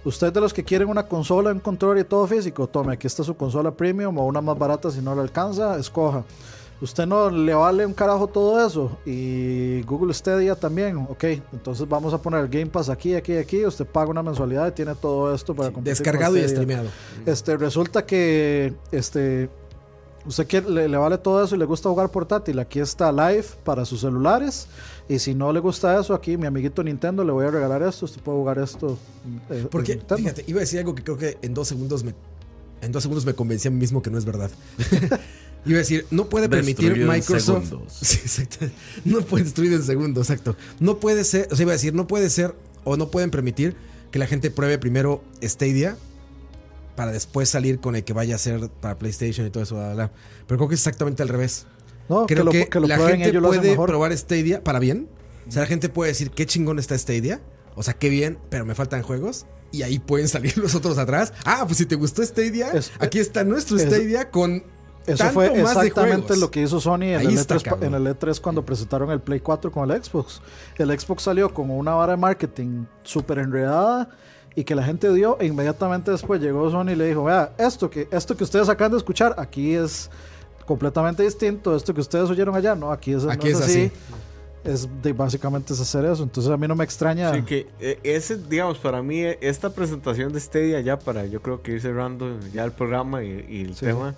usted 0.04 0.32
de 0.32 0.40
los 0.40 0.52
que 0.52 0.64
quieren 0.64 0.88
una 0.88 1.06
consola, 1.06 1.50
un 1.50 1.60
control 1.60 1.98
y 1.98 2.04
todo 2.04 2.26
físico, 2.26 2.66
tome, 2.66 2.94
aquí 2.94 3.06
está 3.06 3.24
su 3.24 3.36
consola 3.36 3.70
premium 3.70 4.16
o 4.18 4.26
una 4.26 4.40
más 4.40 4.58
barata 4.58 4.90
si 4.90 5.00
no 5.00 5.14
le 5.14 5.22
alcanza, 5.22 5.78
escoja. 5.78 6.24
Usted 6.80 7.06
no 7.06 7.30
le 7.30 7.54
vale 7.54 7.86
un 7.86 7.94
carajo 7.94 8.26
todo 8.26 8.66
eso 8.66 8.98
y 9.06 9.80
Google 9.82 10.12
Stadia 10.12 10.54
también, 10.56 10.96
ok, 11.08 11.24
entonces 11.52 11.88
vamos 11.88 12.12
a 12.12 12.18
poner 12.18 12.40
el 12.40 12.48
Game 12.48 12.66
Pass 12.66 12.88
aquí, 12.90 13.14
aquí, 13.14 13.36
aquí, 13.36 13.64
usted 13.64 13.86
paga 13.86 14.10
una 14.10 14.22
mensualidad 14.22 14.68
y 14.68 14.72
tiene 14.72 14.94
todo 14.94 15.34
esto 15.34 15.54
para 15.54 15.70
con 15.70 15.84
Descargado 15.84 16.36
y 16.36 16.46
streameado. 16.46 16.88
Este, 17.24 17.56
resulta 17.56 18.04
que 18.04 18.74
este, 18.90 19.48
usted 20.26 20.64
le, 20.66 20.88
le 20.88 20.96
vale 20.96 21.16
todo 21.16 21.42
eso 21.44 21.54
y 21.54 21.58
le 21.58 21.64
gusta 21.64 21.88
jugar 21.88 22.10
portátil. 22.10 22.58
Aquí 22.58 22.80
está 22.80 23.10
Live 23.12 23.46
para 23.62 23.84
sus 23.84 24.00
celulares. 24.00 24.66
Y 25.08 25.18
si 25.18 25.34
no 25.34 25.52
le 25.52 25.60
gusta 25.60 26.00
eso, 26.00 26.14
aquí 26.14 26.36
mi 26.36 26.46
amiguito 26.46 26.82
Nintendo 26.82 27.24
le 27.24 27.32
voy 27.32 27.44
a 27.46 27.50
regalar 27.50 27.82
esto. 27.82 28.06
Usted 28.06 28.22
puede 28.22 28.38
jugar 28.38 28.58
esto. 28.58 28.98
eh, 29.50 29.58
en 29.60 29.68
Porque, 29.68 30.00
fíjate, 30.16 30.44
iba 30.46 30.58
a 30.58 30.60
decir 30.60 30.78
algo 30.78 30.94
que 30.94 31.02
creo 31.02 31.18
que 31.18 31.36
en 31.42 31.52
dos 31.52 31.68
segundos 31.68 32.02
me. 32.04 32.14
En 32.80 32.90
dos 32.92 33.02
segundos 33.02 33.24
me 33.26 33.34
convencí 33.34 33.68
a 33.68 33.70
mí 33.70 33.78
mismo 33.78 34.02
que 34.02 34.10
no 34.10 34.16
es 34.18 34.24
verdad. 34.24 34.50
iba 35.66 35.76
a 35.76 35.78
decir, 35.78 36.06
no 36.10 36.28
puede 36.28 36.48
permitir 36.48 36.90
Destruido 36.90 37.12
en 37.12 37.18
Microsoft. 37.18 37.68
segundos. 37.68 37.92
Sí, 38.00 38.18
exacto. 38.22 38.66
No 39.04 39.20
puede 39.20 39.44
destruir 39.44 39.72
en 39.74 39.82
segundos, 39.82 40.30
exacto. 40.30 40.56
No 40.80 40.98
puede 41.00 41.24
ser, 41.24 41.48
o 41.50 41.56
sea, 41.56 41.64
iba 41.64 41.72
a 41.72 41.74
decir, 41.74 41.94
no 41.94 42.06
puede 42.06 42.30
ser 42.30 42.54
o 42.84 42.96
no 42.96 43.10
pueden 43.10 43.30
permitir 43.30 43.76
que 44.10 44.18
la 44.18 44.26
gente 44.26 44.50
pruebe 44.50 44.78
primero 44.78 45.22
Stadia 45.42 45.96
para 46.96 47.10
después 47.12 47.48
salir 47.48 47.80
con 47.80 47.96
el 47.96 48.04
que 48.04 48.12
vaya 48.12 48.36
a 48.36 48.38
ser 48.38 48.68
para 48.80 48.98
PlayStation 48.98 49.46
y 49.46 49.50
todo 49.50 49.62
eso, 49.64 49.74
bla. 49.74 50.12
Pero 50.46 50.58
creo 50.58 50.68
que 50.68 50.76
es 50.76 50.80
exactamente 50.80 51.22
al 51.22 51.28
revés. 51.28 51.66
No, 52.08 52.26
Creo 52.26 52.38
que 52.50 52.58
lo, 52.60 52.66
que, 52.68 52.80
lo 52.80 52.86
la 52.86 52.98
gente 52.98 53.28
ellos 53.30 53.42
lo 53.42 53.48
hacen 53.48 53.60
puede 53.60 53.70
mejor. 53.72 53.88
probar 53.88 54.16
Stadia 54.16 54.62
para 54.62 54.78
bien. 54.78 55.08
O 55.48 55.50
sea, 55.52 55.62
la 55.62 55.66
gente 55.68 55.88
puede 55.88 56.10
decir 56.10 56.30
qué 56.30 56.46
chingón 56.46 56.78
está 56.78 56.96
Stadia. 56.98 57.40
O 57.76 57.82
sea, 57.82 57.94
qué 57.94 58.08
bien, 58.08 58.38
pero 58.50 58.64
me 58.64 58.74
faltan 58.74 59.02
juegos. 59.02 59.46
Y 59.72 59.82
ahí 59.82 59.98
pueden 59.98 60.28
salir 60.28 60.56
los 60.58 60.74
otros 60.74 60.98
atrás. 60.98 61.32
Ah, 61.44 61.62
pues 61.66 61.78
si 61.78 61.86
te 61.86 61.94
gustó 61.96 62.22
Stadia, 62.24 62.70
Es- 62.72 62.92
aquí 62.98 63.18
está 63.18 63.42
nuestro 63.44 63.76
es- 63.76 63.82
Stadia 63.84 64.30
con 64.30 64.62
Eso 65.06 65.18
tanto 65.18 65.34
fue 65.34 65.48
más 65.50 65.56
de 65.56 65.86
exactamente 65.86 66.36
lo 66.36 66.50
que 66.50 66.62
hizo 66.62 66.80
Sony 66.80 67.02
en 67.02 67.20
el, 67.20 67.38
está, 67.38 67.56
E3, 67.56 67.62
pa- 67.64 67.70
cabrón. 67.70 67.94
en 67.94 68.06
el 68.06 68.14
E3 68.14 68.40
cuando 68.40 68.64
presentaron 68.64 69.10
el 69.10 69.20
Play 69.20 69.40
4 69.40 69.70
con 69.72 69.90
el 69.90 70.02
Xbox. 70.02 70.40
El 70.76 70.98
Xbox 70.98 71.22
salió 71.24 71.52
como 71.52 71.76
una 71.76 71.92
vara 71.94 72.12
de 72.12 72.16
marketing 72.18 72.84
súper 73.02 73.38
enredada 73.38 74.08
y 74.54 74.62
que 74.64 74.74
la 74.74 74.84
gente 74.84 75.12
dio 75.12 75.36
e 75.40 75.46
inmediatamente 75.46 76.10
después 76.12 76.40
llegó 76.40 76.70
Sony 76.70 76.90
y 76.92 76.94
le 76.96 77.06
dijo, 77.08 77.24
vea, 77.24 77.52
esto 77.58 77.90
que, 77.90 78.08
esto 78.12 78.36
que 78.36 78.44
ustedes 78.44 78.68
acaban 78.68 78.92
de 78.92 78.98
escuchar 78.98 79.34
aquí 79.38 79.74
es 79.74 80.10
completamente 80.66 81.22
distinto, 81.22 81.74
esto 81.76 81.92
que 81.94 82.00
ustedes 82.00 82.28
oyeron 82.30 82.54
allá, 82.54 82.74
no, 82.74 82.90
aquí 82.92 83.12
es, 83.12 83.24
no 83.24 83.30
Aquí 83.30 83.48
es 83.48 83.60
así. 83.60 83.84
así. 83.86 83.92
Es 84.64 84.88
de, 85.02 85.12
básicamente 85.12 85.74
es 85.74 85.80
hacer 85.80 86.06
eso. 86.06 86.22
Entonces 86.22 86.50
a 86.50 86.56
mí 86.56 86.66
no 86.66 86.74
me 86.74 86.84
extraña. 86.84 87.34
Sí, 87.34 87.42
que 87.42 87.66
eh, 87.80 87.98
ese, 88.02 88.38
digamos, 88.38 88.78
para 88.78 89.02
mí, 89.02 89.20
eh, 89.22 89.38
esta 89.42 89.68
presentación 89.74 90.32
de 90.32 90.40
Stadia 90.40 90.80
ya 90.80 90.98
para, 90.98 91.26
yo 91.26 91.42
creo 91.42 91.60
que 91.60 91.72
ir 91.72 91.82
cerrando 91.82 92.38
ya 92.52 92.64
el 92.64 92.72
programa 92.72 93.22
y, 93.22 93.44
y 93.46 93.60
el 93.62 93.74
Sí. 93.76 93.84
tema, 93.84 94.14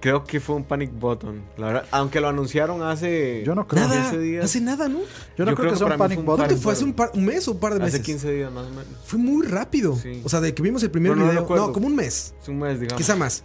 creo 0.00 0.22
que 0.22 0.38
fue 0.38 0.54
un 0.54 0.62
panic 0.62 0.92
button. 0.96 1.42
La 1.56 1.66
verdad, 1.66 1.84
aunque 1.90 2.20
lo 2.20 2.28
anunciaron 2.28 2.80
hace 2.84 3.42
Yo 3.44 3.56
no 3.56 3.66
creo. 3.66 3.88
nada. 3.88 4.02
15 4.02 4.18
días. 4.20 4.44
Hace 4.44 4.60
nada, 4.60 4.88
¿no? 4.88 5.00
Yo 5.00 5.04
no 5.04 5.06
yo 5.06 5.44
creo, 5.44 5.56
creo 5.56 5.66
que 5.66 5.70
que 5.72 5.76
sea 5.78 5.86
un 5.88 5.98
panic 5.98 6.14
fue 6.14 6.20
un 6.20 6.26
button. 6.26 6.36
¿Cuánto 6.36 6.48
Panic 6.54 6.62
fue? 6.62 6.72
¿Hace 6.72 6.84
button. 6.84 6.88
un, 6.90 6.94
par- 6.94 7.10
un 7.14 7.24
mes 7.24 7.48
o 7.48 7.50
un 7.52 7.58
par 7.58 7.72
de 7.74 7.80
meses? 7.80 7.94
hace 7.94 8.02
15 8.04 8.32
días 8.32 8.52
más 8.52 8.66
o 8.66 8.70
menos. 8.70 8.86
Fue 9.04 9.18
muy 9.18 9.44
rápido. 9.48 9.96
Sí. 9.96 10.22
O 10.24 10.28
sea, 10.28 10.40
de 10.40 10.54
que 10.54 10.62
vimos 10.62 10.80
el 10.84 10.92
primer 10.92 11.10
No, 11.10 11.16
no 11.24 11.28
video. 11.30 11.40
recuerdo. 11.40 11.66
No, 11.66 11.72
como 11.72 11.88
un 11.88 11.96
mes. 11.96 12.34
Es 12.40 12.48
un 12.48 12.58
mes, 12.60 12.78
digamos. 12.78 12.98
Quizá 12.98 13.16
más. 13.16 13.42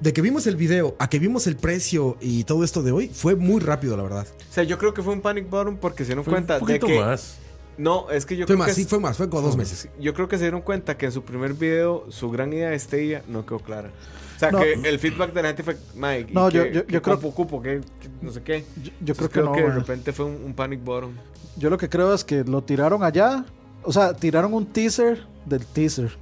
De 0.00 0.12
que 0.12 0.20
vimos 0.20 0.46
el 0.46 0.56
video 0.56 0.94
a 0.98 1.08
que 1.08 1.18
vimos 1.18 1.46
el 1.46 1.56
precio 1.56 2.18
y 2.20 2.44
todo 2.44 2.64
esto 2.64 2.82
de 2.82 2.92
hoy, 2.92 3.08
fue 3.08 3.34
muy 3.34 3.60
rápido, 3.60 3.96
la 3.96 4.02
verdad. 4.02 4.26
O 4.50 4.52
sea, 4.52 4.62
yo 4.64 4.76
creo 4.78 4.92
que 4.92 5.02
fue 5.02 5.14
un 5.14 5.22
panic 5.22 5.48
button 5.48 5.78
porque 5.78 6.04
se 6.04 6.08
dieron 6.08 6.24
Fue 6.24 6.32
cuenta 6.34 6.58
un 6.58 6.66
de 6.66 6.78
que... 6.78 7.00
más. 7.00 7.38
No, 7.78 8.10
es 8.10 8.24
que 8.24 8.36
yo 8.36 8.46
Fue 8.46 8.56
creo 8.56 8.58
más, 8.58 8.68
que... 8.68 8.74
sí, 8.74 8.84
fue 8.86 8.98
más, 9.00 9.16
fue 9.18 9.28
como 9.28 9.42
dos 9.42 9.56
meses. 9.56 9.88
Yo 10.00 10.14
creo 10.14 10.28
que 10.28 10.36
se 10.38 10.44
dieron 10.44 10.62
cuenta 10.62 10.96
que 10.96 11.06
en 11.06 11.12
su 11.12 11.22
primer 11.24 11.52
video 11.54 12.06
su 12.10 12.30
gran 12.30 12.52
idea 12.52 12.70
de 12.70 12.78
Stadia 12.78 13.22
no 13.28 13.44
quedó 13.44 13.58
clara. 13.58 13.90
O 14.34 14.38
sea, 14.38 14.50
No. 14.50 14.60
que 14.60 14.72
el 14.74 14.98
feedback 14.98 15.32
de 15.34 15.42
la 15.42 15.48
gente 15.48 15.62
fue, 15.62 15.76
Mike, 15.94 16.32
No, 16.32 16.48
¿y 16.48 16.52
yo- 16.52 16.62
qué- 16.64 16.84
yo- 16.88 17.02
creo- 17.02 17.16
cupo, 17.20 17.34
cupo, 17.34 17.62
qué- 17.62 17.80
qué- 18.00 18.08
no 18.22 18.32
sé 18.32 18.42
qué. 18.42 18.64
Yo, 18.82 18.92
yo 19.02 19.14
creo 19.14 19.30
que 19.30 19.40
no. 19.42 19.52
de 19.52 19.62
man. 19.62 19.76
repente 19.76 20.12
fue 20.12 20.24
un, 20.26 20.42
un 20.44 20.54
panic 20.54 20.82
button. 20.84 21.12
Yo 21.56 21.68
lo 21.70 21.76
que 21.78 21.88
creo 21.90 22.12
es 22.14 22.24
que 22.24 22.44
lo 22.44 22.62
tiraron 22.62 23.02
allá. 23.02 23.44
O 23.82 23.92
sea, 23.92 24.14
tiraron 24.14 24.52
un 24.54 24.66
teaser 24.66 25.26
del 25.46 25.64
teaser. 25.66 26.16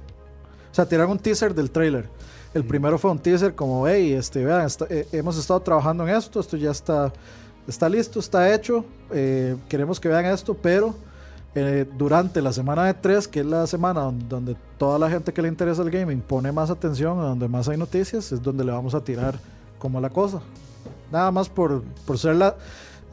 O 0.71 0.75
sea, 0.75 0.87
tiraron 0.87 1.11
un 1.11 1.19
teaser 1.19 1.53
del 1.55 1.71
trailer. 1.71 2.09
El 2.55 2.63
primero 2.63 2.97
fue 2.97 3.11
un 3.11 3.19
teaser 3.19 3.53
como, 3.53 3.85
hey, 3.87 4.13
este, 4.13 4.43
vean, 4.43 4.65
esta- 4.65 4.87
eh, 4.89 5.07
hemos 5.11 5.37
estado 5.37 5.59
trabajando 5.59 6.07
en 6.07 6.15
esto, 6.15 6.39
esto 6.39 6.55
ya 6.57 6.71
está, 6.71 7.11
está 7.67 7.87
listo, 7.89 8.19
está 8.19 8.53
hecho. 8.53 8.83
eh, 9.11 9.55
queremos 9.69 9.99
que 9.99 10.07
vean 10.07 10.25
esto, 10.25 10.53
pero 10.55 10.95
eh, 11.53 11.85
durante 11.97 12.41
la 12.41 12.51
semana 12.53 12.85
de 12.85 12.93
3, 12.95 13.27
que 13.27 13.41
es 13.41 13.45
la 13.45 13.67
semana 13.67 14.01
donde, 14.01 14.25
donde 14.27 14.55
toda 14.77 14.97
la 14.97 15.09
gente 15.09 15.31
que 15.33 15.41
le 15.41 15.47
interesa 15.49 15.81
el 15.83 15.91
gaming 15.91 16.21
pone 16.21 16.51
más 16.51 16.69
atención, 16.69 17.17
donde 17.17 17.47
más 17.47 17.67
hay 17.69 17.77
noticias, 17.77 18.31
es 18.31 18.41
donde 18.41 18.63
le 18.63 18.71
vamos 18.71 18.95
a 18.95 19.01
tirar 19.01 19.37
como 19.77 19.99
la 20.01 20.09
cosa. 20.09 20.39
Nada 21.11 21.29
más 21.31 21.47
por, 21.49 21.83
por 22.05 22.17
ser 22.17 22.35
la... 22.37 22.55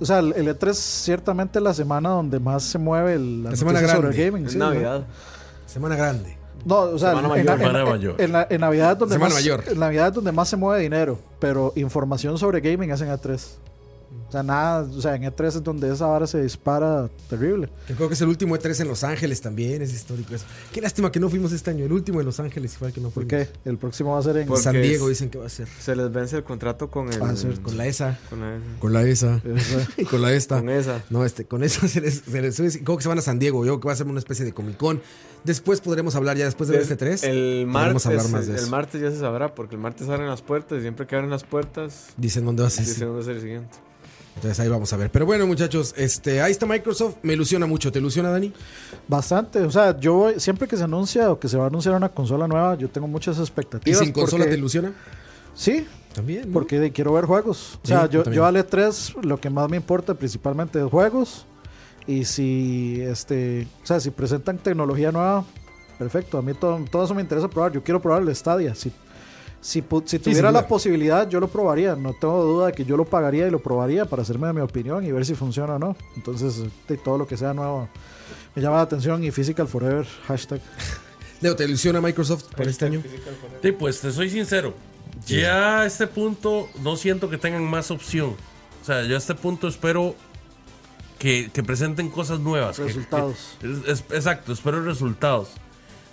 O 0.01 0.05
sea, 0.05 0.21
el 0.21 0.33
el 0.35 0.49
E3 0.59 0.73
ciertamente 0.75 1.59
es 1.59 1.63
la 1.63 1.75
semana 1.75 2.09
donde 2.11 2.41
más 2.41 2.63
se 2.63 2.79
mueve 2.79 3.15
el- 3.15 3.43
la, 3.45 3.51
La 3.51 3.57
semana 3.57 3.81
noticia 3.81 3.97
sobre 3.97 4.09
grande. 4.09 4.25
el 4.25 4.31
gaming. 4.33 4.47
Es 4.47 4.53
sí, 4.53 4.59
Navidad. 4.59 5.05
Semana 5.67 5.97
grande. 5.97 6.37
No, 6.65 6.79
o 6.81 6.99
sea, 6.99 7.11
Semana 7.11 7.27
en, 7.29 7.29
mayor. 7.45 7.51
en- 7.53 7.59
Semana 7.59 7.81
en- 7.81 7.89
mayor. 7.89 8.21
en 8.21 8.33
la- 8.33 8.47
en 8.49 8.61
Navidad 8.61 8.93
es 8.93 8.99
donde 8.99 9.15
Semana 9.17 9.35
más, 9.35 9.43
mayor. 9.43 9.65
en 9.69 9.79
Navidad 9.79 10.09
es 10.09 10.15
donde 10.15 10.33
más 10.33 10.49
se 10.49 10.57
mueve 10.57 10.83
dinero, 10.83 11.19
pero 11.41 11.73
información 11.77 12.39
sobre 12.39 12.61
gaming 12.61 12.91
es 12.91 13.01
en 13.01 13.09
E3. 13.09 13.57
O 14.33 14.35
sea, 14.35 14.43
nada, 14.43 14.81
o 14.91 15.01
sea, 15.03 15.15
en 15.15 15.25
E3 15.25 15.47
es 15.49 15.63
donde 15.63 15.93
esa 15.93 16.07
vara 16.07 16.27
se 16.27 16.41
dispara 16.43 17.11
terrible. 17.29 17.69
Que 17.87 17.93
creo 17.93 18.09
que 18.09 18.15
es 18.15 18.21
el 18.23 18.29
último 18.29 18.57
E3 18.57 18.81
en 18.81 18.89
Los 18.89 19.05
Ángeles 19.05 19.43
también, 19.43 19.83
es 19.83 19.93
histórico 19.93 20.35
eso. 20.35 20.47
Qué 20.73 20.81
lástima 20.81 21.13
que 21.13 21.21
no 21.21 21.29
fuimos 21.29 21.53
este 21.53 21.69
año. 21.71 21.85
El 21.85 21.93
último 21.93 22.19
en 22.19 22.25
Los 22.25 22.41
Ángeles 22.41 22.79
fue 22.79 22.89
el 22.89 22.95
que 22.95 23.03
no 23.03 23.11
¿Por 23.11 23.27
fuimos. 23.27 23.49
qué? 23.49 23.69
El 23.69 23.77
próximo 23.77 24.13
va 24.15 24.21
a 24.21 24.23
ser 24.23 24.39
en 24.39 24.49
Por- 24.49 24.57
San 24.59 24.73
Porque 24.73 24.89
Diego 24.89 25.09
dicen 25.11 25.29
que 25.29 25.37
va 25.37 25.45
a 25.45 25.51
ser. 25.51 25.69
Se 25.69 25.95
les 25.95 26.11
vence 26.11 26.37
el 26.39 26.45
contrato 26.45 26.91
con 26.91 27.13
el. 27.13 27.23
Va 27.23 27.29
a 27.29 27.37
ser 27.37 27.61
Con 27.61 27.77
la 27.77 27.87
ESA. 27.87 28.19
con 28.31 28.41
la- 28.41 28.59
Con 28.79 28.93
la 28.95 29.03
ESA. 29.03 29.43
Esa- 29.45 29.89
Y 29.99 30.05
con 30.07 30.23
la 30.23 30.33
esta. 30.33 30.61
con 30.61 30.71
esa. 30.71 31.05
No, 31.11 31.27
este, 31.27 31.45
con 31.45 31.63
eso 31.63 31.87
se 31.89 32.01
les, 32.01 32.23
se 32.27 32.41
les 32.41 32.55
sube. 32.57 32.71
Creo 32.83 32.97
que 32.97 33.03
se 33.03 33.11
van 33.11 33.19
a 33.19 33.23
San 33.23 33.39
Diego. 33.39 33.67
Yo 33.67 33.73
creo 33.73 33.81
que 33.81 33.87
va 33.89 33.93
a 33.93 33.97
ser 33.97 34.07
una 34.07 34.19
especie 34.19 34.47
de 34.47 34.55
Comic 34.55 34.79
Con. 34.79 35.03
Después 35.45 35.83
podremos 35.83 36.15
hablar, 36.15 36.39
ya 36.39 36.47
después 36.47 36.69
de 36.71 36.75
ver 36.77 36.83
este 36.85 36.97
3. 36.97 37.25
El 37.25 37.67
martes, 37.67 38.07
hablar 38.07 38.29
más 38.29 38.47
de 38.47 38.53
el 38.55 38.59
eso. 38.61 38.71
martes 38.71 38.99
ya 39.03 39.11
se 39.11 39.19
sabrá, 39.19 39.55
porque 39.55 39.75
el 39.75 39.81
martes 39.83 40.09
abren 40.09 40.29
las 40.29 40.41
puertas 40.41 40.79
y 40.79 40.81
siempre 40.81 41.07
que 41.07 41.17
abren 41.17 41.31
las 41.31 41.43
puertas, 41.45 42.07
Dicen 42.17 42.45
dónde 42.47 42.63
va 42.63 42.69
a 42.69 42.71
ser. 42.71 42.87
dicen 42.87 43.09
dónde 43.09 43.23
es 43.23 43.29
el 43.29 43.41
siguiente. 43.41 43.77
Entonces 44.35 44.59
ahí 44.61 44.69
vamos 44.69 44.93
a 44.93 44.97
ver. 44.97 45.11
Pero 45.11 45.27
bueno, 45.27 45.47
muchachos, 45.47 45.95
este, 45.97 46.41
ahí 46.41 46.53
está 46.53 46.67
Microsoft. 46.67 47.17
Me 47.23 47.35
ilusiona 47.35 47.67
mucho. 47.67 47.93
¿Te 47.93 47.99
ilusiona, 47.99 48.31
Dani? 48.31 48.53
Bastante, 49.07 49.61
o 49.61 49.71
sea, 49.71 49.99
yo 50.01 50.15
voy- 50.15 50.41
siempre 50.41 50.67
que 50.67 50.77
se 50.77 50.85
anuncia 50.85 51.31
o 51.31 51.39
que 51.39 51.49
se 51.49 51.57
va 51.57 51.65
a 51.65 51.67
anunciar 51.69 51.95
una 51.95 52.09
consola 52.09 52.49
nueva, 52.49 52.77
yo 52.77 52.89
tengo 52.89 53.07
muchas 53.07 53.37
¿Y 53.39 53.41
expectativas. 53.41 54.01
sin 54.01 54.13
consola 54.13 54.45
te 54.47 54.55
ilusiona? 54.55 54.93
Sí, 55.55 55.87
También. 56.15 56.47
¿no? 56.47 56.53
porque 56.55 56.91
quiero 56.93 57.13
ver 57.13 57.27
juegos. 57.27 57.79
O 57.85 57.87
sea, 57.87 58.07
yo 58.09 58.25
yo 58.25 58.47
al 58.47 58.57
E3 58.57 59.23
lo 59.23 59.39
que 59.39 59.51
más 59.51 59.69
me 59.69 59.77
importa 59.77 60.15
principalmente 60.15 60.79
es 60.79 60.87
juegos. 60.87 61.47
Y 62.07 62.25
si 62.25 63.01
este, 63.03 63.69
o 63.83 63.87
sea, 63.87 64.01
si 64.01 64.11
presentan 64.11 64.59
tecnología 64.59 65.13
nueva, 65.13 65.45
perfecto. 65.99 66.39
A 66.39 66.43
mí 66.43 66.53
todo, 66.55 66.83
todo 66.91 67.05
eso 67.05 67.15
me 67.15 67.23
interesa 67.23 67.49
probar. 67.49 67.71
Yo 67.73 67.83
quiero 67.85 68.01
probar 68.01 68.23
el 68.23 68.35
Stadia. 68.35 68.75
Si, 68.75 68.91
si, 69.63 69.83
si 70.05 70.19
tuviera 70.19 70.49
sin 70.49 70.55
la 70.55 70.67
posibilidad, 70.69 71.27
yo 71.29 71.41
lo 71.41 71.49
probaría. 71.49 71.97
No 71.97 72.13
tengo 72.13 72.43
duda 72.45 72.67
de 72.67 72.73
que 72.73 72.85
yo 72.85 72.97
lo 72.99 73.05
pagaría 73.07 73.47
y 73.47 73.51
lo 73.51 73.61
probaría 73.61 74.05
para 74.05 74.21
hacerme 74.23 74.49
de 74.49 74.53
mi 74.53 74.61
opinión 74.61 75.07
y 75.07 75.13
ver 75.13 75.25
si 75.25 75.35
funciona 75.35 75.77
o 75.77 75.79
no. 75.79 75.97
Entonces, 76.17 76.63
de 76.89 76.97
todo 76.99 77.17
lo 77.17 77.27
que 77.27 77.37
sea 77.39 77.55
nuevo 77.55 77.89
me 78.55 78.61
llama 78.61 78.77
la 78.77 78.83
atención. 78.83 79.25
Y 79.25 79.31
Physical 79.31 79.67
Forever, 79.69 80.07
hashtag. 80.27 80.61
Leo, 81.41 81.57
¿te 81.57 81.65
ilusiona 81.65 82.01
Microsoft 82.01 82.45
para 82.57 82.69
este 82.71 82.85
año? 82.85 83.03
Sí, 83.63 83.73
pues 83.73 84.01
te 84.01 84.13
soy 84.13 84.29
sincero. 84.31 84.75
Ya 85.27 85.81
a 85.81 85.87
este 85.87 86.07
punto 86.07 86.69
no 86.83 86.97
siento 86.97 87.31
que 87.31 87.39
tengan 87.39 87.65
más 87.65 87.91
opción. 87.91 88.35
O 88.83 88.85
sea, 88.85 89.05
yo 89.05 89.15
a 89.15 89.19
este 89.19 89.35
punto 89.37 89.69
espero 89.69 90.15
que, 91.19 91.51
que 91.53 91.63
presenten 91.63 92.09
cosas 92.11 92.41
nuevas. 92.41 92.77
que- 92.77 92.85
Resultados. 92.85 93.57
que- 93.61 93.73
es- 93.73 94.01
es- 94.01 94.05
exacto, 94.13 94.53
espero 94.53 94.83
resultados. 94.83 95.51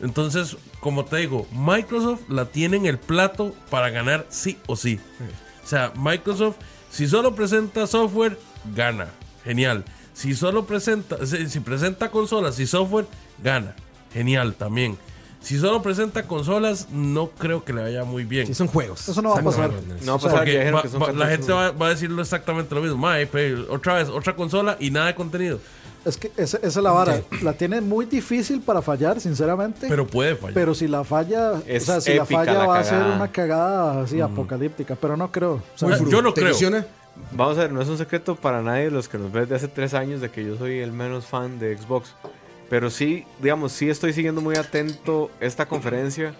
Entonces, 0.01 0.57
como 0.79 1.05
te 1.05 1.17
digo, 1.17 1.45
Microsoft 1.51 2.21
la 2.29 2.45
tiene 2.45 2.77
en 2.77 2.85
el 2.85 2.97
plato 2.97 3.53
para 3.69 3.89
ganar 3.89 4.25
sí 4.29 4.57
o 4.67 4.75
sí. 4.75 4.99
O 5.63 5.67
sea, 5.67 5.91
Microsoft, 5.95 6.55
si 6.89 7.07
solo 7.07 7.35
presenta 7.35 7.85
software, 7.87 8.37
gana. 8.75 9.07
Genial. 9.43 9.83
Si 10.13 10.35
solo 10.35 10.65
presenta, 10.65 11.25
si, 11.25 11.49
si 11.49 11.59
presenta 11.59 12.09
consolas 12.11 12.59
y 12.59 12.67
software, 12.67 13.05
gana. 13.43 13.75
Genial 14.13 14.53
también. 14.55 14.97
Si 15.41 15.57
solo 15.57 15.81
presenta 15.81 16.23
consolas, 16.27 16.89
no 16.91 17.29
creo 17.29 17.63
que 17.63 17.71
le 17.71 17.81
vaya 17.83 18.03
muy 18.03 18.25
bien. 18.25 18.45
Sí, 18.47 18.53
son 18.53 18.67
juegos. 18.67 19.07
Eso 19.07 19.21
no 19.21 19.29
va 19.29 19.39
a 19.39 19.43
pasar. 19.43 19.71
No 20.03 20.17
va 20.17 20.17
a 20.17 20.19
pasar, 20.19 20.39
va- 20.39 20.81
que 20.81 20.89
son 20.89 21.01
va- 21.01 21.07
la 21.13 21.27
14 21.29 21.31
gente 21.37 21.53
va, 21.53 21.71
va 21.71 21.85
a 21.87 21.89
decirlo 21.91 22.21
exactamente 22.21 22.75
lo 22.75 22.81
mismo. 22.81 22.97
Mae, 22.97 23.29
otra 23.69 23.93
vez, 23.95 24.09
otra 24.09 24.35
consola 24.35 24.75
y 24.81 24.91
nada 24.91 25.07
de 25.07 25.15
contenido. 25.15 25.61
Es 26.05 26.17
que 26.17 26.31
esa, 26.37 26.57
esa 26.57 26.67
es 26.67 26.75
la 26.77 26.91
vara. 26.91 27.21
La 27.41 27.53
tiene 27.53 27.81
muy 27.81 28.05
difícil 28.05 28.61
para 28.61 28.81
fallar, 28.81 29.19
sinceramente. 29.19 29.87
Pero 29.89 30.07
puede 30.07 30.35
fallar. 30.35 30.53
Pero 30.53 30.73
si 30.73 30.87
la 30.87 31.03
falla, 31.03 31.61
Es 31.67 31.83
o 31.83 31.85
sea, 31.87 32.01
si 32.01 32.13
la 32.13 32.23
épica 32.23 32.39
falla 32.39 32.53
la 32.53 32.65
va 32.65 32.79
a 32.79 32.83
ser 32.83 32.97
cagada. 32.99 33.15
una 33.15 33.31
cagada 33.31 34.01
así 34.03 34.21
apocalíptica, 34.21 34.95
pero 34.95 35.17
no 35.17 35.31
creo. 35.31 35.61
O 35.75 35.77
sea, 35.77 35.89
Muy 35.89 36.09
yo 36.09 36.21
no 36.21 36.33
¿Te 36.33 36.41
creo. 36.41 36.51
ilusiona? 36.51 36.85
Vamos 37.31 37.57
a 37.57 37.61
ver, 37.61 37.73
no 37.73 37.81
es 37.81 37.89
un 37.89 37.97
secreto 37.97 38.35
para 38.37 38.61
nadie 38.61 38.85
de 38.85 38.91
los 38.91 39.09
que 39.09 39.17
nos 39.17 39.29
ven 39.31 39.49
de 39.49 39.55
hace 39.55 39.67
tres 39.67 39.93
años 39.93 40.21
de 40.21 40.29
que 40.31 40.45
yo 40.45 40.55
soy 40.57 40.79
el 40.79 40.93
menos 40.93 41.25
fan 41.25 41.59
de 41.59 41.77
Xbox. 41.77 42.13
Pero 42.69 42.89
sí, 42.89 43.25
digamos, 43.41 43.71
sí 43.73 43.89
estoy 43.89 44.13
siguiendo 44.13 44.39
muy 44.41 44.55
atento 44.55 45.29
esta 45.41 45.65
conferencia. 45.65 46.33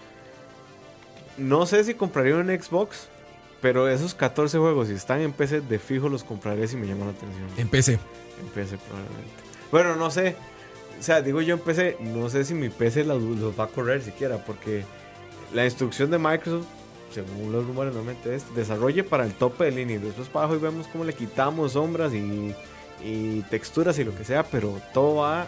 No 1.38 1.66
sé 1.66 1.84
si 1.84 1.96
compraría 1.96 2.36
un 2.36 2.48
Xbox, 2.48 3.08
pero 3.62 3.90
esos 3.90 4.14
14 4.14 4.58
juegos, 4.58 4.88
si 4.88 4.94
están 4.94 5.20
en 5.22 5.34
PC, 5.34 5.62
de 5.62 5.80
fijo 5.80 6.08
los 6.08 6.24
compraré 6.24 6.68
si 6.68 6.78
me 6.78 6.88
llaman 6.88 7.08
la 7.08 7.14
atención. 7.14 7.48
En 7.58 7.68
PC. 7.68 7.94
En 7.94 8.48
PC 8.54 8.78
probablemente. 8.78 9.49
Bueno, 9.72 9.96
no 9.96 10.10
sé. 10.12 10.36
O 11.00 11.04
sea, 11.04 11.22
digo 11.22 11.42
yo 11.42 11.56
en 11.56 11.62
PC, 11.62 11.98
no 12.02 12.30
sé 12.30 12.44
si 12.44 12.54
mi 12.54 12.70
PC 12.70 13.06
los, 13.06 13.22
los 13.22 13.58
va 13.58 13.66
a 13.66 13.68
correr 13.68 14.02
siquiera, 14.02 14.44
porque 14.44 14.84
la 15.54 15.64
instrucción 15.64 16.12
de 16.12 16.18
Microsoft, 16.18 16.68
según 17.12 17.52
los 17.52 17.66
rumores 17.66 17.94
normalmente 17.94 18.36
es, 18.36 18.54
desarrolle 18.54 19.04
para 19.04 19.26
el 19.26 19.34
tope 19.34 19.66
de 19.66 19.72
línea 19.72 19.96
y 19.96 20.00
después 20.00 20.28
para 20.28 20.46
abajo 20.46 20.60
y 20.60 20.62
vemos 20.62 20.88
cómo 20.88 21.06
le 21.06 21.14
quitamos 21.14 21.74
sombras 21.74 22.14
y, 22.14 22.54
y 23.04 23.42
texturas 23.50 23.98
y 23.98 24.04
lo 24.04 24.16
que 24.16 24.26
sea, 24.26 24.44
pero 24.44 24.82
todo 24.94 25.16
va 25.16 25.48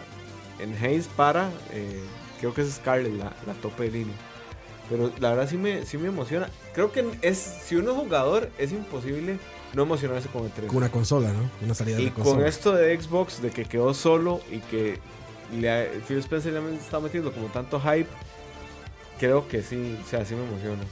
en 0.58 0.74
Haze 0.74 1.08
para, 1.16 1.50
eh, 1.72 2.00
creo 2.40 2.54
que 2.54 2.62
es 2.62 2.72
Scarlet, 2.72 3.12
la, 3.12 3.32
la 3.46 3.52
tope 3.60 3.84
de 3.84 3.90
línea. 3.90 4.14
Pero 4.88 5.12
la 5.20 5.30
verdad 5.30 5.48
sí 5.48 5.56
me, 5.56 5.84
sí 5.84 5.98
me 5.98 6.08
emociona. 6.08 6.48
Creo 6.74 6.92
que 6.92 7.04
es, 7.22 7.38
si 7.38 7.76
uno 7.76 7.92
es 7.92 7.96
jugador, 7.96 8.50
es 8.58 8.72
imposible 8.72 9.38
no 9.74 9.82
emocionarse 9.82 10.28
con 10.28 10.44
el 10.44 10.50
3. 10.50 10.66
Con 10.68 10.76
una 10.78 10.90
consola, 10.90 11.32
¿no? 11.32 11.50
Una 11.64 11.74
salida 11.74 11.96
de 11.96 12.02
Y 12.02 12.06
la 12.06 12.14
consola. 12.14 12.36
con 12.38 12.46
esto 12.46 12.72
de 12.72 13.00
Xbox, 13.00 13.40
de 13.42 13.50
que 13.50 13.64
quedó 13.64 13.94
solo 13.94 14.40
y 14.50 14.58
que 14.58 14.98
le 15.58 15.88
Phil 16.06 16.18
Spencer 16.18 16.52
le 16.52 16.76
estado 16.76 17.02
metiendo 17.02 17.32
como 17.32 17.46
tanto 17.48 17.80
hype, 17.80 18.08
creo 19.18 19.48
que 19.48 19.62
sí, 19.62 19.98
o 20.04 20.08
sea, 20.08 20.24
sí 20.24 20.34
me 20.34 20.44
emociona. 20.44 20.82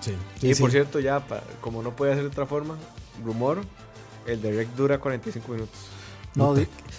Sí, 0.00 0.12
sí, 0.40 0.48
y 0.48 0.54
sí. 0.54 0.60
por 0.60 0.70
cierto, 0.70 1.00
ya, 1.00 1.20
pa- 1.20 1.42
como 1.60 1.82
no 1.82 1.94
puede 1.96 2.12
ser 2.14 2.22
de 2.22 2.28
otra 2.28 2.46
forma, 2.46 2.76
rumor, 3.24 3.62
el 4.26 4.40
direct 4.42 4.74
dura 4.76 4.98
45 4.98 5.52
minutos. 5.52 5.78
No, 6.36 6.54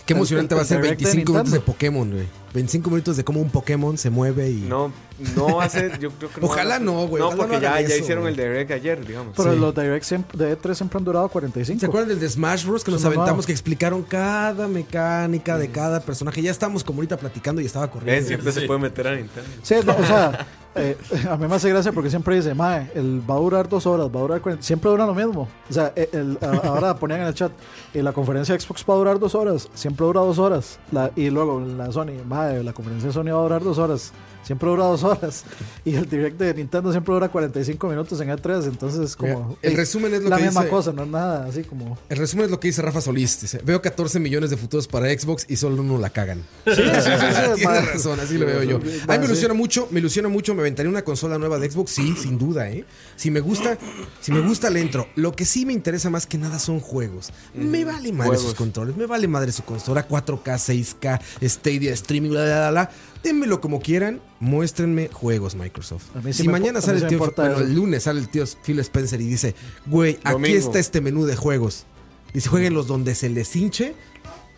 Qué 0.06 0.14
emocionante 0.14 0.54
el- 0.56 0.60
va 0.60 0.64
a 0.64 0.66
ser 0.66 0.78
el 0.78 0.84
direct 0.84 1.00
de 1.02 1.06
25 1.06 1.32
minutos 1.34 1.52
de. 1.54 1.60
Pokémon, 1.60 2.10
güey. 2.12 2.28
25 2.54 2.90
minutos 2.90 3.18
de 3.18 3.24
cómo 3.26 3.42
un 3.42 3.50
Pokémon 3.50 3.98
se 3.98 4.10
mueve 4.10 4.50
y... 4.50 4.62
No, 4.62 4.92
no 5.36 5.58
va 5.58 5.66
a 5.66 5.70
ser, 5.70 6.00
yo 6.00 6.10
creo 6.12 6.32
que 6.32 6.40
no. 6.42 6.48
Ojalá 6.48 6.80
no, 6.80 7.06
güey, 7.06 7.22
No, 7.22 7.30
porque 7.36 7.58
no 7.58 7.62
ya, 7.62 7.82
ya 7.82 7.98
hicieron 7.98 8.26
el 8.26 8.36
direct 8.38 8.72
ayer, 8.72 9.06
digamos. 9.06 9.34
pero 9.36 9.54
Sí. 9.54 9.60
los 9.60 9.76
directs 9.76 10.10
de 10.10 10.58
E3 10.58 10.74
siempre 10.76 10.98
han 10.98 11.04
durado 11.04 11.28
45. 11.30 11.80
¿Se 11.82 11.86
acuerdan 11.86 12.10
del 12.10 12.20
de 12.22 12.30
Smash 12.30 12.66
Bros? 12.66 12.84
Que 12.86 12.92
nos 12.92 13.04
aventamos, 13.06 13.46
que 13.46 13.52
explicaron 13.52 14.02
cada 14.04 14.68
mecánica 14.68 15.58
de 15.58 15.70
cada 15.70 16.00
personaje? 16.00 16.42
Ya 16.42 16.52
estamos 16.52 16.84
como 16.86 17.00
ahorita 17.00 17.18
platicando 17.18 17.62
y 17.62 17.66
estaba 17.66 17.92
corriendo. 17.92 18.26
siempre 18.28 18.52
Sí. 18.54 18.62
se 18.62 18.66
puede 18.66 18.80
meter 18.80 19.08
a 19.08 19.16
Nintendo. 19.18 19.50
Sí, 19.62 19.76
no, 19.86 19.94
o 19.98 20.06
sea, 20.06 20.48
eh, 20.78 20.98
a 21.30 21.38
mí 21.38 21.48
me 21.48 21.56
hace 21.56 21.70
gracia 21.70 21.92
porque 21.92 22.10
siempre 22.10 22.36
dice, 22.36 22.54
Mae, 22.54 22.92
el 22.96 23.22
va 23.30 23.36
a 23.36 23.40
durar 23.40 23.70
dos 23.70 23.86
horas, 23.86 24.08
va 24.08 24.20
a 24.20 24.24
durar 24.24 24.42
40. 24.42 24.64
Siempre 24.64 24.90
dura 24.90 25.06
lo 25.06 25.14
mismo. 25.16 25.48
O 25.70 25.74
sea, 25.74 25.94
eh, 25.96 26.38
ahora 26.64 26.96
ponían 26.96 27.22
en 27.22 27.28
el 27.28 27.34
chat, 27.34 27.52
y 27.94 28.02
la 28.02 28.12
conferencia 28.12 28.56
de 28.56 28.62
Xbox 28.62 28.86
va 28.90 28.94
a 28.94 28.98
durar 28.98 29.20
dos 29.20 29.36
horas, 29.36 29.70
siempre 29.74 30.06
dura 30.06 30.22
dos 30.22 30.40
horas. 30.40 30.80
Y 31.16 31.30
luego 31.30 31.60
la 31.60 31.92
Sony, 31.92 32.24
Mae, 32.26 32.64
la 32.64 32.74
conferencia 32.74 33.08
de 33.08 33.14
Sony 33.14 33.32
va 33.34 33.40
a 33.40 33.44
durar 33.44 33.64
dos 33.64 33.78
horas, 33.78 34.14
siempre 34.48 34.70
dura 34.70 34.86
dos 34.86 35.04
horas. 35.04 35.44
Y 35.86 35.96
el 35.96 36.10
direct 36.10 36.40
de 36.40 36.54
Nintendo 36.56 36.92
siempre 36.92 37.14
dura 37.14 37.30
45 37.30 37.88
minutos 37.88 38.20
en 38.22 38.30
E3, 38.30 38.66
entonces 38.66 39.00
es 39.02 39.16
como. 39.16 39.58
El 39.62 39.76
resumen 39.76 40.14
es 40.14 40.24
lo 40.24 40.30
la 40.30 40.38
que 40.38 40.44
misma 40.46 40.62
dice- 40.62 40.72
cosa, 40.72 40.92
no 40.94 41.04
es 41.04 41.10
nada 41.10 41.46
así 41.46 41.64
como. 41.64 41.98
El 42.10 42.18
resumen 42.18 42.46
es 42.46 42.52
lo 42.52 42.60
que 42.60 42.70
dice 42.70 42.82
Rafa 42.82 43.02
Solís. 43.02 43.40
Dice, 43.42 43.60
veo 43.64 43.82
14 43.82 44.20
millones 44.20 44.50
de 44.50 44.58
futuros 44.58 44.88
para 44.88 45.08
Xbox 45.10 45.46
y 45.48 45.58
solo 45.58 45.82
uno 45.82 45.98
la 45.98 46.10
cagan. 46.10 46.42
Sí, 46.66 46.74
sí, 46.76 46.82
sí, 46.82 47.12
sí, 47.56 47.62
Tiene 47.62 47.82
razón, 47.82 48.20
así 48.20 48.38
lo 48.38 48.46
veo 48.46 48.64
yo. 48.64 48.80
Sí, 48.82 49.02
A 49.08 49.14
mí 49.14 49.20
me 49.20 49.26
ilusiona 49.26 49.54
mucho, 49.54 49.88
me 49.92 50.00
ilusiona 50.00 50.30
mucho, 50.30 50.56
me 50.56 50.62
aventaría 50.62 50.90
una 50.90 51.04
consola 51.04 51.38
nueva 51.38 51.60
de 51.60 51.70
Xbox, 51.70 51.92
sí, 51.92 52.16
sin 52.18 52.38
duda, 52.38 52.70
¿eh? 52.70 52.86
Si 53.16 53.30
me 53.32 53.40
gusta, 53.42 53.78
si 54.22 54.32
me 54.32 54.40
gusta 54.42 54.70
le 54.70 54.80
entro. 54.82 55.08
Lo 55.16 55.34
que 55.36 55.46
sí 55.46 55.66
me 55.66 55.74
interesa 55.74 56.10
más 56.10 56.26
que 56.26 56.38
nada 56.38 56.60
son 56.60 56.80
juegos. 56.80 57.32
Me 57.54 57.84
vale 57.86 58.12
madre 58.14 58.30
Juegos. 58.30 58.46
sus 58.46 58.54
controles, 58.56 58.96
me 58.96 59.06
vale 59.06 59.28
madre 59.28 59.52
su 59.52 59.64
consola, 59.64 60.08
4K, 60.08 60.44
6K, 60.44 61.20
Stadia, 61.50 61.94
streaming, 61.94 62.30
bla, 62.30 62.44
bla, 62.46 62.58
bla, 62.58 62.72
bla. 62.72 62.92
Dénmelo 63.28 63.60
como 63.60 63.82
quieran, 63.82 64.22
muéstrenme 64.40 65.10
juegos 65.12 65.54
Microsoft. 65.56 66.06
Sí 66.28 66.34
si 66.34 66.44
me 66.48 66.54
mañana 66.54 66.80
sale 66.80 67.00
el 67.00 67.08
tío, 67.08 67.20
bueno, 67.20 67.58
el 67.60 67.76
lunes 67.76 68.04
sale 68.04 68.20
el 68.22 68.30
tío 68.30 68.46
Phil 68.66 68.80
Spencer 68.80 69.20
y 69.20 69.26
dice, 69.26 69.54
güey, 69.86 70.18
aquí 70.24 70.32
Domingo. 70.32 70.58
está 70.58 70.80
este 70.80 71.02
menú 71.02 71.26
de 71.26 71.36
juegos. 71.36 71.86
Dice, 72.34 72.48
jueguenlos 72.48 72.88
donde 72.88 73.16
se 73.16 73.28
les 73.30 73.54
hinche. 73.56 73.96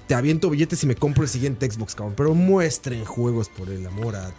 Te 0.08 0.14
aviento 0.14 0.50
billetes 0.52 0.84
y 0.84 0.88
me 0.88 0.96
compro 0.96 1.24
el 1.24 1.30
siguiente 1.30 1.70
Xbox, 1.70 1.96
cabrón. 1.96 2.14
Pero 2.16 2.36
muestren 2.36 3.06
juegos 3.06 3.50
por 3.50 3.70
el 3.70 3.86
amor 3.88 4.16
a 4.16 4.32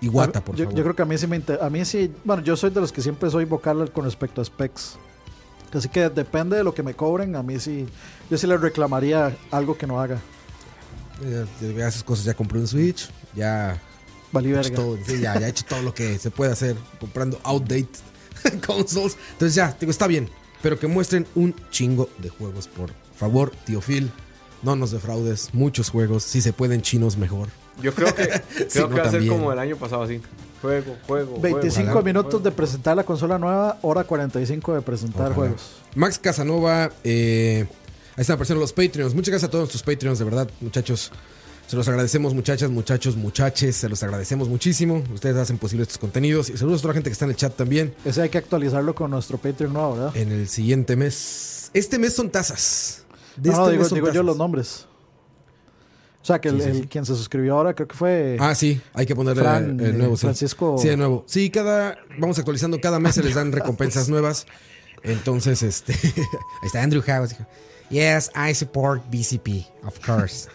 Iguata, 0.00 0.44
por 0.44 0.56
yo, 0.56 0.64
favor. 0.64 0.76
yo 0.78 0.82
creo 0.84 0.96
que 0.96 1.02
a 1.02 1.04
mí 1.06 1.16
sí 1.18 1.26
me 1.28 1.36
inter- 1.36 1.58
a 1.62 1.70
mí 1.70 1.84
sí, 1.84 2.12
bueno, 2.24 2.42
yo 2.42 2.56
soy 2.56 2.70
de 2.70 2.80
los 2.80 2.92
que 2.92 3.02
siempre 3.02 3.30
soy 3.30 3.44
vocal 3.44 3.90
con 3.92 4.04
respecto 4.04 4.40
a 4.40 4.44
specs. 4.44 4.98
Así 5.72 5.88
que 5.88 6.08
depende 6.10 6.56
de 6.56 6.64
lo 6.64 6.74
que 6.74 6.82
me 6.82 6.94
cobren, 6.94 7.36
a 7.36 7.42
mí 7.42 7.58
sí, 7.60 7.86
yo 8.30 8.36
sí 8.38 8.46
le 8.48 8.56
reclamaría 8.56 9.36
algo 9.50 9.76
que 9.78 9.86
no 9.86 10.00
haga. 10.00 10.18
Ya, 11.22 11.68
ya 11.76 11.88
esas 11.88 12.02
cosas 12.04 12.24
ya 12.24 12.34
compré 12.34 12.58
un 12.58 12.66
Switch, 12.66 13.08
ya 13.36 13.80
he 14.34 14.70
todo, 14.70 14.98
sí, 15.06 15.20
ya, 15.20 15.38
ya 15.38 15.46
he 15.46 15.50
hecho 15.50 15.64
todo 15.68 15.82
lo 15.82 15.94
que 15.94 16.18
se 16.18 16.30
puede 16.30 16.52
hacer 16.52 16.76
comprando 17.00 17.38
outdated 17.44 17.86
consoles. 18.66 19.16
Entonces 19.32 19.54
ya, 19.54 19.76
digo, 19.78 19.90
está 19.90 20.06
bien. 20.06 20.28
Pero 20.62 20.78
que 20.78 20.86
muestren 20.86 21.26
un 21.34 21.54
chingo 21.70 22.08
de 22.18 22.28
juegos, 22.28 22.66
por 22.68 22.90
favor, 23.16 23.52
tío 23.64 23.80
Phil. 23.80 24.10
No 24.62 24.74
nos 24.74 24.90
defraudes. 24.90 25.50
Muchos 25.52 25.90
juegos. 25.90 26.24
Si 26.24 26.40
se 26.40 26.52
pueden 26.52 26.82
chinos, 26.82 27.16
mejor. 27.16 27.48
Yo 27.80 27.94
creo 27.94 28.12
que, 28.14 28.26
creo 28.56 28.68
Sí, 28.68 28.78
que 28.80 28.88
no, 28.88 28.96
va 28.96 29.02
a 29.02 29.10
ser 29.10 29.26
como 29.28 29.52
el 29.52 29.58
año 29.58 29.76
pasado 29.76 30.02
así. 30.02 30.20
Juego, 30.62 30.96
juego. 31.06 31.38
25 31.40 31.86
juego, 31.92 32.02
minutos 32.02 32.30
juego. 32.32 32.44
de 32.44 32.52
presentar 32.52 32.96
la 32.96 33.04
consola 33.04 33.38
nueva, 33.38 33.78
hora 33.82 34.04
45 34.04 34.74
de 34.74 34.80
presentar 34.82 35.20
Ojalá. 35.26 35.34
juegos. 35.34 35.70
Max 35.94 36.18
Casanova, 36.18 36.90
eh, 37.04 37.66
ahí 38.16 38.22
están 38.22 38.34
apareciendo 38.34 38.60
los 38.62 38.72
Patreons. 38.72 39.14
Muchas 39.14 39.30
gracias 39.30 39.48
a 39.48 39.50
todos 39.50 39.64
nuestros 39.64 39.82
Patreons, 39.82 40.18
de 40.18 40.24
verdad, 40.24 40.50
muchachos. 40.60 41.12
Se 41.66 41.74
los 41.74 41.88
agradecemos, 41.88 42.32
muchachas, 42.32 42.70
muchachos, 42.70 43.16
muchaches. 43.16 43.74
Se 43.74 43.88
los 43.88 44.02
agradecemos 44.02 44.48
muchísimo. 44.48 45.02
Ustedes 45.12 45.36
hacen 45.36 45.58
posible 45.58 45.82
estos 45.82 45.98
contenidos. 45.98 46.48
Y 46.48 46.56
saludos 46.56 46.80
a 46.80 46.82
toda 46.82 46.92
la 46.92 46.94
gente 46.94 47.10
que 47.10 47.12
está 47.14 47.24
en 47.24 47.32
el 47.32 47.36
chat 47.36 47.56
también. 47.56 47.94
Ese 48.04 48.22
hay 48.22 48.28
que 48.28 48.38
actualizarlo 48.38 48.94
con 48.94 49.10
nuestro 49.10 49.36
Patreon 49.38 49.72
nuevo, 49.72 49.96
¿verdad? 49.96 50.16
En 50.16 50.30
el 50.30 50.46
siguiente 50.48 50.94
mes. 50.94 51.70
Este 51.74 51.98
mes 51.98 52.14
son 52.14 52.30
tazas. 52.30 53.04
De 53.36 53.50
no, 53.50 53.56
este 53.62 53.72
digo, 53.72 53.80
mes 53.82 53.88
son 53.88 53.96
digo 53.96 54.12
yo 54.12 54.22
los 54.22 54.36
nombres. 54.36 54.86
O 56.22 56.24
sea, 56.26 56.40
que 56.40 56.48
el, 56.48 56.60
Sí, 56.62 56.86
quien 56.88 57.04
se 57.04 57.14
suscribió 57.16 57.56
ahora 57.56 57.74
creo 57.74 57.86
que 57.86 57.96
fue 57.96 58.36
Ah, 58.40 58.54
sí, 58.54 58.80
hay 58.94 59.06
que 59.06 59.14
ponerle 59.14 59.42
Fran, 59.42 59.78
el 59.78 59.98
nuevo. 59.98 60.16
sí. 60.16 60.22
Francisco. 60.22 60.76
Sí, 60.78 60.88
de 60.88 60.96
nuevo. 60.96 61.24
Sí, 61.26 61.50
cada. 61.50 61.98
Vamos 62.18 62.38
actualizando. 62.38 62.80
Cada 62.80 62.98
mes 63.00 63.14
se 63.16 63.22
les 63.22 63.34
dan 63.34 63.50
recompensas 63.52 64.08
nuevas. 64.08 64.46
Entonces, 65.02 65.62
este. 65.62 65.92
ahí 66.04 66.66
está 66.66 66.82
Andrew 66.82 67.02
House. 67.02 67.34
Yes, 67.90 68.30
I 68.34 68.54
support 68.54 69.04
BCP, 69.10 69.66
of 69.84 69.98
course. 70.04 70.48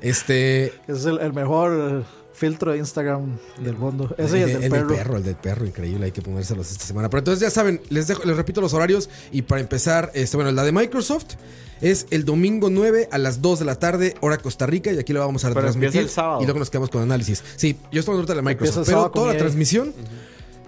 Este. 0.00 0.72
Es 0.86 1.04
el, 1.04 1.18
el 1.18 1.32
mejor 1.32 2.02
eh, 2.02 2.04
filtro 2.34 2.72
de 2.72 2.78
Instagram 2.78 3.38
del 3.60 3.76
mundo. 3.76 4.14
Ese 4.18 4.38
y 4.38 4.42
el, 4.42 4.60
del 4.60 4.86
perro. 4.86 5.16
el 5.16 5.22
del 5.22 5.36
perro, 5.36 5.66
increíble, 5.66 6.06
hay 6.06 6.12
que 6.12 6.22
ponérselos 6.22 6.70
esta 6.70 6.84
semana. 6.84 7.08
Pero 7.08 7.20
entonces 7.20 7.40
ya 7.40 7.50
saben, 7.50 7.80
les 7.88 8.08
dejo, 8.08 8.24
les 8.24 8.36
repito 8.36 8.60
los 8.60 8.74
horarios 8.74 9.08
y 9.30 9.42
para 9.42 9.60
empezar, 9.60 10.10
este, 10.14 10.36
bueno, 10.36 10.50
la 10.52 10.64
de 10.64 10.72
Microsoft 10.72 11.34
es 11.80 12.06
el 12.10 12.24
domingo 12.24 12.70
9 12.70 13.08
a 13.10 13.18
las 13.18 13.42
2 13.42 13.58
de 13.58 13.64
la 13.64 13.74
tarde, 13.76 14.14
hora 14.20 14.38
Costa 14.38 14.66
Rica, 14.66 14.92
y 14.92 14.98
aquí 14.98 15.12
lo 15.12 15.20
vamos 15.20 15.44
a 15.44 15.48
Pero 15.48 15.60
transmitir. 15.60 16.00
el 16.00 16.08
sábado. 16.08 16.40
Y 16.40 16.44
luego 16.44 16.58
nos 16.58 16.70
quedamos 16.70 16.90
con 16.90 17.02
análisis. 17.02 17.42
Sí, 17.56 17.76
yo 17.90 18.00
estoy 18.00 18.14
ahorita 18.14 18.32
de 18.32 18.42
la 18.42 18.48
Microsoft, 18.48 18.88
el 18.88 18.94
pero 18.94 19.10
toda 19.10 19.32
la 19.32 19.38
transmisión, 19.38 19.92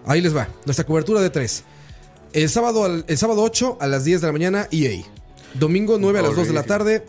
ahí 0.07 0.21
les 0.21 0.37
va, 0.37 0.49
nuestra 0.65 0.85
cobertura 0.85 1.21
de 1.21 1.31
3. 1.31 1.65
El 2.33 2.49
sábado, 2.51 2.87
el 2.87 3.17
sábado 3.19 3.43
8 3.43 3.79
a 3.81 3.87
las 3.87 4.05
10 4.05 4.21
de 4.21 4.27
la 4.27 4.33
mañana, 4.33 4.69
EA. 4.73 5.05
Domingo 5.55 5.99
9 6.01 6.19
a 6.19 6.23
las 6.23 6.35
2 6.35 6.49
de 6.49 6.53
la 6.53 6.65
tarde, 6.65 7.07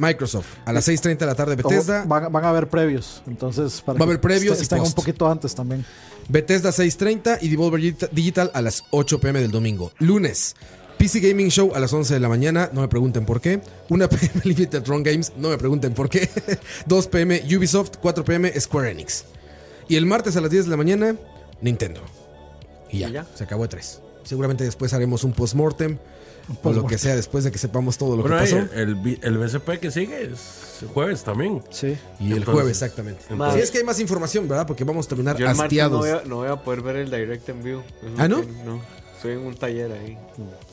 Microsoft. 0.00 0.46
A 0.64 0.72
las 0.72 0.88
6.30 0.88 1.18
de 1.18 1.26
la 1.26 1.34
tarde, 1.34 1.56
Bethesda. 1.56 2.04
van, 2.06 2.32
van 2.32 2.44
a 2.44 2.48
haber 2.48 2.68
previos. 2.68 3.22
Entonces, 3.26 3.80
para 3.82 3.98
Va 3.98 4.04
a 4.04 4.06
que 4.06 4.10
haber 4.12 4.20
previos 4.20 4.52
est- 4.54 4.60
y 4.60 4.62
estén 4.64 4.80
un 4.80 4.92
poquito 4.92 5.30
antes 5.30 5.54
también. 5.54 5.84
Bethesda 6.28 6.70
6.30 6.70 7.38
y 7.42 7.48
Devolver 7.48 7.80
Digita- 7.80 8.08
Digital 8.10 8.50
a 8.54 8.62
las 8.62 8.84
8 8.90 9.20
pm 9.20 9.40
del 9.40 9.50
domingo. 9.50 9.92
Lunes, 9.98 10.54
PC 10.96 11.20
Gaming 11.20 11.48
Show 11.50 11.72
a 11.74 11.80
las 11.80 11.92
11 11.92 12.14
de 12.14 12.20
la 12.20 12.28
mañana, 12.28 12.70
no 12.72 12.80
me 12.80 12.88
pregunten 12.88 13.24
por 13.26 13.40
qué. 13.40 13.60
1 13.88 14.08
pm 14.08 14.30
Limited 14.44 14.86
Run 14.86 15.02
Games, 15.02 15.32
no 15.36 15.50
me 15.50 15.58
pregunten 15.58 15.92
por 15.92 16.08
qué. 16.08 16.28
2 16.86 17.06
pm 17.08 17.42
Ubisoft, 17.56 17.96
4 18.00 18.24
pm 18.24 18.58
Square 18.60 18.90
Enix. 18.92 19.24
Y 19.88 19.96
el 19.96 20.06
martes 20.06 20.36
a 20.36 20.40
las 20.40 20.50
10 20.50 20.64
de 20.64 20.70
la 20.70 20.76
mañana, 20.76 21.16
Nintendo. 21.60 22.00
Y 22.90 23.00
ya, 23.00 23.08
Y 23.08 23.12
ya. 23.12 23.26
se 23.34 23.44
acabó 23.44 23.62
de 23.64 23.68
3. 23.68 24.00
Seguramente 24.24 24.64
después 24.64 24.92
haremos 24.92 25.24
un 25.24 25.32
postmortem 25.32 25.98
o 26.62 26.72
lo 26.72 26.86
que 26.86 26.98
sea 26.98 27.16
después 27.16 27.44
de 27.44 27.50
que 27.52 27.58
sepamos 27.58 27.96
todo 27.98 28.16
lo 28.16 28.22
Bueno, 28.22 28.36
que 28.38 28.44
ahí, 28.44 28.52
pasó. 28.52 28.74
el, 28.74 29.18
el 29.22 29.38
BCP 29.38 29.78
que 29.80 29.90
sigue 29.90 30.24
es 30.32 30.84
jueves 30.94 31.22
también. 31.22 31.62
Sí. 31.70 31.96
Y 32.18 32.32
el 32.32 32.44
jueves, 32.44 32.70
exactamente. 32.70 33.22
entonces- 33.30 33.54
Sí, 33.56 33.60
es 33.62 33.70
que 33.70 33.78
hay 33.78 33.84
más 33.84 34.00
información, 34.00 34.48
¿verdad? 34.48 34.66
Porque 34.66 34.84
vamos 34.84 35.06
a 35.06 35.08
terminar 35.08 35.36
Yo 35.36 35.46
el 35.48 35.54
martes 35.56 35.58
no 35.58 35.84
hastiados. 35.84 35.98
voy, 36.00 36.10
a, 36.10 36.22
no 36.28 36.36
voy 36.36 36.48
a 36.48 36.56
poder 36.56 36.80
ver 36.82 36.96
el 36.96 37.10
direct 37.10 37.48
en 37.48 37.62
vivo. 37.62 37.82
¿Ah, 38.18 38.28
no? 38.28 38.38
No. 38.64 38.80
Estoy 39.16 39.32
en 39.32 39.40
un 39.40 39.54
taller 39.54 39.92
ahí. 39.92 40.16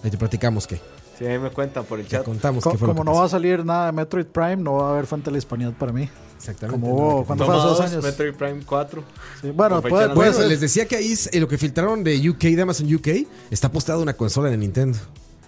Ahí 0.03 0.09
te 0.11 0.17
platicamos 0.17 0.65
que. 0.67 0.79
Sí, 1.19 1.25
ahí 1.25 1.39
me 1.39 1.49
cuentan 1.49 1.83
por 1.83 1.99
el 1.99 2.05
Te 2.05 2.11
chat. 2.11 2.23
contamos 2.23 2.63
Co- 2.63 2.71
qué 2.71 2.77
fue 2.77 2.87
lo 2.87 2.93
como 2.93 3.01
que 3.03 3.05
no 3.07 3.11
pasó. 3.11 3.19
va 3.21 3.25
a 3.25 3.29
salir 3.29 3.65
nada 3.65 3.85
de 3.87 3.91
Metroid 3.91 4.27
Prime, 4.27 4.57
no 4.57 4.75
va 4.75 4.89
a 4.89 4.91
haber 4.93 5.07
Fantasy 5.07 5.35
Hispanidad 5.37 5.73
para 5.73 5.91
mí. 5.91 6.07
Exactamente. 6.37 6.79
Como 6.79 6.95
hubo, 6.95 7.25
¿cuándo 7.25 7.45
fue 7.45 7.55
hace 7.57 7.65
dos 7.67 7.81
años? 7.81 8.03
Metroid 8.03 8.33
Prime 8.35 8.61
4. 8.63 9.03
Sí, 9.41 9.49
Bueno, 9.51 9.81
puede, 9.81 10.07
de 10.09 10.13
puede 10.13 10.29
Bueno, 10.31 10.47
les 10.47 10.61
decía 10.61 10.85
que 10.85 10.95
ahí 10.95 11.15
eh, 11.31 11.39
lo 11.39 11.47
que 11.47 11.57
filtraron 11.57 12.03
de 12.03 12.29
UK, 12.29 12.39
de 12.43 12.61
Amazon 12.61 12.93
UK, 12.93 13.07
está 13.49 13.71
posteado 13.71 14.01
una 14.03 14.13
consola 14.13 14.49
de 14.51 14.57
Nintendo. 14.57 14.97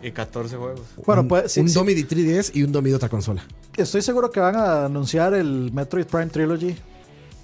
Y 0.01 0.11
14 0.11 0.55
juegos. 0.55 0.81
Bueno, 1.05 1.23
un, 1.23 1.27
puede- 1.27 1.49
sí, 1.49 1.59
un 1.59 1.67
sí. 1.67 1.73
Domi 1.75 1.93
de 1.93 2.07
3DS 2.07 2.51
y 2.53 2.63
un 2.63 2.71
Domi 2.71 2.89
de 2.89 2.95
otra 2.95 3.09
consola. 3.09 3.45
Estoy 3.75 4.01
seguro 4.01 4.31
que 4.31 4.39
van 4.39 4.55
a 4.55 4.85
anunciar 4.85 5.33
el 5.33 5.71
Metroid 5.73 6.05
Prime 6.05 6.27
Trilogy. 6.27 6.75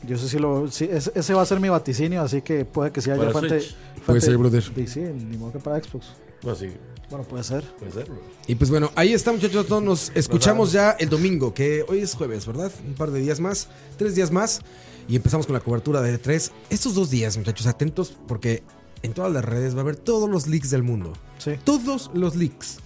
Yo 0.07 0.17
sé 0.17 0.29
si 0.29 0.37
lo. 0.39 0.69
sí, 0.71 0.87
ese, 0.91 1.33
va 1.33 1.41
a 1.41 1.45
ser 1.45 1.59
mi 1.59 1.67
vaticinio, 1.69 2.21
así 2.21 2.41
que 2.41 2.63
puede 2.63 2.91
que 2.91 2.99
haya 2.99 3.17
Para 3.17 3.31
fuente. 3.31 3.61
Puede 4.05 4.21
ser, 4.21 4.37
brother. 4.37 4.63
Sí, 4.63 4.87
sí, 4.87 4.99
ni 4.99 5.37
modo 5.37 5.53
que 5.53 5.59
para 5.59 5.81
Xbox. 5.83 6.07
Bueno, 6.43 6.57
sí, 6.59 6.67
Bueno, 7.09 7.25
puede 7.25 7.43
ser. 7.43 7.63
puede 7.79 7.91
ser. 7.91 8.05
bro. 8.05 8.21
Y 8.45 8.53
pues 8.55 8.69
bueno, 8.69 8.91
ahí 8.95 9.13
está 9.13 9.31
muchachos, 9.31 9.65
todos 9.65 9.81
nos 9.81 10.11
escuchamos 10.13 10.71
ya 10.71 10.91
el 10.91 11.09
domingo, 11.09 11.53
que 11.55 11.83
hoy 11.87 11.99
es 11.99 12.13
jueves, 12.13 12.45
¿verdad? 12.45 12.71
Un 12.87 12.93
par 12.93 13.09
de 13.09 13.19
días 13.19 13.39
más, 13.39 13.67
tres 13.97 14.13
días 14.13 14.29
más, 14.29 14.61
y 15.07 15.15
empezamos 15.15 15.47
con 15.47 15.53
la 15.55 15.59
cobertura 15.59 16.01
de 16.01 16.17
tres. 16.19 16.51
Estos 16.69 16.93
dos 16.93 17.09
días, 17.09 17.35
muchachos, 17.37 17.65
atentos, 17.65 18.13
porque 18.27 18.61
en 19.03 19.13
todas 19.13 19.31
las 19.31 19.43
redes 19.45 19.73
va 19.75 19.79
a 19.79 19.81
haber 19.81 19.95
todos 19.95 20.29
los 20.29 20.47
leaks 20.47 20.69
del 20.69 20.83
mundo. 20.83 21.13
Sí. 21.37 21.53
Todos 21.63 22.09
los 22.13 22.35
leaks. 22.35 22.77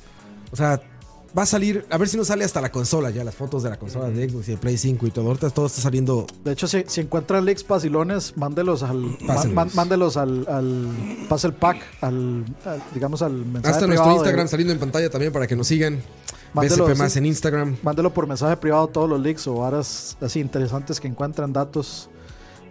O 0.52 0.56
sea, 0.56 0.81
va 1.38 1.44
a 1.44 1.45
salir, 1.45 1.86
a 1.91 1.98
ver 1.99 2.10
si 2.10 2.18
no 2.18 2.26
sale 2.26 2.44
hasta 2.44 2.60
la 2.60 2.72
consola, 2.72 3.11
ya 3.11 3.23
las 3.23 3.36
fotos 3.36 3.61
de 3.61 3.69
la 3.69 3.77
consola 3.77 4.10
de 4.10 4.27
Xbox 4.30 4.48
y 4.48 4.52
de 4.53 4.57
Play 4.57 4.77
5 4.77 5.06
y 5.07 5.11
todo. 5.11 5.27
Ahorita 5.27 5.49
todo 5.52 5.68
está 5.68 5.80
saliendo 5.81 6.26
De 6.44 6.52
hecho, 6.53 6.68
si, 6.68 6.84
si 6.88 7.02
encuentran 7.02 7.45
leaks 7.45 7.64
pacilones, 7.64 8.36
mándelos 8.36 8.81
al. 8.84 9.18
man- 9.53 9.69
mándelos 9.76 10.18
al. 10.18 10.48
al 10.49 10.88
pase 11.30 11.48
el 11.48 11.53
pack, 11.53 11.77
al, 12.02 12.45
al- 12.65 12.84
digamos 12.94 13.22
al 13.22 13.34
mensaje 13.34 13.73
Hasta 13.76 13.88
nuestro 13.88 14.10
de- 14.10 14.15
Instagram 14.15 14.48
saliendo 14.48 14.73
en 14.73 14.80
pantalla 14.80 15.10
también 15.10 15.31
para 15.31 15.45
que 15.48 15.56
nos 15.56 15.68
sigan. 15.68 16.02
Mándelo, 16.52 16.88
más 16.95 17.14
sí. 17.14 17.19
en 17.19 17.27
Instagram. 17.27 17.77
Mándelo 17.84 18.11
por 18.11 18.26
mensaje 18.26 18.57
privado 18.57 18.88
todos 18.88 19.07
los 19.07 19.19
leaks 19.22 19.45
o 19.45 19.53
varas 19.57 20.18
así 20.19 20.40
interesantes 20.40 20.99
que 20.99 21.07
encuentran 21.07 21.53
datos 21.53 22.10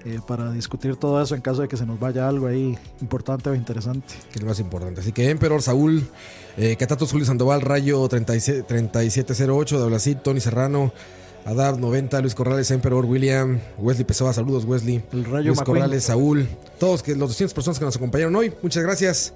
eh, 0.04 0.20
para 0.26 0.50
discutir 0.52 0.96
todo 0.96 1.20
eso 1.22 1.34
en 1.34 1.40
caso 1.40 1.62
de 1.62 1.68
que 1.68 1.76
se 1.76 1.86
nos 1.86 1.98
vaya 1.98 2.28
algo 2.28 2.46
ahí 2.46 2.78
importante 3.00 3.50
o 3.50 3.54
interesante. 3.54 4.14
que 4.30 4.38
es 4.38 4.42
lo 4.42 4.48
más 4.48 4.60
importante. 4.60 5.00
Así 5.00 5.12
que 5.12 5.30
Emperor, 5.30 5.60
Saúl, 5.62 6.06
eh, 6.56 6.76
Catatos, 6.76 7.10
Julio 7.10 7.26
Sandoval, 7.26 7.60
Rayo 7.62 8.06
37 8.08 8.62
3708, 8.62 9.78
Dablacid, 9.80 10.16
Tony 10.18 10.40
Serrano, 10.40 10.92
Adab 11.44 11.78
90, 11.78 12.20
Luis 12.20 12.34
Corrales, 12.34 12.70
Emperor, 12.70 13.04
William, 13.04 13.58
Wesley 13.78 14.04
Pessoa, 14.04 14.32
saludos 14.32 14.64
Wesley, 14.64 15.02
El 15.12 15.24
Rayo 15.24 15.48
Luis 15.48 15.58
McQueen. 15.58 15.82
Corrales, 15.82 16.04
Saúl, 16.04 16.48
todos 16.78 17.02
que 17.02 17.14
los 17.16 17.28
200 17.30 17.54
personas 17.54 17.78
que 17.78 17.84
nos 17.84 17.96
acompañaron 17.96 18.34
hoy, 18.36 18.52
muchas 18.62 18.82
gracias. 18.82 19.34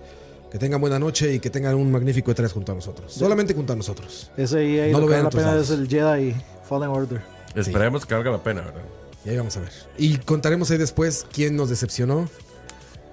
Que 0.51 0.59
tengan 0.59 0.82
buena 0.82 0.98
noche 0.98 1.32
y 1.32 1.40
que 1.40 1.48
tengan 1.48 1.74
un 1.76 1.90
magnífico 1.90 2.30
E3 2.30 2.52
junto 2.52 2.72
a 2.72 2.74
nosotros. 2.74 3.10
Solamente 3.14 3.55
junto 3.55 3.72
anosotros. 3.72 4.30
Ese 4.36 4.59
ahí, 4.59 4.80
ahí 4.80 4.93
No 4.93 4.98
lo 4.98 5.06
lo 5.06 5.09
que 5.09 5.14
vean 5.14 5.24
vale 5.24 5.34
la 5.34 5.40
pena 5.40 5.52
lados. 5.52 5.70
es 5.70 5.78
el 5.78 5.89
Jedi 5.89 6.34
Fallen 6.68 6.90
Order. 6.90 7.22
Esperemos 7.55 8.05
que 8.05 8.14
valga 8.14 8.32
la 8.32 8.43
pena, 8.43 8.60
¿verdad? 8.60 8.82
Y 9.24 9.31
ahí 9.31 9.36
vamos 9.36 9.57
a 9.57 9.61
ver. 9.61 9.73
Y 9.97 10.19
contaremos 10.19 10.70
ahí 10.70 10.78
después 10.78 11.27
quién 11.32 11.57
nos 11.57 11.69
decepcionó, 11.69 12.28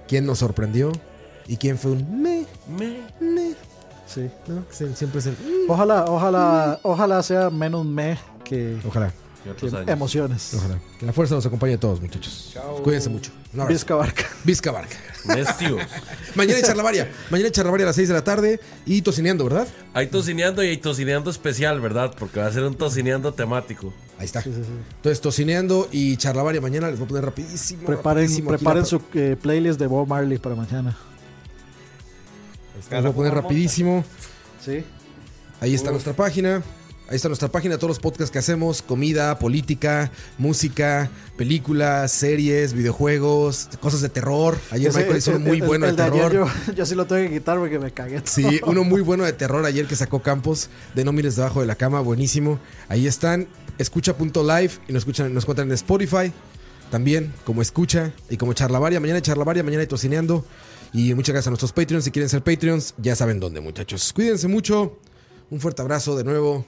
quién 0.07 0.25
nos 0.25 0.39
sorprendió 0.39 0.91
y 1.47 1.57
quién 1.57 1.77
fue 1.77 1.91
un 1.91 2.21
me, 2.21 2.45
Me. 2.67 3.01
me. 3.19 3.53
Sí. 4.07 4.29
¿no? 4.47 4.65
Siempre 4.71 5.19
es 5.19 5.27
el. 5.27 5.35
Ojalá, 5.67 6.05
ojalá, 6.05 6.79
ojalá 6.81 7.21
sea 7.21 7.49
menos 7.51 7.85
me 7.85 8.17
que, 8.43 8.77
Ojalá. 8.87 9.13
Y 9.45 9.49
otros 9.49 9.73
años. 9.73 9.89
emociones. 9.89 10.53
Ojalá. 10.55 10.79
Que 10.99 11.05
la 11.05 11.13
fuerza 11.13 11.35
nos 11.35 11.45
acompañe 11.45 11.75
a 11.75 11.79
todos, 11.79 12.01
muchachos. 12.01 12.57
Cuídense 12.83 13.09
mucho. 13.09 13.31
Un 13.53 13.61
abrazo. 13.61 13.73
Vizca 13.73 13.95
Barca. 13.95 14.23
Vizca 14.43 14.71
Barca. 14.71 14.95
Nestios. 15.25 15.81
Mañana 16.35 16.57
hay 16.57 16.63
charlavaria. 16.63 17.09
Mañana 17.29 17.47
hay 17.47 17.51
charlavaria 17.51 17.85
a 17.85 17.87
las 17.87 17.95
6 17.95 18.07
de 18.09 18.13
la 18.13 18.23
tarde 18.23 18.59
y 18.85 19.01
tocineando, 19.01 19.45
¿verdad? 19.45 19.67
Hay 19.93 20.07
tocineando 20.07 20.63
y 20.63 20.67
hay 20.67 20.77
tocineando 20.77 21.29
especial, 21.31 21.79
¿verdad? 21.79 22.13
Porque 22.19 22.39
va 22.39 22.47
a 22.47 22.51
ser 22.51 22.63
un 22.63 22.75
tocineando 22.75 23.33
temático. 23.33 23.93
Ahí 24.17 24.25
está. 24.25 24.41
Sí, 24.41 24.51
sí, 24.53 24.61
sí. 24.63 24.71
Entonces, 24.97 25.21
tocineando 25.21 25.87
y 25.91 26.17
charlavaria 26.17 26.59
mañana 26.59 26.89
les 26.89 26.99
voy 26.99 27.05
a 27.05 27.09
poner 27.09 27.25
rapidísimo. 27.25 27.85
Preparen, 27.85 28.23
rapidísimo 28.23 28.49
preparen 28.49 28.81
la- 28.83 28.87
su 28.89 29.01
eh, 29.13 29.37
playlist 29.41 29.79
de 29.79 29.87
Bob 29.87 30.07
Marley 30.07 30.37
para 30.37 30.55
mañana. 30.55 30.97
Les 32.91 33.01
voy 33.01 33.11
a 33.11 33.13
poner 33.15 33.33
rapidísimo. 33.33 34.03
Sí. 34.63 34.83
Ahí 35.61 35.73
está 35.75 35.91
nuestra 35.91 36.13
página. 36.13 36.61
Ahí 37.09 37.15
está 37.15 37.27
nuestra 37.27 37.47
página, 37.47 37.77
todos 37.77 37.89
los 37.89 37.99
podcasts 37.99 38.29
que 38.29 38.37
hacemos, 38.37 38.83
comida, 38.83 39.39
política, 39.39 40.11
música, 40.37 41.09
películas, 41.37 42.11
series, 42.11 42.73
videojuegos, 42.73 43.67
cosas 43.81 44.01
de 44.01 44.09
terror. 44.09 44.59
Ayer 44.69 44.93
Michael 44.93 45.17
hizo 45.17 45.31
uno 45.31 45.39
muy 45.39 45.59
bueno 45.59 45.87
de 45.87 45.93
terror. 45.93 46.31
yo, 46.31 46.45
yo 46.75 46.85
sí 46.85 46.93
lo 46.93 47.07
tengo 47.07 47.27
que 47.27 47.33
quitar 47.33 47.57
porque 47.57 47.79
me 47.79 47.89
cagué. 47.89 48.21
Sí, 48.25 48.61
uno 48.63 48.83
muy 48.83 49.01
bueno 49.09 49.23
de 49.23 49.33
terror 49.33 49.65
ayer 49.65 49.87
que 49.87 49.95
sacó 49.95 50.21
Campos, 50.21 50.69
de 50.93 51.03
No 51.03 51.11
mires 51.11 51.35
debajo 51.35 51.61
de 51.61 51.65
la 51.65 51.73
cama, 51.73 51.99
buenísimo. 51.99 52.59
Ahí 52.89 53.07
están, 53.07 53.47
escucha.live 53.79 54.71
y 54.87 54.93
nos 54.93 55.01
escuchan, 55.01 55.33
nos 55.33 55.45
encuentran 55.45 55.67
en 55.67 55.73
Spotify, 55.73 56.31
también 56.91 57.33
como 57.43 57.63
escucha 57.63 58.13
y 58.29 58.37
como 58.37 58.53
charlavaria. 58.53 58.99
Mañana 58.99 59.19
charlavaria, 59.19 59.63
mañana 59.63 59.81
hay 59.81 59.87
tocineando. 59.87 60.45
Y 60.93 61.15
muchas 61.15 61.33
gracias 61.33 61.47
a 61.47 61.49
nuestros 61.49 61.73
Patreons. 61.73 62.05
Si 62.05 62.11
quieren 62.11 62.29
ser 62.29 62.43
Patreons, 62.43 62.93
ya 62.99 63.15
saben 63.15 63.39
dónde, 63.39 63.61
muchachos. 63.61 64.13
Cuídense 64.13 64.47
mucho. 64.47 64.99
Un 65.49 65.59
fuerte 65.59 65.81
abrazo 65.81 66.15
de 66.15 66.23
nuevo 66.23 66.67